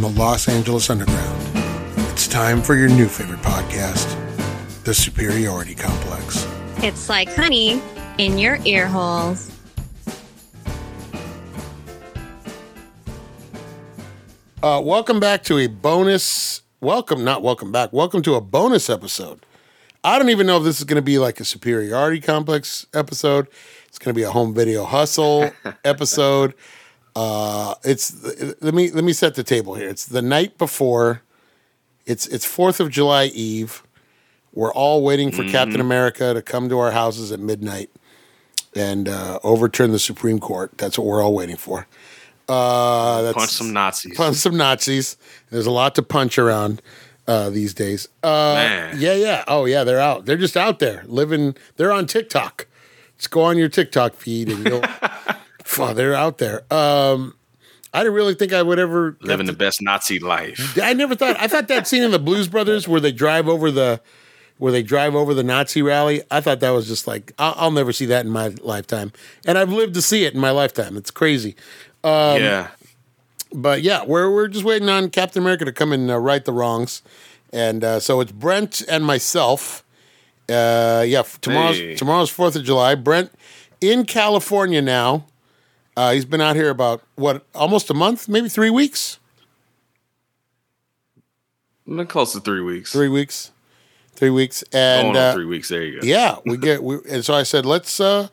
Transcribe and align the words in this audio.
from 0.00 0.14
the 0.14 0.20
Los 0.20 0.48
Angeles 0.48 0.88
Underground. 0.88 1.42
It's 2.10 2.26
time 2.26 2.62
for 2.62 2.74
your 2.74 2.88
new 2.88 3.06
favorite 3.06 3.40
podcast, 3.40 4.16
The 4.84 4.94
Superiority 4.94 5.74
Complex. 5.74 6.48
It's 6.78 7.10
like 7.10 7.28
honey 7.34 7.82
in 8.16 8.38
your 8.38 8.58
ear 8.64 8.86
holes. 8.86 9.50
Uh, 14.62 14.80
welcome 14.82 15.20
back 15.20 15.42
to 15.44 15.58
a 15.58 15.66
bonus. 15.66 16.62
Welcome, 16.80 17.22
not 17.22 17.42
welcome 17.42 17.70
back. 17.70 17.92
Welcome 17.92 18.22
to 18.22 18.36
a 18.36 18.40
bonus 18.40 18.88
episode. 18.88 19.44
I 20.02 20.18
don't 20.18 20.30
even 20.30 20.46
know 20.46 20.56
if 20.56 20.64
this 20.64 20.78
is 20.78 20.84
going 20.84 20.96
to 20.96 21.02
be 21.02 21.18
like 21.18 21.40
a 21.40 21.44
superiority 21.44 22.20
complex 22.20 22.86
episode. 22.94 23.48
It's 23.88 23.98
going 23.98 24.14
to 24.14 24.18
be 24.18 24.24
a 24.24 24.30
home 24.30 24.54
video 24.54 24.86
hustle 24.86 25.50
episode. 25.84 26.54
Uh, 27.20 27.74
it's 27.84 28.14
let 28.62 28.72
me 28.72 28.90
let 28.90 29.04
me 29.04 29.12
set 29.12 29.34
the 29.34 29.42
table 29.42 29.74
here. 29.74 29.90
It's 29.90 30.06
the 30.06 30.22
night 30.22 30.56
before. 30.56 31.20
It's 32.06 32.26
it's 32.26 32.46
Fourth 32.46 32.80
of 32.80 32.88
July 32.90 33.26
Eve. 33.26 33.82
We're 34.54 34.72
all 34.72 35.04
waiting 35.04 35.30
for 35.30 35.44
Captain 35.44 35.80
America 35.80 36.32
to 36.32 36.40
come 36.40 36.70
to 36.70 36.78
our 36.78 36.92
houses 36.92 37.30
at 37.30 37.38
midnight 37.38 37.90
and 38.74 39.06
uh, 39.06 39.38
overturn 39.44 39.92
the 39.92 39.98
Supreme 39.98 40.40
Court. 40.40 40.76
That's 40.78 40.98
what 40.98 41.06
we're 41.06 41.22
all 41.22 41.34
waiting 41.34 41.56
for. 41.56 41.86
Uh, 42.48 43.22
that's, 43.22 43.36
Punch 43.36 43.50
some 43.50 43.72
Nazis. 43.72 44.16
punch 44.16 44.36
some 44.36 44.56
Nazis. 44.56 45.16
There's 45.50 45.66
a 45.66 45.70
lot 45.70 45.94
to 45.96 46.02
punch 46.02 46.38
around 46.38 46.80
uh, 47.28 47.50
these 47.50 47.74
days. 47.74 48.08
Uh, 48.24 48.54
Man. 48.54 48.96
Yeah, 48.98 49.14
yeah. 49.14 49.44
Oh, 49.46 49.66
yeah. 49.66 49.84
They're 49.84 50.00
out. 50.00 50.24
They're 50.24 50.36
just 50.36 50.56
out 50.56 50.80
there 50.80 51.04
living. 51.06 51.54
They're 51.76 51.92
on 51.92 52.06
TikTok. 52.06 52.66
Just 53.18 53.30
go 53.30 53.42
on 53.42 53.56
your 53.56 53.68
TikTok 53.68 54.14
feed 54.14 54.48
and 54.48 54.66
you'll. 54.66 54.82
oh, 55.78 55.92
they're 55.94 56.14
out 56.14 56.38
there. 56.38 56.62
Um, 56.72 57.34
I 57.92 58.00
didn't 58.00 58.14
really 58.14 58.34
think 58.34 58.52
I 58.52 58.62
would 58.62 58.78
ever 58.78 59.16
Living 59.20 59.46
the 59.46 59.52
best 59.52 59.82
Nazi 59.82 60.18
life. 60.18 60.78
I 60.82 60.92
never 60.92 61.14
thought. 61.14 61.36
I 61.40 61.48
thought 61.48 61.68
that 61.68 61.86
scene 61.86 62.02
in 62.02 62.10
the 62.12 62.18
Blues 62.18 62.48
Brothers 62.48 62.86
where 62.86 63.00
they 63.00 63.12
drive 63.12 63.48
over 63.48 63.70
the, 63.70 64.00
where 64.58 64.70
they 64.70 64.82
drive 64.82 65.14
over 65.14 65.34
the 65.34 65.42
Nazi 65.42 65.82
rally. 65.82 66.22
I 66.30 66.40
thought 66.40 66.60
that 66.60 66.70
was 66.70 66.86
just 66.86 67.06
like 67.06 67.32
I'll, 67.38 67.54
I'll 67.56 67.70
never 67.72 67.92
see 67.92 68.06
that 68.06 68.24
in 68.24 68.30
my 68.30 68.48
lifetime, 68.62 69.12
and 69.46 69.58
I've 69.58 69.72
lived 69.72 69.94
to 69.94 70.02
see 70.02 70.24
it 70.24 70.34
in 70.34 70.40
my 70.40 70.50
lifetime. 70.50 70.96
It's 70.96 71.10
crazy. 71.10 71.56
Um, 72.04 72.40
yeah. 72.40 72.68
But 73.52 73.82
yeah, 73.82 74.04
we're 74.04 74.30
we're 74.32 74.46
just 74.48 74.64
waiting 74.64 74.88
on 74.88 75.10
Captain 75.10 75.42
America 75.42 75.64
to 75.64 75.72
come 75.72 75.92
and 75.92 76.08
uh, 76.10 76.18
right 76.18 76.44
the 76.44 76.52
wrongs, 76.52 77.02
and 77.52 77.82
uh, 77.82 77.98
so 77.98 78.20
it's 78.20 78.30
Brent 78.32 78.82
and 78.88 79.04
myself. 79.04 79.84
Uh, 80.48 81.04
yeah, 81.06 81.22
tomorrow's 81.40 81.76
Hey. 81.76 81.94
tomorrow's 81.96 82.30
Fourth 82.30 82.54
of 82.54 82.62
July. 82.62 82.94
Brent 82.94 83.32
in 83.80 84.04
California 84.04 84.80
now. 84.80 85.24
Uh, 85.96 86.12
he's 86.12 86.24
been 86.24 86.40
out 86.40 86.56
here 86.56 86.70
about 86.70 87.02
what 87.16 87.44
almost 87.54 87.90
a 87.90 87.94
month, 87.94 88.28
maybe 88.28 88.48
three 88.48 88.70
weeks. 88.70 89.18
Been 91.86 92.06
close 92.06 92.32
to 92.32 92.40
three 92.40 92.60
weeks. 92.60 92.92
Three 92.92 93.08
weeks, 93.08 93.50
three 94.12 94.30
weeks, 94.30 94.62
and 94.72 95.16
uh, 95.16 95.32
three 95.34 95.44
weeks. 95.44 95.68
There 95.68 95.82
you 95.82 96.00
go. 96.00 96.06
yeah, 96.06 96.36
we 96.46 96.56
get. 96.56 96.82
We, 96.82 96.98
and 97.08 97.24
so 97.24 97.34
I 97.34 97.42
said, 97.42 97.66
let's 97.66 97.98
uh, 97.98 98.28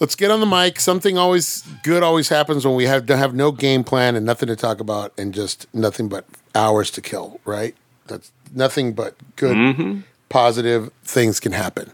let's 0.00 0.16
get 0.16 0.30
on 0.32 0.40
the 0.40 0.46
mic. 0.46 0.80
Something 0.80 1.16
always 1.16 1.62
good 1.84 2.02
always 2.02 2.28
happens 2.28 2.66
when 2.66 2.74
we 2.74 2.84
have 2.86 3.08
have 3.08 3.34
no 3.34 3.52
game 3.52 3.84
plan 3.84 4.16
and 4.16 4.26
nothing 4.26 4.48
to 4.48 4.56
talk 4.56 4.80
about 4.80 5.12
and 5.16 5.32
just 5.32 5.72
nothing 5.72 6.08
but 6.08 6.24
hours 6.56 6.90
to 6.92 7.00
kill. 7.00 7.40
Right? 7.44 7.76
That's 8.08 8.32
nothing 8.52 8.94
but 8.94 9.14
good, 9.36 9.56
Mm-hmm. 9.56 10.00
positive 10.28 10.90
things 11.04 11.38
can 11.38 11.52
happen. 11.52 11.92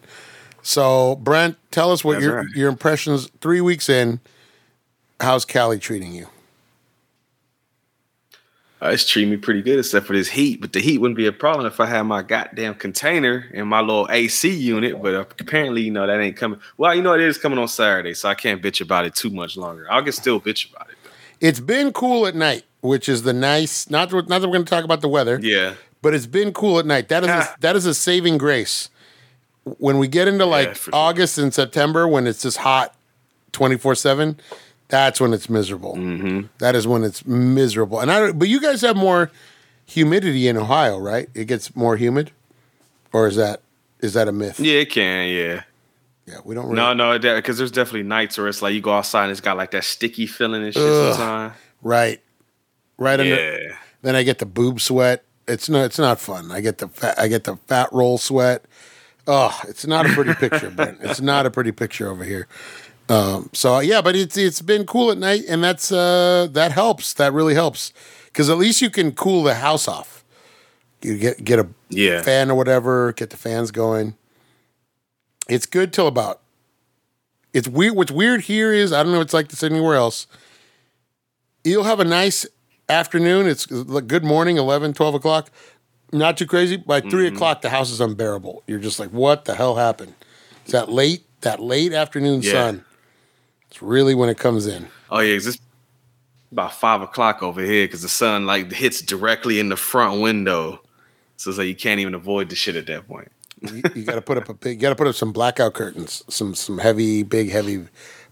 So 0.62 1.16
Brent, 1.16 1.56
tell 1.70 1.90
us 1.92 2.02
what 2.04 2.14
That's 2.14 2.24
your 2.24 2.36
right. 2.36 2.46
your 2.54 2.68
impressions 2.70 3.28
three 3.42 3.60
weeks 3.60 3.90
in. 3.90 4.20
How's 5.22 5.44
Callie 5.44 5.78
treating 5.78 6.12
you? 6.12 6.26
Uh, 8.82 8.88
it's 8.88 9.08
treating 9.08 9.30
me 9.30 9.36
pretty 9.36 9.62
good 9.62 9.78
except 9.78 10.04
for 10.04 10.14
this 10.14 10.28
heat. 10.28 10.60
But 10.60 10.72
the 10.72 10.80
heat 10.80 10.98
wouldn't 10.98 11.16
be 11.16 11.26
a 11.26 11.32
problem 11.32 11.64
if 11.64 11.78
I 11.78 11.86
had 11.86 12.02
my 12.02 12.22
goddamn 12.22 12.74
container 12.74 13.48
and 13.54 13.68
my 13.68 13.80
little 13.80 14.08
AC 14.10 14.50
unit. 14.50 15.00
But 15.00 15.14
apparently, 15.40 15.82
you 15.82 15.92
know, 15.92 16.08
that 16.08 16.18
ain't 16.18 16.36
coming. 16.36 16.58
Well, 16.76 16.92
you 16.92 17.02
know, 17.02 17.14
it 17.14 17.20
is 17.20 17.38
coming 17.38 17.60
on 17.60 17.68
Saturday, 17.68 18.14
so 18.14 18.28
I 18.28 18.34
can't 18.34 18.60
bitch 18.60 18.80
about 18.80 19.04
it 19.04 19.14
too 19.14 19.30
much 19.30 19.56
longer. 19.56 19.86
I 19.88 20.02
can 20.02 20.10
still 20.10 20.40
bitch 20.40 20.68
about 20.68 20.90
it. 20.90 20.96
Though. 21.04 21.10
It's 21.40 21.60
been 21.60 21.92
cool 21.92 22.26
at 22.26 22.34
night, 22.34 22.64
which 22.80 23.08
is 23.08 23.22
the 23.22 23.32
nice. 23.32 23.88
Not 23.88 24.12
not 24.12 24.26
that 24.28 24.48
we're 24.48 24.54
going 24.54 24.64
to 24.64 24.70
talk 24.70 24.84
about 24.84 25.02
the 25.02 25.08
weather. 25.08 25.38
Yeah. 25.40 25.74
but 26.02 26.14
it's 26.14 26.26
been 26.26 26.52
cool 26.52 26.80
at 26.80 26.86
night. 26.86 27.08
That 27.10 27.22
is 27.22 27.30
a, 27.30 27.54
that 27.60 27.76
is 27.76 27.86
a 27.86 27.94
saving 27.94 28.38
grace. 28.38 28.90
When 29.78 29.98
we 29.98 30.08
get 30.08 30.26
into 30.26 30.46
like 30.46 30.74
sure. 30.74 30.92
August 30.92 31.38
and 31.38 31.54
September, 31.54 32.08
when 32.08 32.26
it's 32.26 32.42
just 32.42 32.56
hot, 32.56 32.96
twenty 33.52 33.78
four 33.78 33.94
seven, 33.94 34.40
that's 34.92 35.22
when 35.22 35.32
it's 35.32 35.48
miserable. 35.48 35.96
Mm-hmm. 35.96 36.48
That 36.58 36.74
is 36.74 36.86
when 36.86 37.02
it's 37.02 37.24
miserable. 37.24 38.00
And 38.00 38.12
I 38.12 38.20
don't, 38.20 38.38
but 38.38 38.48
you 38.48 38.60
guys 38.60 38.82
have 38.82 38.94
more 38.94 39.30
humidity 39.86 40.48
in 40.48 40.58
Ohio, 40.58 40.98
right? 40.98 41.30
It 41.34 41.46
gets 41.46 41.74
more 41.74 41.96
humid, 41.96 42.30
or 43.10 43.26
is 43.26 43.36
that 43.36 43.62
is 44.00 44.12
that 44.12 44.28
a 44.28 44.32
myth? 44.32 44.60
Yeah, 44.60 44.80
it 44.80 44.90
can. 44.90 45.30
Yeah. 45.30 45.62
Yeah, 46.26 46.40
we 46.44 46.54
don't. 46.54 46.64
Really, 46.64 46.76
No, 46.76 46.92
no, 46.92 47.18
because 47.18 47.56
there's 47.56 47.70
definitely 47.70 48.02
nights 48.02 48.36
where 48.36 48.48
it's 48.48 48.60
like 48.60 48.74
you 48.74 48.82
go 48.82 48.92
outside 48.92 49.24
and 49.24 49.32
it's 49.32 49.40
got 49.40 49.56
like 49.56 49.70
that 49.70 49.84
sticky 49.84 50.26
feeling 50.26 50.62
and 50.62 50.74
shit 50.74 50.82
Ugh. 50.82 51.14
sometimes. 51.14 51.54
right, 51.80 52.20
right 52.98 53.18
under. 53.18 53.34
Yeah. 53.34 53.76
Then 54.02 54.14
I 54.14 54.22
get 54.24 54.40
the 54.40 54.46
boob 54.46 54.78
sweat. 54.78 55.24
It's 55.48 55.70
no, 55.70 55.84
it's 55.84 55.98
not 55.98 56.20
fun. 56.20 56.52
I 56.52 56.60
get 56.60 56.78
the 56.78 56.88
fat, 56.88 57.18
I 57.18 57.28
get 57.28 57.44
the 57.44 57.56
fat 57.66 57.88
roll 57.92 58.18
sweat. 58.18 58.66
Oh, 59.26 59.58
it's 59.68 59.86
not 59.86 60.04
a 60.04 60.10
pretty 60.10 60.34
picture, 60.34 60.70
Brent. 60.76 60.98
It's 61.00 61.22
not 61.22 61.46
a 61.46 61.50
pretty 61.50 61.72
picture 61.72 62.10
over 62.10 62.24
here. 62.24 62.46
Um, 63.12 63.50
so 63.52 63.80
yeah, 63.80 64.00
but 64.00 64.16
it's 64.16 64.36
it's 64.36 64.62
been 64.62 64.86
cool 64.86 65.10
at 65.10 65.18
night, 65.18 65.42
and 65.48 65.62
that's 65.62 65.92
uh, 65.92 66.48
that 66.52 66.72
helps. 66.72 67.12
That 67.14 67.32
really 67.32 67.54
helps 67.54 67.92
because 68.26 68.48
at 68.48 68.56
least 68.56 68.80
you 68.80 68.88
can 68.90 69.12
cool 69.12 69.42
the 69.42 69.54
house 69.56 69.86
off. 69.86 70.24
You 71.02 71.18
get 71.18 71.44
get 71.44 71.58
a 71.58 71.68
Yeah. 71.90 72.22
fan 72.22 72.50
or 72.50 72.54
whatever, 72.54 73.12
get 73.12 73.30
the 73.30 73.36
fans 73.36 73.70
going. 73.70 74.14
It's 75.48 75.66
good 75.66 75.92
till 75.92 76.06
about. 76.06 76.40
It's 77.52 77.68
weird. 77.68 77.96
What's 77.96 78.10
weird 78.12 78.42
here 78.42 78.72
is 78.72 78.92
I 78.92 79.02
don't 79.02 79.12
know. 79.12 79.20
It's 79.20 79.34
like 79.34 79.48
this 79.48 79.62
anywhere 79.62 79.96
else. 79.96 80.26
You'll 81.64 81.84
have 81.84 82.00
a 82.00 82.04
nice 82.04 82.46
afternoon. 82.88 83.46
It's 83.46 83.66
good 83.66 84.24
morning, 84.24 84.56
11, 84.56 84.94
12 84.94 85.14
o'clock. 85.14 85.50
Not 86.12 86.36
too 86.38 86.46
crazy. 86.46 86.76
By 86.76 87.00
3 87.00 87.10
Mm-hmm. 87.26 87.36
o'clock, 87.36 87.60
the 87.62 87.70
house 87.70 87.90
is 87.90 88.00
unbearable. 88.00 88.62
You're 88.66 88.78
just 88.80 88.98
like, 88.98 89.10
what 89.10 89.44
the 89.44 89.54
hell 89.54 89.76
happened? 89.76 90.14
It's 90.62 90.72
that 90.72 90.88
late, 90.90 91.24
that 91.42 91.60
late 91.60 91.92
afternoon 91.92 92.42
Yeah. 92.42 92.52
sun. 92.52 92.84
It's 93.72 93.80
really 93.80 94.14
when 94.14 94.28
it 94.28 94.36
comes 94.36 94.66
in. 94.66 94.88
Oh 95.10 95.20
yeah, 95.20 95.34
it's 95.34 95.58
about 96.50 96.74
five 96.74 97.00
o'clock 97.00 97.42
over 97.42 97.62
here 97.62 97.86
because 97.86 98.02
the 98.02 98.08
sun 98.08 98.44
like 98.44 98.70
hits 98.70 99.00
directly 99.00 99.58
in 99.58 99.70
the 99.70 99.78
front 99.78 100.20
window, 100.20 100.82
so 101.38 101.48
it's 101.48 101.58
like 101.58 101.68
you 101.68 101.74
can't 101.74 101.98
even 101.98 102.14
avoid 102.14 102.50
the 102.50 102.54
shit 102.54 102.76
at 102.76 102.86
that 102.88 103.08
point. 103.08 103.32
You, 103.62 103.82
you 103.94 104.04
got 104.04 104.16
to 104.16 104.20
put 104.20 104.36
up 104.36 104.50
a 104.50 104.54
big. 104.54 104.76
You 104.76 104.82
got 104.82 104.90
to 104.90 104.94
put 104.94 105.06
up 105.06 105.14
some 105.14 105.32
blackout 105.32 105.72
curtains, 105.72 106.22
some 106.28 106.54
some 106.54 106.78
heavy, 106.78 107.22
big, 107.22 107.50
heavy 107.50 107.86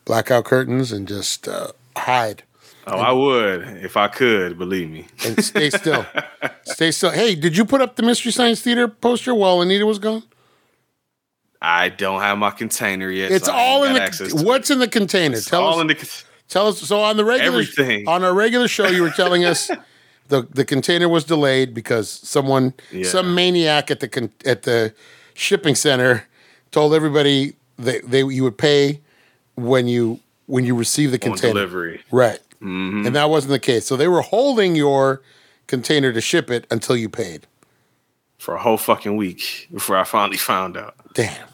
blackout 0.05 0.45
curtains, 0.45 0.93
and 0.93 1.09
just 1.09 1.49
uh, 1.49 1.69
hide. 1.97 2.43
Oh, 2.87 2.99
I 2.99 3.13
would 3.13 3.63
if 3.83 3.97
I 3.97 4.09
could, 4.09 4.59
believe 4.59 4.91
me. 4.91 5.07
and 5.25 5.43
stay 5.43 5.71
still. 5.71 6.05
stay 6.65 6.91
still. 6.91 7.13
Hey, 7.13 7.35
did 7.35 7.57
you 7.57 7.65
put 7.65 7.81
up 7.81 7.97
the 7.97 8.03
Mystery 8.03 8.31
Science 8.31 8.61
Theater 8.61 8.89
poster 8.89 9.35
while 9.35 9.63
Anita 9.63 9.87
was 9.87 9.99
gone? 9.99 10.23
I 11.63 11.89
don't 11.91 12.21
have 12.21 12.39
my 12.39 12.51
container 12.51 13.11
yet. 13.11 13.31
It's 13.33 13.47
so 13.47 13.53
all 13.53 13.85
in 13.85 13.95
the. 13.95 14.43
What's 14.45 14.71
in 14.71 14.79
the 14.79 14.89
container? 14.89 15.37
It's 15.37 15.47
tell 15.47 15.63
all 15.63 15.75
us. 15.77 15.81
in 15.83 15.87
the. 15.89 16.23
tell 16.49 16.69
us. 16.69 16.79
So 16.81 17.01
on 17.01 17.17
the 17.17 17.25
regular 17.25 17.61
Everything. 17.61 18.09
on 18.09 18.25
our 18.25 18.33
regular 18.35 18.67
show, 18.69 18.87
you 18.89 19.03
were 19.03 19.11
telling 19.11 19.45
us 19.45 19.71
the 20.29 20.47
the 20.51 20.65
container 20.65 21.09
was 21.09 21.25
delayed 21.25 21.75
because 21.75 22.11
someone, 22.11 22.73
Yeah. 22.91 23.05
some 23.09 23.35
maniac 23.35 23.91
at 23.91 24.01
the 24.01 24.31
at 24.47 24.63
the 24.63 24.95
shipping 25.35 25.75
center, 25.75 26.27
told 26.71 26.95
everybody 26.95 27.55
they 27.79 28.01
they 28.01 28.21
you 28.25 28.43
would 28.45 28.57
pay 28.59 29.01
when 29.57 29.87
you 29.87 30.21
when 30.47 30.65
you 30.65 30.75
receive 30.75 31.11
the 31.11 31.17
on 31.19 31.33
container. 31.33 31.53
delivery. 31.53 32.03
Right. 32.11 32.41
Mm-hmm. 32.63 33.07
And 33.07 33.17
that 33.17 33.29
wasn't 33.31 33.51
the 33.53 33.59
case. 33.59 33.87
So 33.87 33.97
they 33.97 34.09
were 34.09 34.23
holding 34.23 34.75
your 34.77 35.23
container 35.67 36.13
to 36.13 36.21
ship 36.21 36.51
it 36.51 36.67
until 36.71 36.97
you 36.97 37.09
paid. 37.09 37.47
for 38.39 38.55
a 38.55 38.61
whole 38.63 38.77
fucking 38.79 39.17
week 39.17 39.69
before 39.73 39.97
I 39.97 40.05
finally 40.05 40.37
found 40.39 40.77
out. 40.77 40.95
Damn. 41.15 41.47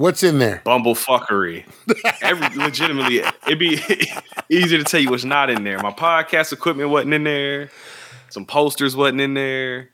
What's 0.00 0.22
in 0.22 0.38
there? 0.38 0.62
Bumblefuckery. 0.64 1.66
Every 2.22 2.48
legitimately, 2.64 3.18
it'd 3.18 3.58
be 3.58 3.78
easier 4.48 4.78
to 4.78 4.84
tell 4.84 4.98
you 4.98 5.10
what's 5.10 5.26
not 5.26 5.50
in 5.50 5.62
there. 5.62 5.78
My 5.80 5.90
podcast 5.90 6.54
equipment 6.54 6.88
wasn't 6.88 7.12
in 7.12 7.24
there. 7.24 7.68
Some 8.30 8.46
posters 8.46 8.96
wasn't 8.96 9.20
in 9.20 9.34
there. 9.34 9.90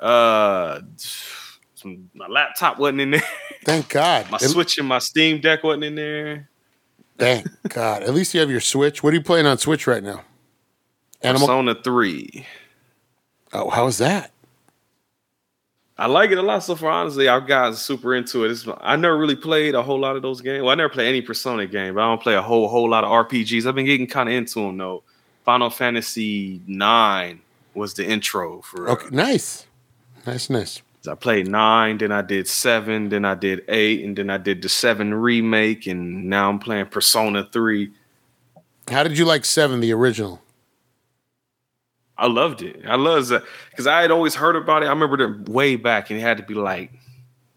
Uh, 0.00 0.80
some 1.74 2.08
my 2.14 2.26
laptop 2.28 2.78
wasn't 2.78 3.02
in 3.02 3.10
there. 3.10 3.22
Thank 3.62 3.90
God. 3.90 4.30
My 4.30 4.36
At- 4.36 4.48
Switch 4.48 4.78
and 4.78 4.88
my 4.88 5.00
Steam 5.00 5.42
Deck 5.42 5.62
wasn't 5.62 5.84
in 5.84 5.96
there. 5.96 6.48
Thank 7.18 7.46
God. 7.68 8.04
At 8.04 8.14
least 8.14 8.32
you 8.32 8.40
have 8.40 8.50
your 8.50 8.60
Switch. 8.60 9.02
What 9.02 9.12
are 9.12 9.16
you 9.16 9.22
playing 9.22 9.44
on 9.44 9.58
Switch 9.58 9.86
right 9.86 10.02
now? 10.02 10.24
Animal. 11.20 11.46
Persona 11.46 11.74
Three. 11.74 12.46
Oh, 13.52 13.68
how 13.68 13.86
is 13.86 13.98
that? 13.98 14.30
I 15.98 16.06
like 16.06 16.30
it 16.30 16.36
a 16.38 16.42
lot 16.42 16.62
so 16.62 16.74
far. 16.76 16.90
Honestly, 16.90 17.24
guys 17.24 17.74
are 17.74 17.76
super 17.76 18.14
into 18.14 18.44
it. 18.44 18.50
It's, 18.50 18.66
I 18.80 18.96
never 18.96 19.16
really 19.16 19.36
played 19.36 19.74
a 19.74 19.82
whole 19.82 19.98
lot 19.98 20.14
of 20.14 20.22
those 20.22 20.42
games. 20.42 20.62
Well, 20.62 20.70
I 20.70 20.74
never 20.74 20.90
play 20.90 21.08
any 21.08 21.22
Persona 21.22 21.66
game, 21.66 21.94
but 21.94 22.02
I 22.02 22.06
don't 22.08 22.22
play 22.22 22.34
a 22.34 22.42
whole 22.42 22.68
whole 22.68 22.88
lot 22.88 23.04
of 23.04 23.10
RPGs. 23.10 23.66
I've 23.66 23.74
been 23.74 23.86
getting 23.86 24.06
kind 24.06 24.28
of 24.28 24.34
into 24.34 24.60
them 24.60 24.76
though. 24.76 25.02
Final 25.44 25.70
Fantasy 25.70 26.60
Nine 26.66 27.40
was 27.74 27.94
the 27.94 28.06
intro 28.06 28.60
for. 28.62 28.88
Uh, 28.88 28.92
Okay, 28.92 29.08
nice, 29.10 29.66
nice, 30.26 30.50
nice. 30.50 30.82
I 31.08 31.14
played 31.14 31.46
nine, 31.46 31.98
then 31.98 32.10
I 32.10 32.22
did 32.22 32.48
seven, 32.48 33.10
then 33.10 33.24
I 33.24 33.34
did 33.34 33.62
eight, 33.68 34.04
and 34.04 34.18
then 34.18 34.28
I 34.28 34.38
did 34.38 34.60
the 34.60 34.68
seven 34.68 35.14
remake, 35.14 35.86
and 35.86 36.24
now 36.28 36.50
I'm 36.50 36.58
playing 36.58 36.86
Persona 36.86 37.48
three. 37.52 37.92
How 38.90 39.02
did 39.02 39.16
you 39.16 39.24
like 39.24 39.44
Seven, 39.44 39.80
the 39.80 39.92
original? 39.92 40.40
I 42.18 42.26
loved 42.26 42.62
it. 42.62 42.82
I 42.86 42.96
loved 42.96 43.30
it 43.30 43.42
because 43.70 43.86
I 43.86 44.00
had 44.02 44.10
always 44.10 44.34
heard 44.34 44.56
about 44.56 44.82
it. 44.82 44.86
I 44.86 44.90
remember 44.90 45.20
it 45.22 45.48
way 45.48 45.76
back, 45.76 46.10
and 46.10 46.18
it 46.18 46.22
had 46.22 46.38
to 46.38 46.42
be 46.42 46.54
like 46.54 46.92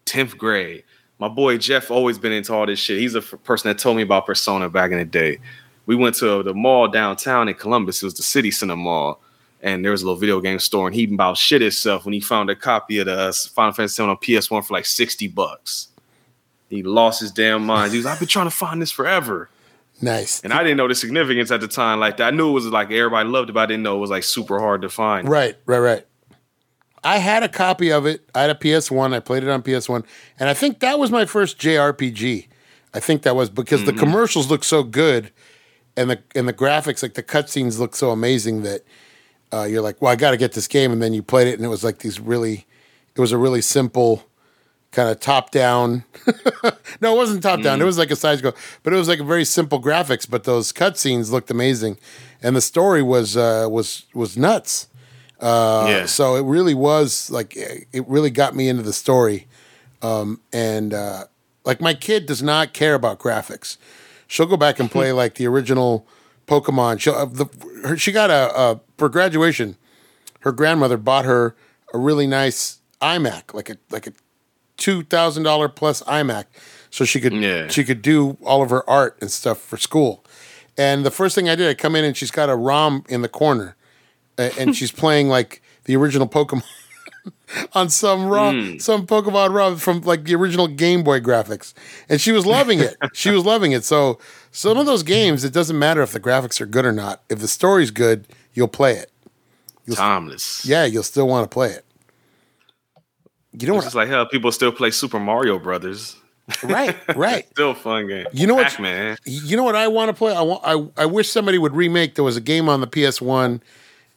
tenth 0.04 0.36
grade. 0.36 0.84
My 1.18 1.28
boy 1.28 1.58
Jeff 1.58 1.90
always 1.90 2.18
been 2.18 2.32
into 2.32 2.52
all 2.54 2.66
this 2.66 2.78
shit. 2.78 2.98
He's 2.98 3.14
a 3.14 3.22
person 3.22 3.68
that 3.68 3.78
told 3.78 3.96
me 3.96 4.02
about 4.02 4.26
Persona 4.26 4.68
back 4.68 4.90
in 4.90 4.98
the 4.98 5.04
day. 5.04 5.38
We 5.86 5.94
went 5.94 6.14
to 6.16 6.42
the 6.42 6.54
mall 6.54 6.88
downtown 6.88 7.48
in 7.48 7.54
Columbus. 7.54 8.02
It 8.02 8.06
was 8.06 8.14
the 8.14 8.22
City 8.22 8.50
Center 8.50 8.76
Mall, 8.76 9.20
and 9.62 9.84
there 9.84 9.92
was 9.92 10.02
a 10.02 10.06
little 10.06 10.20
video 10.20 10.40
game 10.40 10.58
store. 10.58 10.86
And 10.86 10.94
he 10.94 11.04
about 11.04 11.36
shit 11.36 11.62
himself 11.62 12.04
when 12.04 12.14
he 12.14 12.20
found 12.20 12.50
a 12.50 12.56
copy 12.56 12.98
of 12.98 13.06
the 13.06 13.18
uh, 13.18 13.32
Final 13.32 13.72
Fantasy 13.72 13.96
7 13.96 14.10
on 14.10 14.16
PS1 14.16 14.64
for 14.64 14.74
like 14.74 14.86
sixty 14.86 15.26
bucks. 15.26 15.88
He 16.68 16.82
lost 16.82 17.20
his 17.20 17.32
damn 17.32 17.66
mind. 17.66 17.92
He 17.92 17.98
was, 17.98 18.06
I've 18.06 18.18
been 18.18 18.28
trying 18.28 18.46
to 18.46 18.50
find 18.50 18.80
this 18.80 18.92
forever. 18.92 19.48
Nice. 20.02 20.40
And 20.40 20.52
I 20.52 20.62
didn't 20.62 20.78
know 20.78 20.88
the 20.88 20.94
significance 20.94 21.50
at 21.50 21.60
the 21.60 21.68
time 21.68 22.00
like 22.00 22.16
that. 22.16 22.32
I 22.32 22.36
knew 22.36 22.50
it 22.50 22.52
was 22.52 22.66
like 22.66 22.90
everybody 22.90 23.28
loved 23.28 23.50
it, 23.50 23.52
but 23.52 23.60
I 23.60 23.66
didn't 23.66 23.82
know 23.82 23.96
it 23.96 24.00
was 24.00 24.10
like 24.10 24.22
super 24.22 24.58
hard 24.58 24.82
to 24.82 24.88
find. 24.88 25.28
Right, 25.28 25.56
right, 25.66 25.78
right. 25.78 26.06
I 27.02 27.18
had 27.18 27.42
a 27.42 27.48
copy 27.48 27.90
of 27.90 28.06
it. 28.06 28.28
I 28.34 28.42
had 28.42 28.50
a 28.50 28.54
PS1. 28.54 29.14
I 29.14 29.20
played 29.20 29.42
it 29.42 29.48
on 29.48 29.62
PS1, 29.62 30.04
and 30.38 30.48
I 30.48 30.54
think 30.54 30.80
that 30.80 30.98
was 30.98 31.10
my 31.10 31.24
first 31.24 31.58
JRPG. 31.58 32.48
I 32.92 33.00
think 33.00 33.22
that 33.22 33.36
was 33.36 33.48
because 33.48 33.84
the 33.84 33.92
commercials 33.92 34.50
look 34.50 34.64
so 34.64 34.82
good, 34.82 35.30
and 35.96 36.10
the 36.10 36.22
and 36.34 36.46
the 36.46 36.52
graphics, 36.52 37.02
like 37.02 37.14
the 37.14 37.22
cutscenes, 37.22 37.78
look 37.78 37.94
so 37.94 38.10
amazing 38.10 38.64
that 38.64 38.82
uh, 39.52 39.62
you're 39.64 39.80
like, 39.80 40.02
well, 40.02 40.12
I 40.12 40.16
got 40.16 40.32
to 40.32 40.36
get 40.36 40.52
this 40.52 40.66
game, 40.66 40.92
and 40.92 41.00
then 41.00 41.14
you 41.14 41.22
played 41.22 41.46
it, 41.46 41.54
and 41.54 41.64
it 41.64 41.68
was 41.68 41.84
like 41.84 42.00
these 42.00 42.20
really, 42.20 42.66
it 43.14 43.20
was 43.20 43.32
a 43.32 43.38
really 43.38 43.62
simple 43.62 44.24
kind 44.92 45.08
of 45.08 45.20
top 45.20 45.50
down. 45.50 46.04
no, 47.00 47.14
it 47.14 47.16
wasn't 47.16 47.42
top 47.42 47.62
down. 47.62 47.80
It 47.80 47.84
was 47.84 47.98
like 47.98 48.10
a 48.10 48.16
side 48.16 48.38
scroll, 48.38 48.54
but 48.82 48.92
it 48.92 48.96
was 48.96 49.08
like 49.08 49.20
a 49.20 49.24
very 49.24 49.44
simple 49.44 49.80
graphics. 49.80 50.28
But 50.28 50.44
those 50.44 50.72
cutscenes 50.72 51.30
looked 51.30 51.50
amazing, 51.50 51.98
and 52.42 52.56
the 52.56 52.60
story 52.60 53.02
was 53.02 53.36
uh, 53.36 53.68
was 53.70 54.06
was 54.14 54.36
nuts. 54.36 54.88
Uh, 55.40 55.86
Yeah. 55.88 56.06
So 56.06 56.36
it 56.36 56.44
really 56.44 56.74
was 56.74 57.30
like 57.30 57.54
it 57.56 58.04
really 58.06 58.30
got 58.30 58.54
me 58.54 58.68
into 58.68 58.82
the 58.82 58.92
story, 58.92 59.46
um, 60.02 60.40
and 60.52 60.92
uh, 60.92 61.24
like 61.64 61.80
my 61.80 61.94
kid 61.94 62.26
does 62.26 62.42
not 62.42 62.72
care 62.72 62.94
about 62.94 63.18
graphics. 63.18 63.76
She'll 64.26 64.46
go 64.46 64.56
back 64.56 64.78
and 64.80 64.90
play 64.96 65.12
like 65.12 65.34
the 65.34 65.46
original 65.46 66.06
Pokemon. 66.46 67.00
She 67.00 67.10
will 67.10 67.26
the 67.26 67.46
her, 67.84 67.96
she 67.96 68.12
got 68.12 68.30
a, 68.30 68.58
a 68.58 68.80
for 68.98 69.08
graduation. 69.08 69.76
Her 70.40 70.52
grandmother 70.52 70.96
bought 70.96 71.26
her 71.26 71.54
a 71.92 71.98
really 71.98 72.26
nice 72.26 72.80
iMac, 73.00 73.54
like 73.54 73.70
a 73.70 73.76
like 73.90 74.06
a 74.06 74.12
two 74.80 75.04
thousand 75.04 75.44
dollar 75.44 75.68
plus 75.68 76.02
iMac, 76.02 76.46
so 76.90 77.04
she 77.04 77.20
could 77.20 77.32
Yeah. 77.32 77.68
she 77.68 77.84
could 77.84 78.02
do 78.02 78.36
all 78.44 78.62
of 78.62 78.70
her 78.70 78.88
art 78.90 79.16
and 79.20 79.30
stuff 79.30 79.60
for 79.60 79.76
school. 79.76 80.24
And 80.76 81.06
the 81.06 81.10
first 81.12 81.36
thing 81.36 81.48
I 81.48 81.54
did, 81.54 81.68
I 81.68 81.74
come 81.74 81.94
in 81.94 82.04
and 82.04 82.16
she's 82.16 82.30
got 82.32 82.48
a 82.48 82.56
ROM 82.56 83.04
in 83.08 83.22
the 83.22 83.28
corner, 83.28 83.76
and 84.36 84.74
she's 84.76 84.90
playing 84.90 85.28
like 85.28 85.62
the 85.84 85.94
original 85.94 86.26
Pokemon 86.26 86.64
on 87.74 87.90
some 87.90 88.26
ROM, 88.26 88.72
hmm. 88.72 88.78
some 88.78 89.06
Pokemon 89.06 89.54
ROM 89.54 89.76
from 89.76 90.00
like 90.00 90.24
the 90.24 90.34
original 90.34 90.66
Game 90.66 91.02
Boy 91.04 91.20
graphics, 91.20 91.74
and 92.08 92.20
she 92.20 92.32
was 92.32 92.46
loving 92.46 92.80
it. 92.80 92.96
she 93.12 93.30
was 93.30 93.44
loving 93.44 93.72
it. 93.72 93.84
So 93.84 94.18
some 94.50 94.78
of 94.78 94.86
those 94.86 95.02
games, 95.02 95.44
it 95.44 95.52
doesn't 95.52 95.78
matter 95.78 96.02
if 96.02 96.12
the 96.12 96.20
graphics 96.20 96.60
are 96.60 96.66
good 96.66 96.84
or 96.86 96.92
not. 96.92 97.22
If 97.28 97.38
the 97.40 97.48
story's 97.48 97.90
good, 97.90 98.26
you'll 98.54 98.68
play 98.68 98.94
it. 98.94 99.12
You'll 99.84 99.96
Timeless. 99.96 100.64
Yeah, 100.64 100.84
you'll 100.84 101.02
still 101.02 101.28
want 101.28 101.50
to 101.50 101.52
play 101.52 101.70
it. 101.70 101.84
You 103.52 103.66
know 103.66 103.74
It's 103.74 103.78
what? 103.78 103.84
just 103.84 103.94
like 103.96 104.08
hell, 104.08 104.26
people 104.26 104.52
still 104.52 104.72
play 104.72 104.90
Super 104.90 105.18
Mario 105.18 105.58
Brothers. 105.58 106.16
Right, 106.62 106.96
right. 107.16 107.46
Still 107.50 107.70
a 107.70 107.74
fun 107.74 108.06
game. 108.08 108.26
You 108.32 108.46
know 108.46 108.54
what- 108.54 108.78
man? 108.80 109.16
You 109.24 109.56
know 109.56 109.62
what 109.64 109.76
I 109.76 109.88
want 109.88 110.08
to 110.08 110.12
play? 110.14 110.34
I 110.34 110.42
want. 110.42 110.62
I, 110.64 111.02
I 111.02 111.06
wish 111.06 111.28
somebody 111.30 111.58
would 111.58 111.74
remake. 111.74 112.14
There 112.14 112.24
was 112.24 112.36
a 112.36 112.40
game 112.40 112.68
on 112.68 112.80
the 112.80 112.86
PS 112.86 113.20
One, 113.20 113.62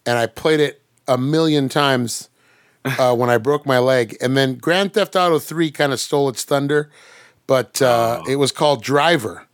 and 0.05 0.17
I 0.17 0.27
played 0.27 0.59
it 0.59 0.81
a 1.07 1.17
million 1.17 1.69
times 1.69 2.29
uh, 2.85 3.15
when 3.15 3.29
I 3.29 3.37
broke 3.37 3.65
my 3.65 3.79
leg. 3.79 4.17
And 4.21 4.35
then 4.37 4.55
Grand 4.55 4.93
Theft 4.93 5.15
Auto 5.15 5.39
Three 5.39 5.71
kind 5.71 5.93
of 5.93 5.99
stole 5.99 6.29
its 6.29 6.43
thunder, 6.43 6.89
but 7.47 7.81
uh, 7.81 8.21
it 8.27 8.35
was 8.37 8.51
called 8.51 8.83
Driver. 8.83 9.47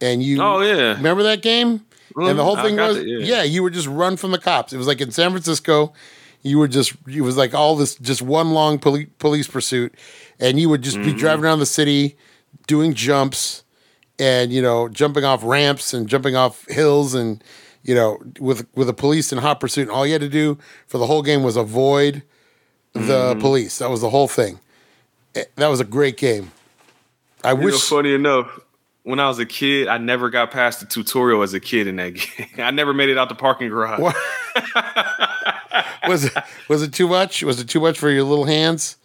And 0.00 0.22
you, 0.22 0.40
Oh, 0.40 0.60
yeah. 0.60 0.94
remember 0.94 1.24
that 1.24 1.42
game? 1.42 1.84
and 2.16 2.38
the 2.38 2.44
whole 2.44 2.56
thing 2.56 2.76
was, 2.76 2.96
it, 2.98 3.06
yeah. 3.06 3.18
yeah. 3.18 3.42
you 3.44 3.62
were 3.62 3.70
just 3.70 3.86
run 3.88 4.16
from 4.16 4.30
the 4.32 4.38
cops. 4.38 4.72
It 4.72 4.76
was 4.76 4.86
like 4.88 5.00
in 5.00 5.10
San 5.12 5.30
Francisco. 5.30 5.92
You 6.42 6.58
were 6.58 6.68
just, 6.68 6.94
it 7.08 7.20
was 7.22 7.36
like 7.36 7.52
all 7.54 7.74
this, 7.76 7.96
just 7.96 8.22
one 8.22 8.52
long 8.52 8.78
poli- 8.78 9.06
police 9.18 9.48
pursuit, 9.48 9.94
and 10.38 10.58
you 10.60 10.68
would 10.68 10.82
just 10.82 10.96
Mm-hmm. 10.96 11.12
be 11.12 11.18
driving 11.18 11.44
around 11.44 11.58
the 11.58 11.66
city, 11.66 12.16
doing 12.66 12.94
jumps, 12.94 13.64
and 14.18 14.52
you 14.52 14.62
know, 14.62 14.88
jumping 14.88 15.24
off 15.24 15.42
ramps 15.44 15.92
and 15.94 16.08
jumping 16.08 16.36
off 16.36 16.66
hills, 16.68 17.14
and 17.14 17.42
you 17.82 17.94
know, 17.94 18.18
with 18.40 18.66
with 18.74 18.86
the 18.86 18.94
police 18.94 19.32
in 19.32 19.38
hot 19.38 19.60
pursuit. 19.60 19.82
And 19.82 19.90
all 19.90 20.06
you 20.06 20.12
had 20.12 20.20
to 20.22 20.28
do 20.28 20.58
for 20.86 20.98
the 20.98 21.06
whole 21.06 21.22
game 21.22 21.42
was 21.42 21.56
avoid 21.56 22.22
the 22.92 23.00
Mm-hmm. 23.00 23.40
police. 23.40 23.78
That 23.78 23.90
was 23.90 24.00
the 24.00 24.10
whole 24.10 24.28
thing. 24.28 24.60
Eh, 25.34 25.44
That 25.56 25.68
was 25.68 25.80
a 25.80 25.84
great 25.84 26.16
game. 26.16 26.52
I 27.44 27.50
You 27.52 27.58
know, 27.58 27.64
wish. 27.66 27.82
funny 27.88 28.14
enough, 28.14 28.58
when 29.04 29.20
I 29.20 29.28
was 29.28 29.38
a 29.38 29.46
kid, 29.46 29.86
I 29.88 29.98
never 29.98 30.30
got 30.30 30.50
past 30.50 30.80
the 30.80 30.86
tutorial 30.86 31.42
as 31.42 31.54
a 31.54 31.60
kid 31.60 31.86
in 31.86 31.96
that 31.96 32.14
game. 32.14 32.48
I 32.58 32.70
never 32.72 32.92
made 32.94 33.08
it 33.08 33.18
out 33.18 33.28
the 33.28 33.34
parking 33.34 33.68
garage. 33.68 34.00
Was 36.08 36.24
it 36.24 36.32
was 36.68 36.82
it 36.82 36.92
too 36.92 37.08
much? 37.08 37.42
Was 37.42 37.60
it 37.60 37.68
too 37.68 37.80
much 37.80 37.98
for 37.98 38.10
your 38.10 38.24
little 38.24 38.44
hands? 38.44 38.96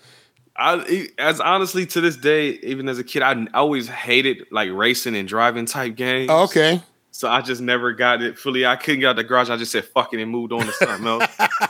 I 0.56 1.08
as 1.18 1.40
honestly 1.40 1.86
to 1.88 2.02
this 2.02 2.16
day, 2.16 2.50
even 2.64 2.88
as 2.88 3.00
a 3.00 3.04
kid, 3.04 3.22
I 3.24 3.48
always 3.54 3.88
hated 3.88 4.46
like 4.52 4.70
racing 4.72 5.16
and 5.16 5.28
driving 5.28 5.66
type 5.66 5.96
games. 5.96 6.30
Oh, 6.32 6.44
okay. 6.44 6.82
So 7.12 7.30
I 7.30 7.42
just 7.42 7.62
never 7.62 7.92
got 7.94 8.22
it 8.22 8.38
fully. 8.38 8.66
I 8.66 8.76
couldn't 8.76 9.00
get 9.02 9.08
out 9.08 9.12
of 9.12 9.18
the 9.18 9.24
garage. 9.24 9.50
I 9.50 9.58
just 9.58 9.72
said 9.72 9.86
fuck 9.86 10.14
it 10.14 10.22
and 10.22 10.30
moved 10.32 10.52
on 10.54 10.66
to 10.66 10.72
something 10.74 11.06
else. 11.08 11.26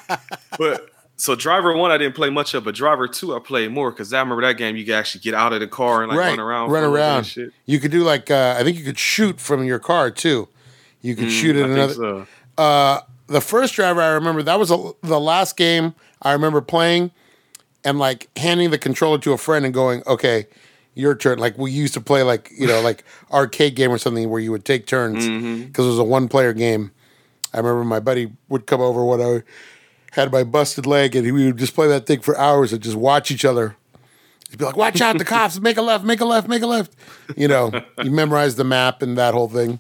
but 0.58 0.90
so 1.16 1.36
driver 1.36 1.76
one, 1.76 1.92
I 1.92 1.98
didn't 1.98 2.16
play 2.16 2.30
much 2.30 2.54
of, 2.54 2.64
but 2.66 2.76
driver 2.76 3.08
two, 3.08 3.36
I 3.36 3.40
played 3.40 3.72
more 3.72 3.92
because 3.92 4.12
I 4.14 4.20
remember 4.20 4.42
that 4.44 4.58
game. 4.58 4.76
You 4.76 4.84
could 4.86 4.96
actually 4.96 5.22
get 5.22 5.34
out 5.34 5.54
of 5.54 5.60
the 5.60 5.68
car 5.68 6.02
and 6.04 6.10
like 6.10 6.20
right. 6.20 6.30
run 6.30 6.40
around, 6.40 6.70
Run 6.72 6.84
for 6.84 6.88
a 6.88 6.92
little 6.92 6.96
bit 6.96 7.02
and 7.02 7.12
around. 7.16 7.24
Shit. 7.26 7.50
You 7.66 7.80
could 7.80 7.92
do 7.92 8.04
like 8.04 8.32
uh, 8.32 8.56
I 8.58 8.64
think 8.64 8.78
you 8.78 8.84
could 8.84 9.00
shoot 9.00 9.40
from 9.40 9.64
your 9.64 9.80
car 9.80 10.12
too. 10.12 10.48
You 11.02 11.16
could 11.16 11.32
shoot 11.32 11.56
at 11.56 11.66
Mm, 11.66 11.70
I 11.70 11.74
another. 11.74 11.94
so. 11.94 12.28
uh, 12.58 13.00
the 13.28 13.42
first 13.42 13.74
driver 13.74 14.02
I 14.02 14.10
remember 14.10 14.44
that 14.44 14.60
was 14.60 14.72
a, 14.72 14.92
the 15.02 15.20
last 15.20 15.58
game 15.58 15.94
I 16.22 16.34
remember 16.34 16.62
playing, 16.62 17.12
and 17.84 18.00
like 18.00 18.30
handing 18.38 18.72
the 18.72 18.78
controller 18.78 19.18
to 19.20 19.34
a 19.34 19.38
friend 19.38 19.66
and 19.66 19.74
going, 19.74 20.04
"Okay, 20.08 20.48
your 20.94 21.16
turn." 21.16 21.40
Like 21.40 21.58
we 21.58 21.72
used 21.72 21.94
to 21.94 22.02
play 22.02 22.24
like 22.24 22.52
you 22.58 22.68
know 22.68 22.82
like 22.82 23.04
arcade 23.32 23.76
game 23.76 23.92
or 23.92 23.98
something 23.98 24.30
where 24.30 24.40
you 24.40 24.52
would 24.52 24.66
take 24.66 24.86
turns 24.86 25.26
mm-hmm. 25.26 25.66
because 25.66 25.86
it 25.86 25.90
was 25.90 26.00
a 26.00 26.04
one 26.04 26.28
player 26.28 26.54
game. 26.54 26.92
I 27.54 27.58
remember 27.58 27.84
my 27.84 28.00
buddy 28.00 28.32
would 28.50 28.66
come 28.66 28.82
over 28.82 29.06
when 29.06 29.22
I 29.22 29.44
had 30.12 30.32
my 30.32 30.44
busted 30.44 30.86
leg, 30.86 31.16
and 31.16 31.32
we 31.32 31.48
would 31.48 31.58
just 31.58 31.76
play 31.76 31.88
that 31.88 32.06
thing 32.06 32.22
for 32.22 32.38
hours 32.38 32.74
and 32.74 32.82
just 32.82 32.96
watch 32.96 33.32
each 33.32 33.46
other. 33.46 33.76
He'd 34.50 34.58
be 34.58 34.66
like, 34.66 34.78
"Watch 34.78 35.02
out, 35.02 35.18
the 35.18 35.26
cops! 35.26 35.60
Make 35.60 35.78
a 35.78 35.82
left, 35.82 36.04
make 36.04 36.22
a 36.22 36.26
left, 36.26 36.48
make 36.48 36.62
a 36.62 36.68
left." 36.68 36.96
You 37.36 37.48
know, 37.48 37.72
you 38.04 38.12
memorize 38.12 38.56
the 38.56 38.64
map 38.64 39.02
and 39.02 39.18
that 39.18 39.34
whole 39.34 39.50
thing. 39.50 39.80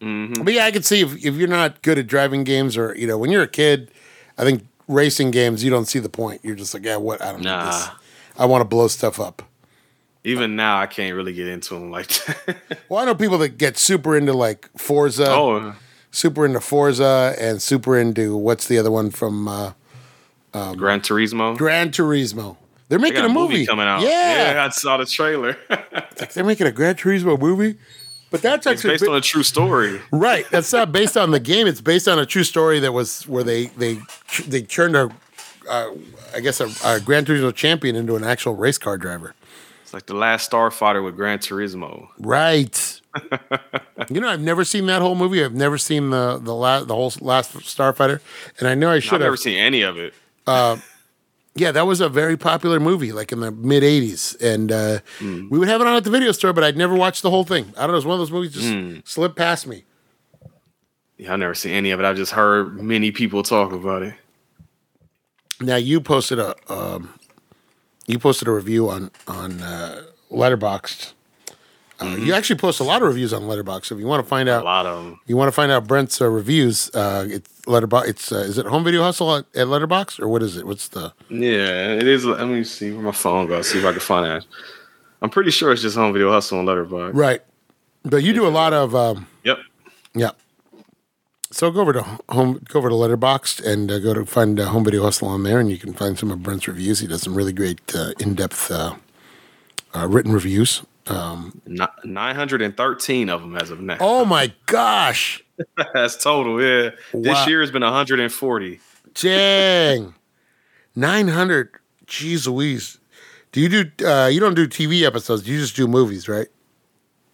But 0.00 0.52
yeah, 0.54 0.64
I 0.64 0.70
can 0.70 0.82
see 0.82 1.00
if, 1.00 1.24
if 1.24 1.34
you're 1.36 1.48
not 1.48 1.82
good 1.82 1.98
at 1.98 2.06
driving 2.06 2.42
games 2.44 2.76
or, 2.76 2.96
you 2.96 3.06
know, 3.06 3.18
when 3.18 3.30
you're 3.30 3.42
a 3.42 3.48
kid, 3.48 3.90
I 4.38 4.44
think 4.44 4.66
racing 4.88 5.30
games, 5.30 5.62
you 5.62 5.70
don't 5.70 5.84
see 5.84 5.98
the 5.98 6.08
point. 6.08 6.40
You're 6.42 6.56
just 6.56 6.72
like, 6.72 6.84
yeah, 6.84 6.96
what? 6.96 7.20
I 7.22 7.32
don't 7.32 7.42
know 7.42 7.66
this. 7.66 7.86
Nah. 7.86 7.92
I 8.38 8.46
want 8.46 8.62
to 8.62 8.64
blow 8.64 8.88
stuff 8.88 9.20
up. 9.20 9.42
Even 10.24 10.56
now, 10.56 10.78
I 10.80 10.86
can't 10.86 11.14
really 11.14 11.32
get 11.32 11.48
into 11.48 11.74
them 11.74 11.90
like 11.90 12.08
that. 12.08 12.56
Well, 12.88 13.00
I 13.00 13.04
know 13.04 13.14
people 13.14 13.38
that 13.38 13.50
get 13.58 13.78
super 13.78 14.16
into 14.16 14.32
like 14.32 14.68
Forza, 14.76 15.30
oh, 15.30 15.74
super 16.10 16.44
into 16.44 16.60
Forza, 16.60 17.34
and 17.38 17.62
super 17.62 17.96
into 17.98 18.36
what's 18.36 18.66
the 18.66 18.78
other 18.78 18.90
one 18.90 19.10
from 19.10 19.46
uh, 19.48 19.72
Gran 20.52 21.00
Turismo. 21.00 21.56
Gran 21.56 21.90
Turismo. 21.90 22.56
They're 22.88 22.98
making 22.98 23.24
a 23.24 23.28
movie. 23.28 23.64
coming 23.64 23.86
out. 23.86 24.02
Yeah. 24.02 24.54
yeah, 24.54 24.64
I 24.64 24.68
saw 24.70 24.96
the 24.96 25.06
trailer. 25.06 25.56
Like, 26.20 26.34
they're 26.34 26.44
making 26.44 26.66
a 26.66 26.72
Gran 26.72 26.96
Turismo 26.96 27.38
movie. 27.40 27.78
But 28.30 28.42
that's 28.42 28.66
it's 28.66 28.78
actually 28.78 28.94
based 28.94 29.08
on 29.08 29.16
a 29.16 29.20
true 29.20 29.42
story. 29.42 30.00
Right. 30.12 30.46
That's 30.50 30.72
not 30.72 30.92
based 30.92 31.16
on 31.16 31.32
the 31.32 31.40
game. 31.40 31.66
It's 31.66 31.80
based 31.80 32.06
on 32.06 32.18
a 32.18 32.26
true 32.26 32.44
story 32.44 32.78
that 32.80 32.92
was 32.92 33.26
where 33.26 33.42
they 33.42 33.66
they 33.66 33.98
they 34.46 34.62
turned 34.62 34.96
a, 34.96 35.10
uh, 35.68 35.90
I 36.34 36.40
guess 36.40 36.60
a, 36.60 36.68
a 36.84 37.00
Gran 37.00 37.24
Turismo 37.24 37.52
champion 37.54 37.96
into 37.96 38.14
an 38.14 38.22
actual 38.22 38.54
race 38.54 38.78
car 38.78 38.96
driver. 38.96 39.34
It's 39.82 39.92
like 39.92 40.06
the 40.06 40.14
last 40.14 40.48
Starfighter 40.48 41.04
with 41.04 41.16
Gran 41.16 41.40
Turismo. 41.40 42.08
Right. 42.20 43.00
you 44.08 44.20
know, 44.20 44.28
I've 44.28 44.40
never 44.40 44.64
seen 44.64 44.86
that 44.86 45.02
whole 45.02 45.16
movie. 45.16 45.44
I've 45.44 45.54
never 45.54 45.78
seen 45.78 46.10
the 46.10 46.38
the 46.40 46.54
last 46.54 46.86
the 46.86 46.94
whole 46.94 47.12
last 47.20 47.52
Starfighter, 47.54 48.20
and 48.60 48.68
I 48.68 48.76
know 48.76 48.90
I 48.90 48.96
I've 48.96 49.12
never 49.12 49.36
seen 49.36 49.58
any 49.58 49.82
of 49.82 49.98
it. 49.98 50.14
Yeah, 51.60 51.72
that 51.72 51.86
was 51.86 52.00
a 52.00 52.08
very 52.08 52.38
popular 52.38 52.80
movie, 52.80 53.12
like 53.12 53.32
in 53.32 53.40
the 53.40 53.50
mid 53.50 53.82
'80s, 53.82 54.34
and 54.40 54.72
uh, 54.72 55.00
we 55.20 55.58
would 55.58 55.68
have 55.68 55.82
it 55.82 55.86
on 55.86 55.94
at 55.94 56.04
the 56.04 56.10
video 56.10 56.32
store, 56.32 56.54
but 56.54 56.64
I'd 56.64 56.74
never 56.74 56.94
watched 56.94 57.20
the 57.20 57.28
whole 57.28 57.44
thing. 57.44 57.74
I 57.76 57.82
don't 57.82 57.90
know. 57.90 57.98
It's 57.98 58.06
one 58.06 58.14
of 58.14 58.18
those 58.18 58.30
movies 58.32 58.54
just 58.54 59.06
slipped 59.06 59.36
past 59.36 59.66
me. 59.66 59.84
Yeah, 61.18 61.34
I've 61.34 61.38
never 61.38 61.54
seen 61.54 61.72
any 61.72 61.90
of 61.90 62.00
it. 62.00 62.06
I've 62.06 62.16
just 62.16 62.32
heard 62.32 62.80
many 62.80 63.10
people 63.10 63.42
talk 63.42 63.72
about 63.72 64.02
it. 64.02 64.14
Now 65.60 65.76
you 65.76 66.00
posted 66.00 66.38
a 66.38 66.54
um, 66.72 67.12
you 68.06 68.18
posted 68.18 68.48
a 68.48 68.52
review 68.52 68.88
on 68.88 69.10
on 69.28 69.60
uh, 69.60 70.04
Letterboxd. 70.32 71.12
Uh, 72.00 72.16
You 72.16 72.32
actually 72.34 72.56
post 72.58 72.80
a 72.80 72.84
lot 72.84 73.02
of 73.02 73.08
reviews 73.08 73.32
on 73.32 73.42
Letterboxd. 73.42 73.92
If 73.92 73.98
you 73.98 74.06
want 74.06 74.22
to 74.24 74.28
find 74.28 74.48
Mm-hmm. 74.48 74.56
A 74.56 74.58
out, 74.60 74.64
lot 74.64 74.86
of 74.86 75.04
them. 75.04 75.20
you 75.26 75.36
want 75.36 75.48
to 75.48 75.52
find 75.52 75.70
out 75.70 75.86
Brent's 75.86 76.20
uh, 76.20 76.28
reviews. 76.28 76.90
Uh, 76.94 77.26
it's 77.28 77.48
Letterboxd. 77.66 78.08
It's 78.08 78.32
uh, 78.32 78.36
is 78.36 78.58
it 78.58 78.66
Home 78.66 78.84
Video 78.84 79.02
Hustle 79.02 79.36
at, 79.36 79.44
at 79.54 79.66
Letterboxd 79.66 80.20
or 80.20 80.28
what 80.28 80.42
is 80.42 80.56
it? 80.56 80.66
What's 80.66 80.88
the 80.88 81.12
Yeah, 81.28 81.92
it 81.94 82.06
is. 82.08 82.24
Let 82.24 82.46
me 82.48 82.64
see 82.64 82.90
where 82.92 83.02
my 83.02 83.12
phone 83.12 83.46
goes. 83.48 83.68
See 83.70 83.78
if 83.78 83.84
I 83.84 83.92
can 83.92 84.00
find 84.00 84.26
it. 84.26 84.46
I'm 85.22 85.30
pretty 85.30 85.50
sure 85.50 85.70
it's 85.72 85.82
just 85.82 85.96
home 85.96 86.12
video 86.14 86.30
hustle 86.30 86.58
on 86.58 86.66
Letterboxd. 86.66 87.14
right? 87.14 87.42
But 88.02 88.22
you 88.22 88.32
do 88.32 88.46
a 88.46 88.48
lot 88.48 88.72
of 88.72 88.94
um, 88.94 89.26
Yep. 89.44 89.58
yeah. 90.14 90.30
So 91.52 91.70
go 91.70 91.80
over 91.80 91.92
to 91.92 92.02
home, 92.30 92.62
go 92.68 92.78
over 92.78 92.88
to 92.88 92.94
Letterboxd 92.94 93.66
and 93.66 93.90
uh, 93.90 93.98
go 93.98 94.14
to 94.14 94.24
find 94.24 94.58
uh, 94.60 94.68
Home 94.68 94.84
Video 94.84 95.02
Hustle 95.02 95.26
on 95.28 95.42
there, 95.42 95.58
and 95.58 95.68
you 95.68 95.76
can 95.78 95.92
find 95.92 96.16
some 96.16 96.30
of 96.30 96.42
Brent's 96.44 96.66
reviews. 96.68 97.00
He 97.00 97.08
does 97.08 97.22
some 97.22 97.34
really 97.34 97.52
great 97.52 97.80
uh, 97.94 98.12
in 98.20 98.34
depth 98.36 98.70
uh, 98.70 98.94
uh, 99.94 100.06
written 100.08 100.32
reviews. 100.32 100.82
Um, 101.10 101.60
913 102.04 103.28
of 103.28 103.40
them 103.40 103.56
as 103.56 103.70
of 103.70 103.80
now. 103.80 103.96
oh 104.00 104.24
my 104.24 104.52
gosh! 104.66 105.42
That's 105.94 106.16
total. 106.22 106.62
Yeah. 106.62 106.90
Wow. 107.12 107.22
This 107.22 107.46
year 107.46 107.60
has 107.60 107.70
been 107.70 107.82
140. 107.82 108.80
Dang, 109.14 110.14
nine 110.94 111.28
hundred. 111.28 111.70
Jeez 112.06 112.46
Louise. 112.46 112.98
Do 113.52 113.60
you 113.60 113.68
do? 113.68 114.06
Uh, 114.06 114.26
you 114.28 114.40
don't 114.40 114.54
do 114.54 114.66
TV 114.68 115.02
episodes. 115.04 115.48
You 115.48 115.58
just 115.58 115.76
do 115.76 115.86
movies, 115.88 116.28
right? 116.28 116.48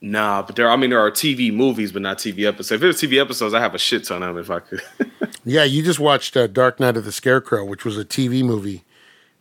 Nah, 0.00 0.42
but 0.42 0.56
there. 0.56 0.70
I 0.70 0.76
mean, 0.76 0.90
there 0.90 1.00
are 1.00 1.10
TV 1.10 1.52
movies, 1.52 1.92
but 1.92 2.02
not 2.02 2.18
TV 2.18 2.46
episodes. 2.46 2.72
If 2.72 2.82
it 2.82 2.86
was 2.86 2.96
TV 3.00 3.20
episodes, 3.20 3.54
I 3.54 3.60
have 3.60 3.74
a 3.74 3.78
shit 3.78 4.04
ton 4.04 4.22
of 4.22 4.34
them 4.34 4.42
if 4.42 4.50
I 4.50 4.60
could. 4.60 4.82
Yeah, 5.48 5.62
you 5.62 5.84
just 5.84 6.00
watched 6.00 6.36
uh, 6.36 6.48
Dark 6.48 6.80
Night 6.80 6.96
of 6.96 7.04
the 7.04 7.12
Scarecrow, 7.12 7.64
which 7.64 7.84
was 7.84 7.96
a 7.96 8.04
TV 8.04 8.42
movie 8.44 8.82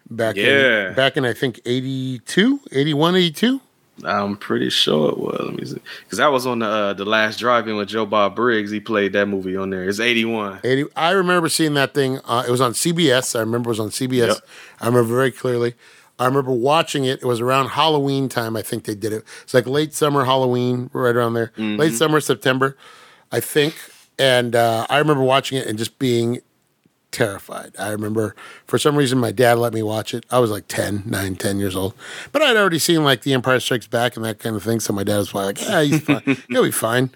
back 0.08 0.36
Yeah. 0.36 0.90
in 0.90 0.94
back 0.94 1.18
in 1.18 1.26
I 1.26 1.34
think 1.34 1.60
82, 1.66 2.60
81, 2.72 3.16
82. 3.16 3.60
I'm 4.04 4.36
pretty 4.36 4.70
sure 4.70 5.10
it 5.10 5.18
was. 5.18 5.40
Let 5.40 5.56
me 5.56 5.66
see, 5.66 5.82
because 6.04 6.18
that 6.18 6.32
was 6.32 6.46
on 6.46 6.60
the 6.60 6.68
uh, 6.68 6.94
the 6.94 7.06
last 7.06 7.40
drive-in 7.40 7.76
with 7.78 7.88
Joe 7.88 8.06
Bob 8.06 8.36
Briggs. 8.36 8.72
He 8.72 8.80
played 8.80 9.14
that 9.14 9.28
movie 9.28 9.56
on 9.56 9.70
there. 9.70 9.88
It's 9.88 10.00
81. 10.00 10.60
80 10.64 10.86
I 10.96 11.12
remember 11.12 11.48
seeing 11.48 11.76
that 11.76 11.94
thing. 11.94 12.20
Uh, 12.26 12.44
it 12.48 12.52
was 12.52 12.62
on 12.62 12.74
CBS. 12.74 13.36
I 13.36 13.40
remember 13.40 13.70
it 13.70 13.72
was 13.72 13.80
on 13.80 13.90
CBS. 13.90 14.28
Yep. 14.28 14.38
I 14.82 14.88
remember 14.88 15.16
very 15.16 15.32
clearly. 15.32 15.76
I 16.18 16.26
remember 16.26 16.52
watching 16.52 17.06
it. 17.06 17.22
It 17.22 17.26
was 17.26 17.42
around 17.42 17.70
Halloween 17.70 18.30
time. 18.30 18.56
I 18.56 18.62
think 18.62 18.86
they 18.86 18.96
did 18.96 19.12
it. 19.12 19.24
It's 19.44 19.54
like 19.54 19.68
late 19.68 19.94
summer, 19.94 20.26
Halloween, 20.26 20.90
right 20.94 21.16
around 21.16 21.34
there. 21.34 21.52
Mm-hmm. 21.58 21.78
Late 21.78 21.94
summer, 21.94 22.20
September, 22.20 22.78
I 23.32 23.40
think. 23.42 23.76
And 24.18 24.56
uh, 24.56 24.88
I 24.90 24.98
remember 24.98 25.24
watching 25.24 25.58
it 25.58 25.68
and 25.68 25.78
just 25.78 26.00
being 26.00 26.40
terrified. 27.16 27.74
I 27.80 27.90
remember 27.92 28.36
for 28.66 28.78
some 28.78 28.96
reason 28.96 29.18
my 29.18 29.32
dad 29.32 29.58
let 29.58 29.74
me 29.74 29.82
watch 29.82 30.14
it. 30.14 30.26
I 30.30 30.40
was 30.40 30.52
like 30.52 30.68
10, 30.68 31.04
9, 31.06 31.36
10 31.36 31.60
years 31.60 31.76
old. 31.76 31.94
But 32.32 32.42
I'd 32.42 32.58
already 32.58 32.80
seen 32.80 33.04
like 33.04 33.22
The 33.22 33.34
Empire 33.34 33.60
Strikes 33.60 33.88
Back 33.88 34.16
and 34.16 34.26
that 34.26 34.40
kind 34.40 34.56
of 34.56 34.64
thing. 34.64 34.80
So 34.82 34.92
my 34.94 35.04
dad 35.04 35.18
was 35.18 35.34
like, 35.34 35.62
yeah, 35.62 35.82
he's 35.82 36.02
fine. 36.02 36.38
He'll 36.50 36.64
be 36.64 36.72
fine. 36.72 37.10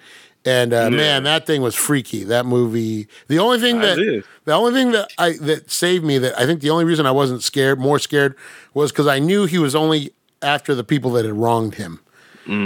And 0.46 0.74
uh, 0.74 0.90
man, 0.90 1.24
that 1.24 1.46
thing 1.46 1.62
was 1.62 1.76
freaky. 1.76 2.24
That 2.24 2.46
movie. 2.46 3.10
The 3.28 3.40
only 3.40 3.60
thing 3.60 3.80
that 3.82 4.00
is. 4.00 4.24
the 4.46 4.54
only 4.54 4.72
thing 4.72 4.92
that 4.94 5.10
I 5.18 5.34
that 5.42 5.70
saved 5.70 6.06
me 6.06 6.18
that 6.18 6.40
I 6.40 6.46
think 6.46 6.62
the 6.62 6.70
only 6.70 6.86
reason 6.86 7.06
I 7.06 7.12
wasn't 7.12 7.44
scared, 7.44 7.78
more 7.78 8.00
scared, 8.00 8.36
was 8.74 8.92
because 8.92 9.06
I 9.06 9.20
knew 9.20 9.46
he 9.46 9.60
was 9.60 9.76
only 9.76 10.12
after 10.42 10.74
the 10.74 10.86
people 10.86 11.12
that 11.12 11.26
had 11.26 11.34
wronged 11.34 11.76
him. 11.76 12.00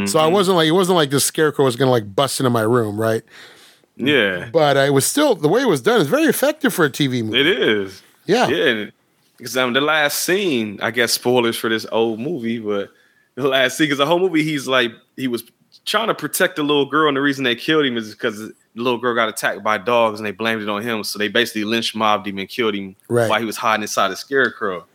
So 0.08 0.18
I 0.20 0.28
wasn't 0.28 0.56
like 0.56 0.68
it 0.68 0.72
wasn't 0.72 0.96
like 0.96 1.10
this 1.10 1.26
scarecrow 1.26 1.66
was 1.66 1.76
gonna 1.76 1.92
like 1.92 2.16
bust 2.16 2.40
into 2.40 2.50
my 2.52 2.62
room, 2.62 2.98
right? 3.02 3.24
Yeah, 3.96 4.50
But 4.52 4.76
it 4.78 4.92
was 4.94 5.06
still 5.06 5.36
the 5.36 5.48
way 5.48 5.62
it 5.62 5.68
was 5.68 5.82
done 5.82 6.02
is 6.02 6.08
very 6.08 6.24
effective 6.26 6.74
for 6.74 6.86
a 6.86 6.90
TV 6.90 7.24
movie. 7.24 7.40
it 7.40 7.48
is. 7.48 8.02
yeah. 8.26 8.48
Yeah, 8.48 8.86
because 9.38 9.56
um, 9.58 9.74
the 9.74 9.82
last 9.82 10.20
scene, 10.20 10.80
I 10.82 10.90
guess 10.92 11.14
spoilers 11.14 11.58
for 11.58 11.70
this 11.70 11.86
old 11.92 12.20
movie, 12.20 12.60
but 12.60 12.90
the 13.36 13.48
last 13.48 13.78
scene, 13.78 13.86
because 13.86 14.00
the 14.00 14.06
whole 14.06 14.20
movie, 14.20 14.44
he's 14.44 14.68
like 14.68 14.92
he 15.16 15.28
was 15.28 15.44
trying 15.86 16.08
to 16.08 16.16
protect 16.16 16.56
the 16.56 16.64
little 16.64 16.86
girl, 16.88 17.08
and 17.08 17.18
the 17.18 17.22
reason 17.22 17.44
they 17.44 17.56
killed 17.56 17.86
him 17.86 17.98
is 17.98 18.12
because 18.12 18.38
the 18.40 18.54
little 18.76 18.98
girl 18.98 19.14
got 19.14 19.30
attacked 19.30 19.62
by 19.64 19.78
dogs, 19.78 20.20
and 20.20 20.26
they 20.26 20.32
blamed 20.32 20.62
it 20.64 20.70
on 20.70 20.82
him. 20.82 21.04
So 21.04 21.20
they 21.20 21.28
basically 21.28 21.64
lynch 21.66 21.94
mobbed 21.94 22.28
him 22.28 22.38
and 22.40 22.48
killed 22.50 22.74
him 22.74 22.96
Right. 23.10 23.30
while 23.30 23.40
he 23.40 23.46
was 23.46 23.58
hiding 23.58 23.82
inside 23.84 24.10
a 24.12 24.16
scarecrow. 24.16 24.86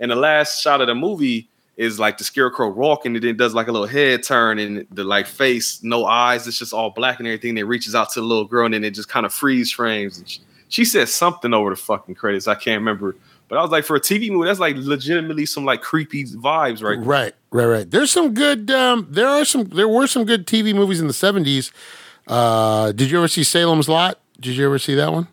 And 0.00 0.10
the 0.10 0.16
last 0.16 0.62
shot 0.62 0.80
of 0.80 0.86
the 0.86 0.94
movie 0.94 1.48
is 1.76 1.98
like 1.98 2.18
the 2.18 2.24
scarecrow 2.24 2.68
walking, 2.68 3.14
and 3.14 3.24
then 3.24 3.36
does 3.36 3.54
like 3.54 3.68
a 3.68 3.72
little 3.72 3.86
head 3.86 4.22
turn, 4.22 4.58
and 4.58 4.86
the 4.90 5.04
like 5.04 5.26
face, 5.26 5.82
no 5.82 6.04
eyes, 6.04 6.46
it's 6.46 6.58
just 6.58 6.72
all 6.72 6.90
black 6.90 7.18
and 7.18 7.26
everything. 7.26 7.54
Then 7.54 7.66
reaches 7.66 7.94
out 7.94 8.10
to 8.10 8.20
the 8.20 8.26
little 8.26 8.44
girl, 8.44 8.66
and 8.66 8.74
then 8.74 8.84
it 8.84 8.92
just 8.92 9.08
kind 9.08 9.24
of 9.26 9.32
freeze 9.32 9.72
frames. 9.72 10.22
She, 10.26 10.40
she 10.68 10.84
said 10.84 11.08
something 11.08 11.52
over 11.52 11.70
the 11.70 11.76
fucking 11.76 12.14
credits. 12.14 12.46
I 12.48 12.54
can't 12.54 12.80
remember. 12.80 13.16
But 13.48 13.58
I 13.58 13.62
was 13.62 13.70
like, 13.70 13.84
for 13.84 13.96
a 13.96 14.00
TV 14.00 14.30
movie, 14.30 14.46
that's 14.46 14.60
like 14.60 14.76
legitimately 14.76 15.44
some 15.44 15.64
like 15.64 15.82
creepy 15.82 16.24
vibes, 16.24 16.82
right? 16.82 16.98
Right, 16.98 17.34
right, 17.50 17.66
right. 17.66 17.90
There's 17.90 18.10
some 18.10 18.32
good. 18.32 18.70
Um, 18.70 19.06
there 19.10 19.28
are 19.28 19.44
some. 19.44 19.64
There 19.64 19.88
were 19.88 20.06
some 20.06 20.24
good 20.24 20.46
TV 20.46 20.74
movies 20.74 21.00
in 21.00 21.06
the 21.06 21.12
'70s. 21.12 21.70
Uh, 22.26 22.92
did 22.92 23.10
you 23.10 23.18
ever 23.18 23.28
see 23.28 23.44
Salem's 23.44 23.88
Lot? 23.88 24.18
Did 24.40 24.56
you 24.56 24.64
ever 24.64 24.78
see 24.78 24.94
that 24.94 25.12
one? 25.12 25.28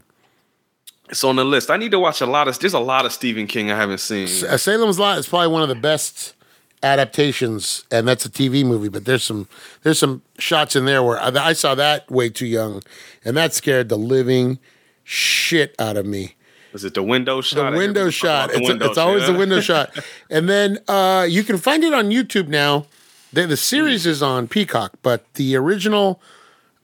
It's 1.09 1.23
on 1.23 1.35
the 1.35 1.45
list. 1.45 1.71
I 1.71 1.77
need 1.77 1.91
to 1.91 1.99
watch 1.99 2.21
a 2.21 2.25
lot 2.25 2.47
of. 2.47 2.57
There's 2.59 2.73
a 2.73 2.79
lot 2.79 3.05
of 3.05 3.11
Stephen 3.11 3.47
King 3.47 3.71
I 3.71 3.75
haven't 3.75 3.99
seen. 3.99 4.25
Uh, 4.47 4.57
Salem's 4.57 4.99
Lot 4.99 5.17
is 5.17 5.27
probably 5.27 5.47
one 5.47 5.63
of 5.63 5.69
the 5.69 5.75
best 5.75 6.35
adaptations, 6.83 7.83
and 7.91 8.07
that's 8.07 8.25
a 8.25 8.29
TV 8.29 8.63
movie. 8.63 8.89
But 8.89 9.05
there's 9.05 9.23
some 9.23 9.47
there's 9.83 9.97
some 9.99 10.21
shots 10.37 10.75
in 10.75 10.85
there 10.85 11.01
where 11.01 11.19
I, 11.19 11.29
I 11.29 11.53
saw 11.53 11.73
that 11.75 12.09
way 12.11 12.29
too 12.29 12.45
young, 12.45 12.83
and 13.25 13.35
that 13.37 13.53
scared 13.53 13.89
the 13.89 13.97
living 13.97 14.59
shit 15.03 15.75
out 15.79 15.97
of 15.97 16.05
me. 16.05 16.35
Is 16.73 16.83
it 16.85 16.93
the 16.93 17.03
window 17.03 17.41
shot? 17.41 17.71
The 17.71 17.77
window 17.77 18.09
shot. 18.11 18.51
hear 18.51 18.59
It's, 18.59 18.67
talk 18.67 18.75
about 18.75 18.89
it's 18.89 18.97
always 18.97 19.25
the 19.25 19.33
window 19.33 19.59
shot. 19.59 19.97
And 20.29 20.47
then 20.47 20.77
uh, 20.87 21.25
you 21.27 21.43
can 21.43 21.57
find 21.57 21.83
it 21.83 21.93
on 21.93 22.09
YouTube 22.09 22.47
now. 22.47 22.85
The, 23.33 23.47
the 23.47 23.57
series 23.57 24.05
is 24.05 24.21
on 24.21 24.47
Peacock, 24.47 24.93
but 25.01 25.33
the 25.33 25.55
original 25.55 26.21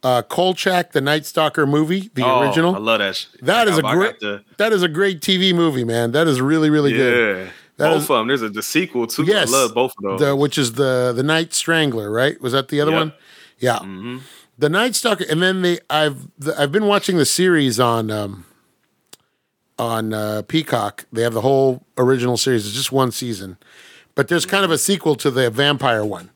uh, 0.06 0.22
Kolchak, 0.22 0.92
the 0.92 1.02
Night 1.02 1.26
Stalker 1.26 1.66
movie, 1.66 2.12
the 2.14 2.24
Oh, 2.24 2.42
original, 2.42 2.76
I 2.76 2.80
love 2.80 3.00
that. 3.00 3.16
Shit. 3.16 3.44
that 3.44 3.68
is 3.68 3.78
a 3.78 3.82
great 3.82 4.16
that 4.58 4.72
is 4.72 4.84
a 4.84 4.88
great 4.88 5.20
TV 5.22 5.54
movie, 5.54 5.84
man. 5.84 6.12
That 6.12 6.28
is 6.28 6.40
really 6.40 6.70
really 6.70 6.94
good. 6.94 7.38
yeah. 7.48 7.52
That 7.78 7.90
both 7.90 8.04
is- 8.04 8.10
of 8.10 8.18
them. 8.20 8.28
There's 8.28 8.42
a 8.44 8.50
the 8.50 8.62
sequel 8.64 9.08
too. 9.08 9.24
Yes, 9.24 9.50
I 9.54 9.58
love 9.58 9.74
both 9.74 9.94
of 9.98 10.04
those. 10.04 10.20
The, 10.20 10.36
which 10.36 10.58
is 10.58 10.74
the 10.74 11.12
the 11.16 11.24
Night 11.24 11.54
Strangler, 11.54 12.10
right? 12.12 12.40
Was 12.40 12.54
that 12.54 12.68
the 12.70 12.80
other 12.82 12.92
Yep. 12.92 13.00
one? 13.00 13.14
Yeah, 13.60 13.80
Mm-hmm. 13.80 14.18
the 14.60 14.70
Night 14.70 14.96
Stalker, 14.96 15.26
and 15.30 15.42
then 15.42 15.62
the 15.64 15.82
I've 15.90 16.28
the, 16.38 16.54
I've 16.62 16.72
been 16.72 16.86
watching 16.88 17.18
the 17.18 17.26
series 17.26 17.80
on 17.80 18.12
um, 18.12 18.46
on 19.78 20.14
uh, 20.14 20.44
Peacock. 20.48 21.06
They 21.12 21.24
have 21.24 21.34
the 21.34 21.42
whole 21.42 21.84
original 21.98 22.38
series. 22.38 22.66
It's 22.66 22.76
just 22.76 22.92
one 22.92 23.12
season, 23.12 23.58
but 24.14 24.28
there's 24.28 24.46
kind 24.46 24.64
of 24.64 24.72
a 24.72 24.78
sequel 24.78 25.16
to 25.16 25.32
the 25.32 25.50
vampire 25.50 26.06
one. 26.06 26.30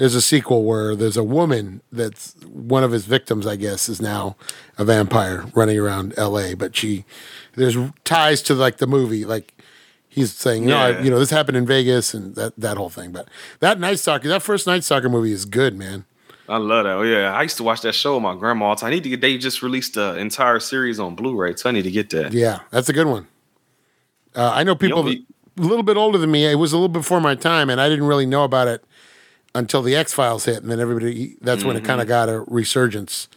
There's 0.00 0.14
a 0.14 0.22
sequel 0.22 0.64
where 0.64 0.96
there's 0.96 1.18
a 1.18 1.22
woman 1.22 1.82
that's 1.92 2.34
one 2.46 2.82
of 2.82 2.90
his 2.90 3.04
victims, 3.04 3.46
I 3.46 3.56
guess, 3.56 3.86
is 3.86 4.00
now 4.00 4.34
a 4.78 4.84
vampire 4.86 5.44
running 5.54 5.78
around 5.78 6.14
L.A. 6.16 6.54
But 6.54 6.74
she 6.74 7.04
there's 7.54 7.76
ties 8.04 8.40
to 8.44 8.54
like 8.54 8.78
the 8.78 8.86
movie, 8.86 9.26
like 9.26 9.52
he's 10.08 10.32
saying, 10.32 10.62
you 10.62 10.70
know, 10.70 10.78
I, 10.78 10.88
Yeah. 10.92 11.02
you 11.02 11.10
know, 11.10 11.18
this 11.18 11.28
happened 11.28 11.58
in 11.58 11.66
Vegas 11.66 12.14
and 12.14 12.34
that 12.34 12.54
that 12.56 12.78
whole 12.78 12.88
thing. 12.88 13.12
But 13.12 13.28
that 13.58 13.78
Night 13.78 13.98
Stalker, 13.98 14.26
that 14.28 14.40
first 14.42 14.66
Night 14.66 14.84
Stalker 14.84 15.10
movie 15.10 15.32
is 15.32 15.44
good, 15.44 15.76
man. 15.76 16.06
I 16.48 16.56
love 16.56 16.84
that. 16.84 16.94
Oh, 16.96 17.02
yeah, 17.02 17.34
I 17.34 17.42
used 17.42 17.58
to 17.58 17.62
watch 17.62 17.82
that 17.82 17.94
show 17.94 18.14
with 18.14 18.22
my 18.22 18.34
grandma 18.34 18.68
all 18.68 18.76
the 18.76 18.80
time. 18.80 18.88
I 18.88 18.94
need 18.94 19.02
to 19.02 19.10
get. 19.10 19.20
They 19.20 19.36
just 19.36 19.60
released 19.60 19.94
the 19.96 20.16
entire 20.16 20.60
series 20.60 20.98
on 20.98 21.14
Blu-ray, 21.14 21.56
so 21.56 21.68
I 21.68 21.72
need 21.72 21.84
to 21.84 21.90
get 21.90 22.08
that. 22.10 22.32
Yeah, 22.32 22.60
that's 22.70 22.88
a 22.88 22.94
good 22.94 23.06
one. 23.06 23.28
Uh, 24.34 24.50
I 24.54 24.64
know 24.64 24.74
people 24.74 25.02
that- 25.02 25.18
a 25.58 25.62
little 25.62 25.82
bit 25.82 25.98
older 25.98 26.16
than 26.16 26.30
me. 26.30 26.46
It 26.46 26.54
was 26.54 26.72
a 26.72 26.76
little 26.76 26.88
before 26.88 27.20
my 27.20 27.34
time, 27.34 27.68
and 27.68 27.78
I 27.80 27.88
didn't 27.90 28.06
really 28.06 28.24
know 28.24 28.44
about 28.44 28.66
it 28.66 28.82
until 29.54 29.82
the 29.82 29.96
X 29.96 30.12
Files 30.12 30.44
hit, 30.44 30.62
and 30.62 30.70
then 30.70 30.80
everybody. 30.80 31.36
That's 31.40 31.64
when 31.64 31.76
it 31.76 31.84
kind 31.84 32.00
of 32.00 32.06
got 32.06 32.28
a 32.28 32.40
resurgence 32.46 33.28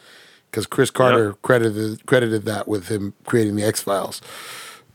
because 0.52 0.66
Chris 0.66 0.92
Carter 0.92 1.34
credited 1.42 2.06
credited 2.06 2.44
that 2.44 2.68
with 2.68 2.88
him 2.90 3.14
creating 3.26 3.56
the 3.56 3.64
X 3.64 3.82
Files. 3.82 4.22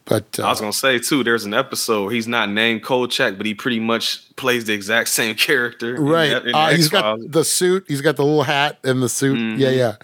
But 0.05 0.39
I 0.39 0.45
uh, 0.45 0.49
was 0.51 0.61
gonna 0.61 0.73
say 0.73 0.99
too. 0.99 1.23
There's 1.23 1.45
an 1.45 1.53
episode. 1.53 2.09
He's 2.09 2.27
not 2.27 2.49
named 2.49 2.83
Kolchak, 2.83 3.37
but 3.37 3.45
he 3.45 3.55
pretty 3.55 3.79
much 3.81 4.35
plays 4.37 4.65
the 4.65 4.73
exact 4.73 5.11
same 5.11 5.35
character. 5.37 5.97
in 5.97 6.03
right, 6.05 6.29
that- 6.31 6.47
in 6.47 6.55
uh, 6.55 6.69
he's 6.71 6.89
got 6.89 7.19
the 7.31 7.45
suit. 7.45 7.85
He's 7.89 8.01
got 8.01 8.17
the 8.17 8.25
little 8.25 8.45
hat 8.45 8.79
and 8.85 9.03
the 9.03 9.09
suit. 9.09 9.59
Yeah, 9.59 9.71
yeah. 9.71 9.97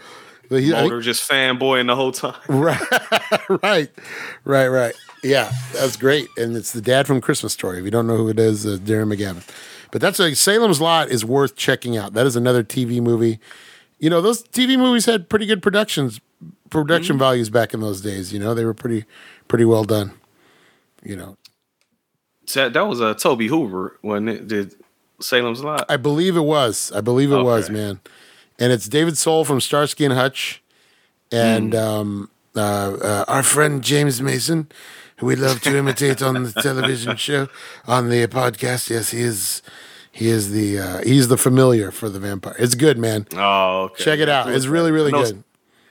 The- 0.51 0.61
he- 0.61 0.75
I 0.75 0.83
Mulder 0.83 1.01
just 1.01 1.27
fanboying 1.29 1.87
the 1.87 1.97
whole 1.97 2.13
time. 2.13 2.35
Right, 2.49 2.79
right, 3.63 3.89
right, 4.45 4.69
right. 4.69 4.95
Yeah, 5.23 5.51
that's 5.73 5.97
great, 5.97 6.29
and 6.37 6.55
it's 6.55 6.73
the 6.73 6.83
dad 6.83 7.07
from 7.07 7.23
Christmas 7.23 7.55
Story. 7.55 7.79
If 7.79 7.85
you 7.87 7.91
don't 7.91 8.07
know 8.07 8.19
who 8.19 8.29
it 8.29 8.39
is, 8.39 8.67
uh, 8.67 8.77
Darren 8.83 9.11
McGavin. 9.15 9.43
But 9.95 10.01
that's 10.01 10.19
a 10.19 10.35
Salem's 10.35 10.81
Lot 10.81 11.11
is 11.11 11.25
worth 11.25 11.55
checking 11.55 11.97
out. 11.97 12.15
That 12.15 12.27
is 12.27 12.35
another 12.35 12.65
TV 12.65 13.01
movie. 13.01 13.39
You 14.01 14.11
know, 14.11 14.21
those 14.21 14.43
TV 14.43 14.77
movies 14.77 15.07
had 15.07 15.29
pretty 15.29 15.47
good 15.47 15.63
productions, 15.63 16.21
production 16.69 17.17
values 17.17 17.49
back 17.49 17.73
in 17.73 17.79
those 17.79 18.01
days. 18.01 18.33
You 18.33 18.41
know, 18.41 18.55
they 18.55 18.65
were 18.65 18.75
pretty, 18.75 19.05
pretty 19.47 19.65
well 19.65 19.85
done. 19.85 20.15
You 21.05 21.15
know, 21.15 21.37
That, 22.55 22.73
that 22.73 22.89
was 22.89 23.01
uh, 23.01 23.15
Tobe 23.15 23.43
Hooper 23.43 23.97
when 24.01 24.27
it 24.27 24.49
did 24.49 24.75
Salem's 25.21 25.63
Lot. 25.63 25.87
I 25.89 25.97
believe 25.97 26.37
it 26.37 26.41
was. 26.41 26.91
I 26.91 27.01
believe 27.01 27.31
it 27.31 27.45
was, 27.45 27.71
man. 27.71 28.01
And 28.59 28.73
it's 28.73 28.89
David 28.89 29.17
Soul 29.17 29.45
from 29.45 29.61
Starsky 29.61 30.05
and 30.05 30.15
Hutch, 30.15 30.61
and 31.31 31.73
um, 31.73 32.31
uh, 32.57 32.61
uh, 32.61 33.25
our 33.29 33.45
friend 33.45 33.81
James 33.81 34.21
Mason 34.21 34.67
we 35.21 35.37
love 35.37 35.61
to 35.63 35.77
imitate 35.77 36.23
on 36.23 36.43
the 36.43 36.53
television 36.53 37.17
show, 37.17 37.49
on 37.87 38.09
the 38.11 38.27
podcast. 38.27 38.91
Yes, 38.91 39.11
he 39.11 39.21
is. 39.21 39.63
He 40.13 40.29
is 40.29 40.53
the 40.53 40.79
uh, 40.79 41.03
he's 41.03 41.27
the 41.27 41.37
familiar 41.37 41.91
for 41.91 42.09
the 42.09 42.21
vampire. 42.21 42.55
It's 42.59 42.77
good, 42.77 42.99
man. 42.99 43.27
Oh, 43.35 43.85
okay. 43.87 44.05
Check 44.05 44.21
it 44.21 44.29
out. 44.29 44.49
It's 44.51 44.67
really 44.67 44.93
really 44.93 45.09
I 45.09 45.13
know 45.13 45.19
it's- 45.23 45.33
good. 45.33 45.45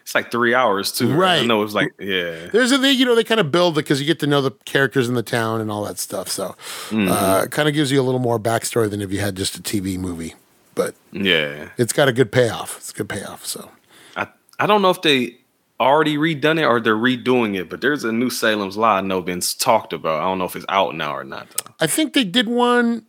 It's 0.04 0.14
like 0.16 0.32
three 0.32 0.54
hours 0.54 0.92
too. 0.92 1.14
Right. 1.14 1.42
I 1.44 1.46
know 1.46 1.64
it's 1.64 1.74
like 1.74 1.94
yeah. 1.98 2.48
There's 2.48 2.74
a 2.74 2.78
thing, 2.78 3.00
you 3.00 3.06
know, 3.06 3.16
they 3.16 3.24
kind 3.24 3.40
of 3.40 3.52
build 3.52 3.78
it 3.78 3.82
because 3.86 4.02
you 4.02 4.06
get 4.06 4.20
to 4.20 4.28
know 4.28 4.42
the 4.42 4.52
characters 4.66 5.08
in 5.08 5.16
the 5.16 5.24
town 5.24 5.62
and 5.62 5.72
all 5.72 5.86
that 5.86 5.98
stuff. 5.98 6.28
So, 6.28 6.56
Mm-hmm. 6.90 7.10
uh, 7.10 7.44
it 7.46 7.52
kind 7.52 7.70
of 7.70 7.74
gives 7.74 7.90
you 7.90 8.02
a 8.02 8.04
little 8.04 8.20
more 8.20 8.38
backstory 8.38 8.90
than 8.90 9.02
if 9.02 9.14
you 9.14 9.20
had 9.22 9.36
just 9.38 9.58
a 9.58 9.62
TV 9.62 9.98
movie. 9.98 10.34
But 10.76 10.96
Yeah. 11.14 11.70
it's 11.78 11.94
got 11.94 12.10
a 12.10 12.12
good 12.12 12.34
payoff. 12.34 12.76
It's 12.80 12.92
a 12.92 12.94
good 12.96 13.08
payoff. 13.08 13.46
So, 13.46 13.72
I 14.18 14.28
I 14.60 14.66
don't 14.68 14.82
know 14.82 14.90
if 14.90 15.02
they 15.02 15.38
already 15.84 16.18
redone 16.18 16.60
it 16.60 16.66
or 16.66 16.80
they're 16.80 16.96
redoing 16.96 17.58
it, 17.58 17.70
but 17.70 17.82
there's 17.82 18.04
a 18.04 18.12
new 18.12 18.30
Salem's 18.30 18.78
Lot 18.78 19.04
I 19.04 19.08
know 19.08 19.22
been 19.22 19.42
talked 19.42 19.94
about. 19.94 20.22
I 20.22 20.26
don't 20.26 20.40
know 20.40 20.46
if 20.46 20.56
it's 20.56 20.66
out 20.70 20.96
now 20.96 21.16
or 21.16 21.24
not 21.24 21.50
though. 21.50 21.74
I 21.80 21.88
think 21.88 22.14
they 22.14 22.24
did 22.24 22.48
one. 22.48 23.06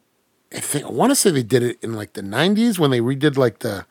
I 0.52 0.60
think 0.60 0.84
I 0.84 0.90
want 0.90 1.10
to 1.10 1.16
say 1.16 1.30
they 1.30 1.42
did 1.42 1.62
it 1.62 1.78
in 1.82 1.94
like 1.94 2.12
the 2.12 2.22
'90s 2.22 2.78
when 2.78 2.90
they 2.90 3.00
redid 3.00 3.36
like 3.36 3.60
the 3.60 3.86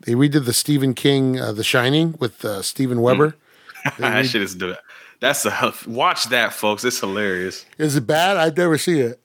they 0.00 0.12
redid 0.12 0.44
the 0.44 0.52
Stephen 0.52 0.94
King 0.94 1.38
uh, 1.38 1.52
The 1.52 1.64
Shining 1.64 2.16
with 2.18 2.44
uh, 2.44 2.62
Steven 2.62 3.00
Weber. 3.00 3.36
that 3.98 4.26
shit 4.26 4.42
is 4.42 4.54
do 4.54 4.74
That's 5.20 5.44
a 5.44 5.74
watch 5.86 6.24
that, 6.26 6.52
folks. 6.52 6.84
It's 6.84 7.00
hilarious. 7.00 7.66
Is 7.78 7.96
it 7.96 8.06
bad? 8.06 8.36
I've 8.36 8.56
never 8.56 8.78
seen 8.78 8.98
it. 8.98 9.20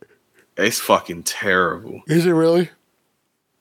It's 0.57 0.79
fucking 0.79 1.23
terrible. 1.23 2.01
Is 2.07 2.25
it 2.25 2.31
really? 2.31 2.69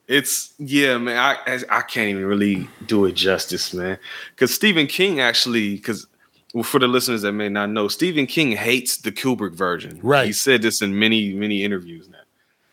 It's 0.07 0.53
yeah, 0.57 0.97
man. 0.97 1.17
I 1.17 1.59
I- 1.69 1.81
can't 1.81 2.09
even 2.09 2.25
really 2.25 2.67
do 2.85 3.05
it 3.05 3.13
justice, 3.13 3.73
man. 3.73 3.97
Because 4.31 4.53
Stephen 4.53 4.87
King 4.87 5.19
actually, 5.19 5.75
because 5.75 6.07
well, 6.53 6.63
for 6.63 6.79
the 6.79 6.87
listeners 6.87 7.23
that 7.23 7.33
may 7.33 7.49
not 7.49 7.69
know, 7.69 7.87
Stephen 7.89 8.25
King 8.25 8.53
hates 8.53 8.97
the 8.97 9.11
Kubrick 9.11 9.53
version. 9.53 9.99
Right. 10.01 10.27
He 10.27 10.33
said 10.33 10.61
this 10.61 10.81
in 10.81 10.97
many 10.97 11.33
many 11.33 11.63
interviews 11.63 12.07
now. 12.07 12.17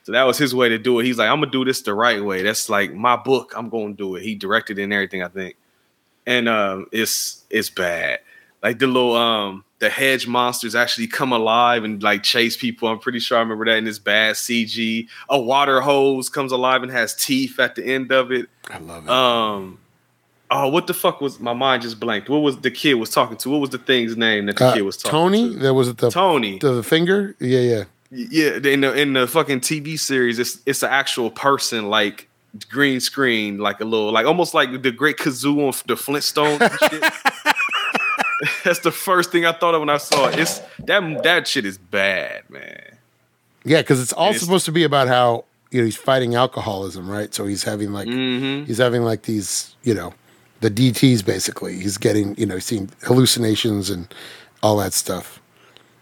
So 0.04 0.12
that 0.12 0.22
was 0.24 0.38
his 0.38 0.54
way 0.54 0.68
to 0.68 0.78
do 0.78 1.00
it. 1.00 1.06
He's 1.06 1.18
like, 1.18 1.28
I'm 1.28 1.40
gonna 1.40 1.50
do 1.50 1.64
this 1.64 1.80
the 1.82 1.94
right 1.94 2.22
way. 2.22 2.42
That's 2.42 2.68
like 2.68 2.94
my 2.94 3.16
book. 3.16 3.52
I'm 3.56 3.68
gonna 3.68 3.94
do 3.94 4.14
it. 4.14 4.22
He 4.22 4.34
directed 4.36 4.78
it 4.78 4.84
and 4.84 4.92
everything, 4.92 5.22
I 5.22 5.28
think. 5.28 5.56
And 6.26 6.48
um, 6.48 6.86
it's 6.92 7.44
it's 7.50 7.70
bad. 7.70 8.20
Like 8.62 8.78
the 8.78 8.86
little 8.86 9.16
um 9.16 9.64
the 9.84 9.90
hedge 9.90 10.26
monsters 10.26 10.74
actually 10.74 11.06
come 11.06 11.30
alive 11.32 11.84
and 11.84 12.02
like 12.02 12.22
chase 12.22 12.56
people. 12.56 12.88
I'm 12.88 12.98
pretty 12.98 13.18
sure 13.20 13.36
I 13.36 13.40
remember 13.42 13.66
that 13.66 13.76
in 13.76 13.84
this 13.84 13.98
bad 13.98 14.34
CG. 14.34 15.06
A 15.28 15.38
water 15.38 15.80
hose 15.82 16.28
comes 16.30 16.52
alive 16.52 16.82
and 16.82 16.90
has 16.90 17.14
teeth 17.14 17.58
at 17.60 17.74
the 17.74 17.84
end 17.84 18.10
of 18.12 18.32
it. 18.32 18.46
I 18.70 18.78
love 18.78 19.04
it. 19.04 19.10
Um 19.10 19.78
oh 20.50 20.68
what 20.68 20.86
the 20.86 20.94
fuck 20.94 21.20
was 21.20 21.38
my 21.38 21.52
mind 21.52 21.82
just 21.82 22.00
blanked. 22.00 22.28
What 22.28 22.38
was 22.38 22.56
the 22.58 22.70
kid 22.70 22.94
was 22.94 23.10
talking 23.10 23.36
to? 23.38 23.50
What 23.50 23.60
was 23.60 23.70
the 23.70 23.78
thing's 23.78 24.16
name 24.16 24.46
that 24.46 24.56
the 24.56 24.66
Uh, 24.66 24.74
kid 24.74 24.82
was 24.82 24.96
talking 24.96 25.10
Tony, 25.18 25.52
to? 25.52 25.58
that 25.60 25.74
was 25.74 25.88
it. 25.88 25.98
The 25.98 26.10
Tony. 26.10 26.58
the 26.60 26.82
finger. 26.82 27.36
Yeah, 27.40 27.60
yeah. 27.60 27.84
Yeah, 28.10 28.56
in 28.72 28.80
the 28.82 28.92
in 28.94 29.12
the 29.12 29.26
fucking 29.26 29.60
TV 29.60 29.98
series, 29.98 30.38
it's 30.38 30.60
it's 30.66 30.82
an 30.82 30.90
actual 30.90 31.30
person 31.30 31.90
like 31.90 32.28
green 32.68 33.00
screen, 33.00 33.58
like 33.58 33.80
a 33.80 33.84
little 33.84 34.12
like 34.12 34.24
almost 34.26 34.54
like 34.54 34.82
the 34.82 34.92
Great 34.92 35.16
Kazoo 35.18 35.58
on 35.66 35.72
the 35.86 35.94
Flintstones. 35.96 36.60
That's 38.64 38.80
the 38.80 38.92
first 38.92 39.30
thing 39.32 39.44
I 39.46 39.52
thought 39.52 39.74
of 39.74 39.80
when 39.80 39.90
I 39.90 39.98
saw 39.98 40.28
it. 40.28 40.38
It's 40.38 40.60
that 40.80 41.22
that 41.22 41.46
shit 41.48 41.64
is 41.64 41.78
bad, 41.78 42.48
man. 42.50 42.98
Yeah, 43.64 43.80
because 43.80 44.00
it's 44.00 44.12
all 44.12 44.28
It's- 44.30 44.40
supposed 44.42 44.64
to 44.66 44.72
be 44.72 44.84
about 44.84 45.08
how 45.08 45.44
you 45.70 45.80
know 45.80 45.84
he's 45.86 45.96
fighting 45.96 46.34
alcoholism, 46.34 47.08
right? 47.08 47.32
So 47.34 47.46
he's 47.46 47.64
having 47.64 47.92
like 47.92 48.08
Mm-hmm. 48.08 48.64
he's 48.66 48.78
having 48.78 49.02
like 49.02 49.22
these, 49.22 49.74
you 49.82 49.94
know, 49.94 50.14
the 50.60 50.70
DTS 50.70 51.24
basically. 51.24 51.80
He's 51.80 51.98
getting, 51.98 52.36
you 52.36 52.46
know, 52.46 52.58
seeing 52.58 52.90
hallucinations 53.02 53.90
and 53.90 54.12
all 54.62 54.76
that 54.78 54.92
stuff. 54.92 55.40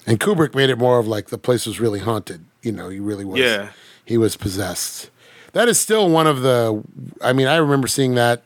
And 0.07 0.18
Kubrick 0.18 0.55
made 0.55 0.68
it 0.70 0.78
more 0.78 0.98
of 0.98 1.07
like 1.07 1.28
the 1.28 1.38
place 1.38 1.64
was 1.66 1.78
really 1.81 2.00
haunted. 2.00 2.44
You 2.62 2.72
know, 2.72 2.88
he 2.88 2.98
really 2.98 3.24
was. 3.24 3.38
Yeah. 3.40 3.68
He 4.05 4.18
was 4.18 4.37
possessed. 4.37 5.11
That 5.52 5.68
is 5.68 5.78
still 5.78 6.09
one 6.09 6.26
of 6.26 6.42
the. 6.42 6.83
I 7.22 7.33
mean, 7.33 7.46
I 7.46 7.57
remember 7.57 7.87
seeing 7.87 8.14
that 8.16 8.42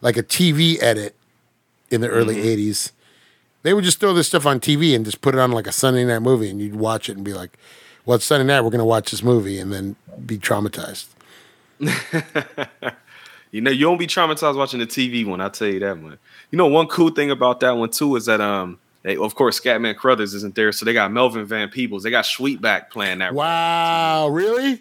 like 0.00 0.16
a 0.16 0.22
TV 0.22 0.80
edit 0.82 1.16
in 1.90 2.00
the 2.00 2.08
early 2.08 2.36
Mm-hmm. 2.36 2.60
'80s. 2.70 2.92
They 3.62 3.74
would 3.74 3.84
just 3.84 4.00
throw 4.00 4.12
this 4.12 4.26
stuff 4.28 4.44
on 4.46 4.58
TV 4.60 4.94
and 4.94 5.04
just 5.04 5.20
put 5.20 5.34
it 5.34 5.38
on 5.40 5.52
like 5.52 5.66
a 5.66 5.72
Sunday 5.72 6.04
night 6.04 6.20
movie, 6.20 6.50
and 6.50 6.60
you'd 6.60 6.74
watch 6.76 7.08
it 7.08 7.16
and 7.16 7.24
be 7.24 7.32
like, 7.34 7.56
"Well, 8.04 8.16
it's 8.16 8.24
Sunday 8.24 8.44
night. 8.46 8.62
We're 8.62 8.70
going 8.70 8.78
to 8.80 8.84
watch 8.84 9.10
this 9.10 9.22
movie," 9.22 9.58
and 9.58 9.72
then 9.72 9.96
be 10.26 10.38
traumatized. 10.38 11.06
You 13.54 13.60
know, 13.60 13.70
you 13.70 13.86
won't 13.86 13.98
be 13.98 14.06
traumatized 14.06 14.56
watching 14.56 14.80
the 14.80 14.86
TV 14.86 15.26
one. 15.26 15.42
I'll 15.42 15.50
tell 15.50 15.68
you 15.68 15.78
that 15.80 15.98
one. 15.98 16.16
You 16.50 16.56
know, 16.56 16.68
one 16.68 16.86
cool 16.86 17.10
thing 17.10 17.30
about 17.30 17.60
that 17.60 17.72
one 17.76 17.90
too 17.90 18.16
is 18.16 18.24
that 18.24 18.40
um, 18.40 18.78
they, 19.02 19.14
of 19.18 19.34
course, 19.34 19.60
Scatman 19.60 19.94
Crothers 19.94 20.32
isn't 20.32 20.54
there, 20.54 20.72
so 20.72 20.86
they 20.86 20.94
got 20.94 21.12
Melvin 21.12 21.44
Van 21.44 21.68
Peebles. 21.68 22.02
They 22.02 22.08
got 22.10 22.24
Sweetback 22.24 22.88
playing 22.88 23.18
that, 23.18 23.34
Wow, 23.34 24.28
really? 24.28 24.80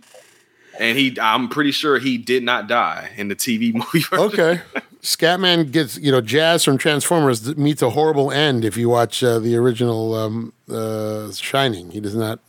and 0.79 0.97
he, 0.97 1.17
I'm 1.21 1.49
pretty 1.49 1.71
sure 1.73 1.99
he 1.99 2.17
did 2.17 2.43
not 2.43 2.69
die 2.69 3.09
in 3.17 3.27
the 3.27 3.35
TV 3.35 3.73
movie. 3.73 3.99
version. 3.99 4.19
Okay. 4.19 4.61
Scatman 5.01 5.71
gets, 5.71 5.97
you 5.97 6.11
know, 6.11 6.21
Jazz 6.21 6.63
from 6.63 6.77
Transformers 6.77 7.55
meets 7.57 7.81
a 7.81 7.89
horrible 7.89 8.31
end 8.31 8.63
if 8.63 8.77
you 8.77 8.89
watch 8.89 9.23
uh, 9.23 9.39
the 9.39 9.55
original 9.55 10.13
um, 10.13 10.53
uh, 10.69 11.31
Shining. 11.31 11.91
He 11.91 11.99
does 11.99 12.15
not. 12.15 12.39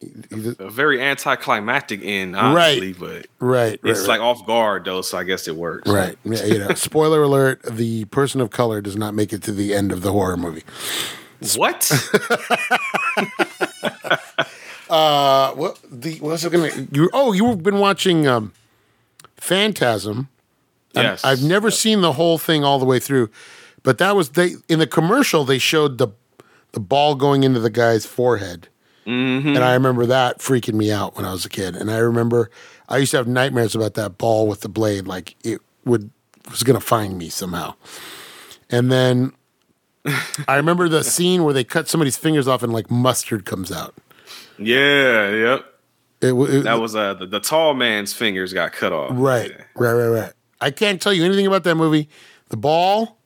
He, 0.00 0.06
he 0.30 0.42
does- 0.42 0.56
a 0.58 0.70
very 0.70 1.02
anticlimactic 1.02 2.00
end, 2.02 2.34
honestly, 2.34 2.94
but 2.94 3.26
right, 3.38 3.40
right, 3.40 3.80
it's 3.84 4.00
right. 4.00 4.08
like 4.08 4.20
off 4.20 4.46
guard 4.46 4.86
though, 4.86 5.02
so 5.02 5.18
I 5.18 5.24
guess 5.24 5.46
it 5.48 5.56
works. 5.56 5.90
Right. 5.90 6.16
Yeah, 6.24 6.44
you 6.44 6.58
know, 6.58 6.68
spoiler 6.74 7.22
alert: 7.22 7.62
the 7.62 8.06
person 8.06 8.40
of 8.40 8.50
color 8.50 8.80
does 8.80 8.96
not 8.96 9.14
make 9.14 9.32
it 9.32 9.42
to 9.42 9.52
the 9.52 9.74
end 9.74 9.92
of 9.92 10.00
the 10.00 10.12
horror 10.12 10.38
movie. 10.38 10.64
What? 11.56 11.90
Uh, 14.90 15.52
what 15.52 15.78
the 15.88 16.18
what 16.18 16.32
was 16.32 16.44
I 16.44 16.48
gonna? 16.48 16.70
You 16.90 17.08
oh, 17.12 17.32
you've 17.32 17.62
been 17.62 17.78
watching 17.78 18.26
um, 18.26 18.52
Phantasm. 19.36 20.28
Yes, 20.94 21.24
I've 21.24 21.42
never 21.42 21.70
seen 21.70 22.00
the 22.00 22.12
whole 22.12 22.36
thing 22.38 22.64
all 22.64 22.78
the 22.78 22.84
way 22.84 22.98
through, 22.98 23.30
but 23.82 23.98
that 23.98 24.16
was 24.16 24.30
they 24.30 24.54
in 24.68 24.78
the 24.78 24.86
commercial 24.86 25.44
they 25.44 25.58
showed 25.58 25.98
the 25.98 26.08
the 26.72 26.80
ball 26.80 27.14
going 27.14 27.42
into 27.44 27.60
the 27.60 27.70
guy's 27.70 28.06
forehead, 28.06 28.68
and 29.04 29.58
I 29.58 29.72
remember 29.74 30.06
that 30.06 30.38
freaking 30.38 30.74
me 30.74 30.92
out 30.92 31.16
when 31.16 31.24
I 31.24 31.32
was 31.32 31.44
a 31.44 31.48
kid. 31.48 31.74
And 31.74 31.90
I 31.90 31.98
remember 31.98 32.50
I 32.88 32.98
used 32.98 33.10
to 33.12 33.16
have 33.16 33.26
nightmares 33.28 33.74
about 33.74 33.94
that 33.94 34.18
ball 34.18 34.46
with 34.46 34.60
the 34.60 34.68
blade, 34.68 35.06
like 35.06 35.34
it 35.44 35.60
would 35.84 36.10
was 36.50 36.62
gonna 36.62 36.80
find 36.80 37.16
me 37.18 37.28
somehow. 37.28 37.74
And 38.68 38.90
then 38.90 39.32
I 40.48 40.56
remember 40.56 40.88
the 40.88 41.02
scene 41.16 41.44
where 41.44 41.52
they 41.54 41.64
cut 41.64 41.88
somebody's 41.88 42.16
fingers 42.16 42.46
off 42.48 42.62
and 42.62 42.72
like 42.72 42.90
mustard 42.90 43.44
comes 43.44 43.70
out. 43.72 43.94
Yeah, 44.58 45.30
yep. 45.30 45.64
It, 46.20 46.34
it, 46.34 46.64
That 46.64 46.80
was 46.80 46.94
uh 46.94 47.14
the, 47.14 47.26
the 47.26 47.40
tall 47.40 47.74
man's 47.74 48.12
fingers 48.12 48.52
got 48.52 48.72
cut 48.72 48.92
off. 48.92 49.10
Right, 49.14 49.50
Yeah. 49.50 49.64
right, 49.74 49.92
right, 49.92 50.06
right. 50.08 50.32
I 50.60 50.70
can't 50.70 51.00
tell 51.00 51.12
you 51.12 51.24
anything 51.24 51.46
about 51.46 51.64
that 51.64 51.74
movie. 51.74 52.08
The 52.48 52.56
ball, 52.56 53.18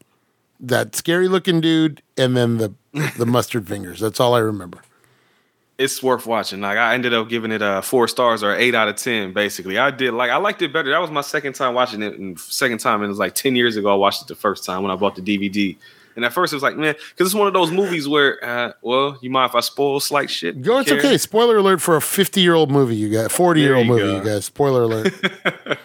that 0.61 0.95
scary 0.95 1.29
looking 1.29 1.61
dude, 1.61 2.03
and 2.17 2.37
then 2.37 2.59
the 2.59 2.75
the 3.19 3.27
mustard 3.27 3.67
fingers. 3.69 4.01
That's 4.01 4.21
all 4.21 4.35
I 4.35 4.41
remember. 4.41 4.79
It's 5.77 6.01
worth 6.03 6.27
watching. 6.27 6.61
Like 6.61 6.79
I 6.79 6.95
ended 6.95 7.13
up 7.13 7.29
giving 7.29 7.51
it 7.51 7.61
uh 7.61 7.81
four 7.81 8.07
stars 8.07 8.43
or 8.43 8.55
eight 8.55 8.75
out 8.75 8.89
of 8.89 8.97
ten. 8.97 9.33
Basically, 9.33 9.79
I 9.79 9.91
did 9.91 10.15
like 10.15 10.31
I 10.31 10.37
liked 10.37 10.63
it 10.63 10.73
better. 10.73 10.91
That 10.91 11.01
was 11.01 11.11
my 11.11 11.21
second 11.23 11.55
time 11.55 11.75
watching 11.75 12.03
it, 12.03 12.19
and 12.19 12.39
second 12.39 12.79
time 12.79 12.97
and 13.01 13.07
it 13.07 13.09
was 13.09 13.19
like 13.19 13.35
ten 13.35 13.57
years 13.57 13.77
ago. 13.77 13.93
I 13.93 13.97
watched 13.97 14.23
it 14.23 14.29
the 14.29 14.37
first 14.37 14.65
time 14.65 14.83
when 14.83 14.93
I 14.93 14.97
bought 14.97 15.17
the 15.17 15.23
DVD. 15.23 15.77
And 16.17 16.25
at 16.25 16.33
first 16.33 16.53
it 16.53 16.57
was 16.57 16.63
like, 16.63 16.77
man, 16.77 16.95
because 17.11 17.27
it's 17.27 17.35
one 17.35 17.49
of 17.49 17.55
those 17.55 17.73
movies 17.73 18.07
where, 18.07 18.39
uh, 18.45 18.73
well, 18.83 19.19
you 19.21 19.31
mind 19.31 19.51
if 19.51 19.57
I 19.57 19.61
spoil 19.61 19.99
slight 19.99 20.31
shit? 20.31 20.55
Yo, 20.57 20.79
it's 20.79 20.89
Care? 20.89 20.99
okay. 21.01 21.19
Spoiler 21.19 21.57
alert 21.57 21.81
for 21.81 21.97
a 21.97 22.01
50 22.01 22.41
year 22.41 22.55
old 22.55 22.71
movie, 22.71 22.95
you 22.95 23.09
guys. 23.09 23.33
40 23.33 23.61
year 23.61 23.75
old 23.75 23.89
movie, 23.89 24.03
go. 24.03 24.19
you 24.19 24.23
guys. 24.23 24.45
Spoiler 24.45 24.83
alert. 24.83 25.13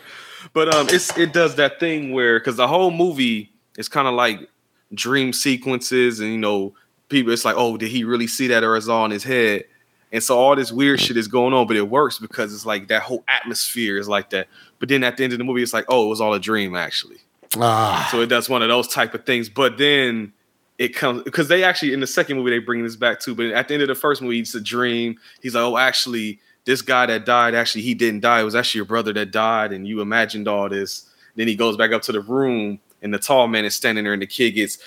But 0.53 0.73
um, 0.73 0.87
it's 0.89 1.15
it 1.17 1.33
does 1.33 1.55
that 1.55 1.79
thing 1.79 2.11
where 2.11 2.39
because 2.39 2.55
the 2.57 2.67
whole 2.67 2.91
movie 2.91 3.51
is 3.77 3.87
kind 3.87 4.07
of 4.07 4.13
like 4.13 4.49
dream 4.93 5.33
sequences, 5.33 6.19
and 6.19 6.29
you 6.31 6.37
know, 6.37 6.73
people. 7.09 7.31
It's 7.31 7.45
like, 7.45 7.55
oh, 7.57 7.77
did 7.77 7.89
he 7.89 8.03
really 8.03 8.27
see 8.27 8.47
that, 8.47 8.63
or 8.63 8.75
is 8.75 8.89
all 8.89 9.05
in 9.05 9.11
his 9.11 9.23
head? 9.23 9.65
And 10.11 10.23
so 10.23 10.37
all 10.37 10.55
this 10.55 10.71
weird 10.71 10.99
shit 10.99 11.17
is 11.17 11.27
going 11.27 11.53
on, 11.53 11.67
but 11.67 11.75
it 11.75 11.87
works 11.87 12.17
because 12.17 12.51
it's 12.53 12.65
like 12.65 12.87
that 12.87 13.03
whole 13.03 13.23
atmosphere 13.27 13.97
is 13.99 14.09
like 14.09 14.31
that. 14.31 14.47
But 14.79 14.89
then 14.89 15.03
at 15.03 15.17
the 15.17 15.23
end 15.23 15.33
of 15.33 15.39
the 15.39 15.45
movie, 15.45 15.61
it's 15.61 15.73
like, 15.73 15.85
oh, 15.87 16.05
it 16.05 16.09
was 16.09 16.19
all 16.19 16.33
a 16.33 16.39
dream 16.39 16.75
actually. 16.75 17.17
ah, 17.57 18.07
So 18.11 18.21
it 18.21 18.25
does 18.27 18.49
one 18.49 18.63
of 18.63 18.69
those 18.69 18.87
type 18.87 19.13
of 19.13 19.25
things. 19.25 19.49
But 19.49 19.77
then 19.77 20.33
it 20.79 20.95
comes 20.95 21.21
because 21.23 21.47
they 21.47 21.63
actually 21.63 21.93
in 21.93 21.99
the 21.99 22.07
second 22.07 22.37
movie 22.37 22.49
they 22.49 22.57
bring 22.57 22.81
this 22.81 22.95
back 22.95 23.19
too. 23.19 23.35
But 23.35 23.47
at 23.47 23.67
the 23.67 23.75
end 23.75 23.83
of 23.83 23.87
the 23.87 23.93
first 23.93 24.23
movie, 24.23 24.39
it's 24.39 24.55
a 24.55 24.61
dream. 24.61 25.19
He's 25.43 25.53
like, 25.53 25.63
oh, 25.63 25.77
actually, 25.77 26.39
this 26.69 26.83
guy 26.83 27.07
that 27.07 27.25
died, 27.25 27.55
actually, 27.55 27.81
he 27.81 27.95
didn't 27.95 28.19
die. 28.19 28.41
It 28.41 28.43
was 28.43 28.53
actually 28.53 28.77
your 28.79 28.85
brother 28.85 29.11
that 29.13 29.31
died, 29.31 29.73
and 29.73 29.87
you 29.87 30.01
imagined 30.01 30.47
all 30.47 30.69
this. 30.69 31.09
Then 31.35 31.47
he 31.47 31.55
goes 31.55 31.75
back 31.75 31.91
up 31.91 32.03
to 32.03 32.11
the 32.11 32.21
room, 32.21 32.79
and 33.01 33.11
the 33.11 33.17
tall 33.17 33.47
man 33.47 33.65
is 33.65 33.75
standing 33.75 34.03
there, 34.03 34.13
and 34.13 34.21
the 34.21 34.27
kid 34.27 34.51
gets. 34.51 34.77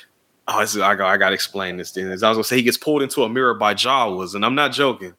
Oh, 0.47 0.61
is, 0.61 0.79
I 0.79 0.95
got 0.95 1.09
I 1.11 1.17
got 1.17 1.31
to 1.31 1.35
explain 1.35 1.79
this. 1.79 1.91
Thing. 1.91 2.07
As 2.07 2.23
I 2.23 2.29
was 2.29 2.37
gonna 2.37 2.45
say, 2.45 2.57
he 2.57 2.63
gets 2.63 2.77
pulled 2.77 3.03
into 3.03 3.25
a 3.25 3.29
mirror 3.29 3.55
by 3.55 3.75
Jawas, 3.75 4.37
and 4.37 4.45
I'm 4.45 4.55
not 4.55 4.71
joking. 4.73 5.15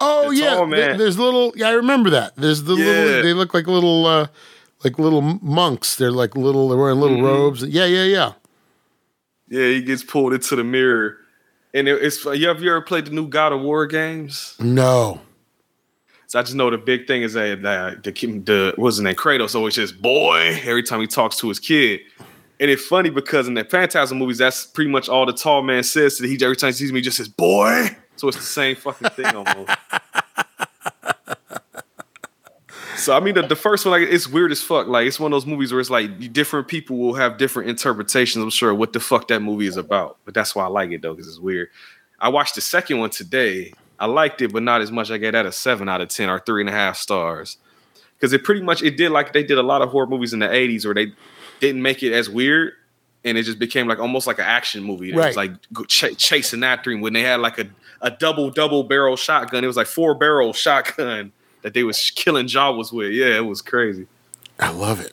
oh, 0.00 0.30
the 0.30 0.36
yeah. 0.36 0.64
man. 0.64 0.96
there's 0.96 1.18
little, 1.18 1.52
yeah, 1.54 1.68
I 1.68 1.72
remember 1.72 2.08
that. 2.10 2.34
There's 2.36 2.62
the 2.62 2.74
Yeah. 2.76 2.86
little, 2.86 3.22
they 3.22 3.32
look 3.34 3.52
like 3.52 3.66
little, 3.66 4.06
uh, 4.06 4.28
like 4.82 4.98
little 4.98 5.20
monks. 5.20 5.96
They're 5.96 6.10
like 6.10 6.34
little, 6.34 6.70
they're 6.70 6.78
wearing 6.78 6.98
little 7.00 7.18
Mhm. 7.18 7.24
robes. 7.24 7.62
Yeah, 7.62 7.84
yeah, 7.84 8.04
yeah. 8.04 8.32
Yeah, 9.50 9.66
he 9.66 9.82
gets 9.82 10.02
pulled 10.02 10.32
into 10.32 10.56
the 10.56 10.64
mirror, 10.64 11.18
And 11.74 11.86
it, 11.88 12.02
it's 12.02 12.24
you 12.24 12.48
have 12.48 12.62
you 12.62 12.70
ever 12.70 12.80
played 12.80 13.04
the 13.06 13.10
new 13.10 13.28
God 13.28 13.52
of 13.52 13.60
War 13.60 13.86
games? 13.86 14.54
No. 14.58 15.20
So 16.30 16.38
I 16.38 16.42
just 16.42 16.54
know 16.54 16.70
the 16.70 16.78
big 16.78 17.08
thing 17.08 17.22
is 17.22 17.32
that, 17.32 17.62
that 17.62 18.04
the 18.04 18.12
the 18.12 18.72
what's 18.76 18.98
his 18.98 19.02
name 19.02 19.16
Kratos 19.16 19.56
always 19.56 19.74
just 19.74 20.00
boy 20.00 20.60
every 20.62 20.84
time 20.84 21.00
he 21.00 21.08
talks 21.08 21.36
to 21.38 21.48
his 21.48 21.58
kid. 21.58 22.02
And 22.60 22.70
it's 22.70 22.86
funny 22.86 23.10
because 23.10 23.48
in 23.48 23.54
the 23.54 23.64
Phantasm 23.64 24.18
movies, 24.18 24.38
that's 24.38 24.64
pretty 24.64 24.92
much 24.92 25.08
all 25.08 25.26
the 25.26 25.32
tall 25.32 25.60
man 25.62 25.82
says. 25.82 26.18
So 26.18 26.24
he 26.28 26.38
every 26.40 26.54
time 26.54 26.68
he 26.68 26.74
sees 26.74 26.92
me, 26.92 27.00
he 27.00 27.02
just 27.02 27.16
says 27.16 27.26
boy. 27.26 27.96
So 28.14 28.28
it's 28.28 28.36
the 28.36 28.44
same 28.44 28.76
fucking 28.76 29.10
thing 29.10 29.26
almost. 29.26 29.70
So 32.96 33.16
I 33.16 33.20
mean, 33.20 33.34
the, 33.34 33.40
the 33.40 33.56
first 33.56 33.86
one, 33.86 33.98
like, 33.98 34.10
it's 34.10 34.28
weird 34.28 34.52
as 34.52 34.60
fuck. 34.60 34.86
Like, 34.86 35.06
it's 35.06 35.18
one 35.18 35.32
of 35.32 35.36
those 35.36 35.46
movies 35.46 35.72
where 35.72 35.80
it's 35.80 35.88
like 35.88 36.34
different 36.34 36.68
people 36.68 36.98
will 36.98 37.14
have 37.14 37.38
different 37.38 37.70
interpretations. 37.70 38.42
I'm 38.42 38.50
sure 38.50 38.74
what 38.74 38.92
the 38.92 39.00
fuck 39.00 39.28
that 39.28 39.40
movie 39.40 39.66
is 39.66 39.78
about, 39.78 40.18
but 40.26 40.34
that's 40.34 40.54
why 40.54 40.64
I 40.64 40.66
like 40.66 40.90
it 40.90 41.00
though, 41.00 41.14
because 41.14 41.26
it's 41.26 41.38
weird. 41.38 41.68
I 42.20 42.28
watched 42.28 42.56
the 42.56 42.60
second 42.60 42.98
one 42.98 43.08
today. 43.08 43.72
I 44.00 44.06
liked 44.06 44.40
it, 44.42 44.52
but 44.52 44.62
not 44.62 44.80
as 44.80 44.90
much. 44.90 45.10
I 45.10 45.18
gave 45.18 45.32
that 45.32 45.46
a 45.46 45.52
seven 45.52 45.88
out 45.88 46.00
of 46.00 46.08
ten 46.08 46.28
or 46.30 46.40
three 46.40 46.62
and 46.62 46.68
a 46.68 46.72
half 46.72 46.96
stars, 46.96 47.58
because 48.16 48.32
it 48.32 48.42
pretty 48.42 48.62
much 48.62 48.82
it 48.82 48.96
did 48.96 49.10
like 49.12 49.32
they 49.32 49.42
did 49.44 49.58
a 49.58 49.62
lot 49.62 49.82
of 49.82 49.90
horror 49.90 50.06
movies 50.06 50.32
in 50.32 50.38
the 50.40 50.46
'80s 50.48 50.84
where 50.84 50.94
they 50.94 51.12
didn't 51.60 51.82
make 51.82 52.02
it 52.02 52.12
as 52.12 52.28
weird, 52.30 52.72
and 53.24 53.36
it 53.36 53.42
just 53.42 53.58
became 53.58 53.86
like 53.86 53.98
almost 53.98 54.26
like 54.26 54.38
an 54.38 54.46
action 54.46 54.82
movie. 54.82 55.10
It 55.10 55.16
Right. 55.16 55.26
was 55.28 55.36
like 55.36 55.52
ch- 55.88 56.16
chasing 56.16 56.64
after 56.64 56.90
him 56.90 57.00
when 57.02 57.12
they 57.12 57.22
had 57.22 57.40
like 57.40 57.58
a 57.58 57.66
a 58.00 58.10
double 58.10 58.50
double 58.50 58.82
barrel 58.84 59.16
shotgun. 59.16 59.62
It 59.62 59.66
was 59.66 59.76
like 59.76 59.86
four 59.86 60.14
barrel 60.14 60.52
shotgun 60.64 61.32
that 61.62 61.74
they 61.74 61.82
was 61.82 62.10
killing 62.10 62.46
Jawas 62.46 62.90
with. 62.92 63.12
Yeah, 63.12 63.36
it 63.36 63.44
was 63.46 63.60
crazy. 63.60 64.06
I 64.58 64.70
love 64.70 65.00
it. 65.00 65.12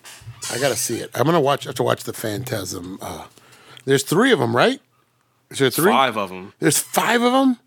I 0.50 0.60
gotta 0.60 0.78
see 0.78 1.00
it. 1.00 1.10
I'm 1.14 1.26
gonna 1.26 1.42
watch. 1.42 1.66
I 1.66 1.70
have 1.70 1.76
to 1.76 1.84
watch 1.84 2.06
the 2.06 2.14
Phantasm. 2.14 2.98
Uh, 3.02 3.26
there's 3.84 4.04
three 4.04 4.32
of 4.32 4.40
them, 4.40 4.56
right? 4.56 4.80
Is 5.50 5.60
there 5.60 5.70
three? 5.70 5.92
Five 5.92 6.18
of 6.18 6.30
them. 6.30 6.54
There's 6.60 6.80
five 6.80 7.22
of 7.22 7.34
them. 7.34 7.58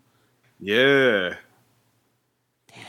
Yeah. 0.61 1.35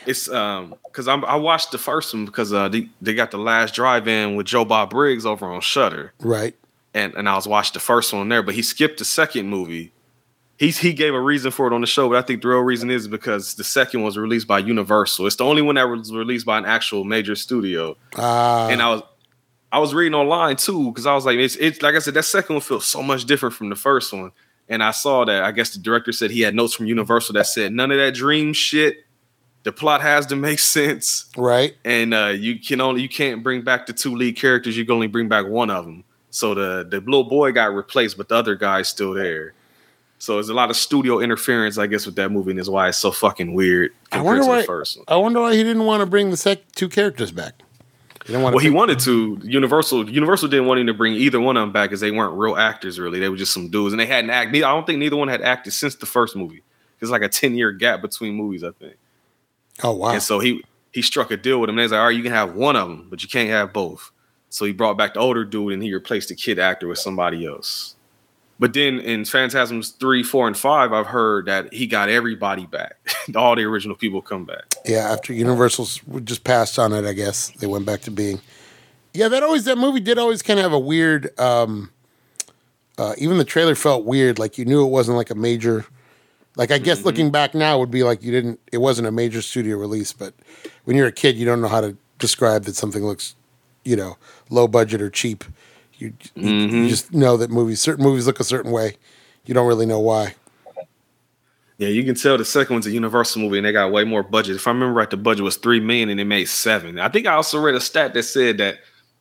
It's 0.06 0.28
um 0.28 0.74
because 0.84 1.08
I'm 1.08 1.24
I 1.24 1.36
watched 1.36 1.72
the 1.72 1.78
first 1.78 2.12
one 2.14 2.24
because 2.26 2.52
uh 2.52 2.68
they, 2.68 2.88
they 3.00 3.14
got 3.14 3.30
the 3.30 3.38
last 3.38 3.74
drive 3.74 4.06
in 4.08 4.36
with 4.36 4.46
Joe 4.46 4.64
Bob 4.64 4.90
Briggs 4.90 5.24
over 5.26 5.46
on 5.46 5.60
Shutter 5.60 6.12
Right. 6.20 6.54
and 6.94 7.14
and 7.14 7.28
I 7.28 7.34
was 7.36 7.46
watching 7.48 7.74
the 7.74 7.80
first 7.80 8.12
one 8.12 8.28
there, 8.28 8.42
but 8.42 8.54
he 8.54 8.62
skipped 8.62 8.98
the 8.98 9.04
second 9.04 9.48
movie. 9.48 9.92
He's 10.58 10.78
he 10.78 10.92
gave 10.92 11.14
a 11.14 11.20
reason 11.20 11.50
for 11.50 11.66
it 11.66 11.72
on 11.72 11.80
the 11.80 11.86
show, 11.86 12.08
but 12.08 12.18
I 12.18 12.22
think 12.22 12.42
the 12.42 12.48
real 12.48 12.60
reason 12.60 12.90
is 12.90 13.08
because 13.08 13.54
the 13.54 13.64
second 13.64 14.02
was 14.02 14.16
released 14.18 14.46
by 14.46 14.58
Universal. 14.60 15.26
It's 15.26 15.36
the 15.36 15.44
only 15.44 15.62
one 15.62 15.74
that 15.76 15.84
was 15.88 16.12
released 16.12 16.46
by 16.46 16.58
an 16.58 16.64
actual 16.66 17.04
major 17.04 17.34
studio. 17.34 17.96
Uh, 18.16 18.68
and 18.70 18.80
I 18.82 18.90
was 18.90 19.02
I 19.72 19.78
was 19.78 19.94
reading 19.94 20.14
online 20.14 20.56
too 20.56 20.90
because 20.90 21.06
I 21.06 21.14
was 21.14 21.24
like, 21.26 21.38
it's 21.38 21.56
it's 21.56 21.80
like 21.82 21.94
I 21.94 21.98
said, 22.00 22.14
that 22.14 22.24
second 22.24 22.54
one 22.56 22.60
feels 22.60 22.86
so 22.86 23.02
much 23.02 23.24
different 23.24 23.54
from 23.54 23.70
the 23.70 23.76
first 23.76 24.12
one. 24.12 24.30
And 24.72 24.82
I 24.82 24.90
saw 24.90 25.26
that 25.26 25.44
I 25.44 25.52
guess 25.52 25.74
the 25.74 25.78
director 25.78 26.12
said 26.12 26.30
he 26.30 26.40
had 26.40 26.54
notes 26.54 26.72
from 26.72 26.86
Universal 26.86 27.34
that 27.34 27.46
said 27.46 27.72
none 27.74 27.90
of 27.90 27.98
that 27.98 28.14
dream 28.14 28.54
shit. 28.54 29.04
The 29.64 29.70
plot 29.70 30.00
has 30.00 30.24
to 30.26 30.34
make 30.34 30.58
sense, 30.60 31.26
right. 31.36 31.76
and 31.84 32.14
uh, 32.14 32.28
you 32.28 32.58
can 32.58 32.80
only 32.80 33.02
you 33.02 33.08
can't 33.08 33.42
bring 33.42 33.60
back 33.60 33.84
the 33.84 33.92
two 33.92 34.16
lead 34.16 34.36
characters. 34.36 34.74
You 34.74 34.86
can 34.86 34.94
only 34.94 35.08
bring 35.08 35.28
back 35.28 35.46
one 35.46 35.68
of 35.68 35.84
them. 35.84 36.04
So 36.30 36.54
the 36.54 36.86
the 36.88 37.00
little 37.00 37.24
boy 37.24 37.52
got 37.52 37.74
replaced, 37.74 38.16
but 38.16 38.30
the 38.30 38.34
other 38.34 38.54
guy's 38.54 38.88
still 38.88 39.12
there. 39.12 39.52
So 40.18 40.34
there's 40.34 40.48
a 40.48 40.54
lot 40.54 40.70
of 40.70 40.76
studio 40.76 41.20
interference, 41.20 41.76
I 41.76 41.86
guess, 41.86 42.06
with 42.06 42.16
that 42.16 42.30
movie, 42.30 42.52
and 42.52 42.58
is 42.58 42.70
why 42.70 42.88
it's 42.88 42.96
so 42.96 43.12
fucking 43.12 43.52
weird 43.52 43.92
I 44.10 44.22
wonder 44.22 44.46
why. 44.46 44.64
I 45.06 45.16
wonder 45.16 45.40
why 45.42 45.54
he 45.54 45.62
didn't 45.62 45.84
want 45.84 46.00
to 46.00 46.06
bring 46.06 46.30
the 46.30 46.36
sec- 46.38 46.72
two 46.72 46.88
characters 46.88 47.30
back. 47.30 47.60
He 48.24 48.32
didn't 48.32 48.42
want 48.42 48.54
Well, 48.54 48.62
he 48.62 48.70
wanted 48.70 48.98
to. 49.00 49.40
Universal 49.42 50.10
Universal 50.10 50.48
didn't 50.48 50.66
want 50.66 50.80
him 50.80 50.86
to 50.86 50.94
bring 50.94 51.14
either 51.14 51.40
one 51.40 51.56
of 51.56 51.62
them 51.62 51.72
back 51.72 51.90
because 51.90 52.00
they 52.00 52.10
weren't 52.10 52.36
real 52.38 52.56
actors, 52.56 52.98
really. 52.98 53.18
They 53.18 53.28
were 53.28 53.36
just 53.36 53.52
some 53.52 53.68
dudes, 53.68 53.92
and 53.92 54.00
they 54.00 54.06
hadn't 54.06 54.30
acted. 54.30 54.62
I 54.62 54.72
don't 54.72 54.86
think 54.86 54.98
neither 54.98 55.16
one 55.16 55.28
had 55.28 55.42
acted 55.42 55.72
since 55.72 55.96
the 55.96 56.06
first 56.06 56.36
movie. 56.36 56.62
It's 57.00 57.10
like 57.10 57.22
a 57.22 57.28
ten 57.28 57.54
year 57.54 57.72
gap 57.72 58.00
between 58.00 58.34
movies, 58.34 58.62
I 58.62 58.70
think. 58.70 58.96
Oh 59.82 59.92
wow. 59.92 60.12
And 60.12 60.22
so 60.22 60.38
he 60.38 60.62
he 60.92 61.02
struck 61.02 61.30
a 61.30 61.36
deal 61.36 61.60
with 61.60 61.68
him. 61.68 61.78
And 61.78 61.84
he's 61.84 61.90
like, 61.90 61.98
all 61.98 62.06
right, 62.06 62.16
you 62.16 62.22
can 62.22 62.32
have 62.32 62.54
one 62.54 62.76
of 62.76 62.88
them, 62.88 63.08
but 63.10 63.22
you 63.22 63.28
can't 63.28 63.50
have 63.50 63.72
both. 63.72 64.12
So 64.50 64.66
he 64.66 64.72
brought 64.72 64.98
back 64.98 65.14
the 65.14 65.20
older 65.20 65.44
dude, 65.44 65.72
and 65.72 65.82
he 65.82 65.92
replaced 65.92 66.28
the 66.28 66.34
kid 66.34 66.58
actor 66.58 66.86
with 66.86 66.98
somebody 66.98 67.46
else. 67.46 67.96
But 68.62 68.74
then 68.74 69.00
in 69.00 69.24
Phantasms 69.24 69.90
three, 69.90 70.22
four, 70.22 70.46
and 70.46 70.56
five, 70.56 70.92
I've 70.92 71.08
heard 71.08 71.46
that 71.46 71.72
he 71.74 71.88
got 71.88 72.08
everybody 72.08 72.64
back. 72.64 72.94
All 73.34 73.56
the 73.56 73.64
original 73.64 73.96
people 73.96 74.22
come 74.22 74.44
back. 74.44 74.76
Yeah, 74.84 75.10
after 75.10 75.32
Universal's 75.32 76.00
just 76.22 76.44
passed 76.44 76.78
on 76.78 76.92
it, 76.92 77.04
I 77.04 77.12
guess 77.12 77.50
they 77.58 77.66
went 77.66 77.86
back 77.86 78.02
to 78.02 78.12
being. 78.12 78.40
Yeah, 79.14 79.26
that 79.26 79.42
always 79.42 79.64
that 79.64 79.78
movie 79.78 79.98
did 79.98 80.16
always 80.16 80.42
kind 80.42 80.60
of 80.60 80.62
have 80.62 80.72
a 80.72 80.78
weird. 80.78 81.36
um 81.40 81.90
uh 82.98 83.14
Even 83.18 83.36
the 83.36 83.44
trailer 83.44 83.74
felt 83.74 84.04
weird, 84.04 84.38
like 84.38 84.58
you 84.58 84.64
knew 84.64 84.86
it 84.86 84.90
wasn't 84.90 85.16
like 85.16 85.30
a 85.30 85.34
major. 85.34 85.84
Like 86.54 86.70
I 86.70 86.78
guess 86.78 87.04
looking 87.04 87.32
back 87.32 87.56
now 87.56 87.80
would 87.80 87.90
be 87.90 88.04
like 88.04 88.22
you 88.22 88.30
didn't. 88.30 88.60
It 88.70 88.78
wasn't 88.78 89.08
a 89.08 89.12
major 89.12 89.42
studio 89.42 89.76
release, 89.76 90.12
but 90.12 90.34
when 90.84 90.96
you're 90.96 91.08
a 91.08 91.12
kid, 91.12 91.34
you 91.34 91.44
don't 91.44 91.62
know 91.62 91.66
how 91.66 91.80
to 91.80 91.96
describe 92.20 92.62
that 92.66 92.76
something 92.76 93.04
looks, 93.04 93.34
you 93.84 93.96
know, 93.96 94.18
low 94.50 94.68
budget 94.68 95.02
or 95.02 95.10
cheap. 95.10 95.42
You, 96.02 96.12
you, 96.34 96.50
you 96.50 96.88
just 96.88 97.12
know 97.12 97.36
that 97.36 97.50
movies, 97.50 97.80
certain 97.80 98.04
movies 98.04 98.26
look 98.26 98.40
a 98.40 98.44
certain 98.44 98.72
way. 98.72 98.96
You 99.46 99.54
don't 99.54 99.68
really 99.68 99.86
know 99.86 100.00
why. 100.00 100.34
Yeah, 101.78 101.88
you 101.88 102.04
can 102.04 102.14
tell 102.14 102.38
the 102.38 102.44
second 102.44 102.74
one's 102.74 102.86
a 102.86 102.90
Universal 102.90 103.42
movie, 103.42 103.58
and 103.58 103.66
they 103.66 103.72
got 103.72 103.90
way 103.90 104.04
more 104.04 104.22
budget. 104.22 104.56
If 104.56 104.66
I 104.66 104.70
remember 104.70 104.92
right, 104.94 105.10
the 105.10 105.16
budget 105.16 105.42
was 105.42 105.56
three 105.56 105.80
million, 105.80 106.10
and 106.10 106.18
they 106.18 106.24
made 106.24 106.48
seven. 106.48 106.98
I 106.98 107.08
think 107.08 107.26
I 107.26 107.34
also 107.34 107.60
read 107.60 107.74
a 107.74 107.80
stat 107.80 108.14
that 108.14 108.22
said 108.24 108.58
that 108.58 108.78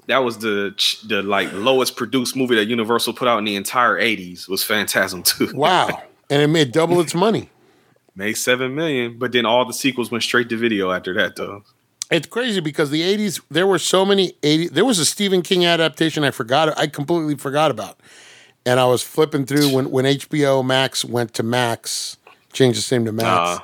that 0.07 0.19
was 0.19 0.39
the 0.39 0.73
the 1.07 1.23
like 1.23 1.51
lowest 1.53 1.95
produced 1.95 2.35
movie 2.35 2.55
that 2.55 2.65
Universal 2.65 3.13
put 3.13 3.27
out 3.27 3.39
in 3.39 3.45
the 3.45 3.55
entire 3.55 3.99
'80s 3.99 4.47
was 4.47 4.63
Phantasm 4.63 5.23
Two. 5.23 5.51
Wow, 5.55 6.03
and 6.29 6.41
it 6.41 6.47
made 6.47 6.71
double 6.71 6.99
its 6.99 7.15
money. 7.15 7.49
made 8.15 8.33
seven 8.33 8.75
million, 8.75 9.17
but 9.17 9.31
then 9.31 9.45
all 9.45 9.65
the 9.65 9.73
sequels 9.73 10.11
went 10.11 10.23
straight 10.23 10.49
to 10.49 10.57
video 10.57 10.91
after 10.91 11.13
that, 11.15 11.35
though. 11.35 11.63
It's 12.11 12.27
crazy 12.27 12.59
because 12.59 12.89
the 12.89 13.01
80s, 13.01 13.41
there 13.49 13.65
were 13.65 13.79
so 13.79 14.05
many 14.05 14.33
80 14.43 14.67
there 14.67 14.85
was 14.85 14.99
a 14.99 15.05
Stephen 15.05 15.41
King 15.41 15.65
adaptation 15.65 16.23
I 16.23 16.31
forgot 16.31 16.77
I 16.77 16.87
completely 16.87 17.35
forgot 17.35 17.71
about. 17.71 17.99
And 18.65 18.79
I 18.79 18.85
was 18.85 19.01
flipping 19.01 19.45
through 19.45 19.73
when, 19.73 19.89
when 19.89 20.05
HBO 20.05 20.63
Max 20.63 21.03
went 21.03 21.33
to 21.35 21.43
Max, 21.43 22.17
changed 22.53 22.77
its 22.77 22.91
name 22.91 23.05
to 23.05 23.11
Max. 23.11 23.61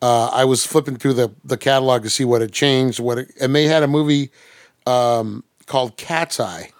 Uh, 0.00 0.30
I 0.32 0.44
was 0.44 0.64
flipping 0.64 0.96
through 0.96 1.14
the, 1.14 1.32
the 1.44 1.58
catalog 1.58 2.02
to 2.04 2.10
see 2.10 2.24
what 2.24 2.40
had 2.40 2.50
changed, 2.50 2.98
what 2.98 3.18
it, 3.18 3.32
and 3.40 3.54
they 3.54 3.64
had 3.64 3.82
a 3.82 3.86
movie 3.86 4.30
um, 4.86 5.44
called 5.66 5.96
Cat's 5.96 6.40
Eye. 6.40 6.70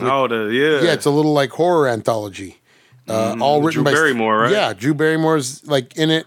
Oh, 0.00 0.28
the 0.28 0.52
yeah, 0.52 0.82
Yeah, 0.82 0.92
it's 0.92 1.06
a 1.06 1.10
little 1.10 1.32
like 1.32 1.50
horror 1.50 1.88
anthology. 1.88 2.60
Uh, 3.08 3.36
all 3.40 3.60
written. 3.60 3.82
Drew 3.82 3.84
by 3.84 3.92
Barrymore, 3.92 4.38
right? 4.38 4.52
Yeah, 4.52 4.72
Drew 4.72 4.94
Barrymore's 4.94 5.66
like 5.66 5.96
in 5.96 6.10
it, 6.10 6.26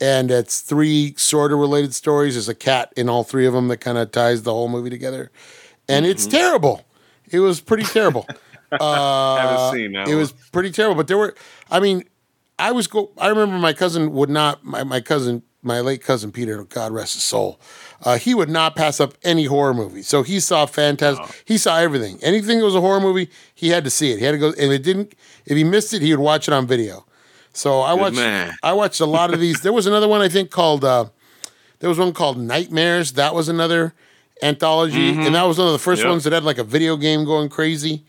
and 0.00 0.30
it's 0.30 0.60
three 0.60 1.14
sort 1.16 1.52
of 1.52 1.58
related 1.58 1.94
stories. 1.94 2.34
There's 2.34 2.48
a 2.48 2.54
cat 2.54 2.92
in 2.96 3.08
all 3.08 3.24
three 3.24 3.46
of 3.46 3.52
them 3.52 3.68
that 3.68 3.78
kind 3.78 3.98
of 3.98 4.10
ties 4.12 4.42
the 4.42 4.52
whole 4.52 4.68
movie 4.68 4.90
together, 4.90 5.30
and 5.88 6.04
Mm-hmm. 6.04 6.10
it's 6.12 6.26
terrible. 6.26 6.82
It 7.30 7.40
was 7.40 7.60
pretty 7.60 7.84
terrible. 7.84 8.26
I 8.80 9.38
haven't 9.40 9.78
seen 9.80 9.92
that. 9.92 10.08
it 10.08 10.14
was 10.16 10.32
pretty 10.32 10.70
terrible. 10.70 10.96
But 10.96 11.06
there 11.08 11.18
were, 11.18 11.34
I 11.70 11.80
mean, 11.80 12.04
I 12.58 12.72
was 12.72 12.86
go. 12.86 13.10
I 13.18 13.28
remember 13.28 13.58
my 13.58 13.72
cousin 13.72 14.12
would 14.12 14.30
not. 14.30 14.64
My, 14.64 14.82
my 14.84 15.00
cousin, 15.00 15.42
my 15.62 15.80
late 15.80 16.02
cousin 16.02 16.32
Peter, 16.32 16.62
God 16.64 16.92
rest 16.92 17.14
his 17.14 17.22
soul. 17.22 17.60
Uh, 18.02 18.18
he 18.18 18.34
would 18.34 18.48
not 18.50 18.76
pass 18.76 19.00
up 19.00 19.14
any 19.22 19.44
horror 19.44 19.72
movie. 19.74 20.02
So 20.02 20.22
he 20.22 20.38
saw 20.40 20.66
fantastic. 20.66 21.42
He 21.44 21.58
saw 21.58 21.78
everything. 21.78 22.18
Anything 22.22 22.58
that 22.58 22.64
was 22.64 22.74
a 22.74 22.80
horror 22.80 23.00
movie, 23.00 23.30
he 23.54 23.68
had 23.70 23.84
to 23.84 23.90
see 23.90 24.12
it. 24.12 24.18
He 24.18 24.24
had 24.24 24.32
to 24.32 24.38
go. 24.38 24.48
And 24.48 24.72
it 24.72 24.82
didn't. 24.82 25.14
If 25.46 25.56
he 25.56 25.64
missed 25.64 25.92
it, 25.94 26.02
he 26.02 26.10
would 26.14 26.22
watch 26.22 26.48
it 26.48 26.52
on 26.54 26.66
video. 26.66 27.06
So 27.56 27.80
I 27.80 27.94
watched. 27.94 28.16
man. 28.16 28.54
I 28.62 28.72
watched 28.74 29.00
a 29.00 29.06
lot 29.06 29.32
of 29.32 29.40
these. 29.40 29.60
There 29.62 29.72
was 29.72 29.86
another 29.86 30.08
one 30.08 30.20
I 30.20 30.28
think 30.28 30.50
called. 30.50 30.84
Uh, 30.84 31.06
there 31.78 31.88
was 31.88 31.98
one 31.98 32.12
called 32.12 32.38
Nightmares. 32.38 33.12
That 33.12 33.34
was 33.34 33.48
another 33.48 33.94
anthology, 34.42 35.08
and 35.10 35.34
that 35.34 35.42
was 35.44 35.58
one 35.58 35.66
of 35.66 35.72
the 35.72 35.78
first 35.78 36.02
Yep. 36.02 36.10
ones 36.10 36.24
that 36.24 36.32
had 36.32 36.44
like 36.44 36.58
a 36.58 36.64
video 36.64 36.96
game 36.96 37.24
going 37.24 37.48
crazy. 37.48 38.04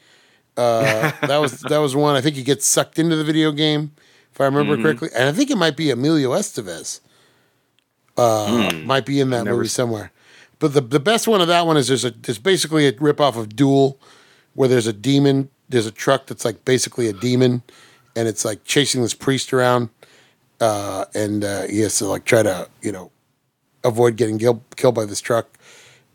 Uh, 0.57 1.11
that 1.21 1.37
was 1.37 1.61
that 1.61 1.77
was 1.77 1.95
one. 1.95 2.15
I 2.15 2.21
think 2.21 2.35
he 2.35 2.43
gets 2.43 2.65
sucked 2.65 2.99
into 2.99 3.15
the 3.15 3.23
video 3.23 3.51
game, 3.51 3.91
if 4.33 4.41
I 4.41 4.45
remember 4.45 4.75
correctly, 4.81 5.09
and 5.15 5.29
I 5.29 5.31
think 5.31 5.49
it 5.49 5.57
might 5.57 5.77
be 5.77 5.91
Emilio 5.91 6.31
Estevez. 6.31 6.99
Uh, 8.17 8.71
Might 8.83 9.05
be 9.05 9.19
in 9.19 9.29
that 9.29 9.43
Never 9.43 9.57
movie 9.57 9.67
somewhere. 9.69 10.11
But 10.59 10.73
the 10.73 10.81
the 10.81 10.99
best 10.99 11.27
one 11.27 11.39
of 11.39 11.47
that 11.47 11.65
one 11.67 11.77
is 11.77 11.87
there's 11.87 12.03
a 12.03 12.09
there's 12.11 12.39
basically 12.39 12.87
a 12.87 12.93
ripoff 12.93 13.37
of 13.37 13.55
Duel, 13.55 13.99
where 14.55 14.67
there's 14.67 14.87
a 14.87 14.93
demon. 14.93 15.49
There's 15.69 15.85
a 15.85 15.91
truck 15.91 16.25
that's 16.25 16.43
like 16.43 16.65
basically 16.65 17.07
a 17.07 17.13
demon, 17.13 17.61
and 18.17 18.27
it's 18.27 18.43
like 18.43 18.63
chasing 18.63 19.03
this 19.03 19.13
priest 19.13 19.53
around, 19.53 19.89
uh, 20.59 21.05
and 21.13 21.43
uh, 21.45 21.67
he 21.67 21.81
has 21.81 21.99
to 21.99 22.05
like 22.07 22.25
try 22.25 22.41
to 22.41 22.67
you 22.81 22.91
know 22.91 23.11
avoid 23.83 24.17
getting 24.17 24.39
killed 24.39 24.63
killed 24.75 24.95
by 24.95 25.05
this 25.05 25.21
truck. 25.21 25.47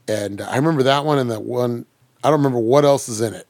And 0.08 0.40
I 0.40 0.56
remember 0.56 0.82
that 0.82 1.04
one 1.04 1.18
and 1.18 1.30
that 1.30 1.44
one. 1.44 1.86
I 2.24 2.28
don't 2.28 2.40
remember 2.40 2.58
what 2.58 2.84
else 2.84 3.08
is 3.08 3.20
in 3.20 3.34
it. 3.34 3.46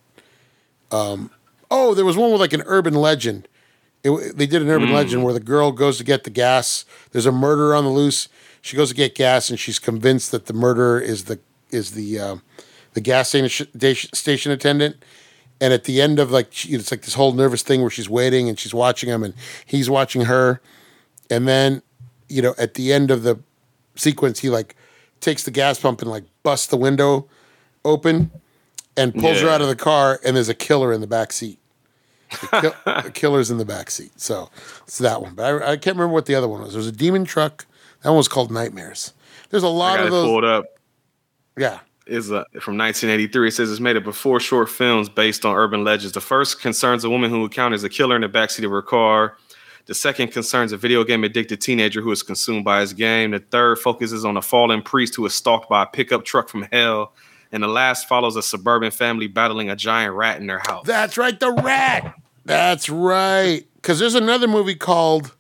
Um, 0.91 1.31
oh, 1.71 1.95
there 1.95 2.05
was 2.05 2.17
one 2.17 2.31
with 2.31 2.41
like 2.41 2.53
an 2.53 2.63
urban 2.67 2.95
legend. 2.95 3.49
It, 4.05 4.37
they 4.37 4.47
did 4.47 4.61
an 4.61 4.69
urban 4.69 4.93
legend 4.93 5.25
where 5.25 5.33
the 5.33 5.41
girl 5.41 5.73
goes 5.73 5.97
to 5.99 6.05
get 6.05 6.25
the 6.25 6.31
gas. 6.31 6.85
There's 7.13 7.27
a 7.27 7.33
murderer 7.33 7.75
on 7.75 7.85
the 7.85 7.91
loose. 7.91 8.29
She 8.61 8.77
goes 8.77 8.91
to 8.91 8.95
get 8.95 9.15
gas, 9.15 9.49
and 9.49 9.59
she's 9.59 9.79
convinced 9.79 10.31
that 10.31 10.47
the 10.47 10.53
murderer 10.53 11.01
is 11.01 11.25
the 11.25 11.41
is 11.71 11.93
the 11.93 12.19
um, 12.21 12.43
the 12.93 13.01
gas 13.01 13.31
station 13.31 13.67
station 14.13 14.53
attendant. 14.53 15.03
And 15.63 15.73
at 15.73 15.85
the 15.85 16.03
end 16.03 16.19
of 16.19 16.33
like, 16.33 16.49
she, 16.51 16.71
it's 16.71 16.91
like 16.91 17.03
this 17.03 17.15
whole 17.15 17.31
nervous 17.33 17.63
thing 17.63 17.83
where 17.83 17.91
she's 17.91 18.11
waiting 18.11 18.49
and 18.49 18.59
she's 18.59 18.75
watching 18.75 19.09
him 19.09 19.23
and 19.23 19.33
he's 19.65 19.89
watching 19.89 20.23
her. 20.23 20.61
And 21.31 21.47
then, 21.47 21.83
you 22.29 22.43
know, 22.43 22.53
at 22.59 22.75
the 22.75 22.93
end 22.93 23.13
of 23.13 23.23
the 23.23 23.39
sequence, 23.95 24.41
he 24.41 24.51
like 24.51 24.75
takes 25.21 25.45
the 25.45 25.53
gas 25.53 25.79
pump 25.79 26.03
and 26.03 26.11
like 26.11 26.25
busts 26.43 26.67
the 26.67 26.77
window 26.77 27.29
open 27.85 28.33
and 28.97 29.15
pulls 29.15 29.41
her 29.41 29.49
out 29.49 29.61
of 29.61 29.69
the 29.69 29.77
car. 29.77 30.19
And 30.25 30.35
there's 30.35 30.49
a 30.49 30.55
killer 30.55 30.93
in 30.93 31.01
the 31.01 31.07
back 31.07 31.33
seat. 31.33 31.61
The, 32.33 32.47
kill, 32.61 32.75
the 33.05 33.11
killer's 33.13 33.49
in 33.53 33.59
the 33.59 33.65
back 33.65 33.89
seat. 33.93 34.19
So 34.21 34.51
it's 34.83 34.99
that 34.99 35.23
one. 35.23 35.35
But 35.37 35.63
I, 35.63 35.73
I 35.73 35.77
can't 35.77 35.97
remember 35.97 36.13
what 36.13 36.27
the 36.27 36.35
other 36.35 36.49
one 36.49 36.63
was. 36.63 36.73
There 36.73 36.79
was 36.79 36.89
a 36.89 36.93
demon 36.93 37.25
truck. 37.25 37.67
That 38.03 38.09
one 38.09 38.17
was 38.17 38.27
called 38.27 38.51
Nightmares. 38.51 39.13
There's 39.51 39.63
a 39.63 39.69
lot 39.69 40.01
of 40.01 40.11
those. 40.11 40.25
pulled 40.25 40.45
up. 40.45 40.65
Yeah. 41.57 41.79
Is 42.07 42.29
from 42.29 42.79
1983. 42.79 43.49
It 43.49 43.51
says 43.53 43.71
it's 43.71 43.81
made 43.81 43.97
up 43.97 44.07
of 44.07 44.17
four 44.17 44.41
short 44.41 44.69
films 44.69 45.09
based 45.09 45.45
on 45.45 45.57
urban 45.57 45.85
legends. 45.85 46.13
The 46.13 46.21
first 46.21 46.61
concerns 46.61 47.05
a 47.05 47.11
woman 47.11 47.31
who 47.31 47.45
encounters 47.45 47.85
a 47.85 47.89
killer 47.89 48.17
in 48.17 48.23
the 48.23 48.29
backseat 48.29 48.65
of 48.65 48.71
her 48.71 48.83
car. 48.83 49.37
The 49.87 49.95
second 49.95 50.29
concerns 50.29 50.73
a 50.73 50.77
video 50.77 51.03
game 51.03 51.25
addicted 51.25 51.61
teenager 51.61 52.01
who 52.01 52.13
is 52.13 52.23
consumed 52.23 52.65
by 52.65 52.81
his 52.81 52.93
game. 52.93 53.33
The 53.33 53.41
third 53.41 53.79
focuses 53.79 54.25
on 54.25 54.37
a 54.37 54.43
fallen 54.43 54.83
priest 54.83 55.17
who 55.17 55.27
is 55.27 55.35
stalked 55.35 55.69
by 55.69 55.83
a 55.83 55.87
pickup 55.87 56.25
truck 56.25 56.49
from 56.49 56.69
hell. 56.73 57.13
And 57.51 57.63
the 57.63 57.69
last 57.69 58.09
follows 58.09 58.37
a 58.37 58.43
suburban 58.43 58.93
family 58.93 59.27
battling 59.27 59.71
a 59.71 59.77
giant 59.77 60.15
rat 60.15 60.41
in 60.41 60.47
their 60.47 60.61
house. 60.61 60.87
That's 60.87 61.19
right, 61.19 61.39
the 61.39 61.53
rat. 61.53 62.15
That's 62.45 62.89
right. 62.89 63.65
Because 63.75 63.99
there's 63.99 64.15
another 64.15 64.49
movie 64.49 64.75
called, 64.75 65.35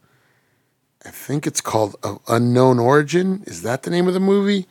I 1.06 1.10
think 1.10 1.46
it's 1.46 1.60
called 1.60 1.96
uh, 2.02 2.16
Unknown 2.28 2.78
Origin. 2.78 3.44
Is 3.46 3.62
that 3.62 3.84
the 3.84 3.90
name 3.90 4.08
of 4.08 4.14
the 4.14 4.20
movie? 4.20 4.66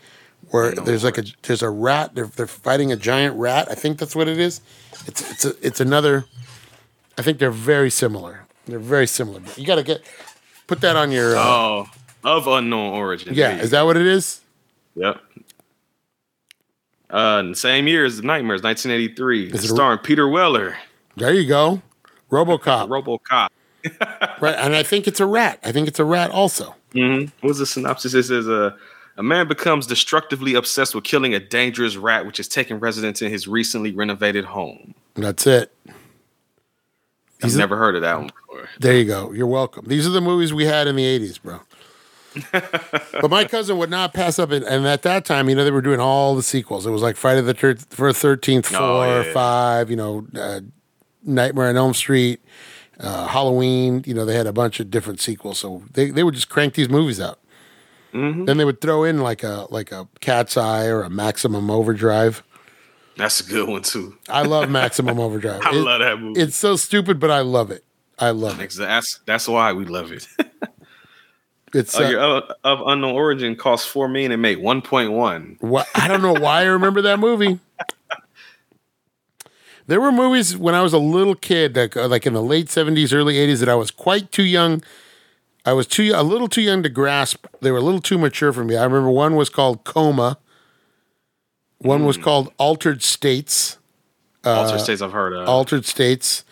Where 0.52 0.72
there's 0.72 1.04
like 1.04 1.18
a 1.18 1.24
there's 1.44 1.62
a 1.62 1.70
rat. 1.70 2.14
They're 2.16 2.28
they're 2.28 2.48
fighting 2.48 2.92
a 2.92 2.96
giant 2.96 3.38
rat. 3.38 3.68
I 3.72 3.76
think 3.76 3.98
that's 3.98 4.16
what 4.16 4.28
it 4.28 4.38
is. 4.38 4.62
It's 5.08 5.30
it's 5.32 5.46
a, 5.46 5.54
it's 5.66 5.80
another. 5.80 6.26
I 7.18 7.22
think 7.22 7.40
they're 7.40 7.52
very 7.52 7.90
similar. 7.90 8.46
They're 8.66 8.80
very 8.80 9.08
similar. 9.08 9.42
You 9.58 9.66
got 9.66 9.76
to 9.76 9.84
get 9.84 10.02
put 10.68 10.82
that 10.82 10.96
on 10.96 11.12
your. 11.12 11.36
Uh, 11.38 11.42
oh, 11.44 11.86
of 12.24 12.48
unknown 12.48 12.94
origin. 12.94 13.34
yeah, 13.34 13.58
is 13.58 13.72
that 13.72 13.82
what 13.84 13.98
it 13.98 14.06
is? 14.06 14.42
Yep. 14.96 15.20
Uh, 17.10 17.38
in 17.44 17.50
the 17.52 17.56
same 17.58 17.88
year 17.88 18.06
as 18.06 18.18
the 18.18 18.24
Nightmares, 18.24 18.62
1983, 18.64 19.48
Is 19.48 19.64
it 19.66 19.72
a- 19.72 19.74
starring 19.74 20.00
Peter 20.00 20.28
Weller, 20.30 20.78
There 21.18 21.34
you 21.34 21.48
go. 21.48 21.82
RoboCop. 22.32 22.88
RoboCop. 22.88 23.50
right, 24.42 24.56
and 24.56 24.76
I 24.76 24.84
think 24.84 25.08
it's 25.08 25.20
a 25.20 25.26
rat. 25.26 25.60
I 25.64 25.72
think 25.74 25.88
it's 25.90 26.00
a 26.00 26.06
rat 26.06 26.30
also. 26.32 26.76
Mm-hmm. 26.94 27.46
What's 27.46 27.60
the 27.60 27.66
synopsis? 27.66 28.14
It 28.14 28.24
says 28.24 28.48
uh, 28.48 28.78
a 29.18 29.24
man 29.24 29.48
becomes 29.48 29.88
destructively 29.88 30.54
obsessed 30.56 30.96
with 30.96 31.04
killing 31.04 31.34
a 31.34 31.40
dangerous 31.40 31.96
rat, 31.98 32.26
which 32.26 32.40
is 32.40 32.48
taking 32.48 32.80
residence 32.80 33.22
in 33.22 33.32
his 33.32 33.48
recently 33.48 33.92
renovated 33.92 34.46
home. 34.46 34.94
That's 35.16 35.46
it. 35.48 35.72
I've 37.44 37.54
are- 37.54 37.58
never 37.58 37.78
heard 37.78 37.96
of 37.96 38.02
that 38.04 38.18
one 38.18 38.28
before. 38.28 38.70
There 38.80 38.96
you 38.98 39.06
go. 39.06 39.32
You're 39.32 39.48
welcome. 39.48 39.86
These 39.88 40.06
are 40.08 40.12
the 40.12 40.22
movies 40.22 40.54
we 40.54 40.66
had 40.66 40.88
in 40.88 40.96
the 40.96 41.04
80s, 41.04 41.42
bro. 41.42 41.60
but 42.52 43.30
my 43.30 43.44
cousin 43.44 43.78
would 43.78 43.90
not 43.90 44.14
pass 44.14 44.40
up 44.40 44.52
it. 44.52 44.64
And 44.64 44.88
at 44.88 45.02
that 45.02 45.26
time, 45.26 45.50
you 45.50 45.56
know, 45.56 45.66
they 45.66 45.72
were 45.72 45.82
doing 45.82 46.00
all 46.00 46.36
the 46.36 46.44
sequels. 46.44 46.86
It 46.86 46.92
was 46.92 47.02
like 47.02 47.18
Friday 47.18 47.42
the 47.42 47.54
thir- 47.54 47.76
for 47.90 48.10
13th, 48.12 48.68
4, 48.68 48.80
Oh, 48.80 49.22
yeah. 49.24 49.34
5, 49.34 49.90
you 49.90 49.96
know, 49.98 50.26
uh, 50.36 50.62
Nightmare 51.24 51.68
on 51.68 51.76
Elm 51.78 51.94
Street, 51.94 52.40
uh, 53.00 53.28
Halloween. 53.28 54.04
You 54.06 54.14
know, 54.14 54.24
they 54.24 54.36
had 54.36 54.48
a 54.48 54.54
bunch 54.54 54.80
of 54.80 54.90
different 54.90 55.20
sequels. 55.20 55.60
So 55.60 55.84
they, 55.92 56.10
they 56.10 56.24
would 56.24 56.36
just 56.36 56.48
crank 56.50 56.76
these 56.76 56.88
movies 56.90 57.20
out. 57.20 57.40
Mm-hmm. 58.14 58.46
Then 58.46 58.58
they 58.58 58.66
would 58.66 58.82
throw 58.82 59.04
in 59.04 59.20
like 59.22 59.44
a 59.44 59.68
like 59.70 59.92
a 59.92 60.08
Cat's 60.20 60.58
Eye 60.58 60.86
or 60.88 61.04
a 61.04 61.10
Maximum 61.10 61.70
Overdrive. 61.70 62.44
That's 63.18 63.40
a 63.42 63.44
good 63.44 63.68
one 63.70 63.82
too. 63.84 64.18
I 64.30 64.44
love 64.44 64.70
Maximum 64.70 65.20
Overdrive. 65.20 65.62
I 65.66 65.70
It- 65.72 65.76
love 65.76 66.00
that 66.00 66.20
movie. 66.20 66.40
It's 66.42 66.56
so 66.56 66.76
stupid, 66.76 67.20
but 67.20 67.32
I 67.32 67.42
love 67.42 67.72
it. 67.72 67.84
I 68.20 68.30
love 68.32 68.60
it. 68.60 68.72
That's 68.74 69.20
that's 69.26 69.48
why 69.48 69.74
we 69.74 69.86
love 69.86 70.12
it. 70.12 70.28
It's 71.74 71.98
Uh, 71.98 72.04
uh, 72.04 72.10
your 72.10 72.20
uh, 72.20 72.42
of 72.66 72.80
unknown 72.86 73.16
origin 73.16 73.56
cost 73.56 73.88
four 73.88 74.10
million 74.10 74.34
and 74.34 74.42
made 74.42 74.58
one 74.58 74.82
point 74.82 75.14
one. 75.14 75.56
What 75.62 75.88
I 75.96 76.10
don't 76.10 76.22
know 76.22 76.34
why 76.34 76.64
I 76.64 76.66
remember 76.66 77.02
that 77.04 77.18
movie. 77.18 77.60
There 79.88 80.00
were 80.02 80.12
movies 80.12 80.58
when 80.58 80.76
I 80.76 80.82
was 80.82 80.94
a 80.94 80.98
little 81.00 81.34
kid, 81.36 81.76
like 81.78 81.98
uh, 81.98 82.08
like 82.08 82.26
in 82.28 82.34
the 82.34 82.42
late 82.44 82.70
seventies, 82.70 83.14
early 83.14 83.38
eighties, 83.38 83.60
that 83.62 83.70
I 83.70 83.76
was 83.76 83.90
quite 83.90 84.32
too 84.34 84.44
young. 84.44 84.84
I 85.66 85.74
was 85.74 85.88
too 85.88 86.12
a 86.16 86.24
little 86.24 86.48
too 86.48 86.62
young 86.62 86.84
to 86.84 86.90
grasp. 86.90 87.46
They 87.62 87.72
were 87.72 87.78
a 87.78 87.84
little 87.84 88.02
too 88.02 88.18
mature 88.18 88.52
for 88.52 88.64
me. 88.64 88.76
I 88.76 88.84
remember 88.84 89.10
one 89.10 89.36
was 89.36 89.50
called 89.50 89.84
Coma. 89.84 90.38
One 91.78 92.06
was 92.06 92.16
hmm. 92.16 92.24
called 92.24 92.54
Altered 92.58 93.02
States. 93.04 93.78
Uh, 94.44 94.62
Alter 94.62 94.80
states 94.80 95.02
I've 95.02 95.12
heard 95.12 95.34
of. 95.34 95.48
Altered 95.48 95.86
States. 95.86 96.44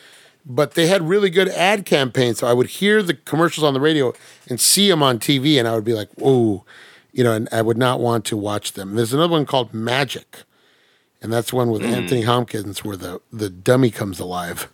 But 0.45 0.74
they 0.74 0.88
had 0.88 1.08
really 1.08 1.30
good 1.30 1.50
ad 1.50 1.86
campaigns. 1.86 2.39
So 2.39 2.48
I 2.48 2.54
would 2.54 2.67
hear 2.67 3.04
the 3.04 3.13
commercials 3.13 3.63
on 3.63 3.74
the 3.74 3.80
radio 3.80 4.13
and 4.48 4.60
see 4.60 4.89
them 4.89 5.04
on 5.04 5.19
TV, 5.19 5.60
and 5.60 5.67
I 5.67 5.76
would 5.76 5.84
be 5.84 5.93
like, 5.93 6.10
"Whoa," 6.15 6.65
you 7.12 7.24
know, 7.24 7.34
and 7.34 7.50
I 7.52 7.62
would 7.62 7.78
not 7.78 8.00
want 8.00 8.26
to 8.26 8.38
watch 8.38 8.74
them. 8.74 8.95
There's 8.95 9.13
another 9.13 9.32
one 9.32 9.45
called 9.45 9.74
Magic, 9.74 10.43
and 11.22 11.32
that's 11.32 11.52
one 11.52 11.69
with 11.69 11.82
hmm. 11.82 11.89
Anthony 11.89 12.22
Hopkins 12.22 12.84
where 12.84 12.98
the 12.98 13.22
the 13.32 13.50
dummy 13.50 13.91
comes 13.91 14.19
alive. 14.19 14.69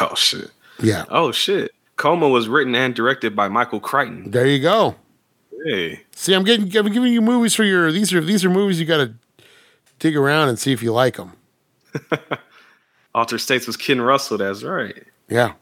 oh 0.00 0.14
shit. 0.14 0.50
Yeah, 0.82 1.04
Oh 1.08 1.32
shit. 1.32 1.72
Coma 1.96 2.28
was 2.28 2.48
written 2.48 2.74
and 2.74 2.94
directed 2.94 3.34
by 3.34 3.48
Michael 3.48 3.80
Crichton. 3.80 4.30
there 4.30 4.46
you 4.46 4.60
go. 4.60 4.96
Hey. 5.64 6.02
See, 6.12 6.34
I'm 6.34 6.44
getting 6.44 6.64
I'm 6.76 6.92
giving 6.92 7.12
you 7.12 7.20
movies 7.20 7.54
for 7.54 7.64
your 7.64 7.90
these 7.90 8.12
are 8.12 8.20
these 8.20 8.44
are 8.44 8.50
movies 8.50 8.78
you 8.78 8.86
got 8.86 8.98
to 8.98 9.14
dig 9.98 10.16
around 10.16 10.48
and 10.48 10.58
see 10.58 10.72
if 10.72 10.82
you 10.82 10.92
like 10.92 11.16
them. 11.16 11.32
Alter 13.14 13.38
States 13.38 13.66
was 13.66 13.76
Ken 13.76 14.00
Russell, 14.00 14.36
that's 14.38 14.62
right. 14.62 15.02
Yeah, 15.28 15.54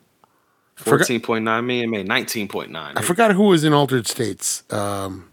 Fourteen 0.74 1.20
point 1.20 1.44
nine 1.44 1.66
million 1.66 1.90
made 1.90 2.08
nineteen 2.08 2.48
point 2.48 2.70
nine. 2.70 2.96
I 2.96 3.02
forgot 3.02 3.30
who 3.32 3.44
was 3.44 3.62
in 3.62 3.72
Altered 3.72 4.08
States. 4.08 4.64
Um, 4.70 5.30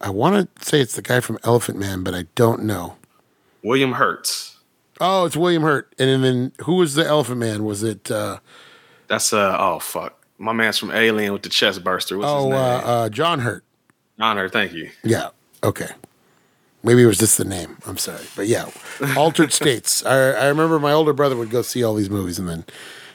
I 0.00 0.10
want 0.10 0.54
to 0.56 0.64
say 0.64 0.80
it's 0.80 0.94
the 0.94 1.02
guy 1.02 1.20
from 1.20 1.38
Elephant 1.42 1.78
Man, 1.78 2.04
but 2.04 2.14
I 2.14 2.26
don't 2.36 2.62
know. 2.62 2.96
William 3.64 3.92
Hertz. 3.92 4.55
Oh, 5.00 5.24
it's 5.26 5.36
William 5.36 5.62
Hurt. 5.62 5.94
And 5.98 6.24
then 6.24 6.52
who 6.62 6.74
was 6.76 6.94
the 6.94 7.06
Elephant 7.06 7.38
Man? 7.38 7.64
Was 7.64 7.82
it? 7.82 8.10
Uh, 8.10 8.38
That's 9.08 9.32
uh 9.32 9.56
oh 9.58 9.78
fuck. 9.78 10.24
My 10.38 10.52
man's 10.52 10.78
from 10.78 10.90
Alien 10.90 11.32
with 11.32 11.42
the 11.42 11.48
chest 11.48 11.82
burster. 11.82 12.18
What's 12.18 12.30
oh, 12.30 12.50
his 12.50 12.58
uh, 12.58 12.78
name? 12.78 12.86
uh, 12.86 13.08
John 13.08 13.40
Hurt. 13.40 13.64
Honor, 14.18 14.48
thank 14.48 14.72
you. 14.72 14.90
Yeah. 15.02 15.30
Okay. 15.62 15.88
Maybe 16.82 17.02
it 17.02 17.06
was 17.06 17.18
just 17.18 17.36
the 17.36 17.44
name. 17.44 17.78
I'm 17.86 17.98
sorry, 17.98 18.24
but 18.36 18.46
yeah, 18.46 18.70
Altered 19.16 19.52
States. 19.52 20.04
I, 20.06 20.30
I 20.32 20.46
remember 20.46 20.78
my 20.78 20.92
older 20.92 21.12
brother 21.12 21.36
would 21.36 21.50
go 21.50 21.62
see 21.62 21.82
all 21.82 21.94
these 21.94 22.10
movies 22.10 22.38
and 22.38 22.48
then 22.48 22.64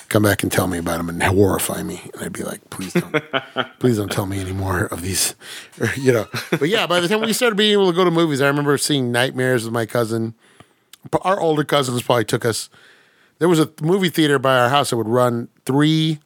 come 0.10 0.24
back 0.24 0.44
and 0.44 0.52
tell 0.52 0.68
me 0.68 0.78
about 0.78 0.98
them 0.98 1.08
and 1.08 1.24
horrify 1.24 1.82
me, 1.82 2.02
and 2.14 2.24
I'd 2.24 2.34
be 2.34 2.44
like, 2.44 2.70
"Please 2.70 2.92
don't, 2.92 3.16
please 3.80 3.98
don't 3.98 4.12
tell 4.12 4.26
me 4.26 4.40
any 4.42 4.52
more 4.52 4.86
of 4.86 5.02
these," 5.02 5.36
you 5.98 6.12
know. 6.12 6.28
But 6.50 6.68
yeah, 6.68 6.86
by 6.86 7.00
the 7.00 7.08
time 7.08 7.22
we 7.22 7.32
started 7.32 7.56
being 7.56 7.72
able 7.72 7.90
to 7.90 7.96
go 7.96 8.04
to 8.04 8.12
movies, 8.12 8.42
I 8.42 8.48
remember 8.48 8.78
seeing 8.78 9.12
Nightmares 9.12 9.64
with 9.64 9.74
my 9.74 9.86
cousin. 9.86 10.36
Our 11.22 11.40
older 11.40 11.64
cousins 11.64 12.02
probably 12.04 12.26
took 12.26 12.46
us. 12.46 12.70
There 13.40 13.50
was 13.50 13.60
a 13.60 13.70
movie 13.82 14.10
theater 14.10 14.38
by 14.40 14.58
our 14.60 14.70
house 14.70 14.92
that 14.92 14.98
would 14.98 15.08
run 15.08 15.48
three 15.66 16.20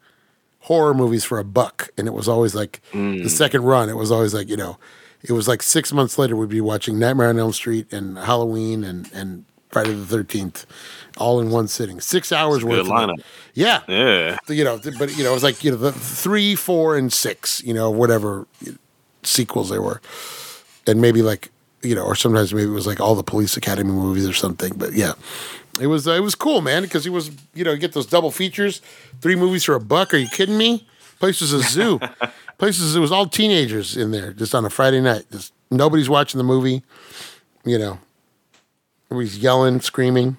horror 0.62 0.94
movies 0.94 1.24
for 1.24 1.40
a 1.40 1.44
buck, 1.46 1.90
and 1.98 2.08
it 2.08 2.14
was 2.14 2.28
always 2.28 2.54
like 2.56 2.82
the 2.94 3.30
second 3.30 3.64
run. 3.64 3.90
It 3.90 3.96
was 3.96 4.12
always 4.12 4.34
like 4.34 4.50
you 4.50 4.58
know, 4.58 4.78
it 5.24 5.32
was 5.32 5.48
like 5.48 5.64
six 5.64 5.94
months 5.94 6.18
later 6.18 6.36
we'd 6.36 6.50
be 6.50 6.62
watching 6.62 7.00
Nightmare 7.00 7.30
on 7.30 7.40
Elm 7.40 7.54
Street 7.54 7.92
and 7.94 8.18
Halloween 8.18 8.84
and 8.84 9.10
and 9.14 9.46
Friday 9.70 9.94
the 9.94 10.06
Thirteenth, 10.06 10.66
all 11.18 11.40
in 11.40 11.50
one 11.52 11.68
sitting. 11.70 12.00
Six 12.02 12.32
hours 12.34 12.64
worth. 12.66 12.88
Lineup. 12.88 13.16
Yeah, 13.54 13.82
Yeah. 13.88 14.38
you 14.50 14.64
know, 14.66 14.80
but 15.00 15.16
you 15.18 15.24
know, 15.24 15.32
it 15.32 15.34
was 15.36 15.44
like 15.44 15.64
you 15.64 15.72
know 15.72 15.78
the 15.78 15.92
three, 15.94 16.54
four, 16.56 16.98
and 16.98 17.12
six. 17.14 17.64
You 17.64 17.74
know, 17.74 17.90
whatever 17.90 18.46
sequels 19.24 19.70
they 19.70 19.80
were, 19.80 20.02
and 20.86 21.00
maybe 21.02 21.22
like 21.22 21.50
you 21.86 21.95
know, 21.95 22.04
or 22.04 22.15
sometimes 22.15 22.54
maybe 22.54 22.67
it 22.69 22.74
was 22.74 22.88
like 22.88 23.00
all 23.00 23.15
the 23.15 23.24
Police 23.24 23.58
Academy 23.58 23.91
movies 23.91 24.28
or 24.28 24.34
something. 24.34 24.74
But 24.76 24.93
yeah, 24.93 25.13
it 25.80 25.88
was 25.88 26.08
uh, 26.08 26.12
it 26.12 26.21
was 26.21 26.36
cool, 26.36 26.62
man, 26.62 26.84
because 26.84 27.06
it 27.06 27.12
was 27.12 27.32
you 27.54 27.63
know 27.63 27.71
you 27.71 27.78
get 27.78 27.93
those 27.93 28.06
double 28.08 28.32
features, 28.32 28.82
three 29.21 29.36
movies 29.36 29.63
for 29.63 29.76
a 29.76 29.80
buck. 29.80 30.13
Are 30.13 30.17
you 30.17 30.28
kidding 30.28 30.58
me? 30.58 30.88
Place 31.19 31.41
was 31.41 31.54
a 31.54 31.62
zoo. 31.62 32.00
Places 32.58 32.95
it 32.95 33.00
was 33.00 33.12
all 33.12 33.28
teenagers 33.28 33.98
in 33.98 34.12
there 34.12 34.32
just 34.32 34.56
on 34.56 34.63
a 34.63 34.69
Friday 34.69 35.02
night. 35.02 35.26
Just 35.32 35.54
nobody's 35.69 36.10
watching 36.10 36.38
the 36.38 36.43
movie. 36.43 36.84
You 37.65 37.78
know, 37.78 38.00
everybody's 39.12 39.38
yelling, 39.38 39.82
screaming. 39.82 40.38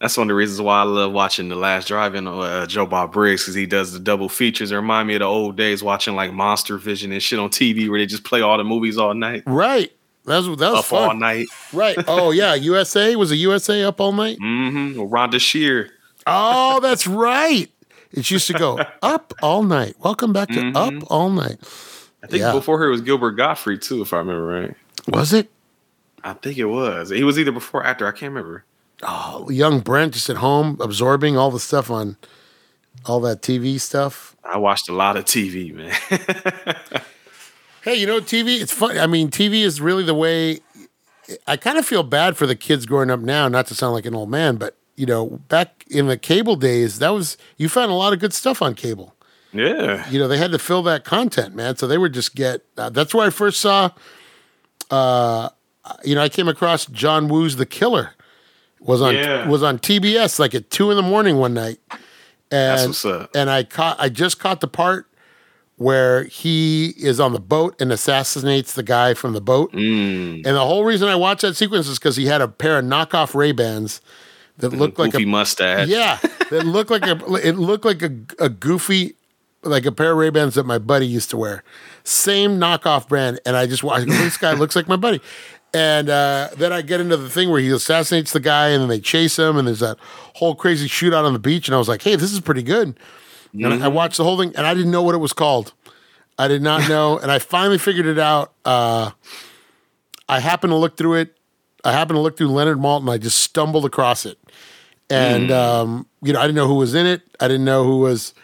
That's 0.00 0.16
one 0.16 0.26
of 0.26 0.28
the 0.28 0.34
reasons 0.34 0.60
why 0.60 0.80
I 0.80 0.84
love 0.84 1.12
watching 1.12 1.48
The 1.48 1.56
Last 1.56 1.88
Drive-In 1.88 2.28
uh, 2.28 2.66
Joe 2.66 2.86
Bob 2.86 3.12
Briggs 3.12 3.42
because 3.42 3.54
he 3.54 3.66
does 3.66 3.92
the 3.92 3.98
double 3.98 4.28
features. 4.28 4.70
It 4.70 4.76
remind 4.76 5.08
me 5.08 5.14
of 5.14 5.20
the 5.20 5.26
old 5.26 5.56
days 5.56 5.82
watching 5.82 6.14
like 6.14 6.32
Monster 6.32 6.78
Vision 6.78 7.10
and 7.10 7.20
shit 7.20 7.38
on 7.40 7.48
TV 7.50 7.88
where 7.90 7.98
they 7.98 8.06
just 8.06 8.22
play 8.22 8.40
all 8.40 8.56
the 8.58 8.64
movies 8.64 8.96
all 8.96 9.12
night, 9.14 9.42
Right. 9.44 9.90
That 10.28 10.38
was 10.46 10.58
that 10.58 10.70
was 10.72 10.84
up 10.84 10.92
all 10.92 11.08
fun. 11.08 11.18
night. 11.18 11.48
Right. 11.72 11.96
Oh 12.06 12.30
yeah, 12.30 12.54
USA 12.70 13.16
was 13.16 13.30
a 13.32 13.36
USA 13.36 13.82
up 13.84 14.00
all 14.00 14.12
night. 14.12 14.38
Mm-hmm. 14.38 15.00
Rhonda 15.00 15.40
Shear. 15.40 15.90
Oh, 16.26 16.80
that's 16.80 17.06
right. 17.08 17.70
It 18.12 18.30
used 18.30 18.46
to 18.46 18.52
go 18.54 18.78
up 19.02 19.34
all 19.42 19.62
night. 19.62 19.94
Welcome 19.98 20.32
back 20.32 20.48
to 20.50 20.72
Up 20.74 20.94
All 21.10 21.28
Night. 21.28 21.58
I 22.22 22.26
think 22.26 22.40
Yeah. 22.40 22.52
before 22.52 22.78
her 22.78 22.88
it 22.88 22.90
was 22.90 23.02
Gilbert 23.02 23.32
Gottfried 23.32 23.82
too, 23.82 24.00
if 24.00 24.12
I 24.14 24.18
remember 24.18 24.44
right. 24.46 24.74
Was 25.08 25.32
it? 25.34 25.50
I 26.24 26.32
think 26.32 26.56
it 26.58 26.64
was. 26.64 27.10
He 27.10 27.22
was 27.22 27.38
either 27.38 27.52
before 27.52 27.82
or 27.82 27.84
after. 27.86 28.06
I 28.06 28.12
can't 28.12 28.32
remember. 28.32 28.64
Oh, 29.02 29.48
young 29.50 29.80
Brent 29.80 30.14
just 30.14 30.28
at 30.30 30.36
home 30.38 30.78
absorbing 30.80 31.36
all 31.36 31.50
the 31.50 31.60
stuff 31.60 31.90
on 31.90 32.16
all 33.04 33.20
that 33.20 33.42
TV 33.42 33.78
stuff. 33.78 34.34
I 34.42 34.56
watched 34.56 34.88
a 34.88 34.94
lot 34.94 35.16
of 35.18 35.24
TV, 35.26 35.72
man. 35.74 35.94
Hey, 37.88 37.94
you 37.94 38.06
know, 38.06 38.20
TV, 38.20 38.60
it's 38.60 38.70
fun. 38.70 38.98
I 38.98 39.06
mean, 39.06 39.30
TV 39.30 39.62
is 39.62 39.80
really 39.80 40.02
the 40.04 40.12
way. 40.12 40.60
I 41.46 41.56
kind 41.56 41.78
of 41.78 41.86
feel 41.86 42.02
bad 42.02 42.36
for 42.36 42.46
the 42.46 42.54
kids 42.54 42.84
growing 42.84 43.10
up 43.10 43.20
now, 43.20 43.48
not 43.48 43.66
to 43.68 43.74
sound 43.74 43.94
like 43.94 44.04
an 44.04 44.14
old 44.14 44.28
man, 44.28 44.56
but, 44.56 44.76
you 44.96 45.06
know, 45.06 45.40
back 45.48 45.84
in 45.88 46.06
the 46.06 46.18
cable 46.18 46.54
days, 46.54 46.98
that 46.98 47.08
was, 47.14 47.38
you 47.56 47.66
found 47.66 47.90
a 47.90 47.94
lot 47.94 48.12
of 48.12 48.18
good 48.18 48.34
stuff 48.34 48.60
on 48.60 48.74
cable. 48.74 49.14
yeah. 49.54 50.06
You 50.10 50.18
know, 50.18 50.28
they 50.28 50.36
had 50.36 50.52
to 50.52 50.58
fill 50.58 50.82
that 50.82 51.04
content, 51.06 51.54
man. 51.54 51.76
So 51.76 51.86
they 51.86 51.96
would 51.96 52.12
just 52.12 52.34
get, 52.34 52.60
uh, 52.76 52.90
that's 52.90 53.14
where 53.14 53.26
I 53.26 53.30
first 53.30 53.58
saw, 53.58 53.88
uh, 54.90 55.48
you 56.04 56.14
know, 56.14 56.20
I 56.22 56.28
came 56.28 56.46
across 56.46 56.84
John 56.84 57.28
Woo's 57.28 57.56
The 57.56 57.64
Killer 57.64 58.10
was 58.80 59.00
on, 59.00 59.14
Yeah. 59.14 59.48
was 59.48 59.62
on 59.62 59.78
TBS 59.78 60.38
like 60.38 60.54
at 60.54 60.68
two 60.70 60.90
in 60.90 60.96
the 60.98 61.02
morning 61.02 61.38
one 61.38 61.54
night. 61.54 61.78
And, 61.90 62.78
That's 62.80 62.86
what's 62.86 63.04
up. 63.06 63.30
and 63.34 63.48
I 63.48 63.64
caught, 63.64 63.96
I 63.98 64.10
just 64.10 64.38
caught 64.38 64.60
the 64.60 64.68
part 64.68 65.07
where 65.78 66.24
he 66.24 66.88
is 66.98 67.20
on 67.20 67.32
the 67.32 67.40
boat 67.40 67.80
and 67.80 67.90
assassinates 67.92 68.74
the 68.74 68.82
guy 68.82 69.14
from 69.14 69.32
the 69.32 69.40
boat. 69.40 69.72
Mm. 69.72 70.44
And 70.44 70.44
the 70.44 70.64
whole 70.64 70.84
reason 70.84 71.08
I 71.08 71.14
watched 71.14 71.42
that 71.42 71.56
sequence 71.56 71.86
is 71.86 71.98
because 71.98 72.16
he 72.16 72.26
had 72.26 72.40
a 72.40 72.48
pair 72.48 72.78
of 72.78 72.84
knockoff 72.84 73.34
Ray 73.34 73.52
Bans 73.52 74.00
that 74.58 74.70
looked 74.70 74.98
like 74.98 75.14
a 75.14 75.20
mustache. 75.20 75.88
yeah, 75.88 76.18
that 76.50 76.66
looked 76.66 76.90
like 76.90 77.06
a 77.06 77.16
it 77.36 77.56
looked 77.56 77.84
like 77.84 78.02
a, 78.02 78.12
a 78.40 78.48
goofy 78.48 79.14
like 79.62 79.86
a 79.86 79.92
pair 79.92 80.12
of 80.12 80.18
Ray 80.18 80.30
Bans 80.30 80.54
that 80.54 80.66
my 80.66 80.78
buddy 80.78 81.06
used 81.06 81.30
to 81.30 81.36
wear. 81.36 81.62
Same 82.02 82.58
knockoff 82.58 83.08
brand, 83.08 83.40
and 83.46 83.56
I 83.56 83.66
just 83.66 83.84
watched. 83.84 84.06
This 84.06 84.36
guy 84.36 84.54
looks 84.54 84.74
like 84.76 84.88
my 84.88 84.96
buddy. 84.96 85.20
And 85.74 86.08
uh, 86.08 86.48
then 86.56 86.72
I 86.72 86.80
get 86.80 86.98
into 86.98 87.18
the 87.18 87.28
thing 87.28 87.50
where 87.50 87.60
he 87.60 87.68
assassinates 87.68 88.32
the 88.32 88.40
guy, 88.40 88.68
and 88.70 88.80
then 88.82 88.88
they 88.88 89.00
chase 89.00 89.38
him, 89.38 89.56
and 89.56 89.68
there's 89.68 89.80
that 89.80 89.98
whole 90.34 90.54
crazy 90.54 90.88
shootout 90.88 91.24
on 91.24 91.34
the 91.34 91.38
beach. 91.38 91.68
And 91.68 91.74
I 91.74 91.78
was 91.78 91.88
like, 91.88 92.02
"Hey, 92.02 92.16
this 92.16 92.32
is 92.32 92.40
pretty 92.40 92.62
good." 92.62 92.98
And 93.52 93.82
I- 93.82 93.86
I 93.86 93.88
watched 93.88 94.16
the 94.18 94.24
whole 94.24 94.38
thing, 94.38 94.52
and 94.56 94.66
I 94.66 94.74
didn't 94.74 94.90
know 94.90 95.02
what 95.02 95.14
it 95.14 95.18
was 95.18 95.32
called. 95.32 95.72
I 96.38 96.48
did 96.48 96.62
not 96.62 96.88
know, 96.88 97.18
and 97.18 97.30
I 97.32 97.38
finally 97.38 97.78
figured 97.78 98.06
it 98.06 98.18
out. 98.18 98.52
Uh, 98.64 99.10
I 100.28 100.40
happened 100.40 100.70
to 100.72 100.76
look 100.76 100.96
through 100.96 101.14
it. 101.14 101.36
I 101.84 101.92
happened 101.92 102.16
to 102.16 102.20
look 102.20 102.36
through 102.36 102.48
Leonard 102.48 102.78
Maltin. 102.78 103.10
I 103.10 103.18
just 103.18 103.38
stumbled 103.38 103.84
across 103.84 104.26
it, 104.26 104.38
and 105.08 105.50
um, 105.50 106.06
you 106.22 106.32
know, 106.32 106.40
I 106.40 106.42
didn't 106.42 106.56
know 106.56 106.66
who 106.66 106.74
was 106.74 106.94
in 106.94 107.06
it. 107.06 107.22
I 107.40 107.48
didn't 107.48 107.64
know 107.64 107.84
who 107.84 107.98
was, 108.00 108.34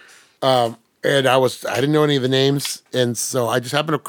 um, 0.42 0.76
and 1.02 1.26
I 1.26 1.36
was 1.36 1.64
I 1.66 1.74
didn't 1.76 1.92
know 1.92 2.04
any 2.04 2.16
of 2.16 2.22
the 2.22 2.28
names, 2.28 2.82
and 2.92 3.18
so 3.18 3.48
I 3.48 3.60
just 3.60 3.72
happened 3.74 4.00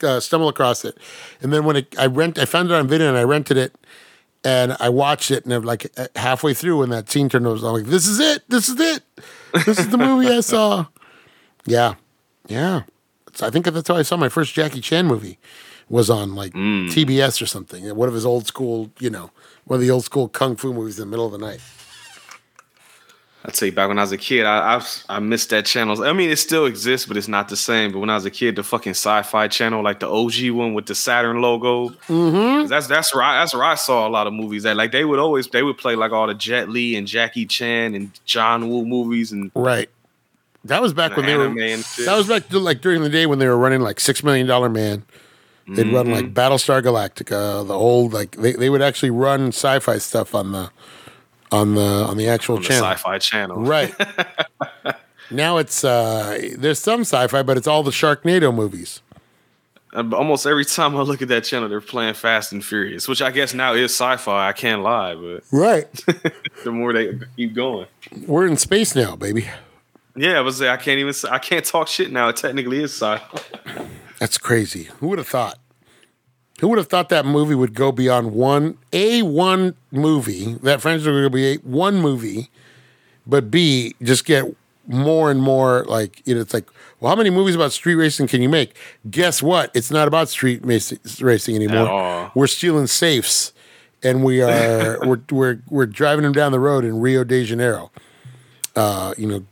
to 0.00 0.08
uh, 0.08 0.20
stumble 0.20 0.48
across 0.48 0.84
it. 0.84 0.96
And 1.42 1.52
then 1.52 1.64
when 1.64 1.76
it, 1.76 1.94
I 1.98 2.06
rent, 2.06 2.38
I 2.38 2.44
found 2.46 2.70
it 2.70 2.74
on 2.74 2.86
video, 2.88 3.08
and 3.08 3.18
I 3.18 3.24
rented 3.24 3.56
it, 3.58 3.74
and 4.44 4.76
I 4.80 4.88
watched 4.88 5.30
it, 5.30 5.44
and 5.44 5.52
I'm 5.52 5.62
like 5.62 5.92
uh, 5.98 6.06
halfway 6.16 6.54
through 6.54 6.78
when 6.78 6.88
that 6.90 7.10
scene 7.10 7.28
turned 7.28 7.46
over, 7.46 7.66
I'm 7.66 7.72
like, 7.74 7.84
"This 7.86 8.06
is 8.06 8.18
it! 8.20 8.44
This 8.48 8.68
is 8.68 8.78
it! 8.80 9.02
This 9.66 9.78
is 9.78 9.88
the 9.88 9.98
movie 9.98 10.28
I 10.28 10.40
saw." 10.40 10.86
Yeah, 11.66 11.94
yeah. 12.48 12.82
So 13.34 13.46
I 13.46 13.50
think 13.50 13.66
that's 13.66 13.88
how 13.88 13.96
I 13.96 14.02
saw 14.02 14.16
my 14.16 14.28
first 14.28 14.54
Jackie 14.54 14.80
Chan 14.80 15.06
movie 15.06 15.38
was 15.88 16.08
on 16.08 16.34
like 16.34 16.52
mm. 16.54 16.88
TBS 16.88 17.42
or 17.42 17.46
something. 17.46 17.94
One 17.94 18.08
of 18.08 18.14
his 18.14 18.24
old 18.24 18.46
school, 18.46 18.90
you 18.98 19.10
know, 19.10 19.30
one 19.64 19.76
of 19.76 19.80
the 19.80 19.90
old 19.90 20.04
school 20.04 20.28
kung 20.28 20.56
fu 20.56 20.72
movies 20.72 20.98
in 20.98 21.06
the 21.06 21.10
middle 21.10 21.26
of 21.26 21.32
the 21.32 21.38
night. 21.38 21.60
I'd 23.42 23.56
say 23.56 23.70
back 23.70 23.88
when 23.88 23.98
I 23.98 24.02
was 24.02 24.12
a 24.12 24.18
kid, 24.18 24.44
I, 24.44 24.76
I 24.76 24.82
I 25.08 25.18
missed 25.18 25.48
that 25.48 25.64
channel. 25.64 26.04
I 26.04 26.12
mean, 26.12 26.28
it 26.28 26.36
still 26.36 26.66
exists, 26.66 27.06
but 27.06 27.16
it's 27.16 27.26
not 27.28 27.48
the 27.48 27.56
same. 27.56 27.90
But 27.90 28.00
when 28.00 28.10
I 28.10 28.14
was 28.14 28.26
a 28.26 28.30
kid, 28.30 28.56
the 28.56 28.62
fucking 28.62 28.90
sci-fi 28.90 29.48
channel, 29.48 29.82
like 29.82 30.00
the 30.00 30.10
OG 30.10 30.50
one 30.50 30.74
with 30.74 30.84
the 30.86 30.94
Saturn 30.94 31.40
logo, 31.40 31.88
mm-hmm. 32.08 32.66
that's 32.68 32.86
that's 32.86 33.14
where 33.14 33.22
I, 33.24 33.40
that's 33.40 33.54
where 33.54 33.64
I 33.64 33.76
saw 33.76 34.06
a 34.06 34.10
lot 34.10 34.26
of 34.26 34.34
movies. 34.34 34.64
That 34.64 34.76
like 34.76 34.92
they 34.92 35.06
would 35.06 35.18
always 35.18 35.48
they 35.48 35.62
would 35.62 35.78
play 35.78 35.96
like 35.96 36.12
all 36.12 36.26
the 36.26 36.34
Jet 36.34 36.68
Li 36.68 36.96
and 36.96 37.06
Jackie 37.06 37.46
Chan 37.46 37.94
and 37.94 38.10
John 38.26 38.68
Woo 38.68 38.84
movies 38.84 39.32
and 39.32 39.50
Right. 39.54 39.88
That 40.64 40.82
was 40.82 40.92
back 40.92 41.16
when 41.16 41.24
they 41.24 41.36
were. 41.36 41.46
anime 41.46 41.58
and 41.60 41.84
shit. 41.84 42.04
That 42.04 42.16
was 42.18 42.28
back 42.28 42.46
to, 42.50 42.58
like 42.58 42.82
during 42.82 43.00
the 43.02 43.08
day 43.08 43.24
when 43.24 43.38
they 43.38 43.48
were 43.48 43.56
running 43.56 43.80
like 43.80 43.98
Six 44.00 44.22
Million 44.22 44.46
Dollar 44.46 44.68
Man. 44.68 45.04
They'd 45.66 45.90
run 45.92 46.06
Mm-hmm. 46.06 46.12
like 46.12 46.34
Battlestar 46.34 46.82
Galactica, 46.82 47.66
the 47.66 47.74
old 47.74 48.12
like 48.12 48.32
they, 48.32 48.52
they 48.52 48.68
would 48.68 48.82
actually 48.82 49.10
run 49.10 49.48
sci-fi 49.48 49.98
stuff 49.98 50.34
on 50.34 50.52
the 50.52 50.70
on 51.52 51.74
the 51.74 51.82
on 52.08 52.16
the 52.16 52.28
actual 52.28 52.56
on 52.56 52.62
the 52.62 52.68
channel. 52.68 52.84
Sci-Fi 52.90 53.18
channel. 53.18 53.56
Right. 53.60 53.94
now 55.30 55.58
it's 55.58 55.84
uh 55.84 56.50
there's 56.56 56.78
some 56.78 57.00
sci-fi, 57.00 57.42
but 57.42 57.56
it's 57.56 57.66
all 57.66 57.82
the 57.82 57.90
Sharknado 57.90 58.54
movies. 58.54 59.02
Uh, 59.92 60.04
Almost 60.12 60.46
every 60.46 60.64
time 60.64 60.96
I 60.96 61.00
look 61.02 61.20
at 61.20 61.28
that 61.28 61.42
channel, 61.44 61.68
they're 61.68 61.80
playing 61.80 62.14
Fast 62.14 62.52
and 62.52 62.64
Furious, 62.64 63.08
which 63.08 63.20
I 63.20 63.32
guess 63.32 63.54
now 63.54 63.74
is 63.74 63.90
sci-fi. 63.92 64.48
I 64.48 64.52
can't 64.52 64.82
lie, 64.82 65.14
but 65.14 65.42
Right. 65.50 65.90
the 66.64 66.70
more 66.70 66.92
they 66.92 67.18
keep 67.36 67.54
going. 67.54 67.86
We're 68.26 68.46
in 68.46 68.56
space 68.56 68.94
now, 68.94 69.16
baby. 69.16 69.48
Yeah, 70.16 70.38
I 70.38 70.40
was 70.42 70.58
say 70.58 70.68
I 70.68 70.76
can't 70.76 70.98
even 70.98 71.14
I 71.30 71.38
can't 71.38 71.64
talk 71.64 71.88
shit 71.88 72.12
now. 72.12 72.28
It 72.28 72.36
technically 72.36 72.82
is 72.82 72.92
sci-fi. 72.92 73.84
That's 74.18 74.38
crazy. 74.38 74.84
Who 74.98 75.08
would 75.08 75.18
have 75.18 75.28
thought? 75.28 75.58
Who 76.60 76.68
would 76.68 76.78
have 76.78 76.88
thought 76.88 77.08
that 77.08 77.24
movie 77.24 77.54
would 77.54 77.74
go 77.74 77.90
beyond 77.90 78.32
one 78.32 78.76
a 78.92 79.22
one 79.22 79.74
movie? 79.90 80.54
That 80.62 80.80
franchise 80.80 81.06
would 81.06 81.32
be 81.32 81.52
a, 81.52 81.56
one 81.56 81.96
movie, 81.96 82.50
but 83.26 83.50
b 83.50 83.94
just 84.02 84.24
get 84.24 84.44
more 84.86 85.30
and 85.30 85.40
more 85.40 85.84
like 85.84 86.22
you 86.26 86.34
know. 86.34 86.40
It's 86.42 86.52
like, 86.52 86.68
well, 87.00 87.10
how 87.10 87.16
many 87.16 87.30
movies 87.30 87.54
about 87.54 87.72
street 87.72 87.94
racing 87.94 88.26
can 88.26 88.42
you 88.42 88.48
make? 88.48 88.76
Guess 89.10 89.42
what? 89.42 89.70
It's 89.74 89.90
not 89.90 90.06
about 90.06 90.28
street 90.28 90.60
racing, 90.64 90.98
racing 91.20 91.56
anymore. 91.56 91.86
We're 92.34 92.46
stealing 92.46 92.86
safes, 92.88 93.52
and 94.02 94.22
we 94.22 94.42
are 94.42 94.98
we're 95.06 95.20
we're 95.30 95.62
we're 95.70 95.86
driving 95.86 96.24
them 96.24 96.32
down 96.32 96.52
the 96.52 96.60
road 96.60 96.84
in 96.84 97.00
Rio 97.00 97.24
de 97.24 97.44
Janeiro. 97.44 97.90
Uh, 98.76 99.14
you 99.16 99.26
know, 99.26 99.44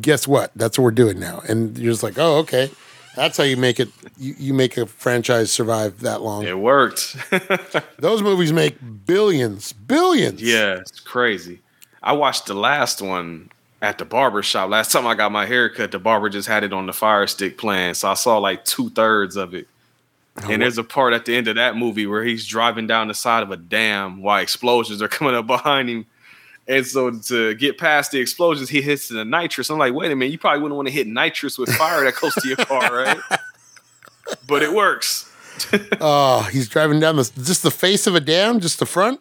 guess 0.00 0.26
what? 0.26 0.50
That's 0.56 0.78
what 0.78 0.84
we're 0.84 0.90
doing 0.90 1.18
now. 1.20 1.42
And 1.48 1.78
you're 1.78 1.92
just 1.92 2.02
like, 2.02 2.18
oh, 2.18 2.38
okay. 2.38 2.70
That's 3.16 3.38
how 3.38 3.44
you 3.44 3.56
make 3.56 3.80
it. 3.80 3.88
You, 4.18 4.34
you 4.38 4.54
make 4.54 4.76
a 4.76 4.86
franchise 4.86 5.50
survive 5.50 6.00
that 6.00 6.22
long. 6.22 6.44
It 6.44 6.58
worked. 6.58 7.16
Those 7.98 8.22
movies 8.22 8.52
make 8.52 8.76
billions, 9.06 9.72
billions. 9.72 10.42
yeah, 10.42 10.74
it's 10.76 11.00
crazy. 11.00 11.60
I 12.02 12.12
watched 12.12 12.46
the 12.46 12.54
last 12.54 13.02
one 13.02 13.50
at 13.82 13.98
the 13.98 14.04
barber 14.04 14.42
shop. 14.42 14.70
Last 14.70 14.92
time 14.92 15.06
I 15.06 15.14
got 15.14 15.32
my 15.32 15.46
hair 15.46 15.68
cut, 15.68 15.90
the 15.90 15.98
barber 15.98 16.28
just 16.28 16.46
had 16.46 16.62
it 16.62 16.72
on 16.72 16.86
the 16.86 16.92
fire 16.92 17.26
stick 17.26 17.58
playing. 17.58 17.94
So 17.94 18.08
I 18.08 18.14
saw 18.14 18.38
like 18.38 18.64
two 18.64 18.90
thirds 18.90 19.36
of 19.36 19.54
it. 19.54 19.66
And 20.48 20.60
there's 20.60 20.76
a 20.76 20.84
part 20.84 21.14
at 21.14 21.24
the 21.24 21.34
end 21.34 21.48
of 21.48 21.56
that 21.56 21.76
movie 21.76 22.06
where 22.06 22.22
he's 22.22 22.46
driving 22.46 22.86
down 22.86 23.08
the 23.08 23.14
side 23.14 23.42
of 23.42 23.50
a 23.50 23.56
dam 23.56 24.20
while 24.20 24.42
explosions 24.42 25.00
are 25.00 25.08
coming 25.16 25.34
up 25.34 25.46
behind 25.46 25.88
him. 25.88 26.06
And 26.68 26.86
so 26.86 27.10
to 27.10 27.54
get 27.54 27.78
past 27.78 28.10
the 28.10 28.18
explosions, 28.18 28.68
he 28.68 28.82
hits 28.82 29.08
the 29.08 29.24
nitrous. 29.24 29.70
I'm 29.70 29.78
like, 29.78 29.94
wait 29.94 30.10
a 30.10 30.16
minute, 30.16 30.32
you 30.32 30.38
probably 30.38 30.62
wouldn't 30.62 30.76
want 30.76 30.88
to 30.88 30.92
hit 30.92 31.06
nitrous 31.06 31.58
with 31.58 31.72
fire 31.74 32.04
that 32.04 32.14
close 32.14 32.34
to 32.34 32.48
your 32.48 32.56
car, 32.56 32.92
right? 32.92 33.18
but 34.46 34.62
it 34.62 34.72
works. 34.72 35.32
Oh, 36.02 36.42
he's 36.52 36.68
driving 36.68 37.00
down 37.00 37.16
the 37.16 37.22
just 37.42 37.62
the 37.62 37.70
face 37.70 38.06
of 38.06 38.14
a 38.14 38.20
dam, 38.20 38.60
just 38.60 38.78
the 38.78 38.84
front. 38.84 39.20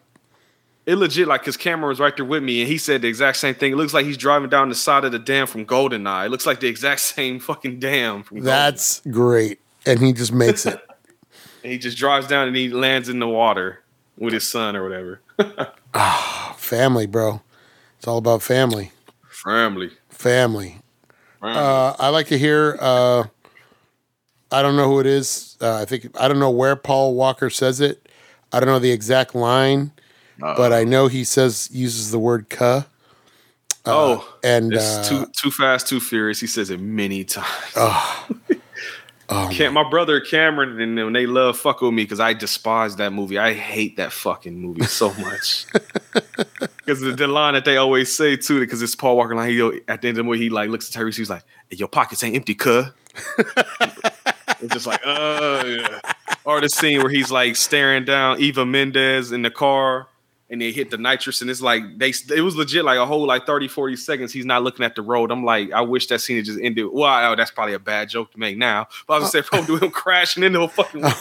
It 0.85 0.95
legit 0.95 1.29
like 1.29 1.45
his 1.45 1.55
camera 1.55 1.87
was 1.87 1.99
right 2.01 2.15
there 2.15 2.25
with 2.25 2.43
me, 2.43 2.59
and 2.59 2.69
he 2.69 2.77
said 2.77 3.01
the 3.01 3.07
exact 3.07 3.37
same 3.37 3.55
thing. 3.55 3.71
It 3.71 3.75
looks 3.77 3.93
like 3.93 4.05
he's 4.05 4.17
driving 4.17 4.49
down 4.49 4.67
the 4.67 4.75
side 4.75 5.05
of 5.05 5.13
the 5.13 5.17
dam 5.17 5.47
from 5.47 5.65
Goldeneye. 5.65 6.25
It 6.25 6.29
looks 6.29 6.45
like 6.45 6.59
the 6.59 6.67
exact 6.67 6.99
same 7.15 7.39
fucking 7.39 7.79
dam 7.79 8.23
from 8.23 8.41
Goldeneye. 8.41 8.43
That's 8.43 9.01
great, 9.09 9.59
and 9.85 9.99
he 9.99 10.11
just 10.11 10.33
makes 10.33 10.65
it. 10.65 10.79
And 11.63 11.71
he 11.71 11.77
just 11.77 11.97
drives 11.97 12.27
down 12.27 12.47
and 12.49 12.55
he 12.55 12.67
lands 12.67 13.07
in 13.07 13.19
the 13.19 13.29
water 13.29 13.81
with 14.17 14.33
his 14.33 14.45
son 14.45 14.75
or 14.75 14.83
whatever. 14.83 15.21
Family, 16.57 17.05
bro. 17.05 17.41
It's 17.97 18.07
all 18.07 18.17
about 18.17 18.41
family. 18.41 18.91
Family. 19.29 19.91
Family. 20.09 20.77
Family. 21.41 21.57
Uh, 21.57 21.95
I 21.99 22.09
like 22.09 22.27
to 22.27 22.37
hear. 22.37 22.77
Uh, 22.79 23.25
I 24.51 24.61
don't 24.61 24.75
know 24.75 24.87
who 24.87 24.99
it 24.99 25.05
is. 25.05 25.57
Uh, 25.61 25.75
I 25.75 25.85
think 25.85 26.07
I 26.19 26.27
don't 26.27 26.39
know 26.39 26.51
where 26.51 26.75
Paul 26.75 27.15
Walker 27.15 27.49
says 27.49 27.81
it. 27.81 28.07
I 28.51 28.59
don't 28.59 28.67
know 28.67 28.79
the 28.79 28.91
exact 28.91 29.35
line, 29.35 29.91
but 30.39 30.71
I 30.71 30.83
know 30.83 31.07
he 31.07 31.23
says 31.23 31.69
uses 31.71 32.11
the 32.11 32.19
word 32.19 32.49
"cuh." 32.49 32.83
oh, 33.85 34.37
and 34.43 34.73
it's 34.73 34.83
uh, 34.83 35.03
too 35.03 35.25
too 35.33 35.51
fast, 35.51 35.87
too 35.87 35.99
furious. 35.99 36.39
He 36.39 36.47
says 36.47 36.69
it 36.69 36.79
many 36.79 37.23
times. 37.23 37.47
Oh, 39.29 39.49
Cam- 39.51 39.73
my 39.73 39.87
brother 39.89 40.19
Cameron 40.19 40.79
and 40.79 40.97
them, 40.97 41.13
they 41.13 41.25
love 41.25 41.57
fuck 41.57 41.81
with 41.81 41.93
me 41.93 42.03
because 42.03 42.19
I 42.19 42.33
despise 42.33 42.95
that 42.97 43.13
movie. 43.13 43.37
I 43.37 43.53
hate 43.53 43.97
that 43.97 44.11
fucking 44.11 44.57
movie 44.57 44.85
so 44.85 45.13
much. 45.15 45.65
Because 46.85 47.01
the, 47.01 47.13
the 47.13 47.27
line 47.27 47.55
that 47.55 47.65
they 47.65 47.77
always 47.77 48.13
say 48.15 48.35
too, 48.35 48.59
because 48.59 48.81
it's 48.81 48.95
Paul 48.95 49.17
Walker 49.17 49.35
line. 49.35 49.49
He 49.49 49.59
at 49.87 50.01
the 50.01 50.07
end 50.07 50.17
of 50.17 50.17
the 50.17 50.23
movie, 50.23 50.37
he 50.37 50.49
like 50.51 50.69
looks 50.69 50.95
at 50.95 51.01
Tyrese. 51.01 51.17
He's 51.17 51.31
like, 51.31 51.43
hey, 51.69 51.77
"Your 51.77 51.87
pockets 51.87 52.23
ain't 52.23 52.35
empty, 52.35 52.53
cuh." 52.53 52.91
it's 53.39 54.73
just 54.73 54.85
like, 54.85 55.01
uh, 55.03 55.63
yeah. 55.65 55.99
or 56.43 56.61
the 56.61 56.69
scene 56.69 57.01
where 57.01 57.09
he's 57.09 57.31
like 57.31 57.55
staring 57.55 58.05
down 58.05 58.39
Eva 58.39 58.65
Mendes 58.65 59.31
in 59.31 59.41
the 59.41 59.49
car. 59.49 60.07
And 60.47 60.61
they 60.61 60.71
hit 60.71 60.91
the 60.91 60.97
nitrous, 60.97 61.41
and 61.41 61.49
it's 61.49 61.61
like 61.61 61.97
they. 61.97 62.13
It 62.35 62.41
was 62.41 62.55
legit, 62.55 62.85
like 62.85 62.99
a 62.99 63.05
whole 63.07 63.25
like 63.25 63.47
30, 63.47 63.67
40 63.67 63.95
seconds. 63.95 64.31
He's 64.31 64.45
not 64.45 64.61
looking 64.61 64.85
at 64.85 64.95
the 64.95 65.01
road. 65.01 65.31
I'm 65.31 65.43
like, 65.43 65.71
I 65.71 65.81
wish 65.81 66.05
that 66.07 66.19
scene 66.19 66.35
had 66.35 66.45
just 66.45 66.59
ended. 66.61 66.85
Well, 66.91 67.31
oh, 67.31 67.35
that's 67.35 67.49
probably 67.49 67.73
a 67.73 67.79
bad 67.79 68.09
joke 68.09 68.31
to 68.33 68.39
make 68.39 68.55
now. 68.55 68.87
But 69.07 69.15
I 69.15 69.19
was 69.19 69.31
gonna 69.31 69.43
say, 69.43 69.65
do 69.65 69.77
him 69.77 69.89
crashing 69.89 70.43
into 70.43 70.61
a 70.61 70.67
fucking. 70.67 71.01
Wall. 71.01 71.11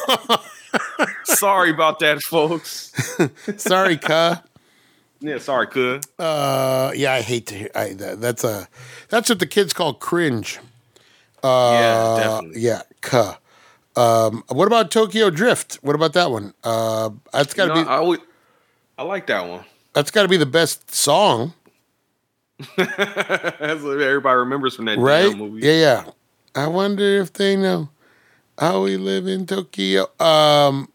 Sorry 1.25 1.71
about 1.71 2.01
that, 2.01 2.21
folks. 2.23 2.93
Sorry, 3.57 3.97
Ka. 3.97 4.43
Yeah, 5.21 5.39
sorry, 5.39 5.69
could. 5.69 6.05
Uh, 6.19 6.93
yeah, 6.95 7.15
I 7.15 7.23
hate 7.23 7.47
to 7.47 7.55
hear. 7.55 7.71
I, 7.75 7.95
that, 7.95 8.21
that's 8.21 8.45
a 8.45 8.69
that's 9.09 9.31
what 9.31 9.39
the 9.39 9.47
kids 9.47 9.73
call 9.73 9.95
cringe. 9.95 10.59
uh 11.43 11.79
yeah, 11.81 12.25
definitely. 12.25 12.61
yeah, 12.61 12.83
Ka. 13.01 13.39
Um, 13.97 14.43
what 14.49 14.67
about 14.67 14.91
Tokyo 14.91 15.31
Drift? 15.31 15.77
What 15.77 15.95
about 15.95 16.13
that 16.13 16.31
one? 16.31 16.53
Uh, 16.63 17.11
that's 17.33 17.55
got 17.55 17.67
to 17.67 17.79
You 17.79 17.85
know, 17.87 18.13
be 18.13 18.23
I, 18.99 19.03
like 19.03 19.27
that 19.29 19.49
one. 19.49 19.65
that's 19.93 20.11
got 20.11 20.23
to 20.23 20.29
be 20.29 20.37
the 20.37 20.47
best 20.47 20.95
song, 20.95 21.53
That's 22.77 23.83
what 23.83 24.01
everybody 24.01 24.37
remembers 24.37 24.77
from 24.77 24.85
that 24.87 24.99
right? 24.99 25.37
movie. 25.37 25.67
Yeah, 25.67 25.73
yeah. 25.73 26.05
I 26.55 26.69
wonder 26.69 27.03
if 27.21 27.33
they 27.33 27.57
know 27.57 27.89
how 28.59 28.83
we 28.85 28.97
live 28.97 29.27
in 29.27 29.47
Tokyo. 29.47 30.03
Um, 30.21 30.89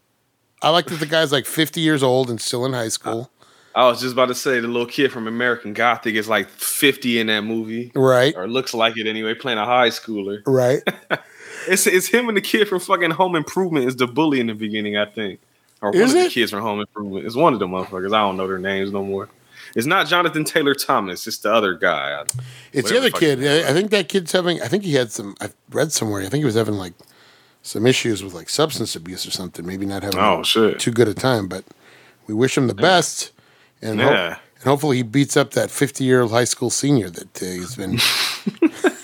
I 0.62 0.70
like 0.70 0.86
that 0.86 1.00
the 1.00 1.06
guy's 1.06 1.32
like 1.32 1.46
50 1.46 1.80
years 1.80 2.02
old 2.02 2.30
and 2.30 2.40
still 2.40 2.64
in 2.64 2.72
high 2.72 2.88
school, 2.88 3.30
I 3.74 3.86
was 3.86 4.00
just 4.00 4.14
about 4.14 4.26
to 4.26 4.34
say 4.34 4.58
the 4.58 4.66
little 4.66 4.86
kid 4.86 5.12
from 5.12 5.28
American 5.28 5.74
Gothic 5.74 6.14
is 6.14 6.28
like 6.28 6.48
50 6.48 7.20
in 7.20 7.28
that 7.28 7.42
movie. 7.42 7.92
right? 7.94 8.34
Or 8.36 8.48
looks 8.48 8.74
like 8.74 8.96
it 8.96 9.06
anyway, 9.06 9.34
playing 9.34 9.58
a 9.58 9.64
high 9.64 9.88
schooler. 9.90 10.42
Right. 10.46 10.82
It's 11.68 11.86
it's 11.86 12.08
him 12.08 12.26
and 12.28 12.34
the 12.34 12.40
kid 12.40 12.68
from 12.68 12.80
fucking 12.80 13.10
Home 13.10 13.36
Improvement 13.36 13.86
is 13.86 13.94
the 13.94 14.06
bully 14.06 14.40
in 14.40 14.46
the 14.46 14.54
beginning, 14.54 14.96
I 14.96 15.04
think. 15.04 15.40
Or 15.82 15.90
one 15.92 16.00
Is 16.02 16.14
of 16.14 16.22
the 16.24 16.28
kids 16.28 16.50
from 16.50 16.60
Home 16.62 16.80
Improvement. 16.80 17.24
It's 17.26 17.36
one 17.36 17.52
of 17.54 17.58
the 17.58 17.66
motherfuckers. 17.66 18.08
I 18.14 18.20
don't 18.20 18.36
know 18.36 18.46
their 18.46 18.58
names 18.58 18.92
no 18.92 19.02
more. 19.02 19.28
It's 19.74 19.86
not 19.86 20.08
Jonathan 20.08 20.44
Taylor 20.44 20.74
Thomas. 20.74 21.26
It's 21.26 21.38
the 21.38 21.52
other 21.52 21.74
guy. 21.74 22.24
It's 22.72 22.90
the 22.90 22.98
other 22.98 23.10
kid. 23.10 23.42
I 23.44 23.70
I 23.70 23.72
think 23.72 23.90
that 23.90 24.08
kid's 24.08 24.32
having. 24.32 24.60
I 24.60 24.66
think 24.68 24.84
he 24.84 24.94
had 24.94 25.12
some. 25.12 25.36
I 25.40 25.50
read 25.70 25.92
somewhere. 25.92 26.22
I 26.22 26.28
think 26.28 26.40
he 26.40 26.44
was 26.44 26.56
having 26.56 26.74
like 26.74 26.92
some 27.62 27.86
issues 27.86 28.22
with 28.24 28.34
like 28.34 28.48
substance 28.48 28.96
abuse 28.96 29.26
or 29.26 29.30
something. 29.30 29.64
Maybe 29.64 29.86
not 29.86 30.02
having 30.02 30.18
Oh 30.18 30.42
shit. 30.42 30.80
too 30.80 30.90
good 30.90 31.08
a 31.08 31.14
time. 31.14 31.46
But 31.46 31.64
we 32.26 32.34
wish 32.34 32.56
him 32.58 32.66
the 32.66 32.74
best, 32.74 33.30
and, 33.80 33.98
Yeah. 34.00 34.38
and 34.56 34.64
hopefully 34.64 34.96
he 34.98 35.02
beats 35.04 35.36
up 35.36 35.52
that 35.52 35.70
fifty-year-old 35.70 36.30
high 36.32 36.44
school 36.44 36.70
senior 36.70 37.08
that 37.08 37.40
uh, 37.42 37.46
he's 37.46 37.76
been. 37.76 37.98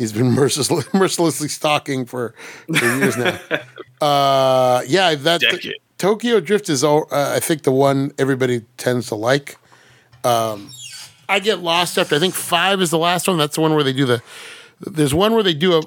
he's 0.00 0.12
been 0.12 0.30
mercilessly, 0.32 0.82
mercilessly 0.98 1.48
stalking 1.48 2.06
for, 2.06 2.34
for 2.76 2.96
years 2.96 3.16
now. 3.16 3.38
Uh, 4.00 4.82
yeah, 4.86 5.14
that 5.14 5.42
Decade. 5.42 5.74
Tokyo 5.98 6.40
Drift 6.40 6.70
is, 6.70 6.82
all, 6.82 7.06
uh, 7.10 7.34
I 7.36 7.38
think, 7.38 7.64
the 7.64 7.70
one 7.70 8.12
everybody 8.16 8.62
tends 8.78 9.08
to 9.08 9.14
like. 9.14 9.58
Um, 10.24 10.70
I 11.28 11.38
get 11.38 11.58
lost 11.58 11.98
after 11.98 12.16
I 12.16 12.18
think 12.18 12.32
five 12.32 12.80
is 12.80 12.90
the 12.90 12.96
last 12.96 13.28
one. 13.28 13.36
That's 13.36 13.56
the 13.56 13.60
one 13.60 13.74
where 13.74 13.84
they 13.84 13.92
do 13.92 14.06
the. 14.06 14.22
There's 14.80 15.12
one 15.12 15.34
where 15.34 15.42
they 15.42 15.52
do 15.52 15.74
a. 15.74 15.82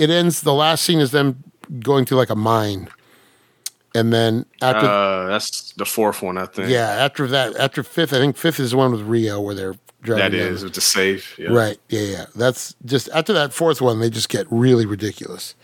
It 0.00 0.08
ends. 0.08 0.40
The 0.40 0.54
last 0.54 0.84
scene 0.84 1.00
is 1.00 1.10
them 1.10 1.44
going 1.80 2.06
through 2.06 2.16
like 2.16 2.30
a 2.30 2.34
mine, 2.34 2.88
and 3.94 4.12
then 4.12 4.44
after 4.60 4.86
Uh, 4.86 5.26
that's 5.28 5.72
the 5.72 5.84
fourth 5.84 6.22
one, 6.22 6.36
I 6.38 6.46
think. 6.46 6.68
yeah, 6.68 6.88
after 6.88 7.26
that, 7.28 7.56
after 7.56 7.82
fifth, 7.82 8.12
I 8.12 8.18
think 8.18 8.36
fifth 8.36 8.60
is 8.60 8.72
the 8.72 8.76
one 8.76 8.92
with 8.92 9.02
Rio 9.02 9.40
where 9.40 9.54
they're 9.54 9.74
driving. 10.02 10.32
That 10.32 10.34
is 10.34 10.64
with 10.64 10.74
the 10.74 10.80
safe. 10.80 11.38
Yeah. 11.38 11.50
right. 11.50 11.78
Yeah, 11.88 12.00
yeah. 12.00 12.26
That's 12.36 12.74
just 12.84 13.08
after 13.14 13.32
that 13.32 13.52
fourth 13.52 13.80
one, 13.80 14.00
they 14.00 14.10
just 14.10 14.28
get 14.28 14.46
really 14.50 14.84
ridiculous. 14.86 15.54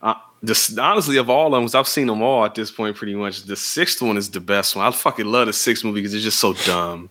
Uh, 0.00 0.14
this, 0.42 0.78
honestly, 0.78 1.16
of 1.16 1.28
all 1.28 1.52
of 1.54 1.70
them, 1.72 1.78
I've 1.80 1.88
seen 1.88 2.06
them 2.06 2.22
all 2.22 2.44
at 2.44 2.54
this 2.54 2.70
point 2.70 2.96
pretty 2.96 3.14
much. 3.16 3.42
The 3.44 3.56
sixth 3.56 4.00
one 4.00 4.16
is 4.16 4.30
the 4.30 4.40
best 4.40 4.76
one. 4.76 4.86
I 4.86 4.90
fucking 4.92 5.26
love 5.26 5.46
the 5.46 5.52
sixth 5.52 5.84
movie 5.84 6.00
because 6.00 6.14
it's 6.14 6.22
just 6.24 6.38
so 6.38 6.52
dumb. 6.52 7.10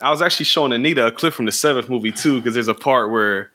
I 0.00 0.10
was 0.10 0.20
actually 0.22 0.44
showing 0.46 0.72
Anita 0.72 1.06
a 1.06 1.10
clip 1.12 1.34
from 1.34 1.46
the 1.46 1.52
seventh 1.52 1.88
movie 1.88 2.12
too, 2.12 2.38
because 2.38 2.54
there's 2.54 2.68
a 2.68 2.74
part 2.74 3.10
where 3.10 3.50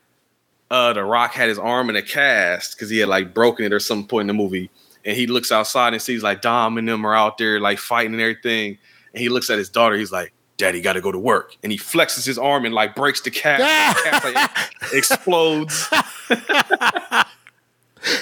uh 0.72 0.94
The 0.94 1.04
Rock 1.04 1.34
had 1.34 1.48
his 1.50 1.60
arm 1.60 1.90
in 1.90 1.96
a 1.96 2.02
cast 2.02 2.76
because 2.76 2.90
he 2.90 2.98
had 3.00 3.10
like 3.10 3.34
broken 3.34 3.66
it 3.66 3.74
or 3.74 3.80
some 3.80 4.06
point 4.06 4.22
in 4.22 4.28
the 4.28 4.34
movie, 4.34 4.70
and 5.06 5.16
he 5.16 5.28
looks 5.28 5.52
outside 5.52 5.94
and 5.94 6.02
sees 6.02 6.24
like 6.24 6.42
Dom 6.42 6.78
and 6.78 6.88
them 6.88 7.06
are 7.06 7.16
out 7.16 7.38
there 7.38 7.60
like 7.60 7.78
fighting 7.80 8.14
and 8.14 8.22
everything, 8.22 8.78
and 9.14 9.22
he 9.22 9.30
looks 9.30 9.50
at 9.50 9.58
his 9.58 9.70
daughter. 9.70 9.96
He's 9.98 10.12
like, 10.12 10.34
"Daddy, 10.58 10.82
got 10.82 10.94
to 10.94 11.02
go 11.02 11.12
to 11.12 11.20
work," 11.20 11.56
and 11.64 11.72
he 11.72 11.78
flexes 11.78 12.26
his 12.26 12.38
arm 12.38 12.66
and 12.66 12.74
like 12.76 12.96
breaks 12.96 13.22
the 13.22 13.32
cast. 13.32 14.04
the 14.04 14.10
cast 14.10 14.24
like, 14.34 14.94
explodes. 14.94 15.88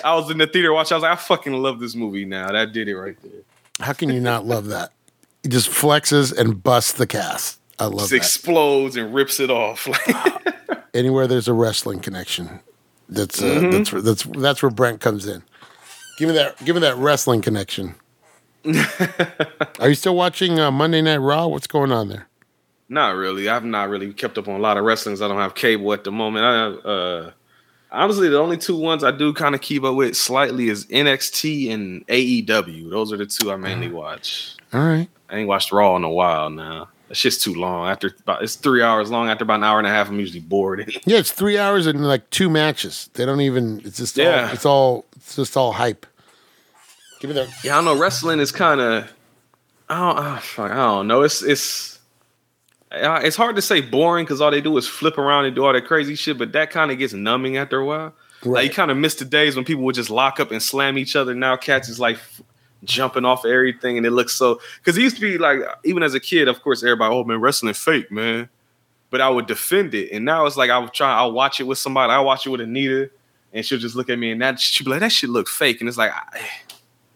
I 0.04 0.16
was 0.16 0.30
in 0.32 0.38
the 0.40 0.48
theater 0.48 0.74
watching. 0.74 0.96
I 0.96 0.98
was 0.98 1.04
like, 1.04 1.12
I 1.14 1.16
fucking 1.16 1.54
love 1.54 1.80
this 1.80 1.96
movie 1.96 2.26
now. 2.26 2.52
That 2.52 2.74
did 2.74 2.88
it 2.88 2.96
right 2.98 3.16
there. 3.22 3.42
How 3.80 3.94
can 3.94 4.10
you 4.10 4.20
not 4.20 4.46
love 4.46 4.68
that? 4.68 4.92
He 5.44 5.50
just 5.50 5.70
flexes 5.70 6.36
and 6.36 6.62
busts 6.64 6.94
the 6.94 7.06
cast. 7.06 7.60
I 7.80 7.86
love 7.86 8.00
Just 8.00 8.10
that. 8.10 8.16
explodes 8.18 8.96
and 8.96 9.14
rips 9.14 9.40
it 9.40 9.52
off. 9.52 9.88
Anywhere 10.96 11.28
there's 11.28 11.48
a 11.48 11.54
wrestling 11.54 12.00
connection, 12.00 12.60
that's 13.08 13.40
uh, 13.40 13.46
Mm-hmm. 13.46 13.72
that's 13.72 13.92
that's 13.92 14.24
that's 14.42 14.64
where 14.64 14.72
Brent 14.72 15.00
comes 15.00 15.28
in. 15.28 15.44
Give 16.18 16.28
me 16.28 16.36
that. 16.36 16.64
Give 16.66 16.76
me 16.76 16.82
that 16.82 16.98
wrestling 16.98 17.42
connection. 17.42 17.96
Are 19.80 19.88
you 19.88 19.96
still 19.96 20.16
watching 20.16 20.60
uh, 20.60 20.72
Monday 20.72 21.02
Night 21.02 21.18
Raw? 21.18 21.48
What's 21.48 21.68
going 21.68 21.92
on 21.92 22.10
there? 22.10 22.28
not 22.90 23.16
really. 23.16 23.50
I've 23.50 23.64
not 23.66 23.90
really 23.90 24.14
kept 24.14 24.38
up 24.38 24.48
on 24.48 24.56
a 24.56 24.60
lot 24.60 24.78
of 24.78 24.86
wrestlings. 24.86 25.22
I 25.22 25.28
don't 25.28 25.38
have 25.38 25.56
cable 25.56 25.94
at 25.94 26.04
the 26.04 26.12
moment. 26.12 26.46
I 26.46 26.90
uh, 26.90 27.32
honestly, 27.92 28.30
the 28.30 28.40
only 28.40 28.58
two 28.58 28.78
ones 28.78 29.04
I 29.04 29.12
do 29.12 29.34
kind 29.34 29.56
of 29.56 29.62
keep 29.62 29.84
up 29.84 29.96
with 29.96 30.16
slightly 30.16 30.70
is 30.70 30.86
NXT 30.86 31.72
and 31.74 32.08
AEW. 32.08 32.90
Those 32.90 33.12
are 33.12 33.18
the 33.18 33.26
two 33.26 33.52
I 33.52 33.56
mainly 33.56 33.90
watch. 33.90 34.56
All 34.74 34.82
right. 34.86 35.10
I 35.30 35.38
ain't 35.38 35.48
watched 35.48 35.72
Raw 35.72 35.96
in 35.96 36.04
a 36.04 36.10
while 36.10 36.50
now. 36.50 36.90
That 37.10 37.16
just 37.16 37.42
too 37.42 37.54
long. 37.54 37.88
After 37.90 38.14
about 38.22 38.44
it's 38.44 38.56
three 38.56 38.82
hours 38.84 39.10
long. 39.10 39.30
After 39.30 39.44
about 39.44 39.56
an 39.56 39.64
hour 39.64 39.78
and 39.80 39.88
a 39.88 39.90
half, 39.92 40.10
I'm 40.10 40.20
usually 40.20 40.40
bored. 40.42 40.92
Yeah, 41.06 41.18
it's 41.20 41.32
three 41.32 41.58
hours 41.58 41.88
and 41.88 42.06
like 42.06 42.30
two 42.30 42.50
matches. 42.50 43.10
They 43.14 43.26
don't 43.26 43.42
even. 43.42 43.82
It's 43.86 43.98
just. 43.98 44.20
All, 44.20 44.26
Yeah. 44.26 44.52
it's 44.52 44.66
all. 44.66 45.06
It's 45.16 45.36
just 45.36 45.56
all 45.58 45.72
hype. 45.74 46.06
Give 47.20 47.30
me 47.30 47.36
that. 47.36 47.50
Yeah, 47.64 47.74
I 47.74 47.76
don't 47.78 47.86
know. 47.86 47.98
Wrestling 48.00 48.40
is 48.40 48.52
kind 48.52 48.80
of, 48.80 49.12
I 49.90 49.98
don't, 50.00 50.18
ah, 50.20 50.40
fuck, 50.44 50.72
I 50.72 50.76
don't 50.76 51.08
know. 51.08 51.24
It's 51.24 51.42
it's 51.42 52.00
it's 52.92 53.36
hard 53.36 53.56
to 53.56 53.62
say 53.62 53.82
boring 53.82 54.26
because 54.26 54.40
all 54.42 54.52
they 54.52 54.62
do 54.62 54.76
is 54.78 54.88
flip 54.88 55.18
around 55.18 55.46
and 55.46 55.56
do 55.56 55.66
all 55.66 55.74
that 55.74 55.86
crazy 55.86 56.16
shit. 56.16 56.38
But 56.38 56.52
that 56.54 56.70
kind 56.70 56.92
of 56.92 56.98
gets 57.00 57.14
numbing 57.14 57.58
after 57.58 57.80
a 57.80 57.86
while. 57.86 58.14
Like 58.44 58.66
you 58.66 58.70
kind 58.74 58.92
of 58.92 58.98
miss 58.98 59.16
the 59.16 59.26
days 59.26 59.56
when 59.56 59.66
people 59.66 59.84
would 59.86 59.96
just 59.96 60.10
lock 60.12 60.40
up 60.40 60.52
and 60.52 60.62
slam 60.62 60.98
each 60.98 61.16
other. 61.16 61.34
Now 61.34 61.58
cats 61.58 61.90
is 61.90 62.00
like 62.00 62.20
jumping 62.84 63.26
off 63.26 63.46
everything, 63.46 63.98
and 63.98 64.06
it 64.06 64.12
looks 64.12 64.34
so. 64.34 64.60
Because 64.80 64.98
it 64.98 65.02
used 65.02 65.16
to 65.16 65.22
be 65.22 65.38
like, 65.38 65.60
even 65.84 66.04
as 66.04 66.14
a 66.14 66.20
kid, 66.20 66.48
of 66.48 66.62
course, 66.62 66.84
everybody, 66.84 67.14
oh 67.14 67.24
man, 67.24 67.40
wrestling 67.40 67.74
fake, 67.74 68.12
man. 68.12 68.50
But 69.10 69.22
I 69.22 69.30
would 69.30 69.48
defend 69.48 69.94
it, 69.94 70.12
and 70.12 70.26
now 70.26 70.46
it's 70.46 70.58
like 70.58 70.70
I 70.70 70.78
would 70.78 70.94
try. 70.94 71.16
I'll 71.16 71.32
watch 71.32 71.60
it 71.60 71.64
with 71.64 71.78
somebody. 71.78 72.12
I 72.12 72.20
watch 72.20 72.46
it 72.46 72.50
with 72.50 72.62
Anita, 72.62 73.10
and 73.54 73.66
she'll 73.66 73.80
just 73.80 73.96
look 73.96 74.10
at 74.10 74.20
me, 74.20 74.32
and 74.32 74.42
that 74.42 74.60
she'll 74.60 74.86
be 74.86 74.92
like, 74.92 75.00
that 75.00 75.12
shit 75.12 75.30
look 75.30 75.48
fake, 75.48 75.80
and 75.80 75.88
it's 75.88 75.98
like. 75.98 76.12
I, 76.12 76.48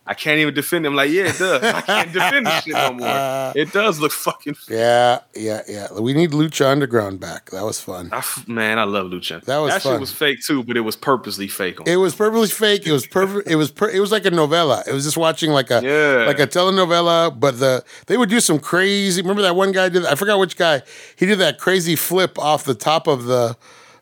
I 0.08 0.16
can't 0.16 0.40
even 0.40 0.54
defend 0.56 0.84
him. 0.86 0.96
Like, 0.96 1.12
yeah, 1.12 1.28
it 1.30 1.38
does. 1.38 1.62
I 1.64 1.82
can't 1.82 2.12
defend 2.12 2.48
this 2.48 2.64
shit 2.64 2.74
no 2.74 2.94
more. 2.94 3.54
It 3.56 3.72
does 3.72 4.00
look 4.00 4.12
fucking. 4.12 4.56
Yeah, 4.68 5.20
yeah, 5.36 5.62
yeah. 5.68 5.88
We 5.94 6.14
need 6.14 6.32
Lucha 6.32 6.66
Underground 6.66 7.20
back. 7.20 7.52
That 7.52 7.64
was 7.64 7.80
fun. 7.80 8.10
I 8.12 8.24
man, 8.48 8.80
I 8.80 8.84
love 8.86 9.08
Lucha. 9.08 9.44
That 9.44 9.58
was 9.60 9.74
that 9.74 9.82
fun. 9.84 9.94
shit 9.94 10.00
was 10.00 10.12
fake 10.12 10.42
too, 10.42 10.64
but 10.64 10.76
it 10.76 10.82
was 10.82 10.96
purposely 10.96 11.48
fake. 11.48 11.80
On 11.82 11.88
It 11.88 11.98
was 11.98 12.16
purposely 12.16 12.48
fake. 12.48 12.88
It 12.88 12.92
was 12.92 13.06
perfect. 13.06 13.48
It 13.50 13.56
was 13.58 13.72
per, 13.72 13.90
it 13.90 14.00
was 14.00 14.12
like 14.12 14.26
a 14.26 14.32
novella. 14.32 14.84
It 14.88 14.94
was 14.94 15.04
just 15.04 15.18
watching 15.18 15.52
like 15.52 15.70
a 15.70 15.82
Yeah. 15.84 16.26
like 16.26 16.40
a 16.40 16.48
telenovela. 16.48 17.38
But 17.40 17.60
the 17.60 17.84
they 18.08 18.18
would 18.18 18.30
do 18.30 18.40
some 18.40 18.58
crazy. 18.60 19.22
Remember 19.22 19.44
that 19.44 19.56
one 19.56 19.72
guy 19.72 19.90
did? 19.90 20.06
I 20.06 20.16
forgot 20.16 20.40
which 20.40 20.58
guy. 20.58 20.82
He 21.16 21.26
did 21.28 21.38
that 21.40 21.60
crazy 21.60 21.96
flip 21.96 22.40
off 22.40 22.64
the 22.64 22.76
top 22.76 23.08
of 23.08 23.26
the 23.26 23.56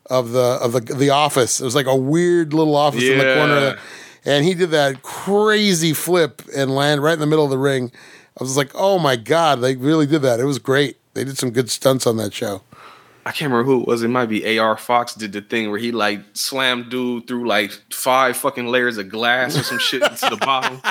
of 0.08 0.32
the 0.32 0.40
of 0.62 0.72
the 0.72 0.80
the 0.80 1.10
office. 1.10 1.60
It 1.60 1.64
was 1.64 1.74
like 1.74 1.86
a 1.86 1.96
weird 1.96 2.54
little 2.54 2.74
office 2.76 3.02
in 3.04 3.18
the 3.18 3.34
corner. 3.34 3.78
Of 4.20 4.26
Yeah. 4.26 4.32
the, 4.32 4.36
and 4.36 4.44
he 4.44 4.54
did 4.54 4.70
that 4.70 5.02
crazy 5.02 5.92
flip 5.92 6.42
and 6.54 6.74
land 6.74 7.02
right 7.02 7.14
in 7.14 7.20
the 7.20 7.26
middle 7.26 7.44
of 7.44 7.50
the 7.50 7.58
ring. 7.58 7.90
I 8.40 8.42
was 8.44 8.56
like, 8.56 8.70
oh 8.74 8.98
my 8.98 9.16
god, 9.16 9.60
they 9.60 9.76
really 9.76 10.06
did 10.06 10.22
that. 10.22 10.40
It 10.40 10.44
was 10.44 10.58
great. 10.58 10.96
They 11.14 11.24
did 11.24 11.36
some 11.38 11.50
good 11.50 11.70
stunts 11.70 12.06
on 12.06 12.16
that 12.18 12.32
show. 12.32 12.62
I 13.26 13.32
can't 13.32 13.50
remember 13.52 13.64
who 13.70 13.82
it 13.82 13.86
was. 13.86 14.02
It 14.02 14.08
might 14.08 14.26
be 14.30 14.58
AR 14.58 14.76
Fox 14.78 15.14
did 15.14 15.32
the 15.32 15.42
thing 15.42 15.68
where 15.70 15.78
he 15.78 15.92
like 15.92 16.20
slammed 16.32 16.88
dude 16.90 17.26
through 17.26 17.46
like 17.46 17.70
five 17.92 18.36
fucking 18.36 18.66
layers 18.68 18.96
of 18.96 19.08
glass 19.10 19.56
or 19.58 19.62
some 19.62 19.78
shit 19.78 20.02
into 20.02 20.30
the 20.30 20.36
bottom. 20.36 20.80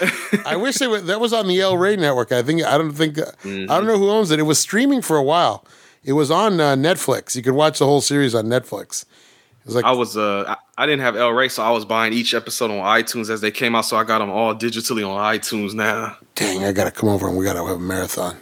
I 0.44 0.56
wish 0.56 0.76
they 0.76 0.88
would, 0.88 1.04
that 1.06 1.20
was 1.20 1.32
on 1.32 1.46
the 1.46 1.60
El 1.60 1.76
Rey 1.78 1.94
network. 1.96 2.32
I 2.32 2.42
think 2.42 2.64
I 2.64 2.76
don't 2.76 2.92
think 2.92 3.14
Mm-hmm. 3.16 3.70
I 3.70 3.76
don't 3.76 3.86
know 3.86 3.98
who 3.98 4.10
owns 4.10 4.30
it. 4.30 4.38
It 4.40 4.44
was 4.44 4.58
streaming 4.58 5.02
for 5.02 5.16
a 5.16 5.22
while. 5.22 5.64
It 6.02 6.14
was 6.14 6.30
on 6.30 6.60
uh, 6.60 6.74
Netflix. 6.74 7.36
You 7.36 7.42
could 7.42 7.54
watch 7.54 7.78
the 7.78 7.86
whole 7.86 8.00
series 8.00 8.34
on 8.34 8.46
Netflix. 8.46 9.04
Like 9.66 9.84
I 9.84 9.92
was 9.92 10.16
uh 10.16 10.44
I, 10.46 10.82
I 10.82 10.86
didn't 10.86 11.00
have 11.00 11.16
El 11.16 11.30
Rey, 11.30 11.48
so 11.48 11.62
I 11.62 11.70
was 11.70 11.84
buying 11.84 12.12
each 12.12 12.34
episode 12.34 12.70
on 12.70 12.78
iTunes 12.78 13.30
as 13.30 13.40
they 13.40 13.50
came 13.50 13.74
out. 13.74 13.86
So 13.86 13.96
I 13.96 14.04
got 14.04 14.18
them 14.18 14.30
all 14.30 14.54
digitally 14.54 15.08
on 15.08 15.34
iTunes 15.34 15.72
now. 15.72 16.16
dang, 16.34 16.64
I 16.64 16.72
gotta 16.72 16.90
come 16.90 17.08
over 17.08 17.28
and 17.28 17.36
we 17.36 17.44
gotta 17.44 17.64
have 17.64 17.76
a 17.76 17.78
marathon. 17.78 18.36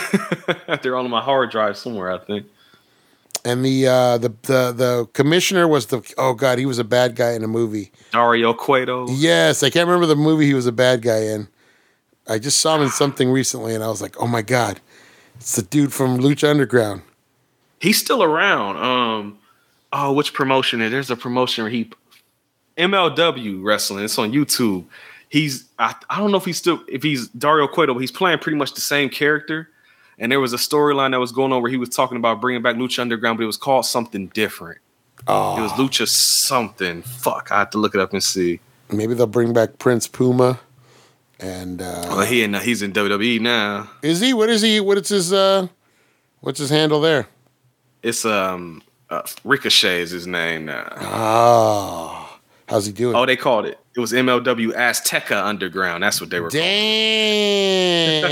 They're 0.82 0.96
on 0.96 1.08
my 1.10 1.20
hard 1.20 1.50
drive 1.50 1.76
somewhere, 1.76 2.10
I 2.10 2.18
think. 2.18 2.46
And 3.44 3.64
the 3.64 3.88
uh, 3.88 4.18
the 4.18 4.28
the 4.42 4.72
the 4.72 5.08
commissioner 5.14 5.66
was 5.66 5.86
the 5.86 6.02
oh 6.18 6.34
god, 6.34 6.58
he 6.58 6.66
was 6.66 6.78
a 6.78 6.84
bad 6.84 7.16
guy 7.16 7.32
in 7.32 7.42
a 7.42 7.48
movie. 7.48 7.90
Dario 8.12 8.54
Cueto. 8.54 9.08
Yes, 9.10 9.62
I 9.62 9.70
can't 9.70 9.88
remember 9.88 10.06
the 10.06 10.16
movie 10.16 10.46
he 10.46 10.54
was 10.54 10.66
a 10.66 10.72
bad 10.72 11.02
guy 11.02 11.22
in. 11.22 11.48
I 12.28 12.38
just 12.38 12.60
saw 12.60 12.76
him 12.76 12.82
in 12.82 12.90
something 12.90 13.30
recently, 13.30 13.74
and 13.74 13.82
I 13.82 13.88
was 13.88 14.00
like, 14.00 14.14
oh 14.20 14.28
my 14.28 14.42
god, 14.42 14.80
it's 15.36 15.56
the 15.56 15.62
dude 15.62 15.92
from 15.92 16.18
Lucha 16.18 16.48
Underground. 16.48 17.02
He's 17.80 17.98
still 17.98 18.22
around. 18.22 18.76
Um, 18.76 19.38
oh, 19.92 20.12
which 20.12 20.32
promotion? 20.34 20.80
There's 20.80 21.10
a 21.10 21.16
promotion 21.16 21.64
where 21.64 21.70
he 21.70 21.90
MLW 22.76 23.62
wrestling. 23.62 24.04
It's 24.04 24.18
on 24.18 24.32
YouTube. 24.32 24.84
He's 25.28 25.64
I, 25.78 25.94
I 26.10 26.18
don't 26.18 26.30
know 26.30 26.36
if 26.38 26.44
he's 26.44 26.58
still 26.58 26.82
if 26.88 27.02
he's 27.02 27.28
Dario 27.28 27.66
Cueto, 27.66 27.94
but 27.94 28.00
he's 28.00 28.10
playing 28.10 28.38
pretty 28.38 28.58
much 28.58 28.74
the 28.74 28.80
same 28.80 29.08
character. 29.08 29.68
And 30.18 30.30
there 30.30 30.40
was 30.40 30.52
a 30.52 30.56
storyline 30.58 31.12
that 31.12 31.20
was 31.20 31.32
going 31.32 31.52
on 31.52 31.62
where 31.62 31.70
he 31.70 31.78
was 31.78 31.88
talking 31.88 32.16
about 32.18 32.40
bringing 32.40 32.62
back 32.62 32.76
Lucha 32.76 33.00
Underground, 33.00 33.38
but 33.38 33.44
it 33.44 33.46
was 33.46 33.56
called 33.56 33.86
something 33.86 34.28
different. 34.28 34.78
Oh, 35.26 35.58
It 35.58 35.62
was 35.62 35.72
Lucha 35.72 36.06
something. 36.06 37.02
Fuck, 37.02 37.48
I 37.50 37.60
have 37.60 37.70
to 37.70 37.78
look 37.78 37.94
it 37.94 38.00
up 38.00 38.12
and 38.12 38.22
see. 38.22 38.60
maybe 38.92 39.14
they'll 39.14 39.26
bring 39.26 39.52
back 39.52 39.78
Prince 39.78 40.06
Puma. 40.06 40.60
And 41.40 41.80
uh, 41.82 42.04
Well, 42.08 42.20
he 42.26 42.42
in 42.44 42.54
he's 42.54 42.82
in 42.82 42.92
WWE 42.92 43.40
now. 43.40 43.90
is 44.02 44.20
he? 44.20 44.32
What 44.34 44.48
is 44.50 44.62
he? 44.62 44.80
What 44.80 44.98
is 44.98 45.08
his? 45.08 45.32
Uh, 45.32 45.68
what's 46.40 46.58
his 46.58 46.70
handle 46.70 47.00
there? 47.00 47.26
It's 48.02 48.24
um 48.24 48.82
uh, 49.12 49.22
Ricochet 49.44 50.00
is 50.00 50.10
his 50.10 50.26
name 50.26 50.64
now. 50.64 50.88
Oh, 51.00 52.38
how's 52.68 52.86
he 52.86 52.92
doing? 52.92 53.14
Oh, 53.14 53.26
they 53.26 53.36
called 53.36 53.66
it. 53.66 53.78
It 53.94 54.00
was 54.00 54.12
MLW 54.12 54.72
Azteca 54.74 55.44
Underground. 55.44 56.02
That's 56.02 56.18
what 56.20 56.30
they 56.30 56.40
were. 56.40 56.48
Dang. 56.48 58.22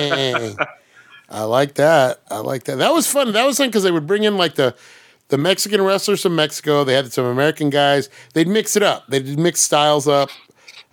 I 1.29 1.43
like 1.45 1.75
that. 1.75 2.21
I 2.31 2.39
like 2.39 2.65
that. 2.65 2.77
That 2.79 2.93
was 2.93 3.07
fun. 3.07 3.33
That 3.33 3.45
was 3.47 3.59
fun 3.59 3.69
because 3.69 3.83
they 3.83 3.91
would 3.91 4.07
bring 4.07 4.25
in 4.25 4.37
like 4.37 4.55
the 4.55 4.75
the 5.29 5.39
Mexican 5.39 5.81
wrestlers 5.83 6.23
from 6.23 6.35
Mexico. 6.35 6.83
They 6.83 6.95
had 6.95 7.13
some 7.13 7.25
American 7.27 7.71
guys. 7.71 8.09
They'd 8.35 8.49
mix 8.49 8.75
it 8.75 8.83
up. 8.83 9.07
They'd 9.09 9.39
mix 9.39 9.61
styles 9.61 10.09
up. 10.09 10.31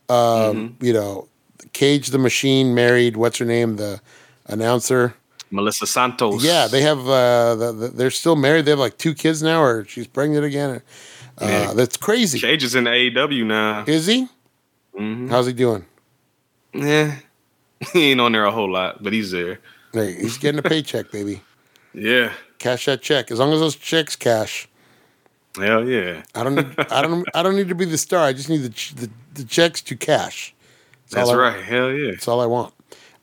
Um, 0.10 0.78
You 0.80 0.94
know, 0.94 1.28
Cage 1.74 2.10
the 2.10 2.20
Machine 2.20 2.76
married 2.76 3.18
what's 3.18 3.40
her 3.40 3.46
name, 3.46 3.78
the 3.78 4.00
announcer. 4.46 5.16
Melissa 5.52 5.88
Santos. 5.88 6.44
Yeah, 6.44 6.68
they 6.68 6.82
have. 6.82 7.00
Uh, 7.08 7.56
the, 7.56 7.72
the, 7.74 7.88
they're 7.90 8.12
still 8.12 8.36
married. 8.36 8.66
They 8.66 8.72
have 8.72 8.80
like 8.80 8.98
two 8.98 9.14
kids 9.14 9.42
now, 9.42 9.62
or 9.62 9.86
she's 9.86 10.08
pregnant 10.08 10.44
again. 10.46 10.82
Uh, 11.40 11.46
Yeah. 11.46 11.74
That's 11.74 11.98
crazy. 11.98 12.40
Cage 12.40 12.64
is 12.64 12.76
in 12.76 12.86
AEW 12.86 13.46
now. 13.46 13.84
Is 13.88 14.08
he? 14.08 14.28
Mhm. 14.98 15.30
How's 15.30 15.46
he 15.48 15.54
doing? 15.54 15.86
Yeah, 16.74 17.16
he 17.94 18.12
ain't 18.12 18.20
on 18.22 18.32
there 18.34 18.46
a 18.46 18.52
whole 18.52 18.72
lot, 18.72 19.02
but 19.04 19.14
he's 19.14 19.32
there. 19.32 19.60
Hey, 19.94 20.14
he's 20.14 20.38
getting 20.38 20.60
a 20.60 20.64
paycheck, 20.64 21.12
baby. 21.12 21.42
Yeah, 21.94 22.34
Cash 22.60 22.86
that 22.86 23.02
check. 23.02 23.32
As 23.32 23.40
long 23.40 23.54
as 23.54 23.60
those 23.60 23.76
checks 23.76 24.16
cash. 24.16 24.68
hell 25.56 25.88
yeah. 25.88 26.24
I 26.36 26.44
don't 26.44 26.56
need. 26.56 26.76
I 26.92 27.02
don't. 27.02 27.26
I 27.34 27.42
don't 27.44 27.56
need 27.56 27.70
to 27.70 27.76
be 27.76 27.86
the 27.86 27.98
star. 27.98 28.26
I 28.26 28.34
just 28.34 28.50
need 28.50 28.64
the 28.64 28.70
the, 28.96 29.10
the 29.36 29.44
checks 29.46 29.82
to 29.84 29.96
cash. 29.96 30.54
That's 31.12 31.30
all 31.30 31.36
I- 31.36 31.52
right. 31.54 31.64
Hell 31.64 31.92
yeah. 31.92 32.12
That's 32.12 32.28
all 32.28 32.42
I 32.42 32.46
want. 32.48 32.74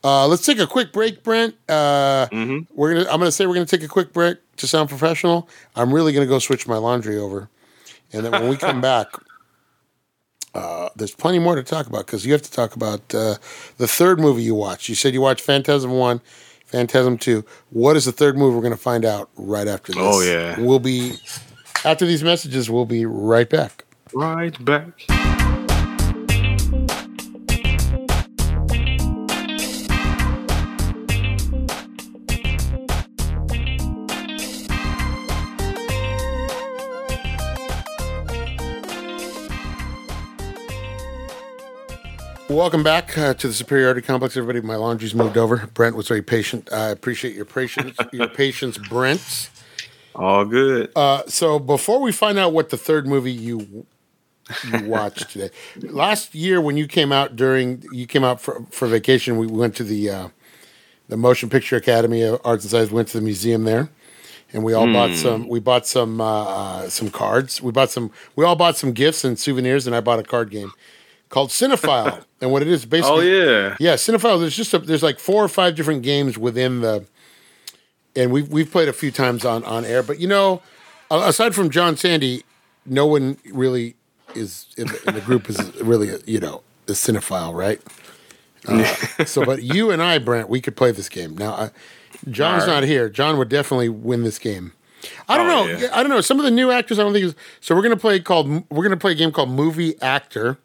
Uh, 0.05 0.27
let's 0.29 0.45
take 0.45 0.59
a 0.59 0.67
quick 0.67 0.93
break, 0.93 1.23
Brent. 1.23 1.55
Uh, 1.69 2.27
Mhm. 2.31 2.67
We're 2.75 2.93
gonna. 2.95 3.07
I'm 3.11 3.19
gonna 3.19 3.33
say 3.33 3.47
we're 3.47 3.55
gonna 3.55 3.65
take 3.67 3.83
a 3.83 3.89
quick 3.89 4.13
break 4.13 4.37
to 4.59 4.67
sound 4.67 4.91
professional. 4.91 5.49
I'm 5.75 5.93
really 5.95 6.13
gonna 6.13 6.27
go 6.27 6.39
switch 6.39 6.67
my 6.69 6.77
laundry 6.77 7.17
over, 7.19 7.49
and 8.13 8.25
then 8.25 8.33
when 8.33 8.49
we 8.49 8.57
come 8.59 8.81
back, 8.93 9.07
uh, 10.55 10.91
there's 10.95 11.15
plenty 11.15 11.39
more 11.39 11.55
to 11.57 11.63
talk 11.63 11.87
about 11.87 12.07
because 12.07 12.25
you 12.27 12.33
have 12.33 12.43
to 12.43 12.51
talk 12.51 12.77
about 12.77 13.15
uh, 13.15 13.37
the 13.79 13.89
third 13.89 14.21
movie 14.21 14.43
you 14.43 14.55
watched. 14.55 14.89
You 14.89 14.95
said 14.95 15.15
you 15.15 15.21
watched 15.23 15.41
Phantasm 15.43 15.91
One, 15.93 16.21
Phantasm 16.67 17.17
Two. 17.19 17.45
What 17.71 17.97
is 17.97 18.05
the 18.05 18.13
third 18.13 18.37
movie? 18.37 18.55
We're 18.57 18.63
gonna 18.63 18.77
find 18.77 19.05
out 19.07 19.31
right 19.37 19.67
after 19.67 19.93
this. 19.93 20.03
Oh, 20.05 20.21
yeah. 20.21 20.61
We'll 20.61 20.79
be 20.81 21.15
after 21.85 22.05
these 22.07 22.23
messages. 22.23 22.69
We'll 22.71 22.85
be 22.85 23.07
right 23.07 23.49
back. 23.49 23.85
Right 24.13 24.63
back. 24.65 25.01
Welcome 42.55 42.85
back 42.85 43.19
uh, 43.19 43.35
to 43.35 43.49
the 43.49 43.53
Superiority 43.53 44.01
Complex, 44.01 44.37
everybody. 44.37 44.65
My 44.65 44.77
laundry's 44.77 45.13
moved 45.13 45.37
over. 45.37 45.67
Brent 45.75 45.97
was 45.97 46.07
very 46.07 46.23
patient. 46.23 46.73
I 46.73 46.91
appreciate 46.91 47.35
your 47.35 47.45
patience, 47.45 47.97
your 48.13 48.29
patience, 48.29 48.79
Brent. 48.79 49.51
All 50.15 50.45
good. 50.45 50.93
Uh, 50.95 51.25
so 51.27 51.59
before 51.59 52.01
we 52.01 52.13
find 52.13 52.39
out 52.39 52.53
what 52.53 52.69
the 52.69 52.77
third 52.77 53.09
movie 53.09 53.33
you 53.33 53.87
you 54.71 54.85
watched 54.85 55.31
today, 55.31 55.51
last 55.81 56.33
year 56.33 56.61
when 56.61 56.77
you 56.77 56.87
came 56.87 57.11
out 57.11 57.35
during 57.35 57.83
you 57.91 58.07
came 58.07 58.23
out 58.23 58.41
for, 58.41 58.65
for 58.71 58.87
vacation, 58.87 59.37
we 59.37 59.49
went 59.49 59.75
to 59.75 59.83
the 59.83 60.09
uh, 60.09 60.29
the 61.09 61.17
Motion 61.17 61.51
Picture 61.51 61.75
Academy 61.75 62.23
of 62.23 62.41
Arts 62.45 62.63
and 62.63 62.71
Science. 62.71 62.93
Went 62.93 63.09
to 63.09 63.19
the 63.19 63.25
museum 63.25 63.65
there, 63.65 63.89
and 64.53 64.63
we 64.63 64.75
all 64.75 64.87
bought 64.93 65.17
some. 65.17 65.49
We 65.49 65.59
bought 65.59 65.89
some 65.89 66.21
uh, 66.21 66.45
uh, 66.45 66.89
some 66.89 67.11
cards. 67.11 67.61
We 67.61 67.73
bought 67.73 67.91
some. 67.91 68.13
We 68.37 68.45
all 68.45 68.55
bought 68.55 68.77
some 68.77 68.93
gifts 68.93 69.25
and 69.25 69.37
souvenirs, 69.37 69.89
and 69.89 69.97
I 69.97 70.01
bought 70.01 70.21
a 70.21 70.23
card 70.25 70.51
game 70.51 70.71
called 71.35 71.51
Cinephile. 71.51 72.24
and 72.41 72.53
what 72.53 72.62
it 72.62 72.68
is 72.68 72.87
basically, 72.87 73.30
oh 73.43 73.64
yeah. 73.66 73.76
yeah, 73.80 73.95
Cinephile. 73.95 74.39
There's 74.39 74.57
just 74.57 74.72
a, 74.72 74.78
there's 74.78 75.03
like 75.03 75.18
four 75.18 75.43
or 75.45 75.49
five 75.49 75.74
different 75.74 76.03
games 76.03 76.39
within 76.39 76.80
the, 76.80 77.05
and 78.14 78.30
we've 78.30 78.49
we've 78.49 78.70
played 78.70 78.89
a 78.89 78.93
few 78.93 79.11
times 79.11 79.45
on 79.45 79.64
on 79.64 79.85
air. 79.85 80.03
But 80.05 80.20
you 80.20 80.28
know, 80.28 80.62
aside 81.11 81.55
from 81.55 81.70
John 81.70 81.97
Sandy, 81.97 82.45
no 82.87 83.05
one 83.05 83.37
really 83.53 83.97
is 84.37 84.66
in 84.78 84.87
the, 84.87 85.03
in 85.09 85.14
the 85.14 85.20
group 85.20 85.51
is 85.51 85.59
really 85.80 86.11
a, 86.11 86.18
you 86.24 86.39
know 86.39 86.62
a 86.87 86.93
cinephile, 86.93 87.53
right? 87.53 87.80
Uh, 88.68 88.85
so, 89.26 89.45
but 89.45 89.62
you 89.62 89.91
and 89.91 90.01
I, 90.01 90.18
Brent, 90.18 90.49
we 90.49 90.61
could 90.61 90.76
play 90.76 90.93
this 90.93 91.09
game 91.09 91.37
now. 91.37 91.53
I, 91.55 91.70
John's 92.30 92.62
All 92.62 92.68
right. 92.68 92.74
not 92.80 92.85
here. 92.85 93.09
John 93.09 93.39
would 93.39 93.49
definitely 93.49 93.89
win 93.89 94.22
this 94.22 94.39
game. 94.39 94.72
I 95.28 95.37
don't 95.37 95.51
Oh, 95.51 95.66
know. 95.66 95.78
yeah. 95.78 95.89
I 95.93 96.03
don't 96.03 96.11
know. 96.11 96.20
Some 96.22 96.39
of 96.39 96.45
the 96.45 96.51
new 96.51 96.70
actors, 96.70 96.99
I 96.99 97.03
don't 97.03 97.12
think. 97.12 97.24
Is, 97.26 97.35
so 97.61 97.74
we're 97.74 97.82
gonna 97.82 97.97
play 97.97 98.20
called. 98.20 98.70
We're 98.70 98.85
gonna 98.85 98.97
play 98.97 99.12
a 99.12 99.16
game 99.16 99.32
called 99.32 99.51
Movie 99.51 100.01
Actor. 100.01 100.59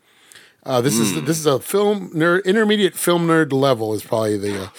Uh, 0.65 0.81
this 0.81 0.95
Hmm. 0.97 1.01
is 1.03 1.21
this 1.23 1.39
is 1.39 1.45
a 1.45 1.59
film 1.59 2.11
nerd, 2.13 2.43
intermediate 2.45 2.95
film 2.95 3.27
nerd 3.27 3.51
level 3.53 3.93
is 3.93 4.03
probably 4.03 4.37
the 4.37 4.63
uh, 4.63 4.63
is 4.65 4.69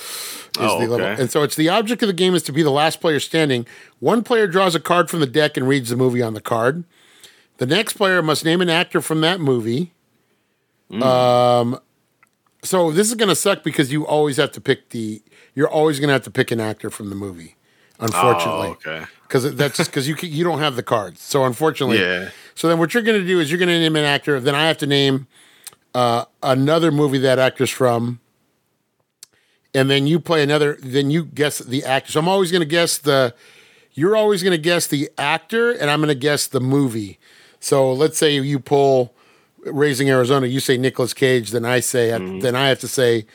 Oh, 0.58 0.80
the 0.80 0.86
level, 0.88 1.06
okay. 1.06 1.20
and 1.22 1.30
so 1.30 1.42
it's 1.42 1.56
the 1.56 1.68
object 1.68 2.02
of 2.02 2.06
the 2.08 2.12
game 2.12 2.34
is 2.34 2.42
to 2.44 2.52
be 2.52 2.62
the 2.62 2.70
last 2.70 3.00
player 3.00 3.18
standing. 3.20 3.66
One 3.98 4.22
player 4.22 4.46
draws 4.46 4.74
a 4.74 4.80
card 4.80 5.08
from 5.08 5.20
the 5.20 5.26
deck 5.26 5.56
and 5.56 5.66
reads 5.66 5.88
the 5.90 5.96
movie 5.96 6.22
on 6.22 6.34
the 6.34 6.40
card. 6.40 6.84
The 7.58 7.66
next 7.66 7.94
player 7.94 8.22
must 8.22 8.44
name 8.44 8.60
an 8.60 8.68
actor 8.70 9.00
from 9.00 9.20
that 9.22 9.40
movie. 9.40 9.92
Hmm. 10.90 11.02
Um, 11.02 11.80
so 12.62 12.90
this 12.90 13.08
is 13.08 13.14
gonna 13.14 13.34
suck 13.36 13.62
because 13.62 13.90
you 13.92 14.06
always 14.06 14.36
have 14.36 14.52
to 14.52 14.60
pick 14.60 14.90
the. 14.90 15.22
You're 15.54 15.68
always 15.68 15.98
gonna 15.98 16.12
have 16.12 16.22
to 16.24 16.30
pick 16.30 16.50
an 16.50 16.60
actor 16.60 16.90
from 16.90 17.08
the 17.10 17.16
movie. 17.16 17.56
Unfortunately, 17.98 18.68
Oh, 18.68 18.72
okay. 18.72 19.04
because 19.22 19.54
that's 19.56 19.76
because 19.78 20.08
you 20.08 20.16
you 20.22 20.42
don't 20.44 20.58
have 20.60 20.74
the 20.76 20.82
cards. 20.82 21.20
So 21.22 21.44
unfortunately, 21.44 21.98
Yeah. 22.00 22.30
So 22.54 22.68
then 22.68 22.78
what 22.78 22.92
you're 22.94 23.02
going 23.02 23.20
to 23.20 23.26
do 23.26 23.40
is 23.40 23.50
you're 23.50 23.58
going 23.58 23.68
to 23.70 23.78
name 23.78 23.96
an 23.96 24.04
actor. 24.04 24.38
Then 24.40 24.54
I 24.54 24.66
have 24.66 24.76
to 24.78 24.86
name 24.86 25.26
uh, 25.94 26.24
another 26.42 26.90
movie 26.90 27.18
that 27.18 27.38
actor's 27.38 27.70
from, 27.70 28.20
and 29.74 29.90
then 29.90 30.06
you 30.06 30.20
play 30.20 30.42
another. 30.42 30.76
Then 30.82 31.10
you 31.10 31.24
guess 31.24 31.58
the 31.58 31.84
actor. 31.84 32.12
So 32.12 32.20
I'm 32.20 32.28
always 32.28 32.50
going 32.50 32.62
to 32.62 32.68
guess 32.68 32.98
the. 32.98 33.34
You're 33.92 34.16
always 34.16 34.42
going 34.42 34.52
to 34.52 34.62
guess 34.62 34.86
the 34.86 35.10
actor, 35.18 35.72
and 35.72 35.90
I'm 35.90 35.98
going 36.00 36.08
to 36.08 36.14
guess 36.14 36.46
the 36.46 36.60
movie. 36.60 37.18
So 37.58 37.92
let's 37.92 38.16
say 38.18 38.34
you 38.38 38.58
pull 38.60 39.12
Raising 39.66 40.08
Arizona. 40.08 40.46
You 40.46 40.60
say 40.60 40.78
Nicolas 40.78 41.12
Cage. 41.12 41.50
Then 41.50 41.64
I 41.64 41.80
say. 41.80 42.10
Then 42.10 42.54
I 42.56 42.68
have 42.68 42.80
to 42.80 42.88
say. 42.88 43.26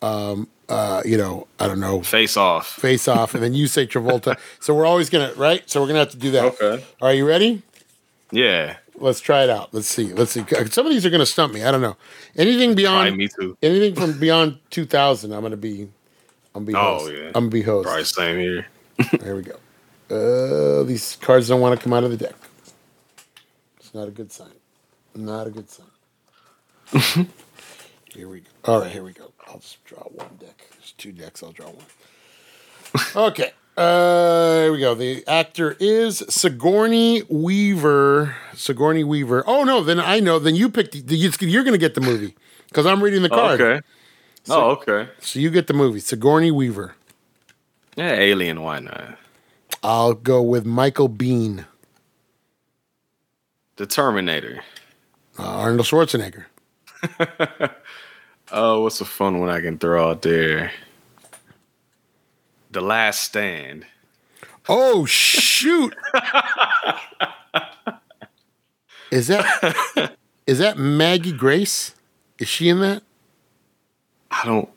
Um, 0.00 0.48
uh, 0.68 1.02
you 1.04 1.16
know, 1.16 1.48
I 1.58 1.66
don't 1.66 1.80
know 1.80 2.02
Face 2.02 2.36
off. 2.36 2.66
face 2.74 3.08
off, 3.08 3.34
and 3.34 3.42
then 3.42 3.54
you 3.54 3.66
say 3.66 3.86
Travolta. 3.86 4.38
so 4.60 4.74
we're 4.74 4.84
always 4.84 5.08
gonna 5.08 5.32
right. 5.34 5.68
So 5.68 5.80
we're 5.80 5.86
gonna 5.86 6.00
have 6.00 6.10
to 6.10 6.18
do 6.18 6.30
that. 6.32 6.44
Okay. 6.60 6.84
Are 7.00 7.14
you 7.14 7.26
ready? 7.26 7.62
Yeah. 8.30 8.76
Let's 9.00 9.20
try 9.20 9.44
it 9.44 9.50
out. 9.50 9.72
Let's 9.72 9.86
see. 9.88 10.12
Let's 10.12 10.32
see. 10.32 10.44
Some 10.70 10.86
of 10.86 10.92
these 10.92 11.06
are 11.06 11.10
gonna 11.10 11.26
stump 11.26 11.54
me. 11.54 11.62
I 11.64 11.70
don't 11.70 11.80
know. 11.80 11.96
Anything 12.36 12.74
beyond 12.74 13.16
me 13.16 13.28
too. 13.28 13.56
anything 13.62 13.94
from 13.94 14.18
beyond 14.18 14.58
two 14.70 14.84
thousand, 14.84 15.32
I'm 15.32 15.42
gonna 15.42 15.56
be. 15.56 15.88
I'm 16.54 16.64
gonna 16.64 16.66
be 16.66 16.74
Oh, 16.74 16.98
host. 16.98 17.12
yeah. 17.12 17.26
I'm 17.28 17.32
gonna 17.32 17.48
be 17.48 17.62
host. 17.62 17.86
Probably 17.86 18.04
same 18.04 18.38
here. 18.38 18.66
There 19.20 19.36
we 19.36 19.42
go. 19.42 19.56
Uh, 20.10 20.82
these 20.84 21.16
cards 21.20 21.46
don't 21.48 21.60
want 21.60 21.78
to 21.78 21.82
come 21.84 21.92
out 21.92 22.02
of 22.04 22.10
the 22.10 22.16
deck. 22.16 22.34
It's 23.78 23.94
not 23.94 24.08
a 24.08 24.10
good 24.10 24.32
sign. 24.32 24.48
Not 25.14 25.46
a 25.46 25.50
good 25.50 25.68
sign. 25.70 25.86
here 28.12 28.28
we 28.28 28.40
go. 28.40 28.46
All 28.64 28.80
right, 28.80 28.90
here 28.90 29.04
we 29.04 29.12
go. 29.12 29.30
I'll 29.46 29.58
just 29.58 29.84
draw 29.84 30.02
one 30.02 30.36
deck. 30.40 30.66
There's 30.72 30.92
two 30.98 31.12
decks. 31.12 31.42
I'll 31.42 31.52
draw 31.52 31.66
one. 31.66 31.84
Okay. 33.14 33.52
Uh, 33.78 34.62
here 34.62 34.72
we 34.72 34.80
go. 34.80 34.94
The 34.96 35.24
actor 35.28 35.76
is 35.78 36.24
Sigourney 36.28 37.22
Weaver. 37.28 38.34
Sigourney 38.54 39.04
Weaver. 39.04 39.44
Oh 39.46 39.62
no, 39.62 39.82
then 39.84 40.00
I 40.00 40.18
know. 40.18 40.40
Then 40.40 40.56
you 40.56 40.68
picked. 40.68 40.96
You're 40.96 41.62
going 41.62 41.74
to 41.74 41.78
get 41.78 41.94
the 41.94 42.00
movie 42.00 42.34
because 42.68 42.86
I'm 42.86 43.00
reading 43.00 43.22
the 43.22 43.28
card. 43.28 43.60
okay. 43.60 43.86
oh, 44.48 44.70
okay. 44.70 45.08
So 45.20 45.38
you 45.38 45.50
get 45.50 45.68
the 45.68 45.74
movie. 45.74 46.00
Sigourney 46.00 46.50
Weaver. 46.50 46.96
Yeah, 47.94 48.14
Alien. 48.14 48.62
Why 48.62 48.80
not? 48.80 49.16
I'll 49.84 50.14
go 50.14 50.42
with 50.42 50.66
Michael 50.66 51.08
Biehn. 51.08 51.64
The 53.76 53.86
Terminator. 53.86 54.60
Uh, 55.38 55.44
Arnold 55.44 55.86
Schwarzenegger. 55.86 56.46
Oh, 58.50 58.80
what's 58.82 59.00
a 59.02 59.04
fun 59.04 59.40
one 59.40 59.50
I 59.50 59.60
can 59.60 59.76
throw 59.76 60.08
out 60.10 60.22
there? 60.22 60.72
The 62.78 62.84
Last 62.84 63.22
Stand. 63.22 63.86
Oh 64.68 65.04
shoot! 65.04 65.96
is 69.10 69.26
that 69.26 70.12
Is 70.46 70.60
that 70.60 70.78
Maggie 70.78 71.32
Grace? 71.32 71.96
Is 72.38 72.46
she 72.46 72.68
in 72.68 72.78
that? 72.78 73.02
I 74.30 74.44
don't 74.44 74.68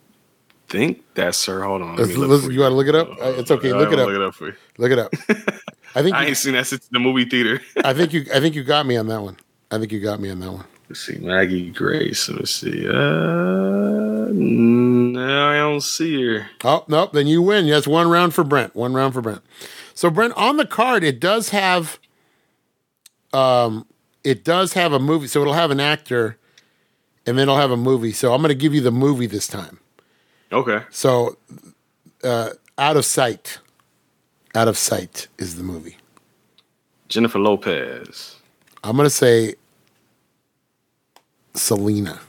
think 0.68 1.04
that's 1.14 1.46
her. 1.46 1.62
Hold 1.62 1.82
on. 1.82 1.90
let 1.96 2.08
Let's- 2.08 2.16
let's- 2.18 2.48
you 2.48 2.58
want 2.58 2.72
to 2.72 2.74
look 2.74 2.88
it 2.88 2.96
up? 2.96 3.08
Uh, 3.20 3.34
It's 3.38 3.52
okay. 3.52 3.72
Look 3.72 3.92
it 3.92 4.00
up. 4.00 4.08
Look 4.08 4.16
it 4.16 4.22
up. 4.22 4.56
Look 4.78 4.90
it 4.90 4.98
up. 4.98 5.12
I 5.94 6.02
think 6.02 6.16
I 6.16 6.22
you, 6.22 6.28
ain't 6.30 6.36
seen 6.36 6.54
that 6.54 6.66
since 6.66 6.88
the 6.88 6.98
movie 6.98 7.24
theater. 7.26 7.60
I 7.84 7.94
think 7.94 8.12
you 8.14 8.26
I 8.34 8.40
think 8.40 8.56
you 8.56 8.64
got 8.64 8.84
me 8.84 8.96
on 8.96 9.06
that 9.06 9.22
one. 9.22 9.36
I 9.70 9.78
think 9.78 9.92
you 9.92 10.00
got 10.00 10.18
me 10.18 10.28
on 10.28 10.40
that 10.40 10.50
one. 10.50 10.64
Let's 10.92 11.06
see, 11.06 11.16
Maggie 11.16 11.70
Grace. 11.70 12.28
Let 12.28 12.40
me 12.40 12.44
see. 12.44 12.86
Uh, 12.86 12.92
no, 14.30 15.48
I 15.48 15.56
don't 15.56 15.80
see 15.80 16.22
her. 16.22 16.50
Oh 16.64 16.84
nope, 16.86 17.14
then 17.14 17.26
you 17.26 17.40
win. 17.40 17.64
Yes, 17.64 17.86
one 17.86 18.10
round 18.10 18.34
for 18.34 18.44
Brent. 18.44 18.76
One 18.76 18.92
round 18.92 19.14
for 19.14 19.22
Brent. 19.22 19.40
So 19.94 20.10
Brent, 20.10 20.34
on 20.36 20.58
the 20.58 20.66
card, 20.66 21.02
it 21.02 21.18
does 21.18 21.48
have 21.48 21.98
um 23.32 23.86
it 24.22 24.44
does 24.44 24.74
have 24.74 24.92
a 24.92 24.98
movie. 24.98 25.28
So 25.28 25.40
it'll 25.40 25.54
have 25.54 25.70
an 25.70 25.80
actor 25.80 26.36
and 27.24 27.38
then 27.38 27.44
it'll 27.44 27.56
have 27.56 27.70
a 27.70 27.76
movie. 27.78 28.12
So 28.12 28.34
I'm 28.34 28.42
gonna 28.42 28.52
give 28.52 28.74
you 28.74 28.82
the 28.82 28.92
movie 28.92 29.24
this 29.24 29.46
time. 29.46 29.80
Okay. 30.52 30.82
So 30.90 31.38
uh 32.22 32.50
out 32.76 32.98
of 32.98 33.06
sight. 33.06 33.60
Out 34.54 34.68
of 34.68 34.76
sight 34.76 35.28
is 35.38 35.56
the 35.56 35.62
movie. 35.62 35.96
Jennifer 37.08 37.38
Lopez. 37.38 38.36
I'm 38.84 38.94
gonna 38.98 39.08
say 39.08 39.54
Selena. 41.54 42.20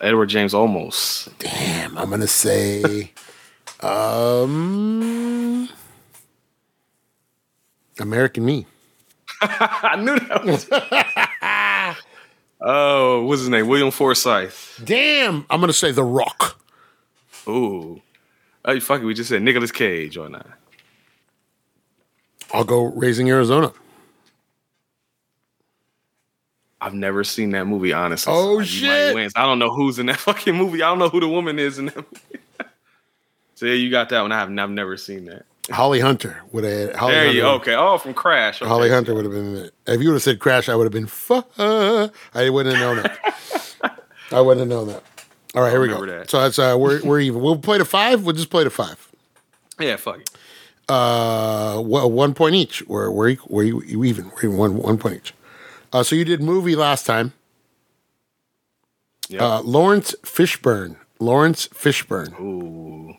Edward 0.00 0.26
James 0.26 0.52
Olmos. 0.52 1.28
Damn, 1.38 1.96
I'm 1.96 2.10
gonna 2.10 2.26
say 2.26 3.12
um 3.80 5.68
American 7.98 8.44
Me. 8.44 8.66
I 9.40 9.96
knew 9.96 10.18
that 10.18 10.44
was. 10.44 10.68
oh, 12.60 13.24
what's 13.24 13.40
his 13.40 13.48
name? 13.48 13.66
William 13.68 13.90
Forsythe. 13.90 14.54
Damn, 14.84 15.46
I'm 15.48 15.60
gonna 15.60 15.72
say 15.72 15.92
The 15.92 16.04
Rock. 16.04 16.60
Ooh. 17.48 18.00
Oh, 18.64 18.80
fuck 18.80 19.02
it. 19.02 19.04
We 19.04 19.14
just 19.14 19.28
said 19.28 19.42
Nicolas 19.42 19.70
Cage 19.70 20.16
or 20.16 20.28
not. 20.28 20.46
I'll 22.52 22.64
go 22.64 22.84
Raising 22.84 23.28
Arizona. 23.28 23.72
I've 26.84 26.92
never 26.92 27.24
seen 27.24 27.50
that 27.52 27.64
movie, 27.66 27.94
honestly. 27.94 28.30
Oh, 28.36 28.58
might 28.58 28.66
shit. 28.66 29.14
win. 29.14 29.30
I 29.34 29.46
don't 29.46 29.58
know 29.58 29.72
who's 29.72 29.98
in 29.98 30.04
that 30.06 30.18
fucking 30.20 30.54
movie. 30.54 30.82
I 30.82 30.88
don't 30.88 30.98
know 30.98 31.08
who 31.08 31.18
the 31.18 31.28
woman 31.28 31.58
is 31.58 31.78
in 31.78 31.86
that 31.86 31.96
movie. 31.96 32.44
so 33.54 33.64
yeah, 33.64 33.72
you 33.72 33.90
got 33.90 34.10
that 34.10 34.20
one. 34.20 34.32
I 34.32 34.38
have 34.40 34.50
I've 34.50 34.70
never 34.70 34.98
seen 34.98 35.24
that. 35.24 35.46
Holly 35.70 36.00
Hunter 36.00 36.42
would 36.52 36.64
have. 36.64 36.94
Holly 36.94 37.12
There 37.14 37.24
Hunter, 37.24 37.38
you. 37.38 37.46
Okay. 37.46 37.74
Oh, 37.74 37.96
from 37.96 38.12
Crash. 38.12 38.60
Okay. 38.60 38.68
Holly 38.68 38.90
Hunter 38.90 39.14
would 39.14 39.24
have 39.24 39.32
been 39.32 39.56
in 39.56 39.64
it. 39.64 39.74
If 39.86 40.02
you 40.02 40.08
would 40.08 40.16
have 40.16 40.22
said 40.22 40.40
Crash, 40.40 40.68
I 40.68 40.74
would 40.74 40.84
have 40.84 40.92
been. 40.92 41.06
Fuck. 41.06 41.48
I 41.58 42.10
wouldn't 42.50 42.76
have 42.76 42.84
known 42.84 43.02
that. 43.02 44.00
I 44.30 44.42
wouldn't 44.42 44.60
have 44.60 44.68
known 44.68 44.88
that. 44.88 45.02
All 45.54 45.62
right, 45.62 45.70
here 45.70 45.80
we 45.80 45.88
go. 45.88 46.04
that. 46.04 46.28
So 46.28 46.42
that's 46.42 46.58
uh, 46.58 46.76
we're 46.78 47.02
we're 47.02 47.20
even. 47.20 47.40
We'll 47.40 47.56
play 47.58 47.78
to 47.78 47.86
five. 47.86 48.24
We'll 48.24 48.34
just 48.34 48.50
play 48.50 48.64
to 48.64 48.70
five. 48.70 49.10
Yeah, 49.80 49.96
fuck 49.96 50.18
it. 50.20 50.30
Uh, 50.86 51.80
well, 51.82 52.10
one 52.10 52.34
point 52.34 52.56
each. 52.56 52.86
We're 52.86 53.10
we're 53.10 53.36
we're 53.48 53.62
you 53.62 54.04
even. 54.04 54.26
We're 54.26 54.50
even 54.50 54.56
one 54.58 54.76
one 54.76 54.98
point 54.98 55.16
each. 55.16 55.34
Uh, 55.94 56.02
so 56.02 56.16
you 56.16 56.24
did 56.24 56.42
movie 56.42 56.74
last 56.74 57.06
time. 57.06 57.32
Yeah. 59.28 59.44
Uh, 59.44 59.60
Laurence 59.62 60.14
Fishburne. 60.22 60.96
Laurence 61.20 61.68
Fishburne. 61.68 62.38
Ooh. 62.40 63.14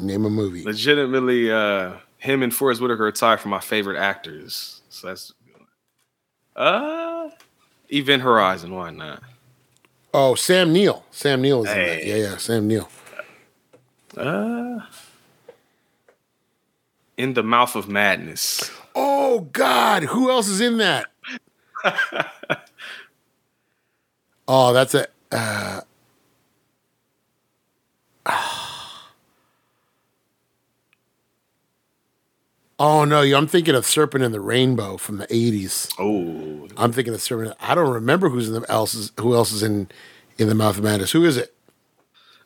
Name 0.00 0.24
a 0.24 0.30
movie. 0.30 0.64
Legitimately, 0.64 1.52
uh, 1.52 1.92
him 2.16 2.42
and 2.42 2.54
Forest 2.54 2.80
Whitaker 2.80 3.06
are 3.06 3.12
tied 3.12 3.40
for 3.40 3.48
my 3.48 3.60
favorite 3.60 3.98
actors. 3.98 4.80
So 4.88 5.08
that's 5.08 5.32
uh 6.56 7.28
Event 7.92 8.22
Horizon, 8.22 8.74
why 8.74 8.90
not? 8.90 9.22
Oh, 10.12 10.34
Sam 10.34 10.72
Neill. 10.72 11.04
Sam 11.10 11.42
Neill 11.42 11.64
is 11.64 11.70
in 11.70 11.76
that. 11.76 12.04
Yeah, 12.06 12.16
yeah. 12.16 12.36
Sam 12.38 12.66
Neill. 12.66 12.88
Uh 14.16 14.80
In 17.18 17.34
the 17.34 17.42
Mouth 17.42 17.76
of 17.76 17.88
Madness. 17.88 18.70
Oh 18.94 19.40
God, 19.52 20.04
who 20.04 20.30
else 20.30 20.48
is 20.48 20.60
in 20.60 20.78
that? 20.78 21.06
oh, 24.48 24.72
that's 24.72 24.94
a. 24.94 25.06
Uh, 25.30 25.80
oh 32.78 33.04
no, 33.04 33.22
I'm 33.22 33.46
thinking 33.46 33.74
of 33.74 33.86
Serpent 33.86 34.22
in 34.24 34.32
the 34.32 34.40
Rainbow 34.40 34.96
from 34.96 35.18
the 35.18 35.26
'80s. 35.28 35.92
Oh, 35.98 36.68
I'm 36.76 36.92
thinking 36.92 37.14
of 37.14 37.22
Serpent. 37.22 37.54
I 37.60 37.74
don't 37.74 37.92
remember 37.92 38.28
who's 38.28 38.48
in 38.48 38.54
the 38.60 38.70
else 38.70 39.10
who 39.18 39.34
else 39.34 39.52
is 39.52 39.62
in 39.62 39.88
in 40.38 40.48
the 40.48 40.54
Mouth 40.54 40.78
of 40.78 40.84
Madness. 40.84 41.12
Who 41.12 41.24
is 41.24 41.36
it? 41.36 41.54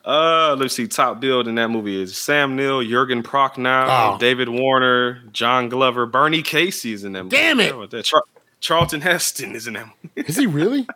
Uh, 0.05 0.57
let's 0.59 0.74
see. 0.74 0.89
Top 0.89 1.20
build 1.20 1.47
in 1.47 1.55
that 1.55 1.68
movie 1.68 2.01
is 2.03 2.16
Sam 2.16 2.57
Neill, 2.57 2.83
Jurgen 2.83 3.22
Prochnow, 3.22 3.87
Oh. 3.89 4.18
David 4.18 4.49
Warner, 4.49 5.22
John 5.33 5.68
Glover, 5.68 6.07
Bernie 6.07 6.43
Casey's 6.43 7.05
in 7.05 7.12
that 7.12 7.22
movie. 7.24 7.37
Damn 7.37 7.61
it! 7.61 7.91
That? 7.91 8.05
Char- 8.05 8.24
Charlton 8.62 9.00
Heston 9.02 9.54
is 9.54 9.66
in 9.66 9.74
that. 9.74 9.92
Is 10.16 10.36
he 10.36 10.46
really? 10.46 10.86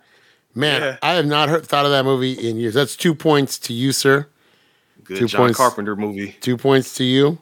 Man, 0.54 0.80
Yeah. 0.80 0.96
I 1.02 1.12
have 1.14 1.26
not 1.26 1.48
heard, 1.50 1.66
thought 1.66 1.84
of 1.84 1.90
that 1.90 2.04
movie 2.04 2.32
in 2.32 2.56
years. 2.56 2.72
That's 2.74 2.96
two 2.96 3.14
points 3.14 3.58
to 3.58 3.74
you, 3.74 3.92
sir. 3.92 4.26
Good 5.04 5.18
Two 5.18 5.26
John 5.26 5.40
points. 5.40 5.58
Carpenter 5.58 5.94
movie. 5.96 6.36
Two 6.40 6.56
points 6.56 6.94
to 6.94 7.04
you. 7.04 7.38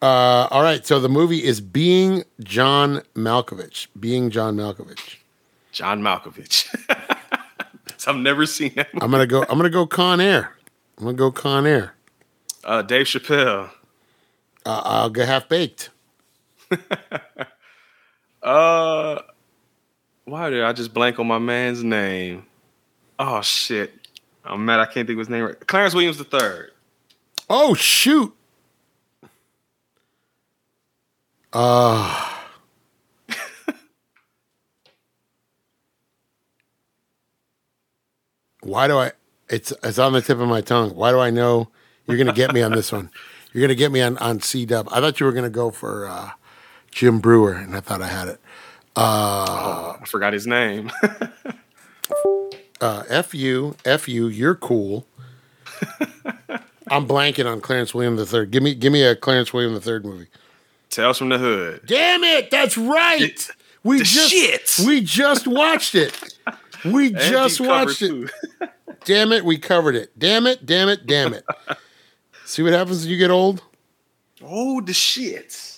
Uh, 0.00 0.46
all 0.50 0.62
right. 0.62 0.86
So 0.86 1.00
the 1.00 1.08
movie 1.08 1.44
is 1.44 1.60
Being 1.60 2.22
John 2.40 3.02
Malkovich. 3.14 3.88
Being 3.98 4.30
John 4.30 4.56
Malkovich. 4.56 5.16
John 5.72 6.00
Malkovich. 6.00 6.66
so 7.98 8.10
I've 8.12 8.16
never 8.16 8.46
seen 8.46 8.72
that 8.76 8.94
movie. 8.94 9.04
I'm 9.04 9.10
gonna 9.10 9.26
go. 9.26 9.42
I'm 9.42 9.58
gonna 9.58 9.70
go 9.70 9.86
Con 9.86 10.20
Air. 10.20 10.56
I'm 10.98 11.04
gonna 11.04 11.16
go 11.16 11.30
Con 11.32 11.66
Air. 11.66 11.94
Uh, 12.64 12.82
Dave 12.82 13.06
Chappelle. 13.06 13.70
Uh, 14.64 14.82
I'll 14.84 15.10
go 15.10 15.26
Half 15.26 15.48
Baked. 15.48 15.90
Uh, 18.48 19.20
why 20.24 20.48
did 20.48 20.62
I 20.62 20.72
just 20.72 20.94
blank 20.94 21.18
on 21.18 21.26
my 21.26 21.38
man's 21.38 21.84
name? 21.84 22.46
Oh 23.18 23.42
shit! 23.42 23.92
I'm 24.42 24.64
mad. 24.64 24.80
I 24.80 24.86
can't 24.86 25.06
think 25.06 25.16
of 25.16 25.18
his 25.18 25.28
name. 25.28 25.44
Right. 25.44 25.66
Clarence 25.66 25.92
Williams 25.92 26.18
III. 26.18 26.68
Oh 27.50 27.74
shoot. 27.74 28.34
Uh 31.52 32.36
Why 38.62 38.86
do 38.86 38.96
I 38.96 39.12
it's 39.50 39.74
it's 39.82 39.98
on 39.98 40.14
the 40.14 40.22
tip 40.22 40.38
of 40.38 40.48
my 40.48 40.62
tongue. 40.62 40.94
Why 40.96 41.10
do 41.10 41.18
I 41.18 41.28
know 41.28 41.68
you're 42.06 42.16
gonna 42.16 42.32
get 42.32 42.54
me 42.54 42.62
on 42.62 42.72
this 42.72 42.90
one? 42.92 43.10
You're 43.52 43.62
gonna 43.62 43.74
get 43.74 43.90
me 43.90 44.02
on, 44.02 44.18
on 44.18 44.40
C 44.40 44.66
dub. 44.66 44.88
I 44.92 45.00
thought 45.00 45.20
you 45.20 45.26
were 45.26 45.32
gonna 45.32 45.48
go 45.48 45.70
for 45.70 46.06
uh, 46.06 46.32
Jim 46.90 47.20
Breuer, 47.20 47.52
and 47.52 47.76
I 47.76 47.80
thought 47.80 48.02
I 48.02 48.08
had 48.08 48.28
it. 48.28 48.40
uh 48.96 49.96
I 50.00 50.04
forgot 50.06 50.32
his 50.32 50.46
name. 50.46 50.90
Uh, 52.80 53.02
F 53.08 53.34
you, 53.34 53.74
F 53.84 54.08
you, 54.08 54.28
you're 54.28 54.54
cool. 54.54 55.04
I'm 56.90 57.06
blanking 57.06 57.50
on 57.50 57.60
Clarence 57.60 57.92
William 57.92 58.16
the 58.16 58.24
Third. 58.24 58.50
Give 58.50 58.62
me 58.62 58.74
give 58.74 58.92
me 58.92 59.02
a 59.02 59.16
Clarence 59.16 59.52
William 59.52 59.74
the 59.74 59.80
Third 59.80 60.04
movie. 60.04 60.28
Tales 60.90 61.18
from 61.18 61.28
the 61.28 61.38
Hood. 61.38 61.82
Damn 61.86 62.24
it! 62.24 62.50
That's 62.50 62.78
right. 62.78 63.50
We 63.82 63.98
the 63.98 64.04
just 64.04 64.30
shit. 64.30 64.86
we 64.86 65.00
just 65.00 65.46
watched 65.46 65.94
it. 65.94 66.16
We 66.84 67.10
just 67.12 67.60
watched 67.60 68.02
it. 68.02 68.30
Damn 69.04 69.32
it! 69.32 69.44
We 69.44 69.58
covered 69.58 69.96
it. 69.96 70.16
Damn 70.18 70.46
it! 70.46 70.64
Damn 70.64 70.88
it! 70.88 71.06
Damn 71.06 71.34
it! 71.34 71.44
See 72.44 72.62
what 72.62 72.72
happens 72.72 73.02
when 73.02 73.10
you 73.10 73.18
get 73.18 73.30
old. 73.30 73.62
Oh, 74.42 74.80
the 74.80 74.92
shit. 74.94 75.77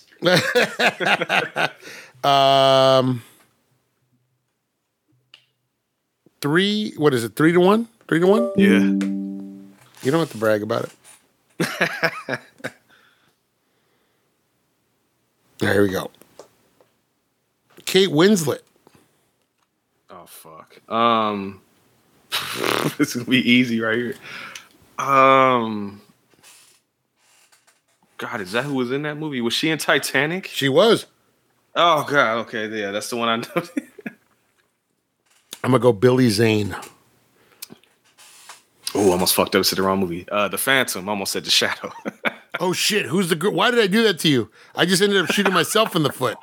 Um, 2.23 3.23
three. 6.41 6.93
What 6.97 7.14
is 7.14 7.25
it? 7.25 7.35
Three 7.35 7.53
to 7.53 7.61
one. 7.61 7.89
Three 8.09 8.21
to 8.21 8.27
one. 8.27 8.51
Yeah. 8.57 8.79
You 10.03 10.11
don't 10.11 10.21
have 10.21 10.33
to 10.33 10.39
brag 10.39 10.62
about 10.62 10.85
it. 10.85 10.93
There 15.59 15.73
here 15.75 15.83
we 15.83 15.91
go. 15.91 16.11
Kate 17.85 18.09
Winslet. 18.09 18.61
Oh 20.09 20.25
fuck. 20.27 20.81
Um, 20.91 21.61
this 22.97 23.11
is 23.11 23.14
gonna 23.16 23.27
be 23.27 23.51
easy 23.51 23.81
right 23.81 23.97
here. 23.97 24.14
Um, 24.99 26.01
God, 28.21 28.43
is 28.43 28.53
that 28.53 28.64
who 28.66 28.75
was 28.75 28.93
in 28.93 29.01
that 29.03 29.16
movie? 29.16 29.41
Was 29.41 29.55
she 29.55 29.71
in 29.71 29.79
Titanic? 29.79 30.47
She 30.47 30.68
was. 30.68 31.07
Oh 31.75 32.05
God. 32.07 32.41
Okay, 32.41 32.68
yeah, 32.68 32.91
that's 32.91 33.09
the 33.09 33.16
one 33.16 33.29
I 33.31 33.37
know. 33.37 33.66
I'm 35.64 35.71
gonna 35.71 35.79
go 35.79 35.93
Billy 35.95 36.29
Zane. 36.29 36.77
oh, 38.95 39.11
almost 39.11 39.35
fucked 39.35 39.55
up. 39.57 39.64
Said 39.64 39.79
the 39.79 39.83
wrong 39.83 40.01
movie. 40.01 40.29
Uh, 40.31 40.49
The 40.49 40.59
Phantom. 40.59 41.09
Almost 41.09 41.33
said 41.33 41.45
The 41.45 41.51
Shadow. 41.51 41.93
Oh 42.59 42.73
shit! 42.75 43.07
Who's 43.07 43.29
the 43.31 43.37
girl? 43.37 43.53
Why 43.53 43.71
did 43.71 43.79
I 43.81 43.87
do 43.87 44.03
that 44.03 44.18
to 44.18 44.29
you? 44.29 44.51
I 44.75 44.85
just 44.85 45.01
ended 45.01 45.23
up 45.25 45.31
shooting 45.31 45.55
myself 45.55 45.95
in 45.97 46.03
the 46.03 46.12
foot. 46.12 46.37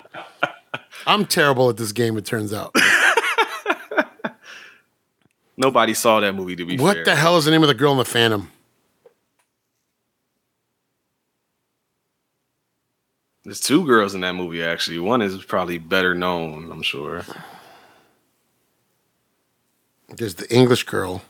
I'm 1.06 1.26
terrible 1.26 1.70
at 1.70 1.78
this 1.78 1.92
game. 1.92 2.18
It 2.18 2.26
turns 2.26 2.54
out. 2.54 2.74
Nobody 5.58 5.94
saw 5.94 6.20
that 6.22 6.34
movie. 6.34 6.56
To 6.56 6.66
be 6.66 6.78
what 6.78 6.96
fair. 6.96 7.06
the 7.06 7.16
hell 7.16 7.38
is 7.38 7.46
the 7.46 7.52
name 7.52 7.62
of 7.62 7.68
the 7.68 7.74
girl 7.76 7.92
in 7.92 7.98
the 7.98 8.06
Phantom? 8.06 8.50
There's 13.48 13.62
two 13.62 13.86
girls 13.86 14.14
in 14.14 14.20
that 14.22 14.36
movie. 14.36 14.62
Actually, 14.62 15.00
one 15.00 15.22
is 15.22 15.42
probably 15.46 15.78
better 15.78 16.14
known. 16.14 16.70
I'm 16.70 16.82
sure. 16.82 17.24
There's 20.10 20.36
the 20.36 20.54
English 20.54 20.84
girl. 20.84 21.22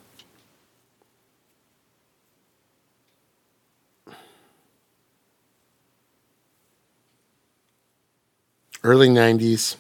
Early 8.84 9.10
90s 9.10 9.76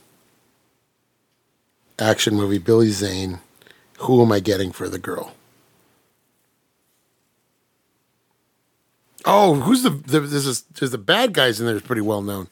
action 1.97 2.35
movie, 2.35 2.59
Billy 2.59 2.91
Zane. 2.91 3.39
Who 4.01 4.21
am 4.21 4.31
I 4.31 4.41
getting 4.41 4.71
for 4.71 4.87
the 4.87 4.99
girl? 4.99 5.33
Oh, 9.29 9.55
who's 9.55 9.83
the, 9.83 9.89
the 9.89 10.21
this 10.21 10.45
is 10.45 10.61
there's 10.79 10.91
the 10.91 10.97
bad 10.97 11.33
guys 11.33 11.59
in 11.59 11.65
there 11.67 11.75
is 11.75 11.81
pretty 11.81 12.01
well 12.01 12.21
known. 12.21 12.47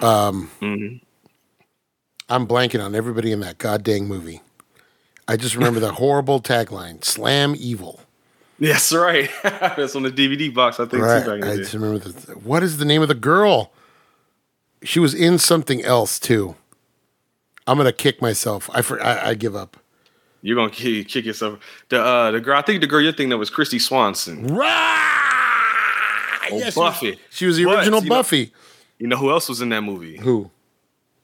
Um 0.00 0.50
I'm 2.28 2.46
blanking 2.46 2.84
on 2.84 2.94
everybody 2.94 3.30
in 3.32 3.40
that 3.40 3.58
goddamn 3.58 4.06
movie. 4.06 4.40
I 5.28 5.36
just 5.36 5.54
remember 5.54 5.80
the 5.80 5.92
horrible 5.92 6.40
tagline: 6.40 7.04
"Slam 7.04 7.54
evil." 7.56 8.00
Yes, 8.58 8.92
right. 8.92 9.30
That's 9.42 9.96
on 9.96 10.02
the 10.02 10.10
DVD 10.10 10.52
box. 10.52 10.78
I 10.78 10.86
think 10.86 11.02
Right. 11.02 11.26
I 11.28 11.56
just 11.56 11.74
remember 11.74 11.98
the. 11.98 12.32
What 12.32 12.62
is 12.62 12.76
the 12.76 12.84
name 12.84 13.02
of 13.02 13.08
the 13.08 13.14
girl? 13.14 13.72
She 14.82 14.98
was 14.98 15.14
in 15.14 15.38
something 15.38 15.82
else 15.84 16.18
too. 16.18 16.56
I'm 17.66 17.76
gonna 17.76 17.92
kick 17.92 18.20
myself. 18.20 18.68
I 18.74 18.82
for, 18.82 19.02
I, 19.02 19.30
I 19.30 19.34
give 19.34 19.54
up. 19.54 19.76
You're 20.42 20.56
gonna 20.56 20.70
kick, 20.70 21.08
kick 21.08 21.24
yourself. 21.24 21.60
The 21.88 22.00
uh, 22.02 22.30
the 22.32 22.40
girl. 22.40 22.58
I 22.58 22.62
think 22.62 22.80
the 22.80 22.86
girl 22.88 23.00
you're 23.00 23.12
thinking 23.12 23.32
of 23.32 23.38
was 23.38 23.50
Kristy 23.50 23.80
Swanson. 23.80 24.48
Right. 24.48 25.21
Oh, 26.52 26.70
Buffy. 26.74 27.18
She 27.30 27.46
was 27.46 27.56
the 27.56 27.64
But, 27.64 27.78
original 27.78 28.02
you 28.02 28.08
know- 28.08 28.16
Buffy. 28.16 28.52
You 28.98 29.08
know 29.08 29.16
who 29.16 29.30
else 29.30 29.48
was 29.48 29.60
in 29.60 29.68
that 29.70 29.82
movie? 29.82 30.16
Who? 30.18 30.50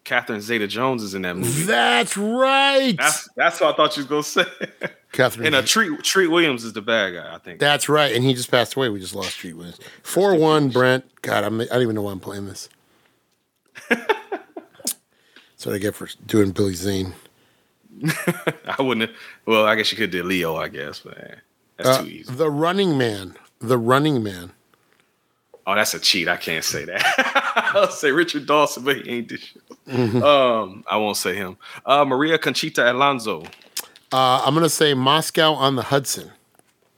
Catherine 0.05 0.41
Zeta-Jones 0.41 1.03
is 1.03 1.14
in 1.14 1.22
that 1.22 1.37
movie. 1.37 1.62
That's 1.64 2.16
right. 2.16 2.95
That's 2.97 3.29
that's 3.37 3.61
what 3.61 3.74
I 3.74 3.76
thought 3.76 3.97
you 3.97 4.05
was 4.05 4.09
gonna 4.09 4.22
say. 4.22 4.91
Catherine. 5.12 5.47
and 5.47 5.55
uh, 5.55 5.62
Treat 5.62 6.03
Treat 6.03 6.29
Williams 6.29 6.64
is 6.64 6.72
the 6.72 6.81
bad 6.83 7.11
guy. 7.14 7.35
I 7.35 7.39
think. 7.39 7.61
That's 7.61 7.89
right. 7.89 8.14
And 8.14 8.24
he 8.24 8.33
just 8.35 8.51
passed 8.51 8.74
away. 8.74 8.89
We 8.89 9.01
just 9.01 9.14
lost 9.14 9.37
Treat 9.39 9.53
Williams. 9.55 9.79
Four 10.03 10.35
one. 10.37 10.70
Brent. 10.70 11.05
God, 11.22 11.45
I'm, 11.45 11.61
I 11.61 11.66
don't 11.66 11.83
even 11.83 11.95
know 11.95 12.03
why 12.03 12.12
I'm 12.12 12.20
playing 12.20 12.47
this. 12.47 12.68
That's 13.89 15.66
what 15.66 15.74
I 15.74 15.79
get 15.79 15.95
for 15.95 16.09
doing 16.26 16.53
Billy 16.53 16.74
Zane. 16.74 17.14
I 18.66 18.76
wouldn't. 18.81 19.11
Have, 19.11 19.18
well, 19.45 19.64
I 19.66 19.74
guess 19.74 19.91
you 19.91 19.99
could 19.99 20.11
do 20.11 20.22
Leo. 20.22 20.57
I 20.57 20.68
guess, 20.68 21.01
but 21.01 21.18
eh, 21.18 21.35
that's 21.76 21.89
Uh, 21.89 22.03
too 22.03 22.09
easy. 22.09 22.33
the 22.33 22.51
Running 22.51 22.97
Man. 22.97 23.35
The 23.61 23.76
Running 23.79 24.22
Man. 24.22 24.53
Oh, 25.71 25.75
that's 25.75 25.93
a 25.93 25.99
cheat. 26.01 26.29
I 26.29 26.39
can't 26.39 26.64
say 26.64 26.87
that. 26.87 27.73
I'll 27.75 27.89
say 27.91 28.11
Richard 28.11 28.47
Dawson, 28.47 28.85
but 28.85 28.97
he 28.97 29.11
ain't 29.11 29.29
this 29.29 29.41
shit. 29.41 29.62
Mm-hmm. 29.87 30.23
Um, 30.23 30.83
I 30.91 30.97
won't 30.97 31.19
say 31.19 31.35
him. 31.37 31.59
Uh, 31.85 32.07
Maria 32.07 32.39
Conchita 32.39 32.91
Alonso. 32.91 33.43
Uh, 34.11 34.43
I'm 34.47 34.55
gonna 34.55 34.71
say 34.71 34.95
Moscow 34.95 35.53
on 35.53 35.77
the 35.77 35.83
Hudson. 35.83 36.31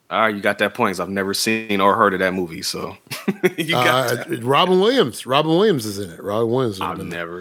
All 0.09 0.21
right, 0.21 0.35
you 0.35 0.41
got 0.41 0.59
that 0.59 0.75
point. 0.75 0.99
I've 1.01 1.09
never 1.09 1.35
seen 1.35 1.81
or 1.81 1.97
heard 1.97 2.15
of 2.15 2.21
that 2.21 2.33
movie, 2.33 2.63
so 2.63 2.97
you 3.59 3.71
got 3.73 3.87
Uh, 4.11 4.15
that. 4.25 4.45
Robin 4.45 4.79
Williams. 4.81 5.27
Robin 5.27 5.51
Williams 5.51 5.85
is 5.85 5.99
in 5.99 6.11
it. 6.11 6.23
Robin 6.23 6.49
Williams. 6.49 6.77
Is 6.77 6.81
I've 6.81 7.01
in 7.01 7.07
it. 7.09 7.11
never, 7.11 7.41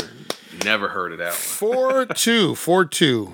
never 0.66 0.88
heard 0.88 1.12
of 1.12 1.20
that 1.20 1.30
one. 1.30 1.34
Four 1.34 2.06
two. 2.08 2.56
Four 2.56 2.86
two. 2.86 3.34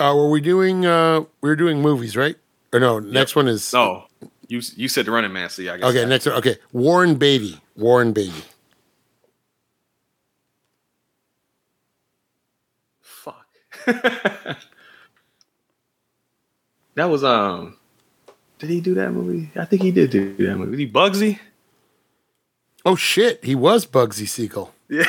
Uh, 0.00 0.14
were 0.16 0.30
we 0.30 0.40
doing? 0.40 0.86
Uh, 0.86 1.20
we 1.42 1.50
were 1.50 1.56
doing 1.56 1.82
movies, 1.82 2.16
right? 2.16 2.36
Or 2.72 2.80
no? 2.80 2.98
Next 2.98 3.34
one 3.36 3.48
is 3.48 3.72
No, 3.72 4.04
you 4.48 4.62
you 4.76 4.88
said 4.88 5.06
the 5.06 5.10
Running 5.10 5.32
Man. 5.32 5.48
So 5.50 5.62
yeah, 5.62 5.74
I 5.74 5.78
guess. 5.78 5.90
Okay, 5.90 6.04
next 6.06 6.26
one. 6.26 6.34
Okay, 6.36 6.56
Warren 6.72 7.14
Beatty. 7.14 7.60
Warren 7.76 8.12
Beatty. 8.12 8.42
Fuck. 13.00 13.46
that 13.86 14.58
was 16.96 17.22
um. 17.22 17.76
Did 18.58 18.70
he 18.70 18.80
do 18.80 18.94
that 18.94 19.12
movie? 19.12 19.50
I 19.54 19.66
think 19.66 19.82
he 19.82 19.92
did 19.92 20.10
do 20.10 20.34
that 20.38 20.56
movie. 20.56 20.70
Was 20.70 20.78
he 20.80 20.90
Bugsy? 20.90 21.38
Oh 22.84 22.96
shit, 22.96 23.44
he 23.44 23.54
was 23.54 23.86
Bugsy 23.86 24.26
Siegel. 24.26 24.74
Yeah. 24.88 25.04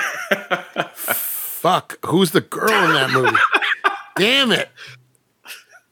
Fuck, 0.93 1.97
who's 2.05 2.31
the 2.31 2.41
girl 2.41 2.69
in 2.69 2.93
that 2.93 3.11
movie? 3.11 3.37
Damn 4.17 4.51
it. 4.51 4.69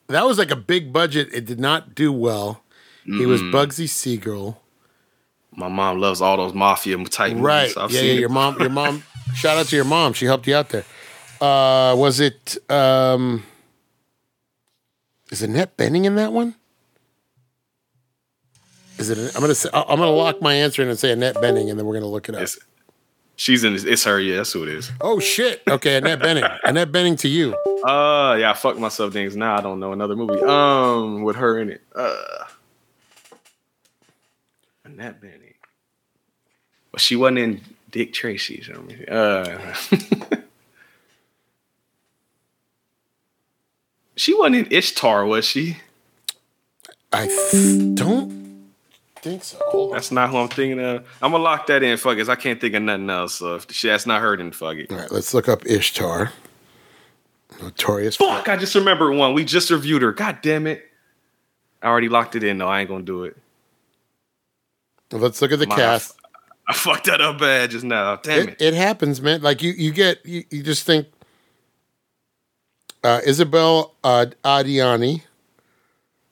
That 0.08 0.26
was 0.26 0.38
like 0.38 0.52
a 0.52 0.56
big 0.56 0.94
budget. 0.94 1.30
It 1.34 1.46
did 1.46 1.60
not 1.60 1.96
do 1.96 2.12
well. 2.12 2.64
He 3.08 3.26
was 3.26 3.42
Bugsy 3.42 3.88
Siegel. 3.88 4.62
My 5.52 5.70
mom 5.70 6.00
loves 6.00 6.22
all 6.22 6.38
those 6.38 6.54
mafia 6.54 6.98
type 7.06 7.32
movies. 7.32 7.44
Right. 7.44 7.72
so 7.72 7.82
I've 7.82 7.92
yeah, 7.92 8.02
yeah. 8.02 8.14
Your 8.14 8.30
mom. 8.30 8.60
Your 8.60 8.70
mom. 8.70 9.04
shout 9.34 9.58
out 9.58 9.68
to 9.68 9.76
your 9.76 9.86
mom. 9.86 10.14
She 10.14 10.26
helped 10.26 10.46
you 10.46 10.56
out 10.56 10.70
there. 10.70 10.84
Uh, 11.40 11.96
was 11.96 12.20
it? 12.20 12.58
Um, 12.70 13.44
is 15.32 15.42
Annette 15.42 15.78
Bening 15.78 16.06
in 16.06 16.16
that 16.16 16.34
one? 16.34 16.56
Is 18.98 19.10
it? 19.10 19.36
I'm 19.36 19.42
gonna 19.42 19.56
say. 19.56 19.70
I'm 19.74 20.00
gonna 20.00 20.12
lock 20.12 20.42
my 20.42 20.54
answer 20.54 20.82
in 20.82 20.90
and 20.90 21.00
say 21.00 21.12
Annette 21.12 21.36
Bening, 21.36 21.70
and 21.70 21.80
then 21.80 21.86
we're 21.86 21.94
gonna 21.94 22.08
look 22.08 22.28
it 22.28 22.36
up. 22.36 22.42
It's, 22.42 22.60
she's 23.36 23.64
in. 23.64 23.74
It's 23.76 24.04
her. 24.04 24.20
Yeah, 24.20 24.38
that's 24.38 24.52
who 24.52 24.64
it 24.64 24.70
is. 24.70 24.92
Oh 25.00 25.20
shit. 25.20 25.64
Okay, 25.68 25.96
Annette 25.96 26.20
Bening. 26.20 26.60
Annette 26.66 26.92
Bening 26.92 27.18
to 27.20 27.30
you. 27.30 27.56
Uh, 27.86 28.36
yeah. 28.40 28.52
I 28.52 28.54
fucked 28.54 28.80
myself 28.80 29.14
things. 29.14 29.36
Now 29.36 29.56
I 29.56 29.62
don't 29.62 29.80
know 29.80 29.94
another 29.94 30.16
movie. 30.16 30.42
Um, 30.42 31.24
with 31.24 31.38
her 31.38 31.58
in 31.60 31.70
it. 31.70 31.82
Uh, 31.96 32.44
Annette 34.98 35.22
Bening. 35.22 35.54
But 36.92 37.02
she 37.02 37.16
wasn't 37.16 37.38
in 37.40 37.62
Dick 37.92 38.14
Tracy. 38.14 38.64
So, 38.64 38.84
uh, 39.14 39.74
she 44.16 44.34
wasn't 44.34 44.56
in 44.56 44.68
Ishtar, 44.72 45.26
was 45.26 45.46
she? 45.46 45.78
I 47.14 47.28
th- 47.28 47.96
don't 47.96 48.74
think 49.22 49.44
so. 49.44 49.60
Hold 49.68 49.92
on. 49.92 49.96
That's 49.96 50.12
not 50.12 50.30
who 50.30 50.38
I'm 50.38 50.48
thinking 50.48 50.80
of. 50.84 51.08
I'm 51.22 51.32
gonna 51.32 51.44
lock 51.44 51.68
that 51.68 51.84
in, 51.84 51.98
fuck 51.98 52.18
it. 52.18 52.28
I 52.28 52.36
can't 52.36 52.60
think 52.60 52.74
of 52.74 52.82
nothing 52.82 53.10
else. 53.10 53.36
So 53.36 53.56
if 53.56 53.72
she, 53.72 53.88
that's 53.88 54.06
not 54.06 54.22
her, 54.22 54.36
then 54.36 54.52
fuck 54.52 54.78
it. 54.78 54.92
All 54.92 54.98
right, 54.98 55.12
let's 55.12 55.34
look 55.34 55.48
up 55.48 55.66
Ishtar. 55.66 56.32
Notorious. 57.62 58.16
Fuck, 58.16 58.50
I 58.50 58.58
just 58.58 58.76
remembered 58.76 59.16
one. 59.16 59.34
We 59.34 59.44
just 59.46 59.70
reviewed 59.70 60.02
her. 60.02 60.12
God 60.12 60.40
damn 60.42 60.68
it. 60.68 60.84
I 61.82 61.88
already 61.88 62.10
locked 62.10 62.36
it 62.36 62.44
in 62.44 62.58
though. 62.58 62.68
I 62.68 62.82
ain't 62.82 62.90
gonna 62.90 63.04
do 63.04 63.24
it. 63.24 63.38
Let's 65.12 65.42
look 65.42 65.52
at 65.52 65.60
the 65.60 65.68
My- 65.68 65.76
cast. 65.76 66.16
I 66.70 66.74
fucked 66.74 67.06
that 67.06 67.22
up 67.22 67.40
bad 67.40 67.72
just 67.72 67.86
now. 67.86 68.18
Damn 68.18 68.50
It, 68.50 68.50
it. 68.50 68.62
it 68.62 68.74
happens, 68.74 69.22
man. 69.22 69.42
Like 69.42 69.62
you, 69.62 69.72
you 69.72 69.92
get, 69.92 70.26
you, 70.26 70.44
you 70.50 70.62
just 70.64 70.84
think. 70.86 71.08
Uh, 73.04 73.22
Isabel 73.26 73.96
uh, 74.04 74.26
Adjani, 74.44 75.22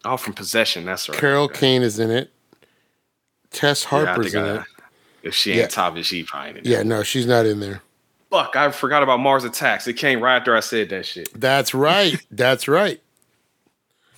Oh, 0.03 0.17
from 0.17 0.33
possession. 0.33 0.83
That's 0.85 1.07
right. 1.07 1.17
Carol 1.17 1.45
Okay. 1.45 1.59
Kane 1.59 1.81
is 1.83 1.99
in 1.99 2.11
it. 2.11 2.31
Tess 3.51 3.85
Harper's 3.85 4.33
think 4.33 4.45
in 4.45 4.51
I- 4.51 4.55
it. 4.57 4.63
If 5.23 5.33
she 5.33 5.51
ain't 5.53 5.61
Yeah. 5.61 5.67
top 5.67 5.95
she 6.03 6.23
probably. 6.23 6.61
Yeah, 6.65 6.83
no, 6.83 7.01
she's 7.01 7.25
not 7.25 7.45
in 7.47 7.59
there. 7.59 7.81
Fuck, 8.29 8.55
I 8.55 8.69
forgot 8.71 9.01
about 9.01 9.19
Mars 9.19 9.43
Attacks. 9.43 9.87
It 9.87 9.93
came 9.93 10.21
right 10.21 10.35
after 10.35 10.55
I 10.55 10.59
said 10.59 10.89
that 10.89 11.05
shit. 11.05 11.29
That's 11.39 11.73
right. 11.73 12.17
That's 12.31 12.67
right. 12.67 13.01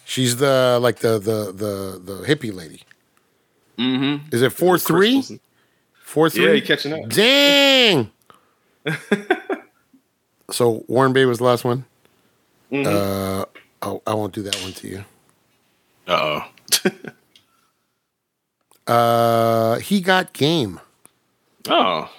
She's 0.03 0.37
the 0.37 0.79
like 0.81 0.97
the 0.99 1.19
the 1.19 1.51
the 1.53 2.01
the 2.03 2.25
hippie 2.27 2.53
lady. 2.53 2.81
Mm-hmm. 3.77 4.33
Is 4.35 4.41
it 4.41 4.51
four 4.53 4.77
three? 4.77 5.23
Four 6.01 6.29
three. 6.29 6.45
Yeah, 6.45 6.51
you 6.53 6.61
catching 6.61 6.93
up. 6.93 7.09
Dang. 7.09 8.09
so 10.51 10.83
Warren 10.87 11.13
Bay 11.13 11.25
was 11.25 11.37
the 11.39 11.43
last 11.43 11.63
one. 11.63 11.85
Mm-hmm. 12.71 12.87
Uh, 12.87 13.45
oh, 13.81 14.01
I 14.07 14.13
won't 14.13 14.33
do 14.33 14.41
that 14.43 14.55
one 14.61 14.73
to 14.73 14.87
you. 14.87 15.05
Uh 16.07 16.41
oh. 16.41 16.89
Uh, 18.87 19.79
he 19.79 19.99
got 19.99 20.31
game. 20.31 20.79
oh. 21.67 22.09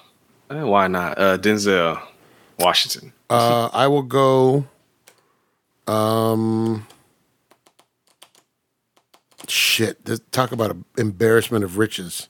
Eh, 0.51 0.63
Why 0.63 0.87
not? 0.87 1.19
Uh, 1.19 1.39
Denzel 1.39 1.99
Washington. 2.59 3.13
Uh, 3.31 3.71
I 3.73 3.87
will 3.87 4.03
go. 4.03 4.67
Um, 5.87 6.87
shit. 9.47 10.05
This, 10.05 10.20
talk 10.32 10.53
about 10.53 10.70
an 10.70 10.84
embarrassment 10.97 11.64
of 11.64 11.78
riches. 11.78 12.28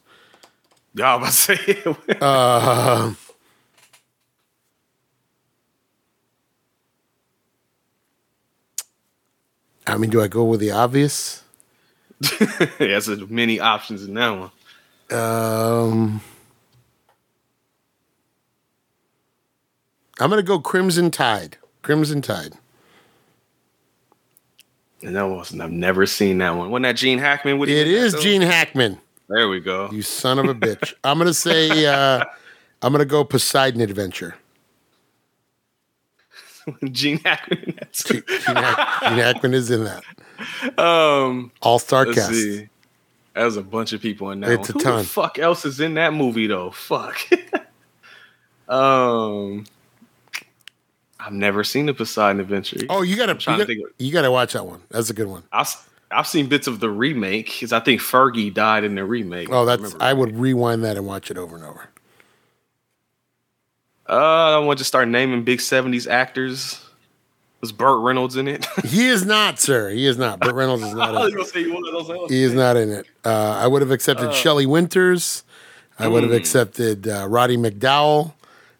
Y'all 0.93 1.17
about 1.17 1.27
to 1.27 1.31
say 1.31 1.83
Uh, 2.21 3.13
I 9.87 9.97
mean, 9.97 10.09
do 10.09 10.21
I 10.21 10.27
go 10.27 10.43
with 10.43 10.59
the 10.59 10.71
obvious? 10.71 11.43
There's 12.77 13.07
a 13.07 13.25
many 13.27 13.59
options 13.59 14.03
in 14.03 14.13
that 14.15 14.29
one. 14.29 14.51
Um, 15.11 16.21
I'm 20.19 20.29
gonna 20.29 20.43
go 20.43 20.59
Crimson 20.59 21.09
Tide. 21.09 21.57
Crimson 21.81 22.21
Tide. 22.21 22.53
And 25.01 25.15
that 25.15 25.23
was 25.23 25.57
I've 25.57 25.71
never 25.71 26.05
seen 26.05 26.39
that 26.39 26.51
one. 26.51 26.69
Wasn't 26.71 26.83
that 26.83 26.95
Gene 26.97 27.19
Hackman? 27.19 27.61
It 27.61 27.69
is 27.69 28.13
Gene 28.15 28.41
Hackman. 28.41 28.97
There 29.29 29.47
we 29.47 29.59
go. 29.59 29.89
You 29.91 30.01
son 30.01 30.39
of 30.39 30.45
a 30.45 30.55
bitch. 30.55 30.93
I'm 31.03 31.17
gonna 31.17 31.33
say 31.33 31.85
uh, 31.85 32.25
I'm 32.81 32.91
gonna 32.91 33.05
go 33.05 33.23
Poseidon 33.23 33.81
Adventure. 33.81 34.35
Gene 36.91 37.19
Hackman. 37.19 37.77
Gene, 37.91 38.23
Gene 38.27 38.55
Hack- 38.55 39.03
Gene 39.03 39.17
Hackman 39.19 39.53
is 39.53 39.71
in 39.71 39.85
that 39.85 40.03
um. 40.79 41.51
all 41.61 41.79
star 41.79 42.05
cast. 42.05 42.29
see. 42.29 42.67
That 43.35 43.45
was 43.45 43.57
a 43.57 43.61
bunch 43.63 43.93
of 43.93 44.01
people 44.01 44.31
in 44.31 44.41
that. 44.41 44.51
It's 44.51 44.73
one. 44.73 44.81
a 44.81 44.83
Who 44.83 44.91
ton. 44.91 44.97
The 45.03 45.07
fuck 45.07 45.39
else 45.39 45.63
is 45.63 45.79
in 45.79 45.93
that 45.93 46.13
movie 46.13 46.47
though? 46.47 46.71
Fuck. 46.71 47.19
um. 48.67 49.65
I've 51.29 51.35
never 51.35 51.63
seen 51.63 51.85
the 51.85 51.93
Poseidon 51.93 52.39
Adventure. 52.39 52.77
Oh, 52.89 53.03
you 53.03 53.15
gotta 53.15 53.33
you 53.33 53.57
gotta, 53.57 53.71
of- 53.71 53.91
you 53.99 54.11
gotta 54.11 54.31
watch 54.31 54.53
that 54.53 54.65
one. 54.65 54.81
That's 54.89 55.11
a 55.11 55.13
good 55.13 55.27
one. 55.27 55.43
I've 55.51 55.67
I've 56.09 56.25
seen 56.25 56.47
bits 56.47 56.65
of 56.65 56.79
the 56.79 56.89
remake 56.89 57.45
because 57.45 57.71
I 57.71 57.79
think 57.81 58.01
Fergie 58.01 58.51
died 58.51 58.83
in 58.83 58.95
the 58.95 59.05
remake. 59.05 59.47
Oh, 59.51 59.63
that's 59.63 59.79
remember 59.79 60.03
I 60.03 60.11
would 60.13 60.35
rewind 60.39 60.83
that 60.85 60.97
and 60.97 61.05
watch 61.05 61.29
it 61.29 61.37
over 61.37 61.55
and 61.55 61.63
over. 61.63 61.87
Uh, 64.09 64.55
I 64.55 64.57
want 64.57 64.79
to 64.79 64.85
start 64.85 65.07
naming 65.07 65.43
big 65.43 65.59
'70s 65.59 66.09
actors. 66.09 66.83
Was 67.61 67.71
Burt 67.71 68.01
Reynolds 68.01 68.35
in 68.37 68.47
it? 68.47 68.65
He 68.85 69.05
is 69.07 69.23
not, 69.23 69.59
sir. 69.59 69.89
He 69.91 70.07
is 70.07 70.17
not. 70.17 70.39
Burt 70.39 70.55
Reynolds 70.55 70.81
is 70.81 70.93
not. 70.95 71.13
In 71.13 71.27
it. 71.27 71.35
gonna 71.35 71.45
say 71.45 71.61
you 71.61 71.73
one 71.75 71.85
of 71.85 71.93
those. 71.93 72.09
else. 72.09 72.31
He 72.31 72.41
is 72.41 72.55
not 72.55 72.75
in 72.75 72.89
it. 72.89 73.05
Uh, 73.23 73.51
I 73.61 73.67
would 73.67 73.83
have 73.83 73.91
accepted 73.91 74.33
Shelley 74.33 74.65
Winters. 74.65 75.43
I 75.99 76.07
would 76.07 76.23
have 76.23 76.31
accepted 76.31 77.07
uh, 77.07 77.27
Roddy 77.29 77.55
McDowall. 77.55 78.33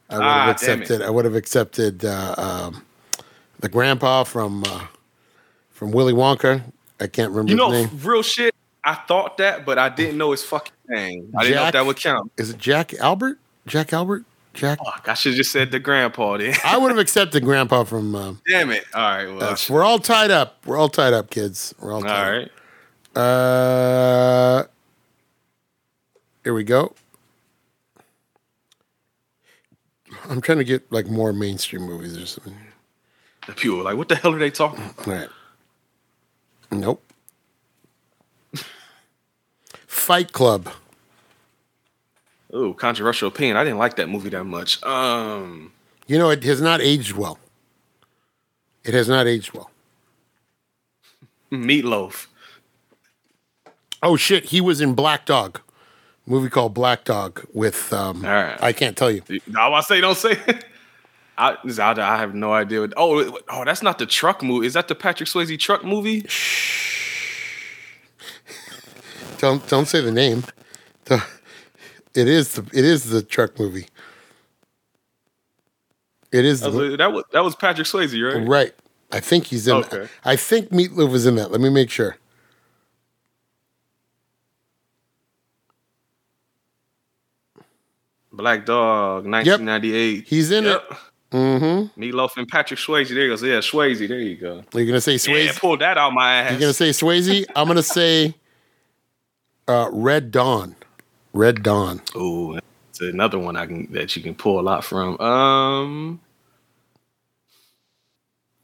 I 0.09 0.17
would 0.17 0.23
Ah, 0.25 0.45
have 0.47 0.59
damn 0.59 0.81
accepted. 0.81 1.01
I 1.05 1.09
would 1.09 1.25
have 1.25 1.35
accepted 1.35 2.03
uh, 2.05 2.35
um, 2.37 2.83
the 3.59 3.69
grandpa 3.69 4.23
from 4.23 4.63
uh, 4.65 4.87
from 5.71 5.91
Willy 5.91 6.13
Wonka. 6.13 6.63
I 6.99 7.07
can't 7.07 7.29
remember 7.31 7.51
You 7.51 7.57
know, 7.57 7.71
his 7.71 7.91
name. 7.91 7.99
real 8.03 8.21
shit. 8.23 8.53
I 8.83 8.95
thought 8.95 9.37
that, 9.37 9.65
but 9.65 9.77
I 9.77 9.89
didn't 9.89 10.17
know 10.17 10.31
his 10.31 10.43
fucking 10.43 10.71
name. 10.87 11.33
I 11.37 11.43
didn't 11.43 11.55
know 11.57 11.65
if 11.67 11.73
that 11.73 11.85
would 11.85 11.97
count. 11.97 12.31
Is 12.37 12.49
it 12.49 12.57
Jack 12.57 12.93
Albert? 12.95 13.37
Jack 13.67 13.93
Albert? 13.93 14.23
Jack? 14.53 14.79
Fuck, 14.83 15.05
I 15.07 15.13
should 15.13 15.33
have 15.33 15.37
just 15.37 15.51
said 15.51 15.69
the 15.71 15.79
grandpa 15.79 16.37
then. 16.37 16.55
I 16.65 16.77
would 16.77 16.89
have 16.89 16.97
accepted 17.07 17.43
grandpa 17.43 17.83
from. 17.83 18.15
Uh, 18.15 18.33
Damn 18.47 18.71
it. 18.71 18.85
All 18.93 19.01
right. 19.01 19.25
Well, 19.27 19.39
that's- 19.39 19.69
we're 19.69 19.83
all 19.83 19.99
tied 19.99 20.31
up. 20.31 20.57
We're 20.65 20.77
all 20.77 20.89
tied 20.89 21.13
up, 21.13 21.29
kids. 21.29 21.75
We're 21.79 21.91
all 21.91 21.97
all 21.97 22.03
tied 22.03 22.31
right. 22.31 22.51
up. 23.15 23.21
Uh, 23.21 24.63
here 26.43 26.53
we 26.53 26.63
go. 26.63 26.95
I'm 30.29 30.41
trying 30.41 30.59
to 30.59 30.63
get 30.63 30.89
like 30.91 31.07
more 31.07 31.33
mainstream 31.33 31.81
movies 31.83 32.15
or 32.17 32.25
something. 32.25 32.55
The 33.47 33.53
people 33.53 33.83
like, 33.83 33.97
what 33.97 34.07
the 34.09 34.15
hell 34.15 34.33
are 34.33 34.39
they 34.39 34.51
talking? 34.51 34.83
All 35.05 35.13
right. 35.13 35.29
Nope. 36.71 37.03
Fight 39.87 40.31
Club. 40.31 40.69
Oh, 42.53 42.73
controversial 42.73 43.27
opinion. 43.27 43.57
I 43.57 43.63
didn't 43.63 43.79
like 43.79 43.95
that 43.97 44.07
movie 44.09 44.29
that 44.29 44.43
much. 44.43 44.81
Um, 44.83 45.71
You 46.07 46.17
know, 46.17 46.29
it 46.29 46.43
has 46.43 46.61
not 46.61 46.79
aged 46.81 47.13
well. 47.13 47.39
It 48.83 48.93
has 48.93 49.07
not 49.09 49.27
aged 49.27 49.53
well. 49.53 49.69
Meatloaf. 51.51 52.27
Oh 54.01 54.15
shit, 54.15 54.45
he 54.45 54.61
was 54.61 54.79
in 54.79 54.93
Black 54.93 55.25
Dog, 55.25 55.61
movie 56.29 56.49
called 56.49 56.73
Black 56.73 57.03
Dog 57.03 57.45
with 57.53 57.91
um 57.93 58.23
right. 58.23 58.61
I 58.61 58.73
can't 58.73 58.95
tell 58.95 59.11
you. 59.11 59.21
No, 59.47 59.73
I 59.73 59.81
say 59.81 60.01
don't 60.01 60.17
say. 60.17 60.37
it. 60.47 60.65
I, 61.37 61.55
I 61.79 62.17
have 62.17 62.35
no 62.35 62.51
idea. 62.51 62.81
What, 62.81 62.93
oh, 62.97 63.39
oh, 63.47 63.63
that's 63.63 63.81
not 63.81 63.97
the 63.97 64.05
truck 64.05 64.43
movie. 64.43 64.67
Is 64.67 64.73
that 64.73 64.89
the 64.89 64.95
Patrick 64.95 65.29
Swayze 65.29 65.57
truck 65.57 65.85
movie? 65.85 66.25
Don't 69.37 69.65
don't 69.69 69.85
say 69.87 70.01
the 70.01 70.11
name. 70.11 70.43
The- 71.05 71.23
It 72.13 72.27
is 72.27 72.55
the 72.55 72.63
it 72.77 72.83
is 72.83 73.09
the 73.09 73.21
truck 73.21 73.57
movie. 73.57 73.87
It 76.31 76.43
is 76.43 76.61
was 76.61 76.73
the, 76.73 76.97
that 76.97 77.13
was 77.13 77.23
that 77.31 77.43
was 77.43 77.55
Patrick 77.55 77.87
Swayze, 77.87 78.21
right? 78.21 78.47
right. 78.47 78.73
I 79.11 79.19
think 79.19 79.45
he's 79.45 79.67
in. 79.67 79.75
Okay. 79.75 80.07
I 80.25 80.35
think 80.35 80.69
Meatloaf 80.69 81.11
was 81.11 81.25
in 81.25 81.35
that. 81.35 81.51
Let 81.51 81.61
me 81.61 81.69
make 81.69 81.89
sure. 81.89 82.17
Black 88.39 88.65
Dog, 88.65 89.25
1998. 89.25 90.25
He's 90.25 90.49
in 90.49 90.63
Yep. 90.63 90.83
it. 90.91 90.97
Mm-hmm. 91.35 92.01
Meatloaf 92.01 92.37
and 92.37 92.47
Patrick 92.47 92.79
Swayze. 92.79 93.09
There 93.09 93.19
you 93.27 93.35
go. 93.35 93.45
Yeah, 93.45 93.59
Swayze. 93.59 94.07
There 94.07 94.17
you 94.17 94.37
go. 94.37 94.63
You're 94.73 94.85
gonna 94.85 95.01
say 95.01 95.15
Swayze. 95.15 95.45
Yeah, 95.47 95.51
pull 95.59 95.77
that 95.77 95.97
out 95.97 96.13
my 96.13 96.33
ass. 96.35 96.51
You're 96.51 96.59
gonna 96.61 96.73
say 96.73 96.89
Swayze. 96.89 97.45
I'm 97.55 97.67
gonna 97.67 97.83
say 97.83 98.33
uh, 99.67 99.89
Red 99.91 100.31
Dawn. 100.31 100.75
Red 101.33 101.61
Dawn. 101.61 102.01
Ooh, 102.15 102.57
it's 102.89 103.01
another 103.01 103.37
one 103.37 103.55
I 103.57 103.67
can 103.67 103.91
that 103.91 104.15
you 104.15 104.23
can 104.23 104.33
pull 104.33 104.59
a 104.59 104.63
lot 104.63 104.83
from. 104.83 105.19
Um, 105.19 106.19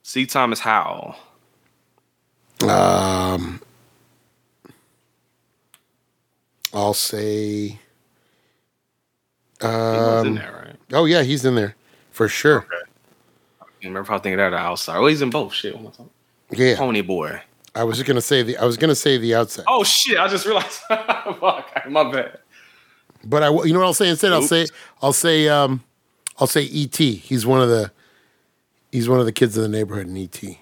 C. 0.02 0.26
Thomas 0.26 0.60
Howell. 0.62 1.16
Um, 2.64 3.62
I'll 6.74 6.94
say. 6.96 7.80
He 9.62 9.68
was 9.68 10.24
in 10.24 10.30
Um, 10.30 10.36
there, 10.36 10.52
right? 10.68 10.76
oh 10.94 11.06
yeah, 11.06 11.24
he's 11.24 11.46
in 11.46 11.56
there 11.56 11.76
for 12.12 12.28
sure. 12.28 12.66
I 13.62 13.66
remember 13.84 14.02
if 14.02 14.10
I 14.10 14.18
thinking 14.20 14.38
that 14.38 14.54
or 14.54 14.58
outside. 14.58 15.00
Well, 15.00 15.08
he's 15.08 15.22
in 15.22 15.30
both. 15.30 15.54
Shit, 15.54 15.74
what 15.76 15.82
am 15.82 15.88
I 15.88 15.92
talking? 15.92 16.10
Yeah, 16.52 16.76
Pony 16.78 17.02
Boy. 17.02 17.42
I 17.74 17.84
was 17.84 17.98
just 17.98 18.08
gonna 18.08 18.22
say 18.22 18.42
the. 18.44 18.58
I 18.58 18.66
was 18.66 18.78
gonna 18.78 18.96
say 18.96 19.18
the 19.18 19.36
outside, 19.36 19.66
Oh 19.68 19.84
shit! 19.84 20.18
I 20.18 20.28
just 20.28 20.46
realized. 20.46 20.80
Fuck, 20.88 21.72
my 21.90 22.12
bad. 22.12 22.40
but 23.24 23.44
I. 23.44 23.50
You 23.50 23.74
know 23.74 23.80
what 23.80 23.86
I'll 23.86 23.94
say 23.94 24.10
instead? 24.10 24.32
I'll 24.34 24.42
say. 24.42 24.66
I'll 25.02 25.14
say. 25.14 25.48
Um, 25.50 25.84
I'll 26.40 26.48
say 26.48 26.62
E.T. 26.64 27.16
He's 27.16 27.46
one 27.46 27.62
of 27.62 27.70
the. 27.70 27.92
He's 28.92 29.08
one 29.10 29.20
of 29.20 29.26
the 29.26 29.32
kids 29.34 29.56
in 29.58 29.64
the 29.64 29.70
neighborhood 29.70 30.08
in 30.08 30.16
E.T. 30.18 30.60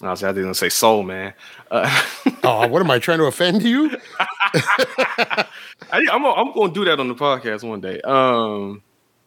I 0.00 0.10
was 0.10 0.22
I 0.22 0.32
didn't 0.32 0.54
say 0.54 0.68
Soul 0.68 1.02
Man. 1.02 1.34
Uh, 1.70 2.04
Oh, 2.44 2.66
what 2.68 2.80
am 2.80 2.90
I 2.90 2.98
trying 2.98 3.18
to 3.18 3.24
offend 3.24 3.62
you? 3.62 3.96
I, 4.20 5.46
I'm 5.92 6.24
I'm 6.24 6.52
going 6.52 6.72
to 6.72 6.74
do 6.74 6.84
that 6.86 7.00
on 7.00 7.08
the 7.08 7.14
podcast 7.14 7.68
one 7.68 7.80
day. 7.80 8.00
Um, 8.02 8.82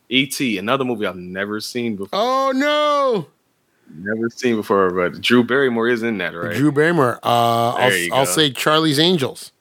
E.T. 0.09 0.57
Another 0.57 0.84
movie 0.86 1.05
I've 1.05 1.15
never 1.15 1.59
seen 1.59 1.95
before. 1.97 2.09
Oh 2.13 2.51
no, 2.55 3.28
Never 3.93 4.30
seen 4.30 4.55
before, 4.55 4.89
but 4.91 5.22
Drew 5.22 5.43
Barrymore 5.43 5.89
is 5.89 6.01
in 6.03 6.17
that, 6.19 6.34
right? 6.34 6.55
Drew 6.55 6.72
Barrymore. 6.72 7.19
Uh, 7.22 7.72
I'll, 7.72 8.13
I'll 8.13 8.26
say 8.26 8.49
Charlie's 8.51 8.99
Angels. 8.99 9.51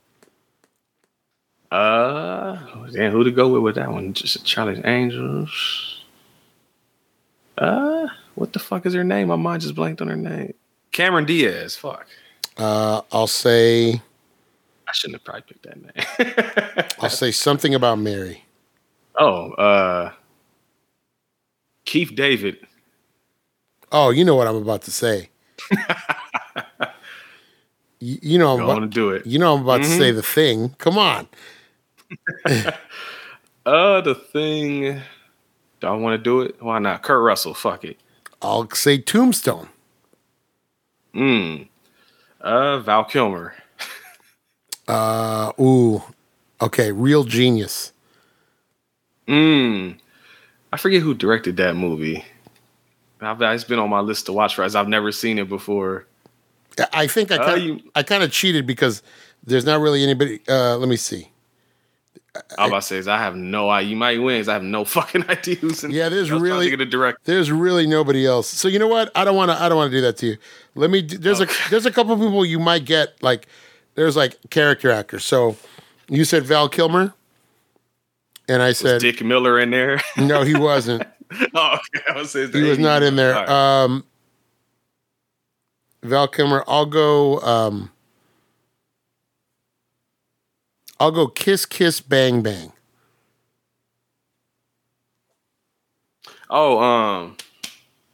Uh, 1.70 2.56
damn, 2.92 3.12
who 3.12 3.24
to 3.24 3.30
go 3.30 3.48
with 3.48 3.62
with 3.62 3.74
that 3.76 3.90
one? 3.90 4.12
Just 4.12 4.44
Charlie's 4.44 4.80
Angels. 4.84 6.04
Uh, 7.58 8.06
what 8.34 8.52
the 8.52 8.58
fuck 8.58 8.86
is 8.86 8.94
her 8.94 9.04
name? 9.04 9.28
My 9.28 9.36
mind 9.36 9.62
just 9.62 9.74
blanked 9.74 10.00
on 10.00 10.08
her 10.08 10.16
name. 10.16 10.54
Cameron 11.00 11.24
Diaz. 11.24 11.76
Fuck, 11.76 12.06
Uh, 12.58 13.00
I'll 13.10 13.26
say. 13.26 14.02
I 14.86 14.92
shouldn't 14.92 15.14
have 15.14 15.24
probably 15.24 15.42
picked 15.48 15.62
that 15.62 15.80
name. 15.80 16.84
I'll 17.00 17.08
say 17.08 17.30
something 17.30 17.74
about 17.74 17.98
Mary. 17.98 18.44
oh, 19.18 19.52
uh, 19.52 20.12
Keith 21.86 22.14
David. 22.14 22.58
Oh, 23.90 24.10
you 24.10 24.26
know 24.26 24.34
what 24.36 24.46
I'm 24.46 24.56
about 24.56 24.82
to 24.82 24.90
say. 24.90 25.30
you, 28.00 28.18
you 28.20 28.38
know 28.38 28.52
I'm 28.52 28.58
Go 28.58 28.70
on 28.72 28.76
about, 28.78 28.90
do 28.90 29.08
it. 29.10 29.24
you 29.26 29.38
know 29.38 29.54
I'm 29.56 29.62
about 29.62 29.78
to 29.78 29.88
say 29.88 30.10
the 30.10 30.22
thing. 30.22 30.74
Come 30.76 30.98
on. 30.98 31.28
Uh, 33.66 34.00
the 34.00 34.14
thing. 34.14 35.00
Do 35.80 35.86
I 35.86 35.90
want 35.92 36.18
to 36.18 36.22
do 36.22 36.40
it? 36.40 36.56
Why 36.60 36.78
not? 36.78 37.02
Kurt 37.02 37.22
Russell. 37.22 37.52
Fuck 37.54 37.84
it. 37.84 37.98
I'll 38.42 38.68
say 38.70 38.96
Tombstone. 38.98 39.68
Mm. 41.14 41.68
Uh, 42.40 42.78
Val 42.80 43.04
Kilmer. 43.04 43.54
Uh, 44.88 45.52
ooh. 45.60 46.02
Okay, 46.60 46.92
Real 46.92 47.24
Genius. 47.24 47.92
Mm. 49.28 49.98
I 50.72 50.76
forget 50.76 51.02
who 51.02 51.14
directed 51.14 51.56
that 51.58 51.76
movie. 51.76 52.24
I've, 53.20 53.40
it's 53.42 53.64
been 53.64 53.78
on 53.78 53.90
my 53.90 54.00
list 54.00 54.26
to 54.26 54.32
watch 54.32 54.54
for 54.54 54.62
as 54.64 54.74
I've 54.74 54.88
never 54.88 55.12
seen 55.12 55.38
it 55.38 55.48
before. 55.48 56.06
I- 56.92 57.06
think 57.06 57.30
I 57.32 57.36
Uh, 57.36 57.44
kind 57.46 57.62
you- 57.62 57.80
I 57.94 58.02
kind 58.02 58.22
of 58.22 58.32
cheated 58.32 58.66
because 58.66 59.02
there's 59.44 59.64
not 59.64 59.80
really 59.80 60.02
anybody. 60.02 60.40
Uh, 60.48 60.76
let 60.76 60.88
me 60.88 60.96
see. 60.96 61.29
I'm 62.58 62.68
about 62.68 62.82
to 62.82 62.86
say 62.86 62.96
is 62.98 63.08
I 63.08 63.18
have 63.18 63.34
no 63.34 63.70
idea. 63.70 63.90
You 63.90 63.96
might 63.96 64.18
win. 64.22 64.48
I 64.48 64.52
have 64.52 64.62
no 64.62 64.84
fucking 64.96 65.28
idea 65.28 65.56
who's 65.56 65.82
in. 65.82 65.90
Yeah, 65.90 66.08
there's 66.08 66.30
really- 66.30 66.66
think 66.66 66.74
of 66.74 66.78
the 66.78 66.86
director. 66.86 67.20
There's 67.24 67.50
really 67.50 67.86
nobody 67.86 68.24
else. 68.26 68.48
So 68.48 68.68
you 68.68 68.78
know 68.78 68.88
what? 68.88 69.10
I 69.14 69.24
don't 69.24 69.36
want 69.36 69.50
to. 69.50 69.60
I 69.60 69.68
don't 69.68 69.76
want 69.78 69.90
to 69.90 69.96
do 69.96 70.00
that 70.02 70.16
to 70.18 70.26
you. 70.26 70.36
Let 70.74 70.90
me. 70.90 71.02
There's 71.02 71.40
a 71.40 71.48
there's 71.70 71.86
a 71.86 71.90
couple 71.90 72.14
people 72.16 72.44
you 72.44 72.58
might 72.60 72.84
get 72.84 73.20
like. 73.22 73.46
There's 73.96 74.16
like 74.16 74.38
character 74.50 74.90
actors. 74.90 75.24
So 75.24 75.56
you 76.08 76.24
said 76.24 76.44
Val 76.44 76.68
Kilmer, 76.68 77.12
and 78.48 78.62
I 78.62 78.72
said 78.72 79.00
Dick 79.00 79.22
Miller 79.24 79.58
in 79.58 79.70
there. 79.70 80.00
no, 80.16 80.42
he 80.42 80.56
wasn't. 80.56 81.02
Oh, 81.54 81.76
okay. 81.94 82.04
I 82.08 82.12
was 82.16 82.32
saying 82.32 82.50
He 82.52 82.62
was 82.62 82.80
not 82.80 83.04
in 83.04 83.14
there. 83.14 83.34
Right. 83.34 83.48
Um, 83.48 84.04
Val 86.02 86.26
Kilmer. 86.26 86.64
I'll 86.66 86.86
go. 86.86 87.38
Um, 87.40 87.90
I'll 91.00 91.10
go. 91.10 91.26
Kiss, 91.26 91.64
kiss, 91.64 92.00
bang, 92.00 92.42
bang. 92.42 92.72
oh, 96.50 96.78
um, 96.78 97.36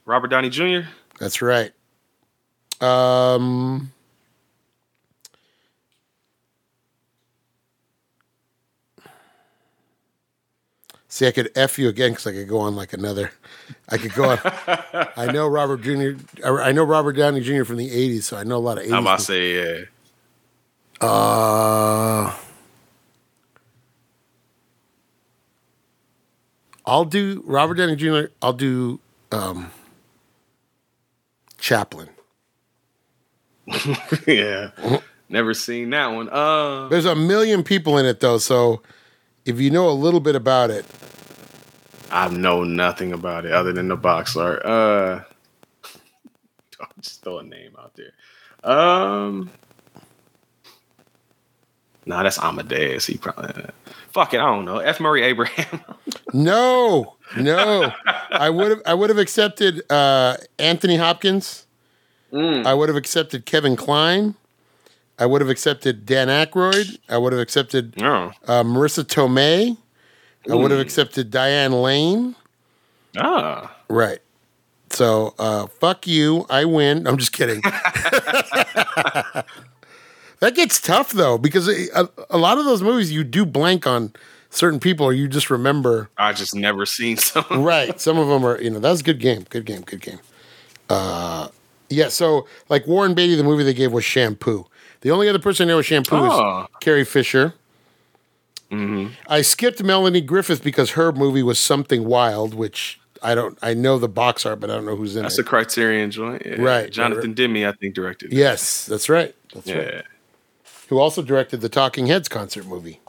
Robert 0.04 0.28
Downey 0.28 0.50
Jr. 0.50 0.88
That's 1.18 1.42
right. 1.42 1.72
Um, 2.80 3.92
see, 11.08 11.26
I 11.26 11.30
could 11.32 11.50
f 11.56 11.78
you 11.78 11.88
again 11.88 12.12
because 12.12 12.26
I 12.26 12.32
could 12.32 12.48
go 12.48 12.58
on 12.58 12.76
like 12.76 12.92
another. 12.92 13.32
I 13.88 13.98
could 13.98 14.12
go 14.12 14.30
on. 14.30 14.38
I 15.16 15.32
know 15.32 15.48
Robert 15.48 15.80
Jr. 15.82 16.12
I 16.44 16.72
know 16.72 16.84
Robert 16.84 17.14
Downey 17.14 17.40
Jr. 17.40 17.64
from 17.64 17.78
the 17.78 17.90
'80s, 17.90 18.24
so 18.24 18.36
I 18.36 18.44
know 18.44 18.58
a 18.58 18.58
lot 18.58 18.78
of 18.78 18.84
'80s. 18.84 18.92
I'm 18.92 19.02
about 19.02 19.18
to 19.18 19.24
say 19.24 19.54
yeah. 19.54 19.84
Uh, 21.00 22.34
I'll 26.86 27.04
do 27.04 27.42
Robert 27.46 27.74
Downey 27.74 27.96
Jr. 27.96 28.26
I'll 28.40 28.52
do 28.52 29.00
um, 29.32 29.70
Chaplin. 31.58 32.08
yeah. 34.26 34.70
Never 35.28 35.54
seen 35.54 35.90
that 35.90 36.06
one. 36.08 36.28
Uh, 36.28 36.88
There's 36.88 37.04
a 37.04 37.16
million 37.16 37.64
people 37.64 37.98
in 37.98 38.06
it 38.06 38.20
though, 38.20 38.38
so 38.38 38.82
if 39.44 39.60
you 39.60 39.70
know 39.70 39.88
a 39.88 39.90
little 39.90 40.20
bit 40.20 40.36
about 40.36 40.70
it, 40.70 40.84
I 42.10 42.28
know 42.28 42.62
nothing 42.62 43.12
about 43.12 43.44
it 43.44 43.52
other 43.52 43.72
than 43.72 43.88
the 43.88 43.96
box 43.96 44.36
art. 44.36 44.64
Uh, 44.64 45.22
I'll 46.80 46.88
just 47.00 47.24
throw 47.24 47.38
a 47.38 47.42
name 47.42 47.74
out 47.78 47.96
there. 47.96 48.12
Um, 48.62 49.50
nah, 52.06 52.22
that's 52.22 52.38
Amadeus. 52.38 53.06
He 53.06 53.18
probably 53.18 53.66
fuck 54.12 54.32
it. 54.32 54.38
I 54.40 54.46
don't 54.46 54.64
know. 54.64 54.78
F. 54.78 55.00
Murray 55.00 55.22
Abraham. 55.22 55.82
no, 56.32 57.16
no, 57.36 57.92
I 58.30 58.48
would 58.48 58.70
have 58.70 58.82
I 58.86 58.94
would 58.94 59.10
have 59.10 59.18
accepted 59.18 59.82
uh, 59.90 60.36
Anthony 60.58 60.96
Hopkins. 60.96 61.66
I 62.32 62.74
would 62.74 62.88
have 62.90 62.96
accepted 62.96 63.46
Kevin 63.46 63.76
Kline. 63.76 64.34
I 65.18 65.24
would 65.24 65.40
have 65.40 65.48
accepted 65.48 66.04
Dan 66.04 66.28
Aykroyd. 66.28 66.98
I 67.08 67.16
would 67.16 67.32
have 67.32 67.40
accepted 67.40 67.94
oh, 68.02 68.32
uh, 68.46 68.62
Marisa 68.62 69.04
Tomei. 69.04 69.78
I 70.50 70.54
would 70.54 70.70
have 70.70 70.80
accepted 70.80 71.30
Diane 71.30 71.72
Lane. 71.72 72.36
ah, 73.16 73.74
Right. 73.88 74.18
So, 74.90 75.34
uh, 75.38 75.66
fuck 75.66 76.06
you. 76.06 76.46
I 76.48 76.64
win. 76.64 77.06
I'm 77.06 77.16
just 77.16 77.32
kidding. 77.32 77.62
that 80.40 80.54
gets 80.54 80.80
tough 80.80 81.12
though, 81.12 81.38
because 81.38 81.68
a, 81.68 82.08
a 82.30 82.38
lot 82.38 82.58
of 82.58 82.64
those 82.64 82.82
movies 82.82 83.12
you 83.12 83.24
do 83.24 83.44
blank 83.46 83.86
on 83.86 84.12
certain 84.50 84.80
people, 84.80 85.06
or 85.06 85.12
you 85.12 85.28
just 85.28 85.50
remember. 85.50 86.08
I 86.16 86.32
just 86.32 86.54
never 86.54 86.86
seen 86.86 87.16
some. 87.16 87.44
Right. 87.62 88.00
Some 88.00 88.18
of 88.18 88.28
them 88.28 88.44
are. 88.44 88.60
You 88.60 88.70
know, 88.70 88.78
that's 88.78 89.00
a 89.00 89.04
good 89.04 89.20
game. 89.20 89.44
Good 89.50 89.64
game. 89.66 89.82
Good 89.82 90.00
game. 90.00 90.20
Uh, 90.88 91.48
yeah. 91.88 92.08
So, 92.08 92.46
like 92.68 92.86
Warren 92.86 93.14
Beatty, 93.14 93.34
the 93.34 93.44
movie 93.44 93.64
they 93.64 93.74
gave 93.74 93.92
was 93.92 94.04
Shampoo. 94.04 94.66
The 95.02 95.10
only 95.10 95.28
other 95.28 95.38
person 95.38 95.66
I 95.66 95.72
know 95.72 95.76
with 95.78 95.86
Shampoo 95.86 96.16
Oh. 96.16 96.62
is 96.62 96.66
Carrie 96.80 97.04
Fisher. 97.04 97.54
I 99.28 99.42
skipped 99.42 99.82
Melanie 99.82 100.20
Griffith 100.20 100.62
because 100.64 100.90
her 100.92 101.12
movie 101.12 101.42
was 101.42 101.58
Something 101.58 102.04
Wild, 102.04 102.52
which 102.54 102.98
I 103.22 103.34
don't. 103.34 103.56
I 103.62 103.74
know 103.74 103.98
the 103.98 104.08
box 104.08 104.44
art, 104.44 104.60
but 104.60 104.70
I 104.70 104.74
don't 104.74 104.84
know 104.86 104.96
who's 104.96 105.16
in 105.16 105.22
That's 105.22 105.34
it. 105.34 105.38
That's 105.38 105.46
a 105.46 105.50
Criterion 105.50 106.10
joint. 106.10 106.42
Yeah. 106.44 106.60
Right, 106.60 106.90
Jonathan 106.90 107.32
Demme, 107.32 107.64
I 107.66 107.72
think, 107.72 107.94
directed. 107.94 108.32
it. 108.32 108.36
yes, 108.36 108.86
that's 108.86 109.08
right. 109.08 109.34
That's 109.54 109.66
Yeah. 109.66 109.76
right. 109.78 110.04
Who 110.88 110.98
also 110.98 111.22
directed 111.22 111.60
the 111.60 111.68
Talking 111.68 112.06
Heads 112.06 112.28
concert 112.28 112.66
movie, 112.66 113.00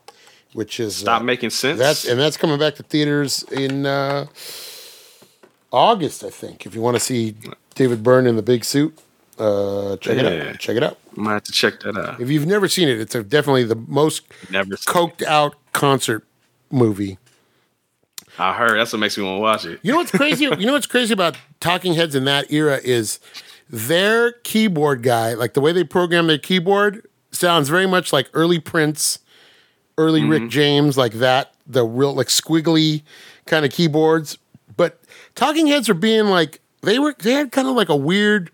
which 0.53 0.79
is 0.79 0.95
Stop 0.95 1.21
uh, 1.21 1.23
making 1.23 1.51
sense. 1.51 1.77
That's 1.77 2.05
and 2.05 2.19
that's 2.19 2.37
coming 2.37 2.57
back 2.57 2.75
to 2.75 2.83
theaters 2.83 3.43
in 3.43 3.85
uh, 3.85 4.25
August, 5.71 6.23
I 6.23 6.29
think. 6.29 6.65
If 6.65 6.73
you 6.73 6.81
want 6.81 6.95
to 6.95 6.99
see 6.99 7.35
David 7.75 8.03
Byrne 8.03 8.25
in 8.25 8.35
the 8.35 8.41
big 8.41 8.65
suit, 8.65 8.97
uh, 9.37 9.97
check 9.97 10.17
it 10.17 10.25
out. 10.25 10.59
Check 10.59 10.77
it 10.77 10.83
out. 10.83 10.97
I 11.15 11.21
might 11.21 11.33
have 11.33 11.43
to 11.43 11.51
check 11.51 11.79
that 11.81 11.95
out. 11.97 12.19
If 12.19 12.29
you've 12.29 12.47
never 12.47 12.67
seen 12.67 12.87
it, 12.87 12.99
it's 12.99 13.13
a, 13.13 13.23
definitely 13.23 13.63
the 13.63 13.75
most 13.75 14.23
Never. 14.49 14.75
coked 14.75 15.23
out 15.23 15.55
concert 15.73 16.25
movie. 16.71 17.17
I 18.39 18.53
heard. 18.53 18.77
That's 18.77 18.93
what 18.93 18.99
makes 18.99 19.17
me 19.17 19.23
want 19.23 19.37
to 19.37 19.41
watch 19.41 19.65
it. 19.65 19.79
You 19.83 19.91
know 19.91 19.97
what's 19.97 20.11
crazy? 20.11 20.45
you 20.57 20.65
know 20.65 20.73
what's 20.73 20.87
crazy 20.87 21.13
about 21.13 21.37
Talking 21.59 21.93
Heads 21.93 22.15
in 22.15 22.25
that 22.25 22.51
era 22.51 22.79
is 22.83 23.19
their 23.69 24.31
keyboard 24.31 25.03
guy, 25.03 25.33
like 25.33 25.53
the 25.53 25.61
way 25.61 25.71
they 25.71 25.83
program 25.83 26.27
their 26.27 26.37
keyboard, 26.37 27.07
sounds 27.31 27.69
very 27.69 27.87
much 27.87 28.11
like 28.13 28.29
early 28.33 28.59
Prince, 28.59 29.19
early 29.97 30.23
Rick 30.23 30.49
James, 30.49 30.97
like 30.97 31.13
that. 31.13 31.53
The 31.65 31.83
real 31.83 32.13
like 32.13 32.27
squiggly 32.27 33.03
kind 33.45 33.65
of 33.65 33.71
keyboards. 33.71 34.37
But 34.75 35.01
Talking 35.35 35.67
Heads 35.67 35.89
are 35.89 35.93
being 35.93 36.25
like 36.25 36.61
they 36.81 36.99
were. 36.99 37.15
They 37.19 37.33
had 37.33 37.51
kind 37.51 37.67
of 37.67 37.75
like 37.75 37.89
a 37.89 37.95
weird, 37.95 38.51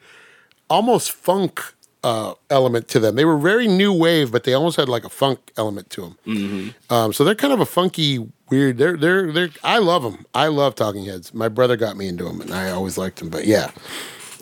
almost 0.70 1.12
funk 1.12 1.62
uh, 2.04 2.34
element 2.50 2.88
to 2.90 3.00
them. 3.00 3.16
They 3.16 3.26
were 3.26 3.38
very 3.38 3.68
new 3.68 3.94
wave, 3.94 4.32
but 4.32 4.44
they 4.44 4.54
almost 4.54 4.78
had 4.78 4.90
like 4.90 5.04
a 5.06 5.10
funk 5.10 5.52
element 5.58 5.90
to 5.92 6.02
them. 6.26 6.76
Um, 6.90 7.14
so 7.14 7.24
they're 7.24 7.36
kind 7.36 7.54
of 7.54 7.60
a 7.60 7.66
funky, 7.66 8.28
weird. 8.50 8.78
They're 8.78 8.98
they're 8.98 9.32
they're. 9.32 9.50
I 9.64 9.78
love 9.80 10.04
them. 10.04 10.26
I 10.34 10.48
love 10.48 10.76
Talking 10.76 11.06
Heads. 11.06 11.34
My 11.34 11.50
brother 11.50 11.76
got 11.78 11.96
me 11.98 12.08
into 12.08 12.24
them, 12.24 12.42
and 12.42 12.52
I 12.54 12.72
always 12.72 12.98
liked 12.98 13.20
them. 13.20 13.30
But 13.30 13.46
yeah, 13.46 13.72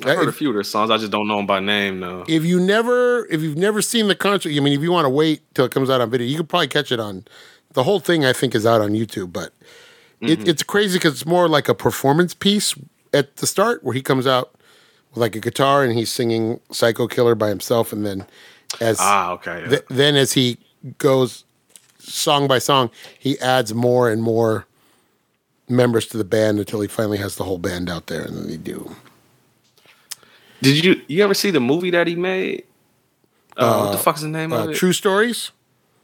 I 0.06 0.16
heard 0.16 0.28
a 0.28 0.32
few 0.32 0.50
of 0.50 0.56
their 0.56 0.64
songs. 0.64 0.90
I 0.92 0.98
just 0.98 1.12
don't 1.12 1.28
know 1.28 1.38
them 1.38 1.46
by 1.48 1.60
name 1.60 2.00
though. 2.00 2.26
if 2.28 2.44
you 2.44 2.60
never 2.60 3.26
if 3.28 3.42
you've 3.42 3.58
never 3.58 3.82
seen 3.82 4.08
the 4.08 4.16
concert, 4.16 4.50
I 4.56 4.60
mean, 4.60 4.74
if 4.74 4.82
you 4.82 4.92
want 4.92 5.06
to 5.06 5.10
wait 5.10 5.42
till 5.54 5.66
it 5.66 5.72
comes 5.72 5.90
out 5.90 6.02
on 6.02 6.10
video, 6.10 6.28
you 6.28 6.38
could 6.38 6.50
probably 6.50 6.68
catch 6.68 6.92
it 6.92 7.00
on. 7.00 7.26
The 7.74 7.84
whole 7.84 8.00
thing 8.00 8.26
I 8.26 8.34
think 8.34 8.54
is 8.56 8.66
out 8.66 8.82
on 8.82 8.92
YouTube, 8.92 9.32
but 9.34 9.54
Mm-hmm. 10.22 10.34
it, 10.44 10.48
it's 10.50 10.62
crazy 10.62 11.00
because 11.00 11.14
it's 11.14 11.26
more 11.26 11.48
like 11.50 11.68
a 11.68 11.74
performance 11.74 12.36
piece 12.36 12.76
at 13.12 13.38
the 13.38 13.48
start 13.48 13.84
where 13.84 13.96
he 13.96 14.04
comes 14.04 14.28
out 14.28 14.54
with 15.10 15.18
like 15.18 15.36
a 15.36 15.40
guitar 15.40 15.84
and 15.84 15.98
he's 15.98 16.12
singing 16.12 16.60
"Psycho 16.72 17.08
Killer" 17.08 17.34
by 17.34 17.50
himself, 17.50 17.92
and 17.92 18.06
then 18.06 18.28
as 18.80 18.98
Ah, 19.00 19.32
okay. 19.32 19.62
yeah. 19.62 19.68
th- 19.70 19.86
then 19.90 20.16
as 20.16 20.34
he 20.34 20.60
goes 21.00 21.44
song 21.98 22.48
by 22.48 22.60
song, 22.60 22.92
he 23.18 23.40
adds 23.40 23.74
more 23.74 24.12
and 24.12 24.22
more 24.22 24.68
members 25.68 26.06
to 26.08 26.18
the 26.18 26.24
band 26.24 26.60
until 26.60 26.82
he 26.82 26.88
finally 26.88 27.18
has 27.18 27.36
the 27.38 27.44
whole 27.44 27.58
band 27.58 27.90
out 27.90 28.06
there, 28.06 28.22
and 28.22 28.36
then 28.38 28.48
they 28.48 28.58
do. 28.58 28.96
Did 30.62 30.84
you 30.84 31.02
you 31.08 31.24
ever 31.24 31.34
see 31.34 31.52
the 31.52 31.60
movie 31.60 31.90
that 31.92 32.08
he 32.08 32.16
made? 32.16 32.64
Uh, 33.58 33.84
what 33.86 33.92
the 33.92 33.98
fuck's 33.98 34.22
the 34.22 34.28
name 34.28 34.54
Uh, 34.54 34.64
of 34.66 34.70
it? 34.72 34.76
True 34.76 34.94
stories. 34.94 35.52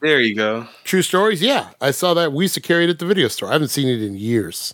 There 0.01 0.19
you 0.19 0.35
go. 0.35 0.67
True 0.83 1.01
stories. 1.01 1.41
Yeah, 1.41 1.69
I 1.81 1.91
saw 1.91 2.13
that. 2.13 2.31
We 2.33 2.43
used 2.45 2.53
to 2.55 2.61
carry 2.61 2.83
it 2.83 2.89
at 2.89 2.99
the 2.99 3.05
video 3.05 3.27
store. 3.29 3.49
I 3.49 3.53
haven't 3.53 3.69
seen 3.69 3.87
it 3.87 4.01
in 4.01 4.15
years. 4.17 4.73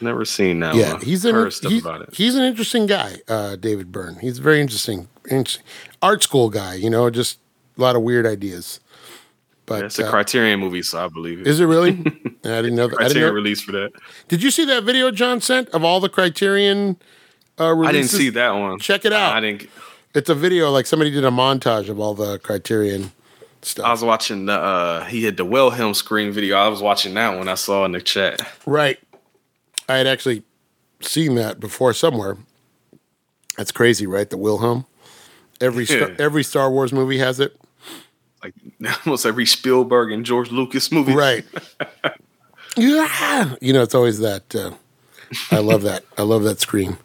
Never 0.00 0.24
seen 0.24 0.60
that 0.60 0.74
Yeah, 0.74 0.94
one. 0.94 1.00
he's 1.02 1.24
an 1.24 1.34
he's, 1.50 1.80
about 1.80 2.02
it. 2.02 2.14
he's 2.14 2.34
an 2.34 2.42
interesting 2.42 2.86
guy, 2.86 3.16
uh, 3.28 3.54
David 3.56 3.92
Byrne. 3.92 4.16
He's 4.20 4.38
very 4.38 4.60
interesting, 4.60 5.08
interesting 5.30 5.62
art 6.00 6.22
school 6.24 6.50
guy. 6.50 6.74
You 6.74 6.90
know, 6.90 7.08
just 7.10 7.38
a 7.78 7.80
lot 7.80 7.94
of 7.96 8.02
weird 8.02 8.26
ideas. 8.26 8.80
But 9.64 9.84
It's 9.84 9.98
a 10.00 10.06
uh, 10.06 10.10
Criterion 10.10 10.58
movie, 10.58 10.82
so 10.82 11.04
I 11.04 11.08
believe 11.08 11.40
it. 11.40 11.46
is 11.46 11.60
it 11.60 11.66
really? 11.66 11.90
I 12.44 12.62
didn't 12.62 12.74
know 12.74 12.88
that. 12.88 13.00
I 13.00 13.04
didn't 13.08 13.22
Criterion 13.22 13.28
know. 13.28 13.32
release 13.32 13.60
for 13.62 13.72
that. 13.72 13.92
Did 14.28 14.42
you 14.42 14.50
see 14.50 14.64
that 14.64 14.82
video 14.82 15.10
John 15.12 15.40
sent 15.40 15.68
of 15.70 15.84
all 15.84 16.00
the 16.00 16.08
Criterion 16.08 16.96
uh, 17.58 17.78
I 17.80 17.92
didn't 17.92 18.08
see 18.08 18.30
that 18.30 18.50
one. 18.52 18.78
Check 18.78 19.04
it 19.04 19.12
out. 19.12 19.34
I 19.34 19.40
didn't. 19.40 19.68
It's 20.14 20.28
a 20.28 20.34
video 20.34 20.70
like 20.70 20.86
somebody 20.86 21.10
did 21.10 21.24
a 21.24 21.30
montage 21.30 21.88
of 21.88 21.98
all 21.98 22.14
the 22.14 22.38
Criterion 22.38 23.12
stuff. 23.62 23.86
I 23.86 23.90
was 23.90 24.02
watching 24.04 24.46
the. 24.46 24.52
uh 24.54 25.04
He 25.04 25.24
had 25.24 25.36
the 25.36 25.44
Wilhelm 25.44 25.94
scream 25.94 26.32
video. 26.32 26.56
I 26.56 26.68
was 26.68 26.82
watching 26.82 27.14
that 27.14 27.36
one. 27.36 27.48
I 27.48 27.54
saw 27.54 27.84
in 27.84 27.92
the 27.92 28.00
chat. 28.00 28.40
right. 28.66 28.98
I 29.88 29.96
had 29.96 30.06
actually 30.06 30.42
seen 31.00 31.34
that 31.34 31.58
before 31.60 31.92
somewhere. 31.92 32.36
That's 33.56 33.72
crazy, 33.72 34.06
right? 34.06 34.28
The 34.30 34.38
Wilhelm. 34.38 34.86
Every 35.60 35.86
Star, 35.86 36.12
every 36.18 36.42
Star 36.42 36.70
Wars 36.70 36.92
movie 36.92 37.18
has 37.18 37.38
it. 37.40 37.56
Like 38.42 38.54
almost 39.06 39.26
every 39.26 39.46
Spielberg 39.46 40.10
and 40.12 40.24
George 40.24 40.50
Lucas 40.50 40.90
movie. 40.90 41.14
Right. 41.14 41.44
yeah. 42.76 43.54
You 43.60 43.72
know, 43.72 43.82
it's 43.82 43.94
always 43.94 44.18
that. 44.20 44.54
Uh, 44.54 44.72
I 45.50 45.58
love 45.58 45.82
that. 45.82 46.04
I 46.18 46.22
love 46.22 46.42
that 46.44 46.60
scream. 46.60 46.98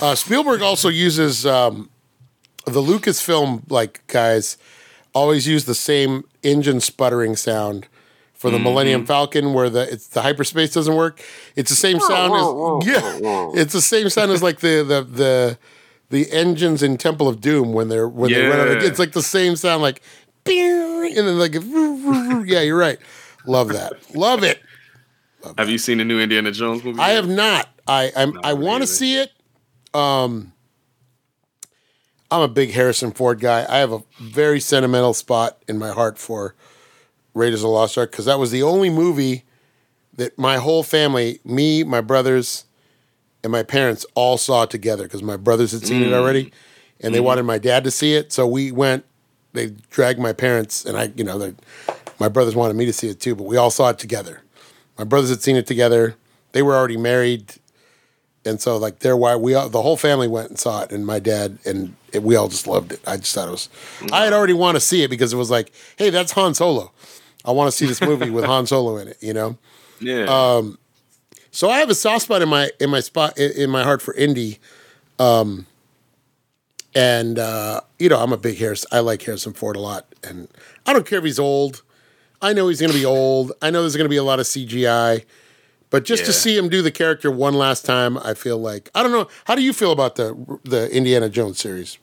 Uh, 0.00 0.14
Spielberg 0.14 0.62
also 0.62 0.88
uses 0.88 1.46
um, 1.46 1.90
the 2.64 2.82
Lucasfilm 2.82 3.62
like 3.70 4.06
guys 4.06 4.58
always 5.14 5.46
use 5.46 5.64
the 5.64 5.74
same 5.74 6.24
engine 6.42 6.80
sputtering 6.80 7.36
sound 7.36 7.88
for 8.34 8.50
the 8.50 8.58
Millennium 8.58 9.06
Falcon, 9.06 9.54
where 9.54 9.70
the 9.70 9.90
it's 9.90 10.08
the 10.08 10.22
hyperspace 10.22 10.72
doesn't 10.74 10.94
work. 10.94 11.22
It's 11.56 11.70
the 11.70 11.76
same 11.76 11.98
sound 12.00 12.34
as 12.34 12.86
yeah. 12.86 13.50
It's 13.54 13.72
the 13.72 13.80
same 13.80 14.10
sound 14.10 14.30
as 14.30 14.42
like 14.42 14.60
the 14.60 14.84
the 14.86 15.02
the 15.02 15.58
the 16.10 16.30
engines 16.30 16.82
in 16.82 16.98
Temple 16.98 17.28
of 17.28 17.40
Doom 17.40 17.72
when 17.72 17.88
they're 17.88 18.08
when 18.08 18.30
they 18.30 18.46
run 18.46 18.60
out 18.60 18.68
of, 18.68 18.82
it's 18.82 18.98
like 18.98 19.12
the 19.12 19.22
same 19.22 19.56
sound 19.56 19.82
like 19.82 20.02
and 20.46 21.16
then 21.16 21.38
like 21.38 21.54
yeah 22.48 22.60
you're 22.60 22.78
right 22.78 22.98
love 23.46 23.68
that 23.68 23.92
love 24.14 24.42
it 24.44 24.60
Have 25.58 25.68
you 25.68 25.78
seen 25.78 25.98
the 25.98 26.04
new 26.04 26.20
Indiana 26.20 26.52
Jones 26.52 26.84
movie? 26.84 27.00
I 27.00 27.08
yet? 27.08 27.16
have 27.16 27.28
not 27.28 27.68
I 27.86 28.12
I'm, 28.16 28.32
No, 28.34 28.40
I 28.42 28.52
want 28.54 28.82
to 28.82 28.86
see 28.86 29.18
it. 29.18 29.32
Um, 29.94 30.52
I'm 32.30 32.42
a 32.42 32.48
big 32.48 32.72
Harrison 32.72 33.12
Ford 33.12 33.40
guy. 33.40 33.64
I 33.68 33.78
have 33.78 33.92
a 33.92 34.02
very 34.20 34.60
sentimental 34.60 35.14
spot 35.14 35.62
in 35.68 35.78
my 35.78 35.90
heart 35.90 36.18
for 36.18 36.54
Raiders 37.34 37.60
of 37.60 37.68
the 37.68 37.68
Lost 37.68 37.96
Ark 37.96 38.10
because 38.10 38.24
that 38.24 38.38
was 38.38 38.50
the 38.50 38.62
only 38.62 38.90
movie 38.90 39.44
that 40.14 40.38
my 40.38 40.56
whole 40.56 40.82
family, 40.82 41.40
me, 41.44 41.84
my 41.84 42.00
brothers, 42.00 42.64
and 43.42 43.52
my 43.52 43.62
parents 43.62 44.04
all 44.14 44.38
saw 44.38 44.64
together 44.64 45.04
because 45.04 45.22
my 45.22 45.36
brothers 45.36 45.72
had 45.72 45.86
seen 45.86 46.02
it 46.02 46.12
already, 46.12 46.52
and 47.00 47.14
they 47.14 47.20
wanted 47.20 47.44
my 47.44 47.58
dad 47.58 47.84
to 47.84 47.90
see 47.90 48.14
it. 48.14 48.32
So 48.32 48.46
we 48.46 48.72
went. 48.72 49.04
They 49.52 49.68
dragged 49.90 50.18
my 50.18 50.32
parents, 50.32 50.84
and 50.84 50.96
I, 50.98 51.12
you 51.16 51.24
know, 51.24 51.54
my 52.18 52.28
brothers 52.28 52.56
wanted 52.56 52.76
me 52.76 52.86
to 52.86 52.92
see 52.92 53.08
it 53.08 53.20
too, 53.20 53.34
but 53.34 53.44
we 53.44 53.56
all 53.56 53.70
saw 53.70 53.90
it 53.90 53.98
together. 53.98 54.42
My 54.98 55.04
brothers 55.04 55.30
had 55.30 55.42
seen 55.42 55.56
it 55.56 55.66
together. 55.66 56.16
They 56.52 56.62
were 56.62 56.74
already 56.74 56.96
married, 56.96 57.54
and 58.44 58.60
so 58.60 58.76
like 58.76 59.00
they're 59.00 59.16
why 59.16 59.36
we 59.36 59.54
all, 59.54 59.68
the 59.68 59.82
whole 59.82 59.96
family 59.96 60.28
went 60.28 60.48
and 60.48 60.58
saw 60.58 60.82
it, 60.82 60.90
and 60.90 61.04
my 61.04 61.18
dad 61.18 61.58
and 61.66 61.94
it, 62.12 62.22
we 62.22 62.34
all 62.36 62.48
just 62.48 62.66
loved 62.66 62.92
it. 62.92 63.00
I 63.06 63.16
just 63.18 63.34
thought 63.34 63.48
it 63.48 63.50
was. 63.50 63.68
I 64.12 64.24
had 64.24 64.32
already 64.32 64.54
want 64.54 64.76
to 64.76 64.80
see 64.80 65.02
it 65.02 65.08
because 65.10 65.32
it 65.32 65.36
was 65.36 65.50
like, 65.50 65.70
hey, 65.96 66.10
that's 66.10 66.32
Han 66.32 66.54
Solo. 66.54 66.92
I 67.44 67.50
want 67.52 67.70
to 67.70 67.76
see 67.76 67.86
this 67.86 68.00
movie 68.00 68.30
with 68.30 68.44
Han 68.44 68.66
Solo 68.66 68.96
in 68.96 69.08
it. 69.08 69.18
You 69.20 69.34
know. 69.34 69.58
Yeah. 70.00 70.24
Um, 70.24 70.78
So 71.50 71.70
I 71.70 71.78
have 71.78 71.88
a 71.88 71.94
soft 71.94 72.24
spot 72.24 72.42
in 72.42 72.48
my 72.48 72.70
in 72.80 72.90
my 72.90 73.00
spot 73.00 73.38
in, 73.38 73.52
in 73.52 73.70
my 73.70 73.82
heart 73.82 74.02
for 74.02 74.14
Indy. 74.14 74.58
Um, 75.18 75.66
and 76.94 77.38
uh, 77.38 77.80
you 77.98 78.08
know, 78.08 78.18
I'm 78.18 78.32
a 78.32 78.36
big 78.36 78.58
Harris. 78.58 78.84
I 78.92 79.00
like 79.00 79.22
Harrison 79.22 79.52
Ford 79.52 79.76
a 79.76 79.80
lot, 79.80 80.06
and 80.22 80.48
I 80.86 80.92
don't 80.92 81.06
care 81.06 81.18
if 81.18 81.24
he's 81.24 81.38
old. 81.38 81.82
I 82.42 82.52
know 82.52 82.68
he's 82.68 82.80
going 82.80 82.92
to 82.92 82.98
be 82.98 83.04
old. 83.04 83.52
I 83.62 83.70
know 83.70 83.82
there's 83.82 83.96
going 83.96 84.04
to 84.04 84.10
be 84.10 84.16
a 84.16 84.22
lot 84.22 84.40
of 84.40 84.46
CGI, 84.46 85.24
but 85.90 86.04
just 86.04 86.24
to 86.26 86.32
see 86.32 86.56
him 86.56 86.68
do 86.68 86.82
the 86.82 86.90
character 86.90 87.30
one 87.30 87.54
last 87.54 87.84
time, 87.84 88.18
I 88.18 88.34
feel 88.34 88.58
like 88.58 88.90
I 88.94 89.02
don't 89.02 89.12
know. 89.12 89.28
How 89.44 89.54
do 89.54 89.62
you 89.62 89.72
feel 89.72 89.92
about 89.92 90.16
the 90.16 90.58
the 90.64 90.94
Indiana 90.94 91.28
Jones 91.28 91.58
series? 91.58 91.98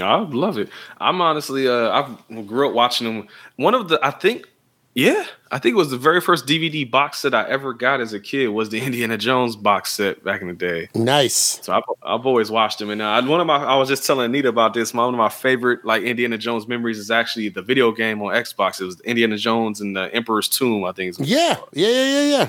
I 0.00 0.16
love 0.16 0.58
it. 0.58 0.68
I'm 1.00 1.20
honestly, 1.20 1.68
uh, 1.68 1.90
I 1.90 2.42
grew 2.42 2.68
up 2.68 2.74
watching 2.74 3.06
them. 3.06 3.28
One 3.56 3.74
of 3.74 3.88
the, 3.88 3.98
I 4.02 4.10
think, 4.12 4.46
yeah, 4.94 5.24
I 5.52 5.58
think 5.58 5.74
it 5.74 5.76
was 5.76 5.90
the 5.90 5.96
very 5.96 6.20
first 6.20 6.46
DVD 6.46 6.90
box 6.90 7.18
set 7.18 7.32
I 7.32 7.48
ever 7.48 7.72
got 7.72 8.00
as 8.00 8.12
a 8.12 8.20
kid 8.20 8.48
was 8.48 8.70
the 8.70 8.80
Indiana 8.84 9.16
Jones 9.16 9.54
box 9.54 9.92
set 9.92 10.24
back 10.24 10.42
in 10.42 10.48
the 10.48 10.54
day. 10.54 10.88
Nice. 10.94 11.60
So 11.62 11.72
I've, 11.72 11.84
I've 12.02 12.26
always 12.26 12.50
watched 12.50 12.80
them. 12.80 12.90
And 12.90 13.00
uh, 13.00 13.22
one 13.22 13.40
of 13.40 13.46
my, 13.46 13.56
I 13.56 13.76
was 13.76 13.88
just 13.88 14.04
telling 14.04 14.26
Anita 14.26 14.48
about 14.48 14.74
this. 14.74 14.92
My, 14.92 15.04
one 15.04 15.14
of 15.14 15.18
my 15.18 15.28
favorite 15.28 15.84
like 15.84 16.02
Indiana 16.02 16.36
Jones 16.36 16.66
memories 16.66 16.98
is 16.98 17.10
actually 17.10 17.48
the 17.48 17.62
video 17.62 17.92
game 17.92 18.20
on 18.22 18.34
Xbox. 18.34 18.80
It 18.80 18.86
was 18.86 19.00
Indiana 19.02 19.36
Jones 19.36 19.80
and 19.80 19.94
the 19.94 20.12
Emperor's 20.12 20.48
Tomb. 20.48 20.84
I 20.84 20.92
think. 20.92 21.10
It's 21.10 21.20
Yeah, 21.20 21.56
yeah, 21.72 21.88
yeah, 21.88 22.04
yeah, 22.04 22.22
yeah. 22.22 22.48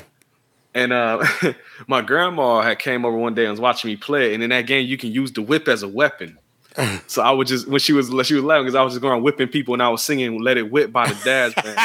and 0.74 0.94
uh, 0.94 1.24
my 1.88 2.02
grandma 2.02 2.62
had 2.62 2.80
came 2.80 3.06
over 3.06 3.16
one 3.16 3.36
day 3.36 3.44
and 3.44 3.52
was 3.52 3.62
watching 3.62 3.90
me 3.90 3.96
play. 3.96 4.34
And 4.34 4.42
in 4.42 4.50
that 4.50 4.66
game, 4.66 4.88
you 4.88 4.98
can 4.98 5.12
use 5.12 5.32
the 5.34 5.42
whip 5.42 5.68
as 5.68 5.84
a 5.84 5.88
weapon. 5.88 6.40
So 7.08 7.22
I 7.22 7.32
would 7.32 7.48
just 7.48 7.68
when 7.68 7.80
she 7.80 7.94
was 7.94 8.08
she 8.26 8.34
was 8.36 8.44
laughing 8.44 8.64
because 8.66 8.76
I 8.76 8.82
was 8.82 8.94
just 8.94 9.02
going 9.02 9.22
whipping 9.22 9.48
people 9.48 9.74
and 9.74 9.84
I 9.84 9.90
was 9.90 10.02
singing 10.02 10.42
"Let 10.42 10.58
It 10.58 10.72
Whip" 10.72 10.92
by 10.92 11.08
the 11.08 11.18
Dazz 11.24 11.54
Band. 11.54 11.80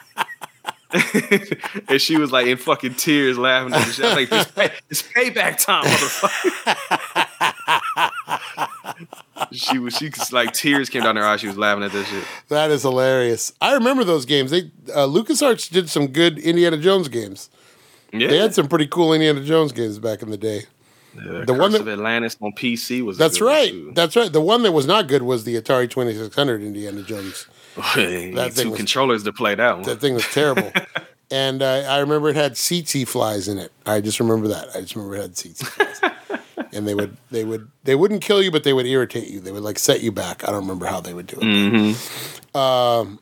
and 1.88 2.00
she 2.00 2.16
was 2.16 2.30
like 2.30 2.46
in 2.46 2.56
fucking 2.56 2.94
tears 2.94 3.36
laughing. 3.36 3.74
At 3.74 3.84
the 3.86 4.02
like, 4.14 4.30
it's, 4.30 4.50
pay, 4.52 4.70
it's 4.88 5.02
payback 5.02 5.64
time, 5.64 5.84
motherfucker. 5.84 6.74
she 9.52 9.78
was 9.78 9.96
she 9.96 10.08
was 10.08 10.32
like 10.32 10.52
tears 10.52 10.88
came 10.88 11.02
down 11.02 11.16
her 11.16 11.24
eyes. 11.24 11.40
She 11.40 11.48
was 11.48 11.58
laughing 11.58 11.82
at 11.82 11.90
this 11.90 12.08
shit. 12.08 12.24
That 12.48 12.70
is 12.70 12.82
hilarious. 12.82 13.52
I 13.60 13.74
remember 13.74 14.04
those 14.04 14.24
games. 14.24 14.52
They 14.52 14.70
uh, 14.94 15.08
LucasArts 15.08 15.68
did 15.68 15.90
some 15.90 16.06
good 16.08 16.38
Indiana 16.38 16.78
Jones 16.78 17.08
games. 17.08 17.50
Yeah, 18.12 18.28
They 18.28 18.38
had 18.38 18.54
some 18.54 18.68
pretty 18.68 18.86
cool 18.86 19.12
Indiana 19.12 19.42
Jones 19.42 19.72
games 19.72 19.98
back 19.98 20.22
in 20.22 20.30
the 20.30 20.36
day. 20.36 20.66
The, 21.14 21.44
the 21.46 21.54
one 21.54 21.72
that- 21.72 21.80
of 21.82 21.88
Atlantis 21.88 22.36
on 22.40 22.52
PC 22.52 23.02
was. 23.04 23.16
That's 23.18 23.40
right. 23.40 23.72
That's 23.94 24.16
right. 24.16 24.32
The 24.32 24.40
one 24.40 24.62
that 24.64 24.72
was 24.72 24.86
not 24.86 25.06
good 25.08 25.22
was 25.22 25.44
the 25.44 25.54
Atari 25.60 25.88
Twenty 25.88 26.14
Six 26.14 26.34
Hundred 26.34 26.62
Indiana 26.62 27.02
Jones. 27.02 27.46
That 27.76 28.52
thing 28.52 28.64
two 28.64 28.70
was- 28.70 28.76
controllers 28.78 29.22
to 29.24 29.32
play 29.32 29.54
that 29.56 29.74
one. 29.76 29.82
That 29.84 30.00
thing 30.00 30.14
was 30.14 30.26
terrible. 30.26 30.70
and 31.30 31.60
uh, 31.62 31.84
I 31.88 31.98
remember 31.98 32.28
it 32.28 32.36
had 32.36 32.52
tsetse 32.52 33.06
flies 33.06 33.48
in 33.48 33.58
it. 33.58 33.72
I 33.86 34.00
just 34.00 34.20
remember 34.20 34.48
that. 34.48 34.68
I 34.76 34.80
just 34.80 34.94
remember 34.96 35.16
it 35.16 35.22
had 35.22 35.32
tsetse 35.32 35.64
flies. 35.66 36.12
and 36.72 36.86
they 36.86 36.94
would 36.94 37.16
they 37.30 37.44
would 37.44 37.68
they 37.84 37.94
wouldn't 37.94 38.22
kill 38.22 38.42
you, 38.42 38.50
but 38.50 38.62
they 38.64 38.72
would 38.72 38.86
irritate 38.86 39.28
you. 39.28 39.40
They 39.40 39.52
would 39.52 39.62
like 39.62 39.78
set 39.78 40.02
you 40.02 40.12
back. 40.12 40.42
I 40.44 40.52
don't 40.52 40.62
remember 40.62 40.86
how 40.86 41.00
they 41.00 41.14
would 41.14 41.26
do 41.26 41.36
it. 41.36 41.42
Mm-hmm. 41.42 42.56
Um, 42.56 43.18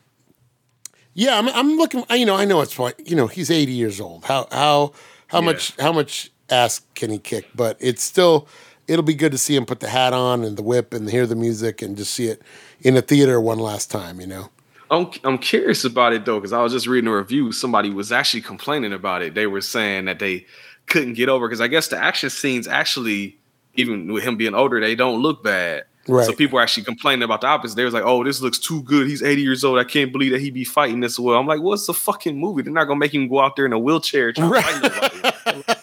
yeah, 1.14 1.38
I'm, 1.38 1.48
I'm 1.50 1.76
looking. 1.76 2.04
I- 2.10 2.16
You 2.16 2.26
know, 2.26 2.36
I 2.36 2.44
know 2.44 2.60
it's. 2.62 2.78
You 3.04 3.16
know, 3.16 3.26
he's 3.26 3.50
80 3.50 3.72
years 3.72 4.00
old. 4.00 4.24
How 4.24 4.48
how 4.50 4.92
how 5.28 5.38
Yeah. 5.40 5.44
much 5.46 5.76
how 5.80 5.92
much 5.92 6.30
ass 6.52 6.82
can 6.94 7.10
he 7.10 7.18
kick? 7.18 7.48
But 7.54 7.76
it's 7.80 8.02
still 8.02 8.46
it'll 8.86 9.02
be 9.02 9.14
good 9.14 9.32
to 9.32 9.38
see 9.38 9.56
him 9.56 9.66
put 9.66 9.80
the 9.80 9.88
hat 9.88 10.12
on 10.12 10.44
and 10.44 10.56
the 10.56 10.62
whip 10.62 10.92
and 10.92 11.08
hear 11.08 11.26
the 11.26 11.36
music 11.36 11.82
and 11.82 11.96
just 11.96 12.14
see 12.14 12.26
it 12.26 12.42
in 12.80 12.96
a 12.96 13.02
theater 13.02 13.40
one 13.40 13.58
last 13.58 13.90
time. 13.90 14.20
You 14.20 14.26
know. 14.26 14.50
I'm 14.90 15.10
I'm 15.24 15.38
curious 15.38 15.84
about 15.84 16.12
it 16.12 16.26
though, 16.26 16.38
because 16.38 16.52
I 16.52 16.62
was 16.62 16.72
just 16.72 16.86
reading 16.86 17.08
a 17.08 17.16
review. 17.16 17.50
Somebody 17.50 17.90
was 17.90 18.12
actually 18.12 18.42
complaining 18.42 18.92
about 18.92 19.22
it. 19.22 19.34
They 19.34 19.46
were 19.46 19.62
saying 19.62 20.04
that 20.04 20.18
they 20.18 20.46
couldn't 20.86 21.14
get 21.14 21.30
over 21.30 21.48
because 21.48 21.62
I 21.62 21.68
guess 21.68 21.88
the 21.88 21.96
action 21.96 22.28
scenes 22.28 22.68
actually, 22.68 23.38
even 23.74 24.12
with 24.12 24.22
him 24.22 24.36
being 24.36 24.54
older, 24.54 24.80
they 24.80 24.94
don't 24.94 25.22
look 25.22 25.42
bad. 25.42 25.84
Right. 26.08 26.26
So 26.26 26.32
people 26.32 26.56
were 26.56 26.62
actually 26.62 26.82
complaining 26.82 27.22
about 27.22 27.40
the 27.40 27.46
opposite. 27.46 27.76
They 27.76 27.84
was 27.84 27.94
like, 27.94 28.02
"Oh, 28.04 28.22
this 28.22 28.42
looks 28.42 28.58
too 28.58 28.82
good. 28.82 29.06
He's 29.06 29.22
80 29.22 29.40
years 29.40 29.64
old. 29.64 29.78
I 29.78 29.84
can't 29.84 30.12
believe 30.12 30.32
that 30.32 30.40
he 30.40 30.50
be 30.50 30.64
fighting 30.64 31.00
this 31.00 31.18
well." 31.18 31.38
I'm 31.38 31.46
like, 31.46 31.60
"What's 31.60 31.86
the 31.86 31.94
fucking 31.94 32.36
movie? 32.36 32.62
They're 32.62 32.72
not 32.72 32.84
gonna 32.84 32.98
make 32.98 33.14
him 33.14 33.28
go 33.28 33.40
out 33.40 33.56
there 33.56 33.66
in 33.66 33.72
a 33.72 33.78
wheelchair 33.78 34.32
trying 34.32 34.52
to 34.82 34.90
fight 34.90 35.44
nobody." 35.46 35.78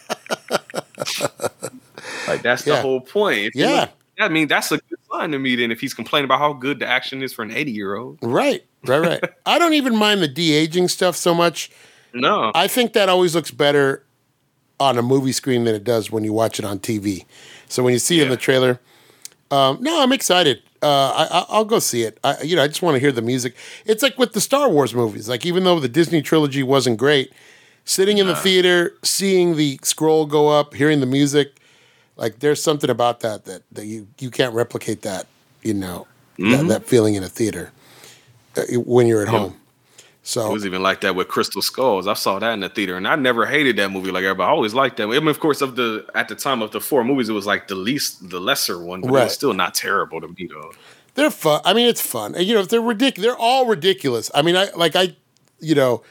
like 2.27 2.41
that's 2.41 2.63
the 2.63 2.71
Yeah. 2.71 2.81
whole 2.81 3.01
point. 3.01 3.39
If 3.39 3.55
Yeah. 3.55 3.81
look- 3.81 3.89
I 4.21 4.27
mean, 4.27 4.47
that's 4.49 4.69
a 4.71 4.77
good 4.77 4.99
sign 5.11 5.31
to 5.31 5.39
me. 5.39 5.55
Then 5.55 5.71
if 5.71 5.79
he's 5.79 5.93
complaining 5.93 6.25
about 6.25 6.39
how 6.39 6.51
good 6.51 6.79
the 6.79 6.87
action 6.87 7.23
is 7.23 7.31
for 7.31 7.41
an 7.43 7.51
80 7.51 7.71
year 7.71 7.95
old, 7.95 8.17
Right. 8.21 8.65
Right. 8.85 8.99
Right. 8.99 9.23
I 9.45 9.57
don't 9.59 9.73
even 9.73 9.95
mind 9.95 10.21
the 10.21 10.27
de 10.27 10.51
aging 10.53 10.89
stuff 10.89 11.15
so 11.15 11.33
much. 11.33 11.71
no, 12.13 12.51
I 12.55 12.67
think 12.67 12.93
that 12.93 13.07
always 13.07 13.33
looks 13.35 13.51
better 13.51 14.03
on 14.79 14.97
a 14.97 15.01
movie 15.01 15.31
screen 15.31 15.63
than 15.65 15.75
it 15.75 15.83
does 15.83 16.11
when 16.11 16.23
you 16.23 16.33
watch 16.33 16.59
it 16.59 16.65
on 16.65 16.79
TV. 16.79 17.25
So 17.67 17.83
when 17.83 17.93
you 17.93 17.99
see 17.99 18.19
it 18.19 18.23
in 18.23 18.29
the 18.29 18.37
trailer, 18.37 18.79
um, 19.51 19.77
no, 19.81 20.01
I'm 20.01 20.11
excited. 20.13 20.61
Uh, 20.81 20.87
I, 21.29 21.39
I- 21.39 21.45
I'll 21.49 21.65
go 21.65 21.79
see 21.79 22.03
it. 22.03 22.17
I, 22.23 22.41
you 22.41 22.55
know, 22.55 22.63
I 22.63 22.67
just 22.67 22.81
want 22.81 22.95
to 22.95 22.99
hear 22.99 23.11
the 23.11 23.21
music. 23.21 23.55
It's 23.85 24.01
like 24.03 24.17
with 24.17 24.33
the 24.33 24.41
Star 24.41 24.69
Wars 24.69 24.93
movies. 24.93 25.27
Like 25.29 25.45
even 25.45 25.63
though 25.65 25.79
the 25.79 25.89
Disney 25.89 26.21
trilogy 26.21 26.63
wasn't 26.63 26.97
great, 26.97 27.31
sitting 27.85 28.17
in 28.17 28.27
the 28.27 28.35
theater, 28.35 28.93
seeing 29.03 29.55
the 29.55 29.79
scroll 29.83 30.25
go 30.25 30.47
up, 30.49 30.73
hearing 30.73 30.99
the 30.99 31.05
music, 31.05 31.59
like 32.15 32.39
there's 32.39 32.61
something 32.61 32.89
about 32.89 33.21
that 33.21 33.45
that, 33.45 33.63
that 33.71 33.85
you 33.85 34.07
you 34.19 34.29
can't 34.31 34.53
replicate 34.53 35.01
that. 35.03 35.27
You 35.63 35.73
know, 35.73 36.07
that, 36.37 36.67
that 36.67 36.85
feeling 36.85 37.15
in 37.15 37.23
a 37.23 37.27
theater 37.29 37.71
uh, 38.55 38.61
when 38.79 39.07
you're 39.07 39.21
at 39.21 39.27
home. 39.27 39.55
So 40.23 40.49
It 40.49 40.53
was 40.53 40.65
even 40.65 40.81
like 40.83 41.01
that 41.01 41.15
with 41.15 41.27
Crystal 41.27 41.61
Skulls. 41.61 42.05
I 42.07 42.13
saw 42.13 42.37
that 42.39 42.53
in 42.53 42.59
the 42.59 42.69
theater, 42.69 42.95
and 42.95 43.07
I 43.07 43.15
never 43.15 43.45
hated 43.45 43.77
that 43.77 43.89
movie 43.89 44.11
like 44.11 44.23
everybody. 44.23 44.47
I 44.47 44.51
always 44.51 44.73
liked 44.73 44.97
that. 44.97 45.03
I 45.03 45.07
mean, 45.07 45.27
of 45.27 45.39
course, 45.39 45.61
of 45.61 45.75
the 45.75 46.05
at 46.15 46.27
the 46.29 46.35
time 46.35 46.61
of 46.61 46.71
the 46.71 46.79
four 46.79 47.03
movies, 47.03 47.29
it 47.29 47.33
was 47.33 47.45
like 47.47 47.67
the 47.67 47.75
least, 47.75 48.29
the 48.29 48.39
lesser 48.39 48.77
one, 48.83 49.01
but 49.01 49.07
it 49.09 49.11
Right. 49.13 49.23
was 49.25 49.33
still 49.33 49.53
not 49.53 49.73
terrible 49.73 50.21
to 50.21 50.27
me 50.27 50.47
though. 50.47 50.71
They're 51.15 51.31
fun. 51.31 51.61
I 51.65 51.73
mean, 51.73 51.87
it's 51.87 52.01
fun. 52.01 52.35
And, 52.35 52.45
you 52.45 52.53
know, 52.53 52.63
they're 52.63 52.79
ridiculous. 52.81 53.25
They're 53.27 53.37
all 53.41 53.65
ridiculous. 53.65 54.29
I 54.35 54.41
mean, 54.43 54.55
I 54.55 54.69
like 54.75 54.95
I, 54.95 55.15
you 55.59 55.73
know, 55.75 56.03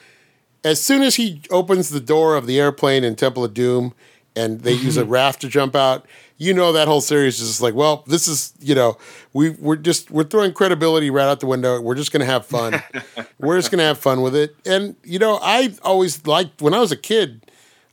as 0.65 0.83
soon 0.83 1.03
as 1.03 1.17
he 1.17 1.43
opens 1.51 1.89
the 1.89 2.01
door 2.01 2.37
of 2.37 2.47
the 2.47 2.59
airplane 2.59 3.05
in 3.05 3.17
Temple 3.17 3.45
of 3.45 3.55
Doom, 3.55 3.95
and 4.35 4.61
they 4.61 4.73
use 4.73 4.97
a 4.97 5.05
raft 5.17 5.41
to 5.43 5.49
jump 5.49 5.75
out, 5.75 6.07
you 6.39 6.55
know 6.55 6.73
that 6.73 6.87
whole 6.87 7.01
series 7.01 7.41
is 7.41 7.49
just 7.49 7.61
like, 7.61 7.75
well, 7.75 8.05
this 8.07 8.29
is 8.29 8.55
you 8.61 8.75
know, 8.75 8.97
we 9.33 9.51
we're 9.51 9.77
just 9.77 10.11
we're 10.11 10.25
throwing 10.25 10.53
credibility 10.53 11.11
right 11.11 11.25
out 11.25 11.41
the 11.41 11.47
window. 11.47 11.81
We're 11.81 11.97
just 11.97 12.13
gonna 12.13 12.25
have 12.25 12.47
fun. 12.47 12.83
we're 13.39 13.59
just 13.59 13.71
gonna 13.71 13.83
have 13.83 13.99
fun 13.99 14.23
with 14.23 14.37
it. 14.37 14.57
And 14.65 14.95
you 15.03 15.19
know, 15.19 15.39
I 15.43 15.75
always 15.83 16.27
liked 16.27 16.63
when 16.63 16.75
I 16.75 16.79
was 16.79 16.93
a 16.93 16.97
kid. 16.97 17.51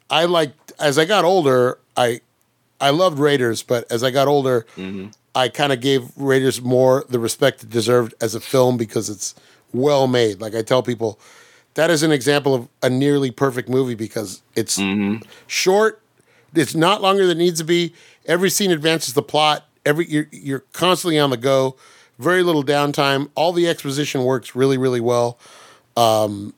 I 0.09 0.25
liked 0.25 0.71
as 0.79 0.99
I 0.99 1.05
got 1.05 1.25
older. 1.25 1.79
I 1.97 2.21
I 2.79 2.91
loved 2.91 3.17
Raiders, 3.17 3.63
but 3.63 3.91
as 3.91 4.03
I 4.03 4.11
got 4.11 4.27
older, 4.27 4.67
mm-hmm. 4.75 5.07
I 5.33 5.49
kind 5.49 5.73
of 5.73 5.81
gave 5.81 6.15
Raiders 6.15 6.61
more 6.61 7.03
the 7.09 7.19
respect 7.19 7.63
it 7.63 7.69
deserved 7.69 8.13
as 8.21 8.35
a 8.35 8.39
film 8.39 8.77
because 8.77 9.09
it's 9.09 9.33
well 9.73 10.05
made. 10.05 10.39
Like 10.39 10.53
I 10.53 10.61
tell 10.61 10.83
people, 10.83 11.19
that 11.75 11.89
is 11.89 12.03
an 12.03 12.11
example 12.11 12.55
of 12.55 12.67
a 12.81 12.89
nearly 12.89 13.31
perfect 13.31 13.69
movie 13.69 13.95
because 13.95 14.41
it's 14.55 14.79
short, 15.47 16.01
it's 16.53 16.73
not 16.73 17.01
longer 17.01 17.27
than 17.27 17.37
it 17.37 17.43
needs 17.43 17.59
to 17.59 17.65
be. 17.65 17.93
Every 18.25 18.49
scene 18.49 18.71
advances 18.71 19.13
the 19.13 19.21
plot. 19.21 19.65
Every 19.85 20.09
you're, 20.09 20.27
you're 20.31 20.63
constantly 20.73 21.19
on 21.19 21.29
the 21.29 21.37
go. 21.37 21.75
Very 22.17 22.43
little 22.43 22.63
downtime. 22.63 23.29
All 23.35 23.51
the 23.51 23.67
exposition 23.67 24.23
works 24.23 24.55
really, 24.55 24.77
really 24.77 25.01
well. 25.01 25.37
Um, 25.97 26.53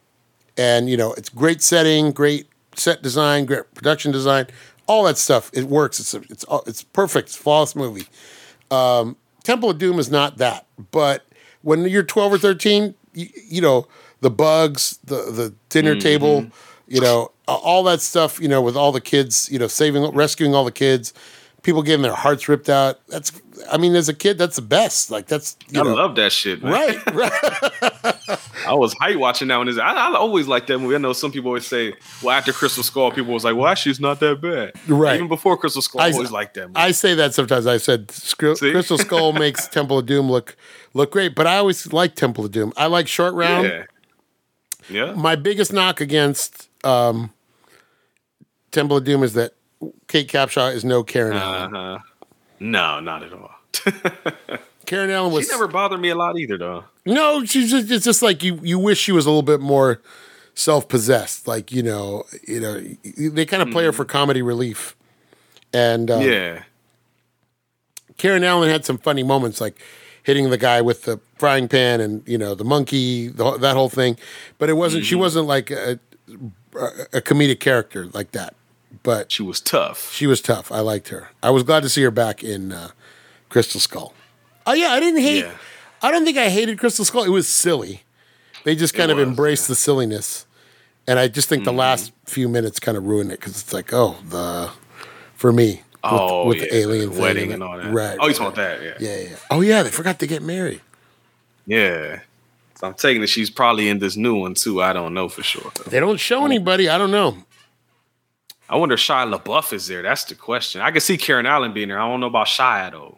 and 0.56 0.89
you 0.89 0.98
know, 0.98 1.14
it's 1.14 1.30
great 1.30 1.61
setting, 1.61 2.11
great 2.11 2.48
set 2.76 3.02
design, 3.02 3.45
great 3.45 3.73
production 3.73 4.11
design, 4.11 4.48
all 4.85 5.03
that 5.03 5.18
stuff. 5.18 5.49
It 5.53 5.65
works. 5.65 5.99
It's 5.99 6.14
it's 6.14 6.45
it's 6.68 6.84
perfect. 6.84 7.30
It's 7.30 7.38
a 7.38 7.41
flawless 7.41 7.76
movie. 7.76 8.06
Um, 8.69 9.18
Temple 9.44 9.72
of 9.72 9.80
Doom 9.80 9.98
is 9.98 10.11
not 10.11 10.38
that, 10.38 10.68
but 10.91 11.26
when 11.64 11.85
you're 11.85 12.03
12 12.03 12.34
or 12.34 12.38
13, 12.38 12.94
you, 13.14 13.27
you 13.48 13.61
know 13.61 13.88
the 14.22 14.30
bugs, 14.30 14.99
the 15.03 15.31
the 15.31 15.53
dinner 15.69 15.91
mm-hmm. 15.91 15.99
table. 15.99 16.48
You 16.89 17.02
know, 17.02 17.31
all 17.48 17.84
that 17.84 17.99
stuff, 17.99 18.39
you 18.39 18.48
know, 18.48 18.61
with 18.61 18.77
all 18.77 18.94
the 18.94 19.02
kids, 19.02 19.49
you 19.52 19.60
know, 19.60 19.68
saving, 19.68 20.10
rescuing 20.14 20.56
all 20.56 20.64
the 20.64 20.72
kids, 20.72 21.14
people 21.64 21.84
getting 21.84 22.02
their 22.02 22.14
hearts 22.14 22.48
ripped 22.48 22.69
out. 22.69 23.06
That's, 23.07 23.31
I 23.69 23.77
mean, 23.77 23.94
as 23.95 24.07
a 24.07 24.14
kid, 24.14 24.38
that's 24.38 24.56
the 24.56 24.61
best. 24.61 25.11
Like 25.11 25.27
that's, 25.27 25.57
you 25.69 25.81
I 25.81 25.84
know, 25.84 25.94
love 25.95 26.15
that 26.15 26.31
shit, 26.31 26.64
man. 26.64 26.72
right, 26.72 27.06
right. 27.14 27.31
I 28.65 28.73
was 28.73 28.94
hype 28.94 29.18
watching 29.18 29.49
that 29.49 29.57
one. 29.57 29.80
I, 29.80 29.91
I 29.91 30.15
always 30.15 30.48
like 30.48 30.68
that 30.68 30.80
movie. 30.80 30.95
I 30.95 30.98
know 30.98 31.11
some 31.11 31.31
people 31.31 31.49
always 31.49 31.68
say, 31.68 31.94
well, 32.23 32.38
after 32.38 32.53
Crystal 32.53 32.84
Skull, 32.84 33.11
people 33.11 33.34
was 33.34 33.44
like, 33.44 33.56
well, 33.56 33.68
actually, 33.68 33.91
it's 33.91 33.99
not 33.99 34.19
that 34.22 34.39
bad. 34.41 34.72
Right. 34.88 35.15
Even 35.15 35.27
before 35.27 35.57
Crystal 35.57 35.81
Skull, 35.81 36.02
I 36.02 36.07
I- 36.07 36.11
always 36.11 36.31
liked 36.31 36.53
that 36.53 36.68
movie. 36.68 36.77
I 36.77 36.91
say 36.91 37.15
that 37.15 37.34
sometimes. 37.34 37.68
I 37.68 37.77
said 37.77 38.07
Crystal 38.38 38.98
Skull 38.98 39.34
makes 39.34 39.68
Temple 39.69 39.99
of 39.99 40.06
Doom 40.06 40.30
look 40.31 40.56
look 40.94 41.11
great, 41.11 41.35
but 41.35 41.48
I 41.48 41.57
always 41.57 41.91
like 41.91 42.15
Temple 42.15 42.45
of 42.45 42.52
Doom. 42.52 42.72
I 42.77 42.88
like 42.88 43.07
Short 43.07 43.34
Round. 43.34 43.68
yeah. 43.68 43.84
Yeah. 44.89 45.14
My 45.14 45.35
biggest 45.35 45.73
knock 45.73 46.01
against 46.01 46.69
um, 46.84 47.31
Temple 48.72 48.97
of 48.97 49.03
Doom 49.03 49.23
is 49.23 49.34
that 49.34 49.53
Kate 50.07 50.27
Capshaw 50.27 50.73
is 50.73 50.85
no 50.85 51.03
Karen 51.03 51.38
Allen. 51.38 51.76
Uh-huh. 51.76 51.99
No, 52.59 52.99
not 52.99 53.23
at 53.23 53.34
all. 53.34 53.51
Karen 54.85 55.09
Allen 55.11 55.31
she 55.31 55.38
was 55.38 55.49
never 55.49 55.68
bothered 55.68 55.99
me 55.99 56.09
a 56.09 56.15
lot 56.15 56.39
either, 56.39 56.57
though. 56.57 56.85
no. 57.05 57.43
She's 57.43 57.69
just 57.69 57.91
it's 57.91 58.05
just 58.05 58.22
like 58.22 58.41
you. 58.41 58.59
You 58.64 58.80
wish 58.80 58.97
she 58.97 59.11
was 59.11 59.26
a 59.26 59.30
little 59.30 59.43
bit 59.43 59.59
more 59.59 60.01
self 60.55 60.88
possessed. 60.88 61.47
Like 61.47 61.72
you 61.72 61.84
know, 61.84 62.23
you 62.47 62.59
know, 62.59 62.81
they 63.30 63.45
kind 63.45 63.61
of 63.61 63.69
play 63.69 63.84
her 63.84 63.91
for 63.91 64.05
comedy 64.05 64.41
relief. 64.41 64.95
And 65.73 66.09
um, 66.09 66.22
yeah. 66.22 66.64
Karen 68.18 68.43
Allen 68.43 68.69
had 68.69 68.85
some 68.85 68.97
funny 68.97 69.23
moments, 69.23 69.61
like 69.61 69.80
hitting 70.28 70.49
the 70.52 70.58
guy 70.58 70.82
with 70.82 71.04
the 71.04 71.20
frying 71.40 71.68
pan 71.70 72.02
and 72.02 72.22
you 72.28 72.38
know 72.38 72.54
the 72.54 72.66
monkey, 72.66 73.30
the, 73.30 73.58
that 73.58 73.76
whole 73.76 73.90
thing. 73.90 74.18
But 74.60 74.70
it 74.70 74.74
wasn't. 74.74 75.06
She 75.06 75.16
wasn't 75.16 75.48
like 75.48 75.72
a, 75.72 75.99
a 77.14 77.22
comedic 77.22 77.60
character 77.60 78.08
like 78.14 78.32
that. 78.34 78.54
But 79.04 79.32
She 79.32 79.44
was 79.44 79.60
tough. 79.62 80.12
she 80.12 80.28
was 80.28 80.41
tough. 80.41 80.72
I 80.72 80.80
liked 80.82 81.08
her. 81.10 81.30
I 81.41 81.49
was 81.49 81.64
glad 81.64 81.84
to 81.84 81.90
see 81.90 82.02
her 82.04 82.12
back 82.12 82.44
in 82.44 82.72
uh, 82.72 82.90
Crystal 83.49 83.80
Skull. 83.80 84.14
Oh 84.66 84.74
yeah, 84.74 84.90
I 84.90 84.99
didn't 84.99 85.22
hate. 85.22 85.45
Yeah. 85.45 85.54
I 86.02 86.12
don't 86.12 86.26
think 86.26 86.38
I 86.38 86.49
hated 86.49 86.78
Crystal 86.80 87.06
Skull. 87.06 87.24
It 87.24 87.30
was 87.30 87.48
silly. 87.48 88.04
They 88.66 88.76
just 88.76 88.94
kind 88.94 89.12
of 89.12 89.18
was, 89.18 89.28
embraced 89.28 89.68
the 89.70 89.76
silliness, 89.76 90.45
and 91.08 91.18
I 91.20 91.28
just 91.30 91.48
think 91.48 91.62
Mm-hmm. 91.62 91.76
the 91.76 91.80
last 91.80 92.12
few 92.26 92.49
minutes 92.49 92.80
kind 92.80 92.98
of 92.98 93.06
ruined 93.06 93.32
it 93.32 93.40
because 93.40 93.62
it's 93.62 93.72
like, 93.74 93.94
oh, 93.94 94.18
the 94.28 94.72
for 95.36 95.52
me. 95.54 95.84
Oh, 96.03 96.48
with 96.48 96.57
yeah. 96.57 96.64
the 96.64 96.76
alien 96.76 97.11
the 97.11 97.19
wedding 97.19 97.52
and 97.52 97.64
all 97.64 97.78
that. 97.78 97.91
Right. 97.91 98.18
Oh, 98.19 98.28
you 98.28 98.34
talking 98.34 98.48
about 98.48 98.56
that? 98.56 98.82
Yeah. 98.82 98.94
Yeah, 98.99 99.30
yeah. 99.30 99.36
Oh 99.49 99.61
yeah, 99.61 99.84
they 99.84 99.90
forgot 99.90 100.19
to 100.19 100.28
get 100.28 100.41
married. 100.41 100.82
Yeah. 101.65 102.22
So 102.76 102.88
I'm 102.88 102.94
taking 102.94 103.22
that 103.22 103.28
she's 103.28 103.49
probably 103.49 103.90
in 103.90 103.99
this 103.99 104.15
new 104.15 104.36
one 104.36 104.53
too. 104.53 104.82
I 104.82 104.94
don't 104.94 105.14
know 105.14 105.28
for 105.30 105.44
sure. 105.44 105.72
though. 105.76 105.90
They 105.90 105.99
don't 105.99 106.19
show 106.19 106.45
anybody. 106.45 106.88
I 106.90 106.98
don't 106.98 107.11
know. 107.11 107.38
I 108.69 108.76
wonder 108.76 108.95
if 108.95 108.99
Shia 108.99 109.34
LaBeouf 109.34 109.74
is 109.74 109.88
there. 109.88 110.02
That's 110.03 110.26
the 110.26 110.36
question. 110.36 110.82
I 110.82 110.91
can 110.91 111.02
see 111.02 111.18
Karen 111.18 111.45
Allen 111.45 111.74
being 111.74 111.88
there. 111.88 111.99
I 111.99 112.07
don't 112.07 112.19
know 112.19 112.28
about 112.28 112.48
Shia 112.48 112.91
though. 112.91 113.18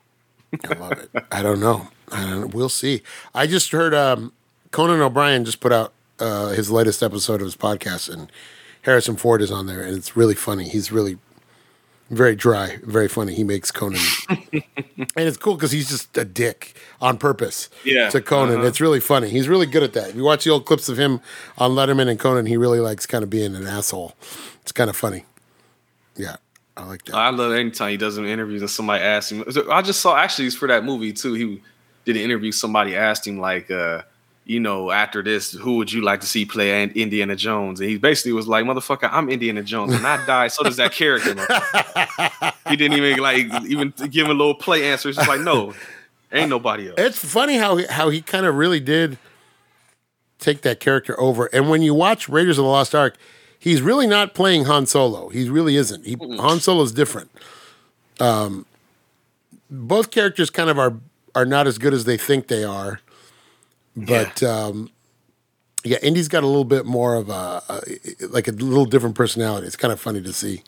I 0.70 0.74
love 0.76 0.92
it. 0.94 1.10
I 1.32 1.42
don't 1.42 1.60
know. 1.60 1.90
I 2.12 2.22
don't, 2.22 2.54
we'll 2.54 2.70
see. 2.70 3.02
I 3.36 3.46
just 3.48 3.72
heard 3.72 3.94
um, 3.94 4.32
Conan 4.72 5.02
O'Brien 5.02 5.46
just 5.46 5.60
put 5.60 5.72
out 5.72 5.94
uh, 6.20 6.50
his 6.50 6.72
latest 6.72 7.04
episode 7.04 7.42
of 7.42 7.46
his 7.46 7.56
podcast, 7.56 8.12
and 8.12 8.32
Harrison 8.84 9.16
Ford 9.16 9.42
is 9.42 9.52
on 9.52 9.68
there, 9.68 9.82
and 9.82 9.96
it's 9.96 10.16
really 10.18 10.36
funny. 10.36 10.68
He's 10.68 10.92
really 10.92 11.18
very 12.10 12.36
dry, 12.36 12.78
very 12.84 13.08
funny. 13.08 13.34
He 13.36 13.44
makes 13.44 13.72
Conan, 13.72 14.02
and 14.30 14.64
it's 15.16 15.38
cool 15.38 15.56
because 15.56 15.72
he's 15.72 15.90
just 15.90 16.18
a 16.18 16.26
dick 16.26 16.76
on 17.02 17.18
purpose. 17.18 17.70
Yeah. 17.84 18.10
to 18.10 18.22
Conan, 18.22 18.58
Uh-huh. 18.60 18.68
it's 18.68 18.82
really 18.82 19.00
funny. 19.00 19.30
He's 19.30 19.48
really 19.48 19.66
good 19.66 19.84
at 19.84 19.94
that. 19.94 20.10
If 20.10 20.16
you 20.16 20.24
watch 20.24 20.44
the 20.44 20.50
old 20.52 20.66
clips 20.66 20.90
of 20.90 20.98
him 20.98 21.22
on 21.58 21.72
Letterman 21.72 22.10
and 22.10 22.20
Conan, 22.20 22.46
he 22.46 22.58
really 22.58 22.80
likes 22.80 23.06
kind 23.06 23.24
of 23.24 23.30
being 23.30 23.56
an 23.56 23.66
asshole. 23.68 24.16
It's 24.62 24.72
kind 24.72 24.90
of 24.90 24.96
funny. 24.96 25.26
Yeah, 26.16 26.38
I 26.76 26.86
like 26.86 27.06
that. 27.06 27.16
I 27.16 27.30
love 27.30 27.54
anytime 27.54 27.92
he 27.92 27.98
does 27.98 28.18
an 28.18 28.26
interview 28.26 28.60
and 28.60 28.70
somebody 28.70 29.04
asks 29.04 29.32
him. 29.32 29.44
I 29.72 29.82
just 29.82 30.02
saw 30.02 30.18
actually 30.18 30.48
it's 30.48 30.56
for 30.56 30.68
that 30.68 30.84
movie 30.84 31.14
too. 31.14 31.34
He 31.34 31.62
did 32.06 32.16
an 32.18 32.24
interview. 32.24 32.52
Somebody 32.52 32.96
asked 32.96 33.26
him 33.28 33.40
like, 33.40 33.70
uh, 33.72 34.02
you 34.50 34.60
know, 34.60 34.90
after 34.90 35.22
this, 35.22 35.52
who 35.52 35.76
would 35.76 35.92
you 35.92 36.02
like 36.02 36.22
to 36.22 36.26
see 36.26 36.44
play 36.44 36.82
An- 36.82 36.92
Indiana 36.96 37.36
Jones? 37.36 37.80
And 37.80 37.88
he 37.88 38.00
basically 38.00 38.34
was 38.34 38.48
like, 38.48 38.66
"Motherfucker, 38.66 39.08
I'm 39.12 39.30
Indiana 39.30 39.62
Jones, 39.62 39.94
and 39.94 40.06
I 40.08 40.26
die. 40.26 40.48
So 40.48 40.64
does 40.64 40.78
that 40.78 40.92
character." 40.92 41.36
he 42.68 42.76
didn't 42.76 42.98
even 42.98 43.20
like 43.20 43.46
even 43.68 43.94
give 44.10 44.26
him 44.26 44.32
a 44.32 44.34
little 44.34 44.56
play 44.56 44.90
answer. 44.90 45.10
It's 45.10 45.20
just 45.20 45.30
like, 45.30 45.42
no, 45.42 45.76
ain't 46.32 46.50
nobody 46.50 46.88
else. 46.88 46.96
It's 46.98 47.24
funny 47.24 47.58
how 47.58 47.78
he, 47.78 47.86
how 47.86 48.10
he 48.10 48.24
kind 48.24 48.48
of 48.48 48.56
really 48.56 48.80
did 48.80 49.20
take 50.40 50.62
that 50.62 50.80
character 50.80 51.20
over. 51.20 51.46
And 51.54 51.70
when 51.70 51.84
you 51.84 51.94
watch 51.94 52.28
Raiders 52.28 52.58
of 52.58 52.64
the 52.64 52.70
Lost 52.72 52.96
Ark, 52.96 53.18
he's 53.60 53.84
really 53.84 54.08
not 54.08 54.34
playing 54.34 54.66
Han 54.66 54.88
Solo. 54.88 55.30
He 55.30 55.48
really 55.48 55.76
isn't. 55.76 56.08
He, 56.08 56.18
Han 56.20 56.60
Solo's 56.60 56.92
different. 56.92 57.30
Um, 58.20 58.66
both 59.70 60.10
characters 60.10 60.50
kind 60.50 60.72
of 60.72 60.80
are 60.80 60.96
are 61.36 61.46
not 61.46 61.68
as 61.68 61.78
good 61.78 61.94
as 61.94 62.06
they 62.06 62.18
think 62.18 62.48
they 62.48 62.64
are. 62.64 63.00
But 64.06 64.42
yeah, 64.42 64.50
um, 64.50 64.90
yeah 65.84 65.98
Indy's 66.02 66.28
got 66.28 66.44
a 66.44 66.48
little 66.48 66.64
bit 66.66 66.86
more 66.86 67.16
of 67.16 67.30
a, 67.30 67.62
a 67.70 67.82
like 68.28 68.48
a 68.48 68.52
little 68.52 68.86
different 68.86 69.16
personality. 69.16 69.68
It's 69.68 69.76
kind 69.76 69.92
of 69.92 70.00
funny 70.00 70.22
to 70.22 70.34
see 70.34 70.64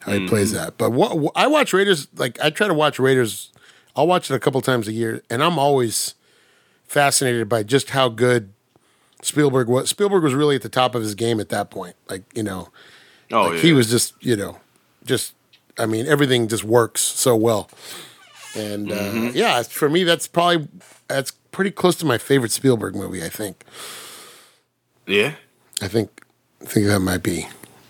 how 0.00 0.12
he 0.12 0.28
plays 0.28 0.52
that. 0.52 0.78
But 0.78 0.92
what, 0.92 1.32
I 1.34 1.46
watch 1.46 1.72
Raiders 1.72 2.08
like 2.16 2.38
I 2.40 2.50
try 2.50 2.68
to 2.68 2.74
watch 2.74 2.98
Raiders. 2.98 3.52
I'll 3.94 4.06
watch 4.06 4.30
it 4.30 4.34
a 4.34 4.38
couple 4.38 4.60
times 4.60 4.88
a 4.88 4.92
year, 4.92 5.22
and 5.30 5.42
I'm 5.42 5.58
always 5.58 6.14
fascinated 6.86 7.48
by 7.48 7.62
just 7.62 7.90
how 7.90 8.08
good 8.08 8.52
Spielberg 9.22 9.68
was. 9.68 9.88
Spielberg 9.90 10.22
was 10.22 10.34
really 10.34 10.56
at 10.56 10.62
the 10.62 10.68
top 10.68 10.94
of 10.94 11.02
his 11.02 11.14
game 11.14 11.40
at 11.40 11.48
that 11.48 11.70
point. 11.70 11.96
Like 12.08 12.22
you 12.34 12.42
know, 12.42 12.68
oh 13.32 13.42
like 13.44 13.54
yeah. 13.54 13.60
he 13.62 13.72
was 13.72 13.90
just 13.90 14.14
you 14.20 14.36
know, 14.36 14.58
just 15.04 15.34
I 15.78 15.86
mean 15.86 16.06
everything 16.06 16.46
just 16.48 16.64
works 16.64 17.00
so 17.00 17.34
well. 17.34 17.68
And 18.54 18.90
uh, 18.90 18.94
Mm-hmm. 18.94 19.36
yeah, 19.36 19.62
for 19.64 19.88
me 19.88 20.04
that's 20.04 20.28
probably 20.28 20.68
that's 21.08 21.32
pretty 21.56 21.70
close 21.70 21.96
to 21.96 22.04
my 22.04 22.18
favorite 22.18 22.52
Spielberg 22.52 22.94
movie. 22.94 23.24
I 23.24 23.30
think. 23.30 23.64
yeah. 25.06 25.32
I 25.80 25.88
think 25.88 26.22
I 26.60 26.66
think 26.66 26.86
that 26.86 27.00
might 27.00 27.22
be. 27.22 27.48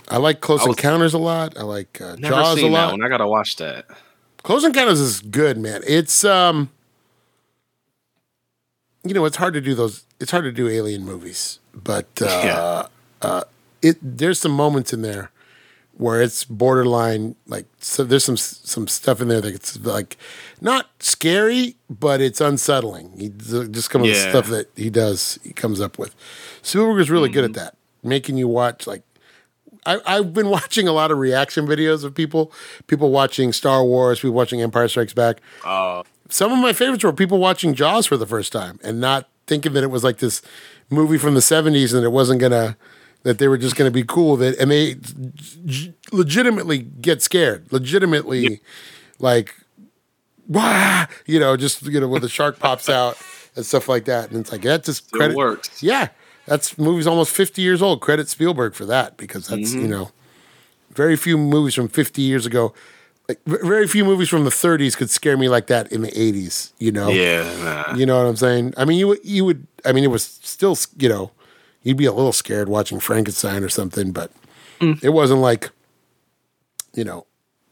I 0.09 0.19
like 0.19 0.41
Close 0.41 0.61
I 0.63 0.69
was- 0.69 0.77
Encounters 0.77 1.15
a 1.15 1.19
lot. 1.19 1.59
I 1.59 1.63
like 1.63 2.01
uh, 2.01 2.15
Never 2.17 2.37
Jaws 2.37 2.57
a 2.59 2.61
seen 2.61 2.73
that 2.73 2.79
lot. 2.79 2.93
one. 2.93 3.03
I 3.05 3.09
gotta 3.09 3.27
watch 3.27 3.57
that. 3.57 3.87
Close 4.45 4.63
Encounters 4.65 5.01
is 5.01 5.21
good, 5.21 5.59
man. 5.59 5.83
It's 5.87 6.25
um 6.25 6.71
you 9.05 9.15
know, 9.15 9.25
it's 9.25 9.37
hard 9.37 9.55
to 9.55 9.61
do 9.61 9.75
those 9.75 10.05
it's 10.21 10.31
hard 10.31 10.45
to 10.45 10.53
do 10.53 10.69
alien 10.69 11.05
movies, 11.05 11.59
but 11.75 12.07
uh 12.23 12.87
Yeah. 13.23 13.43
it 13.83 13.99
there's 14.01 14.39
some 14.39 14.53
moments 14.53 14.93
in 14.93 15.03
there 15.03 15.31
where 15.99 16.21
it's 16.21 16.45
borderline 16.45 17.35
like 17.47 17.65
so 17.79 18.05
there's 18.05 18.25
some 18.25 18.37
some 18.37 18.87
stuff 18.87 19.21
in 19.21 19.29
there 19.29 19.41
that's 19.41 19.79
like 19.81 20.17
not 20.61 20.91
scary, 21.01 21.77
but 21.89 22.21
it's 22.21 22.41
unsettling. 22.41 23.13
He 23.19 23.29
just 23.31 23.91
some 23.91 24.03
of 24.03 24.07
the 24.25 24.31
stuff 24.31 24.47
that 24.49 24.71
he 24.77 24.91
does, 24.91 25.39
he 25.43 25.53
comes 25.53 25.81
up 25.81 25.99
with. 25.99 26.15
Spielberg 26.63 27.01
is 27.01 27.11
really 27.11 27.29
good 27.31 27.45
at 27.45 27.55
that, 27.55 27.77
making 28.03 28.37
you 28.37 28.49
watch 28.49 28.87
like 28.87 29.03
I, 29.87 30.01
I've 30.05 30.35
been 30.35 30.49
watching 30.59 30.87
a 30.89 30.93
lot 30.93 31.11
of 31.11 31.19
reaction 31.19 31.67
videos 31.67 32.05
of 32.05 32.15
people, 32.15 32.53
people 32.89 33.11
watching 33.11 33.53
Star 33.53 33.85
Wars, 33.85 34.21
people 34.21 34.35
watching 34.35 34.61
Empire 34.61 34.89
Strikes 34.89 35.15
Back. 35.15 35.41
Uh, 35.65 36.03
Some 36.29 36.53
of 36.53 36.59
my 36.59 36.73
favorites 36.73 37.05
were 37.05 37.13
people 37.13 37.39
watching 37.39 37.73
Jaws 37.75 38.07
for 38.07 38.17
the 38.17 38.27
first 38.27 38.53
time 38.53 38.79
and 38.83 39.01
not 39.01 39.29
thinking 39.47 39.73
that 39.75 39.85
it 39.85 39.91
was 39.91 40.03
like 40.03 40.19
this 40.19 40.43
movie 40.91 41.19
from 41.19 41.35
the 41.35 41.41
70s 41.41 41.95
and 41.95 42.05
it 42.05 42.11
wasn't 42.11 42.41
gonna 42.41 42.77
that 43.27 43.39
they 43.39 43.49
were 43.49 43.59
just 43.59 43.77
gonna 43.77 43.91
be 43.91 44.05
cool 44.05 44.37
with 44.37 44.43
it 44.43 44.59
and 44.59 44.71
they 44.71 44.95
j- 45.65 45.93
legitimately 46.13 46.79
get 46.79 47.21
scared. 47.23 47.71
Legitimately 47.73 48.61
like 49.19 49.55
wah, 50.49 51.07
you 51.27 51.41
know, 51.41 51.57
just 51.57 51.83
you 51.83 52.01
know, 52.01 52.09
when 52.09 52.23
the 52.23 52.29
shark 52.29 52.59
pops 52.59 52.89
out 52.89 53.19
and 53.57 53.67
stuff 53.67 53.89
like 53.89 54.05
that. 54.05 54.31
And 54.31 54.41
it's 54.41 54.53
like 54.53 54.63
that 54.63 54.85
just 54.85 55.07
Still 55.09 55.19
credit 55.19 55.37
works. 55.37 55.83
yeah, 55.83 56.09
that's 56.47 56.79
movie's 56.79 57.07
almost 57.07 57.33
fifty 57.33 57.63
years 57.63 57.83
old. 57.83 58.01
Credit 58.01 58.29
Spielberg 58.29 58.75
for 58.75 58.85
that 58.87 59.17
because 59.17 59.49
that's 59.49 59.71
Mm-hmm. 59.73 59.81
you 59.83 59.89
know, 59.89 60.11
very 60.95 61.17
few 61.17 61.37
movies 61.37 61.75
from 61.75 61.89
fifty 61.89 62.23
years 62.23 62.47
ago, 62.47 62.73
like 63.29 63.41
very 63.45 63.89
few 63.89 64.05
movies 64.05 64.29
from 64.29 64.45
the 64.45 64.51
'30s 64.51 64.97
could 64.97 65.11
scare 65.11 65.37
me 65.37 65.49
like 65.49 65.67
that 65.67 65.91
in 65.91 66.03
the 66.03 66.13
'80s. 66.13 66.73
You 66.79 66.93
know, 66.93 67.09
yeah. 67.09 67.85
Nah. 67.89 67.97
you 67.97 68.07
know 68.07 68.17
what 68.19 68.29
I'm 68.29 68.37
saying. 68.37 68.75
I 68.77 68.85
mean, 68.85 68.99
you 68.99 69.17
you 69.25 69.45
would. 69.45 69.67
I 69.85 69.93
mean, 69.93 70.05
it 70.05 70.11
was 70.11 70.23
still 70.23 70.77
you 70.99 71.09
know, 71.09 71.33
you'd 71.87 71.97
be 71.97 72.05
a 72.07 72.13
little 72.13 72.33
scared 72.33 72.69
watching 72.69 72.99
Frankenstein 73.01 73.63
or 73.63 73.69
something, 73.69 74.11
but 74.13 74.31
Mm. 74.81 75.03
it 75.03 75.09
wasn't 75.11 75.41
like, 75.41 75.71
you 76.95 77.05
know, 77.05 77.27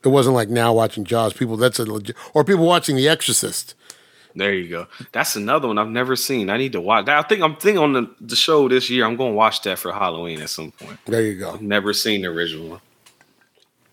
it 0.05 0.09
wasn't 0.09 0.35
like 0.35 0.49
now 0.49 0.73
watching 0.73 1.05
Jaws. 1.05 1.33
People 1.35 1.57
that's 1.59 1.79
a 1.79 1.85
legit, 1.85 2.17
or 2.33 2.45
people 2.45 2.65
watching 2.67 2.97
The 2.97 3.09
Exorcist. 3.09 3.75
There 4.37 4.53
you 4.55 4.69
go. 4.69 4.87
That's 5.13 5.37
another 5.37 5.69
one 5.69 5.79
I've 5.79 5.89
never 5.89 6.17
seen. 6.17 6.49
I 6.51 6.57
need 6.57 6.73
to 6.73 6.81
watch. 6.81 7.07
That. 7.07 7.19
I 7.25 7.29
think 7.29 7.43
I'm 7.43 7.57
thinking 7.57 7.83
on 7.83 7.93
the, 7.93 8.11
the 8.21 8.35
show 8.37 8.69
this 8.69 8.89
year. 8.91 9.05
I'm 9.05 9.17
going 9.17 9.33
to 9.33 9.37
watch 9.37 9.63
that 9.63 9.79
for 9.79 9.93
Halloween 9.93 10.41
at 10.41 10.51
some 10.51 10.73
point. 10.73 10.99
There 11.07 11.23
you 11.23 11.39
go. 11.39 11.57
Never 11.61 11.93
seen 11.93 12.23
the 12.23 12.29
original 12.29 12.69
one. 12.69 12.81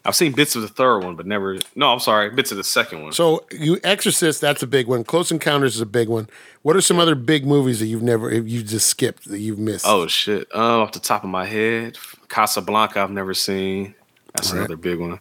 I've 0.04 0.16
seen 0.16 0.32
bits 0.32 0.56
of 0.56 0.64
the 0.64 0.68
third 0.68 1.04
one, 1.04 1.16
but 1.16 1.28
never. 1.28 1.58
No, 1.76 1.94
I'm 1.94 2.00
sorry, 2.00 2.30
bits 2.32 2.52
of 2.52 2.58
the 2.58 2.64
second 2.64 3.04
one. 3.04 3.12
So 3.12 3.46
you 3.52 3.80
Exorcist, 3.84 4.42
that's 4.42 4.64
a 4.64 4.68
big 4.68 4.88
one. 4.88 5.04
Close 5.04 5.32
Encounters 5.32 5.76
is 5.76 5.82
a 5.82 5.86
big 5.86 6.10
one. 6.10 6.28
What 6.64 6.76
are 6.76 6.82
some 6.82 7.00
other 7.00 7.16
big 7.16 7.46
movies 7.46 7.80
that 7.80 7.86
you've 7.86 8.02
never 8.02 8.34
you 8.34 8.64
just 8.64 8.88
skipped 8.88 9.26
that 9.30 9.40
you've 9.40 9.60
missed? 9.60 9.86
oh 9.88 10.08
shit! 10.08 10.48
Uh, 10.54 10.80
off 10.82 10.92
the 10.92 11.00
top 11.00 11.24
of 11.24 11.30
my 11.30 11.46
head, 11.46 11.98
Casablanca, 12.30 13.00
I've 13.00 13.12
never 13.12 13.34
seen. 13.34 13.94
That's 14.34 14.54
another 14.54 14.78
big 14.78 15.00
one. 15.00 15.20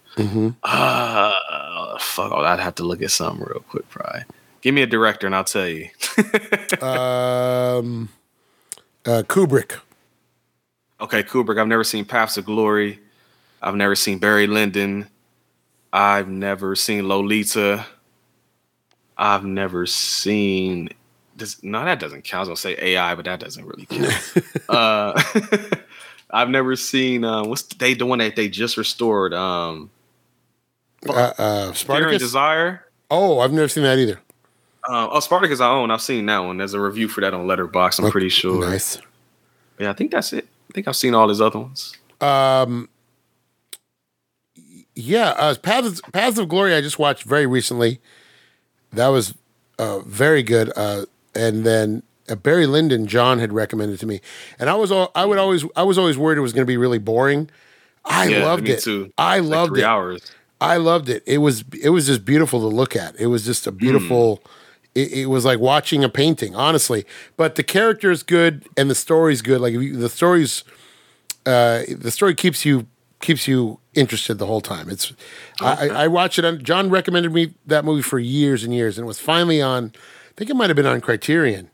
Uh, 0.62 1.98
fuck, 1.98 2.32
oh, 2.32 2.44
I'd 2.44 2.61
have 2.61 2.77
to 2.77 2.85
look 2.85 3.02
at 3.02 3.11
something 3.11 3.44
real 3.44 3.65
quick, 3.69 3.89
probably. 3.89 4.23
Give 4.61 4.74
me 4.74 4.82
a 4.82 4.86
director 4.86 5.27
and 5.27 5.35
I'll 5.35 5.44
tell 5.44 5.66
you. 5.66 5.89
um, 6.81 8.09
uh, 9.05 9.23
Kubrick. 9.27 9.81
Okay, 11.01 11.23
Kubrick. 11.23 11.59
I've 11.59 11.66
never 11.66 11.82
seen 11.82 12.05
Paths 12.05 12.36
of 12.36 12.44
Glory. 12.44 13.01
I've 13.62 13.74
never 13.74 13.95
seen 13.95 14.19
Barry 14.19 14.47
Lyndon. 14.47 15.09
I've 15.93 16.28
never 16.28 16.74
seen 16.77 17.09
Lolita. 17.09 17.85
I've 19.16 19.45
never 19.45 19.87
seen 19.87 20.89
this. 21.37 21.62
No, 21.62 21.85
that 21.85 22.01
doesn't 22.01 22.24
count. 22.24 22.49
I 22.49 22.51
was 22.51 22.62
gonna 22.62 22.77
say 22.77 22.93
AI, 22.93 23.15
but 23.15 23.24
that 23.27 23.41
doesn't 23.41 23.66
really 23.66 23.87
count. 23.87 24.35
uh, 24.69 25.20
I've 26.31 26.49
never 26.49 26.77
seen 26.77 27.24
uh, 27.24 27.45
what's 27.45 27.62
the, 27.62 27.77
they 27.77 27.95
the 27.95 28.07
one 28.07 28.20
that 28.20 28.37
they 28.37 28.49
just 28.49 28.77
restored. 28.77 29.35
Um, 29.35 29.91
Uh, 31.09 31.32
uh, 31.39 31.73
Spartacus. 31.73 32.23
Desire. 32.23 32.87
Oh, 33.11 33.41
I've 33.41 33.53
never 33.53 33.69
seen 33.69 33.82
that 33.82 33.99
either. 33.99 34.20
Uh, 34.89 35.09
oh, 35.11 35.20
Spartacus 35.20 35.61
I 35.61 35.69
own. 35.69 35.91
I've 35.91 36.01
seen 36.01 36.24
that 36.27 36.39
one. 36.39 36.57
There's 36.57 36.74
a 36.74 36.81
review 36.81 37.09
for 37.09 37.20
that 37.20 37.35
on 37.35 37.47
Letterboxd. 37.47 38.03
I'm 38.05 38.11
pretty 38.11 38.28
sure. 38.31 38.61
Nice. 38.66 38.99
Yeah, 39.78 39.91
I 39.91 39.93
think 39.93 40.12
that's 40.12 40.32
it. 40.32 40.47
I 40.70 40.73
think 40.73 40.89
I've 40.89 40.97
seen 40.97 41.15
all 41.15 41.28
his 41.28 41.41
other 41.41 41.59
ones. 41.59 41.97
Yeah, 44.95 45.31
uh, 45.39 45.55
Paths, 45.55 46.01
Paths 46.12 46.39
of 46.39 46.49
Glory. 46.49 46.75
I 46.75 46.81
just 46.81 46.99
watched 46.99 47.23
very 47.25 47.47
recently. 47.47 48.01
That 48.93 49.09
was 49.09 49.35
uh, 49.79 50.01
very 50.01 50.43
good. 50.43 50.73
Uh, 50.77 51.07
and 51.35 51.65
then 51.65 52.03
uh, 52.29 52.35
Barry 52.35 52.67
Lyndon, 52.67 53.07
John 53.07 53.39
had 53.39 53.53
recommended 53.53 54.01
to 54.01 54.07
me, 54.07 54.21
and 54.59 54.69
I 54.69 54.75
was 54.75 54.91
al- 54.93 55.12
I 55.15 55.25
would 55.25 55.39
always 55.39 55.65
I 55.77 55.85
was 55.85 55.97
always 55.97 56.19
worried 56.19 56.39
it 56.39 56.43
was 56.43 56.53
going 56.53 56.65
to 56.67 56.71
be 56.71 56.77
really 56.77 56.99
boring. 56.99 57.51
I 58.05 58.27
Yeah, 58.29 58.45
loved 58.45 58.69
it. 58.69 58.81
too. 58.83 59.12
I 59.17 59.39
Like 59.39 59.51
loved 59.51 59.73
three 59.73 59.83
it. 59.83 59.87
hours. 59.87 60.33
I 60.61 60.77
loved 60.77 61.09
it. 61.09 61.23
It 61.27 61.39
was 61.39 61.65
it 61.81 61.91
was 61.91 62.07
just 62.07 62.25
beautiful 62.25 62.61
to 62.61 62.67
look 62.75 62.97
at. 62.97 63.19
It 63.19 63.27
was 63.29 63.45
just 63.47 63.67
a 63.67 63.73
beautiful. 63.73 64.43
It, 64.95 65.12
it 65.12 65.27
was 65.27 65.45
like 65.45 65.61
watching 65.61 66.03
a 66.03 66.09
painting, 66.09 66.57
honestly. 66.57 67.07
But 67.37 67.55
the 67.55 67.62
character 67.62 68.11
is 68.11 68.25
good 68.25 68.67
and 68.77 68.91
the 68.91 68.95
story's 68.97 69.41
good. 69.41 69.61
Like 69.61 69.73
if 69.73 69.81
you, 69.81 69.97
the 69.97 70.09
story's, 70.09 70.65
uh, 71.47 71.83
the 71.89 72.11
story 72.11 72.35
keeps 72.35 72.65
you 72.65 72.87
keeps 73.20 73.47
you 73.47 73.78
interested 73.94 74.34
the 74.38 74.47
whole 74.47 74.60
time. 74.60 74.90
It's 74.90 75.12
I, 75.60 75.88
I 75.88 76.09
watched 76.09 76.38
it. 76.38 76.44
on 76.44 76.62
John 76.64 76.90
recommended 76.90 77.32
me 77.32 77.55
that 77.66 77.84
movie 77.84 78.02
for 78.02 78.18
years 78.18 78.64
and 78.64 78.74
years, 78.74 78.98
and 78.98 79.05
it 79.05 79.06
was 79.06 79.20
finally 79.20 79.62
on. 79.62 79.92
I 79.94 80.32
think 80.36 80.51
it 80.51 80.55
might 80.56 80.70
have 80.70 80.76
been 80.76 80.86
on 80.86 81.01
Criterion. 81.01 81.70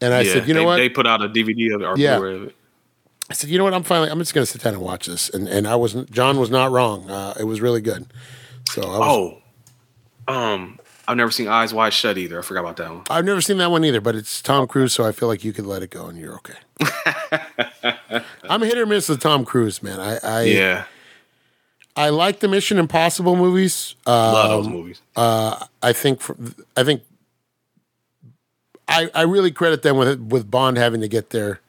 And 0.00 0.12
I 0.12 0.20
yeah, 0.20 0.32
said, 0.34 0.48
you 0.48 0.54
know 0.54 0.60
they, 0.60 0.66
what? 0.66 0.76
They 0.76 0.88
put 0.88 1.06
out 1.06 1.22
a 1.22 1.28
DVD 1.28 1.74
of 1.74 1.80
it 1.82 1.98
Yeah. 1.98 2.18
Blu-ray 2.18 2.34
of 2.36 2.42
it. 2.44 2.56
I 3.30 3.32
said, 3.32 3.48
you 3.48 3.56
know 3.56 3.64
what? 3.64 3.72
I'm 3.72 3.82
finally. 3.82 4.10
I'm 4.10 4.18
just 4.18 4.34
going 4.34 4.44
to 4.44 4.50
sit 4.50 4.60
down 4.62 4.74
and 4.74 4.82
watch 4.82 5.06
this. 5.06 5.30
And 5.30 5.48
and 5.48 5.66
I 5.66 5.76
wasn't. 5.76 6.10
John 6.10 6.38
was 6.38 6.50
not 6.50 6.70
wrong. 6.70 7.08
Uh, 7.08 7.34
it 7.40 7.44
was 7.44 7.60
really 7.60 7.80
good. 7.80 8.06
So 8.68 8.82
I 8.82 8.98
was, 8.98 9.40
Oh, 10.28 10.32
um, 10.32 10.78
I've 11.06 11.16
never 11.16 11.30
seen 11.30 11.48
Eyes 11.48 11.74
Wide 11.74 11.92
Shut 11.92 12.18
either. 12.18 12.38
I 12.38 12.42
forgot 12.42 12.60
about 12.60 12.76
that 12.76 12.90
one. 12.90 13.02
I've 13.10 13.24
never 13.24 13.40
seen 13.40 13.58
that 13.58 13.70
one 13.70 13.84
either, 13.84 14.00
but 14.00 14.14
it's 14.14 14.40
Tom 14.40 14.66
Cruise, 14.66 14.92
so 14.94 15.04
I 15.04 15.12
feel 15.12 15.28
like 15.28 15.44
you 15.44 15.52
could 15.52 15.66
let 15.66 15.82
it 15.82 15.90
go 15.90 16.06
and 16.06 16.18
you're 16.18 16.34
okay. 16.36 16.54
I'm 18.44 18.62
a 18.62 18.66
hit 18.66 18.78
or 18.78 18.86
miss 18.86 19.08
with 19.08 19.20
Tom 19.20 19.44
Cruise, 19.44 19.82
man. 19.82 20.00
I 20.00 20.18
I, 20.22 20.42
Yeah, 20.42 20.84
I 21.96 22.08
like 22.10 22.40
the 22.40 22.48
Mission 22.48 22.78
Impossible 22.78 23.36
movies. 23.36 23.94
Uh, 24.06 24.32
love 24.32 24.50
those 24.64 24.68
movies. 24.68 25.02
I 25.16 25.92
think 25.92 26.20
for, 26.20 26.36
I 26.76 26.84
think 26.84 27.02
I 28.88 29.10
I 29.14 29.22
really 29.22 29.50
credit 29.50 29.82
them 29.82 29.96
with 29.96 30.20
with 30.20 30.50
Bond 30.50 30.76
having 30.76 31.00
to 31.00 31.08
get 31.08 31.30
their 31.30 31.60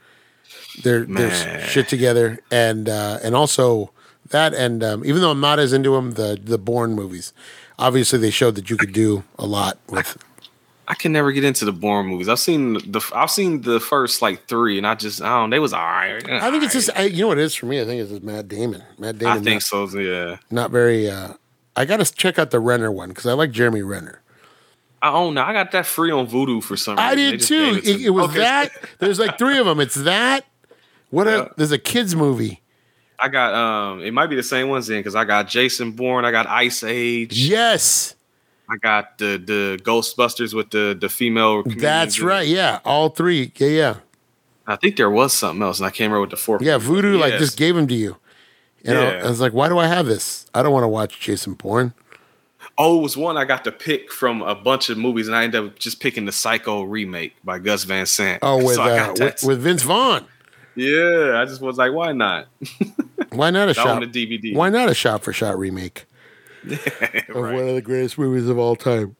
their 0.84 1.06
their 1.06 1.66
shit 1.68 1.88
together 1.88 2.40
and 2.52 2.90
uh, 2.90 3.20
and 3.24 3.36
also 3.36 3.91
that 4.30 4.53
and 4.53 4.84
um, 4.84 5.06
even 5.06 5.22
though 5.22 5.32
I'm 5.32 5.40
not 5.41 5.60
as 5.60 5.74
into 5.74 5.91
them, 5.91 6.12
the 6.14 6.40
the 6.41 6.57
Bourne 6.57 6.94
movies. 6.94 7.34
Obviously, 7.77 8.19
they 8.19 8.30
showed 8.31 8.56
that 8.56 8.69
you 8.69 8.77
could 8.77 8.93
do 8.93 9.23
a 9.38 9.45
lot 9.45 9.77
with. 9.89 10.18
I 10.88 10.93
can 10.93 11.11
never 11.11 11.31
get 11.31 11.43
into 11.43 11.65
the 11.65 11.72
Bourne 11.72 12.06
movies. 12.06 12.30
I've 12.30 12.39
seen 12.39 12.73
the 12.73 13.02
I've 13.14 13.31
seen 13.31 13.61
the 13.61 13.80
first 13.80 14.22
like 14.22 14.47
three, 14.47 14.77
and 14.77 14.85
I 14.85 14.93
just 14.95 15.22
I 15.22 15.39
don't. 15.39 15.49
They 15.49 15.60
was 15.60 15.73
alright. 15.73 16.30
I 16.30 16.52
think 16.52 16.64
it's 16.64 16.73
just 16.73 16.89
I, 16.95 17.03
you 17.06 17.22
know 17.23 17.30
what 17.30 17.39
it 17.39 17.43
is 17.43 17.56
for 17.56 17.65
me. 17.65 17.81
I 17.81 17.85
think 17.85 18.02
it's 18.02 18.11
just 18.11 18.23
Matt 18.23 18.47
Damon. 18.47 18.84
Matt 18.99 19.18
Damon. 19.18 19.38
I 19.38 19.41
think 19.41 19.64
not, 19.73 19.89
so. 19.89 19.99
Yeah, 19.99 20.38
not 20.52 20.69
very. 20.72 21.10
Uh, 21.10 21.34
I 21.76 21.85
got 21.85 21.97
to 22.06 22.14
check 22.14 22.38
out 22.39 22.52
the 22.52 22.60
Renner 22.60 22.91
one 22.91 23.10
because 23.10 23.26
I 23.26 23.34
like 23.34 23.52
Jeremy 23.52 23.81
Renner. 23.81 24.22
I 25.02 25.11
own 25.11 25.34
that. 25.35 25.47
I 25.47 25.53
got 25.53 25.72
that 25.72 25.85
free 25.85 26.11
on 26.11 26.27
Vudu 26.27 26.64
for 26.64 26.77
some 26.77 26.95
reason. 26.95 27.10
I 27.10 27.15
did 27.15 27.41
too. 27.41 27.73
gave 27.76 27.84
to 27.84 27.89
It, 27.89 28.02
it 28.02 28.10
was 28.11 28.26
Okay. 28.30 28.39
that. 28.39 28.72
There's 28.99 29.19
like 29.19 29.38
three 29.38 29.57
of 29.57 29.65
them. 29.65 29.80
It's 29.80 29.95
that. 29.95 30.45
What 31.10 31.27
Yeah. 31.27 31.45
a 31.45 31.49
there's 31.57 31.72
a 31.72 31.77
kids 31.80 32.15
movie. 32.15 32.61
I 33.19 33.27
got 33.29 33.53
um. 33.53 34.01
It 34.01 34.13
might 34.13 34.27
be 34.27 34.35
the 34.35 34.43
same 34.43 34.69
ones 34.69 34.87
then 34.87 34.99
because 34.99 35.15
I 35.15 35.25
got 35.25 35.47
Jason 35.47 35.91
Bourne. 35.91 36.25
I 36.25 36.31
got 36.31 36.47
Ice 36.47 36.83
Age. 36.83 37.37
Yes, 37.47 38.15
I 38.69 38.77
got 38.77 39.17
the 39.17 39.37
the 39.37 39.79
Ghostbusters 39.83 40.53
with 40.53 40.69
the 40.71 40.97
the 40.99 41.09
female. 41.09 41.63
that's 41.63 42.19
in 42.19 42.25
right. 42.25 42.47
Yeah, 42.47 42.79
all 42.85 43.09
three. 43.09 43.51
Yeah, 43.55 43.67
yeah, 43.67 43.95
I 44.67 44.75
think 44.75 44.97
there 44.97 45.09
was 45.09 45.33
something 45.33 45.61
else, 45.63 45.79
and 45.79 45.85
I 45.87 45.89
can't 45.89 46.11
remember 46.11 46.21
what 46.21 46.29
the 46.31 46.37
fourth. 46.37 46.61
yeah. 46.61 46.77
Vudu 46.77 47.19
like 47.19 47.37
just 47.39 47.57
gave 47.57 47.75
them 47.75 47.87
to 47.87 47.95
you. 47.95 48.17
And 48.83 48.97
I- 48.97 49.01
Yeah. 49.17 49.25
I 49.25 49.29
was 49.29 49.39
like, 49.41 49.53
why 49.53 49.67
do 49.69 49.77
I 49.79 49.87
have 49.87 50.05
this? 50.05 50.45
I 50.53 50.61
don't 50.61 50.71
want 50.71 50.83
to 50.83 50.87
watch 50.87 51.19
Jason 51.19 51.53
Bourne. 51.53 51.93
Oh, 52.77 52.99
it 52.99 53.01
was 53.03 53.15
one 53.15 53.37
I 53.37 53.45
got 53.45 53.63
to 53.63 53.71
pick 53.71 54.11
from 54.11 54.41
a 54.41 54.53
bunch 54.53 54.89
of 54.89 54.97
movies, 54.97 55.27
and 55.27 55.35
I 55.35 55.43
ended 55.45 55.63
up 55.63 55.79
just 55.79 56.01
picking 56.01 56.25
the 56.25 56.31
Psycho 56.33 56.83
remake 56.83 57.33
by 57.43 57.57
Gus 57.57 57.83
Van 57.85 58.05
Sant. 58.05 58.39
Oh, 58.41 58.57
with 58.57 58.75
So 58.75 58.83
uh, 58.83 59.13
with, 59.17 59.43
with 59.43 59.59
Vince 59.61 59.81
Vaughn. 59.83 60.25
Yeah, 60.76 61.39
I 61.41 61.45
just 61.45 61.61
was 61.61 61.77
like, 61.77 61.91
why 61.93 62.11
not? 62.11 62.47
Why 63.31 63.49
not 63.49 63.68
a 63.68 63.73
shot? 63.73 64.02
on 64.02 64.10
the 64.10 64.27
DVD. 64.27 64.56
Why 64.56 64.69
not 64.69 64.88
a 64.89 64.93
shot 64.93 65.22
for 65.23 65.34
shot 65.34 65.57
remake 65.60 66.06
of 66.64 66.72
Right. 67.35 67.53
one 67.56 67.68
of 67.68 67.76
the 67.76 67.81
greatest 67.81 68.18
movies 68.18 68.47
of 68.47 68.57
all 68.57 68.77
time? 68.77 69.18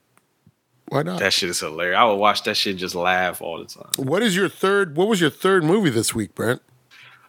Why 0.88 1.02
not? 1.02 1.18
That 1.18 1.34
shit 1.34 1.50
is 1.50 1.60
hilarious. 1.60 1.98
I 1.98 2.04
would 2.04 2.14
watch 2.14 2.42
that 2.44 2.56
shit 2.56 2.70
and 2.72 2.78
just 2.78 2.94
laugh 2.94 3.42
all 3.42 3.58
the 3.58 3.66
time. 3.66 3.90
What 3.98 4.22
is 4.22 4.34
your 4.34 4.48
third? 4.48 4.96
What 4.96 5.08
was 5.08 5.20
your 5.20 5.28
third 5.28 5.64
movie 5.64 5.90
this 5.90 6.14
week, 6.14 6.34
Brent? 6.34 6.62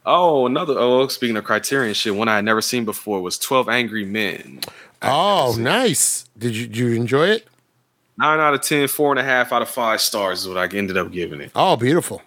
Oh, 0.06 0.46
another. 0.46 0.76
Oh, 0.78 1.06
speaking 1.10 1.36
of 1.36 1.44
Criterion 1.44 1.94
shit, 1.94 2.16
one 2.16 2.30
I 2.30 2.36
had 2.36 2.46
never 2.46 2.62
seen 2.62 2.86
before 2.86 3.22
was 3.22 3.38
Twelve 3.38 3.68
Angry 3.68 4.06
Men. 4.06 4.62
Oh, 5.02 5.56
nice. 5.60 6.30
Did 6.38 6.56
you 6.56 6.68
did 6.68 6.78
you 6.78 6.92
enjoy 6.94 7.28
it? 7.30 7.48
Nine 8.18 8.40
out 8.40 8.54
of 8.54 8.62
ten, 8.62 8.88
four 8.88 9.12
and 9.12 9.20
a 9.20 9.24
half 9.24 9.52
out 9.52 9.62
of 9.62 9.70
five 9.70 10.00
stars 10.00 10.42
is 10.44 10.48
what 10.48 10.58
I 10.58 10.74
ended 10.74 10.96
up 10.96 11.12
giving 11.12 11.42
it. 11.42 11.52
Oh, 11.54 11.76
beautiful. 11.76 12.22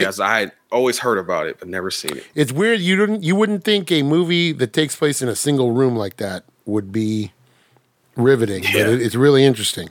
Yes, 0.00 0.18
I 0.20 0.38
had 0.40 0.52
always 0.70 0.98
heard 0.98 1.18
about 1.18 1.46
it, 1.46 1.58
but 1.58 1.68
never 1.68 1.90
seen 1.90 2.16
it. 2.18 2.26
It's 2.34 2.52
weird. 2.52 2.80
You 2.80 2.96
didn't. 2.96 3.22
You 3.22 3.36
wouldn't 3.36 3.64
think 3.64 3.90
a 3.92 4.02
movie 4.02 4.52
that 4.52 4.72
takes 4.72 4.96
place 4.96 5.20
in 5.22 5.28
a 5.28 5.36
single 5.36 5.72
room 5.72 5.96
like 5.96 6.16
that 6.16 6.44
would 6.66 6.92
be 6.92 7.32
riveting, 8.16 8.62
but 8.62 8.72
Yeah. 8.74 8.88
it, 8.88 9.02
it's 9.02 9.14
really 9.14 9.44
interesting. 9.44 9.88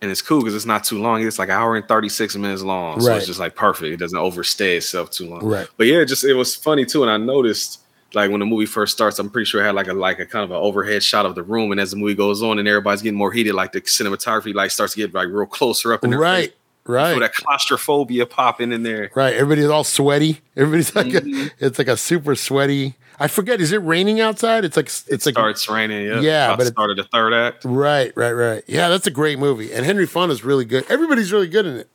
And 0.00 0.10
it's 0.12 0.22
cool 0.22 0.38
because 0.40 0.54
it's 0.54 0.64
not 0.66 0.84
too 0.84 0.98
long. 1.00 1.26
It's 1.26 1.38
like 1.40 1.48
an 1.48 1.56
hour 1.56 1.74
and 1.76 1.86
36 1.86 2.36
minutes 2.36 2.62
long. 2.62 3.00
So 3.00 3.08
Right. 3.08 3.16
it's 3.18 3.26
just 3.26 3.40
like 3.40 3.56
perfect. 3.56 3.92
It 3.92 3.96
doesn't 3.96 4.16
overstay 4.18 4.76
itself 4.76 5.10
too 5.10 5.28
long. 5.28 5.44
Right. 5.44 5.66
But 5.76 5.88
yeah, 5.88 6.04
just 6.04 6.24
it 6.24 6.34
was 6.34 6.54
funny 6.54 6.84
too. 6.84 7.02
And 7.02 7.10
I 7.10 7.16
noticed 7.16 7.80
like 8.14 8.30
when 8.30 8.38
the 8.40 8.46
movie 8.46 8.64
first 8.64 8.92
starts, 8.92 9.18
I'm 9.18 9.28
pretty 9.28 9.44
sure 9.46 9.60
it 9.60 9.64
had 9.66 9.74
like 9.74 9.88
a 9.88 9.92
like 9.92 10.20
a 10.20 10.24
kind 10.26 10.44
of 10.44 10.50
an 10.52 10.56
overhead 10.56 11.02
shot 11.02 11.26
of 11.26 11.34
the 11.34 11.42
room. 11.42 11.72
And 11.72 11.80
as 11.80 11.90
the 11.90 11.96
movie 11.96 12.14
goes 12.14 12.42
on 12.44 12.58
and 12.60 12.68
everybody's 12.68 13.02
getting 13.02 13.18
more 13.18 13.32
heated, 13.32 13.54
like 13.54 13.72
the 13.72 13.80
cinematography 13.80 14.54
like 14.54 14.70
starts 14.70 14.94
to 14.94 14.98
get 15.00 15.12
like 15.12 15.28
real 15.28 15.46
closer 15.46 15.92
up 15.92 16.04
in 16.04 16.14
Right, 16.14 16.50
face. 16.50 16.57
Right, 16.88 17.20
that 17.20 17.34
claustrophobia 17.34 18.24
popping 18.26 18.72
in 18.72 18.82
there. 18.82 19.10
right. 19.14 19.34
Everybody's 19.34 19.68
all 19.68 19.84
sweaty. 19.84 20.40
Everybody's 20.56 20.94
like, 20.96 21.06
Mm-hmm. 21.08 21.42
a, 21.62 21.66
it's 21.66 21.78
like 21.78 21.86
a 21.88 21.96
super 21.96 22.34
sweaty. 22.34 22.94
I 23.20 23.28
forget. 23.28 23.60
Is 23.60 23.72
it 23.72 23.82
raining 23.82 24.20
outside? 24.20 24.64
It's 24.64 24.76
like 24.76 24.86
it's 24.86 25.06
It 25.08 25.26
like 25.26 25.34
starts 25.34 25.68
raining. 25.68 26.06
Yeah. 26.06 26.20
Yeah, 26.20 26.56
but 26.56 26.66
it- 26.66 26.70
start 26.72 26.90
of 26.90 26.96
the 26.96 27.04
third 27.04 27.34
act. 27.34 27.64
right, 27.66 28.10
right, 28.16 28.32
right. 28.32 28.62
Yeah, 28.66 28.88
that's 28.88 29.06
a 29.06 29.10
great 29.10 29.38
movie, 29.38 29.72
and 29.72 29.84
Henry 29.84 30.06
Fonda's 30.06 30.42
really 30.44 30.64
good. 30.64 30.84
Everybody's 30.90 31.30
really 31.32 31.48
good 31.48 31.66
in 31.66 31.76
it. 31.76 31.88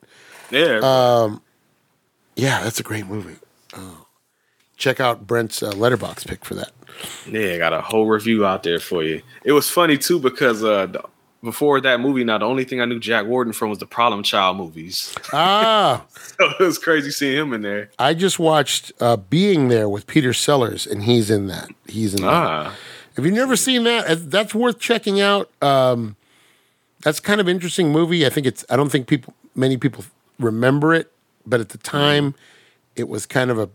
Yeah. 0.52 0.80
Uh, 0.84 1.38
Yeah, 2.36 2.64
that's 2.64 2.80
a 2.80 2.84
great 2.84 3.08
movie. 3.08 3.38
Oh. 3.76 4.06
Check 4.78 5.00
out 5.00 5.26
Brent's 5.26 5.64
uh, 5.64 5.72
Letterboxd 5.72 6.28
pick 6.28 6.44
for 6.46 6.56
that. 6.56 6.72
Yeah, 7.28 7.54
I 7.54 7.58
got 7.58 7.74
a 7.74 7.82
whole 7.82 8.06
review 8.06 8.46
out 8.46 8.64
there 8.64 8.80
for 8.80 9.04
you. 9.04 9.22
It 9.44 9.54
was 9.54 9.70
funny 9.70 9.98
too 9.98 10.20
because 10.20 10.64
uh, 10.64 10.86
the- 10.88 11.04
before 11.44 11.82
that 11.82 12.00
movie, 12.00 12.24
now 12.24 12.38
the 12.38 12.46
only 12.46 12.64
thing 12.64 12.80
I 12.80 12.86
knew 12.86 13.00
Jack 13.00 13.26
Warden 13.26 13.52
from 13.54 13.70
was 13.70 13.80
the 13.80 13.86
Problem 13.86 14.24
Child 14.24 14.58
movies. 14.58 15.14
Ah, 15.34 16.06
so 16.16 16.50
it 16.52 16.60
was 16.60 16.78
crazy 16.78 17.12
seeing 17.12 17.38
him 17.38 17.54
in 17.54 17.62
there. 17.62 17.90
I 18.00 18.14
just 18.14 18.40
watched 18.40 18.94
uh, 19.00 19.18
Being 19.18 19.68
There 19.68 19.90
with 19.90 20.08
Peter 20.08 20.34
Sellers, 20.34 20.88
and 20.88 21.04
he's 21.04 21.30
in 21.30 21.48
that. 21.48 21.70
He's 21.88 22.14
in 22.14 22.22
that. 22.22 22.28
Ah, 22.34 22.76
Have 23.16 23.26
you 23.26 23.32
never 23.32 23.56
seen 23.56 23.84
that? 23.84 24.32
That's 24.32 24.56
worth 24.56 24.80
checking 24.80 25.20
out. 25.20 25.50
Um, 25.62 26.16
that's 27.02 27.20
kind 27.20 27.42
of 27.42 27.50
interesting 27.50 27.92
movie. 27.92 28.26
I 28.26 28.30
think 28.30 28.48
it's. 28.48 28.64
I 28.70 28.78
don't 28.78 28.90
think 28.90 29.08
people, 29.08 29.34
many 29.54 29.76
people 29.76 30.06
remember 30.40 30.94
it, 30.94 31.12
but 31.46 31.60
at 31.60 31.70
the 31.70 31.78
time, 31.78 32.36
it 32.96 33.10
was 33.10 33.26
kind 33.26 33.52
of 33.52 33.60
a 33.60 33.70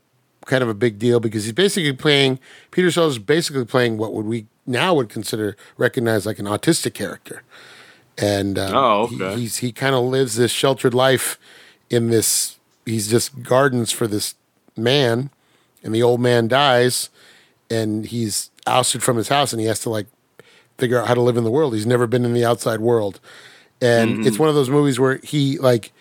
kind 0.48 0.62
of 0.62 0.68
a 0.68 0.74
big 0.74 0.98
deal 0.98 1.20
because 1.20 1.44
he's 1.44 1.52
basically 1.52 1.92
playing 1.92 2.40
Peter 2.72 2.90
Sellers 2.90 3.12
is 3.12 3.18
basically 3.20 3.64
playing 3.64 3.98
what 3.98 4.12
would 4.14 4.26
we 4.26 4.46
now 4.66 4.92
would 4.94 5.08
consider 5.08 5.56
recognize 5.76 6.26
like 6.26 6.38
an 6.40 6.46
autistic 6.46 6.94
character, 6.94 7.42
and 8.16 8.58
um, 8.58 8.74
Oh, 8.74 9.06
he- 9.06 9.22
okay. 9.22 9.40
he's 9.40 9.58
he 9.58 9.70
kind 9.72 9.94
of 9.94 10.04
lives 10.04 10.34
this 10.36 10.50
sheltered 10.50 10.94
life 10.94 11.38
in 11.90 12.10
this. 12.10 12.56
He's 12.84 13.08
just 13.08 13.42
gardens 13.42 13.92
for 13.92 14.06
this 14.06 14.34
man, 14.76 15.30
and 15.84 15.94
the 15.94 16.02
old 16.02 16.20
man 16.20 16.48
dies, 16.48 17.10
and 17.70 18.06
he's 18.06 18.50
ousted 18.66 19.02
from 19.02 19.16
his 19.16 19.28
house, 19.28 19.52
and 19.52 19.60
he 19.60 19.66
has 19.68 19.80
to 19.80 19.90
like 19.90 20.06
figure 20.78 21.00
out 21.00 21.08
how 21.08 21.14
to 21.14 21.20
live 21.20 21.36
in 21.36 21.44
the 21.44 21.50
world. 21.50 21.74
He's 21.74 21.86
never 21.86 22.06
been 22.06 22.24
in 22.24 22.32
the 22.34 22.44
outside 22.44 22.80
world, 22.80 23.20
and 23.80 24.10
Mm-hmm. 24.18 24.26
it's 24.26 24.38
one 24.38 24.48
of 24.48 24.54
those 24.54 24.70
movies 24.70 24.98
where 25.00 25.18
he 25.22 25.58
like 25.58 25.92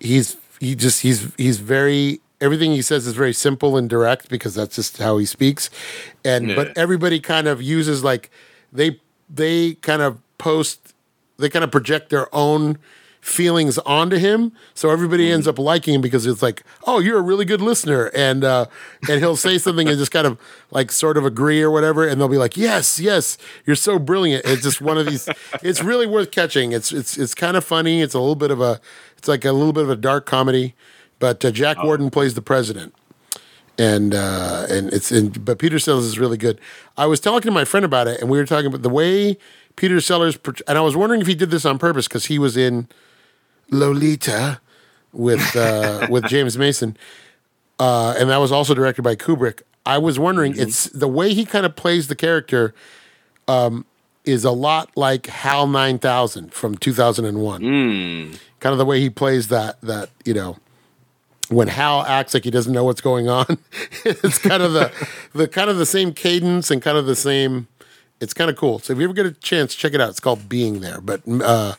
he's 0.00 0.36
he 0.60 0.74
just 0.74 1.02
he's 1.02 1.34
he's 1.36 1.58
very 1.58 2.20
everything 2.42 2.72
he 2.72 2.82
says 2.82 3.06
is 3.06 3.14
very 3.14 3.32
simple 3.32 3.76
and 3.78 3.88
direct 3.88 4.28
because 4.28 4.54
that's 4.54 4.76
just 4.76 4.98
how 4.98 5.16
he 5.18 5.24
speaks. 5.24 5.70
And 6.24 6.48
Yeah. 6.50 6.56
but 6.56 6.76
everybody 6.76 7.20
kind 7.20 7.46
of 7.46 7.62
uses 7.62 8.04
like 8.04 8.30
they 8.72 9.00
they 9.34 9.74
kind 9.74 10.02
of 10.02 10.18
post 10.38 10.92
they 11.38 11.48
kind 11.48 11.64
of 11.64 11.70
project 11.70 12.10
their 12.10 12.28
own 12.34 12.76
feelings 13.20 13.78
onto 13.78 14.16
him. 14.16 14.50
So 14.74 14.90
everybody 14.90 15.30
ends 15.30 15.46
up 15.46 15.56
liking 15.56 15.94
him 15.94 16.00
because 16.00 16.26
it's 16.26 16.42
like 16.42 16.64
oh 16.88 16.98
you're 16.98 17.18
a 17.18 17.22
really 17.22 17.44
good 17.44 17.60
listener. 17.60 18.10
And 18.14 18.42
uh 18.44 18.66
and 19.08 19.20
he'll 19.20 19.36
say 19.36 19.58
something 19.58 19.88
and 19.88 19.96
just 19.96 20.10
kind 20.10 20.26
of 20.26 20.36
like 20.72 20.90
sort 20.90 21.16
of 21.16 21.24
agree 21.24 21.62
or 21.62 21.70
whatever 21.70 22.06
and 22.06 22.20
they'll 22.20 22.28
be 22.28 22.36
like 22.36 22.56
yes 22.56 22.98
yes 22.98 23.38
you're 23.64 23.76
so 23.76 23.98
brilliant. 24.00 24.44
It's 24.44 24.62
just 24.62 24.80
one 24.80 24.98
of 24.98 25.06
these 25.06 25.28
it's 25.62 25.82
really 25.82 26.06
worth 26.06 26.32
catching. 26.32 26.72
It's 26.72 26.92
it's 26.92 27.16
it's 27.16 27.34
kind 27.34 27.56
of 27.56 27.64
funny. 27.64 28.02
It's 28.02 28.14
a 28.14 28.18
little 28.18 28.34
bit 28.34 28.50
of 28.50 28.60
a 28.60 28.80
it's 29.16 29.28
like 29.28 29.44
a 29.44 29.52
little 29.52 29.72
bit 29.72 29.84
of 29.84 29.90
a 29.90 29.96
dark 29.96 30.26
comedy 30.26 30.74
but 31.22 31.44
uh, 31.44 31.52
jack 31.52 31.82
warden 31.84 32.10
plays 32.10 32.34
the 32.34 32.42
president 32.42 32.92
and 33.78 34.12
uh, 34.14 34.66
and 34.68 34.92
it's 34.92 35.10
in, 35.10 35.30
but 35.30 35.58
Peter 35.58 35.78
Sellers 35.78 36.04
is 36.04 36.18
really 36.18 36.36
good. 36.36 36.60
I 36.96 37.06
was 37.06 37.20
talking 37.20 37.48
to 37.48 37.52
my 37.52 37.64
friend 37.64 37.84
about 37.86 38.06
it, 38.06 38.20
and 38.20 38.28
we 38.28 38.38
were 38.38 38.44
talking 38.44 38.66
about 38.66 38.82
the 38.82 38.90
way 38.90 39.38
Peter 39.76 40.00
Sellers, 40.00 40.38
and 40.68 40.76
I 40.76 40.80
was 40.80 40.94
wondering 40.94 41.20
if 41.20 41.26
he 41.26 41.34
did 41.34 41.50
this 41.50 41.64
on 41.64 41.78
purpose 41.78 42.06
because 42.06 42.26
he 42.26 42.38
was 42.38 42.56
in 42.56 42.88
Lolita 43.70 44.60
with 45.12 45.56
uh, 45.56 46.06
with 46.10 46.24
James 46.26 46.58
Mason, 46.58 46.96
uh, 47.78 48.14
and 48.18 48.28
that 48.28 48.38
was 48.38 48.52
also 48.52 48.74
directed 48.74 49.02
by 49.02 49.14
Kubrick. 49.16 49.62
I 49.86 49.98
was 49.98 50.18
wondering, 50.18 50.54
it's 50.58 50.84
the 50.90 51.08
way 51.08 51.32
he 51.32 51.44
kind 51.44 51.64
of 51.64 51.74
plays 51.74 52.08
the 52.08 52.14
character 52.14 52.74
um, 53.48 53.84
is 54.24 54.44
a 54.44 54.52
lot 54.52 54.90
like 54.96 55.26
Hal 55.26 55.66
Nine 55.66 55.98
Thousand 55.98 56.52
from 56.52 56.76
two 56.76 56.92
thousand 56.92 57.24
and 57.24 57.38
one. 57.38 57.62
Kind 58.60 58.72
of 58.72 58.78
the 58.78 58.84
way 58.84 59.00
he 59.00 59.08
plays 59.08 59.48
that 59.48 59.80
that 59.80 60.10
you 60.24 60.34
know 60.34 60.58
when 61.48 61.68
Hal 61.68 62.02
acts 62.02 62.34
like 62.34 62.44
he 62.44 62.50
doesn't 62.50 62.72
know 62.72 62.84
what's 62.84 63.00
going 63.00 63.28
on. 63.28 63.46
it's 64.04 64.38
kind 64.38 64.62
of 64.62 64.72
the 64.72 64.92
the 65.34 65.48
kind 65.48 65.70
of 65.70 65.78
the 65.78 65.86
same 65.86 66.12
cadence 66.12 66.70
and 66.70 66.82
kind 66.82 66.96
of 66.96 67.06
the 67.06 67.16
same. 67.16 67.68
It's 68.20 68.34
kind 68.34 68.50
of 68.50 68.56
cool. 68.56 68.78
So 68.78 68.92
if 68.92 68.98
you 68.98 69.04
ever 69.04 69.12
get 69.12 69.26
a 69.26 69.32
chance, 69.32 69.74
check 69.74 69.94
it 69.94 70.00
out. 70.00 70.10
It's 70.10 70.20
called 70.20 70.48
Being 70.48 70.80
There. 70.80 71.00
But 71.00 71.22
uh, 71.26 71.74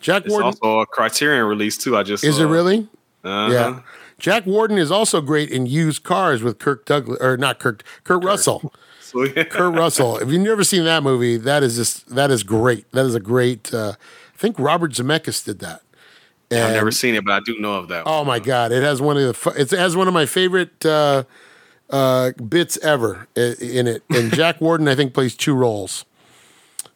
Jack 0.00 0.24
It's 0.24 0.30
Warden 0.30 0.46
also 0.46 0.80
a 0.80 0.86
Criterion 0.86 1.44
release 1.46 1.76
too. 1.76 1.96
I 1.96 2.04
just 2.04 2.22
is 2.22 2.36
saw. 2.36 2.42
it 2.42 2.46
really? 2.46 2.88
Uh-huh. 3.24 3.52
Yeah. 3.52 3.80
Jack 4.18 4.46
Warden 4.46 4.78
is 4.78 4.90
also 4.90 5.20
great 5.20 5.50
in 5.50 5.66
used 5.66 6.02
cars 6.02 6.42
with 6.42 6.58
Kirk 6.58 6.86
Douglas 6.86 7.20
or 7.20 7.36
not 7.36 7.58
Kirk 7.58 7.82
Kurt 8.04 8.22
Russell. 8.24 8.72
So, 9.00 9.24
yeah. 9.24 9.44
Kurt 9.44 9.74
Russell. 9.74 10.18
If 10.18 10.28
you've 10.28 10.42
never 10.42 10.62
seen 10.62 10.84
that 10.84 11.02
movie, 11.02 11.38
that 11.38 11.62
is 11.62 11.76
just 11.76 12.14
that 12.14 12.30
is 12.30 12.42
great. 12.42 12.92
That 12.92 13.06
is 13.06 13.14
a 13.14 13.20
great. 13.20 13.72
Uh, 13.72 13.94
I 13.96 14.36
think 14.36 14.58
Robert 14.58 14.92
Zemeckis 14.92 15.42
did 15.42 15.60
that. 15.60 15.80
I've 16.50 16.72
never 16.72 16.90
seen 16.90 17.14
it, 17.14 17.24
but 17.24 17.32
I 17.34 17.40
do 17.40 17.58
know 17.58 17.74
of 17.74 17.88
that. 17.88 18.06
one. 18.06 18.14
Oh 18.14 18.24
my 18.24 18.38
god! 18.38 18.72
It 18.72 18.82
has 18.82 19.00
one 19.02 19.16
of 19.16 19.22
the 19.42 19.50
it 19.60 19.70
has 19.70 19.96
one 19.96 20.08
of 20.08 20.14
my 20.14 20.24
favorite 20.26 20.84
uh, 20.86 21.24
uh, 21.90 22.32
bits 22.32 22.78
ever 22.78 23.28
in 23.36 23.86
it. 23.86 24.02
And 24.10 24.32
Jack 24.34 24.60
Warden, 24.60 24.88
I 24.88 24.94
think, 24.94 25.12
plays 25.14 25.34
two 25.36 25.54
roles. 25.54 26.04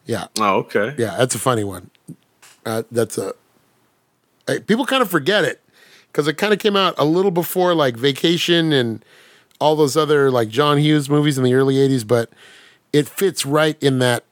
Yeah, 0.05 0.27
Oh, 0.39 0.55
okay. 0.59 0.95
yeah, 0.97 1.15
that's 1.17 1.33
a 1.35 1.39
funny 1.39 1.63
one. 1.63 1.89
Uh, 2.65 2.83
that's 2.91 3.17
a 3.17 3.33
people 4.67 4.85
kind 4.85 5.01
of 5.01 5.09
forget 5.09 5.43
it 5.45 5.61
because 6.07 6.27
it 6.27 6.33
kind 6.37 6.51
of 6.53 6.59
came 6.59 6.75
out 6.75 6.95
a 6.97 7.05
little 7.05 7.31
before 7.31 7.73
like 7.73 7.95
Vacation 7.95 8.73
and 8.73 9.03
all 9.61 9.75
those 9.75 9.95
other 9.95 10.29
like 10.31 10.49
John 10.49 10.77
Hughes 10.77 11.09
movies 11.09 11.37
in 11.37 11.43
the 11.43 11.53
early 11.53 11.75
'80s, 11.75 12.05
but 12.07 12.29
it 12.91 13.07
fits 13.07 13.45
right 13.45 13.81
in 13.81 13.99
that 13.99 14.23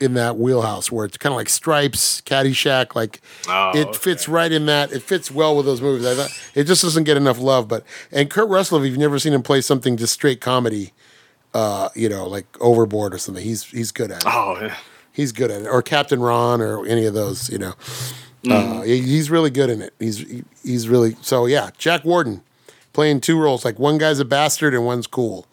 in 0.00 0.14
that 0.14 0.36
wheelhouse 0.36 0.90
where 0.90 1.04
it's 1.04 1.16
kind 1.16 1.32
of 1.32 1.36
like 1.36 1.48
Stripes, 1.48 2.20
Caddyshack, 2.22 2.94
like 2.94 3.20
Oh, 3.48 3.72
it 3.74 3.94
fits 3.96 4.28
right 4.28 4.50
in 4.50 4.66
that. 4.66 4.90
It 4.92 5.02
fits 5.02 5.30
well 5.30 5.56
with 5.56 5.66
those 5.66 5.80
movies. 5.80 6.06
I 6.06 6.14
thought 6.14 6.30
it 6.54 6.64
just 6.64 6.82
doesn't 6.82 7.04
get 7.04 7.16
enough 7.16 7.38
love. 7.38 7.68
But 7.68 7.84
and 8.10 8.28
Kurt 8.30 8.48
Russell, 8.48 8.78
if 8.82 8.88
you've 8.90 8.98
never 8.98 9.18
seen 9.18 9.32
him 9.32 9.42
play 9.42 9.60
something 9.60 9.96
just 9.96 10.12
straight 10.12 10.40
comedy, 10.40 10.92
uh, 11.54 11.88
you 11.94 12.08
know, 12.08 12.26
like 12.26 12.46
Overboard 12.60 13.14
or 13.14 13.18
something, 13.18 13.44
he's 13.44 13.64
he's 13.64 13.92
good 13.92 14.10
at 14.10 14.18
it. 14.22 14.26
Oh, 14.26 14.58
yeah. 14.60 14.76
He's 15.12 15.30
good 15.32 15.50
at 15.50 15.62
it. 15.62 15.66
Or 15.68 15.82
Captain 15.82 16.20
Ron 16.20 16.60
or 16.62 16.86
any 16.86 17.04
of 17.04 17.14
those, 17.14 17.50
you 17.50 17.58
know. 17.58 17.74
Uh, 18.50 18.80
he's 18.82 19.30
really 19.30 19.50
good 19.50 19.70
in 19.70 19.80
it. 19.82 19.94
He's 20.00 20.18
he- 20.18 20.44
he's 20.64 20.88
really 20.88 21.16
so 21.20 21.46
yeah. 21.46 21.70
Jack 21.78 22.04
Warden 22.04 22.42
playing 22.92 23.20
two 23.20 23.38
roles. 23.38 23.64
Like 23.64 23.78
one 23.78 23.98
guy's 23.98 24.18
a 24.18 24.24
bastard 24.24 24.74
and 24.74 24.84
one's 24.84 25.06
cool, 25.06 25.46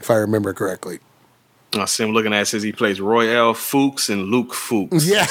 if 0.00 0.10
I 0.10 0.14
remember 0.14 0.54
correctly. 0.54 1.00
I 1.74 1.84
see 1.84 2.04
him 2.04 2.10
looking 2.12 2.32
at 2.32 2.42
it 2.42 2.46
says 2.46 2.62
he 2.62 2.72
plays 2.72 3.00
Roy 3.00 3.28
L. 3.36 3.52
Fuchs 3.52 4.08
and 4.08 4.24
Luke 4.26 4.54
Fuchs. 4.54 5.06
Yeah, 5.08 5.26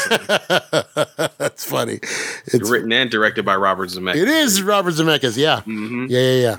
that's 1.38 1.64
funny. 1.66 1.99
It's 2.48 2.70
Written 2.70 2.91
and 2.91 3.10
directed 3.10 3.45
by 3.45 3.56
Robert 3.56 3.90
Zemeckis. 3.90 4.18
It 4.18 4.28
is 4.28 4.62
Robert 4.62 4.94
Zemeckis. 4.94 5.38
Yeah, 5.38 5.62
yeah, 5.66 6.07
yeah, 6.07 6.41
yeah. 6.41 6.56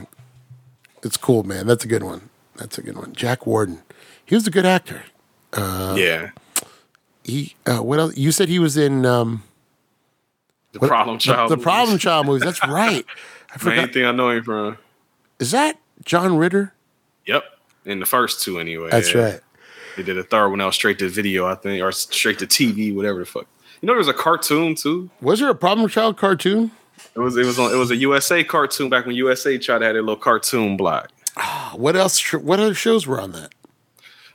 It's 1.03 1.17
cool, 1.17 1.45
man. 1.45 1.67
That's 1.67 1.85
a 1.85 1.89
good 1.89 2.03
one. 2.03 2.29
That's 2.57 2.79
a 2.79 2.83
good 2.83 2.97
one. 2.97 3.13
Jack 3.15 3.47
Warden. 3.47 3.83
He 4.25 4.35
was 4.35 4.47
a 4.47 4.51
good 4.51 4.67
actor. 4.67 5.05
yeah. 5.57 6.31
He. 7.23 7.55
Uh, 7.67 7.79
what 7.79 7.99
else? 7.99 8.17
You 8.17 8.33
said 8.33 8.49
he 8.49 8.59
was 8.59 8.77
in 8.77 9.05
um, 9.07 9.43
The 10.73 10.79
what- 10.81 10.89
Problem 10.89 11.19
Child. 11.19 11.51
The, 11.51 11.57
movies. 11.57 11.65
Problem 11.65 11.99
Child 11.99 12.27
movies. 12.27 12.43
That's 12.43 12.63
right. 12.67 13.05
I 13.51 13.65
Main 13.65 13.77
forgot. 13.77 13.93
thing 13.93 14.05
I 14.05 14.13
know 14.13 14.31
him 14.31 14.43
from. 14.43 14.79
Is 15.39 15.51
that 15.53 15.79
John 16.05 16.37
Ritter? 16.37 16.73
Yep. 17.27 17.45
In 17.85 18.01
the 18.01 18.07
first 18.07 18.43
two, 18.43 18.59
anyway. 18.59 18.91
That's 18.91 19.15
yeah. 19.15 19.21
right. 19.23 19.41
They 19.97 20.03
did 20.03 20.19
a 20.19 20.23
third 20.23 20.49
one 20.51 20.59
that 20.59 20.67
was 20.67 20.75
straight 20.75 20.99
to 21.01 21.09
video, 21.09 21.47
I 21.47 21.55
think, 21.55 21.83
or 21.83 21.91
straight 21.93 22.39
to 22.41 22.47
TV, 22.47 22.95
whatever 22.95 23.21
the 23.21 23.27
fuck. 23.27 23.47
You 23.81 23.87
know, 23.87 23.93
there 23.93 23.99
was 23.99 24.09
a 24.09 24.15
cartoon 24.15 24.75
too. 24.75 25.11
Was 25.21 25.41
there 25.41 25.51
a 25.51 25.55
Problem 25.55 25.89
Child 25.89 26.17
cartoon? 26.17 26.71
It 27.15 27.21
was 27.21 27.37
it 27.37 27.47
was 27.47 27.59
on 27.59 27.73
it 27.73 27.77
was 27.77 27.91
a 27.91 27.97
USA 27.97 28.45
cartoon 28.45 28.89
back 28.89 29.07
when 29.07 29.17
USA 29.17 29.59
tried 29.59 29.79
to 29.79 29.85
have 29.87 29.95
their 29.95 30.03
little 30.03 30.17
cartoon 30.17 30.77
block. 30.77 31.11
What 31.75 31.97
else? 31.97 32.33
What 32.33 32.61
other 32.61 32.75
shows 32.75 33.07
were 33.07 33.21
on 33.21 33.33
that? 33.33 33.53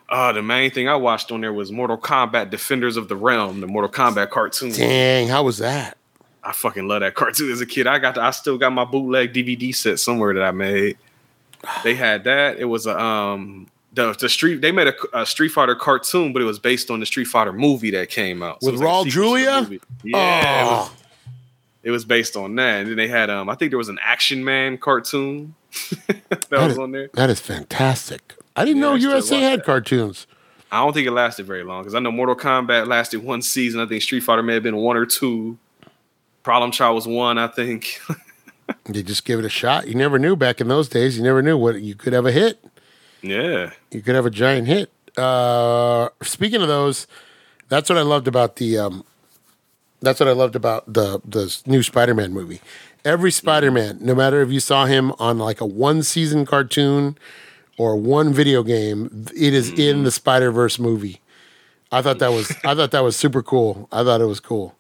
Uh, 0.10 0.32
the 0.34 0.42
main 0.42 0.70
thing 0.72 0.90
I 0.90 0.96
watched 0.96 1.32
on 1.32 1.42
there 1.42 1.54
was 1.54 1.72
Mortal 1.72 1.98
Kombat 1.98 2.50
Defenders 2.50 2.98
of 2.98 3.08
the 3.08 3.16
Realm, 3.16 3.62
the 3.62 3.68
Mortal 3.68 3.90
Kombat 3.90 4.30
cartoon. 4.30 4.72
Dang, 4.72 5.30
how 5.30 5.44
was 5.44 5.60
that? 5.60 5.98
I 6.44 6.52
fucking 6.54 6.88
love 6.88 7.00
that 7.02 7.16
cartoon 7.16 7.52
as 7.52 7.62
a 7.62 7.66
kid. 7.66 7.88
I 7.88 7.98
got 7.98 8.16
the, 8.16 8.22
I 8.22 8.32
still 8.32 8.58
got 8.58 8.74
my 8.74 8.84
bootleg 8.84 9.34
DVD 9.34 9.74
set 9.74 10.00
somewhere 10.00 10.34
that 10.34 10.44
I 10.44 10.52
made. 10.52 10.98
They 11.84 11.96
had 11.96 12.26
that. 12.26 12.58
It 12.60 12.66
was 12.66 12.88
a 12.88 13.00
um 13.00 13.68
the 13.94 14.14
the 14.14 14.30
street 14.30 14.62
they 14.62 14.72
made 14.72 14.88
a, 14.88 14.96
a 15.20 15.26
Street 15.26 15.50
Fighter 15.50 15.76
cartoon, 15.76 16.34
but 16.34 16.42
it 16.42 16.46
was 16.46 16.60
based 16.60 16.90
on 16.90 17.00
the 17.00 17.06
Street 17.06 17.26
Fighter 17.26 17.54
movie 17.54 17.92
that 17.92 18.10
came 18.10 18.42
out. 18.44 18.60
With 18.62 18.74
was 18.74 18.82
like 18.82 18.90
Raul 18.90 19.04
the 19.04 19.10
Julia? 19.10 19.70
Yeah, 20.04 20.62
it, 20.62 20.66
was, 20.72 20.90
Oh, 20.90 20.94
it 21.84 21.92
was 21.92 22.06
based 22.06 22.36
on 22.38 22.56
that. 22.56 22.80
And 22.82 22.90
then 22.90 22.96
they 22.98 23.08
had 23.08 23.30
um 23.30 23.50
I 23.50 23.56
think 23.56 23.72
there 23.72 23.78
was 23.78 23.90
an 23.90 24.00
Action 24.02 24.44
Man 24.44 24.78
cartoon 24.78 25.56
that 26.08 26.46
That 26.50 26.52
was 26.64 26.74
is- 26.74 26.78
on 26.80 26.92
there. 26.92 27.10
that 27.14 27.30
is 27.30 27.40
fantastic. 27.40 28.36
I 28.56 28.66
didn't 28.66 28.78
Yeah, 28.78 28.90
know 28.90 28.94
I 28.94 28.98
USA 28.98 29.40
had 29.40 29.60
that. 29.62 29.66
cartoons. 29.66 30.28
I 30.74 30.80
don't 30.80 30.94
think 30.94 31.06
it 31.08 31.12
lasted 31.12 31.46
very 31.46 31.64
long 31.66 31.82
because 31.84 31.96
I 31.96 32.00
know 32.00 32.12
Mortal 32.12 32.36
Kombat 32.36 32.88
lasted 32.88 33.22
one 33.24 33.42
season. 33.42 33.82
I 33.82 33.86
think 33.88 34.02
Street 34.02 34.22
Fighter 34.22 34.42
may 34.44 34.54
have 34.54 34.64
been 34.64 34.78
one 34.78 34.96
or 34.96 35.06
two. 35.06 35.58
Problem 36.44 36.72
Child 36.72 36.96
was 36.96 37.08
one, 37.08 37.38
I 37.38 37.48
think. 37.48 38.00
You 38.94 39.04
just 39.04 39.26
give 39.26 39.38
it 39.38 39.44
a 39.44 39.50
shot. 39.50 39.90
You 39.90 39.96
never 39.96 40.18
knew 40.18 40.38
back 40.38 40.62
in 40.62 40.70
those 40.70 40.88
days. 40.88 41.18
You 41.18 41.24
never 41.24 41.42
knew 41.42 41.58
what 41.58 41.82
you 41.82 41.94
could 41.94 42.14
have 42.14 42.26
a 42.26 42.32
hit. 42.32 42.58
Yeah. 43.22 43.72
you 43.92 44.02
could 44.02 44.16
have 44.16 44.26
a 44.26 44.32
giant 44.32 44.68
hit. 44.68 44.92
Uh, 45.18 46.10
speaking 46.22 46.62
of 46.62 46.68
those, 46.68 47.08
that's 47.70 47.90
what 47.90 47.98
I 47.98 48.02
loved 48.02 48.28
about 48.28 48.58
the. 48.58 48.78
Um, 48.78 49.06
that's 50.02 50.20
what 50.20 50.28
I 50.28 50.34
loved 50.34 50.56
about 50.56 50.92
the 50.92 51.22
the 51.26 51.56
new 51.66 51.84
Spider-Man 51.84 52.34
movie. 52.34 52.62
Every 53.04 53.32
Spider-Man, 53.32 54.00
no 54.02 54.14
matter 54.14 54.42
if 54.42 54.52
you 54.52 54.60
saw 54.60 54.86
him 54.86 55.12
on 55.20 55.38
like 55.38 55.62
a 55.62 55.66
one 55.66 56.04
season 56.04 56.46
cartoon 56.46 57.18
or 57.78 57.96
one 57.96 58.34
video 58.34 58.64
game, 58.64 59.26
it 59.36 59.54
is 59.54 59.70
in 59.72 60.04
the 60.04 60.12
Spider 60.12 60.52
Verse 60.52 60.80
movie. 60.80 61.22
I 61.92 62.02
thought 62.02 62.20
that 62.20 62.32
was 62.32 62.52
I 62.64 62.74
thought 62.74 62.92
that 62.92 63.04
was 63.04 63.16
super 63.16 63.44
cool. 63.44 63.88
I 63.92 64.04
thought 64.04 64.22
it 64.22 64.26
was 64.26 64.40
cool. 64.40 64.76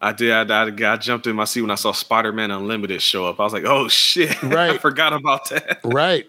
I 0.00 0.12
did. 0.12 0.50
I, 0.50 0.64
I, 0.64 0.92
I 0.92 0.96
jumped 0.96 1.28
in 1.28 1.36
my 1.36 1.44
seat 1.44 1.60
when 1.60 1.70
I 1.70 1.76
saw 1.76 1.92
Spider 1.92 2.32
Man 2.32 2.50
Unlimited 2.50 3.00
show 3.00 3.26
up. 3.26 3.38
I 3.38 3.44
was 3.44 3.52
like, 3.52 3.64
oh 3.64 3.88
shit. 3.88 4.42
Right. 4.42 4.72
I 4.72 4.78
forgot 4.78 5.12
about 5.12 5.48
that. 5.50 5.80
Right. 5.84 6.28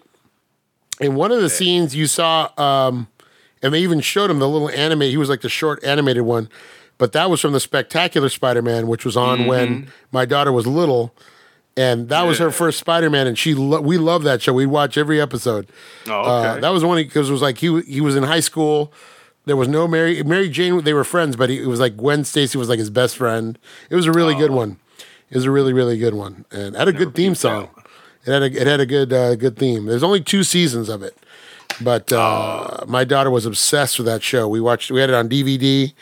In 1.00 1.14
one 1.16 1.32
of 1.32 1.40
the 1.40 1.50
scenes 1.50 1.94
you 1.96 2.06
saw, 2.06 2.50
um, 2.56 3.08
and 3.62 3.74
they 3.74 3.80
even 3.80 4.00
showed 4.00 4.30
him 4.30 4.38
the 4.38 4.48
little 4.48 4.68
anime. 4.70 5.00
He 5.02 5.16
was 5.16 5.28
like 5.28 5.40
the 5.40 5.48
short 5.48 5.82
animated 5.82 6.22
one, 6.22 6.48
but 6.98 7.12
that 7.12 7.28
was 7.30 7.40
from 7.40 7.52
the 7.52 7.60
Spectacular 7.60 8.28
Spider-Man, 8.28 8.86
which 8.86 9.04
was 9.04 9.16
on 9.16 9.46
when 9.46 9.88
my 10.12 10.24
daughter 10.24 10.52
was 10.52 10.66
little, 10.66 11.12
and 11.76 12.08
that 12.10 12.22
was 12.22 12.38
her 12.38 12.50
first 12.52 12.78
Spider 12.78 13.10
Man, 13.10 13.26
and 13.26 13.36
she 13.36 13.54
lo- 13.54 13.80
we 13.80 13.98
love 13.98 14.22
that 14.22 14.40
show. 14.40 14.52
We'd 14.52 14.66
watch 14.66 14.96
every 14.96 15.20
episode. 15.20 15.66
Oh, 16.08 16.12
Uh, 16.22 16.50
okay. 16.52 16.60
that 16.60 16.68
was 16.68 16.84
one 16.84 16.98
because 16.98 17.28
it 17.28 17.32
was 17.32 17.42
like 17.42 17.58
he 17.58 17.80
he 17.82 18.00
was 18.00 18.14
in 18.14 18.22
high 18.22 18.40
school. 18.40 18.92
There 19.46 19.56
was 19.56 19.66
no 19.66 19.88
Mary 19.88 20.22
Mary 20.22 20.48
Jane. 20.48 20.84
They 20.84 20.94
were 20.94 21.02
friends, 21.04 21.34
but 21.34 21.50
he, 21.50 21.60
it 21.60 21.66
was 21.66 21.80
like 21.80 21.96
Gwen 21.96 22.22
Stacy 22.24 22.56
was 22.56 22.68
like 22.68 22.78
his 22.78 22.90
best 22.90 23.16
friend. 23.16 23.58
It 23.90 23.96
was 23.96 24.06
a 24.06 24.12
really 24.12 24.36
good 24.36 24.52
one. 24.52 24.78
It 25.30 25.34
was 25.36 25.44
a 25.46 25.50
really 25.50 25.72
really 25.72 25.98
good 25.98 26.14
one, 26.14 26.44
and 26.52 26.76
had 26.76 26.86
a 26.86 26.92
good 26.92 27.14
theme 27.16 27.34
song. 27.34 27.70
It 28.26 28.32
had 28.32 28.42
a 28.42 28.46
it 28.60 28.66
had 28.66 28.80
a 28.80 28.86
good 28.86 29.12
uh, 29.12 29.34
good 29.36 29.56
theme. 29.56 29.86
There's 29.86 30.02
only 30.02 30.20
two 30.22 30.44
seasons 30.44 30.88
of 30.88 31.02
it, 31.02 31.16
but 31.80 32.12
uh, 32.12 32.84
my 32.86 33.04
daughter 33.04 33.30
was 33.30 33.44
obsessed 33.46 33.98
with 33.98 34.06
that 34.06 34.22
show. 34.22 34.48
We 34.48 34.60
watched 34.60 34.90
we 34.90 35.00
had 35.00 35.10
it 35.10 35.14
on 35.14 35.28
DVD, 35.28 35.92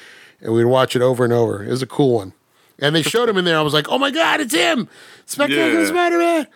and 0.40 0.52
we'd 0.54 0.64
watch 0.64 0.94
it 0.96 1.02
over 1.02 1.24
and 1.24 1.32
over. 1.32 1.64
It 1.64 1.70
was 1.70 1.82
a 1.82 1.86
cool 1.86 2.14
one, 2.16 2.32
and 2.78 2.94
they 2.94 3.02
showed 3.02 3.28
him 3.28 3.36
in 3.38 3.44
there. 3.44 3.58
I 3.58 3.62
was 3.62 3.74
like, 3.74 3.88
oh 3.88 3.98
my 3.98 4.10
god, 4.10 4.40
it's 4.40 4.54
him, 4.54 4.88
Spectacular 5.26 5.80
Yeah. 5.82 5.86
Spider 5.88 6.18
Man. 6.18 6.46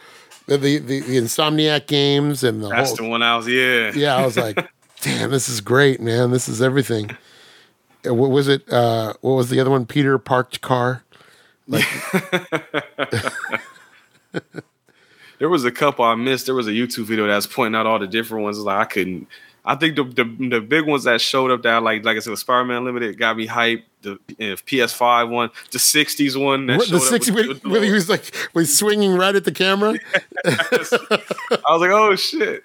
The, 0.46 0.56
the 0.58 0.78
the 0.78 1.00
the 1.00 1.16
Insomniac 1.16 1.86
games 1.88 2.44
and 2.44 2.62
the 2.62 2.68
That's 2.68 2.90
whole, 2.90 2.96
the 2.98 3.08
one 3.10 3.22
I 3.24 3.36
was. 3.36 3.48
Yeah. 3.48 3.90
yeah, 3.96 4.14
I 4.16 4.24
was 4.24 4.36
like, 4.36 4.56
damn, 5.00 5.30
this 5.30 5.48
is 5.48 5.60
great, 5.60 6.00
man. 6.00 6.30
This 6.30 6.48
is 6.48 6.62
everything. 6.62 7.10
Uh, 8.06 8.14
What 8.14 8.30
was 8.30 8.46
it? 8.46 8.72
Uh, 8.72 9.14
what 9.22 9.32
was 9.32 9.50
the 9.50 9.58
other 9.58 9.70
one? 9.70 9.84
Peter 9.86 10.16
parked 10.18 10.60
car. 10.60 11.02
There 15.38 15.48
was 15.48 15.64
a 15.64 15.70
couple 15.70 16.04
I 16.04 16.14
missed. 16.14 16.46
There 16.46 16.54
was 16.54 16.68
a 16.68 16.72
YouTube 16.72 17.04
video 17.04 17.26
that 17.26 17.36
was 17.36 17.46
pointing 17.46 17.78
out 17.78 17.86
all 17.86 17.98
the 17.98 18.06
different 18.06 18.44
ones. 18.44 18.58
Like 18.58 18.78
I 18.78 18.84
couldn't. 18.84 19.28
I 19.64 19.74
think 19.74 19.96
the 19.96 20.04
the, 20.04 20.48
the 20.48 20.60
big 20.60 20.86
ones 20.86 21.04
that 21.04 21.20
showed 21.20 21.50
up 21.50 21.62
that 21.62 21.82
like 21.82 22.04
like 22.04 22.16
I 22.16 22.20
said, 22.20 22.32
the 22.32 22.36
Spider-Man 22.36 22.84
Limited 22.84 23.18
got 23.18 23.36
me 23.36 23.46
hyped. 23.46 23.82
The 24.02 24.12
uh, 24.12 24.54
PS5 24.54 25.30
one, 25.30 25.50
the 25.72 25.78
'60s 25.78 26.40
one 26.40 26.66
that 26.66 26.78
the 26.78 26.86
showed 26.86 27.02
six 27.02 27.30
when, 27.30 27.48
with- 27.48 27.64
when 27.64 27.82
he 27.82 27.90
was 27.90 28.08
like 28.08 28.32
was 28.54 28.76
swinging 28.76 29.16
right 29.16 29.34
at 29.34 29.44
the 29.44 29.52
camera. 29.52 29.98
I 30.44 30.68
was 30.70 31.80
like, 31.80 31.90
oh 31.90 32.14
shit. 32.14 32.64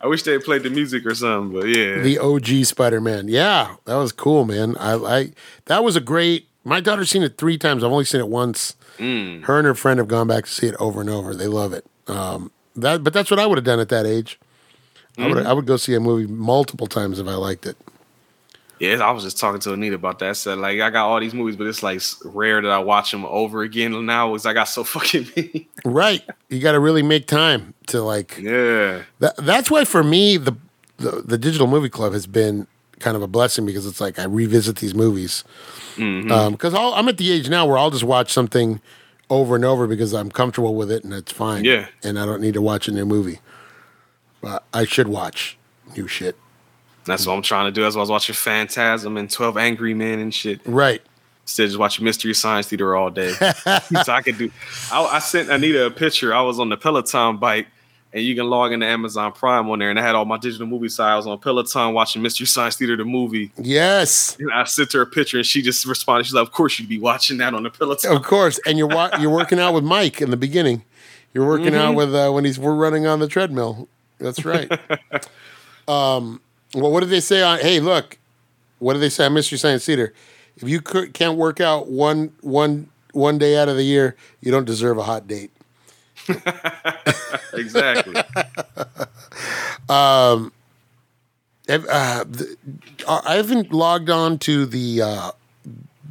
I 0.00 0.06
wish 0.06 0.22
they 0.22 0.38
played 0.38 0.64
the 0.64 0.70
music 0.70 1.06
or 1.06 1.14
something, 1.14 1.58
but 1.58 1.66
yeah. 1.66 2.00
the 2.00 2.18
OG 2.18 2.66
Spider 2.66 3.00
Man. 3.00 3.28
Yeah, 3.28 3.76
that 3.86 3.94
was 3.94 4.12
cool, 4.12 4.44
man. 4.44 4.76
I, 4.76 4.94
I 4.96 5.32
that 5.66 5.82
was 5.84 5.96
a 5.96 6.00
great. 6.00 6.48
My 6.64 6.80
daughter's 6.80 7.10
seen 7.10 7.22
it 7.22 7.38
three 7.38 7.56
times. 7.56 7.84
I've 7.84 7.92
only 7.92 8.04
seen 8.04 8.20
it 8.20 8.28
once. 8.28 8.74
Mm. 8.98 9.44
Her 9.44 9.58
and 9.58 9.66
her 9.66 9.74
friend 9.74 9.98
have 9.98 10.08
gone 10.08 10.26
back 10.26 10.44
to 10.44 10.50
see 10.50 10.66
it 10.66 10.74
over 10.78 11.00
and 11.00 11.08
over. 11.08 11.34
They 11.34 11.46
love 11.46 11.72
it. 11.72 11.86
Um, 12.06 12.50
that, 12.76 13.02
but 13.04 13.12
that's 13.12 13.30
what 13.30 13.40
I 13.40 13.46
would 13.46 13.58
have 13.58 13.64
done 13.64 13.80
at 13.80 13.88
that 13.90 14.06
age. 14.06 14.38
I 15.16 15.22
Mm-hmm. 15.22 15.34
would 15.34 15.46
I 15.46 15.52
would 15.52 15.66
go 15.66 15.76
see 15.76 15.94
a 15.94 16.00
movie 16.00 16.26
multiple 16.26 16.88
times 16.88 17.20
if 17.20 17.28
I 17.28 17.34
liked 17.34 17.66
it. 17.66 17.76
Yeah, 18.80 18.96
I 19.06 19.12
was 19.12 19.22
just 19.22 19.38
talking 19.38 19.60
to 19.60 19.72
Anita 19.72 19.94
about 19.94 20.18
that. 20.18 20.30
I 20.30 20.32
said 20.32 20.58
like 20.58 20.80
I 20.80 20.90
got 20.90 21.06
all 21.06 21.20
these 21.20 21.34
movies, 21.34 21.54
but 21.54 21.68
it's 21.68 21.84
like 21.84 22.02
rare 22.24 22.60
that 22.60 22.70
I 22.70 22.80
watch 22.80 23.12
them 23.12 23.24
over 23.24 23.62
again 23.62 24.04
now 24.06 24.32
because 24.32 24.44
I 24.44 24.52
got 24.52 24.64
so 24.64 24.82
fucking 24.94 25.28
many. 25.36 25.68
Right. 25.84 26.22
You 26.48 26.58
got 26.58 26.72
to 26.72 26.80
really 26.80 27.02
make 27.04 27.28
time 27.28 27.74
to 27.86 28.02
like. 28.02 28.36
yeah. 28.38 29.02
That, 29.20 29.36
that's 29.38 29.70
why 29.70 29.84
for 29.84 30.02
me 30.02 30.36
the, 30.36 30.56
the 30.96 31.22
the 31.24 31.38
digital 31.38 31.68
movie 31.68 31.88
club 31.90 32.12
has 32.12 32.26
been 32.26 32.66
kind 32.98 33.16
of 33.16 33.22
a 33.22 33.28
blessing 33.28 33.64
because 33.66 33.86
it's 33.86 34.00
like 34.00 34.18
I 34.18 34.24
revisit 34.24 34.76
these 34.76 34.94
movies 34.96 35.44
because 35.96 36.74
I'll 36.74 36.92
I'm 36.94 37.08
at 37.08 37.18
the 37.18 37.30
age 37.30 37.48
now 37.48 37.66
where 37.66 37.78
I'll 37.78 37.90
just 37.92 38.02
watch 38.04 38.32
something 38.32 38.80
over 39.30 39.56
and 39.56 39.64
over 39.64 39.86
because 39.86 40.12
I'm 40.12 40.30
comfortable 40.30 40.74
with 40.74 40.90
it 40.90 41.04
and 41.04 41.12
it's 41.12 41.32
fine. 41.32 41.64
Yeah. 41.64 41.86
and 42.02 42.18
I 42.18 42.26
don't 42.26 42.40
need 42.40 42.54
to 42.54 42.62
watch 42.62 42.88
a 42.88 42.92
new 42.92 43.06
movie. 43.06 43.40
But 44.40 44.64
I 44.74 44.84
should 44.84 45.08
watch 45.08 45.56
new 45.96 46.06
shit. 46.06 46.36
That's 47.06 47.26
what 47.26 47.34
I'm 47.34 47.42
trying 47.42 47.66
to 47.66 47.72
do. 47.72 47.82
That's 47.82 47.96
why 47.96 48.00
I 48.00 48.02
was 48.02 48.10
watching 48.10 48.34
Phantasm 48.34 49.16
and 49.16 49.30
12 49.30 49.56
Angry 49.56 49.94
Men 49.94 50.18
and 50.20 50.32
shit. 50.34 50.60
Right. 50.64 51.02
Instead 51.42 51.64
of 51.64 51.70
just 51.70 51.78
watching 51.78 52.04
Mystery 52.04 52.32
Science 52.32 52.68
Theater 52.68 52.96
all 52.96 53.10
day. 53.10 53.32
so 53.32 54.12
I 54.12 54.22
could 54.22 54.38
do. 54.38 54.50
I, 54.90 55.04
I 55.04 55.18
sent 55.18 55.50
Anita 55.50 55.86
a 55.86 55.90
picture. 55.90 56.34
I 56.34 56.40
was 56.40 56.58
on 56.58 56.70
the 56.70 56.76
Peloton 56.76 57.36
bike, 57.36 57.66
and 58.14 58.22
you 58.22 58.36
can 58.36 58.48
log 58.48 58.72
into 58.72 58.86
Amazon 58.86 59.32
Prime 59.32 59.68
on 59.68 59.80
there, 59.80 59.90
and 59.90 59.98
I 59.98 60.02
had 60.02 60.14
all 60.14 60.24
my 60.24 60.38
digital 60.38 60.68
movie 60.68 60.88
files 60.88 61.26
on 61.26 61.36
Peloton 61.40 61.92
watching 61.92 62.22
Mystery 62.22 62.46
Science 62.46 62.76
Theater 62.76 62.96
the 62.96 63.04
movie. 63.04 63.50
Yes. 63.58 64.36
And 64.38 64.52
I 64.52 64.62
sent 64.64 64.92
her 64.92 65.02
a 65.02 65.06
picture, 65.06 65.36
and 65.36 65.44
she 65.44 65.60
just 65.62 65.84
responded. 65.84 66.24
She's 66.24 66.32
like, 66.32 66.46
"Of 66.46 66.52
course 66.52 66.78
you'd 66.78 66.88
be 66.88 67.00
watching 67.00 67.38
that 67.38 67.52
on 67.54 67.64
the 67.64 67.70
Peloton." 67.70 68.16
Of 68.16 68.22
course. 68.22 68.60
And 68.66 68.78
you're 68.78 68.86
wa- 68.86 69.10
you're 69.18 69.32
working 69.32 69.58
out 69.58 69.74
with 69.74 69.82
Mike 69.82 70.22
in 70.22 70.30
the 70.30 70.36
beginning. 70.36 70.84
You're 71.34 71.46
working 71.46 71.74
out 71.74 71.96
with 71.96 72.14
uh, 72.14 72.30
when 72.30 72.44
he's 72.44 72.56
we're 72.58 72.76
running 72.76 73.04
on 73.04 73.18
the 73.18 73.26
treadmill. 73.26 73.88
That's 74.18 74.44
right. 74.44 74.70
um, 75.88 76.40
well, 76.72 76.92
what 76.92 77.00
did 77.00 77.10
they 77.10 77.18
say 77.18 77.42
on? 77.42 77.58
Hey, 77.58 77.80
look, 77.80 78.16
what 78.78 78.92
did 78.92 79.00
they 79.00 79.08
say 79.08 79.26
on 79.26 79.34
Mystery 79.34 79.58
Science 79.58 79.84
Theater? 79.84 80.14
If 80.56 80.68
you 80.68 80.80
could, 80.80 81.14
can't 81.14 81.36
work 81.36 81.60
out 81.60 81.88
one 81.88 82.32
one 82.42 82.90
one 83.12 83.38
day 83.38 83.56
out 83.56 83.68
of 83.68 83.76
the 83.76 83.82
year, 83.82 84.14
you 84.40 84.52
don't 84.52 84.64
deserve 84.64 84.98
a 84.98 85.02
hot 85.02 85.26
date. 85.26 85.50
exactly. 87.54 88.14
Have, 91.68 91.88
uh, 91.88 92.24
uh, 93.06 93.20
I 93.26 93.34
haven't 93.36 93.72
logged 93.72 94.10
on 94.10 94.38
to 94.40 94.66
the 94.66 95.02
uh, 95.02 95.30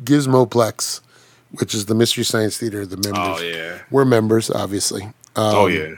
Gizmoplex, 0.03 1.02
which 1.52 1.73
is 1.73 1.85
the 1.85 1.95
Mystery 1.95 2.23
Science 2.23 2.57
Theater. 2.57 2.85
The 2.85 2.98
members. 2.98 3.40
Oh 3.40 3.41
yeah. 3.41 3.80
We're 3.91 4.06
members, 4.06 4.49
obviously. 4.49 5.03
Um, 5.03 5.11
Oh 5.35 5.68
yeah. 5.68 5.95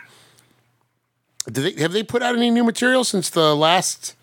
They 1.48 1.74
have 1.74 1.94
they 1.94 2.04
put 2.04 2.22
out 2.24 2.36
any 2.36 2.50
new 2.50 2.64
material 2.64 3.04
since 3.04 3.30
the 3.30 3.56
last 3.56 4.16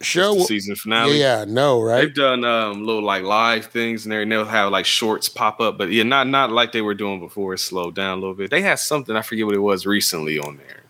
show? 0.00 0.38
Season 0.40 0.76
finale. 0.76 1.18
yeah, 1.18 1.44
no, 1.46 1.80
right? 1.80 2.02
They've 2.02 2.14
done 2.14 2.44
um, 2.44 2.84
little 2.84 3.02
like 3.02 3.22
live 3.22 3.66
things 3.66 4.04
and 4.04 4.12
they- 4.12 4.22
and 4.22 4.30
they'll 4.30 4.44
have 4.44 4.70
like 4.70 4.84
shorts 4.86 5.28
pop 5.28 5.60
up, 5.60 5.78
but 5.78 5.90
yeah, 5.90 6.02
not 6.02 6.26
not 6.28 6.50
like 6.52 6.72
they 6.72 6.82
were 6.82 6.94
doing 6.94 7.20
before. 7.20 7.54
It 7.54 7.58
slowed 7.58 7.94
down 7.94 8.18
a 8.18 8.20
little 8.20 8.34
bit. 8.34 8.50
They 8.50 8.62
had 8.62 8.78
something 8.78 9.16
I 9.16 9.22
forget 9.22 9.46
what 9.46 9.54
it 9.54 9.60
was 9.60 9.86
recently 9.86 10.38
on 10.38 10.56
there. 10.58 10.82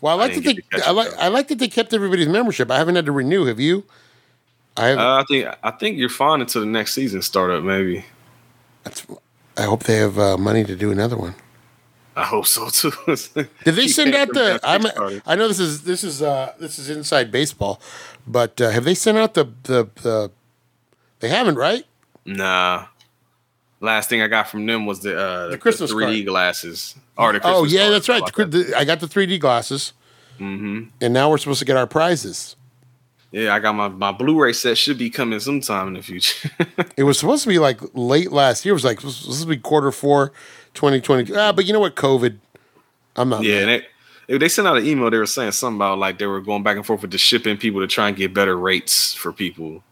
Well, 0.00 0.20
I 0.20 0.26
like 0.26 0.32
I 0.32 0.40
that 0.40 0.56
they, 0.72 0.82
I 0.82 0.90
like. 0.90 1.14
I 1.18 1.28
like 1.28 1.48
that 1.48 1.58
they 1.58 1.68
kept 1.68 1.92
everybody's 1.94 2.28
membership. 2.28 2.70
I 2.70 2.76
haven't 2.76 2.96
had 2.96 3.06
to 3.06 3.12
renew. 3.12 3.46
Have 3.46 3.58
you? 3.60 3.84
I. 4.76 4.92
Uh, 4.92 5.20
I 5.20 5.24
think 5.28 5.48
I 5.62 5.70
think 5.70 5.96
you're 5.98 6.08
fine 6.08 6.40
until 6.40 6.60
the 6.60 6.66
next 6.66 6.92
season 6.94 7.22
startup. 7.22 7.62
Maybe 7.62 8.04
that's, 8.82 9.06
I 9.56 9.62
hope 9.62 9.84
they 9.84 9.96
have 9.96 10.18
uh, 10.18 10.36
money 10.36 10.64
to 10.64 10.76
do 10.76 10.90
another 10.90 11.16
one. 11.16 11.34
I 12.16 12.24
hope 12.24 12.46
so 12.46 12.68
too. 12.68 12.92
Did 13.64 13.74
they 13.74 13.88
send 13.88 14.14
out 14.14 14.28
the? 14.28 14.60
I'm, 14.62 14.86
I 15.26 15.34
know 15.34 15.48
this 15.48 15.58
is 15.58 15.82
this 15.82 16.04
is 16.04 16.22
uh, 16.22 16.52
this 16.58 16.78
is 16.78 16.88
inside 16.88 17.32
baseball, 17.32 17.80
but 18.26 18.60
uh, 18.60 18.70
have 18.70 18.84
they 18.84 18.94
sent 18.94 19.18
out 19.18 19.34
the 19.34 19.44
the 19.64 19.88
the? 20.02 20.30
They 21.20 21.28
haven't, 21.28 21.56
right? 21.56 21.84
Nah. 22.24 22.86
Last 23.80 24.08
thing 24.08 24.22
I 24.22 24.28
got 24.28 24.48
from 24.48 24.64
them 24.64 24.86
was 24.86 25.00
the 25.00 25.18
uh, 25.18 25.48
the, 25.48 25.58
Christmas 25.58 25.92
3D 25.92 26.00
card. 26.00 26.26
glasses. 26.26 26.94
Or 27.18 27.32
the 27.32 27.40
oh 27.42 27.64
yeah, 27.64 27.90
that's 27.90 28.08
right. 28.08 28.22
The, 28.34 28.46
the- 28.46 28.74
I 28.78 28.84
got 28.84 29.00
the 29.00 29.06
3D 29.06 29.40
glasses, 29.40 29.92
mm-hmm. 30.38 30.84
and 31.00 31.14
now 31.14 31.30
we're 31.30 31.38
supposed 31.38 31.58
to 31.58 31.64
get 31.64 31.76
our 31.76 31.86
prizes. 31.86 32.56
Yeah, 33.34 33.52
I 33.52 33.58
got 33.58 33.72
my, 33.74 33.88
my 33.88 34.12
Blu-ray 34.12 34.52
set 34.52 34.78
should 34.78 34.96
be 34.96 35.10
coming 35.10 35.40
sometime 35.40 35.88
in 35.88 35.94
the 35.94 36.02
future. 36.02 36.50
It 36.96 37.02
was 37.02 37.18
supposed 37.18 37.42
to 37.42 37.48
be 37.48 37.58
like 37.58 37.80
late 37.92 38.30
last 38.30 38.64
year. 38.64 38.70
It 38.70 38.74
was 38.74 38.84
like 38.84 39.02
this 39.02 39.26
was 39.26 39.40
to 39.40 39.48
be 39.48 39.56
quarter 39.56 39.90
four, 39.90 40.32
2022. 40.74 41.34
Ah, 41.36 41.52
but 41.52 41.64
you 41.66 41.72
know 41.72 41.80
what? 41.80 41.94
COVID. 41.96 42.38
I'm 43.16 43.28
not. 43.28 43.42
yeah, 43.42 43.64
mad. 43.64 43.68
and 43.68 43.82
they, 44.28 44.38
they 44.38 44.48
sent 44.48 44.66
out 44.68 44.76
an 44.76 44.86
email. 44.86 45.10
They 45.10 45.18
were 45.18 45.26
saying 45.26 45.52
something 45.52 45.76
about 45.78 45.98
like 45.98 46.18
they 46.18 46.26
were 46.26 46.40
going 46.40 46.62
back 46.62 46.76
and 46.76 46.84
forth 46.84 47.02
with 47.02 47.10
the 47.12 47.18
shipping 47.18 47.56
people 47.56 47.80
to 47.80 47.86
try 47.86 48.08
and 48.08 48.16
get 48.16 48.34
better 48.34 48.56
rates 48.56 49.14
for 49.14 49.32
people. 49.32 49.82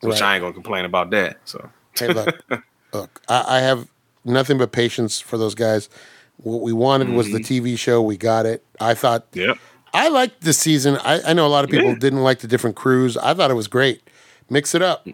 Which 0.00 0.20
Right. 0.20 0.22
I 0.22 0.34
ain't 0.36 0.42
gonna 0.42 0.54
complain 0.54 0.84
about 0.84 1.10
that. 1.10 1.38
So 1.44 1.70
Hey, 1.98 2.12
look, 2.12 2.40
look. 2.92 3.20
I, 3.28 3.44
I 3.56 3.60
have 3.60 3.88
nothing 4.24 4.58
but 4.58 4.70
patience 4.70 5.20
for 5.20 5.36
those 5.36 5.54
guys. 5.56 5.88
What 6.36 6.60
we 6.62 6.72
wanted 6.72 7.08
was 7.08 7.26
Mm-hmm. 7.26 7.36
the 7.36 7.74
TV 7.74 7.76
show. 7.78 8.00
We 8.00 8.16
got 8.16 8.46
it. 8.46 8.64
I 8.80 8.94
thought 8.94 9.26
yeah, 9.32 9.54
I 9.92 10.08
liked 10.08 10.42
this 10.42 10.58
season. 10.58 10.98
I, 10.98 11.20
I 11.26 11.32
know 11.32 11.46
a 11.46 11.48
lot 11.48 11.64
of 11.64 11.70
people 11.70 11.88
Yeah. 11.88 11.94
didn't 11.98 12.22
like 12.22 12.38
the 12.38 12.46
different 12.46 12.76
crews. 12.76 13.16
I 13.16 13.34
thought 13.34 13.50
it 13.50 13.54
was 13.54 13.66
great. 13.66 14.02
Mix 14.48 14.72
it 14.76 14.82
up. 14.82 15.08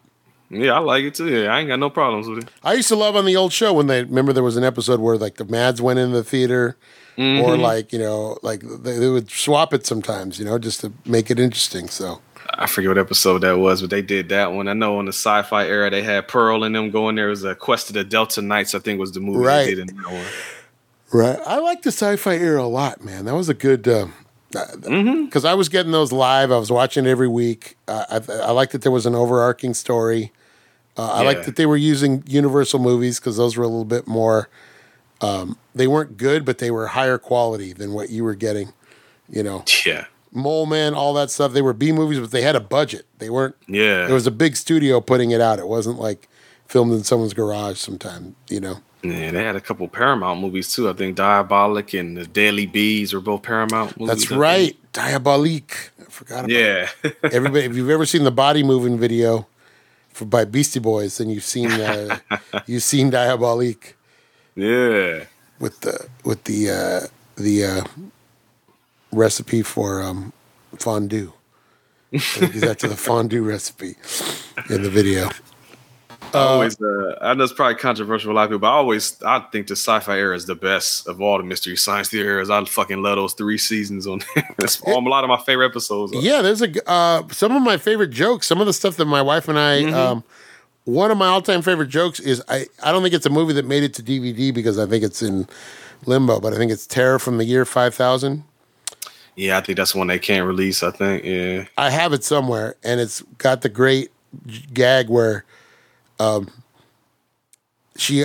Yeah, 0.57 0.75
I 0.75 0.79
like 0.79 1.05
it 1.05 1.15
too. 1.15 1.29
Yeah, 1.29 1.55
I 1.55 1.61
ain't 1.61 1.69
got 1.69 1.79
no 1.79 1.91
problems 1.91 2.29
with 2.29 2.39
it. 2.45 2.49
I 2.63 2.75
used 2.75 2.89
to 2.89 2.97
love 2.97 3.17
on 3.17 3.25
the 3.25 3.37
old 3.37 3.53
show 3.53 3.73
when 3.73 3.87
they 3.87 4.05
remember 4.05 4.33
there 4.33 4.43
was 4.43 4.57
an 4.57 4.65
episode 4.65 5.01
where 5.01 5.17
like 5.17 5.37
the 5.37 5.45
Mads 5.45 5.81
went 5.83 5.99
in 5.99 6.13
the 6.13 6.25
theater, 6.25 6.77
Mm-hmm. 7.17 7.45
or 7.49 7.57
like 7.57 7.93
you 7.93 7.99
know 8.01 8.37
like 8.43 8.61
they, 8.63 8.99
they 8.99 9.09
would 9.09 9.31
swap 9.31 9.73
it 9.73 9.87
sometimes, 9.87 10.39
you 10.41 10.45
know, 10.45 10.59
just 10.59 10.81
to 10.81 10.93
make 11.05 11.31
it 11.31 11.39
interesting. 11.39 11.87
So 11.87 12.21
I 12.51 12.67
forget 12.67 12.89
what 12.89 12.99
episode 12.99 13.39
that 13.43 13.59
was, 13.59 13.83
but 13.83 13.91
they 13.91 14.03
did 14.03 14.31
that 14.31 14.53
one. 14.53 14.67
I 14.67 14.73
know 14.73 14.99
in 14.99 15.07
the 15.07 15.13
sci-fi 15.13 15.65
era 15.67 15.91
they 15.91 16.03
had 16.03 16.27
Pearl 16.27 16.65
and 16.65 16.75
them 16.75 16.91
going 16.91 17.15
there. 17.15 17.29
It 17.29 17.31
was 17.31 17.45
a 17.45 17.55
Quest 17.55 17.89
of 17.89 17.95
the 17.95 18.03
Delta 18.03 18.43
Knights, 18.43 18.75
I 18.75 18.81
think 18.81 18.99
was 18.99 19.13
the 19.13 19.21
movie 19.21 19.39
Right. 19.47 19.65
they 19.67 19.75
did 19.77 19.91
in 19.91 19.97
that 19.97 20.11
one. 20.11 20.25
right, 21.13 21.39
I 21.47 21.59
like 21.61 21.83
the 21.83 21.93
sci-fi 21.93 22.35
era 22.35 22.65
a 22.65 22.67
lot, 22.67 23.05
man. 23.05 23.27
That 23.27 23.35
was 23.35 23.49
a 23.49 23.55
good. 23.55 23.87
Uh, 23.87 24.09
Mm-hmm. 24.53 25.25
because 25.25 25.45
I 25.45 25.55
was 25.55 25.69
getting 25.69 25.91
those 25.93 26.13
live. 26.13 26.53
I 26.53 26.59
was 26.59 26.71
watching 26.71 27.07
it 27.07 27.11
every 27.11 27.27
week. 27.27 27.77
Uh, 27.89 28.05
I, 28.09 28.33
I 28.47 28.51
liked 28.53 28.71
that 28.73 28.83
there 28.83 28.93
was 28.93 29.05
an 29.05 29.15
overarching 29.15 29.75
story. 29.75 30.31
Uh, 30.97 31.11
I 31.13 31.23
Yeah. 31.39 31.45
that 31.47 31.57
they 31.57 31.67
were 31.67 31.77
using 31.77 32.23
Universal 32.27 32.79
movies 32.81 33.19
because 33.19 33.37
those 33.37 33.57
were 33.57 33.65
a 33.65 33.69
little 33.69 33.85
bit 33.85 34.07
more. 34.07 34.49
Um, 35.21 35.57
they 35.75 35.87
weren't 35.87 36.17
good, 36.17 36.45
but 36.45 36.59
they 36.59 36.71
were 36.71 36.89
higher 36.89 37.19
quality 37.19 37.73
than 37.73 37.93
what 37.93 38.11
you 38.11 38.25
were 38.25 38.35
getting. 38.35 38.73
You 39.29 39.43
know, 39.43 39.65
Yeah, 39.87 40.05
Mole 40.33 40.67
Man, 40.67 40.95
all 40.95 41.15
that 41.15 41.31
stuff. 41.31 41.53
They 41.53 41.63
were 41.63 41.73
B 41.73 41.93
movies, 41.93 42.21
but 42.21 42.31
they 42.31 42.43
had 42.43 42.57
a 42.57 42.61
budget. 42.61 43.07
They 43.19 43.31
weren't. 43.31 43.57
yeah. 43.67 44.07
There 44.07 44.15
was 44.15 44.27
a 44.27 44.31
big 44.31 44.57
studio 44.57 45.01
putting 45.01 45.31
it 45.31 45.41
out. 45.41 45.59
It 45.59 45.67
wasn't 45.69 45.99
like 45.99 46.29
filmed 46.67 46.93
in 46.93 47.05
someone's 47.05 47.35
garage 47.35 47.79
sometime. 47.79 48.37
You 48.49 48.61
know. 48.61 48.77
Yeah, 49.03 49.33
they 49.33 49.45
had 49.45 49.55
a 49.57 49.61
couple 49.61 49.87
Paramount 49.89 50.41
movies 50.41 50.73
too. 50.73 50.89
I 50.89 50.93
think 50.95 51.17
Diabolik 51.19 51.99
and 51.99 52.17
the 52.17 52.25
Deadly 52.27 52.65
Bees 52.67 53.13
were 53.13 53.21
both 53.21 53.43
Paramount 53.43 53.99
movies. 54.01 54.29
That's 54.29 54.31
right. 54.31 54.77
Diabolik. 54.95 55.91
I 56.01 56.05
forgot 56.11 56.39
about 56.45 56.51
Yeah. 56.51 56.89
Everybody, 57.23 57.65
if 57.67 57.77
you've 57.77 57.91
ever 57.91 58.07
seen 58.07 58.25
the 58.25 58.31
body 58.31 58.63
moving 58.63 58.99
video 58.99 59.47
for 60.15 60.25
by 60.25 60.45
Beastie 60.45 60.81
Boys, 60.81 61.21
and 61.21 61.31
you've 61.31 61.45
seen 61.45 61.71
uh, 61.71 62.19
you've 62.67 62.83
seen 62.83 63.11
Diabolik 63.11 63.95
yeah. 64.55 65.25
with 65.59 65.81
the 65.81 66.09
with 66.25 66.45
the 66.45 66.71
uh, 66.71 67.07
the 67.37 67.65
uh, 67.65 67.85
recipe 69.13 69.63
for 69.63 70.03
um, 70.03 70.33
fondue. 70.79 71.33
Because 72.11 72.61
that's 72.61 72.83
the 72.83 72.97
fondue 72.97 73.43
recipe 73.43 73.97
in 74.71 74.85
the 74.85 74.91
video. 74.91 75.31
I 76.39 76.43
always, 76.43 76.81
uh, 76.81 77.19
I 77.21 77.35
know 77.35 77.45
it's 77.45 77.53
probably 77.53 77.77
controversial 77.77 78.29
for 78.29 78.33
a 78.33 78.35
lot 78.35 78.45
of 78.45 78.49
people, 78.51 78.61
but 78.61 78.69
I 78.69 78.75
always, 78.75 79.23
I 79.23 79.41
think 79.53 79.67
the 79.67 79.77
sci-fi 79.77 80.19
era 80.19 80.37
is 80.37 80.47
the 80.47 80.55
best 80.55 81.07
of 81.09 81.21
all 81.21 81.39
the 81.39 81.45
mystery 81.45 81.77
science 81.77 82.09
theater 82.09 82.29
eras. 82.29 82.51
I 82.51 82.65
fucking 82.65 83.03
love 83.03 83.17
those 83.17 83.35
three 83.35 83.59
seasons 83.59 84.07
on. 84.07 84.23
That's 84.57 84.81
all, 84.83 85.07
a 85.07 85.09
lot 85.09 85.25
of 85.25 85.29
my 85.29 85.39
favorite 85.39 85.67
episodes. 85.67 86.13
are. 86.15 86.21
Yeah, 86.21 86.43
there's 86.43 86.63
a 86.63 86.91
uh, 86.91 87.27
some 87.29 87.55
of 87.55 87.63
my 87.63 87.77
favorite 87.77 88.11
jokes. 88.11 88.47
Some 88.47 88.61
of 88.61 88.67
the 88.67 88.73
stuff 88.73 88.97
that 88.97 89.07
my 89.07 89.23
wife 89.23 89.49
and 89.49 89.59
I. 89.59 89.83
Mm-hmm. 89.83 89.95
Um, 89.95 90.25
one 90.85 91.11
of 91.11 91.17
my 91.17 91.29
all-time 91.29 91.63
favorite 91.63 91.89
jokes 91.89 92.21
is 92.21 92.43
I. 92.49 92.67
I 92.83 92.93
don't 92.93 93.03
think 93.03 93.15
it's 93.15 93.27
a 93.27 93.31
movie 93.31 93.55
that 93.55 93.65
made 93.65 93.83
it 93.83 93.95
to 93.95 94.03
DVD 94.03 94.53
because 94.53 94.79
I 94.79 94.87
think 94.87 95.03
it's 95.03 95.23
in 95.23 95.49
limbo, 96.07 96.41
but 96.41 96.53
I 96.53 96.57
think 96.57 96.71
it's 96.71 96.87
Terror 96.87 97.19
from 97.19 97.39
the 97.39 97.45
Year 97.45 97.65
Five 97.65 97.95
Thousand. 97.95 98.45
Yeah, 99.37 99.59
I 99.59 99.61
think 99.63 99.77
that's 99.77 99.95
one 99.95 100.07
they 100.07 100.19
can't 100.19 100.47
release. 100.47 100.83
I 100.83 100.91
think. 100.91 101.25
Yeah. 101.25 101.65
I 101.77 101.91
have 101.91 102.13
it 102.13 102.25
somewhere, 102.25 102.77
and 102.85 103.01
it's 103.01 103.23
got 103.39 103.63
the 103.63 103.69
great 103.69 104.11
j- 104.47 104.65
gag 104.73 105.09
where, 105.09 105.45
um, 106.25 106.51
she, 107.97 108.25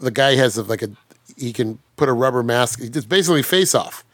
the 0.00 0.10
guy 0.10 0.36
has 0.36 0.56
a, 0.56 0.62
like 0.62 0.82
a, 0.82 0.90
he 1.36 1.52
can 1.52 1.78
put 1.96 2.08
a 2.08 2.12
rubber 2.12 2.42
mask. 2.42 2.80
It's 2.82 3.04
basically 3.04 3.42
face 3.42 3.74
off. 3.74 4.04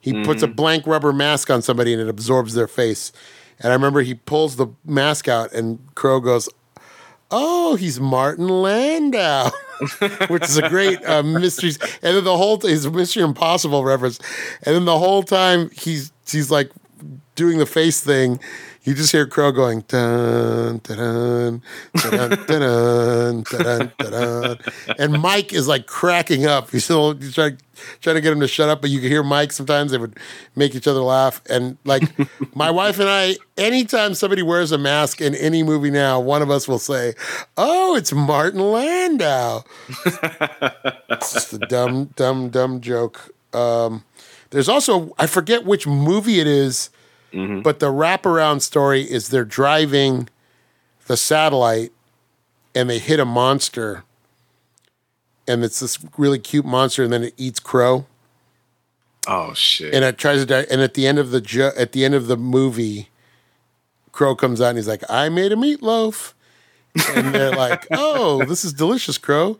He 0.00 0.24
puts 0.24 0.42
a 0.42 0.46
blank 0.46 0.86
rubber 0.86 1.12
mask 1.12 1.50
on 1.50 1.60
somebody, 1.60 1.92
and 1.92 2.00
it 2.00 2.08
absorbs 2.08 2.54
their 2.54 2.68
face. 2.68 3.12
And 3.58 3.72
I 3.72 3.74
remember 3.74 4.00
he 4.00 4.14
pulls 4.14 4.56
the 4.56 4.68
mask 4.84 5.28
out, 5.28 5.52
and 5.52 5.80
Crow 5.96 6.20
goes, 6.20 6.48
"Oh, 7.30 7.74
he's 7.74 8.00
Martin 8.00 8.48
Landau." 8.48 9.50
Which 10.28 10.44
is 10.44 10.56
a 10.56 10.68
great 10.68 11.04
uh, 11.04 11.22
mystery, 11.22 11.70
and 12.02 12.16
then 12.16 12.24
the 12.24 12.36
whole 12.36 12.64
is 12.64 12.84
a 12.84 12.90
Mission 12.90 13.22
Impossible 13.22 13.84
reference, 13.84 14.18
and 14.62 14.74
then 14.74 14.84
the 14.84 14.98
whole 14.98 15.22
time 15.22 15.70
he's 15.70 16.12
he's 16.28 16.50
like 16.50 16.70
doing 17.34 17.58
the 17.58 17.66
face 17.66 18.00
thing, 18.00 18.40
you 18.88 18.94
just 18.94 19.12
hear 19.12 19.26
Crow 19.26 19.52
going 19.52 19.84
dun 19.86 20.78
dun 20.78 21.60
dun 21.94 22.30
dun 22.46 23.42
dun 23.42 23.92
dun, 23.98 24.58
and 24.98 25.20
Mike 25.20 25.52
is 25.52 25.68
like 25.68 25.86
cracking 25.86 26.46
up. 26.46 26.72
You 26.72 26.80
still 26.80 27.14
you 27.22 27.30
trying 27.30 27.58
to 28.02 28.22
get 28.22 28.32
him 28.32 28.40
to 28.40 28.48
shut 28.48 28.70
up, 28.70 28.80
but 28.80 28.88
you 28.88 29.00
can 29.00 29.10
hear 29.10 29.22
Mike 29.22 29.52
sometimes. 29.52 29.90
They 29.90 29.98
would 29.98 30.16
make 30.56 30.74
each 30.74 30.86
other 30.88 31.00
laugh, 31.00 31.42
and 31.50 31.76
like 31.84 32.02
my 32.54 32.70
wife 32.70 32.98
and 32.98 33.10
I, 33.10 33.36
anytime 33.58 34.14
somebody 34.14 34.40
wears 34.40 34.72
a 34.72 34.78
mask 34.78 35.20
in 35.20 35.34
any 35.34 35.62
movie 35.62 35.90
now, 35.90 36.18
one 36.18 36.40
of 36.40 36.50
us 36.50 36.66
will 36.66 36.78
say, 36.78 37.12
"Oh, 37.58 37.94
it's 37.94 38.14
Martin 38.14 38.60
Landau." 38.60 39.64
it's 41.10 41.34
just 41.34 41.52
a 41.52 41.58
dumb, 41.58 42.06
dumb, 42.16 42.48
dumb 42.48 42.80
joke. 42.80 43.34
Um, 43.52 44.04
there's 44.48 44.70
also 44.70 45.14
I 45.18 45.26
forget 45.26 45.66
which 45.66 45.86
movie 45.86 46.40
it 46.40 46.46
is 46.46 46.88
but 47.32 47.78
the 47.80 47.92
wraparound 47.92 48.62
story 48.62 49.02
is 49.02 49.28
they're 49.28 49.44
driving 49.44 50.28
the 51.06 51.16
satellite 51.16 51.92
and 52.74 52.88
they 52.88 52.98
hit 52.98 53.20
a 53.20 53.24
monster, 53.24 54.04
and 55.46 55.64
it's 55.64 55.80
this 55.80 55.98
really 56.16 56.38
cute 56.38 56.64
monster, 56.64 57.02
and 57.04 57.12
then 57.12 57.24
it 57.24 57.34
eats 57.36 57.60
Crow, 57.60 58.06
Oh 59.26 59.52
shit. 59.54 59.92
and 59.94 60.04
it 60.04 60.16
tries 60.18 60.40
to 60.40 60.46
die. 60.46 60.66
And 60.70 60.80
at 60.80 60.94
the 60.94 61.06
end 61.06 61.18
of 61.18 61.30
the 61.30 61.40
jo- 61.40 61.72
at 61.76 61.92
the 61.92 62.04
end 62.04 62.14
of 62.14 62.26
the 62.28 62.36
movie, 62.36 63.08
Crow 64.12 64.34
comes 64.36 64.60
out 64.60 64.68
and 64.70 64.78
he's 64.78 64.88
like, 64.88 65.02
"I 65.08 65.28
made 65.28 65.52
a 65.52 65.56
meatloaf," 65.56 66.32
and 67.14 67.34
they're 67.34 67.52
like, 67.54 67.86
"Oh, 67.92 68.44
this 68.44 68.64
is 68.64 68.72
delicious, 68.72 69.18
Crow." 69.18 69.58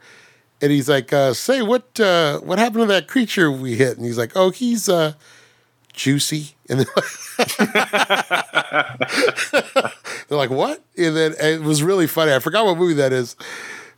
And 0.61 0.70
he's 0.73 0.89
like, 0.89 1.12
uh, 1.12 1.35
"Say 1.35 1.62
what? 1.62 1.99
Uh, 2.01 2.39
what 2.40 2.59
happened 2.59 2.82
to 2.82 2.86
that 2.86 3.09
creature 3.09 3.51
we 3.51 3.74
hit?" 3.77 3.97
And 3.97 4.05
he's 4.07 4.19
like, 4.19 4.32
"Oh, 4.36 4.51
he's 4.51 4.89
uh, 4.89 5.15
juicy." 5.99 6.55
And 6.69 6.81
they're 6.81 6.87
like, 6.97 7.07
they're 10.29 10.39
like, 10.39 10.51
"What?" 10.51 10.83
And 10.97 11.16
then 11.16 11.35
and 11.41 11.55
it 11.55 11.62
was 11.62 11.83
really 11.83 12.07
funny. 12.07 12.33
I 12.33 12.39
forgot 12.39 12.65
what 12.65 12.79
movie 12.79 12.95
that 12.95 13.12
is, 13.12 13.37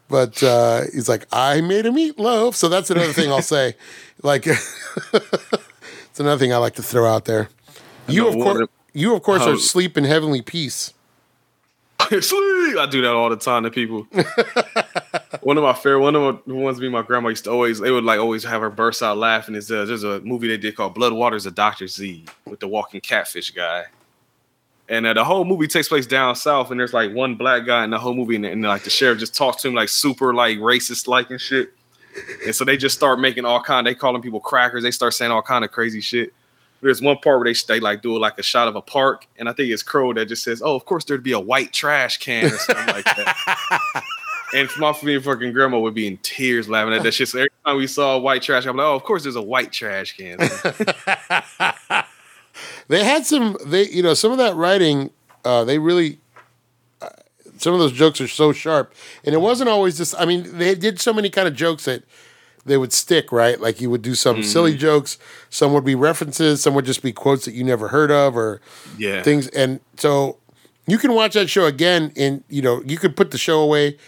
but 0.08 0.42
uh, 0.42 0.82
he's 0.92 1.08
like, 1.08 1.26
"I 1.32 1.60
made 1.60 1.86
a 1.86 1.90
meatloaf." 1.90 2.54
So 2.54 2.68
that's 2.68 2.90
another 2.90 3.12
thing 3.12 3.30
I'll 3.30 3.42
say. 3.42 3.74
Like, 4.22 4.46
it's 5.14 6.20
another 6.20 6.38
thing 6.38 6.52
I 6.52 6.58
like 6.58 6.74
to 6.74 6.82
throw 6.82 7.10
out 7.10 7.24
there. 7.24 7.48
You 8.06 8.24
know 8.24 8.28
of 8.28 8.34
course, 8.34 8.68
you 8.92 9.14
of 9.14 9.22
course 9.22 9.46
are 9.46 9.56
sleep 9.56 9.96
in 9.96 10.04
heavenly 10.04 10.42
peace. 10.42 10.92
Sleep. 12.20 12.76
I 12.76 12.86
do 12.90 13.00
that 13.00 13.14
all 13.14 13.30
the 13.30 13.36
time 13.36 13.62
to 13.62 13.70
people. 13.70 14.06
One 15.42 15.56
of 15.56 15.62
my 15.62 15.72
favorite, 15.72 16.00
one 16.00 16.16
of 16.16 16.40
the 16.44 16.54
ones 16.54 16.80
me 16.80 16.86
and 16.86 16.92
my 16.92 17.02
grandma 17.02 17.28
used 17.28 17.44
to 17.44 17.50
always, 17.50 17.78
they 17.78 17.90
would 17.90 18.04
like 18.04 18.18
always 18.18 18.42
have 18.44 18.60
her 18.62 18.70
burst 18.70 19.02
out 19.02 19.16
laughing. 19.16 19.54
Is 19.54 19.70
uh, 19.70 19.84
there's 19.84 20.04
a 20.04 20.20
movie 20.20 20.48
they 20.48 20.56
did 20.56 20.76
called 20.76 20.94
Blood 20.94 21.12
Waters 21.12 21.46
of 21.46 21.54
Doctor 21.54 21.86
Z 21.86 22.24
with 22.46 22.60
the 22.60 22.68
walking 22.68 23.00
catfish 23.00 23.50
guy, 23.52 23.86
and 24.88 25.06
uh, 25.06 25.14
the 25.14 25.24
whole 25.24 25.44
movie 25.44 25.68
takes 25.68 25.88
place 25.88 26.06
down 26.06 26.34
south, 26.34 26.70
and 26.70 26.80
there's 26.80 26.92
like 26.92 27.12
one 27.12 27.36
black 27.36 27.64
guy 27.64 27.84
in 27.84 27.90
the 27.90 27.98
whole 27.98 28.14
movie, 28.14 28.34
and, 28.36 28.44
and 28.44 28.62
like 28.62 28.82
the 28.82 28.90
sheriff 28.90 29.20
just 29.20 29.34
talks 29.34 29.62
to 29.62 29.68
him 29.68 29.74
like 29.74 29.88
super 29.88 30.34
like 30.34 30.58
racist 30.58 31.06
like 31.06 31.30
and 31.30 31.40
shit, 31.40 31.72
and 32.44 32.54
so 32.54 32.64
they 32.64 32.76
just 32.76 32.96
start 32.96 33.20
making 33.20 33.44
all 33.44 33.62
kind. 33.62 33.86
They 33.86 33.94
calling 33.94 34.22
people 34.22 34.40
crackers. 34.40 34.82
They 34.82 34.90
start 34.90 35.14
saying 35.14 35.30
all 35.30 35.42
kind 35.42 35.64
of 35.64 35.70
crazy 35.70 36.00
shit. 36.00 36.34
There's 36.82 37.02
one 37.02 37.18
part 37.18 37.38
where 37.38 37.52
they, 37.52 37.58
they 37.68 37.78
like 37.78 38.02
do 38.02 38.18
like 38.18 38.38
a 38.38 38.42
shot 38.42 38.66
of 38.66 38.74
a 38.74 38.82
park, 38.82 39.28
and 39.38 39.48
I 39.48 39.52
think 39.52 39.70
it's 39.70 39.84
Crow 39.84 40.12
that 40.14 40.26
just 40.26 40.42
says, 40.42 40.60
"Oh, 40.60 40.74
of 40.74 40.84
course 40.86 41.04
there'd 41.04 41.22
be 41.22 41.32
a 41.32 41.40
white 41.40 41.72
trash 41.72 42.18
can 42.18 42.46
or 42.46 42.58
something 42.58 42.86
like 42.86 43.04
that." 43.04 44.02
And 44.54 44.68
my 44.78 44.94
me 45.02 45.18
fucking 45.18 45.52
grandma 45.52 45.78
would 45.78 45.94
be 45.94 46.06
in 46.06 46.16
tears 46.18 46.68
laughing 46.68 46.94
at 46.94 47.02
that 47.02 47.12
shit. 47.12 47.28
So 47.28 47.38
every 47.38 47.50
time 47.64 47.76
we 47.76 47.86
saw 47.86 48.16
a 48.16 48.18
white 48.18 48.42
trash, 48.42 48.66
I'm 48.66 48.76
like, 48.76 48.84
"Oh, 48.84 48.94
of 48.94 49.04
course 49.04 49.22
there's 49.22 49.36
a 49.36 49.42
white 49.42 49.72
trash 49.72 50.16
can." 50.16 50.38
They 52.88 53.04
had 53.04 53.26
some. 53.26 53.56
They 53.64 53.88
you 53.88 54.02
know 54.02 54.14
some 54.14 54.32
of 54.32 54.38
that 54.38 54.54
writing. 54.56 55.10
Uh, 55.44 55.64
they 55.64 55.78
really. 55.78 56.18
Uh, 57.00 57.08
some 57.58 57.72
of 57.72 57.80
those 57.80 57.92
jokes 57.92 58.20
are 58.20 58.28
so 58.28 58.52
sharp, 58.52 58.94
and 59.24 59.34
it 59.34 59.38
wasn't 59.38 59.70
always 59.70 59.96
just. 59.96 60.14
I 60.18 60.24
mean, 60.24 60.58
they 60.58 60.74
did 60.74 61.00
so 61.00 61.12
many 61.12 61.30
kind 61.30 61.46
of 61.46 61.54
jokes 61.54 61.84
that 61.84 62.02
they 62.64 62.76
would 62.76 62.92
stick 62.92 63.32
right. 63.32 63.60
Like 63.60 63.80
you 63.80 63.90
would 63.90 64.02
do 64.02 64.14
some 64.14 64.42
silly 64.42 64.76
jokes. 64.76 65.18
Some 65.50 65.72
would 65.72 65.84
be 65.84 65.94
references. 65.94 66.62
Some 66.62 66.74
would 66.74 66.84
just 66.84 67.02
be 67.02 67.12
quotes 67.12 67.44
that 67.44 67.54
you 67.54 67.64
never 67.64 67.88
heard 67.88 68.10
of, 68.10 68.36
or 68.36 68.60
yeah, 68.98 69.22
things. 69.22 69.48
And 69.48 69.80
so 69.96 70.38
you 70.86 70.98
can 70.98 71.14
watch 71.14 71.34
that 71.34 71.48
show 71.48 71.66
again, 71.66 72.12
and 72.16 72.42
you 72.48 72.62
know 72.62 72.82
you 72.84 72.98
could 72.98 73.16
put 73.16 73.30
the 73.30 73.38
show 73.38 73.60
away, 73.60 73.98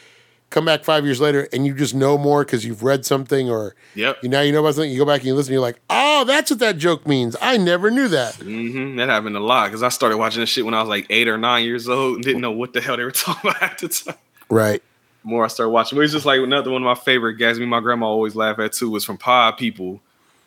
come 0.53 0.65
back 0.65 0.85
five 0.85 1.05
years 1.05 1.21
later, 1.21 1.49
and 1.53 1.67
you 1.67 1.75
just 1.75 1.95
know 1.95 2.17
more 2.19 2.45
because 2.45 2.65
you've 2.65 2.83
read 2.83 3.05
something, 3.05 3.51
or 3.51 3.75
Yep. 3.95 4.19
you 4.23 4.29
now 4.29 4.41
you 4.43 4.53
know 4.53 4.61
about 4.61 4.75
something. 4.75 4.91
You 4.91 4.99
go 4.99 5.05
back 5.07 5.21
and 5.21 5.27
you 5.27 5.35
listen, 5.35 5.51
and 5.51 5.55
you're 5.55 5.63
like, 5.63 5.81
oh, 5.91 6.25
that's 6.25 6.51
what 6.51 6.61
that 6.61 6.79
joke 6.79 7.07
means. 7.07 7.37
I 7.41 7.57
never 7.57 7.91
knew 7.91 8.09
that. 8.09 8.35
hmm 8.37 8.97
that 8.97 9.09
happened 9.09 9.37
a 9.37 9.41
lot 9.41 9.67
because 9.69 9.83
I 9.83 9.89
started 9.89 10.19
watching 10.19 10.41
this 10.41 10.51
shit 10.51 10.65
when 10.65 10.75
I 10.75 10.81
was 10.81 10.89
like 10.89 11.07
eight 11.11 11.27
or 11.29 11.39
nine 11.39 11.65
years 11.65 11.89
old 11.89 12.17
and 12.17 12.25
didn't 12.25 12.41
know 12.43 12.53
what 12.53 12.73
the 12.73 12.81
hell 12.81 12.97
they 12.97 13.05
were 13.05 13.11
talking 13.13 13.51
about 13.51 13.63
at 13.63 13.79
the 13.79 13.89
time. 13.89 14.15
Right. 14.51 14.83
The 15.25 15.29
more 15.29 15.45
I 15.45 15.49
started 15.49 15.71
watching, 15.71 15.97
but 15.97 16.03
it's 16.03 16.13
just 16.13 16.27
like 16.27 16.41
another 16.41 16.71
one 16.71 16.83
of 16.83 16.87
my 16.87 16.95
favorite 17.03 17.35
gags. 17.35 17.59
Me, 17.59 17.67
my 17.67 17.81
grandma 17.81 18.07
always 18.07 18.35
laugh 18.35 18.59
at 18.59 18.73
too 18.73 18.91
was 18.91 19.05
from 19.05 19.17
Pod 19.19 19.57
People. 19.57 20.01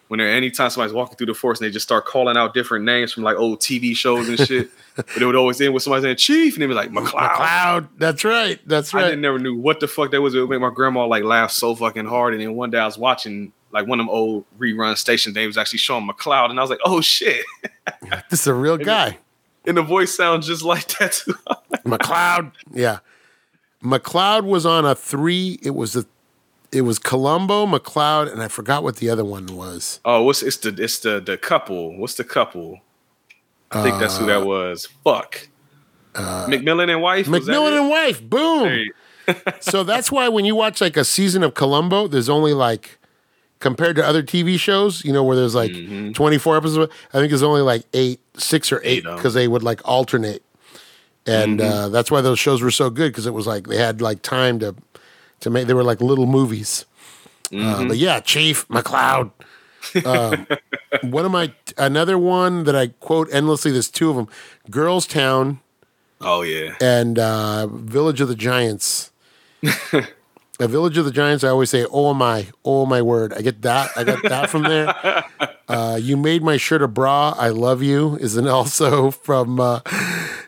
When 0.08 0.20
they're 0.20 0.30
anytime 0.30 0.70
somebody's 0.70 0.94
walking 0.94 1.18
through 1.18 1.28
the 1.28 1.34
forest 1.34 1.62
and 1.62 1.68
they 1.68 1.74
just 1.74 1.86
start 1.86 2.06
calling 2.06 2.38
out 2.38 2.54
different 2.54 2.86
names 2.86 3.12
from 3.12 3.24
like 3.24 3.38
old 3.38 3.60
TV 3.60 3.96
shows 3.96 4.30
and 4.30 4.40
shit, 4.40 4.70
but 4.96 5.20
it 5.20 5.26
would 5.26 5.36
always 5.36 5.60
end 5.60 5.74
with 5.74 5.82
somebody 5.82 6.04
saying 6.04 6.18
Chief 6.18 6.54
and 6.54 6.62
they'd 6.62 6.68
be 6.68 6.74
like 6.76 6.92
McCloud. 6.92 7.36
Cloud. 7.36 7.88
That's 7.98 8.24
right. 8.24 8.60
That's 8.68 8.94
I 8.94 8.98
right. 8.98 9.06
didn't 9.06 9.22
never 9.22 9.40
knew 9.40 9.56
what 9.56 9.80
the 9.80 9.88
fuck 9.88 10.12
that 10.12 10.22
was. 10.22 10.36
It 10.36 10.42
would 10.42 10.50
make 10.50 10.62
my 10.62 10.70
grandma 10.70 11.08
like 11.08 11.24
laugh 11.24 11.52
so 11.52 11.74
fucking 11.76 12.06
hard. 12.06 12.34
And 12.34 12.42
then 12.42 12.56
one 12.56 12.70
day 12.70 12.78
I 12.78 12.86
was 12.86 12.98
watching 13.00 13.52
like 13.72 13.88
one 13.88 14.00
of 14.00 14.06
them 14.06 14.14
old 14.14 14.46
rerun 14.60 14.96
stations. 14.98 15.34
They 15.36 15.48
was 15.48 15.58
actually 15.58 15.80
showing 15.80 16.08
McCloud, 16.08 16.50
and 16.50 16.60
I 16.60 16.62
was 16.62 16.70
like, 16.70 16.80
oh 16.86 17.02
shit. 17.02 17.46
This 18.30 18.42
is 18.42 18.48
a 18.48 18.54
real 18.54 18.78
guy. 18.94 19.18
And 19.68 19.78
the 19.78 19.82
voice 19.82 20.16
sounds 20.16 20.48
just 20.48 20.64
like 20.64 20.88
that 21.00 21.14
too. 21.14 21.36
McCloud. 21.84 22.52
Yeah. 22.72 23.00
McCloud 23.84 24.44
was 24.44 24.66
on 24.66 24.86
a 24.86 24.96
three. 24.96 25.60
It 25.62 25.72
was 25.72 25.96
a 25.96 26.06
it 26.76 26.82
was 26.82 27.00
Columbo, 27.00 27.66
McCloud, 27.66 28.32
and 28.32 28.44
I 28.44 28.48
forgot 28.50 28.84
what 28.84 28.98
the 28.98 29.10
other 29.10 29.24
one 29.24 29.48
was. 29.48 30.00
oh, 30.04 30.24
what's 30.24 30.44
it's 30.44 30.58
the 30.58 30.76
it's 30.78 31.00
the 31.00 31.20
the 31.20 31.38
couple. 31.38 31.98
What's 31.98 32.16
the 32.16 32.24
couple? 32.24 32.82
I 33.72 33.82
think 33.84 34.00
that's 34.00 34.18
who 34.18 34.26
that 34.28 34.44
uh, 34.44 34.46
was. 34.46 34.88
Fuck. 35.04 35.48
Uh, 36.14 36.46
McMillan 36.48 36.92
and 36.92 37.02
wife. 37.02 37.28
McMillan 37.28 37.80
and 37.80 37.90
wife. 37.90 38.22
Boom. 38.22 38.86
So 39.60 39.84
that's 39.84 40.12
why 40.12 40.30
when 40.30 40.46
you 40.46 40.54
watch 40.54 40.82
like 40.82 40.96
a 40.96 41.04
season 41.04 41.42
of 41.42 41.56
Columbo, 41.56 42.08
there's 42.08 42.30
only 42.30 42.54
like 42.54 43.00
compared 43.60 43.96
to 43.96 44.06
other 44.06 44.22
TV 44.22 44.60
shows, 44.60 45.04
you 45.04 45.12
know, 45.12 45.24
where 45.24 45.36
there's 45.36 45.56
like 45.56 45.72
mm-hmm. 45.72 46.12
24 46.12 46.58
episodes. 46.58 46.94
I 47.12 47.18
think 47.18 47.30
there's 47.30 47.42
only 47.42 47.62
like 47.62 47.86
eight, 47.96 48.20
six 48.38 48.72
or 48.72 48.82
eight 48.84 49.00
Eight 49.00 49.06
of 49.08 49.12
'em. 49.14 49.16
because 49.16 49.34
they 49.34 49.48
would 49.48 49.64
like 49.64 49.82
alternate, 49.84 50.44
and 51.26 51.60
mm-hmm. 51.60 51.68
uh, 51.68 51.90
that's 51.90 52.12
why 52.12 52.22
those 52.22 52.38
shows 52.38 52.62
were 52.62 52.70
so 52.70 52.92
good 52.92 53.12
because 53.14 53.26
it 53.26 53.34
was 53.34 53.48
like 53.48 53.66
they 53.66 53.78
had 53.78 54.00
like 54.00 54.22
time 54.22 54.60
to 54.60 54.76
to 55.46 55.50
make. 55.50 55.68
They 55.68 55.74
were 55.74 55.84
like 55.84 56.02
little 56.02 56.26
movies. 56.28 56.86
Uh, 57.56 57.86
but 57.88 57.98
yeah, 57.98 58.20
Chief 58.20 58.68
McCloud. 58.68 59.32
Um, 60.04 60.48
one 61.10 61.26
of 61.26 61.32
my 61.32 61.54
another 61.78 62.18
one 62.18 62.64
that 62.66 62.76
I 62.76 62.88
quote 62.88 63.30
endlessly. 63.32 63.72
There's 63.72 63.90
two 63.90 64.10
of 64.10 64.16
them: 64.16 64.28
Girls 64.70 65.06
Town 65.08 65.62
Oh 66.20 66.42
yeah. 66.42 66.76
and 66.82 67.18
uh, 67.20 67.68
Village 67.68 68.20
of 68.20 68.28
the 68.28 68.36
Giants. 68.36 69.12
A 70.58 70.70
Village 70.70 70.98
of 70.98 71.04
the 71.04 71.12
Giants. 71.12 71.44
I 71.44 71.50
always 71.50 71.70
say, 71.70 71.86
"Oh 71.92 72.14
my, 72.14 72.48
oh 72.64 72.86
my 72.86 73.02
word!" 73.02 73.34
I 73.34 73.42
get 73.42 73.62
that. 73.64 73.92
I 73.96 74.04
got 74.06 74.24
that 74.24 74.50
from 74.50 74.64
there. 74.64 74.94
Uh, 75.68 75.98
you 76.00 76.16
made 76.16 76.44
my 76.44 76.58
shirt 76.58 76.84
a 76.84 76.88
bra. 76.88 77.34
I 77.40 77.50
love 77.50 77.82
you. 77.82 78.18
Is 78.18 78.38
an 78.38 78.48
also 78.48 79.10
from 79.10 79.60
uh, 79.60 79.80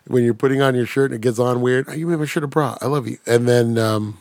when 0.06 0.24
you're 0.24 0.36
putting 0.36 0.62
on 0.62 0.76
your 0.76 0.86
shirt 0.86 1.10
and 1.10 1.16
it 1.16 1.22
gets 1.22 1.40
on 1.40 1.60
weird. 1.60 1.86
Oh, 1.90 1.94
you 1.94 2.06
made 2.06 2.20
my 2.20 2.26
shirt 2.26 2.44
a 2.44 2.48
bra. 2.48 2.78
I 2.82 2.86
love 2.86 3.08
you. 3.08 3.18
And 3.26 3.48
then 3.50 3.80
um, 3.80 4.20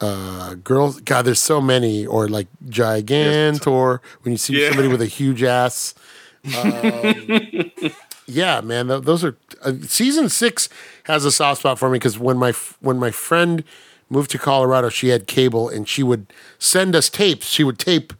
uh, 0.00 0.54
girls. 0.54 1.00
God, 1.00 1.22
there's 1.22 1.40
so 1.42 1.60
many. 1.60 2.06
Or 2.06 2.28
like 2.28 2.48
gigant. 2.66 3.66
Or 3.66 4.00
when 4.22 4.32
you 4.32 4.38
see 4.38 4.60
Yeah. 4.60 4.68
somebody 4.68 4.88
with 4.88 5.02
a 5.02 5.06
huge 5.06 5.42
ass. 5.42 5.94
Um, 6.46 7.82
yeah, 8.26 8.60
man, 8.60 8.86
th- 8.88 9.02
those 9.02 9.24
are 9.24 9.36
uh, 9.62 9.72
season 9.82 10.28
six 10.28 10.68
has 11.04 11.24
a 11.24 11.32
soft 11.32 11.60
spot 11.60 11.78
for 11.78 11.88
me 11.88 11.94
because 11.96 12.18
when 12.18 12.36
my 12.36 12.50
f- 12.50 12.76
when 12.80 12.98
my 12.98 13.10
friend 13.10 13.64
moved 14.10 14.30
to 14.32 14.38
Colorado, 14.38 14.88
she 14.88 15.08
had 15.08 15.26
cable 15.26 15.68
and 15.68 15.88
she 15.88 16.02
would 16.04 16.32
send 16.58 16.94
us 16.94 17.08
tapes. 17.08 17.46
She 17.48 17.64
would 17.64 17.78
tape, 17.80 18.12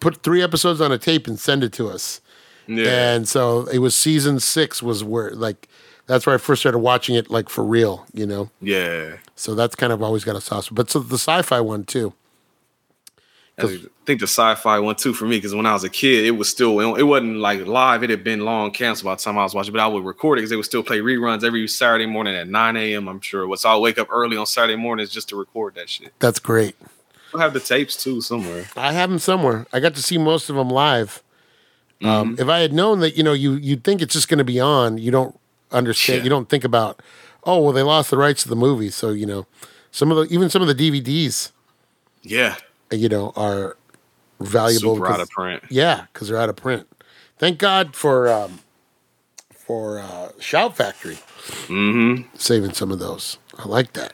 put 0.00 0.22
three 0.22 0.42
episodes 0.42 0.80
on 0.80 0.92
a 0.92 0.98
tape 0.98 1.26
and 1.26 1.38
send 1.40 1.64
it 1.64 1.72
to 1.74 1.88
us. 1.88 2.20
Yeah. 2.68 3.14
And 3.14 3.28
so 3.28 3.66
it 3.66 3.78
was 3.78 3.94
season 3.96 4.38
six 4.40 4.80
was 4.82 5.02
where 5.02 5.30
like 5.32 5.68
that's 6.06 6.26
where 6.26 6.34
I 6.34 6.38
first 6.38 6.62
started 6.62 6.78
watching 6.78 7.16
it 7.16 7.30
like 7.30 7.48
for 7.48 7.64
real, 7.64 8.06
you 8.12 8.26
know. 8.26 8.50
yeah. 8.60 9.16
So 9.36 9.54
that's 9.54 9.74
kind 9.74 9.92
of 9.92 10.02
always 10.02 10.24
got 10.24 10.34
a 10.34 10.40
sauce. 10.40 10.68
But 10.68 10.90
so 10.90 10.98
the 10.98 11.18
sci-fi 11.18 11.60
one 11.60 11.84
too. 11.84 12.14
I 13.58 13.78
think 14.04 14.20
the 14.20 14.26
sci-fi 14.26 14.78
one 14.80 14.96
too 14.96 15.14
for 15.14 15.24
me 15.24 15.38
because 15.38 15.54
when 15.54 15.64
I 15.64 15.72
was 15.72 15.82
a 15.82 15.88
kid, 15.88 16.26
it 16.26 16.32
was 16.32 16.48
still 16.50 16.78
it 16.96 17.02
wasn't 17.02 17.38
like 17.38 17.66
live. 17.66 18.02
It 18.02 18.10
had 18.10 18.22
been 18.22 18.40
long 18.40 18.70
canceled 18.70 19.06
by 19.06 19.14
the 19.14 19.22
time 19.22 19.38
I 19.38 19.44
was 19.44 19.54
watching, 19.54 19.72
but 19.72 19.80
I 19.80 19.86
would 19.86 20.04
record 20.04 20.38
it 20.38 20.40
because 20.40 20.50
they 20.50 20.56
would 20.56 20.66
still 20.66 20.82
play 20.82 20.98
reruns 20.98 21.42
every 21.42 21.66
Saturday 21.68 22.04
morning 22.06 22.34
at 22.34 22.48
9 22.48 22.76
a.m. 22.76 23.08
I'm 23.08 23.20
sure. 23.20 23.56
So 23.56 23.68
I'll 23.70 23.80
wake 23.80 23.98
up 23.98 24.08
early 24.10 24.36
on 24.36 24.44
Saturday 24.44 24.76
mornings 24.76 25.10
just 25.10 25.30
to 25.30 25.36
record 25.36 25.74
that 25.76 25.88
shit. 25.88 26.12
That's 26.18 26.38
great. 26.38 26.76
I'll 27.32 27.40
have 27.40 27.54
the 27.54 27.60
tapes 27.60 28.02
too 28.02 28.20
somewhere. 28.20 28.66
I 28.76 28.92
have 28.92 29.08
them 29.08 29.18
somewhere. 29.18 29.66
I 29.72 29.80
got 29.80 29.94
to 29.94 30.02
see 30.02 30.18
most 30.18 30.50
of 30.50 30.56
them 30.56 30.68
live. 30.68 31.22
Um, 32.02 32.36
if 32.38 32.48
I 32.48 32.58
had 32.58 32.74
known 32.74 33.00
that, 33.00 33.16
you 33.16 33.22
know, 33.22 33.32
you 33.32 33.54
you'd 33.54 33.84
think 33.84 34.02
it's 34.02 34.12
just 34.12 34.28
going 34.28 34.38
to 34.38 34.44
be 34.44 34.60
on. 34.60 34.98
You 34.98 35.10
don't 35.10 35.38
understand. 35.72 36.18
Yeah. 36.18 36.24
You 36.24 36.30
don't 36.30 36.48
think 36.48 36.64
about, 36.64 37.00
oh, 37.46 37.60
well, 37.60 37.72
they 37.72 37.82
lost 37.82 38.10
the 38.10 38.16
rights 38.18 38.42
to 38.42 38.48
the 38.48 38.56
movie, 38.56 38.90
so 38.90 39.10
you 39.10 39.24
know, 39.26 39.46
some 39.90 40.10
of 40.10 40.16
the 40.16 40.34
even 40.34 40.50
some 40.50 40.60
of 40.62 40.68
the 40.68 40.74
DVDs, 40.74 41.52
Yeah, 42.22 42.56
you 42.90 43.08
know, 43.08 43.32
are 43.36 43.76
valuable. 44.40 44.96
super 44.96 45.08
out 45.08 45.20
of 45.20 45.30
print. 45.30 45.62
Yeah, 45.70 46.06
because 46.12 46.28
they're 46.28 46.38
out 46.38 46.48
of 46.50 46.56
print. 46.56 46.86
Thank 47.38 47.58
God 47.58 47.94
for 47.94 48.28
um, 48.32 48.60
for 49.54 49.98
uh, 50.00 50.30
Shout 50.40 50.76
Factory 50.76 51.18
Mm-hmm. 51.68 52.36
saving 52.36 52.72
some 52.72 52.90
of 52.90 52.98
those. 52.98 53.38
I 53.56 53.68
like 53.68 53.92
that. 53.92 54.12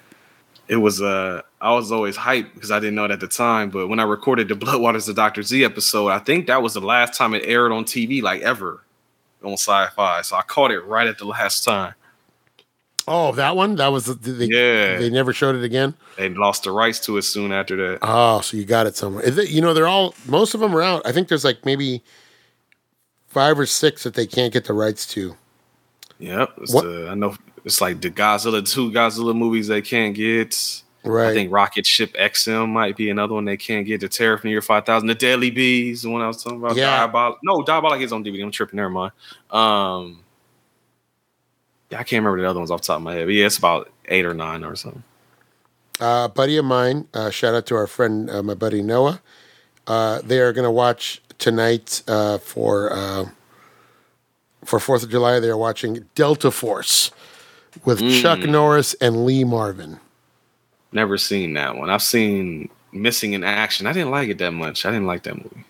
It 0.69 0.77
was 0.77 1.01
uh, 1.03 1.43
I 1.61 1.73
was 1.75 1.91
always 1.91 2.17
hyped 2.17 2.53
because 2.55 2.71
I 2.71 2.79
didn't 2.79 2.95
know 2.95 3.05
it 3.07 3.11
at 3.11 3.21
the 3.21 3.27
time. 3.29 3.71
But 3.71 3.89
when 3.89 3.99
I 3.99 4.05
recorded 4.05 4.49
the 4.49 4.55
Bloodwaters 4.55 5.09
of 5.09 5.17
Doctor 5.17 5.43
Z 5.43 5.65
episode, 5.65 6.09
I 6.09 6.19
think 6.19 6.47
that 6.47 6.63
was 6.63 6.75
the 6.75 6.81
last 6.81 7.17
time 7.17 7.35
it 7.35 7.43
aired 7.47 7.73
on 7.73 7.85
TV, 7.85 8.23
like 8.23 8.43
ever, 8.43 8.85
on 9.43 9.55
Sci-Fi. 9.55 10.23
So 10.23 10.37
I 10.37 10.43
caught 10.43 10.71
it 10.71 10.81
right 10.81 11.07
at 11.07 11.19
the 11.19 11.25
last 11.25 11.65
time. 11.65 11.95
Oh, 13.09 13.33
that 13.33 13.57
one. 13.57 13.77
That 13.77 13.89
was 13.89 14.07
the, 14.07 14.15
they, 14.15 14.47
Yeah. 14.47 14.97
They 14.99 15.11
never 15.11 15.33
showed 15.33 15.57
it 15.57 15.65
again. 15.65 15.95
They 16.17 16.29
lost 16.29 16.65
the 16.65 16.71
rights 16.71 17.01
to 17.07 17.17
it 17.17 17.23
soon 17.23 17.51
after 17.53 17.77
that. 17.77 17.99
Oh, 18.03 18.41
so 18.41 18.57
you 18.57 18.65
got 18.65 18.87
it 18.87 18.97
somewhere. 18.97 19.25
It, 19.25 19.51
you 19.51 19.61
know, 19.61 19.75
they're 19.75 19.89
all 19.89 20.15
most 20.27 20.55
of 20.55 20.61
them 20.61 20.75
are 20.77 20.83
out. 20.83 21.03
I 21.05 21.13
think 21.13 21.29
there's 21.29 21.45
like 21.45 21.65
maybe 21.67 22.03
five 23.29 23.59
or 23.59 23.67
six 23.67 24.05
that 24.05 24.15
they 24.15 24.27
can't 24.27 24.53
get 24.53 24.65
the 24.67 24.73
rights 24.73 25.07
to. 25.15 25.37
Yep. 26.19 26.53
What- 26.71 26.85
the- 26.85 27.09
I 27.11 27.15
know 27.15 27.35
it's 27.65 27.81
like 27.81 28.01
the 28.01 28.11
Godzilla 28.11 28.69
two 28.69 28.91
Godzilla 28.91 29.37
movies 29.37 29.69
they 29.69 29.83
can't 29.83 30.15
get. 30.15 30.83
Right. 31.05 31.31
I 31.31 31.35
think 31.35 31.51
Rocket 31.53 31.85
Ship 31.85 32.13
XM 32.15 32.69
might 32.69 32.97
be 32.97 33.11
another 33.11 33.35
one 33.35 33.45
they 33.45 33.57
can't 33.57 33.85
get. 33.85 34.01
The 34.01 34.09
Terror 34.09 34.39
from 34.39 34.49
the 34.49 34.53
Year 34.53 34.63
Five 34.63 34.87
Thousand, 34.87 35.09
the 35.09 35.17
Deadly 35.17 35.51
Bees, 35.51 36.03
the 36.03 36.11
one 36.11 36.23
I 36.23 36.29
was 36.29 36.41
talking 36.43 36.59
about. 36.59 36.77
Yeah. 36.77 37.09
Diabolik. 37.09 37.39
No, 37.43 37.63
Diabolik 37.65 38.03
is 38.03 38.13
on 38.13 38.23
DVD. 38.25 38.45
I'm 38.45 38.53
tripping. 38.53 38.77
Never 38.77 38.89
mind. 38.91 39.13
Um, 39.51 40.22
yeah, 41.93 42.01
I 42.01 42.03
can't 42.03 42.25
remember 42.25 42.41
the 42.43 42.49
other 42.49 42.59
ones 42.59 42.71
off 42.71 42.81
the 42.81 42.87
top 42.89 42.97
of 42.97 43.03
my 43.03 43.15
head. 43.15 43.27
But 43.27 43.35
yeah, 43.35 43.47
it's 43.47 43.59
about 43.59 43.91
eight 44.07 44.25
or 44.27 44.35
nine 44.35 44.65
or 44.65 44.75
something. 44.75 45.05
uh, 46.01 46.29
buddy 46.29 46.57
of 46.57 46.65
mine, 46.65 47.07
uh, 47.15 47.31
shout 47.31 47.55
out 47.55 47.67
to 47.67 47.77
our 47.77 47.87
friend, 47.87 48.29
uh, 48.31 48.43
my 48.43 48.55
buddy 48.55 48.83
Noah. 48.83 49.21
Uh, 49.87 50.21
they 50.25 50.41
are 50.41 50.53
going 50.53 50.65
to 50.65 50.71
watch 50.71 51.21
tonight 51.39 52.03
uh, 52.09 52.39
for 52.39 52.93
uh, 52.93 53.27
for 54.65 54.81
Fourth 54.81 55.03
of 55.03 55.11
July. 55.11 55.39
They 55.41 55.49
are 55.51 55.57
watching 55.57 56.07
Delta 56.15 56.51
Force 56.51 57.11
with 57.85 58.01
Chuck 58.23 58.41
Norris 58.41 58.95
and 59.01 59.25
Lee 59.25 59.45
Marvin. 59.45 59.99
Never 60.93 61.19
seen 61.19 61.55
that 61.55 61.77
one. 61.77 61.91
I've 61.91 62.03
seen 62.03 62.69
Missing 62.93 63.33
in 63.33 63.45
Action. 63.45 63.87
I 63.87 63.93
didn't 63.93 64.11
like 64.11 64.29
it 64.29 64.39
that 64.39 64.53
much. 64.53 64.85
I 64.87 64.91
didn't 64.91 65.07
like 65.07 65.23
that 65.25 65.37
movie. 65.37 65.65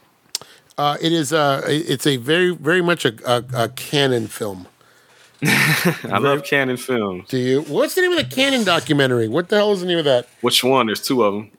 Uh, 0.78 0.96
it 1.00 1.12
is 1.12 1.32
uh, 1.32 1.62
it's 1.66 2.06
a 2.06 2.16
very 2.16 2.50
very 2.54 2.82
much 2.82 3.04
a, 3.04 3.14
a, 3.26 3.64
a 3.64 3.68
Cannon 3.70 4.26
film. 4.26 4.66
I 5.44 6.18
love 6.18 6.44
Cannon 6.44 6.76
films. 6.76 7.28
Do 7.28 7.38
you? 7.38 7.62
What's 7.62 7.94
the 7.94 8.02
name 8.02 8.12
of 8.12 8.18
the 8.18 8.34
Cannon 8.34 8.64
documentary? 8.64 9.28
What 9.28 9.48
the 9.48 9.56
hell 9.56 9.72
is 9.72 9.80
the 9.80 9.86
name 9.86 9.98
of 9.98 10.04
that? 10.04 10.28
Which 10.40 10.62
one? 10.62 10.86
There's 10.86 11.00
two 11.00 11.24
of 11.24 11.34
them. 11.34 11.50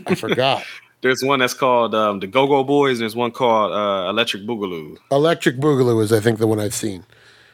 I 0.06 0.14
forgot. 0.14 0.64
There's 1.00 1.22
one 1.24 1.38
that's 1.38 1.54
called 1.54 1.94
um, 1.94 2.20
the 2.20 2.26
Go 2.26 2.46
Go 2.46 2.62
Boys, 2.62 2.98
and 2.98 3.02
there's 3.02 3.16
one 3.16 3.30
called 3.30 3.72
uh, 3.72 4.10
Electric 4.10 4.42
Boogaloo. 4.42 4.98
Electric 5.10 5.56
Boogaloo 5.56 6.02
is, 6.02 6.12
I 6.12 6.20
think, 6.20 6.38
the 6.38 6.46
one 6.46 6.60
I've 6.60 6.74
seen. 6.74 7.04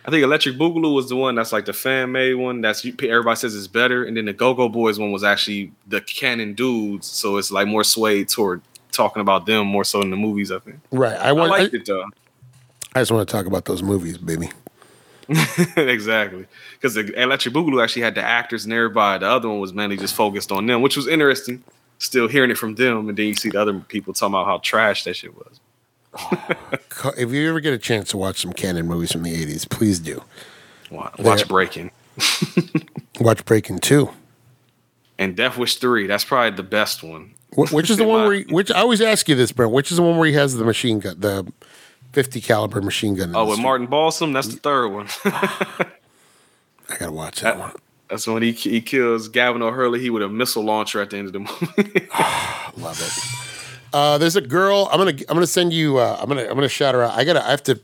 I 0.04 0.10
think 0.10 0.24
Electric 0.24 0.56
Boogaloo 0.56 0.94
was 0.94 1.08
the 1.08 1.16
one 1.16 1.36
that's 1.36 1.52
like 1.52 1.66
the 1.66 1.72
fan 1.72 2.12
made 2.12 2.34
one. 2.34 2.60
That's 2.60 2.84
everybody 2.84 3.36
says 3.36 3.54
is 3.54 3.68
better, 3.68 4.04
and 4.04 4.16
then 4.16 4.24
the 4.24 4.32
Go 4.32 4.54
Go 4.54 4.68
Boys 4.68 4.98
one 4.98 5.12
was 5.12 5.22
actually 5.22 5.72
the 5.86 6.00
Cannon 6.00 6.54
dudes, 6.54 7.06
so 7.06 7.36
it's 7.36 7.52
like 7.52 7.68
more 7.68 7.84
swayed 7.84 8.28
toward 8.28 8.62
talking 8.90 9.20
about 9.20 9.46
them 9.46 9.66
more 9.66 9.84
so 9.84 10.00
in 10.02 10.10
the 10.10 10.16
movies. 10.16 10.50
I 10.50 10.58
think 10.58 10.80
Right. 10.90 11.16
I 11.16 11.28
I 11.28 11.32
want. 11.32 11.52
I, 11.52 11.58
liked 11.58 11.74
it 11.74 11.86
though. 11.86 12.04
I 12.94 13.00
just 13.00 13.12
want 13.12 13.28
to 13.28 13.32
talk 13.32 13.46
about 13.46 13.64
those 13.66 13.82
movies, 13.82 14.16
baby. 14.16 14.48
exactly, 15.76 16.46
because 16.74 16.94
the 16.94 17.12
Electric 17.20 17.54
Boogaloo 17.54 17.82
actually 17.82 18.02
had 18.02 18.14
the 18.14 18.22
actors 18.22 18.64
and 18.64 18.72
everybody. 18.72 19.20
The 19.24 19.30
other 19.30 19.48
one 19.48 19.60
was 19.60 19.72
mainly 19.72 19.96
just 19.96 20.14
focused 20.14 20.52
on 20.52 20.66
them, 20.66 20.82
which 20.82 20.96
was 20.96 21.06
interesting. 21.06 21.62
Still 21.98 22.28
hearing 22.28 22.50
it 22.50 22.58
from 22.58 22.74
them, 22.74 23.08
and 23.08 23.16
then 23.16 23.26
you 23.26 23.34
see 23.34 23.48
the 23.48 23.60
other 23.60 23.72
people 23.80 24.12
talking 24.12 24.34
about 24.34 24.46
how 24.46 24.58
trash 24.58 25.04
that 25.04 25.16
shit 25.16 25.32
was. 25.34 25.60
If 27.18 27.30
you 27.30 27.48
ever 27.50 27.60
get 27.60 27.72
a 27.74 27.78
chance 27.78 28.08
to 28.10 28.16
watch 28.16 28.40
some 28.40 28.52
Cannon 28.52 28.86
movies 28.86 29.12
from 29.12 29.22
the 29.22 29.34
'80s, 29.34 29.68
please 29.68 30.00
do. 30.00 30.22
Watch, 30.90 31.18
watch 31.18 31.46
Breaking 31.48 31.90
Watch 33.20 33.44
Breaking 33.44 33.78
Two. 33.78 34.10
and 35.18 35.36
Death 35.36 35.58
Wish 35.58 35.76
Three. 35.76 36.06
That's 36.06 36.24
probably 36.24 36.56
the 36.56 36.62
best 36.62 37.02
one. 37.02 37.34
Which 37.54 37.90
is 37.90 37.96
the 37.98 38.04
one 38.04 38.26
where? 38.26 38.32
He, 38.34 38.44
which 38.44 38.70
I 38.70 38.80
always 38.80 39.00
ask 39.00 39.28
you 39.28 39.34
this, 39.34 39.52
Brent. 39.52 39.72
Which 39.72 39.90
is 39.90 39.98
the 39.98 40.02
one 40.02 40.16
where 40.18 40.26
he 40.26 40.34
has 40.34 40.54
the 40.56 40.64
machine 40.64 41.00
gun, 41.00 41.16
the 41.20 41.50
50 42.16 42.40
caliber 42.40 42.80
machine 42.80 43.14
gun? 43.14 43.36
Oh, 43.36 43.44
with? 43.44 43.59
Martin 43.59 43.88
Balsam, 43.88 44.32
that's 44.32 44.48
the 44.48 44.56
third 44.56 44.88
one. 44.88 45.06
I 45.26 46.97
gotta 46.98 47.12
watch 47.12 47.43
that 47.43 47.59
one. 47.59 47.72
That's 48.09 48.26
when 48.26 48.43
he 48.43 48.52
he 48.52 48.80
kills 48.80 49.28
Gavan 49.28 49.60
O'Herlihy. 49.60 50.05
He 50.05 50.09
with 50.09 50.22
a 50.22 50.28
missile 50.30 50.64
launcher 50.64 51.02
at 51.02 51.10
the 51.10 51.18
end 51.18 51.26
of 51.26 51.34
the 51.34 51.40
movie. 51.40 52.09
Love 52.82 52.98
it. 53.02 53.93
Uh, 53.93 54.16
there's 54.16 54.34
a 54.34 54.40
girl. 54.40 54.88
I'm 54.90 54.98
gonna. 54.98 55.10
I'm 55.10 55.36
gonna 55.36 55.47
send 55.47 55.74
you. 55.74 55.98
Uh, 55.98 56.16
I'm 56.18 56.26
gonna. 56.26 56.44
I'm 56.44 56.55
gonna 56.55 56.70
shout 56.70 56.94
her 56.94 57.02
out. 57.02 57.12
I 57.12 57.24
gotta. 57.24 57.44
I 57.47 57.51
have 57.51 57.62
to. 57.64 57.78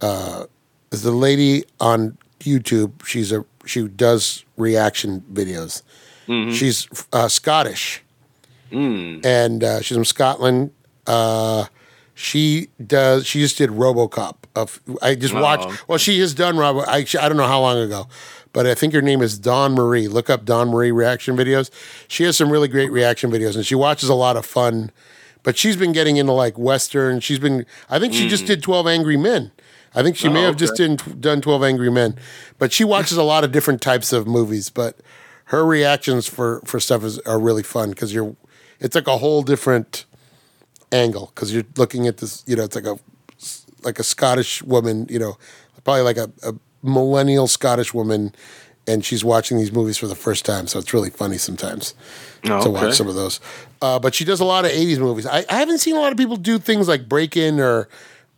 Uh, 0.00 0.44
there's 0.90 1.04
a 1.04 1.10
lady 1.10 1.64
on 1.80 2.16
YouTube. 2.38 3.04
She's 3.04 3.32
a. 3.32 3.44
She 3.66 3.88
does 3.88 4.44
reaction 4.56 5.24
videos. 5.32 5.82
She's 6.28 6.86
uh, 7.12 7.26
Scottish, 7.26 8.04
and 8.70 9.64
uh, 9.64 9.80
she's 9.80 9.96
from 9.96 10.04
Scotland. 10.04 10.70
Uh, 11.08 11.64
she 12.14 12.68
does. 12.84 13.26
She 13.26 13.40
just 13.40 13.58
did 13.58 13.70
RoboCop. 13.70 14.36
Of 14.54 14.80
I 15.00 15.14
just 15.14 15.32
watched. 15.34 15.68
Oh. 15.68 15.78
Well, 15.88 15.98
she 15.98 16.18
has 16.20 16.34
done 16.34 16.58
Robo. 16.58 16.80
I 16.80 17.06
I 17.20 17.28
don't 17.28 17.36
know 17.36 17.46
how 17.46 17.60
long 17.60 17.78
ago, 17.78 18.06
but 18.52 18.66
I 18.66 18.74
think 18.74 18.92
her 18.92 19.00
name 19.00 19.22
is 19.22 19.38
Dawn 19.38 19.72
Marie. 19.72 20.08
Look 20.08 20.28
up 20.28 20.44
Dawn 20.44 20.68
Marie 20.68 20.90
reaction 20.90 21.36
videos. 21.36 21.70
She 22.06 22.24
has 22.24 22.36
some 22.36 22.50
really 22.50 22.68
great 22.68 22.90
reaction 22.92 23.30
videos, 23.30 23.56
and 23.56 23.64
she 23.64 23.74
watches 23.74 24.08
a 24.08 24.14
lot 24.14 24.36
of 24.36 24.44
fun. 24.44 24.90
But 25.42 25.56
she's 25.56 25.76
been 25.76 25.92
getting 25.92 26.18
into 26.18 26.32
like 26.32 26.58
Western. 26.58 27.20
She's 27.20 27.38
been. 27.38 27.64
I 27.88 27.98
think 27.98 28.12
she 28.12 28.28
just 28.28 28.42
hmm. 28.42 28.48
did 28.48 28.62
Twelve 28.62 28.86
Angry 28.86 29.16
Men. 29.16 29.52
I 29.94 30.02
think 30.02 30.16
she 30.16 30.28
oh, 30.28 30.32
may 30.32 30.44
Oh, 30.44 30.46
have 30.46 30.56
just 30.56 30.78
okay. 30.78 30.96
did, 30.96 31.20
done 31.20 31.40
Twelve 31.40 31.64
Angry 31.64 31.90
Men, 31.90 32.16
but 32.58 32.72
she 32.72 32.84
watches 32.84 33.16
a 33.16 33.22
lot 33.22 33.44
of 33.44 33.52
different 33.52 33.80
types 33.80 34.12
of 34.12 34.26
movies. 34.26 34.68
But 34.68 34.98
her 35.46 35.64
reactions 35.64 36.26
for 36.28 36.60
for 36.66 36.78
stuff 36.78 37.04
is 37.04 37.18
are 37.20 37.38
really 37.38 37.62
fun 37.62 37.90
because 37.90 38.12
you're. 38.12 38.36
It's 38.80 38.96
like 38.96 39.06
a 39.06 39.18
whole 39.18 39.42
different 39.42 40.06
angle 40.92 41.32
because 41.34 41.52
you're 41.52 41.64
looking 41.76 42.06
at 42.06 42.18
this. 42.18 42.44
You 42.46 42.56
know, 42.56 42.64
it's 42.64 42.76
like 42.76 42.86
a 42.86 42.98
like 43.82 43.98
a 43.98 44.04
Scottish 44.04 44.62
woman. 44.62 45.06
You 45.10 45.18
know, 45.18 45.38
probably 45.84 46.02
like 46.02 46.16
a, 46.16 46.30
a 46.42 46.54
millennial 46.82 47.48
Scottish 47.48 47.92
woman 47.94 48.34
and 48.86 49.04
she's 49.04 49.24
watching 49.24 49.58
these 49.58 49.72
movies 49.72 49.96
for 49.96 50.06
the 50.08 50.14
first 50.14 50.44
time. 50.44 50.66
So 50.66 50.78
it's 50.78 50.92
really 50.92 51.10
funny 51.10 51.38
sometimes 51.38 51.94
Oh, 52.44 52.60
to 52.64 52.70
watch 52.70 52.94
some 52.94 53.06
of 53.06 53.14
those. 53.14 53.38
Uh, 53.80 54.00
but 54.00 54.14
she 54.14 54.24
does 54.24 54.40
a 54.40 54.44
lot 54.44 54.64
of 54.64 54.72
'80s 54.72 54.98
movies. 54.98 55.26
I, 55.26 55.44
I 55.48 55.54
haven't 55.58 55.78
seen 55.78 55.94
a 55.94 56.00
lot 56.00 56.10
of 56.10 56.18
people 56.18 56.36
do 56.36 56.58
things 56.58 56.88
like 56.88 57.08
Break 57.08 57.36
In 57.36 57.60
or 57.60 57.88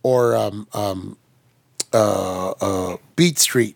or 0.03 0.35
um, 0.35 0.67
um, 0.73 1.17
uh, 1.91 2.51
uh, 2.51 2.97
Beat 3.15 3.39
Street. 3.39 3.75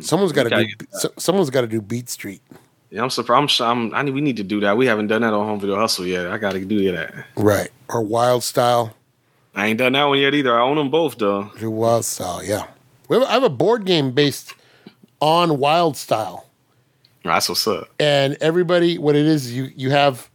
Someone's 0.00 0.32
got 0.32 0.44
to 0.44 0.50
do. 0.50 0.86
So, 0.92 1.12
someone's 1.18 1.50
got 1.50 1.60
to 1.60 1.66
do 1.66 1.82
Beat 1.82 2.08
Street. 2.08 2.40
Yeah, 2.96 3.02
I'm 3.02 3.10
surprised. 3.10 3.42
I'm, 3.42 3.46
sure- 3.46 3.66
I'm, 3.66 3.94
I 3.94 4.00
need, 4.00 4.14
we 4.14 4.22
need 4.22 4.38
to 4.38 4.42
do 4.42 4.58
that. 4.60 4.78
We 4.78 4.86
haven't 4.86 5.08
done 5.08 5.20
that 5.20 5.34
on 5.34 5.46
Home 5.46 5.60
Video 5.60 5.76
Hustle 5.76 6.06
yet. 6.06 6.28
I 6.28 6.38
got 6.38 6.52
to 6.52 6.64
do 6.64 6.92
that. 6.92 7.26
Right. 7.36 7.68
Or 7.90 8.00
Wild 8.00 8.42
Style. 8.42 8.96
I 9.54 9.66
ain't 9.66 9.78
done 9.78 9.92
that 9.92 10.04
one 10.04 10.18
yet 10.18 10.34
either. 10.34 10.58
I 10.58 10.62
own 10.62 10.78
them 10.78 10.88
both 10.88 11.18
though. 11.18 11.50
Do 11.58 11.70
Wild 11.70 12.06
Style, 12.06 12.42
yeah. 12.42 12.68
We 13.08 13.18
have, 13.18 13.28
I 13.28 13.32
have 13.32 13.42
a 13.42 13.50
board 13.50 13.84
game 13.84 14.12
based 14.12 14.54
on 15.20 15.58
Wild 15.58 15.98
Style. 15.98 16.46
That's 17.22 17.50
what's 17.50 17.66
up. 17.66 17.90
and 18.00 18.38
everybody 18.40 18.96
what 18.96 19.14
it 19.14 19.26
is 19.26 19.52
you 19.52 19.68
you 19.74 19.90
have 19.90 20.30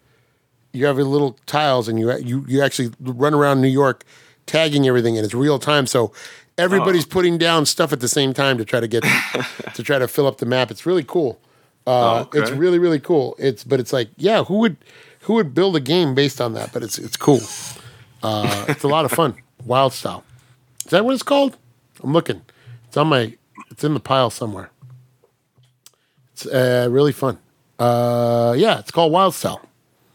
you 0.72 0.86
have 0.86 1.00
a 1.00 1.04
little 1.04 1.40
tiles 1.48 1.88
and 1.88 1.98
you 1.98 2.16
you 2.18 2.46
you 2.48 2.62
actually 2.62 2.92
run 3.00 3.34
around 3.34 3.62
New 3.62 3.70
York 3.70 4.04
tagging 4.46 4.86
everything 4.88 5.18
and 5.18 5.26
it's 5.26 5.34
real 5.34 5.58
time 5.58 5.88
so 5.88 6.12
everybody's 6.58 7.06
uh-huh. 7.06 7.14
putting 7.14 7.38
down 7.38 7.66
stuff 7.66 7.94
at 7.94 8.02
the 8.02 8.10
same 8.10 8.34
time 8.34 8.58
to 8.58 8.66
try 8.66 8.80
to 8.80 8.88
get 8.88 9.04
to 9.74 9.82
try 9.84 9.98
to 9.98 10.08
fill 10.08 10.28
up 10.28 10.40
the 10.40 10.46
map 10.46 10.70
it's 10.70 10.86
really 10.86 11.04
cool 11.04 11.40
uh, 11.88 11.90
Oh, 11.92 12.20
okay. 12.22 12.40
it's 12.40 12.52
really 12.52 12.80
really 12.80 13.00
cool 13.00 13.36
it's 13.40 13.64
but 13.64 13.80
it's 13.80 13.92
like 13.94 14.10
yeah 14.18 14.44
who 14.44 14.60
would 14.60 14.78
who 15.22 15.34
would 15.36 15.54
build 15.54 15.76
a 15.76 15.80
game 15.80 16.14
based 16.16 16.40
on 16.42 16.54
that 16.54 16.72
but 16.74 16.84
it's 16.84 16.98
it's 16.98 17.18
cool 17.18 17.42
uh, 18.24 18.66
it's 18.68 18.84
a 18.84 18.88
lot 18.88 19.06
of 19.06 19.12
fun 19.12 19.36
wild 19.66 19.94
style 19.94 20.24
is 20.86 20.92
that 20.92 21.04
what 21.06 21.14
it's 21.14 21.24
called 21.24 21.58
I'm 22.04 22.14
looking 22.14 22.42
it's 22.88 22.98
on 22.98 23.08
my 23.08 23.36
it's 23.70 23.84
in 23.84 23.94
the 23.94 24.00
pile 24.00 24.30
somewhere 24.30 24.70
it's 26.34 26.46
uh, 26.46 26.88
really 26.90 27.12
fun. 27.12 27.38
Uh, 27.78 28.54
yeah, 28.58 28.80
it's 28.80 28.90
called 28.92 29.12
Wild 29.12 29.34
Style, 29.36 29.62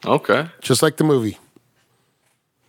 Okay. 0.05 0.47
just 0.61 0.83
like 0.83 0.97
the 0.97 1.05
movie. 1.05 1.37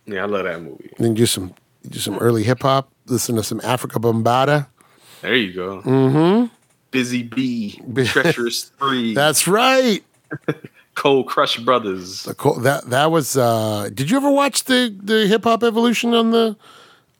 Yeah, 0.06 0.22
I 0.22 0.26
love 0.26 0.44
that 0.44 0.60
movie. 0.60 0.90
Then 0.98 1.14
do 1.14 1.24
some 1.26 1.54
do 1.88 1.98
some 1.98 2.18
early 2.18 2.42
hip 2.42 2.62
hop. 2.62 2.90
Listen 3.06 3.36
to 3.36 3.42
some 3.42 3.60
Afrika 3.60 4.00
Bambaataa. 4.00 4.66
There 5.22 5.34
you 5.36 5.52
go. 5.52 5.82
Mm-hmm. 5.82 6.46
Busy 6.90 7.22
Bee, 7.22 7.80
Treacherous 8.04 8.64
Three, 8.78 9.14
That's 9.14 9.46
right. 9.46 10.02
Cold 10.94 11.28
Crush 11.28 11.58
Brothers. 11.58 12.24
That 12.24 12.82
that 12.86 13.10
was. 13.10 13.36
Uh, 13.36 13.88
did 13.94 14.10
you 14.10 14.16
ever 14.16 14.30
watch 14.30 14.64
the 14.64 14.94
the 15.00 15.26
hip 15.26 15.44
hop 15.44 15.62
evolution 15.62 16.12
on 16.12 16.32
the 16.32 16.56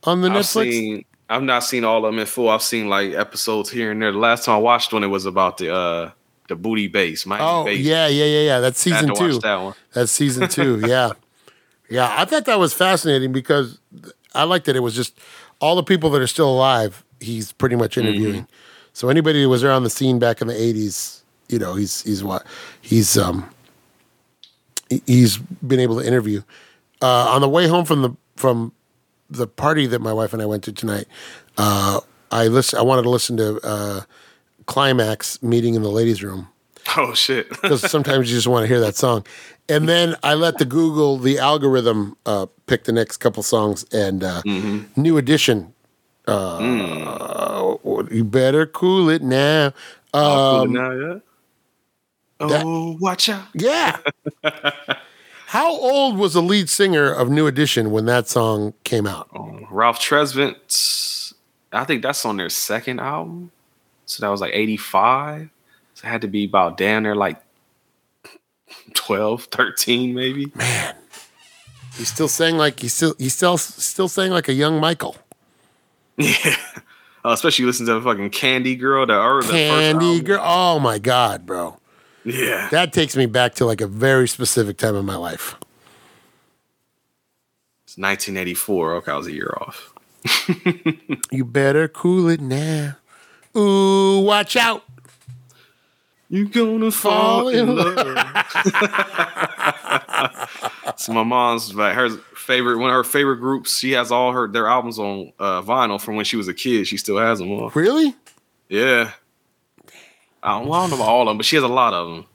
on 0.05 0.21
the 0.21 0.29
I've 0.31 0.43
Netflix? 0.43 0.73
seen. 0.73 1.05
I've 1.31 1.43
not 1.43 1.63
seen 1.63 1.85
all 1.85 1.99
of 1.99 2.11
them 2.11 2.19
in 2.19 2.27
full. 2.27 2.49
I've 2.49 2.63
seen 2.63 2.89
like 2.89 3.13
episodes 3.13 3.71
here 3.71 3.91
and 3.93 4.01
there. 4.03 4.11
The 4.13 4.19
last 4.19 4.45
time 4.47 4.57
I 4.57 4.59
watched 4.59 4.93
one, 4.93 5.05
it 5.05 5.09
was 5.09 5.27
about 5.27 5.59
the 5.59 5.73
uh 5.73 6.11
the 6.49 6.57
booty 6.57 6.89
bass. 6.89 7.25
Miami 7.27 7.45
oh 7.45 7.65
bass. 7.65 7.79
yeah, 7.79 8.09
yeah, 8.09 8.25
yeah, 8.25 8.41
yeah. 8.41 8.61
That's 8.61 8.81
season 8.81 9.15
two. 9.15 9.39
that 9.39 9.57
one. 9.57 9.75
That's 9.93 10.11
season 10.11 10.49
two. 10.49 10.81
Yeah, 10.87 11.13
yeah. 11.89 12.15
I 12.19 12.25
thought 12.25 12.47
that 12.47 12.59
was 12.59 12.75
fascinating 12.75 13.33
because 13.33 13.79
I 14.35 14.45
liked 14.45 14.67
that 14.67 14.75
it 14.77 14.81
was 14.81 14.95
just 14.97 15.19
all 15.61 15.77
the 15.77 15.83
people 15.83 16.11
that 16.11 16.23
are 16.23 16.27
still 16.27 16.51
alive. 16.51 17.05
He's 17.21 17.53
pretty 17.53 17.77
much 17.77 17.97
interviewing. 17.99 18.47
So 18.99 19.09
anybody 19.09 19.41
who 19.45 19.49
was 19.49 19.63
around 19.63 19.85
the 19.85 19.91
scene 19.91 20.19
back 20.19 20.41
in 20.41 20.49
the 20.49 20.61
eighties, 20.61 21.23
you 21.49 21.57
know, 21.61 21.77
he's 21.77 22.03
he's 22.03 22.25
what 22.25 22.45
he's 22.81 23.17
um 23.17 23.49
he- 24.91 25.05
he's 25.07 25.37
been 25.37 25.79
able 25.79 26.01
to 26.01 26.05
interview. 26.05 26.43
Uh, 27.01 27.29
on 27.31 27.41
the 27.41 27.49
way 27.49 27.69
home 27.69 27.85
from 27.85 28.03
the 28.03 28.11
from 28.35 28.73
the 29.31 29.47
party 29.47 29.87
that 29.87 30.01
my 30.01 30.13
wife 30.13 30.33
and 30.33 30.43
I 30.43 30.47
went 30.47 30.65
to 30.65 30.73
tonight, 30.73 31.07
uh, 31.59 32.01
I 32.33 32.49
listen. 32.49 32.77
I 32.77 32.83
wanted 32.83 33.03
to 33.03 33.11
listen 33.11 33.37
to 33.37 33.61
uh, 33.63 34.01
Klymaxx 34.65 35.45
meeting 35.45 35.77
in 35.77 35.83
the 35.83 35.91
ladies' 35.91 36.21
room 36.21 36.49
Oh 36.97 37.15
shit. 37.15 37.49
because 37.63 37.89
sometimes 37.89 38.29
you 38.29 38.37
just 38.37 38.49
want 38.49 38.65
to 38.65 38.67
hear 38.67 38.81
that 38.81 38.97
song. 38.97 39.25
And 39.69 39.89
then 39.89 40.17
I 40.25 40.35
let 40.35 40.59
the 40.59 40.65
Google, 40.65 41.19
the 41.19 41.39
algorithm, 41.39 42.17
uh, 42.27 42.47
pick 42.67 42.83
the 42.83 42.93
next 42.93 43.19
couple 43.19 43.45
songs. 43.45 43.85
And 43.93 44.25
uh, 44.25 44.43
New 44.97 45.19
Edition, 45.19 45.73
uh, 46.29 47.77
you 48.11 48.25
better 48.25 48.67
cool 48.67 49.09
it 49.09 49.23
now. 49.23 49.73
Oh, 50.15 50.63
Um, 50.63 50.73
now, 50.73 50.91
yeah. 50.93 51.19
that- 52.49 52.63
Oh, 52.65 52.97
watch 53.01 53.29
out. 53.29 53.47
yeah. 53.55 53.99
How 55.47 55.71
old 55.71 56.19
was 56.19 56.35
the 56.35 56.43
lead 56.43 56.69
singer 56.69 57.11
of 57.11 57.31
New 57.31 57.47
Edition 57.47 57.91
when 57.91 58.05
that 58.05 58.29
song 58.29 58.75
came 58.85 59.07
out? 59.07 59.29
Oh, 59.35 59.61
Ralph 59.71 59.99
Tresvant. 59.99 61.33
I 61.73 61.85
think 61.85 62.03
that's 62.03 62.25
on 62.27 62.37
their 62.37 62.51
second 62.51 63.01
album. 63.01 63.51
So 64.05 64.21
that 64.21 64.29
was 64.29 64.41
like 64.43 64.53
85. 64.55 65.49
So 65.95 66.07
it 66.07 66.11
had 66.11 66.21
to 66.21 66.29
be 66.29 66.45
about 66.45 66.77
down 66.77 67.03
there 67.05 67.15
like 67.17 67.41
12, 68.95 69.45
13 69.45 70.15
maybe. 70.15 70.53
Man. 70.55 70.95
He's 71.97 72.09
still 72.13 72.29
saying 72.29 72.57
like 72.59 72.79
he's 72.81 72.95
still 72.95 73.15
he's 73.19 73.35
still 73.35 73.59
still 73.59 74.07
saying 74.09 74.31
like 74.33 74.49
a 74.49 74.53
young 74.53 74.79
Michael. 74.81 75.17
Yeah. 76.45 76.57
Uh, 77.25 77.31
especially 77.31 77.65
listen 77.65 77.87
to 77.87 78.01
fucking 78.01 78.31
Candy 78.31 78.77
Girl, 78.77 79.07
the, 79.07 79.19
or 79.19 79.43
the 79.43 79.49
first 79.49 79.55
Candy 79.55 80.21
girl. 80.21 80.41
Oh 80.43 80.79
my 80.79 80.99
god, 80.99 81.47
bro. 81.47 81.77
Yeah. 82.25 82.69
That 82.71 82.93
takes 82.93 83.17
me 83.17 83.27
back 83.27 83.55
to 83.57 83.67
like 83.67 83.81
a 83.81 83.87
very 83.87 84.29
specific 84.29 84.79
time 84.79 84.95
in 84.95 85.05
my 85.05 85.17
life. 85.17 85.57
It's 87.85 87.99
1984. 87.99 88.95
Okay, 88.97 89.13
I 89.13 89.17
was 89.17 89.27
a 89.27 89.33
year 89.33 89.53
off. 89.61 89.93
You 91.31 91.45
better 91.45 91.89
cool 91.89 92.29
it 92.29 92.41
now. 92.41 92.97
Ooh, 93.57 94.21
watch 94.21 94.57
out. 94.57 94.85
You 96.31 96.49
gonna 96.49 96.91
Fall 96.91 97.41
fall 97.41 97.49
in 97.49 97.69
in 97.69 97.77
love. 97.77 97.97
so 100.97 101.13
my 101.13 101.23
mom's 101.23 101.75
like 101.75 101.95
her 101.95 102.09
favorite 102.49 102.79
one 102.79 102.89
of 102.89 102.95
her 102.95 103.05
favorite 103.05 103.37
groups. 103.37 103.79
She 103.79 103.93
has 103.93 104.11
all 104.11 104.33
her 104.33 104.49
their 104.49 104.67
albums 104.67 104.99
on 104.99 105.35
uh, 105.39 105.61
vinyl 105.61 106.01
from 106.01 106.17
when 106.17 106.25
she 106.25 106.37
was 106.37 106.49
a 106.49 106.55
kid. 106.55 106.87
She 106.87 106.97
still 106.97 107.19
has 107.19 107.39
them 107.39 107.51
all. 107.51 107.69
Really? 107.75 108.15
Yeah. 108.71 109.13
I 110.43 110.59
don't, 110.59 110.73
I 110.73 110.81
don't 110.81 110.91
know 110.91 110.97
about 110.97 111.09
all 111.09 111.23
of 111.23 111.29
them, 111.29 111.37
but 111.37 111.45
she 111.45 111.57
has 111.57 111.63
a 111.63 111.69
lot 111.69 111.93
of 111.93 112.09
them. 112.09 112.27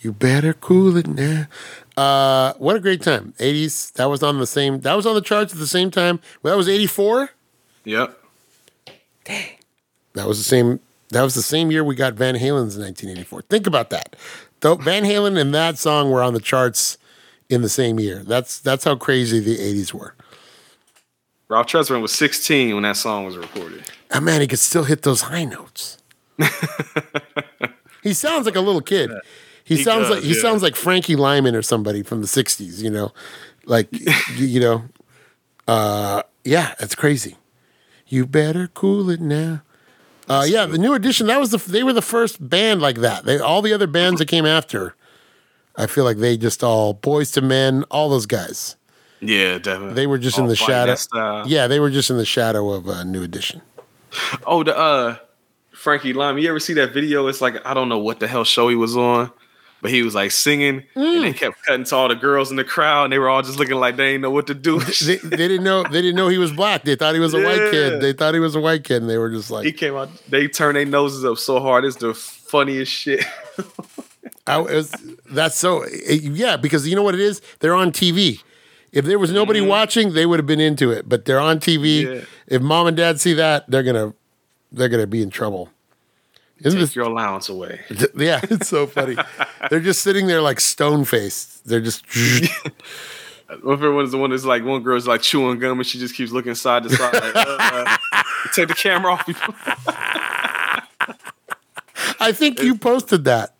You 0.00 0.12
better 0.12 0.54
cool 0.54 0.96
it 0.96 1.06
now. 1.06 1.46
Uh, 1.96 2.54
what 2.54 2.74
a 2.74 2.80
great 2.80 3.02
time. 3.02 3.34
80s. 3.38 3.92
That 3.92 4.06
was 4.06 4.22
on 4.22 4.38
the 4.38 4.46
same 4.46 4.80
that 4.80 4.94
was 4.94 5.06
on 5.06 5.14
the 5.14 5.20
charts 5.20 5.52
at 5.52 5.58
the 5.60 5.66
same 5.66 5.90
time. 5.90 6.18
Well, 6.42 6.52
that 6.52 6.58
was 6.58 6.68
84. 6.68 7.30
Yep. 7.84 8.18
Dang. 9.24 9.50
That 10.14 10.26
was 10.26 10.38
the 10.38 10.44
same 10.44 10.80
that 11.10 11.22
was 11.22 11.34
the 11.34 11.42
same 11.42 11.70
year 11.70 11.84
we 11.84 11.94
got 11.94 12.14
Van 12.14 12.34
Halen's 12.34 12.76
1984. 12.76 13.42
Think 13.42 13.66
about 13.68 13.90
that. 13.90 14.16
Though 14.60 14.74
Van 14.76 15.04
Halen 15.04 15.38
and 15.38 15.54
that 15.54 15.78
song 15.78 16.10
were 16.10 16.22
on 16.22 16.34
the 16.34 16.40
charts 16.40 16.98
in 17.50 17.62
the 17.62 17.68
same 17.68 17.98
year. 18.00 18.22
That's 18.22 18.60
that's 18.60 18.84
how 18.84 18.96
crazy 18.96 19.40
the 19.40 19.58
80s 19.58 19.92
were. 19.92 20.14
Ralph 21.48 21.66
Tresvant 21.66 22.00
was 22.00 22.12
16 22.12 22.74
when 22.74 22.84
that 22.84 22.96
song 22.96 23.24
was 23.24 23.36
recorded. 23.36 23.82
Oh 24.12 24.20
man, 24.20 24.40
he 24.40 24.46
could 24.46 24.60
still 24.60 24.84
hit 24.84 25.02
those 25.02 25.22
high 25.22 25.44
notes. 25.44 25.98
he 28.02 28.14
sounds 28.14 28.46
like 28.46 28.54
a 28.54 28.60
little 28.60 28.80
kid. 28.80 29.10
He, 29.64 29.76
He 29.76 29.82
sounds 29.82 30.08
does, 30.08 30.16
like 30.16 30.22
he 30.22 30.34
yeah. 30.34 30.40
sounds 30.40 30.62
like 30.62 30.76
Frankie 30.76 31.16
Lymon 31.16 31.54
or 31.54 31.62
somebody 31.62 32.02
from 32.02 32.20
the 32.20 32.26
'60s. 32.28 32.80
You 32.80 32.90
know, 32.90 33.12
like 33.66 33.88
you, 33.92 34.46
you 34.46 34.60
know, 34.60 34.84
uh, 35.68 36.22
yeah, 36.44 36.74
it's 36.78 36.94
crazy. 36.94 37.36
You 38.06 38.26
better 38.26 38.68
cool 38.68 39.10
it 39.10 39.20
now. 39.20 39.62
Uh, 40.28 40.44
yeah, 40.46 40.66
the 40.66 40.78
new 40.78 40.94
edition. 40.94 41.26
That 41.26 41.40
was 41.40 41.50
the 41.50 41.58
they 41.58 41.82
were 41.82 41.92
the 41.92 42.02
first 42.02 42.48
band 42.48 42.80
like 42.80 42.98
that. 42.98 43.24
They 43.24 43.38
all 43.38 43.60
the 43.62 43.72
other 43.72 43.88
bands 43.88 44.20
that 44.20 44.28
came 44.28 44.46
after. 44.46 44.94
I 45.76 45.86
feel 45.86 46.04
like 46.04 46.18
they 46.18 46.36
just 46.36 46.62
all 46.64 46.94
Boyz 46.94 47.36
II 47.40 47.48
Men, 47.48 47.84
all 47.90 48.08
those 48.08 48.26
guys. 48.26 48.76
Yeah, 49.20 49.58
definitely. 49.58 49.94
They 49.94 50.06
were 50.06 50.18
just 50.18 50.38
in 50.38 50.46
the 50.46 50.56
shadow. 50.56 50.94
style. 50.94 51.46
Yeah, 51.46 51.66
they 51.66 51.78
were 51.80 51.90
just 51.90 52.10
in 52.10 52.16
the 52.16 52.24
shadow 52.24 52.70
of 52.70 52.88
uh, 52.88 53.04
New 53.04 53.22
Edition. 53.22 53.60
Oh, 54.46 54.62
the 54.64 54.76
uh 54.76 55.16
Frankie 55.72 56.12
Lymon. 56.12 56.42
You 56.42 56.48
ever 56.50 56.60
see 56.60 56.74
that 56.74 56.92
video? 56.92 57.26
It's 57.28 57.40
like 57.40 57.64
I 57.66 57.74
don't 57.74 57.88
know 57.88 57.98
what 57.98 58.18
the 58.20 58.26
hell 58.28 58.44
show 58.44 58.68
he 58.68 58.74
was 58.76 58.96
on, 58.96 59.30
but 59.82 59.90
he 59.90 60.02
was 60.02 60.14
like 60.14 60.30
singing, 60.30 60.84
and 60.94 61.04
Mm. 61.04 61.20
they 61.22 61.32
kept 61.32 61.62
cutting 61.64 61.84
to 61.84 61.96
all 61.96 62.08
the 62.08 62.14
girls 62.14 62.50
in 62.50 62.56
the 62.56 62.64
crowd, 62.64 63.04
and 63.04 63.12
they 63.12 63.18
were 63.18 63.28
all 63.28 63.42
just 63.42 63.58
looking 63.58 63.76
like 63.76 63.96
they 63.96 64.12
didn't 64.12 64.22
know 64.22 64.30
what 64.30 64.46
to 64.48 64.54
do. 64.54 64.80
they, 65.04 65.16
they 65.16 65.36
didn't 65.36 65.64
know 65.64 65.82
they 65.84 66.00
didn't 66.02 66.16
know 66.16 66.28
he 66.28 66.38
was 66.38 66.52
black. 66.52 66.82
They 66.84 66.96
thought 66.96 67.14
he 67.14 67.20
was 67.20 67.34
a 67.34 67.42
white 67.42 67.70
kid. 67.70 68.00
They 68.00 68.12
thought 68.14 68.34
he 68.34 68.40
was 68.40 68.56
a 68.56 68.60
white 68.60 68.84
kid, 68.84 69.02
and 69.02 69.10
they 69.10 69.18
were 69.18 69.30
just 69.30 69.50
like, 69.50 69.64
he 69.66 69.72
came 69.72 69.94
out. 69.96 70.08
They 70.28 70.48
turned 70.48 70.76
their 70.76 70.84
noses 70.86 71.24
up 71.24 71.38
so 71.38 71.60
hard. 71.60 71.84
It's 71.84 71.96
the 71.96 72.14
funniest 72.14 72.90
shit. 72.92 73.24
I, 74.46 74.58
was, 74.58 74.92
"That's 75.30 75.56
so 75.56 75.86
yeah." 75.86 76.56
Because 76.56 76.86
you 76.86 76.96
know 76.96 77.02
what 77.02 77.14
it 77.14 77.20
is? 77.20 77.40
They're 77.60 77.74
on 77.74 77.92
TV. 77.92 78.42
If 78.92 79.04
there 79.04 79.18
was 79.18 79.30
nobody 79.30 79.60
watching, 79.60 80.14
they 80.14 80.26
would 80.26 80.38
have 80.38 80.46
been 80.46 80.60
into 80.60 80.90
it. 80.90 81.08
But 81.08 81.24
they're 81.24 81.40
on 81.40 81.60
TV. 81.60 82.02
Mm-hmm. 82.02 82.14
Yeah. 82.14 82.24
If 82.46 82.62
mom 82.62 82.88
and 82.88 82.96
dad 82.96 83.20
see 83.20 83.34
that, 83.34 83.70
they're 83.70 83.82
gonna 83.82 84.14
they're 84.72 84.88
gonna 84.88 85.06
be 85.06 85.22
in 85.22 85.30
trouble. 85.30 85.70
Isn't 86.58 86.78
Take 86.78 86.88
this, 86.88 86.96
your 86.96 87.06
allowance 87.06 87.48
away. 87.48 87.80
yeah, 88.16 88.40
it's 88.42 88.68
so 88.68 88.86
funny. 88.86 89.16
they're 89.70 89.80
just 89.80 90.02
sitting 90.02 90.26
there 90.26 90.42
like 90.42 90.60
stone 90.60 91.04
faced. 91.04 91.66
They're 91.66 91.80
just 91.80 92.04
favorite 93.58 93.94
one 93.94 94.10
the 94.10 94.18
one 94.18 94.30
that's 94.30 94.44
like 94.44 94.64
one 94.64 94.82
girl's 94.82 95.06
like 95.06 95.22
chewing 95.22 95.58
gum 95.58 95.78
and 95.78 95.86
she 95.86 95.98
just 95.98 96.14
keeps 96.14 96.32
looking 96.32 96.54
side 96.54 96.82
to 96.84 96.90
side. 96.90 97.14
Like, 97.14 97.36
uh, 97.36 97.56
uh, 97.58 97.96
take 98.54 98.68
the 98.68 98.74
camera 98.74 99.14
off. 99.14 99.26
I 102.20 102.32
think 102.32 102.62
you 102.62 102.76
posted 102.76 103.24
that. 103.24 103.54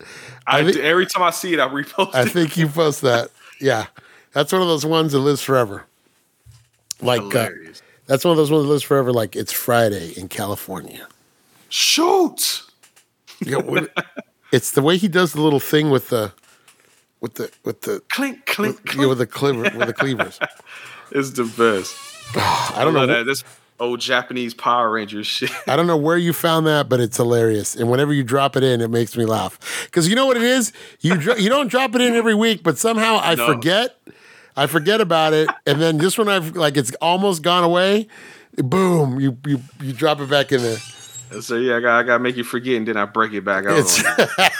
I, 0.47 0.59
I 0.61 0.71
every 0.81 1.07
time 1.07 1.23
I 1.23 1.31
see 1.31 1.53
it, 1.53 1.61
I 1.61 1.69
repost 1.69 2.15
I 2.15 2.23
it. 2.23 2.31
think 2.31 2.57
you 2.57 2.69
post 2.69 3.03
that. 3.03 3.31
Yeah, 3.61 3.87
that's 4.33 4.53
one 4.53 4.63
of 4.63 4.69
those 4.69 4.87
ones 4.87 5.13
that 5.13 5.19
lives 5.21 5.43
forever. 5.43 5.85
Like 7.03 7.35
uh, 7.35 7.49
that's 8.07 8.25
one 8.25 8.33
of 8.33 8.37
those 8.37 8.51
ones 8.51 8.65
that 8.65 8.69
lives 8.71 8.83
forever. 8.83 9.13
Like 9.13 9.37
it's 9.37 9.53
Friday 9.53 10.13
in 10.17 10.29
California. 10.29 11.07
Shoot. 11.69 12.63
Know, 13.47 13.61
when- 13.61 13.89
it's 14.53 14.73
the 14.73 14.83
way 14.83 14.97
he 14.97 15.09
does 15.09 15.33
the 15.33 15.41
little 15.41 15.61
thing 15.61 15.91
with 15.91 16.09
the 16.11 16.33
with 17.21 17.35
the 17.35 17.51
with 17.65 17.83
the 17.83 18.03
Clink, 18.11 18.45
clink, 18.47 18.81
yeah, 18.87 18.93
clink. 18.93 19.09
with 19.09 19.19
the 19.19 19.27
cleaver 19.27 19.63
with 19.63 19.87
the 19.87 19.95
cleavers. 19.95 20.39
It's 21.13 21.31
the 21.31 21.43
best. 21.43 21.97
I 22.37 22.83
don't 22.85 22.95
know. 22.95 23.05
that. 23.05 23.27
This 23.27 23.43
old 23.81 24.01
Japanese 24.01 24.55
Power 24.55 24.91
Rangers 24.91 25.27
shit. 25.27 25.51
I 25.67 25.75
don't 25.75 25.87
know 25.89 25.97
where 25.97 26.19
you 26.19 26.33
found 26.33 26.67
that, 26.67 26.89
but 26.89 27.01
it's 27.01 27.17
hilarious. 27.17 27.75
And 27.75 27.91
whenever 27.91 28.13
you 28.13 28.23
drop 28.23 28.57
it 28.57 28.63
in, 28.63 28.81
it 28.81 28.91
makes 28.91 29.17
me 29.17 29.25
laugh. 29.25 29.59
Because 29.87 30.09
you 30.09 30.15
know 30.15 30.27
what 30.27 30.37
it 30.37 30.43
is? 30.45 30.73
You 31.01 31.17
dro- 31.17 31.37
you 31.37 31.49
don't 31.49 31.69
drop 31.69 31.95
it 31.95 32.01
in 32.01 32.15
every 32.15 32.35
week, 32.35 32.63
but 32.63 32.79
somehow 32.79 33.19
I 33.23 33.35
No. 33.35 33.47
forget. 33.47 33.97
I 34.57 34.67
forget 34.67 35.01
about 35.01 35.33
it, 35.33 35.49
and 35.67 35.81
then 35.81 35.99
just 36.01 36.19
when 36.19 36.29
I've 36.29 36.55
like 36.57 36.77
it's 36.77 36.93
almost 37.01 37.43
gone 37.43 37.65
away, 37.65 38.09
boom, 38.57 39.19
you 39.19 39.37
you 39.47 39.61
you 39.81 39.93
drop 39.93 40.21
it 40.21 40.29
back 40.29 40.53
in 40.53 40.61
there. 40.63 40.77
so 41.41 41.57
yeah, 41.57 41.77
I 41.77 41.81
got 41.81 41.99
I 41.99 42.03
got 42.03 42.19
to 42.19 42.23
make 42.23 42.37
you 42.37 42.45
forget, 42.45 42.77
and 42.77 42.87
then 42.87 42.97
I 42.97 43.07
break 43.07 43.33
it 43.33 43.45
back 43.45 43.65
out. 43.65 43.79
It's 43.79 44.03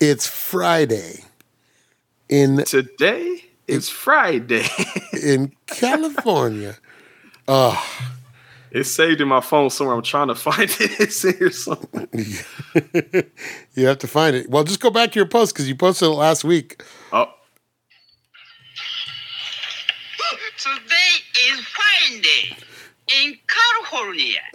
it's 0.00 0.26
Friday 0.26 1.24
in 2.28 2.64
Today 2.64 3.44
it's 3.68 3.88
Friday. 3.88 4.66
in 5.22 5.52
California. 5.66 6.76
It's 8.70 8.90
saved 8.90 9.20
in 9.20 9.28
my 9.28 9.40
phone 9.40 9.70
somewhere. 9.70 9.96
I'm 9.96 10.02
trying 10.02 10.28
to 10.28 10.34
find 10.34 10.70
it. 10.70 11.00
It's 11.00 11.24
in 11.24 11.36
here 11.36 11.50
somewhere. 11.50 12.08
You 13.74 13.86
have 13.86 13.98
to 13.98 14.06
find 14.06 14.36
it. 14.36 14.50
Well, 14.50 14.64
just 14.64 14.80
go 14.80 14.90
back 14.90 15.12
to 15.12 15.18
your 15.18 15.26
post 15.26 15.54
because 15.54 15.66
you 15.66 15.74
posted 15.74 16.08
it 16.08 16.12
last 16.12 16.44
week. 16.44 16.82
Oh, 17.12 17.26
Today 20.58 21.50
is 21.50 21.60
Friday 21.66 22.56
in 23.24 23.38
California. 23.48 24.40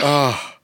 oh. 0.00 0.54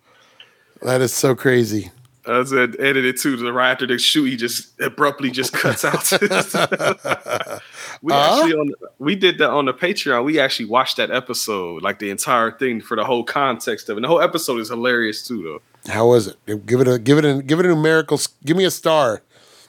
That 0.83 1.01
is 1.01 1.13
so 1.13 1.35
crazy. 1.35 1.91
I 2.29 2.43
said 2.45 2.77
edited 2.81 3.19
too. 3.19 3.37
The 3.37 3.53
right 3.53 3.71
after 3.71 3.87
the 3.87 3.99
shoot, 3.99 4.25
he 4.25 4.37
just 4.37 4.81
abruptly 4.81 5.31
just 5.31 5.53
cuts 5.53 5.85
out. 5.85 6.11
we 8.03 8.13
actually 8.13 8.55
on 8.55 8.73
we 8.99 9.15
did 9.15 9.39
that 9.39 9.51
on 9.51 9.67
the 9.67 9.75
Patreon. 9.75 10.25
We 10.25 10.41
actually 10.41 10.67
watched 10.67 10.97
that 10.97 11.11
episode, 11.11 11.83
like 11.83 11.99
the 11.99 12.11
entire 12.11 12.51
thing 12.51 12.81
for 12.81 12.97
the 12.97 13.05
whole 13.05 13.25
context 13.25 13.89
of 13.89 13.95
it. 13.95 13.99
And 13.99 14.05
the 14.05 14.09
whole 14.09 14.21
episode 14.21 14.61
is 14.61 14.69
hilarious 14.69 15.27
too, 15.27 15.43
though. 15.43 15.93
How 15.93 16.09
was 16.09 16.27
it? 16.27 16.67
Give 16.67 16.81
it 16.81 16.89
a 16.89 16.99
give 16.99 17.19
it 17.19 17.25
a 17.25 17.43
give 17.43 17.61
it 17.61 17.67
a 17.67 17.69
numerical. 17.69 18.19
Give 18.45 18.57
me 18.57 18.65
a 18.65 18.71
star. 18.71 19.23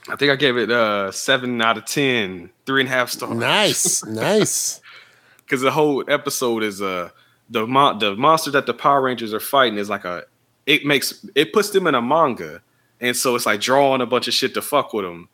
I 0.09 0.15
think 0.15 0.31
I 0.31 0.35
gave 0.35 0.57
it 0.57 0.71
uh 0.71 1.11
seven 1.11 1.61
out 1.61 1.77
of 1.77 1.85
ten, 1.85 2.49
three 2.65 2.81
and 2.81 2.89
a 2.89 2.91
half 2.91 3.09
stars. 3.09 3.37
Nice, 3.37 4.05
nice. 4.05 4.81
because 5.39 5.61
the 5.61 5.71
whole 5.71 6.03
episode 6.09 6.63
is 6.63 6.81
uh 6.81 7.09
the 7.49 7.67
mon- 7.67 7.99
the 7.99 8.15
monster 8.15 8.51
that 8.51 8.65
the 8.65 8.73
Power 8.73 9.01
Rangers 9.01 9.33
are 9.33 9.39
fighting 9.39 9.77
is 9.77 9.89
like 9.89 10.05
a 10.05 10.23
it 10.67 10.85
makes 10.85 11.25
it 11.33 11.51
puts 11.53 11.71
them 11.71 11.87
in 11.87 11.95
a 11.95 12.01
manga, 12.01 12.61
and 13.01 13.15
so 13.17 13.35
it's 13.35 13.47
like 13.47 13.59
drawing 13.61 14.01
a 14.01 14.05
bunch 14.05 14.27
of 14.27 14.35
shit 14.35 14.53
to 14.53 14.61
fuck 14.61 14.93
with 14.93 15.05
them. 15.05 15.27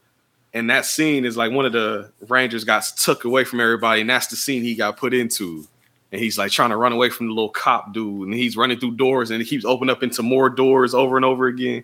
And 0.53 0.69
that 0.69 0.85
scene 0.85 1.25
is 1.25 1.35
like 1.35 1.51
one 1.51 1.65
of 1.65 1.73
the 1.73 2.11
Rangers 2.29 2.63
got 2.63 2.83
took 2.95 3.25
away 3.25 3.43
from 3.43 3.59
everybody, 3.59 3.99
and 4.01 4.09
that's 4.09 4.27
the 4.27 4.35
scene 4.37 4.61
he 4.63 4.75
got 4.75 4.95
put 4.97 5.13
into. 5.13 5.67
And 6.11 6.21
he's 6.21 6.37
like 6.37 6.51
trying 6.51 6.69
to 6.69 6.77
run 6.77 6.93
away 6.93 7.09
from 7.09 7.25
the 7.25 7.33
little 7.33 7.49
cop 7.49 7.91
dude, 7.91 8.27
and 8.27 8.33
he's 8.35 8.55
running 8.55 8.79
through 8.79 8.91
doors, 8.91 9.31
and 9.31 9.41
it 9.41 9.45
keeps 9.45 9.65
opening 9.65 9.91
up 9.91 10.03
into 10.03 10.21
more 10.21 10.47
doors 10.49 10.93
over 10.93 11.15
and 11.15 11.25
over 11.25 11.47
again. 11.47 11.83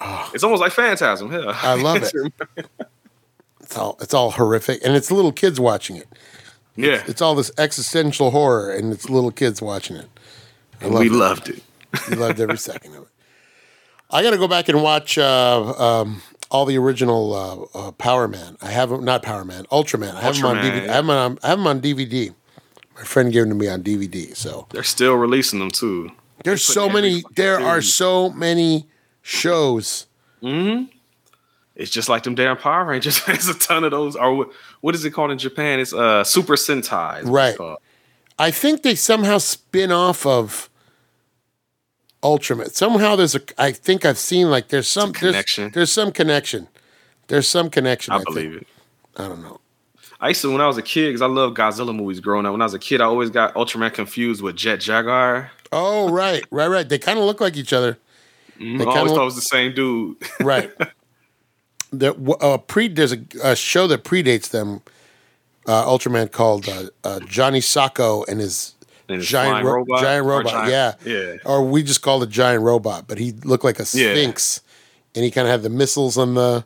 Ah. 0.00 0.28
It's 0.34 0.42
almost 0.42 0.60
like 0.60 0.72
Phantasm. 0.72 1.30
Yeah, 1.32 1.56
I 1.62 1.74
love 1.80 2.02
it. 2.02 2.12
It's 3.60 3.78
all 3.78 3.96
it's 4.00 4.12
all 4.12 4.32
horrific, 4.32 4.80
and 4.84 4.94
it's 4.94 5.10
little 5.10 5.32
kids 5.32 5.58
watching 5.58 5.96
it. 5.96 6.06
yeah, 6.76 7.02
It's 7.06 7.22
all 7.22 7.34
this 7.34 7.50
existential 7.56 8.30
horror, 8.30 8.70
and 8.70 8.92
it's 8.92 9.08
little 9.08 9.30
kids 9.30 9.62
watching 9.62 9.96
it. 9.96 10.08
I 10.80 10.84
and 10.86 10.94
love 10.94 11.00
we 11.00 11.06
it. 11.06 11.12
loved 11.12 11.48
it. 11.48 11.62
We 12.08 12.16
loved 12.16 12.40
every 12.40 12.58
second 12.58 12.94
of 12.94 13.02
it. 13.04 13.08
I 14.10 14.22
got 14.22 14.30
to 14.32 14.38
go 14.38 14.48
back 14.48 14.68
and 14.68 14.82
watch 14.82 15.16
uh, 15.18 15.74
um, 15.78 16.20
all 16.50 16.64
the 16.66 16.76
original 16.78 17.70
uh, 17.74 17.78
uh, 17.88 17.90
Power 17.92 18.28
Man. 18.28 18.56
I 18.60 18.70
have 18.70 18.90
them, 18.90 19.04
not 19.04 19.22
Power 19.22 19.44
Man, 19.44 19.64
Ultraman. 19.72 20.14
I 20.14 20.20
have 20.20 20.36
them 20.36 20.44
on 20.46 20.56
Ultraman, 20.56 20.62
DVD. 20.70 20.88
I 20.88 20.92
have 20.94 21.06
them 21.06 21.10
on, 21.10 21.38
I 21.42 21.48
have 21.48 21.58
'em 21.58 21.66
on 21.66 21.80
DVD. 21.80 22.34
My 22.94 23.04
friend 23.04 23.32
gave 23.32 23.42
them 23.42 23.50
to 23.50 23.54
me 23.54 23.68
on 23.68 23.82
DVD. 23.82 24.36
So 24.36 24.66
They're 24.70 24.82
still 24.82 25.14
releasing 25.14 25.58
them 25.60 25.70
too. 25.70 26.10
there's 26.44 26.64
put 26.66 26.72
so 26.74 26.88
every 26.88 27.00
many. 27.00 27.20
fucking 27.22 27.34
There 27.36 27.58
are 27.60 27.80
so 27.80 28.28
many 28.30 28.86
shows. 29.22 30.06
It's 31.74 31.90
just 31.90 32.08
like 32.10 32.22
them 32.24 32.34
damn 32.34 32.56
Power 32.58 32.84
Rangers. 32.84 33.24
There's 33.26 33.48
a 33.48 33.54
ton 33.54 33.82
of 33.84 33.90
those. 33.92 34.14
Or 34.14 34.34
what, 34.34 34.50
what 34.82 34.94
is 34.94 35.04
it 35.06 35.10
called 35.12 35.30
in 35.30 35.38
Japan? 35.38 35.80
It's 35.80 35.92
uh 35.94 36.22
Super 36.22 36.54
Sentai. 36.54 36.80
is 36.80 36.84
what 36.84 37.18
it's 37.24 37.28
Right. 37.30 37.56
called. 37.56 37.78
I 38.38 38.50
think 38.50 38.82
they 38.82 38.94
somehow 38.94 39.38
spin 39.38 39.90
off 39.90 40.26
of 40.26 40.68
Ultraman. 42.22 42.70
Somehow 42.72 43.16
there's 43.16 43.34
a. 43.34 43.40
I 43.58 43.72
think 43.72 44.04
I've 44.04 44.18
seen 44.18 44.50
like 44.50 44.68
there's 44.68 44.88
some 44.88 45.12
there's- 45.12 45.20
connection. 45.20 45.70
There's, 45.72 45.90
some 45.92 46.12
connection. 46.12 46.68
There's 47.28 47.48
some 47.48 47.68
connection. 47.70 48.12
I, 48.12 48.18
think. 48.18 48.26
believe 48.28 48.54
it. 48.54 48.66
I 49.16 49.28
don't 49.28 49.42
know. 49.42 49.60
I 50.20 50.28
used 50.28 50.42
to 50.42 50.52
when 50.52 50.60
I 50.60 50.68
was 50.68 50.78
a 50.78 50.82
kid 50.82 51.08
because 51.08 51.22
I 51.22 51.26
love 51.26 51.54
Godzilla 51.54 51.94
movies 51.94 52.20
growing 52.20 52.46
up. 52.46 52.52
When 52.52 52.62
I 52.62 52.64
was 52.64 52.74
a 52.74 52.78
kid, 52.78 53.00
I 53.00 53.04
always 53.06 53.30
got 53.30 53.54
Ultraman 53.54 53.92
confused 53.92 54.40
with 54.40 54.54
Jet 54.54 54.76
Jaguar. 54.76 55.50
Oh 55.72 56.10
right, 56.10 56.44
right, 56.50 56.68
right. 56.68 56.88
They 56.88 56.98
kind 56.98 57.18
of 57.18 57.24
look 57.24 57.40
like 57.40 57.56
each 57.56 57.72
other. 57.72 57.98
I 58.60 58.64
always 58.64 58.78
look- 58.86 58.94
thought 58.94 59.22
it 59.22 59.24
was 59.24 59.34
the 59.34 59.40
same 59.42 59.74
dude. 59.74 60.16
Right. 60.40 60.70
the 61.92 62.14
uh, 62.40 62.58
pre 62.58 62.88
there's 62.88 63.12
a, 63.12 63.18
a 63.42 63.56
show 63.56 63.86
that 63.88 64.04
predates 64.04 64.50
them. 64.50 64.82
Uh, 65.66 65.84
Ultraman 65.86 66.30
called 66.30 66.68
uh, 66.68 66.86
uh, 67.04 67.20
Johnny 67.20 67.60
Sokko 67.60 68.26
and 68.28 68.40
his 68.40 68.74
his 69.12 69.26
giant 69.26 69.64
ro- 69.64 69.72
robot? 69.74 70.00
giant 70.00 70.26
robot. 70.26 70.52
giant- 70.52 70.70
yeah, 71.04 71.12
yeah. 71.12 71.36
Or 71.44 71.62
we 71.64 71.82
just 71.82 72.02
called 72.02 72.22
it 72.22 72.28
giant 72.30 72.62
robot, 72.62 73.06
but 73.08 73.18
he 73.18 73.32
looked 73.44 73.64
like 73.64 73.78
a 73.78 73.82
Yeah. 73.92 74.12
sphinx, 74.12 74.60
and 75.14 75.24
he 75.24 75.30
kind 75.30 75.46
of 75.46 75.52
had 75.52 75.62
the 75.62 75.70
missiles 75.70 76.16
on 76.18 76.34
the 76.34 76.64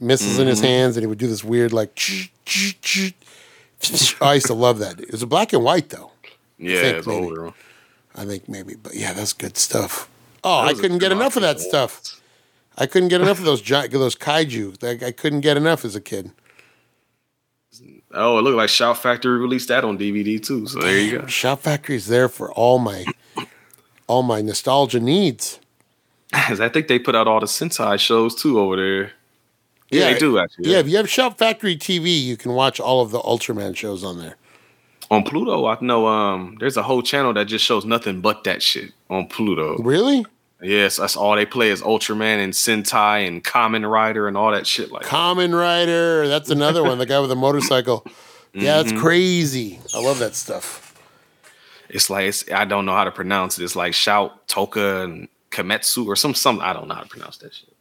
missiles 0.00 0.38
in 0.38 0.46
his 0.46 0.58
Mm-hmm. 0.58 0.66
hands, 0.68 0.96
and 0.96 1.02
he 1.02 1.06
would 1.06 1.18
do 1.18 1.26
this 1.26 1.42
weird 1.44 1.72
like. 1.72 1.98
I 4.20 4.34
used 4.34 4.46
to 4.46 4.54
love 4.54 4.78
that. 4.80 5.00
It 5.00 5.12
was 5.12 5.22
a 5.22 5.26
black 5.26 5.52
and 5.52 5.62
white 5.62 5.90
though. 5.90 6.10
yeah, 6.58 6.80
think 6.82 6.96
it's 6.98 7.06
maybe. 7.06 7.24
older. 7.24 7.44
one. 7.44 7.54
I 8.16 8.24
think 8.24 8.48
maybe, 8.48 8.74
but 8.74 8.94
yeah, 8.94 9.12
that's 9.12 9.32
good 9.32 9.56
stuff. 9.56 10.08
Oh, 10.42 10.60
I 10.60 10.74
couldn't 10.74 10.98
get 10.98 11.12
enough 11.12 11.36
of 11.36 11.42
that 11.42 11.60
stuff. 11.60 12.20
I 12.76 12.86
couldn't 12.86 13.08
get 13.08 13.20
enough 13.20 13.38
of 13.38 13.44
those 13.44 13.60
giant, 13.60 13.92
those 13.92 14.16
kaiju. 14.16 14.82
Like, 14.82 15.02
I 15.02 15.10
couldn't 15.12 15.40
get 15.40 15.56
enough 15.56 15.84
as 15.84 15.94
a 15.96 16.00
kid. 16.00 16.30
Oh, 18.12 18.38
it 18.38 18.42
looked 18.42 18.56
like 18.56 18.68
Shout 18.70 18.98
Factory 18.98 19.38
released 19.38 19.68
that 19.68 19.84
on 19.84 19.98
DVD 19.98 20.42
too. 20.42 20.66
So 20.66 20.80
there 20.80 20.98
you 20.98 21.18
go. 21.20 21.26
Shout 21.26 21.60
Factory 21.60 21.96
is 21.96 22.06
there 22.06 22.28
for 22.28 22.50
all 22.52 22.78
my, 22.78 23.04
all 24.06 24.22
my 24.22 24.40
nostalgia 24.40 25.00
needs. 25.00 25.60
'Cause 26.32 26.60
I 26.60 26.68
think 26.68 26.88
they 26.88 26.98
put 26.98 27.14
out 27.16 27.26
all 27.26 27.40
the 27.40 27.46
Sentai 27.46 27.98
shows 27.98 28.34
too 28.34 28.58
over 28.60 28.76
there. 28.76 29.12
Yeah, 29.90 30.12
they 30.12 30.18
do 30.18 30.38
actually. 30.38 30.70
Yeah, 30.70 30.78
if 30.78 30.88
you 30.88 30.96
have 30.98 31.08
Shout 31.08 31.38
Factory 31.38 31.76
TV, 31.76 32.22
you 32.22 32.36
can 32.36 32.52
watch 32.52 32.78
all 32.80 33.00
of 33.00 33.10
the 33.10 33.20
Ultraman 33.20 33.74
shows 33.74 34.04
on 34.04 34.18
there. 34.18 34.36
On 35.10 35.22
Pluto, 35.22 35.64
I 35.66 35.78
know 35.80 36.06
um 36.06 36.56
there's 36.60 36.76
a 36.76 36.82
whole 36.82 37.00
channel 37.00 37.32
that 37.32 37.46
just 37.46 37.64
shows 37.64 37.86
nothing 37.86 38.20
but 38.20 38.44
that 38.44 38.62
shit 38.62 38.92
on 39.08 39.26
Pluto. 39.28 39.78
Really? 39.78 40.26
Yes, 40.60 40.96
that's 40.96 41.16
all 41.16 41.36
they 41.36 41.46
play 41.46 41.70
is 41.70 41.82
Ultraman 41.82 42.42
and 42.42 42.52
Sentai 42.52 43.26
and 43.28 43.44
Kamen 43.44 43.88
Rider 43.88 44.26
and 44.26 44.36
all 44.36 44.50
that 44.50 44.66
shit 44.66 44.90
like. 44.90 45.04
Kamen 45.04 45.56
Rider. 45.58 46.26
That's 46.26 46.50
another 46.50 46.82
one. 46.82 46.98
The 46.98 47.06
guy 47.06 47.20
with 47.20 47.30
the 47.30 47.36
motorcycle. 47.36 48.04
Yeah, 48.52 48.78
Mm-hmm. 48.82 48.88
it's 48.94 49.00
crazy. 49.00 49.78
I 49.94 50.00
love 50.02 50.18
that 50.18 50.34
stuff. 50.34 50.84
It's 51.88 52.10
like 52.10 52.24
it's, 52.26 52.50
I 52.50 52.64
don't 52.64 52.86
know 52.86 52.94
how 52.94 53.04
to 53.04 53.12
pronounce 53.12 53.58
it. 53.58 53.64
It's 53.64 53.76
like 53.76 53.94
Shout 53.94 54.48
Toka 54.48 55.02
and 55.04 55.28
Kametsu 55.50 56.06
or 56.06 56.16
some 56.16 56.34
some 56.34 56.58
I 56.60 56.72
don't 56.72 56.88
know 56.88 56.94
how 56.94 57.02
to 57.02 57.08
pronounce 57.08 57.36
that 57.38 57.54
shit. 57.54 57.72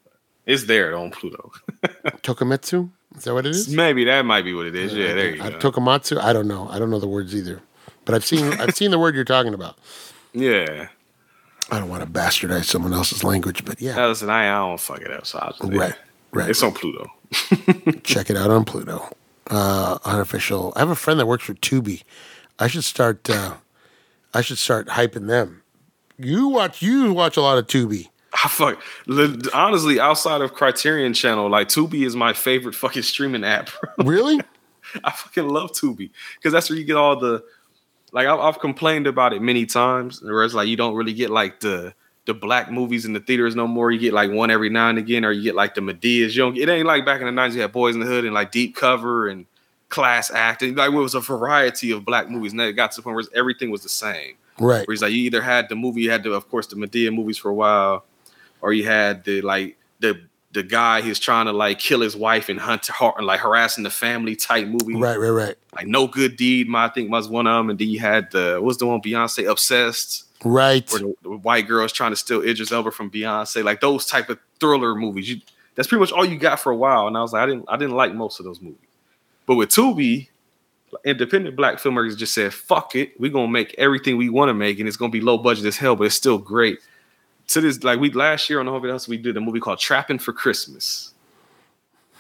It's 0.46 0.66
there 0.66 0.96
on 0.96 1.12
Pluto. 1.12 1.52
Tokametsu. 2.22 2.90
Is 3.18 3.24
that 3.24 3.34
what 3.34 3.46
it 3.46 3.50
is? 3.52 3.68
Maybe 3.70 4.06
that 4.06 4.24
might 4.26 4.44
be 4.44 4.54
what 4.54 4.66
it 4.68 4.76
is. 4.76 4.94
Yeah, 4.94 5.14
there 5.14 5.36
you 5.36 5.42
Uh, 5.42 5.50
go. 5.52 5.72
Tokamatsu. 5.72 6.20
I 6.22 6.32
don't 6.32 6.48
know. 6.48 6.70
I 6.70 6.80
don't 6.80 6.90
know 6.90 7.00
the 7.00 7.08
words 7.08 7.36
either. 7.36 7.60
But 8.06 8.16
I've 8.16 8.26
seen 8.26 8.54
I've 8.54 8.76
seen 8.76 8.92
the 8.92 9.00
word 9.00 9.16
you're 9.16 9.24
talking 9.26 9.54
about. 9.54 9.78
yeah. 10.34 10.88
I 11.70 11.80
don't 11.80 11.90
want 11.90 12.04
to 12.04 12.10
bastardize 12.10 12.66
someone 12.66 12.94
else's 12.94 13.24
language, 13.24 13.66
but 13.66 13.82
yeah, 13.82 13.98
an 13.98 14.30
I, 14.30 14.50
I 14.50 14.68
don't 14.68 14.80
fuck 14.80 15.02
it 15.02 15.12
up. 15.12 15.26
So 15.26 15.40
I 15.40 15.48
was 15.48 15.78
right, 15.78 15.96
right. 16.32 16.50
It's 16.50 16.64
on 16.64 16.72
Pluto. 16.72 17.12
Check 18.04 18.30
it 18.30 18.38
out 18.38 18.50
on 18.50 18.64
Pluto. 18.64 19.10
Uh, 19.50 19.98
unofficial. 20.06 20.74
I 20.76 20.80
have 20.80 20.90
a 20.90 20.96
friend 20.96 21.20
that 21.20 21.26
works 21.26 21.44
for 21.44 21.54
Tubi. 21.56 22.04
I 22.60 22.68
should 22.68 22.84
start. 22.84 23.30
Uh, 23.30 23.56
I 24.34 24.42
should 24.42 24.58
start 24.58 24.88
hyping 24.88 25.28
them. 25.28 25.64
You 26.18 26.48
watch. 26.48 26.82
You 26.82 27.14
watch 27.14 27.38
a 27.38 27.42
lot 27.42 27.58
of 27.58 27.68
Tubi. 27.68 28.10
I 28.44 28.48
fuck 28.50 28.82
honestly 29.54 30.00
outside 30.00 30.42
of 30.42 30.54
Criterion 30.54 31.14
Channel, 31.14 31.50
like 31.50 31.70
Tubi 31.70 32.06
is 32.06 32.16
my 32.16 32.34
favorite 32.34 32.76
fucking 32.76 33.04
streaming 33.04 33.44
app. 33.44 33.70
Really? 33.98 34.40
I 35.04 35.12
fucking 35.12 35.48
love 35.48 35.72
Tubi 35.72 36.12
because 36.36 36.54
that's 36.54 36.70
where 36.70 36.78
you 36.78 36.86
get 36.86 36.96
all 36.96 37.20
the 37.20 37.44
like 38.18 38.26
I've, 38.26 38.40
I've 38.40 38.60
complained 38.60 39.06
about 39.06 39.32
it 39.32 39.44
many 39.44 39.68
times, 39.68 40.24
where 40.24 40.44
it's 40.44 40.56
like 40.56 40.68
you 40.68 40.76
don't 40.76 40.96
really 40.96 41.14
get 41.14 41.30
like 41.30 41.60
the 41.60 41.94
the 42.26 42.34
black 42.34 42.72
movies 42.72 43.06
in 43.06 43.14
the 43.14 43.20
theaters 43.20 43.56
no 43.56 43.68
more. 43.68 43.92
You 43.92 44.00
get 44.00 44.12
like 44.12 44.32
one 44.32 44.50
every 44.50 44.70
now 44.70 44.90
and 44.90 44.98
again, 44.98 45.24
or 45.24 45.32
you 45.32 45.44
get 45.44 45.54
like 45.54 45.76
the 45.76 45.82
Madeas. 45.82 46.36
You 46.36 46.42
don't. 46.42 46.58
It 46.58 46.68
ain't 46.68 46.88
like 46.88 47.06
back 47.06 47.22
in 47.22 47.28
the 47.28 47.32
nineties. 47.32 47.56
You 47.56 47.62
had 47.62 47.72
Boys 47.72 47.94
in 47.94 48.02
the 48.02 48.08
Hood 48.08 48.26
and 48.26 48.34
like 48.34 48.52
Deep 48.52 48.76
Cover 48.76 49.28
and 49.28 49.46
Class 49.90 50.32
Acting. 50.32 50.74
Like 50.74 50.92
it 50.92 50.96
was 50.96 51.14
a 51.14 51.20
variety 51.20 51.92
of 51.92 52.06
black 52.06 52.28
movies, 52.28 52.54
and 52.54 52.60
then 52.60 52.70
it 52.70 52.74
got 52.74 52.92
to 52.94 52.96
the 52.98 53.04
point 53.04 53.18
where 53.18 53.26
everything 53.36 53.70
was 53.70 53.84
the 53.84 53.90
same. 53.90 54.34
Right. 54.58 54.88
Where 54.88 54.94
it's 54.94 55.04
like 55.04 55.12
you 55.12 55.22
either 55.22 55.44
had 55.44 55.70
the 55.70 55.76
movie, 55.76 56.02
you 56.02 56.10
had 56.10 56.24
the, 56.24 56.34
of 56.34 56.50
course, 56.50 56.66
the 56.66 56.76
Madea 56.76 57.14
movies 57.14 57.38
for 57.38 57.50
a 57.50 57.54
while, 57.54 58.04
or 58.62 58.74
you 58.74 58.86
had 58.86 59.26
the 59.26 59.42
like 59.42 59.78
the 60.00 60.20
the 60.54 60.64
guy 60.64 61.02
he's 61.02 61.20
trying 61.20 61.46
to 61.46 61.52
like 61.52 61.78
kill 61.80 62.02
his 62.02 62.16
wife 62.16 62.50
and 62.50 62.60
hunt 62.60 62.88
her, 62.88 63.12
and 63.18 63.26
like 63.28 63.40
harassing 63.42 63.84
the 63.84 63.90
family 63.90 64.36
type 64.36 64.68
movie. 64.68 64.96
Right, 64.96 65.18
right, 65.20 65.30
right. 65.30 65.56
Like 65.76 65.88
No 65.88 66.08
Good 66.08 66.38
Deed, 66.38 66.68
my, 66.68 66.86
I 66.86 66.90
think 66.90 67.12
was 67.12 67.28
one 67.28 67.48
of 67.48 67.60
them. 67.60 67.70
And 67.70 67.78
then 67.80 67.90
you 67.90 68.00
had 68.00 68.32
the 68.32 68.54
what 68.56 68.64
was 68.64 68.78
the 68.78 68.86
one 68.88 69.02
Beyonce 69.02 69.50
Obsessed, 69.50 70.24
Right. 70.44 70.90
where 70.92 71.02
the, 71.02 71.14
the 71.24 71.30
white 71.32 71.68
girl 71.68 71.84
is 71.84 71.92
trying 71.92 72.12
to 72.12 72.16
steal 72.16 72.42
Idris 72.42 72.72
Elba 72.72 72.92
from 72.92 73.12
Beyonce. 73.12 73.64
Like 73.64 73.82
those 73.82 74.06
type 74.06 74.30
of 74.30 74.40
thriller 74.60 74.96
movies. 74.96 75.30
You, 75.30 75.42
that's 75.76 75.88
pretty 75.88 76.00
much 76.00 76.12
all 76.12 76.26
you 76.26 76.38
got 76.40 76.60
for 76.60 76.72
a 76.72 76.76
while. 76.76 77.08
And 77.08 77.16
I 77.18 77.22
was 77.22 77.34
like, 77.34 77.44
I 77.44 77.46
didn't 77.46 77.66
I 77.68 77.78
didn't 77.78 77.96
like 77.96 78.14
most 78.14 78.40
of 78.40 78.46
those 78.46 78.62
movies. 78.62 78.80
But 79.46 79.56
with 79.56 79.70
Tubi, 79.70 80.30
independent 81.06 81.56
black 81.56 81.76
filmmakers 81.78 82.18
just 82.18 82.34
said, 82.34 82.54
fuck 82.54 82.96
it. 82.96 83.20
We're 83.20 83.32
gonna 83.32 83.48
make 83.52 83.76
everything 83.78 84.18
we 84.18 84.30
want 84.30 84.50
to 84.50 84.54
make, 84.54 84.80
and 84.80 84.88
it's 84.88 84.98
gonna 84.98 85.12
be 85.12 85.22
low 85.22 85.38
budget 85.38 85.66
as 85.66 85.78
hell, 85.78 85.96
but 85.96 86.06
it's 86.06 86.16
still 86.16 86.38
great. 86.38 86.80
To 87.48 87.62
this, 87.62 87.84
like 87.84 88.00
we 88.00 88.12
last 88.12 88.50
year 88.50 88.60
on 88.60 88.66
the 88.66 88.72
Hobby 88.72 88.90
House, 88.90 89.08
we 89.08 89.18
did 89.18 89.38
a 89.38 89.42
movie 89.42 89.60
called 89.60 89.80
Trapping 89.80 90.20
for 90.20 90.34
Christmas. 90.34 91.14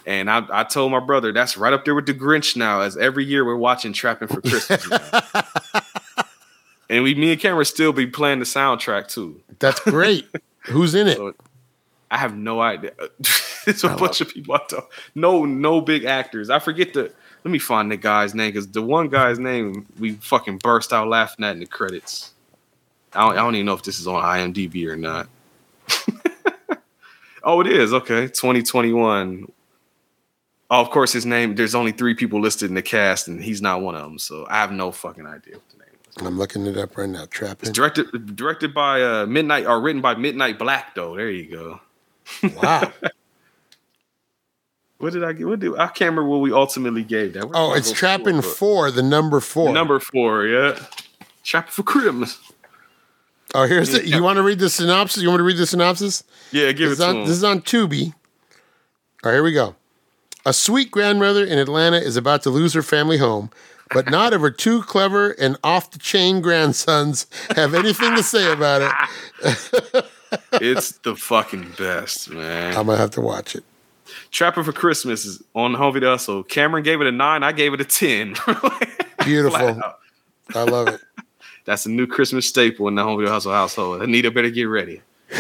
And 0.05 0.31
I, 0.31 0.45
I 0.49 0.63
told 0.63 0.93
my 0.93 1.01
brother 1.01 1.33
that's 1.33 1.57
right 1.57 1.73
up 1.73 1.83
there 1.83 1.93
with 1.93 2.05
the 2.05 2.13
Grinch 2.13 2.55
now, 2.55 2.79
as 2.79 2.95
every 2.95 3.25
year 3.25 3.43
we're 3.43 3.57
watching 3.57 3.91
Trapping 3.91 4.29
for 4.29 4.39
Christmas. 4.39 4.81
and 6.89 7.03
we 7.03 7.15
me 7.15 7.33
and 7.33 7.41
Cameron 7.41 7.65
still 7.65 7.91
be 7.91 8.07
playing 8.07 8.39
the 8.39 8.45
soundtrack 8.45 9.07
too. 9.07 9.41
That's 9.59 9.79
great. 9.81 10.27
Who's 10.67 10.95
in 10.95 11.07
it? 11.07 11.17
So 11.17 11.33
I 12.09 12.17
have 12.17 12.35
no 12.35 12.61
idea. 12.61 12.91
it's 13.67 13.83
a 13.83 13.89
bunch 13.95 14.21
of 14.21 14.29
people 14.29 14.55
I 14.55 14.61
don't 14.69 14.85
no 15.15 15.45
no 15.45 15.81
big 15.81 16.05
actors. 16.05 16.49
I 16.49 16.59
forget 16.59 16.93
the 16.93 17.11
let 17.43 17.51
me 17.51 17.59
find 17.59 17.91
the 17.91 17.97
guy's 17.97 18.33
name 18.33 18.51
because 18.51 18.67
the 18.69 18.81
one 18.81 19.09
guy's 19.09 19.39
name 19.39 19.85
we 19.99 20.13
fucking 20.13 20.59
burst 20.59 20.93
out 20.93 21.07
laughing 21.07 21.45
at 21.45 21.53
in 21.53 21.59
the 21.59 21.65
credits. 21.65 22.33
I 23.17 23.21
don't, 23.21 23.31
I 23.33 23.35
don't 23.41 23.55
even 23.55 23.65
know 23.65 23.73
if 23.73 23.83
this 23.83 23.99
is 23.99 24.07
on 24.07 24.21
IMDb 24.23 24.87
or 24.87 24.95
not. 24.95 25.27
oh, 27.43 27.61
it 27.61 27.67
is. 27.67 27.93
Okay. 27.93 28.27
2021. 28.27 29.51
Oh, 30.69 30.81
of 30.81 30.89
course, 30.89 31.13
his 31.13 31.25
name, 31.25 31.55
there's 31.55 31.73
only 31.75 31.91
three 31.93 32.13
people 32.13 32.41
listed 32.41 32.69
in 32.69 32.75
the 32.75 32.81
cast, 32.81 33.27
and 33.27 33.41
he's 33.41 33.61
not 33.61 33.81
one 33.81 33.95
of 33.95 34.03
them. 34.03 34.19
So 34.19 34.45
I 34.49 34.57
have 34.57 34.71
no 34.71 34.91
fucking 34.91 35.25
idea 35.25 35.55
what 35.55 35.69
the 35.69 35.77
name 35.77 35.87
is. 36.09 36.27
I'm 36.27 36.37
looking 36.37 36.65
it 36.67 36.77
up 36.77 36.97
right 36.97 37.07
now. 37.09 37.25
Trapping. 37.29 37.69
It's 37.69 37.75
directed 37.75 38.35
directed 38.35 38.73
by 38.73 39.01
uh, 39.01 39.25
Midnight 39.25 39.65
or 39.65 39.79
written 39.79 40.01
by 40.01 40.15
Midnight 40.15 40.59
Black, 40.59 40.93
though. 40.93 41.15
There 41.15 41.29
you 41.29 41.49
go. 41.49 41.79
Wow. 42.61 42.91
What 44.99 45.13
did 45.13 45.23
I 45.23 45.33
get? 45.33 45.45
What 45.47 45.59
do 45.59 45.77
I 45.77 45.87
can't 45.87 46.09
remember 46.09 46.23
what 46.23 46.41
we 46.41 46.51
ultimately 46.51 47.03
gave 47.03 47.33
that. 47.33 47.43
Where's 47.43 47.55
Oh, 47.55 47.73
it's 47.75 47.91
Trapping 47.91 48.37
scorebook? 48.37 48.55
Four, 48.55 48.91
the 48.91 49.03
number 49.03 49.39
four. 49.39 49.71
Number 49.71 49.99
four, 49.99 50.47
yeah. 50.47 50.79
Trapping 51.43 51.71
for 51.71 51.83
Christmas. 51.83 52.39
Oh, 53.55 53.65
here's 53.65 53.93
it. 53.93 54.05
You 54.05 54.21
want 54.21 54.37
to 54.37 54.43
read 54.43 54.59
the 54.59 54.69
synopsis? 54.69 55.21
You 55.23 55.29
want 55.29 55.39
me 55.39 55.43
to 55.43 55.47
read 55.55 55.57
the 55.57 55.67
synopsis? 55.67 56.23
Yeah, 56.51 56.71
give 56.73 56.89
This 56.89 56.99
it 56.99 57.03
to 57.03 57.09
on, 57.09 57.15
him. 57.17 57.21
this 57.23 57.37
is 57.37 57.43
on 57.43 57.61
Tubi. 57.61 58.13
All 59.23 59.31
right, 59.31 59.33
here 59.33 59.43
we 59.43 59.53
go. 59.53 59.75
A 60.45 60.53
sweet 60.53 60.91
grandmother 60.91 61.43
in 61.45 61.57
Atlanta 61.57 61.97
is 61.97 62.15
about 62.17 62.43
to 62.43 62.49
lose 62.49 62.73
her 62.73 62.81
family 62.81 63.17
home, 63.17 63.49
but 63.93 64.09
not 64.09 64.33
if 64.33 64.41
her 64.41 64.51
two 64.51 64.81
clever 64.83 65.31
and 65.31 65.57
off 65.63 65.91
the 65.91 65.99
chain 65.99 66.41
grandsons 66.41 67.25
have 67.55 67.73
anything 67.73 68.15
to 68.15 68.23
say 68.23 68.51
about 68.51 68.81
it. 69.43 70.05
it's 70.53 70.97
the 70.99 71.15
fucking 71.15 71.73
best, 71.77 72.29
man. 72.29 72.75
I'm 72.77 72.85
gonna 72.85 72.97
have 72.97 73.11
to 73.11 73.21
watch 73.21 73.55
it. 73.55 73.63
Trapper 74.31 74.63
for 74.63 74.71
Christmas 74.71 75.25
is 75.25 75.41
on 75.53 75.75
video. 75.93 76.17
So 76.17 76.43
Cameron 76.43 76.83
gave 76.83 77.01
it 77.01 77.07
a 77.07 77.11
nine. 77.11 77.43
I 77.43 77.51
gave 77.51 77.73
it 77.73 77.81
a 77.81 77.85
ten. 77.85 78.35
Beautiful. 79.25 79.81
I 80.55 80.63
love 80.63 80.87
it. 80.89 81.01
That's 81.67 81.85
a 81.85 81.89
new 81.89 82.07
Christmas 82.07 82.47
staple 82.47 82.87
in 82.87 82.95
the 82.95 83.03
home 83.03 83.17
video 83.17 83.29
hustle 83.33 83.51
household. 83.51 84.01
Anita 84.01 84.31
better 84.31 84.49
get 84.49 84.63
ready. 84.63 85.01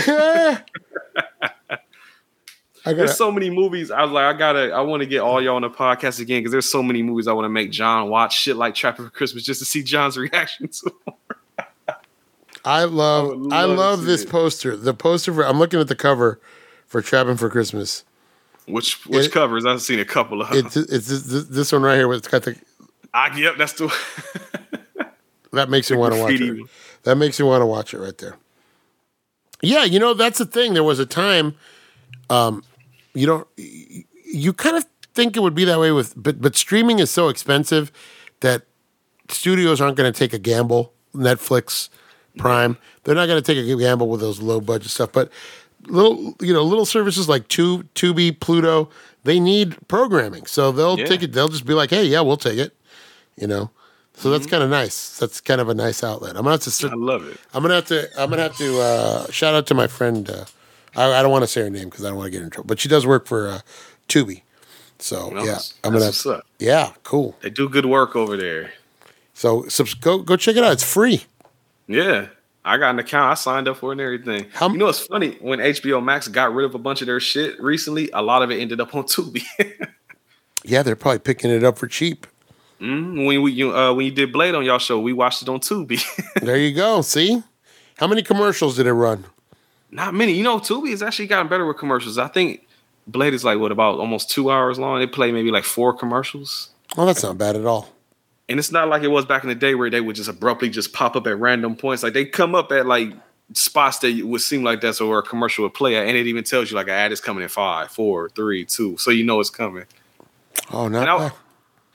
I 2.85 2.93
There's 2.93 3.15
so 3.17 3.31
many 3.31 3.49
movies. 3.49 3.91
I 3.91 4.03
was 4.03 4.11
like, 4.11 4.35
I 4.35 4.37
gotta, 4.37 4.71
I 4.73 4.81
want 4.81 5.01
to 5.03 5.07
get 5.07 5.19
all 5.19 5.41
y'all 5.41 5.55
on 5.55 5.61
the 5.61 5.69
podcast 5.69 6.19
again 6.19 6.41
because 6.41 6.51
there's 6.51 6.69
so 6.69 6.83
many 6.83 7.01
movies 7.01 7.27
I 7.27 7.33
want 7.33 7.45
to 7.45 7.49
make 7.49 7.71
John 7.71 8.09
watch 8.09 8.37
shit 8.37 8.57
like 8.57 8.75
Trapping 8.75 9.05
for 9.05 9.11
Christmas 9.11 9.43
just 9.43 9.59
to 9.61 9.65
see 9.65 9.83
John's 9.83 10.17
reaction 10.19 10.67
to. 10.67 10.91
I 12.65 12.83
love 12.83 13.29
I 13.53 13.63
love 13.63 13.69
to 13.69 13.75
love 13.75 14.03
this 14.03 14.23
it. 14.23 14.29
poster. 14.29 14.75
The 14.75 14.93
poster 14.93 15.33
for 15.33 15.45
I'm 15.45 15.59
looking 15.59 15.79
at 15.79 15.87
the 15.87 15.95
cover 15.95 16.41
for 16.87 17.01
Trapping 17.01 17.37
for 17.37 17.49
Christmas. 17.49 18.03
Which 18.67 19.05
which 19.05 19.27
It- 19.27 19.31
covers? 19.31 19.65
I've 19.65 19.81
seen 19.81 19.99
a 19.99 20.05
couple 20.05 20.41
of. 20.41 20.51
It's 20.51 20.75
it's 20.75 21.07
this, 21.07 21.45
this 21.45 21.71
one 21.71 21.83
right 21.83 21.95
here. 21.95 22.09
Where 22.09 22.17
it's 22.17 22.27
got 22.27 22.43
the 22.43 22.57
I, 23.13 23.33
yep, 23.37 23.55
that's 23.57 23.71
the. 23.73 23.87
That 25.53 25.69
makes 25.69 25.89
you 25.89 25.97
want 25.97 26.13
to 26.13 26.19
watch 26.19 26.33
it. 26.39 26.67
That 27.03 27.15
makes 27.15 27.39
you 27.39 27.45
want 27.45 27.61
to 27.61 27.65
watch 27.65 27.93
it 27.93 27.99
right 27.99 28.17
there. 28.17 28.35
Yeah, 29.61 29.83
you 29.85 29.99
know 29.99 30.13
that's 30.13 30.37
the 30.37 30.45
thing. 30.45 30.73
There 30.73 30.83
was 30.83 30.99
a 30.99 31.05
time, 31.05 31.55
um, 32.29 32.63
you 33.13 33.25
don't, 33.25 33.47
you, 33.57 34.53
kind 34.53 34.75
of 34.77 34.85
think 35.15 35.35
it 35.35 35.39
would 35.39 35.55
be 35.55 35.65
that 35.65 35.79
way 35.79 35.91
with, 35.91 36.13
but 36.15 36.39
but 36.41 36.55
streaming 36.55 36.99
is 36.99 37.09
so 37.09 37.29
expensive 37.29 37.91
that 38.41 38.63
studios 39.29 39.81
aren't 39.81 39.97
going 39.97 40.11
to 40.11 40.17
take 40.17 40.33
a 40.33 40.39
gamble. 40.39 40.93
Netflix, 41.15 41.89
Prime, 42.37 42.77
they're 43.03 43.15
not 43.15 43.25
going 43.25 43.41
to 43.41 43.53
take 43.53 43.57
a 43.57 43.75
gamble 43.75 44.07
with 44.09 44.19
those 44.19 44.39
low 44.41 44.61
budget 44.61 44.91
stuff. 44.91 45.11
But 45.11 45.31
little, 45.87 46.35
you 46.39 46.53
know, 46.53 46.61
little 46.61 46.85
services 46.85 47.27
like 47.27 47.47
Tu 47.47 47.83
Tubi, 47.95 48.39
Pluto, 48.39 48.89
they 49.23 49.39
need 49.39 49.75
programming, 49.87 50.45
so 50.45 50.71
they'll 50.71 50.99
Yeah. 50.99 51.05
take 51.05 51.23
it. 51.23 51.33
They'll 51.33 51.47
just 51.47 51.65
be 51.65 51.73
like, 51.73 51.89
hey, 51.89 52.05
yeah, 52.05 52.21
we'll 52.21 52.37
take 52.37 52.59
it. 52.59 52.75
You 53.35 53.47
know. 53.47 53.71
So 54.17 54.31
that's 54.31 54.47
kind 54.47 54.63
of 54.63 54.69
nice. 54.69 55.17
That's 55.19 55.39
kind 55.41 55.61
of 55.61 55.69
a 55.69 55.75
nice 55.75 56.03
outlet. 56.03 56.31
I'm 56.31 56.37
gonna 56.37 56.51
have 56.51 56.61
to 56.61 56.71
sit, 56.71 56.91
I 56.91 56.95
love 56.95 57.27
it. 57.27 57.37
I'm 57.53 57.61
gonna 57.61 57.75
have 57.75 57.85
to. 57.87 58.09
I'm 58.19 58.29
gonna 58.29 58.41
have 58.41 58.57
to 58.57 58.79
uh, 58.81 59.31
shout 59.31 59.53
out 59.53 59.67
to 59.67 59.73
my 59.75 59.85
friend. 59.87 60.27
Uh, 60.29 60.45
I, 60.95 61.19
I 61.19 61.21
don't 61.21 61.31
want 61.31 61.43
to 61.43 61.47
say 61.47 61.61
her 61.61 61.69
name 61.69 61.89
because 61.89 62.03
I 62.03 62.09
don't 62.09 62.17
want 62.17 62.27
to 62.27 62.31
get 62.31 62.41
in 62.41 62.49
trouble, 62.49 62.67
but 62.67 62.79
she 62.79 62.89
does 62.89 63.05
work 63.05 63.27
for 63.27 63.47
uh, 63.47 63.59
Tubi. 64.07 64.41
So 64.99 65.31
yeah, 65.45 65.59
I'm 65.83 65.93
gonna. 65.93 66.11
up. 66.29 66.45
Yeah, 66.57 66.93
cool. 67.03 67.35
They 67.41 67.51
do 67.51 67.69
good 67.69 67.85
work 67.85 68.15
over 68.15 68.35
there. 68.35 68.71
So 69.35 69.67
subs- 69.67 69.93
go 69.93 70.17
go 70.19 70.35
check 70.35 70.55
it 70.55 70.63
out. 70.63 70.71
It's 70.73 70.83
free. 70.83 71.25
Yeah. 71.87 72.27
I 72.65 72.77
got 72.77 72.89
an 72.89 72.99
account. 72.99 73.31
I 73.31 73.35
signed 73.35 73.69
up 73.69 73.77
for 73.77 73.91
it 73.91 73.93
and 73.93 74.01
everything. 74.01 74.47
How- 74.53 74.67
you 74.69 74.77
know, 74.77 74.89
it's 74.89 74.99
funny 75.05 75.37
when 75.39 75.59
HBO 75.59 76.03
Max 76.03 76.27
got 76.27 76.53
rid 76.53 76.65
of 76.65 76.75
a 76.75 76.79
bunch 76.79 76.99
of 77.01 77.07
their 77.07 77.21
shit 77.21 77.61
recently. 77.61 78.09
A 78.11 78.21
lot 78.21 78.41
of 78.41 78.51
it 78.51 78.59
ended 78.59 78.81
up 78.81 78.93
on 78.95 79.03
Tubi. 79.03 79.43
Yeah, 80.63 80.83
they're 80.83 80.97
probably 80.97 81.19
picking 81.19 81.49
it 81.49 81.63
up 81.63 81.77
for 81.77 81.87
cheap. 81.87 82.27
Mm 82.81 83.25
When 83.25 83.41
we 83.41 83.51
you, 83.51 83.75
uh, 83.75 83.93
when 83.93 84.05
you 84.05 84.11
did 84.11 84.31
Blade 84.31 84.55
on 84.55 84.63
y'all 84.63 84.79
show, 84.79 84.99
we 84.99 85.13
watched 85.13 85.41
it 85.41 85.49
on 85.49 85.59
Tubi. 85.59 86.01
There 86.41 86.57
you 86.57 86.73
go. 86.73 87.01
See, 87.01 87.41
how 87.97 88.07
many 88.07 88.21
commercials 88.21 88.77
did 88.77 88.87
it 88.87 88.93
run? 88.93 89.25
Not 89.89 90.13
many. 90.13 90.33
You 90.33 90.43
know, 90.43 90.59
Tubi 90.59 90.91
has 90.91 91.01
actually 91.01 91.27
gotten 91.27 91.47
better 91.47 91.65
with 91.65 91.77
commercials. 91.77 92.17
I 92.17 92.27
think 92.27 92.67
Blade 93.07 93.33
is 93.33 93.43
like 93.43 93.59
what 93.59 93.71
about 93.71 93.99
almost 93.99 94.29
two 94.29 94.51
hours 94.51 94.77
long. 94.77 94.99
They 94.99 95.07
play 95.07 95.31
maybe 95.31 95.51
like 95.51 95.63
four 95.63 95.93
commercials. 95.93 96.69
Oh, 96.97 97.05
that's 97.05 97.23
not 97.23 97.37
bad 97.37 97.55
at 97.55 97.65
all. 97.65 97.89
And 98.49 98.59
it's 98.59 98.71
not 98.71 98.87
like 98.87 99.03
it 99.03 99.09
was 99.09 99.25
back 99.25 99.43
in 99.43 99.49
the 99.49 99.55
day 99.55 99.75
where 99.75 99.89
they 99.89 99.99
would 99.99 100.15
just 100.15 100.29
abruptly 100.29 100.69
just 100.69 100.93
pop 100.93 101.15
up 101.15 101.27
at 101.27 101.37
random 101.37 101.75
points. 101.75 102.03
Like 102.03 102.13
they 102.13 102.25
come 102.25 102.55
up 102.55 102.71
at 102.71 102.85
like 102.85 103.13
spots 103.53 103.99
that 103.99 104.21
would 104.23 104.41
seem 104.41 104.63
like 104.63 104.81
that's 104.81 104.99
where 104.99 105.19
a 105.19 105.23
commercial 105.23 105.63
would 105.63 105.73
play 105.73 105.95
at, 105.95 106.07
and 106.07 106.17
it 106.17 106.27
even 106.27 106.43
tells 106.43 106.69
you 106.69 106.75
like 106.75 106.87
an 106.87 106.93
ad 106.93 107.11
is 107.11 107.21
coming 107.21 107.43
in 107.43 107.49
five, 107.49 107.91
four, 107.91 108.29
three, 108.29 108.65
two, 108.65 108.97
so 108.97 109.11
you 109.11 109.23
know 109.23 109.39
it's 109.39 109.49
coming. 109.49 109.85
Oh, 110.71 110.87
not 110.87 111.33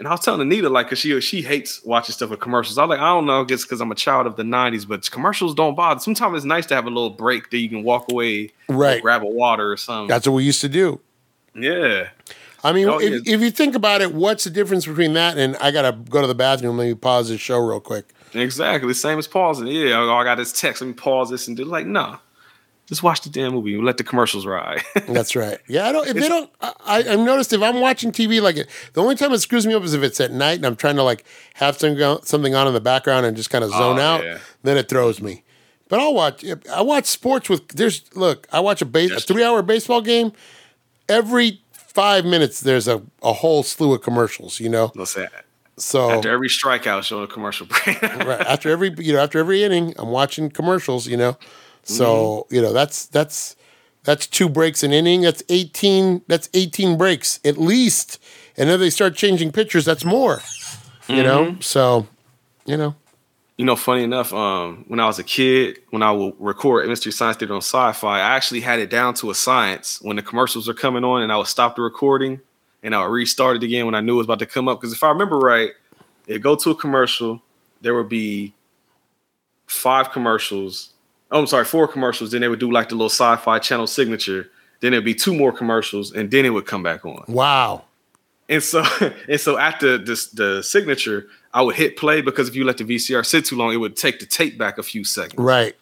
And 0.05 0.09
I, 0.09 0.09
bad. 0.09 0.09
and 0.09 0.09
I 0.09 0.11
was 0.13 0.21
telling 0.21 0.41
Anita 0.43 0.69
like, 0.69 0.89
cause 0.89 0.99
she 0.99 1.21
she 1.21 1.43
hates 1.43 1.83
watching 1.85 2.13
stuff 2.13 2.31
with 2.31 2.41
commercials. 2.41 2.79
I 2.79 2.83
was 2.85 2.91
like, 2.91 3.01
I 3.01 3.09
don't 3.09 3.27
know, 3.27 3.41
I 3.43 3.45
guess 3.45 3.63
because 3.63 3.81
I'm 3.81 3.91
a 3.91 3.95
child 3.95 4.27
of 4.27 4.37
the 4.37 4.43
'90s, 4.43 4.87
but 4.87 5.11
commercials 5.11 5.55
don't 5.55 5.75
bother. 5.75 6.01
Sometimes 6.01 6.37
it's 6.37 6.45
nice 6.47 6.67
to 6.67 6.75
have 6.75 6.85
a 6.87 6.91
little 6.91 7.11
break 7.11 7.51
that 7.51 7.59
you 7.59 7.69
can 7.69 7.83
walk 7.83 8.11
away, 8.11 8.51
Right. 8.69 9.01
grab 9.01 9.23
a 9.23 9.27
water 9.27 9.71
or 9.73 9.77
something. 9.77 10.09
That's 10.09 10.27
what 10.27 10.35
we 10.35 10.45
used 10.45 10.61
to 10.63 10.69
do. 10.69 11.01
yeah. 11.55 12.09
I 12.65 12.73
mean, 12.73 12.89
Oh, 12.89 12.99
if, 13.01 13.27
yeah. 13.27 13.35
if 13.35 13.41
you 13.41 13.51
think 13.51 13.75
about 13.75 14.03
it, 14.03 14.15
what's 14.15 14.45
the 14.45 14.51
difference 14.51 14.87
between 14.87 15.15
that 15.15 15.37
and 15.37 15.57
I 15.57 15.73
gotta 15.73 15.91
go 15.93 16.21
to 16.21 16.29
the 16.29 16.35
bathroom? 16.35 16.79
Let 16.79 16.87
me 16.87 16.95
pause 16.95 17.29
this 17.29 17.41
show 17.41 17.59
real 17.59 17.81
quick. 17.81 18.05
Exactly. 18.35 18.95
Same 18.95 19.19
as 19.19 19.27
pausing. 19.27 19.67
Yeah, 19.67 19.99
oh, 19.99 20.15
I 20.15 20.23
got 20.23 20.37
this 20.37 20.53
text. 20.53 20.81
Let 20.81 20.87
me 20.87 20.93
pause 20.95 21.29
this 21.29 21.49
and 21.49 21.57
do 21.57 21.65
like, 21.65 21.87
nah. 21.87 22.19
Just 22.93 23.03
watch 23.03 23.23
the 23.23 23.31
damn 23.31 23.55
movie. 23.55 23.79
Let 23.79 23.97
the 23.97 24.05
commercials 24.05 24.45
ride. 24.45 24.83
That's 25.09 25.35
right. 25.35 25.57
Yeah, 25.67 25.89
I 25.89 25.93
don't. 25.93 26.07
If 26.07 26.13
they 26.15 26.29
don't, 26.29 26.51
I, 26.61 26.99
I've 26.99 27.21
noticed 27.21 27.51
if 27.55 27.63
I'm 27.63 27.81
watching 27.81 28.13
TV, 28.13 28.43
like 28.43 28.59
it, 28.59 28.69
the 28.93 29.01
only 29.01 29.15
time 29.15 29.33
it 29.33 29.39
screws 29.39 29.67
me 29.67 29.73
up 29.73 29.83
is 29.83 29.95
if 29.95 30.03
it's 30.03 30.21
at 30.21 30.31
night 30.31 30.57
and 30.57 30.67
I'm 30.67 30.77
trying 30.77 30.97
to 30.97 31.03
like 31.03 31.25
have 31.55 31.79
some, 31.79 31.97
something 32.23 32.55
on 32.55 32.69
in 32.69 32.75
the 32.75 32.83
background 32.83 33.25
and 33.25 33.35
just 33.35 33.49
kind 33.49 33.65
of 33.65 33.71
oh, 33.73 33.79
zone 33.79 33.99
Oh, 33.99 34.03
out. 34.03 34.25
yeah. 34.25 34.39
Then 34.63 34.77
it 34.77 34.91
throws 34.91 35.23
me. 35.23 35.43
But 35.89 36.01
I'll 36.01 36.13
watch. 36.13 36.45
I 36.71 36.83
watch 36.83 37.07
sports 37.07 37.49
with. 37.49 37.67
There's 37.69 38.15
look. 38.15 38.47
I 38.53 38.61
watch 38.61 38.83
a, 38.83 38.85
base, 38.85 39.11
a 39.11 39.21
three 39.21 39.43
hour 39.43 39.63
baseball 39.63 40.03
game. 40.03 40.33
Every 41.09 41.63
five 41.73 42.27
minutes, 42.27 42.61
there's 42.61 42.89
a, 42.89 43.01
a 43.23 43.33
whole 43.33 43.63
slew 43.63 43.95
of 43.95 44.03
commercials. 44.03 44.61
You 44.61 44.69
know. 44.69 44.93
Let's 44.95 45.13
say 45.13 45.29
So 45.79 46.11
After 46.11 46.31
every 46.31 46.51
strikeout, 46.51 47.05
show 47.05 47.23
a 47.23 47.27
commercial 47.27 47.67
break. 47.67 48.03
right 48.03 48.41
after 48.43 48.69
every 48.69 48.95
you 48.99 49.15
know 49.15 49.21
after 49.21 49.39
every 49.39 49.63
inning, 49.63 49.95
I'm 49.97 50.11
watching 50.11 50.51
commercials. 50.51 51.07
You 51.07 51.17
know, 51.17 51.39
so 51.83 52.47
you 52.51 52.63
know 52.63 52.73
that's 52.73 53.07
that's 53.07 53.57
that's 54.05 54.27
two 54.27 54.49
breaks 54.49 54.83
an 54.83 54.93
inning. 54.93 55.23
That's 55.23 55.43
eighteen. 55.49 56.23
That's 56.29 56.49
eighteen 56.55 56.97
breaks 56.97 57.41
at 57.45 57.59
least. 57.59 58.23
And 58.57 58.69
then 58.69 58.81
they 58.81 58.91
start 58.91 59.15
changing 59.15 59.53
pitchers. 59.53 59.85
That's 59.85 60.05
more. 60.05 60.43
You 61.09 61.23
know, 61.23 61.57
so 61.61 62.07
you 62.65 62.77
know, 62.77 62.95
You 63.59 63.67
know, 63.67 63.77
funny 63.77 64.03
enough, 64.03 64.33
um, 64.33 64.85
when 64.89 64.99
I 64.99 65.07
was 65.07 65.19
a 65.19 65.25
kid, 65.25 65.79
when 65.91 66.03
I 66.03 66.11
would 66.11 66.35
record 66.39 66.89
Mystery 66.89 67.13
Science 67.13 67.37
Theater 67.37 67.55
on 67.55 67.61
Sci-Fi, 67.61 68.19
I 68.19 68.37
actually 68.37 68.61
had 68.61 68.79
it 68.79 68.89
down 68.89 69.15
to 69.15 69.31
a 69.31 69.35
science 69.35 70.01
when 70.03 70.17
the 70.17 70.23
commercials 70.23 70.69
were 70.69 70.75
coming 70.75 71.05
on, 71.05 71.23
and 71.23 71.31
I 71.31 71.37
would 71.37 71.47
stop 71.47 71.77
the 71.77 71.83
recording 71.83 72.41
and 72.83 72.95
I 72.95 73.03
would 73.03 73.13
restart 73.13 73.57
it 73.57 73.63
again 73.63 73.85
when 73.87 73.95
I 73.95 74.01
knew 74.01 74.15
it 74.15 74.19
was 74.19 74.27
about 74.27 74.39
to 74.41 74.47
come 74.47 74.69
up. 74.69 74.81
Because 74.81 74.93
if 74.93 75.03
I 75.03 75.11
remember 75.11 75.39
right, 75.39 75.71
it 76.27 76.41
go 76.41 76.57
to 76.57 76.71
a 76.71 76.75
commercial, 76.75 77.43
there 77.83 77.95
would 77.95 78.09
be 78.09 78.55
five 79.67 80.11
commercials. 80.13 80.92
Oh, 81.33 81.41
I'm 81.41 81.47
sorry, 81.47 81.65
four 81.65 81.89
commercials. 81.89 82.31
Then 82.31 82.43
they 82.43 82.49
would 82.49 82.61
do 82.61 82.71
like 82.71 82.91
the 82.91 82.95
little 82.95 83.09
Sci-Fi 83.09 83.59
channel 83.59 83.87
signature. 83.87 84.49
Then 84.81 84.93
there'd 84.93 85.05
be 85.05 85.15
two 85.15 85.35
more 85.35 85.53
commercials, 85.53 86.13
and 86.13 86.31
then 86.31 86.45
it 86.45 86.51
would 86.51 86.67
come 86.67 86.83
back 86.83 87.05
on. 87.05 87.25
wow. 87.29 87.85
And 88.49 88.63
so, 88.63 88.85
and 89.29 89.41
so 89.41 89.57
after 89.57 89.97
this, 89.97 90.27
the 90.27 90.63
signature, 90.63 91.27
I 91.55 91.63
would 91.63 91.77
hit 91.77 91.97
play 91.97 92.21
because 92.21 92.49
if 92.49 92.55
you 92.57 92.65
let 92.65 92.77
the 92.79 92.85
VCR 92.85 93.25
sit 93.25 93.45
too 93.47 93.57
long, 93.57 93.73
it 93.73 93.77
would 93.79 93.97
take 93.97 94.19
the 94.21 94.27
tape 94.27 94.59
back 94.59 94.77
a 94.79 94.83
few 94.83 95.05
seconds. 95.05 95.39
Right. 95.39 95.75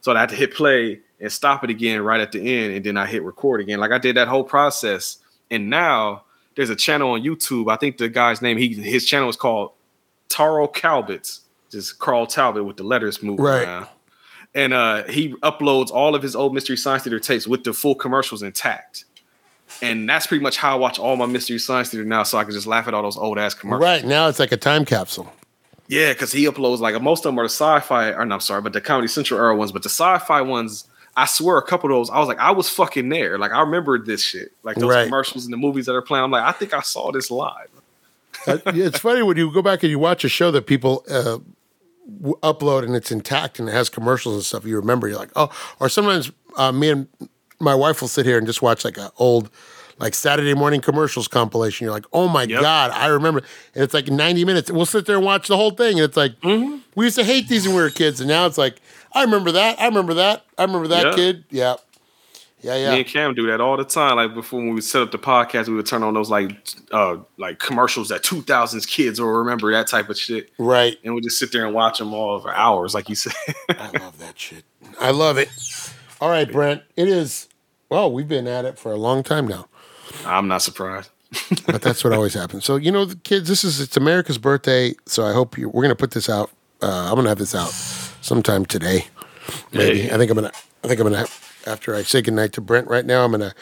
So 0.00 0.12
I 0.12 0.20
had 0.20 0.28
to 0.30 0.36
hit 0.36 0.54
play 0.54 1.00
and 1.20 1.30
stop 1.30 1.64
it 1.64 1.70
again 1.70 2.00
right 2.02 2.20
at 2.20 2.32
the 2.32 2.40
end, 2.40 2.74
and 2.74 2.84
then 2.86 2.96
I 2.96 3.06
hit 3.06 3.22
record 3.22 3.60
again. 3.60 3.78
Like 3.80 3.90
I 3.90 3.98
did 3.98 4.16
that 4.16 4.28
whole 4.28 4.44
process. 4.44 5.18
And 5.50 5.68
now 5.68 6.24
there's 6.54 6.70
a 6.70 6.76
channel 6.76 7.10
on 7.10 7.22
YouTube. 7.22 7.70
I 7.70 7.76
think 7.76 7.98
the 7.98 8.08
guy's 8.08 8.40
name, 8.40 8.56
he 8.58 8.72
his 8.74 9.04
channel 9.06 9.28
is 9.28 9.36
called 9.36 9.72
Taro 10.28 10.66
Calbits, 10.68 11.40
just 11.70 11.98
Carl 11.98 12.26
Talbot 12.26 12.64
with 12.64 12.76
the 12.76 12.84
letters 12.84 13.22
moving 13.22 13.44
Right. 13.44 13.64
around. 13.66 13.86
And 14.54 14.72
uh, 14.72 15.04
he 15.04 15.30
uploads 15.42 15.90
all 15.90 16.14
of 16.14 16.22
his 16.22 16.36
old 16.36 16.54
Mystery 16.54 16.76
Science 16.76 17.02
Theater 17.02 17.18
tapes 17.18 17.46
with 17.48 17.64
the 17.64 17.72
full 17.72 17.94
commercials 17.94 18.42
intact. 18.42 19.04
And 19.82 20.08
that's 20.08 20.26
pretty 20.28 20.42
much 20.42 20.56
how 20.56 20.72
I 20.72 20.78
watch 20.78 20.98
all 20.98 21.16
my 21.16 21.26
Mystery 21.26 21.58
Science 21.58 21.90
Theater 21.90 22.04
now, 22.04 22.22
so 22.22 22.38
I 22.38 22.44
can 22.44 22.52
just 22.52 22.66
laugh 22.66 22.86
at 22.86 22.94
all 22.94 23.02
those 23.02 23.16
old 23.16 23.38
ass 23.38 23.54
commercials. 23.54 23.82
Right 23.82 24.04
now 24.04 24.28
it's 24.28 24.38
like 24.38 24.52
a 24.52 24.56
time 24.56 24.84
capsule. 24.84 25.32
Yeah, 25.88 26.12
because 26.12 26.30
he 26.32 26.44
uploads 26.44 26.78
like 26.78 27.00
most 27.02 27.26
of 27.26 27.30
them 27.30 27.38
are 27.40 27.44
the 27.44 27.50
sci-fi, 27.50 28.10
or 28.12 28.24
no, 28.24 28.36
I'm 28.36 28.40
sorry, 28.40 28.62
but 28.62 28.72
the 28.72 28.80
Comedy 28.80 29.08
Central 29.08 29.40
era 29.40 29.54
ones. 29.56 29.72
But 29.72 29.82
the 29.82 29.88
sci-fi 29.88 30.40
ones, 30.42 30.86
I 31.16 31.26
swear, 31.26 31.58
a 31.58 31.62
couple 31.62 31.90
of 31.90 31.96
those, 31.96 32.08
I 32.10 32.18
was 32.20 32.28
like, 32.28 32.38
I 32.38 32.52
was 32.52 32.68
fucking 32.70 33.08
there. 33.08 33.36
Like 33.38 33.50
I 33.52 33.60
remembered 33.60 34.06
this 34.06 34.22
shit, 34.22 34.52
like 34.62 34.76
those 34.76 34.90
Right. 34.90 35.04
commercials 35.04 35.44
and 35.44 35.52
the 35.52 35.56
movies 35.58 35.86
that 35.86 35.94
are 35.94 36.02
playing. 36.02 36.24
I'm 36.24 36.30
like, 36.30 36.44
I 36.44 36.52
think 36.52 36.72
I 36.72 36.80
saw 36.80 37.10
this 37.10 37.30
live. 37.30 37.68
Uh, 38.46 38.58
it's 38.66 38.98
funny 39.00 39.22
when 39.22 39.36
you 39.36 39.50
go 39.52 39.62
back 39.62 39.82
and 39.82 39.90
you 39.90 39.98
watch 39.98 40.24
a 40.24 40.28
show 40.28 40.50
that 40.52 40.66
people 40.66 41.04
uh, 41.10 41.38
w- 42.06 42.38
upload 42.42 42.84
and 42.84 42.94
it's 42.94 43.10
intact 43.12 43.58
and 43.58 43.68
it 43.68 43.72
has 43.72 43.88
commercials 43.88 44.34
and 44.34 44.44
stuff. 44.44 44.64
You 44.64 44.76
remember, 44.76 45.08
you're 45.08 45.18
like, 45.18 45.32
oh. 45.36 45.50
Or 45.80 45.88
sometimes 45.88 46.30
uh, 46.56 46.72
me 46.72 46.90
and 46.90 47.08
my 47.60 47.74
wife 47.74 48.00
will 48.00 48.08
sit 48.08 48.26
here 48.26 48.38
and 48.38 48.46
just 48.46 48.62
watch 48.62 48.84
like 48.84 48.96
an 48.98 49.08
old, 49.18 49.50
like 49.98 50.14
Saturday 50.14 50.54
morning 50.54 50.80
commercials 50.80 51.28
compilation. 51.28 51.84
You're 51.84 51.94
like, 51.94 52.06
oh 52.12 52.28
my 52.28 52.42
Yep. 52.42 52.60
god, 52.60 52.90
I 52.90 53.06
remember. 53.06 53.42
And 53.74 53.84
it's 53.84 53.94
like 53.94 54.08
90 54.08 54.44
minutes. 54.44 54.70
We'll 54.70 54.86
sit 54.86 55.06
there 55.06 55.16
and 55.16 55.24
watch 55.24 55.48
the 55.48 55.56
whole 55.56 55.70
thing, 55.70 55.98
and 55.98 56.04
it's 56.04 56.16
like 56.16 56.38
Mm-hmm. 56.40 56.78
we 56.96 57.04
used 57.06 57.16
to 57.16 57.24
hate 57.24 57.48
these 57.48 57.66
when 57.66 57.76
we 57.76 57.82
were 57.82 57.90
kids, 57.90 58.20
and 58.20 58.28
now 58.28 58.46
it's 58.46 58.58
like 58.58 58.80
I 59.12 59.22
remember 59.22 59.52
that. 59.52 59.80
I 59.80 59.86
remember 59.86 60.14
that. 60.14 60.44
I 60.58 60.64
remember 60.64 60.88
that 60.88 61.06
Yeah. 61.06 61.14
kid. 61.14 61.44
Yeah, 61.50 61.74
yeah, 62.64 62.76
yeah. 62.76 62.90
Me 62.92 62.98
and 62.98 63.06
Cam 63.06 63.34
do 63.34 63.46
that 63.48 63.60
all 63.60 63.76
the 63.76 63.84
time. 63.84 64.16
Like 64.16 64.34
before 64.34 64.58
when 64.60 64.74
we 64.74 64.80
set 64.80 65.02
up 65.02 65.10
the 65.12 65.18
podcast, 65.18 65.68
we 65.68 65.74
would 65.74 65.86
turn 65.86 66.02
on 66.02 66.14
those 66.14 66.30
like 66.30 66.50
uh 66.90 67.18
like 67.36 67.58
commercials 67.58 68.08
that 68.08 68.22
2000s 68.22 68.88
kids 68.88 69.20
will 69.20 69.28
remember 69.28 69.70
that 69.72 69.86
type 69.86 70.08
of 70.08 70.18
shit, 70.18 70.50
Right. 70.58 70.96
and 71.04 71.14
we 71.14 71.20
just 71.20 71.38
sit 71.38 71.52
there 71.52 71.64
and 71.66 71.74
watch 71.74 71.98
them 71.98 72.12
all 72.14 72.40
for 72.40 72.54
hours, 72.54 72.94
like 72.94 73.08
you 73.08 73.14
said. 73.14 73.34
I 73.68 73.90
love 73.98 74.18
that 74.18 74.38
shit. 74.38 74.64
I 74.98 75.10
love 75.10 75.38
it. 75.38 75.48
All 76.20 76.30
right, 76.30 76.50
Brent. 76.50 76.82
It 76.96 77.08
is. 77.08 77.48
Well, 77.90 78.10
we've 78.10 78.28
been 78.28 78.46
at 78.48 78.64
it 78.64 78.78
for 78.78 78.90
a 78.92 78.96
long 78.96 79.22
time 79.22 79.46
now, 79.46 79.68
I'm 80.24 80.48
not 80.48 80.62
surprised. 80.62 81.10
but 81.66 81.82
that's 81.82 82.02
what 82.04 82.12
always 82.12 82.34
happens. 82.34 82.64
So 82.64 82.76
you 82.76 82.90
know, 82.92 83.04
the 83.04 83.16
kids, 83.16 83.48
this 83.48 83.62
is 83.64 83.80
it's 83.80 83.96
America's 83.96 84.38
birthday. 84.38 84.94
So 85.06 85.24
I 85.26 85.32
hope 85.32 85.58
you. 85.58 85.68
We're 85.68 85.82
gonna 85.82 85.94
put 85.96 86.12
this 86.12 86.28
out. 86.30 86.50
Uh, 86.80 87.08
I'm 87.08 87.14
gonna 87.16 87.28
have 87.28 87.38
this 87.38 87.54
out 87.54 87.70
sometime 87.70 88.64
today. 88.64 89.06
Maybe. 89.72 90.02
Hey. 90.02 90.14
I 90.14 90.16
think 90.16 90.30
I'm 90.30 90.36
gonna. 90.36 90.52
I 90.82 90.88
think 90.88 91.00
I'm 91.00 91.10
gonna. 91.10 91.26
After 91.66 91.94
I 91.94 92.02
say 92.02 92.22
goodnight 92.22 92.52
to 92.54 92.60
Brent 92.60 92.88
right 92.88 93.04
now, 93.04 93.24
I'm 93.24 93.30
gonna 93.32 93.54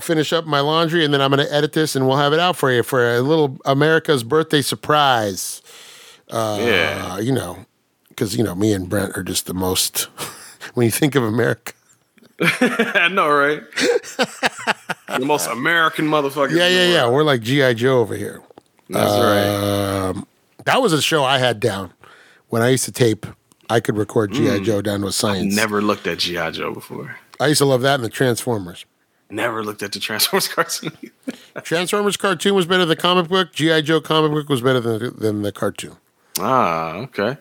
finish 0.00 0.32
up 0.32 0.46
my 0.46 0.60
laundry 0.60 1.04
and 1.04 1.12
then 1.12 1.20
I'm 1.20 1.30
gonna 1.30 1.46
edit 1.50 1.72
this 1.72 1.94
and 1.96 2.06
we'll 2.06 2.16
have 2.16 2.32
it 2.32 2.40
out 2.40 2.56
for 2.56 2.70
you 2.72 2.82
for 2.82 3.14
a 3.16 3.20
little 3.20 3.58
America's 3.64 4.22
birthday 4.24 4.62
surprise. 4.62 5.62
yeah, 6.30 7.08
Uh, 7.14 7.18
you 7.20 7.32
know, 7.32 7.66
because 8.08 8.36
you 8.36 8.42
know 8.44 8.54
me 8.54 8.72
and 8.72 8.88
Brent 8.88 9.16
are 9.16 9.22
just 9.22 9.46
the 9.46 9.54
most. 9.54 10.02
when 10.74 10.84
you 10.86 10.90
think 10.90 11.14
of 11.14 11.22
America. 11.22 11.72
I 12.40 13.08
know, 13.12 13.28
right? 13.28 13.62
the 15.08 15.24
most 15.24 15.46
American 15.48 16.06
motherfucker. 16.08 16.50
Yeah, 16.56 16.68
yeah, 16.68 16.86
yeah. 16.92 17.08
We're 17.08 17.22
like 17.22 17.42
GI 17.42 17.74
Joe 17.74 18.00
over 18.00 18.16
here. 18.16 18.42
That's 18.88 19.10
right. 19.12 20.08
Um, 20.08 20.26
that 20.64 20.80
was 20.82 20.92
a 20.92 21.00
show 21.02 21.24
I 21.24 21.38
had 21.38 21.60
down 21.60 21.92
when 22.48 22.60
I 22.62 22.70
used 22.70 22.84
to 22.86 22.92
tape. 22.92 23.26
I 23.70 23.80
could 23.80 23.96
record 23.96 24.32
GI 24.32 24.40
Mm. 24.60 24.64
Joe 24.64 24.82
down 24.82 25.00
to 25.02 25.06
a 25.06 25.12
science. 25.12 25.54
Never 25.54 25.80
looked 25.80 26.06
at 26.06 26.18
GI 26.18 26.50
Joe 26.52 26.72
before. 26.74 27.16
I 27.40 27.46
used 27.48 27.58
to 27.58 27.64
love 27.64 27.82
that 27.82 27.96
and 27.96 28.04
the 28.04 28.08
Transformers. 28.08 28.84
Never 29.30 29.64
looked 29.64 29.82
at 29.82 29.92
the 29.92 29.98
Transformers 30.00 30.48
cartoon. 30.54 30.92
Transformers 31.62 32.16
cartoon 32.16 32.54
was 32.54 32.66
better 32.66 32.80
than 32.84 32.88
the 32.90 32.96
comic 32.96 33.28
book. 33.28 33.52
GI 33.52 33.82
Joe 33.82 34.00
comic 34.00 34.32
book 34.32 34.48
was 34.48 34.60
better 34.60 34.80
than 34.80 35.16
than 35.18 35.42
the 35.42 35.52
cartoon. 35.52 35.96
ah, 36.38 36.94
okay. 36.96 37.36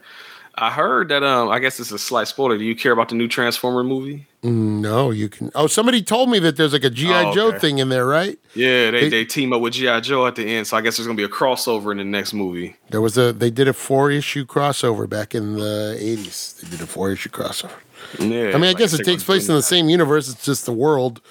I 0.56 0.70
heard 0.70 1.10
that. 1.10 1.24
Um, 1.24 1.50
I 1.50 1.58
guess 1.58 1.80
it's 1.80 1.92
a 1.92 1.98
slight 1.98 2.28
spoiler. 2.28 2.60
Do 2.60 2.64
you 2.64 2.76
care 2.76 2.92
about 2.92 3.10
the 3.10 3.16
new 3.16 3.28
Transformer 3.28 3.84
movie? 3.84 4.28
No, 4.44 5.10
you 5.10 5.28
can. 5.28 5.50
Oh, 5.56 5.66
somebody 5.66 6.04
told 6.04 6.30
me 6.30 6.38
that 6.40 6.58
there's 6.58 6.74
like 6.74 6.84
a 6.84 6.92
GI 6.92 7.12
Oh, 7.12 7.34
Joe 7.34 7.48
okay. 7.48 7.58
thing 7.60 7.80
in 7.80 7.90
there, 7.90 8.06
right? 8.06 8.38
Yeah, 8.54 8.92
they, 8.92 9.02
They- 9.02 9.10
they 9.10 9.26
team 9.26 9.52
up 9.52 9.62
with 9.62 9.74
GI 9.74 10.02
Joe 10.02 10.28
at 10.28 10.36
the 10.36 10.46
end, 10.46 10.68
so 10.68 10.78
I 10.78 10.82
guess 10.82 10.98
there's 10.98 11.08
gonna 11.08 11.18
be 11.18 11.24
a 11.24 11.28
crossover 11.30 11.92
in 11.92 11.98
the 11.98 12.04
next 12.04 12.34
movie. 12.34 12.76
There 12.92 13.02
was 13.02 13.18
a 13.18 13.34
they 13.34 13.50
did 13.50 13.68
a 13.68 13.74
four 13.74 14.12
issue 14.12 14.46
crossover 14.46 15.10
back 15.10 15.34
in 15.34 15.56
the 15.56 15.98
eighties. 16.00 16.56
They 16.62 16.70
did 16.70 16.82
a 16.82 16.88
four 16.88 17.12
issue 17.12 17.30
crossover. 17.30 17.72
Yeah, 18.20 18.26
I 18.26 18.54
mean, 18.54 18.64
I 18.64 18.68
like 18.68 18.78
guess 18.78 18.94
it 18.94 19.04
takes 19.04 19.24
place 19.24 19.50
in 19.50 19.56
the 19.56 19.62
same 19.62 19.90
universe. 19.90 20.30
It's 20.30 20.46
just 20.46 20.66
the 20.66 20.74
world, 20.74 21.22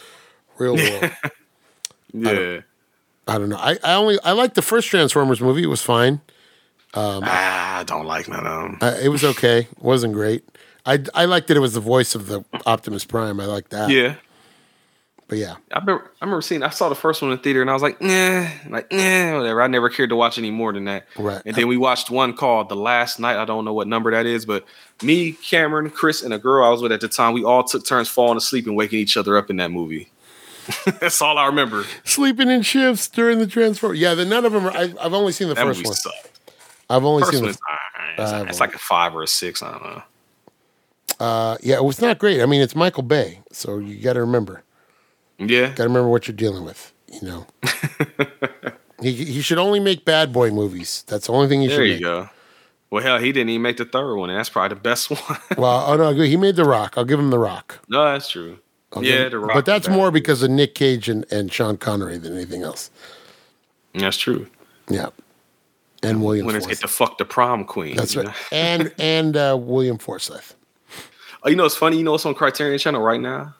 real 0.58 0.76
world. 0.76 1.10
Yeah. 2.12 2.60
I 3.26 3.38
don't 3.38 3.48
know. 3.48 3.56
I, 3.56 3.78
I 3.84 3.94
only 3.94 4.18
I 4.24 4.32
like 4.32 4.54
the 4.54 4.62
first 4.62 4.88
Transformers 4.88 5.40
movie. 5.40 5.62
It 5.62 5.68
was 5.68 5.80
fine. 5.82 6.20
ah, 6.94 7.78
I 7.78 7.84
don't 7.84 8.04
like 8.06 8.28
none 8.28 8.46
of 8.46 8.62
them. 8.62 8.78
Uh, 8.80 8.96
it 9.02 9.08
was 9.08 9.24
okay. 9.24 9.60
It 9.60 9.82
wasn't 9.82 10.12
great. 10.12 10.44
I 10.84 11.02
I 11.14 11.24
liked 11.26 11.48
that 11.48 11.56
it 11.56 11.60
was 11.60 11.74
the 11.74 11.80
voice 11.80 12.14
of 12.14 12.26
the 12.26 12.44
Optimus 12.66 13.04
Prime. 13.04 13.40
I 13.40 13.46
like 13.46 13.68
that. 13.70 13.90
Yeah. 13.90 14.16
But 15.32 15.38
yeah, 15.38 15.54
I 15.72 15.78
remember, 15.78 16.10
I 16.20 16.24
remember 16.26 16.42
seeing. 16.42 16.62
I 16.62 16.68
saw 16.68 16.90
the 16.90 16.94
first 16.94 17.22
one 17.22 17.30
in 17.30 17.38
the 17.38 17.42
theater, 17.42 17.62
and 17.62 17.70
I 17.70 17.72
was 17.72 17.80
like, 17.80 18.02
nah, 18.02 18.46
like, 18.68 18.92
nah, 18.92 19.38
whatever. 19.38 19.62
I 19.62 19.66
never 19.66 19.88
cared 19.88 20.10
to 20.10 20.16
watch 20.16 20.36
any 20.36 20.50
more 20.50 20.74
than 20.74 20.84
that. 20.84 21.06
Right. 21.16 21.40
And 21.46 21.56
then 21.56 21.68
we 21.68 21.78
watched 21.78 22.10
one 22.10 22.34
called 22.36 22.68
The 22.68 22.76
Last 22.76 23.18
Knight. 23.18 23.38
I 23.38 23.46
don't 23.46 23.64
know 23.64 23.72
what 23.72 23.88
number 23.88 24.10
that 24.10 24.26
is, 24.26 24.44
but 24.44 24.66
me, 25.02 25.32
Cameron, 25.32 25.88
Chris, 25.88 26.22
and 26.22 26.34
a 26.34 26.38
girl 26.38 26.66
I 26.66 26.68
was 26.68 26.82
with 26.82 26.92
at 26.92 27.00
the 27.00 27.08
time, 27.08 27.32
we 27.32 27.44
all 27.44 27.64
took 27.64 27.86
turns 27.86 28.08
falling 28.10 28.36
asleep 28.36 28.66
and 28.66 28.76
waking 28.76 28.98
each 28.98 29.16
other 29.16 29.38
up 29.38 29.48
in 29.48 29.56
that 29.56 29.70
movie. 29.70 30.10
That's 31.00 31.22
all 31.22 31.38
I 31.38 31.46
remember. 31.46 31.86
sleeping 32.04 32.50
in 32.50 32.60
shifts 32.60 33.08
during 33.08 33.38
the 33.38 33.46
Transformers. 33.46 33.98
Yeah, 33.98 34.12
the, 34.14 34.26
none 34.26 34.44
of 34.44 34.52
them. 34.52 34.66
Are, 34.66 34.70
I, 34.76 34.92
I've 35.00 35.14
only 35.14 35.32
seen 35.32 35.48
the 35.48 35.54
That 35.54 35.64
first 35.64 35.78
movie 35.78 35.88
one. 35.88 35.94
sucked. 35.96 36.40
I've 36.90 37.04
only 37.06 37.22
First 37.22 37.32
seen. 37.38 37.44
one 37.44 37.54
The, 38.18 38.22
is. 38.22 38.32
It's, 38.42 38.50
it's 38.50 38.60
like 38.60 38.74
a 38.74 38.78
five 38.78 39.14
or 39.16 39.22
a 39.22 39.26
six. 39.26 39.62
I 39.62 39.70
don't 39.72 39.82
know. 39.82 40.02
uh, 41.20 41.56
yeah, 41.62 41.76
it 41.76 41.84
was 41.84 42.02
not 42.02 42.18
great. 42.18 42.42
I 42.42 42.44
mean, 42.46 42.60
it's 42.60 42.76
Michael 42.76 43.02
Bay, 43.02 43.40
so 43.50 43.78
you 43.78 43.96
got 44.02 44.12
to 44.12 44.20
remember. 44.20 44.62
Yeah. 45.48 45.68
Got 45.68 45.76
to 45.76 45.82
remember 45.84 46.08
what 46.08 46.28
you're 46.28 46.36
dealing 46.36 46.64
with. 46.64 46.92
You 47.08 47.28
know. 47.28 47.46
he 49.02 49.12
he 49.12 49.40
should 49.40 49.58
only 49.58 49.80
make 49.80 50.04
bad 50.04 50.32
boy 50.32 50.50
movies. 50.50 51.04
That's 51.06 51.26
the 51.26 51.32
only 51.32 51.48
thing 51.48 51.60
he 51.62 51.68
should 51.68 51.74
do. 51.74 51.76
There 51.76 51.86
should 51.86 52.00
you 52.00 52.06
make. 52.06 52.24
go. 52.24 52.30
Well, 52.90 53.02
hell, 53.02 53.18
he 53.18 53.32
didn't 53.32 53.48
even 53.48 53.62
make 53.62 53.78
the 53.78 53.86
third 53.86 54.16
one, 54.16 54.28
and 54.28 54.38
that's 54.38 54.50
probably 54.50 54.76
the 54.76 54.82
best 54.82 55.10
one. 55.28 55.38
Well, 55.56 55.84
oh 55.88 55.96
no, 55.96 56.12
he 56.12 56.36
made 56.36 56.56
The 56.56 56.64
Rock. 56.64 56.94
I'll 56.96 57.06
give 57.06 57.18
him 57.18 57.30
The 57.30 57.38
Rock. 57.38 57.80
no, 57.88 58.04
that's 58.04 58.28
true. 58.28 58.58
I'll 58.92 59.02
yeah, 59.02 59.30
the 59.30 59.38
Rock 59.38 59.54
but 59.54 59.64
that's 59.64 59.88
more 59.88 60.10
because 60.10 60.42
of 60.42 60.50
Nick 60.50 60.74
Cage 60.74 61.08
and, 61.08 61.24
and 61.32 61.50
Sean 61.50 61.78
Connery 61.78 62.18
than 62.18 62.34
anything 62.34 62.62
else. 62.62 62.90
That's 63.94 64.18
true. 64.18 64.46
Yeah, 64.90 65.08
and 66.02 66.22
William 66.22 66.44
Winners 66.44 66.64
Forsythe. 66.64 66.80
get 66.80 66.86
to 66.86 66.92
fuck 66.92 67.16
the 67.16 67.24
prom 67.24 67.64
queen. 67.64 67.96
That's 67.96 68.14
right. 68.16 68.26
know? 68.26 68.34
And 68.50 68.92
and 68.98 69.36
uh, 69.36 69.56
William 69.58 69.96
Forsythe. 69.96 70.52
Oh, 71.44 71.48
you 71.48 71.56
know 71.56 71.62
what's 71.62 71.76
funny? 71.76 71.96
You 71.96 72.04
know 72.04 72.12
what's 72.12 72.26
on 72.26 72.34
Criterion 72.34 72.78
Channel 72.78 73.00
right 73.00 73.20
now? 73.20 73.54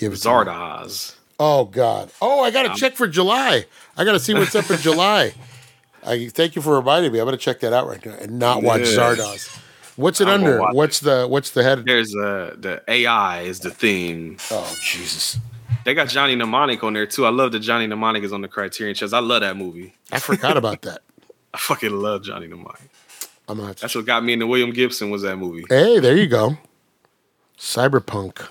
Give 0.00 0.12
it. 0.14 0.16
Zardoz. 0.16 1.14
Oh 1.38 1.66
God. 1.66 2.10
Oh, 2.22 2.40
I 2.42 2.50
got 2.50 2.62
to 2.74 2.80
check 2.80 2.94
for 2.96 3.06
July. 3.06 3.66
I 3.98 4.04
got 4.04 4.12
to 4.12 4.18
see 4.18 4.32
what's 4.32 4.54
up 4.54 4.70
in 4.70 4.78
July. 4.78 5.34
I 6.06 6.28
thank 6.28 6.56
you 6.56 6.62
for 6.62 6.74
reminding 6.74 7.12
me. 7.12 7.18
I'm 7.18 7.26
going 7.26 7.36
to 7.36 7.42
check 7.42 7.60
that 7.60 7.74
out 7.74 7.86
right 7.86 8.04
now 8.04 8.14
and 8.14 8.38
not 8.38 8.62
watch 8.62 8.80
Yeah. 8.80 8.86
Zardoz. 9.14 9.58
What's 9.96 10.22
it 10.22 10.28
I'm 10.28 10.42
under? 10.42 10.62
What's 10.72 11.00
the 11.00 11.26
what's 11.28 11.50
the 11.50 11.62
head? 11.62 11.84
There's 11.84 12.16
uh 12.16 12.54
the 12.58 12.82
AI 12.88 13.42
is 13.42 13.60
the 13.60 13.70
theme. 13.70 14.38
Oh 14.50 14.74
Jesus. 14.82 15.36
They 15.84 15.92
got 15.92 16.08
Johnny 16.08 16.34
Mnemonic 16.34 16.82
on 16.82 16.94
there 16.94 17.04
too. 17.06 17.26
I 17.26 17.28
love 17.30 17.52
that 17.52 17.60
Johnny 17.60 17.86
Mnemonic 17.86 18.22
is 18.22 18.32
on 18.32 18.40
the 18.40 18.48
Criterion 18.48 18.94
Channel. 18.94 19.14
I 19.14 19.18
love 19.20 19.42
that 19.42 19.58
movie. 19.58 19.92
I 20.10 20.18
forgot 20.18 20.56
about 20.56 20.80
that. 20.82 21.00
I 21.54 21.58
fucking 21.58 21.90
love 21.92 22.22
Johnny 22.22 22.46
Mnemonic. 22.46 22.80
I'm 23.46 23.58
gonna 23.58 23.74
That's 23.74 23.94
what 23.94 24.06
got 24.06 24.24
me 24.24 24.32
into 24.32 24.46
William 24.46 24.70
Gibson 24.72 25.10
was 25.10 25.20
that 25.22 25.36
movie. 25.36 25.64
Hey, 25.68 25.98
there 25.98 26.16
you 26.16 26.28
go. 26.28 26.56
Cyberpunk. 27.58 28.46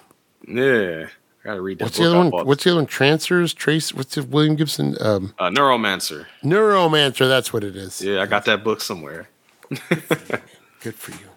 Yeah, 0.48 1.08
gotta 1.50 1.62
read 1.62 1.80
that 1.80 1.86
What's 1.86 1.98
book. 1.98 2.04
the 2.04 2.10
other 2.10 2.18
one? 2.20 2.30
bought. 2.30 2.46
What's 2.46 2.64
the 2.64 2.70
other 2.72 2.80
one? 2.80 2.86
Trancers, 2.88 3.54
Trace. 3.54 3.94
What's 3.94 4.16
the 4.16 4.24
William 4.24 4.56
Gibson? 4.56 4.96
Um, 5.02 5.34
uh, 5.40 5.50
Neuromancer? 5.50 6.26
Neuromancer. 6.44 7.28
That's 7.28 7.52
what 7.54 7.64
it 7.64 7.76
is. 7.76 8.02
Yeah, 8.02 8.22
I 8.22 8.26
got 8.26 8.46
that 8.46 8.64
book 8.64 8.82
somewhere. 8.82 9.30
Good 10.82 10.96
for 10.96 11.12
you. 11.12 11.28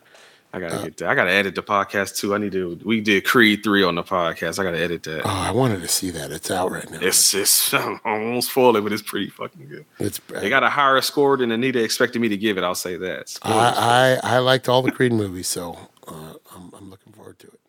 I 0.54 0.60
gotta 0.60 0.76
Uh, 0.80 0.82
get 0.84 0.96
that. 0.98 1.08
I 1.08 1.14
gotta 1.14 1.30
edit 1.30 1.54
the 1.54 1.62
podcast 1.62 2.16
too. 2.18 2.34
I 2.34 2.38
need 2.38 2.52
to. 2.52 2.78
We 2.84 3.00
did 3.00 3.24
Creed 3.24 3.62
three 3.64 3.82
on 3.82 3.94
the 3.94 4.02
podcast. 4.02 4.58
I 4.58 4.64
gotta 4.64 4.78
edit 4.78 5.02
that. 5.04 5.22
Oh, 5.24 5.28
I 5.30 5.50
wanted 5.50 5.80
to 5.80 5.88
see 5.88 6.10
that. 6.10 6.30
It's 6.30 6.50
out 6.50 6.70
right 6.70 6.88
now. 6.90 6.98
It's 7.00 7.32
it's 7.32 7.72
I 7.72 7.98
won't 8.04 8.44
spoil 8.44 8.76
it, 8.76 8.82
but 8.82 8.92
it's 8.92 9.00
pretty 9.00 9.30
fucking 9.30 9.66
good. 9.68 9.86
It's. 9.98 10.20
They 10.28 10.50
got 10.50 10.62
a 10.62 10.68
higher 10.68 11.00
score 11.00 11.38
than 11.38 11.50
Anita 11.52 11.82
expected 11.82 12.20
me 12.20 12.28
to 12.28 12.36
give 12.36 12.58
it. 12.58 12.64
I'll 12.64 12.74
say 12.74 12.96
that. 12.98 13.30
Spoilers. 13.30 13.56
I, 13.78 14.18
I 14.22 14.34
I 14.34 14.38
liked 14.40 14.68
all 14.68 14.82
the 14.82 14.92
Creed 14.92 15.12
movies, 15.12 15.48
so 15.48 15.78
uh, 16.06 16.34
I'm 16.54 16.70
I'm 16.76 16.90
looking 16.90 17.14
forward 17.14 17.38
to 17.38 17.46
it. 17.46 17.60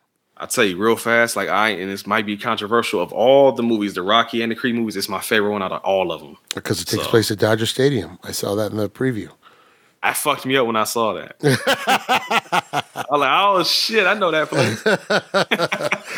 I'll 0.43 0.47
tell 0.49 0.65
you 0.65 0.75
real 0.75 0.97
fast, 0.97 1.37
like 1.37 1.47
I 1.47 1.69
and 1.69 1.89
this 1.89 2.05
might 2.05 2.25
be 2.25 2.35
controversial. 2.35 2.99
Of 3.01 3.13
all 3.13 3.53
the 3.53 3.63
movies, 3.63 3.93
the 3.93 4.01
Rocky 4.03 4.41
and 4.41 4.51
the 4.51 4.55
Creed 4.55 4.75
movies, 4.75 4.97
it's 4.97 5.07
my 5.07 5.21
favorite 5.21 5.51
one 5.51 5.63
out 5.63 5.71
of 5.71 5.81
all 5.83 6.11
of 6.11 6.19
them. 6.19 6.35
Because 6.53 6.81
it 6.81 6.85
takes 6.85 7.03
So- 7.03 7.09
place 7.09 7.31
at 7.31 7.39
Dodger 7.39 7.65
Stadium. 7.65 8.19
I 8.23 8.31
saw 8.33 8.53
that 8.55 8.69
in 8.71 8.77
the 8.77 8.89
preview. 8.89 9.29
I 10.05 10.11
fucked 10.11 10.45
me 10.45 10.57
up 10.57 10.67
when 10.67 10.75
I 10.75 10.83
saw 10.83 11.13
that. 11.13 11.37
I 11.41 13.05
was 13.09 13.19
like, 13.21 13.29
oh 13.31 13.63
shit, 13.63 14.05
I 14.05 14.13
know 14.15 14.31
that 14.31 14.49
place. 14.49 14.83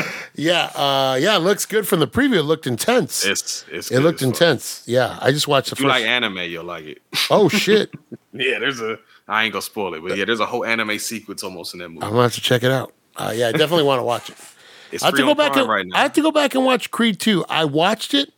Yeah, 0.38 0.64
uh, 0.76 1.18
yeah, 1.22 1.38
it 1.38 1.40
looks 1.40 1.66
good 1.66 1.88
from 1.88 2.02
the 2.02 2.08
preview. 2.08 2.40
It 2.40 2.44
looked 2.44 2.68
intense. 2.68 3.24
It's 3.24 3.64
it's 3.72 3.90
it 3.90 4.02
looked 4.02 4.22
intense. 4.22 4.84
Yeah, 4.86 5.18
I 5.22 5.32
just 5.32 5.48
watched 5.48 5.70
the 5.70 5.76
If 5.76 5.80
you 5.80 5.86
first. 5.86 6.02
like 6.02 6.06
anime, 6.06 6.40
you'll 6.40 6.66
like 6.66 6.84
it. 6.84 7.02
oh 7.30 7.48
shit! 7.64 7.94
yeah, 8.34 8.60
there's 8.60 8.82
a 8.82 9.00
I 9.30 9.46
ain't 9.46 9.54
gonna 9.54 9.62
spoil 9.62 9.94
it, 9.94 10.02
but 10.04 10.18
yeah, 10.18 10.26
there's 10.26 10.42
a 10.42 10.46
whole 10.46 10.66
anime 10.66 11.00
sequence 11.00 11.42
almost 11.42 11.74
in 11.74 11.80
that 11.80 11.88
movie. 11.88 12.04
I'm 12.04 12.10
gonna 12.12 12.24
have 12.24 12.34
to 12.34 12.42
check 12.42 12.64
it 12.64 12.72
out. 12.72 12.94
Uh, 13.18 13.34
yeah, 13.36 13.48
I 13.50 13.52
definitely 13.52 13.84
want 13.84 14.00
to 14.00 14.04
watch 14.04 14.30
it. 14.30 14.38
It's 14.92 15.04
I 15.04 15.08
have 15.08 15.16
to 15.16 15.24
go 15.24 15.34
back 15.34 15.56
and 15.58 15.68
right 15.68 15.86
I 15.94 16.04
have 16.04 16.14
to 16.14 16.22
go 16.22 16.32
back 16.32 16.54
and 16.54 16.64
watch 16.64 16.92
Creed 16.92 17.20
2. 17.20 17.46
I 17.50 17.66
watched 17.66 18.14
it 18.14 18.32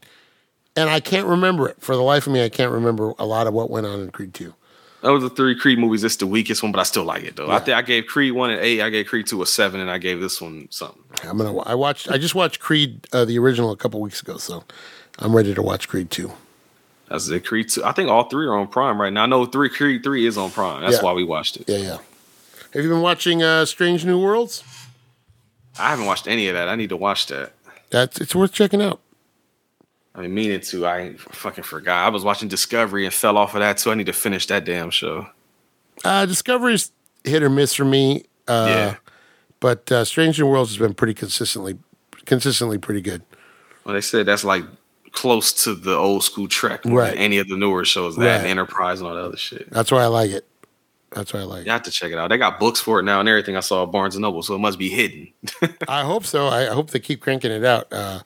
and 0.78 0.90
I 0.90 1.02
can't 1.02 1.28
remember 1.28 1.68
it. 1.68 1.76
For 1.82 1.94
the 1.95 2.02
life 2.02 2.26
of 2.26 2.32
me, 2.34 2.44
I 2.44 2.49
can't 2.49 2.72
remember 2.72 3.14
a 3.20 3.26
lot 3.26 3.48
of 3.48 3.54
what 3.54 3.70
went 3.70 3.86
on 3.86 3.99
in 3.99 4.10
Creed 4.12 4.34
2. 4.34 4.54
That 5.02 5.10
was 5.12 5.24
the 5.24 5.30
three 5.30 5.60
Creed 5.60 5.78
movies. 5.78 6.04
It's 6.06 6.16
the 6.16 6.26
weakest 6.26 6.64
one, 6.64 6.72
but 6.72 6.80
I 6.80 6.84
still 6.84 7.04
like 7.04 7.24
it 7.24 7.36
though. 7.36 7.52
I 7.52 7.60
think 7.60 7.78
I 7.78 7.82
gave 7.82 8.08
Creed 8.08 8.32
one 8.34 8.49
an 8.49 8.60
eight. 8.60 8.82
I 8.82 8.90
gave 8.90 9.08
Creed 9.08 9.28
two 9.28 9.41
a 9.41 9.45
seven, 9.45 9.80
and 9.80 9.91
I 9.91 9.99
gave 9.99 10.20
this 10.22 10.41
one 10.41 10.68
something. 10.72 11.04
I'm 11.24 11.38
gonna. 11.38 11.56
I 11.60 11.76
watched. 11.76 12.10
I 12.10 12.18
just 12.18 12.34
watched 12.34 12.60
Creed 12.60 13.06
uh, 13.14 13.24
the 13.24 13.38
original 13.38 13.70
a 13.72 13.78
couple 13.78 14.02
weeks 14.02 14.22
ago, 14.22 14.38
so 14.38 14.64
I'm 15.20 15.36
ready 15.36 15.54
to 15.54 15.62
watch 15.62 15.88
Creed 15.88 16.10
2. 16.10 16.32
That's 17.10 17.28
it. 17.30 17.45
Creed 17.45 17.70
two. 17.70 17.84
I 17.86 17.91
think 17.91 18.10
all 18.10 18.24
three 18.28 18.48
are 18.48 18.58
on 18.58 18.68
Prime 18.68 18.99
right 18.99 19.14
now. 19.14 19.24
I 19.24 19.26
know 19.28 19.45
three 19.45 19.70
Creed 19.70 20.02
three 20.04 20.26
is 20.26 20.38
on 20.38 20.49
Prime. 20.49 20.82
That's 20.82 20.98
Yeah. 20.98 21.04
why 21.04 21.14
we 21.14 21.24
watched 21.24 21.58
it. 21.58 21.70
Yeah, 21.70 21.78
yeah. 21.78 21.98
Have 22.73 22.84
you 22.84 22.89
been 22.89 23.02
watching 23.02 23.41
uh, 23.44 23.65
Strange 23.65 24.06
New 24.06 24.19
Worlds? 24.22 24.64
I 25.80 25.89
haven't 25.89 26.06
watched 26.06 26.27
any 26.27 26.48
of 26.48 26.56
that. 26.56 26.68
I 26.69 26.76
need 26.76 26.89
to 26.89 26.98
watch 26.98 27.27
that. 27.27 27.53
That's 27.89 28.19
it's 28.19 28.35
worth 28.35 28.52
checking 28.52 28.81
out. 28.81 28.99
I 30.15 30.22
mean, 30.22 30.34
meaning 30.34 30.60
to. 30.61 30.85
I 30.88 31.14
fucking 31.15 31.64
forgot. 31.64 32.06
I 32.06 32.10
was 32.10 32.23
watching 32.23 32.48
Discovery 32.49 33.06
and 33.06 33.14
fell 33.14 33.38
off 33.38 33.53
of 33.53 33.60
that 33.61 33.77
too. 33.77 33.91
I 33.91 33.95
need 33.95 34.07
to 34.07 34.14
finish 34.14 34.48
that 34.48 34.65
damn 34.65 34.89
show. 34.89 35.27
Uh, 36.03 36.26
Discovery's 36.26 36.91
hit 37.23 37.44
or 37.44 37.49
miss 37.49 37.73
for 37.73 37.85
me. 37.85 38.23
Uh, 38.48 38.65
Yeah. 38.68 38.95
But 39.60 39.91
uh, 39.91 40.06
Strange 40.06 40.39
New 40.39 40.45
Worlds 40.48 40.69
has 40.72 40.77
been 40.77 40.94
pretty 40.94 41.15
consistently, 41.15 41.80
consistently 42.26 42.77
pretty 42.77 43.02
good. 43.02 43.23
Well, 43.84 43.94
they 43.95 44.02
said 44.02 44.26
that's 44.27 44.44
like 44.44 44.64
close 45.11 45.52
to 45.64 45.73
the 45.73 45.95
old 45.95 46.23
school 46.23 46.48
Trek, 46.48 46.81
Right. 46.85 47.15
any 47.18 47.39
of 47.39 47.48
the 47.48 47.57
newer 47.57 47.84
shows. 47.85 48.15
That 48.18 48.41
Right. 48.41 48.49
Enterprise 48.49 48.99
and 48.99 49.07
all 49.10 49.15
that 49.15 49.23
other 49.23 49.38
shit. 49.38 49.69
That's 49.72 49.91
why 49.91 50.03
I 50.03 50.07
like 50.07 50.30
it. 50.31 50.45
That's 51.12 51.34
why 51.34 51.40
I 51.40 51.44
like. 51.44 51.66
You 51.66 51.72
have 51.72 51.84
to 51.84 51.92
check 51.92 52.12
it 52.12 52.18
out. 52.18 52.28
They 52.30 52.38
got 52.38 52.60
books 52.60 52.80
for 52.82 53.00
it 53.00 53.04
now 53.04 53.20
and 53.20 53.30
everything. 53.30 53.56
I 53.56 53.62
saw 53.62 53.84
at 53.84 53.92
Barnes 53.92 54.16
and 54.16 54.22
Noble, 54.24 54.44
so 54.44 54.56
it 54.56 54.60
must 54.60 54.78
be 54.78 54.90
hidden. 54.90 55.30
I 55.88 56.02
hope 56.04 56.26
so. 56.26 56.48
I 56.48 56.66
hope 56.66 56.92
they 56.92 57.00
keep 57.00 57.22
cranking 57.22 57.52
it 57.52 57.64
out. 57.64 57.92
Uh, 57.92 58.20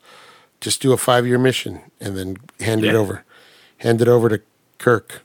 just 0.59 0.81
do 0.81 0.91
a 0.91 0.97
five 0.97 1.25
year 1.27 1.37
mission 1.37 1.81
and 1.99 2.17
then 2.17 2.37
hand 2.59 2.83
it 2.83 2.95
over. 2.95 3.23
Hand 3.77 4.01
it 4.01 4.07
over 4.07 4.29
to 4.29 4.41
Kirk. 4.79 5.21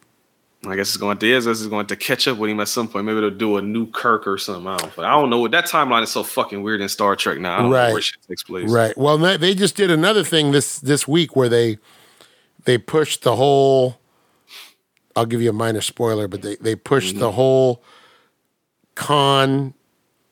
I 0.66 0.74
guess 0.74 0.88
it's 0.88 0.96
going 0.96 1.18
to 1.18 1.30
is 1.32 1.46
is 1.46 1.66
going 1.68 1.86
to 1.86 1.96
catch 1.96 2.26
up 2.26 2.38
with 2.38 2.50
him 2.50 2.58
at 2.60 2.68
some 2.68 2.88
point. 2.88 3.04
Maybe 3.06 3.20
they'll 3.20 3.30
do 3.30 3.56
a 3.56 3.62
new 3.62 3.86
Kirk 3.90 4.26
or 4.26 4.36
something. 4.36 4.66
I 4.66 4.76
don't. 4.78 4.96
But 4.96 5.04
I 5.04 5.12
don't 5.12 5.30
know. 5.30 5.46
That 5.46 5.66
timeline 5.66 6.02
is 6.02 6.10
so 6.10 6.22
fucking 6.24 6.62
weird 6.62 6.80
in 6.80 6.88
Star 6.88 7.14
Trek 7.16 7.38
now. 7.38 7.58
I 7.58 7.62
don't 7.62 7.70
Right. 7.70 7.86
know 7.88 7.92
where 7.94 8.02
shit 8.02 8.18
takes 8.26 8.42
place. 8.42 8.68
Right. 8.70 8.96
Well, 8.98 9.16
they 9.16 9.36
they 9.36 9.54
just 9.54 9.76
did 9.76 9.90
another 9.90 10.24
thing 10.24 10.50
this 10.52 10.78
this 10.80 11.06
week 11.06 11.36
where 11.36 11.48
they 11.48 11.78
they 12.64 12.78
pushed 12.78 13.22
the 13.22 13.36
whole. 13.36 13.98
I'll 15.16 15.26
give 15.26 15.40
you 15.42 15.50
a 15.50 15.54
minor 15.54 15.80
spoiler, 15.80 16.28
but 16.28 16.42
they 16.42 16.56
they 16.56 16.76
pushed 16.76 17.14
Mm-hmm. 17.14 17.20
the 17.20 17.32
whole 17.32 17.82
con 18.94 19.74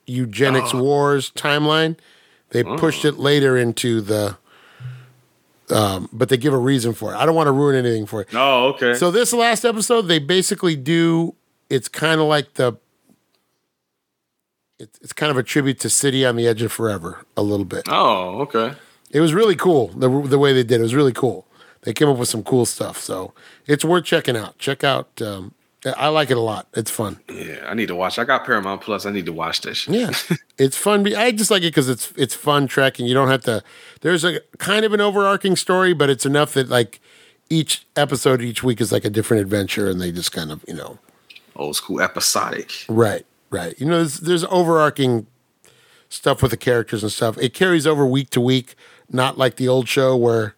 eugenics 0.07 0.71
Oh. 0.75 0.83
wars 0.83 1.31
timeline. 1.35 1.97
They 2.51 2.63
pushed 2.63 3.05
it 3.05 3.19
later 3.19 3.57
into 3.57 4.01
the. 4.01 4.37
Um, 5.71 6.09
but 6.13 6.29
they 6.29 6.37
give 6.37 6.53
a 6.53 6.59
reason 6.59 6.93
for 6.93 7.13
it. 7.15 7.17
I 7.17 7.25
don't 7.25 7.35
want 7.35 7.47
to 7.47 7.53
ruin 7.53 7.75
anything 7.75 8.05
for 8.07 8.21
it. 8.21 8.29
Oh, 8.35 8.69
okay. 8.75 8.93
So 8.95 9.11
this 9.11 9.33
last 9.33 9.65
episode, 9.65 10.03
they 10.03 10.19
basically 10.19 10.77
do. 10.77 11.35
It's 11.71 11.89
kind 11.89 12.21
of 12.21 12.27
like 12.29 12.55
the. 12.55 12.75
It's 14.79 14.99
it's 15.03 15.13
kind 15.13 15.31
of 15.31 15.37
a 15.39 15.43
tribute 15.43 15.81
to 15.81 15.91
City 15.91 16.25
on 16.27 16.37
the 16.37 16.47
Edge 16.47 16.61
of 16.63 16.71
Forever 16.71 17.25
a 17.37 17.43
little 17.43 17.65
bit. 17.65 17.85
oh, 17.89 18.41
okay. 18.43 18.75
It 19.11 19.21
was 19.21 19.33
really 19.33 19.57
cool 19.57 19.89
the 19.89 20.09
the 20.23 20.39
way 20.39 20.53
they 20.53 20.63
did. 20.65 20.73
it. 20.77 20.81
It 20.81 20.83
was 20.83 20.95
really 20.95 21.13
cool. 21.13 21.47
They 21.85 21.93
came 21.93 22.09
up 22.09 22.17
with 22.17 22.29
some 22.29 22.43
cool 22.43 22.67
stuff, 22.67 22.99
so 22.99 23.33
it's 23.67 23.85
worth 23.85 24.05
checking 24.05 24.37
out. 24.37 24.59
Check 24.59 24.83
out. 24.85 25.21
Um, 25.23 25.55
I 25.97 26.09
like 26.09 26.31
it 26.31 26.37
a 26.37 26.41
lot. 26.41 26.67
It's 26.73 26.91
fun. 26.91 27.21
Yeah, 27.29 27.65
I 27.67 27.75
need 27.75 27.89
to 27.89 27.95
watch. 27.95 28.19
I 28.19 28.25
got 28.25 28.45
Paramount 28.45 28.81
Plus. 28.81 29.05
I 29.05 29.11
need 29.11 29.27
to 29.27 29.33
watch 29.33 29.61
this. 29.61 29.87
Yeah, 29.87 30.11
it's 30.59 30.77
fun. 30.77 31.07
I 31.15 31.31
just 31.31 31.51
like 31.51 31.63
it 31.63 31.69
because 31.69 31.89
it's 31.89 32.13
it's 32.17 32.35
fun 32.35 32.67
tracking. 32.67 33.07
You 33.07 33.15
don't 33.15 33.29
have 33.29 33.43
to. 33.43 33.63
There's 34.01 34.25
a 34.25 34.41
kind 34.59 34.85
of 34.85 34.93
an 34.93 35.01
overarching 35.01 35.57
story, 35.57 35.93
but 35.93 36.11
it's 36.11 36.25
enough 36.25 36.55
that 36.55 36.69
like 36.69 37.01
each 37.51 37.87
episode 37.97 38.41
each 38.41 38.63
week 38.63 38.81
is 38.81 38.91
like 38.91 39.05
a 39.05 39.11
different 39.11 39.43
adventure, 39.43 39.89
and 39.89 40.01
they 40.01 40.11
just 40.11 40.33
kind 40.33 40.51
of 40.51 40.65
you 40.67 40.75
know 40.75 40.99
Old 41.57 41.77
school 41.77 42.01
episodic. 42.01 42.73
Right, 42.89 43.25
right. 43.51 43.79
You 43.79 43.87
know, 43.87 43.99
there's, 43.99 44.19
there's 44.21 44.45
overarching 44.45 45.27
stuff 46.09 46.43
with 46.43 46.51
the 46.51 46.57
characters 46.57 47.03
and 47.03 47.13
stuff. 47.13 47.39
It 47.39 47.55
carries 47.55 47.87
over 47.87 48.05
week 48.05 48.31
to 48.31 48.41
week, 48.41 48.75
not 49.11 49.39
like 49.39 49.57
the 49.57 49.69
old 49.69 49.89
show 49.89 50.17
where, 50.17 50.55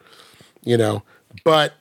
you 0.65 0.77
know, 0.77 1.03
but 1.45 1.75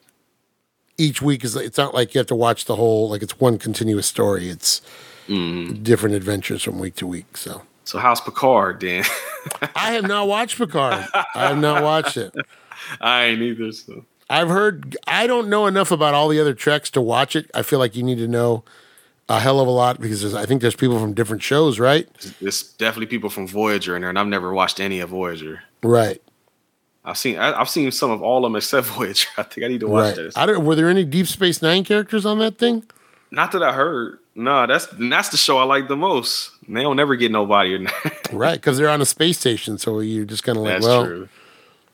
each 0.97 1.21
week 1.21 1.43
is 1.43 1.55
it's 1.55 1.77
not 1.77 1.93
like 1.93 2.13
you 2.13 2.19
have 2.19 2.27
to 2.27 2.35
watch 2.35 2.65
the 2.65 2.75
whole 2.75 3.09
like 3.09 3.21
it's 3.21 3.39
one 3.39 3.57
continuous 3.57 4.07
story. 4.07 4.49
It's 4.49 4.81
mm-hmm. 5.27 5.83
different 5.83 6.15
adventures 6.15 6.63
from 6.63 6.79
week 6.79 6.95
to 6.95 7.07
week. 7.07 7.37
So 7.37 7.63
So 7.83 7.99
how's 7.99 8.21
Picard 8.21 8.79
then? 8.81 9.03
I 9.75 9.93
have 9.93 10.07
not 10.07 10.27
watched 10.27 10.57
Picard. 10.57 11.05
I 11.13 11.47
have 11.47 11.59
not 11.59 11.83
watched 11.83 12.17
it. 12.17 12.33
I 13.01 13.25
ain't 13.25 13.41
either. 13.41 13.71
So 13.71 14.05
I've 14.29 14.49
heard 14.49 14.97
I 15.07 15.27
don't 15.27 15.49
know 15.49 15.67
enough 15.67 15.91
about 15.91 16.13
all 16.13 16.29
the 16.29 16.39
other 16.39 16.53
treks 16.53 16.89
to 16.91 17.01
watch 17.01 17.35
it. 17.35 17.49
I 17.53 17.61
feel 17.61 17.79
like 17.79 17.95
you 17.95 18.03
need 18.03 18.17
to 18.17 18.27
know 18.27 18.63
a 19.27 19.39
hell 19.39 19.59
of 19.59 19.67
a 19.67 19.71
lot 19.71 19.99
because 19.99 20.21
there's, 20.21 20.35
I 20.35 20.45
think 20.45 20.61
there's 20.61 20.75
people 20.75 20.99
from 20.99 21.13
different 21.13 21.41
shows, 21.41 21.79
right? 21.79 22.07
there's 22.41 22.63
definitely 22.73 23.07
people 23.07 23.29
from 23.29 23.47
Voyager 23.47 23.95
in 23.95 24.01
there, 24.01 24.09
and 24.09 24.19
I've 24.19 24.27
never 24.27 24.53
watched 24.53 24.79
any 24.79 24.99
of 24.99 25.09
Voyager. 25.09 25.63
Right. 25.81 26.21
I've 27.05 27.17
seen 27.17 27.37
I, 27.37 27.59
I've 27.59 27.69
seen 27.69 27.91
some 27.91 28.09
of 28.11 28.21
all 28.23 28.45
of 28.45 28.51
them 28.51 28.55
except 28.57 28.87
Voyager. 28.97 29.27
I 29.37 29.43
think 29.43 29.63
I 29.65 29.67
need 29.69 29.79
to 29.81 29.87
watch 29.87 30.05
Right. 30.07 30.15
this. 30.15 30.35
I 30.35 30.45
don't. 30.45 30.65
Were 30.65 30.75
there 30.75 30.89
any 30.89 31.05
Deep 31.05 31.27
Space 31.27 31.61
Nine 31.61 31.83
characters 31.83 32.25
on 32.25 32.39
that 32.39 32.57
thing? 32.57 32.83
Not 33.31 33.51
that 33.53 33.61
I 33.63 33.73
heard. 33.73 34.19
No, 34.35 34.67
that's 34.67 34.87
that's 34.99 35.29
the 35.29 35.37
show 35.37 35.57
I 35.59 35.63
like 35.63 35.87
the 35.87 35.95
most. 35.95 36.51
They 36.67 36.81
don't 36.81 36.95
never 36.97 37.15
get 37.15 37.31
nobody 37.31 37.75
in 37.75 37.83
there. 37.85 38.11
Right, 38.33 38.55
because 38.55 38.77
they're 38.77 38.89
on 38.89 39.01
a 39.01 39.05
space 39.05 39.37
station, 39.39 39.77
so 39.77 39.99
you're 39.99 40.25
just 40.25 40.43
kind 40.43 40.57
of 40.57 40.63
like, 40.63 40.73
that's 40.73 40.85
well, 40.85 41.05
true. 41.05 41.29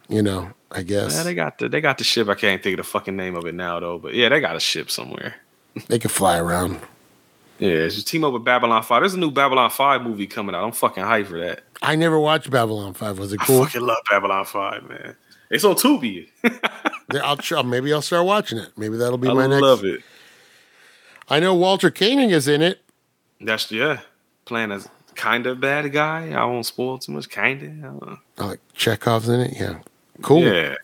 you 0.07 0.21
know, 0.23 0.49
I 0.71 0.81
guess 0.83 1.13
Yeah, 1.15 1.23
they 1.23 1.33
got 1.35 1.57
the 1.59 1.67
they 1.69 1.81
got 1.81 1.97
the 1.97 2.03
ship. 2.03 2.29
I 2.29 2.35
can't 2.35 2.63
think 2.63 2.79
of 2.79 2.85
the 2.85 2.89
fucking 2.89 3.15
name 3.15 3.35
of 3.35 3.45
it 3.45 3.53
now 3.53 3.79
though. 3.79 3.99
But 3.99 4.13
yeah, 4.13 4.29
they 4.29 4.39
got 4.39 4.55
a 4.55 4.59
ship 4.59 4.89
somewhere. 4.89 5.35
they 5.87 5.99
could 5.99 6.11
fly 6.11 6.37
around. 6.39 6.79
Yeah, 7.61 7.87
just 7.87 8.07
team 8.07 8.23
up 8.23 8.33
with 8.33 8.43
Babylon 8.43 8.81
Five. 8.81 9.03
There's 9.03 9.13
a 9.13 9.19
new 9.19 9.29
Babylon 9.29 9.69
Five 9.69 10.01
movie 10.01 10.25
coming 10.25 10.55
out. 10.55 10.63
I'm 10.63 10.71
fucking 10.71 11.03
hyped 11.03 11.27
for 11.27 11.39
that. 11.39 11.61
I 11.83 11.95
never 11.95 12.19
watched 12.19 12.49
Babylon 12.49 12.95
Five. 12.95 13.19
Was 13.19 13.31
it 13.33 13.39
cool? 13.41 13.61
I 13.61 13.65
fucking 13.65 13.81
love 13.85 13.99
Babylon 14.09 14.45
Five, 14.45 14.89
man. 14.89 15.15
It's 15.51 15.63
on 15.63 15.75
Tubi. 15.75 16.27
I'll 17.23 17.37
try, 17.37 17.59
uh, 17.59 17.63
maybe 17.63 17.93
I'll 17.93 18.01
start 18.01 18.25
watching 18.25 18.57
it. 18.57 18.69
Maybe 18.77 18.97
that'll 18.97 19.19
be 19.19 19.29
I 19.29 19.33
my 19.33 19.45
next. 19.45 19.61
love 19.61 19.85
it. 19.85 20.01
I 21.29 21.39
know 21.39 21.53
Walter 21.53 21.91
Koenig 21.91 22.31
is 22.31 22.47
in 22.47 22.63
it. 22.63 22.81
That's 23.39 23.71
yeah, 23.71 23.99
playing 24.45 24.71
as 24.71 24.89
kind 25.13 25.45
of 25.45 25.59
bad 25.59 25.91
guy. 25.91 26.31
I 26.31 26.43
won't 26.45 26.65
spoil 26.65 26.97
too 26.97 27.11
much. 27.11 27.29
Kinda. 27.29 28.19
I 28.39 28.43
like 28.43 28.59
Chekhov's 28.73 29.29
in 29.29 29.39
it. 29.39 29.53
Yeah, 29.55 29.81
cool. 30.23 30.41
Yeah, 30.41 30.77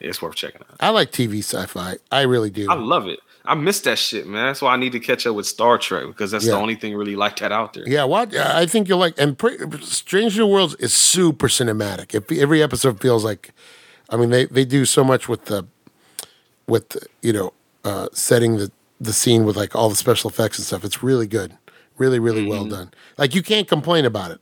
it's 0.00 0.20
worth 0.20 0.34
checking 0.34 0.62
out. 0.62 0.76
I 0.80 0.88
like 0.88 1.12
TV 1.12 1.38
sci-fi. 1.38 1.98
I 2.10 2.22
really 2.22 2.50
do. 2.50 2.68
I 2.68 2.74
love 2.74 3.06
it. 3.06 3.20
I 3.44 3.54
miss 3.54 3.80
that 3.80 3.98
shit, 3.98 4.26
man. 4.26 4.46
That's 4.46 4.60
why 4.62 4.74
I 4.74 4.76
need 4.76 4.92
to 4.92 5.00
catch 5.00 5.26
up 5.26 5.34
with 5.34 5.46
Star 5.46 5.78
Trek 5.78 6.06
because 6.06 6.30
that's 6.30 6.44
Yeah. 6.44 6.52
the 6.52 6.58
only 6.58 6.74
thing 6.74 6.94
really 6.94 7.16
like 7.16 7.38
that 7.40 7.52
out 7.52 7.72
there. 7.72 7.88
Yeah, 7.88 8.04
what 8.04 8.34
I 8.36 8.66
think 8.66 8.88
you'll 8.88 8.98
like, 8.98 9.14
and 9.18 9.36
pre- 9.38 9.56
Strange 9.82 10.36
New 10.38 10.46
Worlds 10.46 10.74
is 10.76 10.92
super 10.92 11.48
cinematic. 11.48 12.14
If 12.14 12.30
every 12.30 12.62
episode 12.62 13.00
feels 13.00 13.24
like, 13.24 13.52
I 14.10 14.16
mean, 14.16 14.30
they 14.30 14.44
they 14.46 14.64
do 14.64 14.84
so 14.84 15.02
much 15.04 15.28
with 15.28 15.46
the, 15.46 15.66
with 16.66 16.90
the, 16.90 17.06
you 17.22 17.32
know, 17.32 17.52
uh, 17.84 18.08
setting 18.12 18.56
the 18.58 18.70
the 19.00 19.12
scene 19.14 19.44
with 19.46 19.56
like 19.56 19.74
all 19.74 19.88
the 19.88 19.96
special 19.96 20.28
effects 20.28 20.58
and 20.58 20.66
stuff. 20.66 20.84
It's 20.84 21.02
really 21.02 21.26
good, 21.26 21.56
really 21.96 22.18
really 22.18 22.44
well 22.46 22.66
done. 22.66 22.90
Like 23.16 23.34
you 23.34 23.42
can't 23.42 23.66
complain 23.66 24.04
about 24.04 24.30
it. 24.32 24.40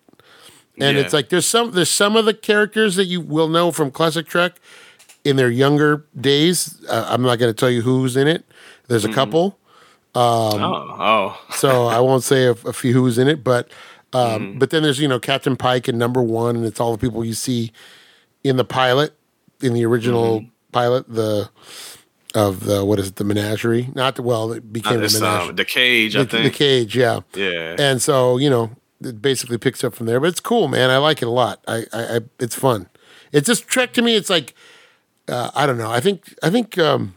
And 0.81 0.97
Yeah. 0.97 1.05
it's 1.05 1.13
like 1.13 1.29
there's 1.29 1.47
some 1.47 1.71
there's 1.73 1.91
some 1.91 2.17
of 2.17 2.25
the 2.25 2.35
characters 2.35 2.97
that 2.97 3.05
you 3.05 3.21
will 3.21 3.49
know 3.49 3.71
from 3.71 3.93
classic 3.93 4.27
Trek 4.27 4.57
in 5.29 5.37
their 5.37 5.51
younger 5.51 6.07
days. 6.19 6.85
Uh, 6.89 7.07
I'm 7.09 7.23
not 7.23 7.39
going 7.39 7.53
to 7.53 7.59
tell 7.59 7.71
you 7.71 7.83
who's 7.83 8.17
in 8.17 8.27
it. 8.27 8.45
There's 8.89 9.05
a 9.05 9.13
couple. 9.13 9.59
oh, 10.15 10.59
oh, 10.59 11.41
so 11.55 11.87
I 11.87 12.01
won't 12.01 12.25
say 12.25 12.45
a, 12.45 12.53
a 12.53 12.73
few 12.73 12.95
who's 12.95 13.19
in 13.19 13.29
it, 13.29 13.45
but 13.45 13.71
um, 14.13 14.59
but 14.59 14.71
then 14.71 14.83
there's 14.83 14.99
you 14.99 15.09
know 15.09 15.21
Captain 15.21 15.57
Pike 15.57 15.87
and 15.89 15.99
Number 15.99 16.23
One, 16.23 16.57
and 16.57 16.65
it's 16.65 16.81
all 16.81 16.93
the 16.93 16.99
people 16.99 17.25
you 17.25 17.35
see 17.35 17.73
in 18.43 18.57
the 18.57 18.65
pilot, 18.65 19.13
in 19.61 19.75
the 19.75 19.85
original 19.85 20.47
pilot, 20.73 21.07
the 21.09 21.51
of 22.35 22.65
the 22.65 22.85
what 22.85 22.99
is 22.99 23.09
it, 23.09 23.17
the 23.17 23.25
Menagerie? 23.25 23.91
Not 23.95 24.17
the 24.17 24.23
well, 24.23 24.53
it 24.53 24.73
became 24.73 25.01
the 25.01 25.19
Menagerie, 25.21 25.51
um, 25.51 25.57
the 25.57 25.65
cage. 25.67 26.17
I 26.17 26.23
the, 26.23 26.31
think. 26.31 26.45
the 26.45 26.59
cage, 26.59 26.97
yeah. 26.97 27.21
Yeah. 27.35 27.77
And 27.79 28.01
so 28.01 28.39
you 28.39 28.49
know 28.49 28.71
it 29.03 29.21
basically 29.21 29.59
picks 29.59 29.85
up 29.85 29.95
from 29.95 30.07
there, 30.07 30.21
but 30.21 30.29
it's 30.29 30.41
cool, 30.41 30.69
man. 30.69 30.91
I 30.91 30.97
like 30.97 31.21
it 31.21 31.29
a 31.29 31.31
lot. 31.31 31.63
I, 31.69 31.85
I, 31.93 32.17
I 32.17 32.21
it's 32.39 32.55
fun. 32.55 32.89
It's 33.31 33.47
just 33.47 33.69
Trek 33.69 33.93
to 33.93 34.03
me. 34.03 34.17
It's 34.17 34.31
like 34.31 34.55
uh, 35.29 35.51
I 35.55 35.67
don't 35.67 35.79
know. 35.79 35.91
I 35.91 36.01
think 36.01 36.35
I 36.43 36.51
think 36.51 36.79
um, 36.79 37.15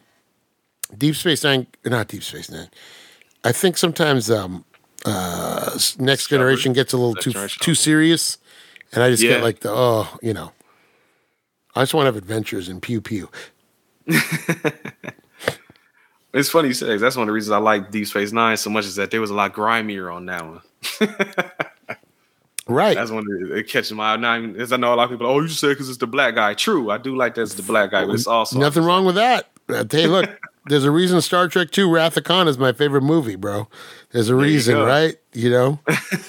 Deep 0.98 1.16
Space 1.16 1.44
Nine, 1.44 1.68
not 1.86 2.08
Deep 2.08 2.24
Space 2.24 2.50
Nine. 2.50 2.70
I 3.44 3.52
think 3.52 3.78
sometimes 3.78 4.30
um, 4.30 4.66
uh, 5.06 5.78
Next 6.00 6.28
Generation 6.28 6.74
gets 6.74 6.94
a 6.94 6.98
little 6.98 7.14
Next 7.14 7.24
too 7.24 7.32
Generation. 7.32 7.64
too 7.64 7.76
serious, 7.76 8.38
and 8.92 9.04
I 9.04 9.10
just 9.10 9.24
get 9.24 9.42
like 9.42 9.62
the 9.62 9.72
oh, 9.72 10.18
you 10.22 10.34
know. 10.34 10.52
I 11.74 11.84
just 11.84 11.94
want 11.94 12.04
to 12.04 12.08
have 12.08 12.18
adventures 12.18 12.68
and 12.68 12.82
pew 12.82 13.00
pew. 13.00 13.30
It's 16.34 16.50
funny 16.50 16.70
you 16.70 16.74
said 16.74 16.88
that. 16.90 17.00
That's 17.00 17.16
one 17.16 17.24
of 17.24 17.28
the 17.28 17.34
reasons 17.34 17.52
I 17.52 17.58
like 17.58 17.92
Deep 17.92 18.08
Space 18.08 18.32
Nine 18.32 18.56
so 18.56 18.70
much 18.70 18.86
is 18.86 18.96
that 18.96 19.12
there 19.12 19.20
was 19.20 19.32
a 19.32 19.34
lot 19.34 19.54
grimier 19.54 20.10
on 20.10 20.26
that 20.28 20.46
one. 20.46 20.62
Right. 22.68 22.96
That's 22.96 23.12
one 23.12 23.26
that 23.26 23.58
it 23.58 23.68
catches 23.68 23.92
my 23.94 24.14
eye. 24.14 24.18
Now, 24.18 24.36
as 24.36 24.72
I 24.72 24.78
know 24.78 24.94
a 24.94 24.96
lot 24.96 25.06
of 25.06 25.10
people, 25.10 25.28
oh, 25.28 25.40
you 25.40 25.48
just 25.48 25.60
said 25.60 25.70
because 25.70 25.90
it's 25.90 25.98
the 25.98 26.08
black 26.08 26.36
guy. 26.36 26.54
True, 26.54 26.92
I 26.92 26.98
do 26.98 27.16
like 27.16 27.36
that 27.36 27.42
it's 27.42 27.56
the 27.56 27.64
black 27.64 27.92
guy, 27.92 28.06
but 28.06 28.14
it's 28.14 28.28
also 28.28 28.60
Nothing 28.60 28.84
wrong 28.84 29.06
with 29.06 29.16
that. 29.16 29.50
Uh, 29.68 29.84
Hey, 29.90 30.08
look, 30.08 30.30
there's 30.68 30.84
a 30.84 30.92
reason 30.92 31.20
Star 31.22 31.48
Trek 31.48 31.76
II 31.76 31.86
Wrath 31.86 32.18
of 32.18 32.24
Khan 32.24 32.48
is 32.48 32.58
my 32.58 32.72
favorite 32.72 33.02
movie, 33.02 33.36
bro. 33.36 33.68
There's 34.12 34.30
a 34.30 34.34
you 34.34 34.40
reason, 34.40 34.76
go. 34.76 34.86
right? 34.86 35.16
You 35.34 35.50
know? 35.50 35.80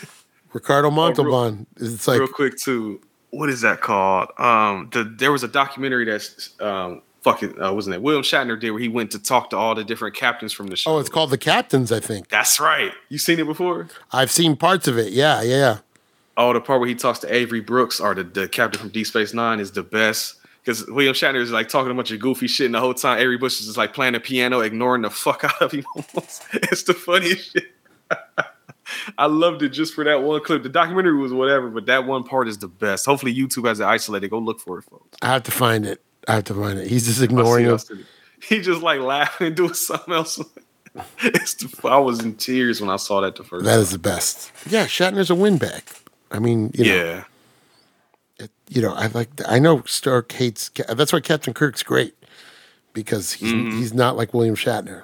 Ricardo 0.53 0.91
Montalban. 0.91 1.67
it's 1.77 2.07
like, 2.07 2.21
real 2.21 2.29
quick 2.29 2.57
too. 2.59 3.01
What 3.31 3.49
is 3.49 3.63
that 3.63 3.81
called? 3.81 4.29
Um, 4.39 4.91
the 4.93 5.05
there 5.05 5.33
was 5.33 5.43
a 5.43 5.49
documentary 5.49 6.05
that's 6.05 6.51
um 6.61 7.01
fucking 7.23 7.61
uh, 7.63 7.73
wasn't 7.73 7.95
it 7.95 8.03
William 8.03 8.23
Shatner 8.23 8.61
did 8.61 8.71
where 8.73 8.81
he 8.81 8.89
went 8.89 9.11
to 9.13 9.19
talk 9.19 9.51
to 9.51 9.57
all 9.57 9.75
the 9.75 9.85
different 9.85 10.15
captains 10.15 10.53
from 10.53 10.67
the 10.67 10.77
show. 10.77 10.93
oh, 10.97 10.99
it's 10.99 11.09
called 11.09 11.31
The 11.31 11.39
Captains, 11.39 11.91
I 11.91 12.01
think. 12.01 12.29
That's 12.29 12.61
right. 12.61 12.93
You 13.09 13.19
seen 13.19 13.39
it 13.39 13.47
before? 13.47 13.89
I've 14.13 14.31
seen 14.31 14.57
parts 14.57 14.87
of 14.89 14.99
it. 14.99 15.13
Yeah, 15.13 15.41
yeah, 15.43 15.57
yeah. 15.57 15.79
Oh, 16.37 16.53
the 16.53 16.61
part 16.61 16.81
where 16.81 16.89
he 16.89 16.95
talks 16.95 17.19
to 17.21 17.35
Avery 17.35 17.61
Brooks 17.61 18.01
or 18.01 18.15
the, 18.15 18.25
the 18.25 18.49
captain 18.49 18.81
from 18.81 18.89
Deep 18.91 19.07
Space 19.07 19.35
Nine 19.35 19.61
is 19.61 19.73
the 19.73 19.83
best. 19.83 20.37
Because 20.65 20.87
William 20.87 21.13
Shatner 21.15 21.41
is 21.41 21.51
like 21.51 21.69
talking 21.69 21.91
a 21.91 21.95
bunch 21.95 22.11
of 22.13 22.21
goofy 22.21 22.47
shit, 22.47 22.67
and 22.67 22.75
the 22.75 22.81
whole 22.81 22.95
time 22.95 23.19
Avery 23.19 23.37
Brooks 23.37 23.59
is 23.61 23.67
just 23.67 23.77
like 23.77 23.93
playing 23.93 24.13
the 24.13 24.21
piano, 24.21 24.61
ignoring 24.61 25.03
the 25.03 25.11
fuck 25.11 25.45
out 25.45 25.61
of 25.61 25.73
him. 25.73 25.85
It's 26.15 26.85
the 26.85 26.95
funniest 26.95 27.53
shit. 27.53 27.65
I 29.19 29.27
loved 29.27 29.63
it 29.63 29.71
just 29.71 29.95
for 29.95 30.05
that 30.05 30.23
one 30.23 30.43
clip. 30.43 30.63
The 30.63 30.69
documentary 30.69 31.17
was 31.17 31.33
whatever, 31.33 31.69
but 31.71 31.87
that 31.87 32.07
one 32.07 32.25
part 32.25 32.47
is 32.49 32.59
the 32.59 32.69
best. 32.69 33.07
Hopefully, 33.07 33.35
YouTube 33.35 33.67
has 33.67 33.81
it 33.81 33.85
isolated. 33.85 34.29
Go 34.31 34.39
look 34.39 34.61
for 34.61 34.79
it, 34.79 34.83
folks. 34.85 35.17
I 35.23 35.29
have 35.29 35.43
to 35.45 35.51
find 35.51 35.87
it. 35.87 36.03
I 36.29 36.35
have 36.35 36.45
to 36.45 36.55
find 36.55 36.79
it. 36.79 36.89
He's 36.89 37.07
just 37.07 37.23
ignoring 37.23 37.67
him. 37.67 37.75
us. 37.75 37.91
He 38.43 38.61
just 38.61 38.83
like 38.83 39.01
laughing 39.01 39.49
and 39.49 39.57
doing 39.57 39.75
something 39.75 40.13
else. 40.15 40.39
It's 41.23 41.55
the, 41.55 41.89
I 41.89 41.97
was 41.99 42.21
in 42.21 42.35
tears 42.35 42.81
when 42.81 42.91
I 42.91 42.97
saw 42.97 43.21
that 43.23 43.37
the 43.37 43.45
first 43.45 43.65
That 43.65 43.73
time. 43.73 43.81
is 43.81 43.91
the 43.91 43.99
best. 43.99 44.53
Yeah, 44.69 44.87
Shatner's 44.87 45.31
a 45.31 45.35
win 45.35 45.57
back. 45.59 45.85
I 46.33 46.39
mean, 46.39 46.71
you 46.75 46.85
know, 46.85 46.95
yeah. 46.95 47.25
it- 48.39 48.51
you 48.69 48.81
know, 48.83 48.93
I 48.95 49.07
like. 49.09 49.29
I 49.47 49.59
know 49.59 49.83
Stark 49.87 50.33
hates. 50.33 50.71
That's 50.89 51.13
why 51.13 51.21
Captain 51.21 51.53
Kirk's 51.55 51.83
great 51.83 52.15
because 52.95 53.33
he's 53.35 53.53
Mm-hmm. 53.53 53.79
he's 53.79 53.93
not 53.95 54.17
like 54.17 54.33
William 54.35 54.57
Shatner. 54.57 55.03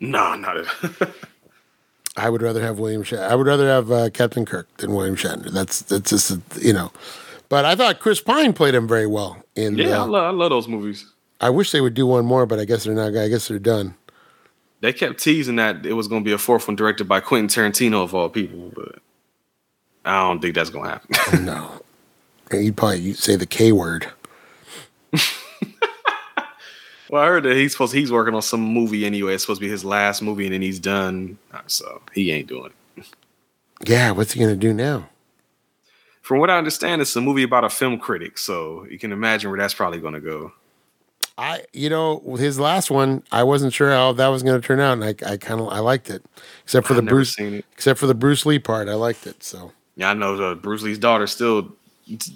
No, 0.00 0.34
not 0.36 0.56
it. 0.58 0.66
I 2.16 2.30
would 2.30 2.42
rather 2.42 2.60
have 2.62 2.78
William 2.78 3.02
Shatner. 3.02 3.28
I 3.28 3.34
would 3.34 3.46
rather 3.46 3.66
have 3.68 3.90
uh, 3.90 4.10
Captain 4.10 4.44
Kirk 4.44 4.68
than 4.76 4.94
William 4.94 5.16
Shatner. 5.16 5.50
That's 5.50 5.80
that's 5.82 6.10
just 6.10 6.30
a, 6.30 6.40
you 6.60 6.72
know. 6.72 6.92
But 7.48 7.64
I 7.64 7.74
thought 7.74 8.00
Chris 8.00 8.20
Pine 8.20 8.52
played 8.52 8.74
him 8.74 8.86
very 8.86 9.06
well. 9.06 9.42
In 9.56 9.76
yeah, 9.76 9.98
I 9.98 10.00
uh, 10.00 10.06
love, 10.06 10.24
I 10.24 10.30
love 10.36 10.50
those 10.50 10.68
movies. 10.68 11.10
I 11.40 11.50
wish 11.50 11.72
they 11.72 11.80
would 11.80 11.94
do 11.94 12.06
one 12.06 12.24
more, 12.24 12.46
but 12.46 12.58
I 12.58 12.64
guess 12.64 12.84
they're 12.84 12.94
not. 12.94 13.16
I 13.16 13.28
guess 13.28 13.48
they're 13.48 13.58
done. 13.58 13.94
They 14.80 14.92
kept 14.92 15.18
teasing 15.20 15.56
that 15.56 15.86
it 15.86 15.94
was 15.94 16.08
going 16.08 16.22
to 16.22 16.24
be 16.28 16.32
a 16.32 16.38
fourth 16.38 16.68
one 16.68 16.76
directed 16.76 17.08
by 17.08 17.20
Quentin 17.20 17.48
Tarantino 17.48 18.02
of 18.04 18.14
all 18.14 18.28
people, 18.28 18.70
but 18.74 18.98
I 20.04 20.20
don't 20.20 20.40
think 20.40 20.54
that's 20.54 20.70
going 20.70 20.84
to 20.84 20.90
happen. 20.90 21.10
Oh, 21.48 21.80
no, 22.50 22.58
you'd 22.58 22.76
probably 22.76 23.00
you'd 23.00 23.18
say 23.18 23.36
the 23.36 23.46
K 23.46 23.72
word. 23.72 24.06
well, 27.08 27.22
I 27.22 27.26
heard 27.26 27.44
that 27.44 27.56
he's 27.56 27.72
supposed 27.72 27.94
he's 27.94 28.12
working 28.12 28.34
on 28.34 28.42
some 28.42 28.60
movie 28.60 29.06
anyway. 29.06 29.34
It's 29.34 29.44
supposed 29.44 29.60
to 29.60 29.66
be 29.66 29.70
his 29.70 29.84
last 29.84 30.22
movie, 30.22 30.44
and 30.44 30.54
then 30.54 30.62
he's 30.62 30.78
done, 30.78 31.38
so 31.66 32.02
he 32.12 32.32
ain't 32.32 32.48
doing 32.48 32.72
it. 32.96 33.06
Yeah, 33.86 34.10
what's 34.12 34.32
he 34.32 34.40
gonna 34.40 34.56
do 34.56 34.72
now? 34.72 35.08
From 36.24 36.38
what 36.38 36.48
I 36.48 36.56
understand, 36.56 37.02
it's 37.02 37.14
a 37.16 37.20
movie 37.20 37.42
about 37.42 37.64
a 37.64 37.68
film 37.68 37.98
critic, 37.98 38.38
so 38.38 38.86
you 38.90 38.98
can 38.98 39.12
imagine 39.12 39.50
where 39.50 39.58
that's 39.58 39.74
probably 39.74 40.00
going 40.00 40.14
to 40.14 40.20
go. 40.20 40.52
I, 41.36 41.66
you 41.74 41.90
know, 41.90 42.22
with 42.24 42.40
his 42.40 42.58
last 42.58 42.90
one, 42.90 43.22
I 43.30 43.42
wasn't 43.42 43.74
sure 43.74 43.90
how 43.90 44.12
that 44.12 44.28
was 44.28 44.42
going 44.42 44.58
to 44.58 44.66
turn 44.66 44.80
out, 44.80 44.94
and 44.94 45.04
I, 45.04 45.32
I 45.32 45.36
kind 45.36 45.60
of, 45.60 45.68
I 45.68 45.80
liked 45.80 46.08
it, 46.08 46.24
except 46.62 46.86
for 46.86 46.94
I've 46.94 47.04
the 47.04 47.10
Bruce, 47.10 47.38
except 47.38 48.00
for 48.00 48.06
the 48.06 48.14
Bruce 48.14 48.46
Lee 48.46 48.58
part. 48.58 48.88
I 48.88 48.94
liked 48.94 49.26
it. 49.26 49.42
So 49.44 49.72
Yeah, 49.96 50.10
I 50.10 50.14
know 50.14 50.34
uh, 50.42 50.54
Bruce 50.54 50.82
Lee's 50.82 50.98
daughter 50.98 51.26
still 51.26 51.72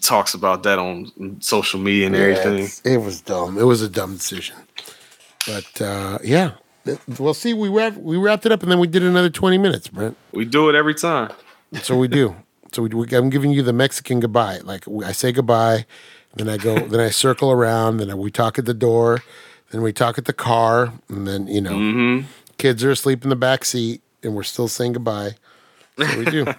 talks 0.00 0.34
about 0.34 0.62
that 0.62 0.78
on 0.78 1.38
social 1.40 1.80
media 1.80 2.06
and 2.06 2.16
everything. 2.16 2.52
Yeah, 2.58 2.64
it's- 2.64 2.82
it 2.84 2.98
was 2.98 3.20
dumb. 3.20 3.58
It 3.58 3.64
was 3.64 3.82
a 3.82 3.88
dumb 3.88 4.14
decision. 4.14 4.56
But 5.46 5.80
uh, 5.82 6.18
yeah, 6.22 6.52
well, 7.18 7.34
see, 7.34 7.54
we 7.54 7.68
wrapped, 7.68 7.96
we 7.98 8.16
wrapped 8.16 8.44
it 8.46 8.52
up, 8.52 8.62
and 8.62 8.70
then 8.70 8.78
we 8.78 8.86
did 8.86 9.02
another 9.02 9.30
twenty 9.30 9.58
minutes, 9.58 9.88
Brent. 9.88 10.16
We 10.32 10.44
do 10.44 10.68
it 10.68 10.74
every 10.74 10.94
time. 10.94 11.32
So 11.82 11.96
we 11.96 12.08
do. 12.08 12.34
So 12.70 12.82
we, 12.82 12.90
we, 12.90 13.06
I'm 13.16 13.30
giving 13.30 13.50
you 13.50 13.62
the 13.62 13.72
Mexican 13.72 14.20
goodbye. 14.20 14.58
Like 14.58 14.84
I 15.02 15.12
say 15.12 15.32
goodbye, 15.32 15.86
then 16.34 16.50
I 16.50 16.58
go, 16.58 16.78
then 16.86 17.00
I 17.00 17.08
circle 17.08 17.50
around, 17.50 17.96
then 17.96 18.18
we 18.18 18.30
talk 18.30 18.58
at 18.58 18.66
the 18.66 18.74
door, 18.74 19.22
then 19.70 19.80
we 19.80 19.90
talk 19.90 20.18
at 20.18 20.26
the 20.26 20.34
car, 20.34 20.92
and 21.08 21.26
then 21.26 21.46
you 21.46 21.62
know, 21.62 21.72
Mm-hmm. 21.72 22.26
kids 22.58 22.84
are 22.84 22.90
asleep 22.90 23.22
in 23.24 23.30
the 23.30 23.36
back 23.36 23.64
seat, 23.64 24.02
and 24.22 24.34
we're 24.36 24.42
still 24.42 24.68
saying 24.68 24.92
goodbye. 24.92 25.36
So 25.96 26.18
we 26.18 26.26
do. 26.26 26.44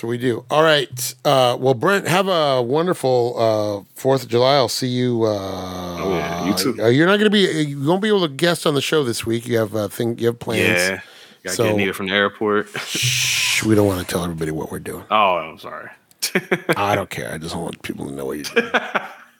so 0.00 0.08
we 0.08 0.16
do. 0.16 0.44
All 0.50 0.62
right. 0.62 1.14
Uh, 1.24 1.56
well, 1.60 1.74
Brent, 1.74 2.08
have 2.08 2.26
a 2.26 2.62
wonderful 2.62 3.34
uh, 3.38 3.92
Fourth 3.94 4.22
of 4.22 4.28
July. 4.30 4.54
I'll 4.54 4.68
see 4.68 4.88
you. 4.88 5.24
Uh, 5.24 5.96
Oh, 6.02 6.14
yeah, 6.14 6.46
you 6.46 6.54
too. 6.54 6.82
Uh, 6.82 6.86
you're 6.88 7.06
not 7.06 7.18
going 7.18 7.30
to 7.30 7.30
be. 7.30 7.40
You 7.64 7.82
won't 7.84 8.00
be 8.00 8.08
able 8.08 8.22
to 8.26 8.32
guest 8.32 8.66
on 8.66 8.72
the 8.74 8.80
show 8.80 9.04
this 9.04 9.26
week. 9.26 9.46
You 9.46 9.58
have 9.58 9.76
uh, 9.76 9.88
thing. 9.88 10.18
You 10.18 10.28
have 10.28 10.38
plans. 10.38 10.60
Yeah, 10.80 11.00
got 11.44 11.50
to 11.50 11.56
So- 11.56 11.64
get 11.64 11.76
Nita 11.76 11.92
from 11.92 12.06
the 12.06 12.14
airport. 12.14 12.68
Shh, 12.70 13.62
we 13.64 13.74
don't 13.74 13.86
want 13.86 14.00
to 14.00 14.06
tell 14.10 14.24
everybody 14.24 14.50
what 14.52 14.70
we're 14.72 14.78
doing. 14.78 15.04
oh, 15.10 15.36
I'm 15.36 15.58
sorry. 15.58 15.90
I 16.76 16.94
don't 16.94 17.10
care. 17.10 17.32
I 17.34 17.38
just 17.38 17.54
want 17.54 17.82
people 17.82 18.06
to 18.06 18.12
know 18.12 18.24
what 18.26 18.38
you're 18.38 18.70
doing. 18.70 18.72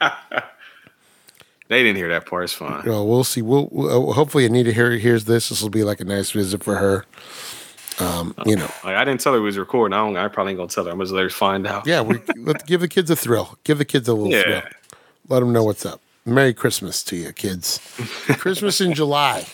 They 1.68 1.84
didn't 1.84 1.98
hear 1.98 2.08
that 2.08 2.26
part. 2.26 2.42
It's 2.44 2.52
fine. 2.52 2.84
well, 2.84 3.06
we'll 3.06 3.22
see. 3.22 3.42
We'll, 3.42 3.68
we'll 3.70 4.12
hopefully 4.12 4.44
Anita 4.44 4.72
hear, 4.72 4.90
hears 4.96 5.26
this. 5.26 5.50
This 5.50 5.62
will 5.62 5.70
be 5.70 5.84
like 5.84 6.00
a 6.00 6.04
nice 6.04 6.32
visit 6.32 6.64
for 6.64 6.74
her. 6.74 7.04
Um, 8.00 8.34
you 8.46 8.56
know, 8.56 8.70
Like, 8.84 8.96
I 8.96 9.04
didn't 9.04 9.20
tell 9.20 9.32
her 9.34 9.38
it 9.38 9.42
was 9.42 9.58
recording. 9.58 9.92
I 9.94 9.98
don't. 10.04 10.16
I 10.16 10.28
probably 10.28 10.52
ain't 10.52 10.58
gonna 10.58 10.68
tell 10.70 10.84
her. 10.84 10.90
I'm 10.90 11.00
just 11.00 11.12
let 11.12 11.22
her 11.22 11.30
find 11.30 11.66
out. 11.66 11.86
yeah. 11.86 12.00
We 12.00 12.20
let 12.36 12.66
give 12.66 12.80
the 12.80 12.88
kids 12.88 13.10
a 13.10 13.16
thrill. 13.16 13.58
Give 13.64 13.78
the 13.78 13.84
kids 13.84 14.08
a 14.08 14.14
little 14.14 14.32
Yeah. 14.32 14.42
thrill. 14.42 14.62
Let 15.28 15.40
them 15.40 15.52
know 15.52 15.64
what's 15.64 15.84
up. 15.86 16.00
Merry 16.26 16.52
Christmas 16.54 17.02
to 17.04 17.16
you, 17.16 17.32
kids. 17.32 17.78
Christmas 18.38 18.80
in 18.80 18.94
July. 18.94 19.46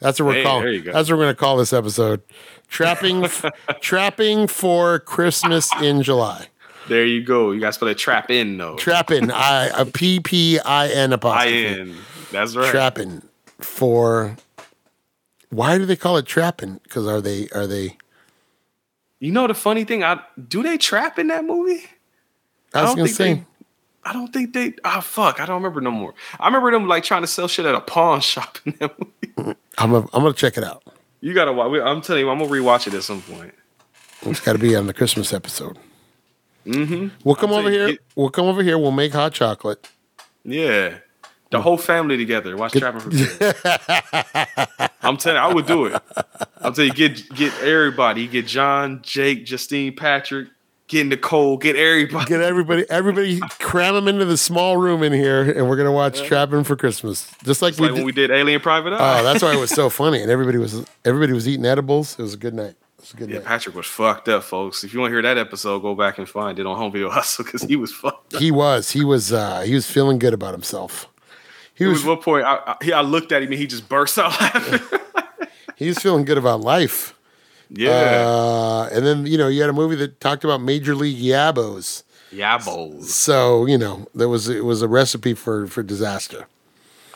That's 0.00 0.20
what 0.20 0.26
we're 0.26 0.34
Hey, 0.34 0.42
calling. 0.42 0.64
there 0.64 0.72
you 0.72 0.82
go. 0.82 0.92
That's 0.92 1.08
what 1.08 1.16
we're 1.16 1.24
going 1.24 1.34
to 1.34 1.40
call 1.40 1.56
this 1.56 1.72
episode. 1.72 2.20
Trapping, 2.68 3.26
trapping 3.80 4.46
for 4.48 4.98
Christmas 4.98 5.70
in 5.80 6.02
July. 6.02 6.48
There 6.88 7.04
you 7.06 7.22
go. 7.22 7.52
You 7.52 7.60
guys 7.60 7.78
put 7.78 7.88
a 7.88 7.94
trap 7.94 8.30
in 8.30 8.58
though. 8.58 8.76
Trapping. 8.76 9.30
I 9.30 9.66
a 9.68 9.86
P 9.86 10.20
P 10.20 10.58
I 10.58 10.88
N 10.88 11.12
I 11.12 11.14
apostrophe. 11.14 11.66
in. 11.66 11.96
That's 12.32 12.54
right. 12.56 12.70
trapping 12.70 13.22
for 13.60 14.36
why 15.54 15.78
do 15.78 15.86
they 15.86 15.96
call 15.96 16.16
it 16.16 16.26
trapping 16.26 16.80
because 16.84 17.06
are 17.06 17.20
they 17.20 17.48
are 17.54 17.66
they 17.66 17.96
You 19.20 19.32
know 19.32 19.46
the 19.46 19.54
funny 19.54 19.84
thing? 19.84 20.02
I 20.04 20.20
do 20.48 20.62
they 20.62 20.78
trap 20.78 21.18
in 21.18 21.28
that 21.28 21.44
movie? 21.44 21.84
i 22.74 22.82
was 22.82 22.94
gonna 22.94 23.08
say 23.08 23.34
they- 23.34 23.46
I 24.06 24.12
don't 24.12 24.30
think 24.34 24.52
they. 24.52 24.74
Ah, 24.84 25.00
fuck. 25.00 25.40
I 25.40 25.46
don't 25.46 25.56
remember 25.62 25.80
no 25.80 25.90
more. 25.90 26.12
I 26.38 26.44
remember 26.48 26.70
them 26.70 26.86
like 26.86 27.04
trying 27.04 27.22
to 27.22 27.26
sell 27.26 27.48
shit 27.48 27.64
at 27.64 27.74
a 27.74 27.80
pawn 27.80 28.20
shop 28.20 28.58
in 28.66 28.74
that 28.80 28.92
movie. 28.98 29.56
i'm 29.78 29.90
gonna, 29.92 30.06
I'm 30.12 30.22
gonna 30.22 30.34
check 30.34 30.58
it 30.58 30.64
out 30.64 30.82
You 31.22 31.32
gotta 31.32 31.52
watch. 31.54 31.80
I'm 31.82 32.02
telling 32.02 32.20
you, 32.22 32.30
I'm 32.30 32.38
gonna 32.38 32.50
rewatch 32.50 32.86
it 32.86 32.92
at 32.92 33.02
some 33.02 33.22
point. 33.22 33.54
it's 34.22 34.40
got 34.40 34.52
to 34.52 34.58
be 34.58 34.76
on 34.76 34.86
the 34.86 34.92
christmas 34.94 35.32
episode 35.32 35.78
Mm-hmm. 36.66 37.08
we'll 37.24 37.34
come 37.34 37.50
I'll 37.50 37.56
over 37.60 37.70
here 37.70 37.88
it- 37.88 38.00
we'll 38.14 38.28
come 38.30 38.44
over 38.46 38.62
here 38.62 38.76
we'll 38.78 38.90
make 38.90 39.12
hot 39.12 39.32
chocolate 39.32 39.88
Yeah. 40.44 40.98
The 41.54 41.62
whole 41.62 41.76
family 41.78 42.16
together. 42.16 42.56
Watch 42.56 42.72
Trapping 42.72 43.00
for 43.00 43.10
Christmas. 43.10 44.88
I'm 45.02 45.16
telling 45.16 45.36
you, 45.42 45.48
I 45.48 45.52
would 45.52 45.66
do 45.66 45.86
it. 45.86 46.02
I'm 46.60 46.72
telling 46.74 46.90
you, 46.90 46.94
get 46.94 47.28
get 47.34 47.52
everybody. 47.62 48.26
Get 48.26 48.46
John, 48.46 49.00
Jake, 49.02 49.44
Justine, 49.44 49.94
Patrick. 49.94 50.48
Get 50.86 51.06
Nicole. 51.06 51.56
Get 51.56 51.76
everybody. 51.76 52.26
Get 52.26 52.40
everybody, 52.42 52.84
everybody, 52.90 53.40
cram 53.58 53.94
them 53.94 54.06
into 54.06 54.26
the 54.26 54.36
small 54.36 54.76
room 54.76 55.02
in 55.02 55.14
here, 55.14 55.40
and 55.42 55.66
we're 55.68 55.76
gonna 55.76 55.90
watch 55.92 56.22
Trapping 56.22 56.62
for 56.62 56.76
Christmas, 56.76 57.30
just 57.42 57.62
like 57.62 57.76
we 57.78 57.86
like 57.86 57.94
did. 57.94 57.96
when 57.96 58.04
we 58.04 58.12
did 58.12 58.30
Alien 58.30 58.60
Private 58.60 58.92
Eye. 58.92 59.20
oh, 59.20 59.22
that's 59.24 59.42
why 59.42 59.54
it 59.54 59.58
was 59.58 59.70
so 59.70 59.88
funny, 59.90 60.20
and 60.20 60.30
everybody 60.30 60.58
was 60.58 60.84
everybody 61.04 61.32
was 61.32 61.48
eating 61.48 61.64
edibles. 61.64 62.18
It 62.18 62.22
was 62.22 62.34
a 62.34 62.38
good 62.38 62.52
night. 62.52 62.74
It 62.98 63.00
was 63.00 63.12
a 63.14 63.16
good 63.16 63.30
Yeah, 63.30 63.36
night. 63.38 63.46
Patrick 63.46 63.74
was 63.74 63.86
fucked 63.86 64.28
up, 64.28 64.44
folks. 64.44 64.84
If 64.84 64.92
you 64.92 65.00
want 65.00 65.10
to 65.10 65.14
hear 65.14 65.22
that 65.22 65.38
episode, 65.38 65.80
go 65.80 65.94
back 65.94 66.18
and 66.18 66.28
find 66.28 66.58
it 66.58 66.66
on 66.66 66.76
Home 66.76 66.92
Video 66.92 67.08
Hustle 67.10 67.44
because 67.44 67.62
he 67.62 67.76
was 67.76 67.90
fucked 67.92 68.34
up. 68.34 68.40
He 68.40 68.50
was, 68.50 68.90
he 68.90 69.04
was, 69.04 69.32
uh, 69.32 69.60
he 69.62 69.74
was 69.74 69.90
feeling 69.90 70.18
good 70.18 70.34
about 70.34 70.52
himself. 70.52 71.08
He 71.74 71.84
was, 71.86 71.98
was 71.98 72.06
one 72.06 72.18
point 72.18 72.44
I, 72.44 72.76
I, 72.80 72.92
I 72.92 73.00
looked 73.02 73.32
at 73.32 73.42
him 73.42 73.50
and 73.50 73.58
he 73.60 73.66
just 73.66 73.88
burst 73.88 74.18
out 74.18 74.30
laughing. 74.40 74.80
he 75.76 75.88
was 75.88 75.98
feeling 75.98 76.24
good 76.24 76.38
about 76.38 76.60
life. 76.60 77.14
yeah. 77.68 78.24
Uh, 78.26 78.88
and 78.92 79.04
then 79.06 79.26
you 79.26 79.36
know 79.38 79.48
you 79.48 79.60
had 79.60 79.70
a 79.70 79.74
movie 79.74 79.96
that 79.96 80.20
talked 80.20 80.44
about 80.44 80.60
Major 80.62 80.94
League 80.94 81.18
Yabos. 81.18 82.02
Yabos. 82.32 83.04
So 83.04 83.66
you 83.66 83.78
know 83.78 84.06
there 84.14 84.28
was 84.28 84.48
it 84.48 84.64
was 84.64 84.82
a 84.82 84.88
recipe 84.88 85.34
for 85.34 85.66
for 85.66 85.82
disaster. 85.82 86.46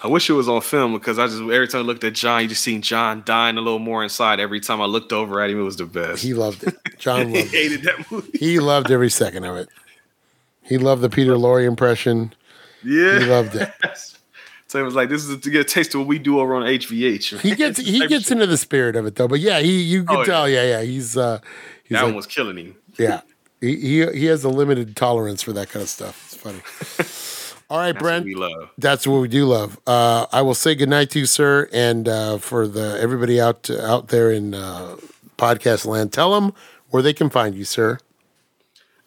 I 0.00 0.06
wish 0.06 0.30
it 0.30 0.34
was 0.34 0.48
on 0.48 0.60
film 0.60 0.92
because 0.92 1.18
I 1.18 1.26
just 1.26 1.40
every 1.40 1.66
time 1.66 1.80
I 1.80 1.84
looked 1.84 2.04
at 2.04 2.12
John, 2.14 2.42
you 2.42 2.48
just 2.48 2.62
seen 2.62 2.82
John 2.82 3.22
dying 3.26 3.56
a 3.58 3.60
little 3.60 3.80
more 3.80 4.02
inside. 4.04 4.38
Every 4.38 4.60
time 4.60 4.80
I 4.80 4.84
looked 4.84 5.12
over 5.12 5.40
at 5.40 5.50
him, 5.50 5.58
it 5.58 5.64
was 5.64 5.76
the 5.76 5.86
best. 5.86 6.22
He 6.22 6.34
loved 6.34 6.62
it. 6.62 6.76
John 6.98 7.32
loved 7.32 7.46
it. 7.46 7.48
hated 7.48 7.82
that 7.82 8.10
movie. 8.10 8.38
He 8.38 8.60
loved 8.60 8.92
every 8.92 9.10
second 9.10 9.44
of 9.44 9.56
it. 9.56 9.68
He 10.62 10.78
loved 10.78 11.02
the 11.02 11.10
Peter 11.10 11.32
Lorre 11.34 11.66
impression. 11.66 12.32
Yeah. 12.84 13.18
He 13.18 13.24
loved 13.24 13.56
it. 13.56 13.72
So 14.68 14.78
it 14.78 14.82
was 14.82 14.94
like, 14.94 15.08
this 15.08 15.24
is 15.24 15.40
to 15.40 15.50
get 15.50 15.60
a 15.62 15.64
taste 15.64 15.94
of 15.94 16.00
what 16.00 16.08
we 16.08 16.18
do 16.18 16.40
over 16.40 16.54
on 16.54 16.62
HVH. 16.62 17.40
He 17.40 17.54
gets 17.54 17.78
he 17.80 18.06
gets 18.06 18.24
shit. 18.24 18.32
into 18.32 18.46
the 18.46 18.58
spirit 18.58 18.96
of 18.96 19.06
it 19.06 19.14
though. 19.16 19.26
But 19.28 19.40
yeah, 19.40 19.60
he 19.60 19.80
you 19.82 20.04
can 20.04 20.16
Oh, 20.18 20.24
tell. 20.24 20.48
Yeah, 20.48 20.62
yeah. 20.64 20.82
He's 20.82 21.16
uh 21.16 21.40
he's 21.84 21.90
That 21.96 22.02
like, 22.02 22.04
one 22.08 22.14
was 22.16 22.26
killing 22.26 22.56
him. 22.58 22.76
yeah. 22.98 23.22
He, 23.60 23.76
he 23.76 24.06
he 24.12 24.24
has 24.26 24.44
a 24.44 24.48
limited 24.50 24.94
tolerance 24.94 25.42
for 25.42 25.52
that 25.54 25.68
kind 25.70 25.82
of 25.82 25.88
stuff. 25.88 26.22
It's 26.26 26.36
funny. 26.36 27.64
All 27.70 27.76
right, 27.78 27.92
That's 27.92 28.02
Brent. 28.02 28.24
what 28.24 28.26
we 28.26 28.34
love. 28.34 28.70
That's 28.78 29.06
what 29.06 29.20
we 29.20 29.28
do 29.28 29.44
love. 29.46 29.78
Uh, 29.86 30.26
I 30.32 30.40
will 30.42 30.54
say 30.54 30.74
goodnight 30.74 31.10
to 31.10 31.18
you, 31.18 31.26
sir, 31.26 31.68
and 31.72 32.08
uh, 32.08 32.38
for 32.38 32.66
the 32.68 32.96
everybody 33.00 33.40
out 33.40 33.68
out 33.70 34.08
there 34.08 34.30
in 34.30 34.54
uh, 34.54 34.96
podcast 35.36 35.84
land, 35.86 36.12
tell 36.12 36.38
them 36.40 36.52
where 36.90 37.02
they 37.02 37.12
can 37.12 37.28
find 37.30 37.54
you, 37.54 37.64
sir. 37.64 37.98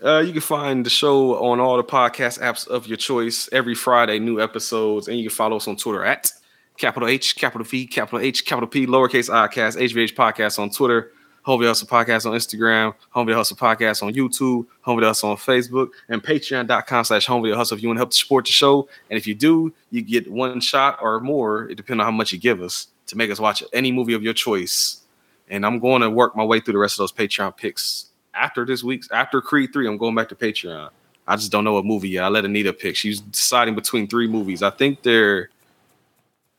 Uh, 0.03 0.19
you 0.19 0.32
can 0.32 0.41
find 0.41 0.84
the 0.84 0.90
show 0.90 1.36
on 1.44 1.60
all 1.60 1.78
the 1.78 1.84
podcast 1.84 2.40
apps 2.40 2.68
of 2.68 2.88
your 2.88 2.98
choice 2.98 3.48
every 3.52 3.76
Friday, 3.76 4.18
new 4.18 4.41
episodes, 4.41 5.07
and 5.07 5.15
you 5.18 5.30
can 5.30 5.36
follow 5.36 5.57
us 5.57 5.68
on 5.68 5.76
Twitter 5.76 6.03
at 6.03 6.32
capital 6.78 7.07
H, 7.07 7.36
capital 7.36 7.64
V, 7.64 7.86
capital 7.86 8.19
H, 8.19 8.44
capital 8.44 8.68
P, 8.68 8.88
lowercase 8.88 9.32
i 9.32 9.48
cast, 9.48 9.78
HVH 9.78 10.15
podcast 10.15 10.57
on 10.57 10.72
Twitter, 10.72 11.11
Home 11.44 11.60
Video 11.60 11.69
Hustle 11.69 11.88
Podcast 11.88 12.26
on 12.26 12.34
Instagram, 12.34 12.95
Home 13.11 13.28
Video 13.28 13.38
Hustle 13.38 13.57
Podcast 13.57 14.02
on 14.02 14.11
YouTube, 14.14 14.65
Home 14.82 14.98
Video 14.98 15.10
Hustle 15.10 15.30
on 15.30 15.38
Facebook, 15.38 15.90
and 16.10 16.23
patreon.com 16.23 17.03
slash 17.03 17.28
Home 17.28 17.44
Video 17.44 17.56
Hustle 17.56 17.78
if 17.78 17.84
you 17.84 17.90
want 17.90 17.98
to 17.98 18.02
help 18.02 18.14
support 18.14 18.45
the 18.45 18.52
show. 18.52 18.90
And 19.11 19.18
if 19.19 19.28
you 19.28 19.36
do, 19.36 19.72
you 19.91 20.02
get 20.02 20.32
one 20.32 20.61
shot 20.61 20.98
or 20.99 21.19
more, 21.19 21.69
it 21.69 21.76
depends 21.76 21.99
on 21.99 22.06
how 22.06 22.11
much 22.11 22.32
you 22.32 22.40
give 22.40 22.60
us 22.64 22.88
to 23.06 23.15
make 23.15 23.30
us 23.30 23.40
watch 23.40 23.61
any 23.72 23.91
movie 23.91 24.14
of 24.14 24.23
your 24.23 24.34
choice. 24.34 25.02
And 25.48 25.64
I'm 25.64 25.78
going 25.78 26.02
to 26.02 26.10
work 26.10 26.36
my 26.36 26.44
way 26.44 26.60
through 26.60 26.73
the 26.73 26.80
rest 26.80 26.95
of 26.95 27.03
those 27.03 27.11
Patreon 27.11 27.56
picks 27.56 28.10
after 28.33 28.65
this 28.65 28.83
week's 28.83 29.09
after 29.11 29.41
Creed 29.41 29.71
3, 29.73 29.87
I'm 29.87 29.97
going 29.97 30.15
back 30.15 30.29
to 30.29 30.35
Patreon. 30.35 30.89
I 31.27 31.35
just 31.35 31.51
don't 31.51 31.63
know 31.63 31.73
what 31.73 31.85
movie 31.85 32.09
yet. 32.09 32.23
I 32.23 32.27
let 32.29 32.45
Anita 32.45 32.73
pick. 32.73 32.95
She's 32.95 33.21
deciding 33.21 33.75
between 33.75 34.07
three 34.07 34.27
movies. 34.27 34.63
I 34.63 34.69
think 34.69 35.03
they're 35.03 35.49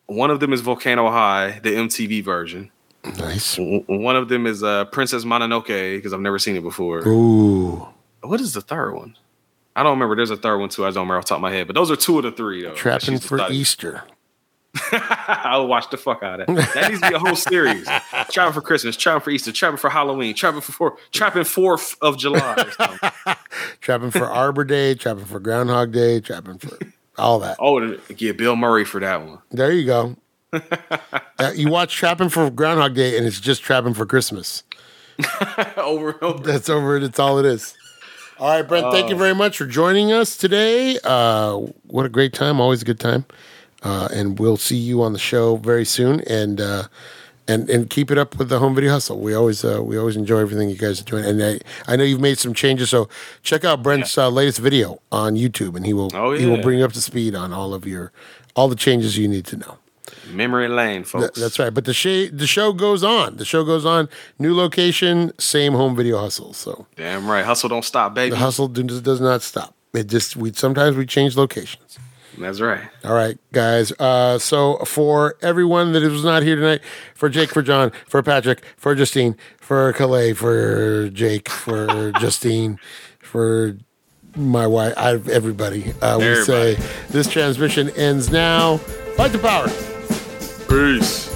one 0.06 0.30
of 0.30 0.40
them 0.40 0.52
is 0.52 0.60
Volcano 0.60 1.10
High, 1.10 1.60
the 1.62 1.70
MTV 1.70 2.22
version. 2.22 2.70
Nice. 3.18 3.56
One 3.58 4.14
of 4.14 4.28
them 4.28 4.46
is 4.46 4.62
uh, 4.62 4.84
Princess 4.86 5.24
Mononoke 5.24 5.96
because 5.96 6.12
I've 6.12 6.20
never 6.20 6.38
seen 6.38 6.54
it 6.56 6.62
before. 6.62 7.06
Ooh, 7.08 7.88
What 8.20 8.40
is 8.40 8.52
the 8.52 8.60
third 8.60 8.92
one? 8.92 9.16
I 9.74 9.82
don't 9.82 9.92
remember. 9.92 10.14
There's 10.14 10.30
a 10.30 10.36
third 10.36 10.58
one 10.58 10.68
too. 10.68 10.84
I 10.84 10.88
don't 10.90 10.96
remember 11.02 11.16
off 11.18 11.24
the 11.24 11.30
top 11.30 11.38
of 11.38 11.42
my 11.42 11.50
head. 11.50 11.66
But 11.66 11.74
those 11.74 11.90
are 11.90 11.96
two 11.96 12.18
of 12.18 12.24
the 12.24 12.30
three 12.32 12.62
though. 12.62 12.74
trapping 12.74 13.18
for 13.18 13.38
decided- 13.38 13.56
Easter. 13.56 14.04
I'll 14.92 15.66
watch 15.66 15.90
the 15.90 15.96
fuck 15.98 16.22
out 16.22 16.40
of 16.40 16.46
that. 16.46 16.74
That 16.74 16.88
needs 16.90 17.02
to 17.02 17.08
be 17.10 17.14
a 17.14 17.18
whole 17.18 17.36
series. 17.36 17.86
trapping 18.30 18.54
for 18.54 18.62
Christmas, 18.62 18.96
trapping 18.96 19.20
for 19.22 19.30
Easter, 19.30 19.52
trapping 19.52 19.76
for 19.76 19.90
Halloween, 19.90 20.34
trapping 20.34 20.62
for 20.62 20.96
trapping 21.10 21.44
Fourth 21.44 21.96
of 22.00 22.16
July. 22.16 22.56
Or. 22.78 23.36
Trapping 23.80 24.10
for 24.12 24.24
Arbor 24.24 24.64
Day. 24.64 24.94
Trapping 24.94 25.26
for 25.26 25.40
Groundhog 25.40 25.92
Day. 25.92 26.20
Trapping 26.20 26.58
for 26.58 26.78
all 27.18 27.38
that. 27.40 27.56
Oh, 27.60 27.96
get 28.16 28.38
Bill 28.38 28.56
Murray 28.56 28.84
for 28.84 29.00
that 29.00 29.22
one. 29.26 29.38
There 29.50 29.72
you 29.72 29.86
go. 29.86 30.16
Uh, 31.38 31.50
you 31.56 31.68
watch 31.68 31.96
Trapping 31.96 32.28
for 32.28 32.48
Groundhog 32.50 32.94
Day, 32.94 33.16
and 33.16 33.26
it's 33.26 33.40
just 33.40 33.62
Trapping 33.62 33.94
for 33.94 34.06
Christmas. 34.06 34.62
over 35.76 36.10
and 36.10 36.22
over. 36.22 36.42
That's 36.44 36.68
over. 36.68 37.00
That's 37.00 37.18
all 37.18 37.38
it 37.38 37.46
is. 37.46 37.74
All 38.38 38.48
right, 38.48 38.62
Brent. 38.62 38.92
thank 38.92 39.10
you 39.10 39.16
very 39.16 39.34
much 39.34 39.58
for 39.58 39.66
joining 39.66 40.12
us 40.12 40.36
today. 40.36 40.98
Uh, 41.02 41.56
what 41.86 42.06
a 42.06 42.08
great 42.08 42.32
time! 42.32 42.60
Always 42.60 42.82
a 42.82 42.84
good 42.84 43.00
time. 43.00 43.24
Uh, 43.82 44.08
and 44.12 44.38
we'll 44.38 44.56
see 44.56 44.76
you 44.76 45.02
on 45.02 45.12
the 45.12 45.18
show 45.18 45.56
very 45.56 45.84
soon. 45.84 46.20
And 46.28 46.60
uh, 46.60 46.84
and 47.48 47.68
and 47.68 47.90
keep 47.90 48.10
it 48.10 48.18
up 48.18 48.38
with 48.38 48.48
the 48.48 48.58
home 48.60 48.74
video 48.74 48.92
hustle. 48.92 49.18
We 49.18 49.34
always 49.34 49.64
uh, 49.64 49.82
we 49.82 49.98
always 49.98 50.16
enjoy 50.16 50.38
everything 50.38 50.70
you 50.70 50.76
guys 50.76 51.00
are 51.00 51.04
doing. 51.04 51.24
And 51.24 51.42
I, 51.42 51.58
I 51.92 51.96
know 51.96 52.04
you've 52.04 52.20
made 52.20 52.38
some 52.38 52.54
changes, 52.54 52.90
so 52.90 53.08
check 53.42 53.64
out 53.64 53.82
Brent's 53.82 54.16
uh, 54.16 54.28
latest 54.28 54.58
video 54.58 55.00
on 55.10 55.34
YouTube, 55.34 55.74
and 55.76 55.84
he 55.84 55.92
will 55.92 56.10
Oh, 56.14 56.32
he 56.32 56.46
will 56.46 56.62
bring 56.62 56.78
you 56.78 56.84
up 56.84 56.92
to 56.92 57.00
speed 57.02 57.34
on 57.34 57.52
all 57.52 57.74
of 57.74 57.84
your 57.86 58.12
all 58.54 58.68
the 58.68 58.76
changes 58.76 59.18
you 59.18 59.26
need 59.26 59.44
to 59.46 59.56
know. 59.56 59.78
Memory 60.30 60.68
lane, 60.68 61.02
folks. 61.04 61.34
Th- 61.34 61.42
that's 61.44 61.58
right. 61.58 61.74
But 61.74 61.84
the 61.84 61.92
sh- 61.94 62.30
the 62.32 62.46
show 62.46 62.72
goes 62.72 63.02
on. 63.02 63.36
The 63.38 63.44
show 63.44 63.64
goes 63.64 63.84
on. 63.84 64.08
New 64.38 64.54
location, 64.54 65.32
same 65.38 65.72
home 65.72 65.96
video 65.96 66.18
hustle. 66.18 66.52
So 66.52 66.86
Damn 66.96 67.28
right. 67.28 67.44
Hustle 67.44 67.68
don't 67.68 67.84
stop, 67.84 68.14
baby. 68.14 68.30
the 68.30 68.36
hustle 68.36 68.68
do- 68.68 68.84
does 68.84 69.20
not 69.20 69.42
stop. 69.42 69.74
It 69.92 70.06
just 70.06 70.36
we 70.36 70.52
sometimes 70.52 70.96
we 70.96 71.06
change 71.06 71.36
locations. 71.36 71.98
That's 72.38 72.60
right. 72.60 72.80
All 73.04 73.14
right, 73.14 73.38
guys. 73.52 73.92
Uh, 73.98 74.38
so 74.38 74.78
for 74.84 75.36
everyone 75.42 75.92
that 75.92 76.02
was 76.02 76.24
not 76.24 76.42
here 76.42 76.56
tonight, 76.56 76.80
for 77.14 77.28
Jake, 77.28 77.50
for 77.50 77.62
John, 77.62 77.92
for 78.08 78.22
Patrick, 78.22 78.62
for 78.76 78.94
Justine, 78.94 79.36
for 79.58 79.92
Calais, 79.92 80.32
for 80.32 81.08
Jake, 81.10 81.48
for 81.48 82.12
Justine, 82.20 82.78
for 83.20 83.76
my 84.36 84.66
wife, 84.66 84.94
I, 84.96 85.12
everybody, 85.30 85.92
uh, 86.00 86.18
we 86.18 86.24
Everybody. 86.24 86.76
say 86.76 86.82
this 87.10 87.28
transmission 87.28 87.90
ends 87.90 88.30
now. 88.30 88.78
Fight 89.16 89.32
the 89.32 89.38
power. 89.38 89.68
Peace. 90.68 91.31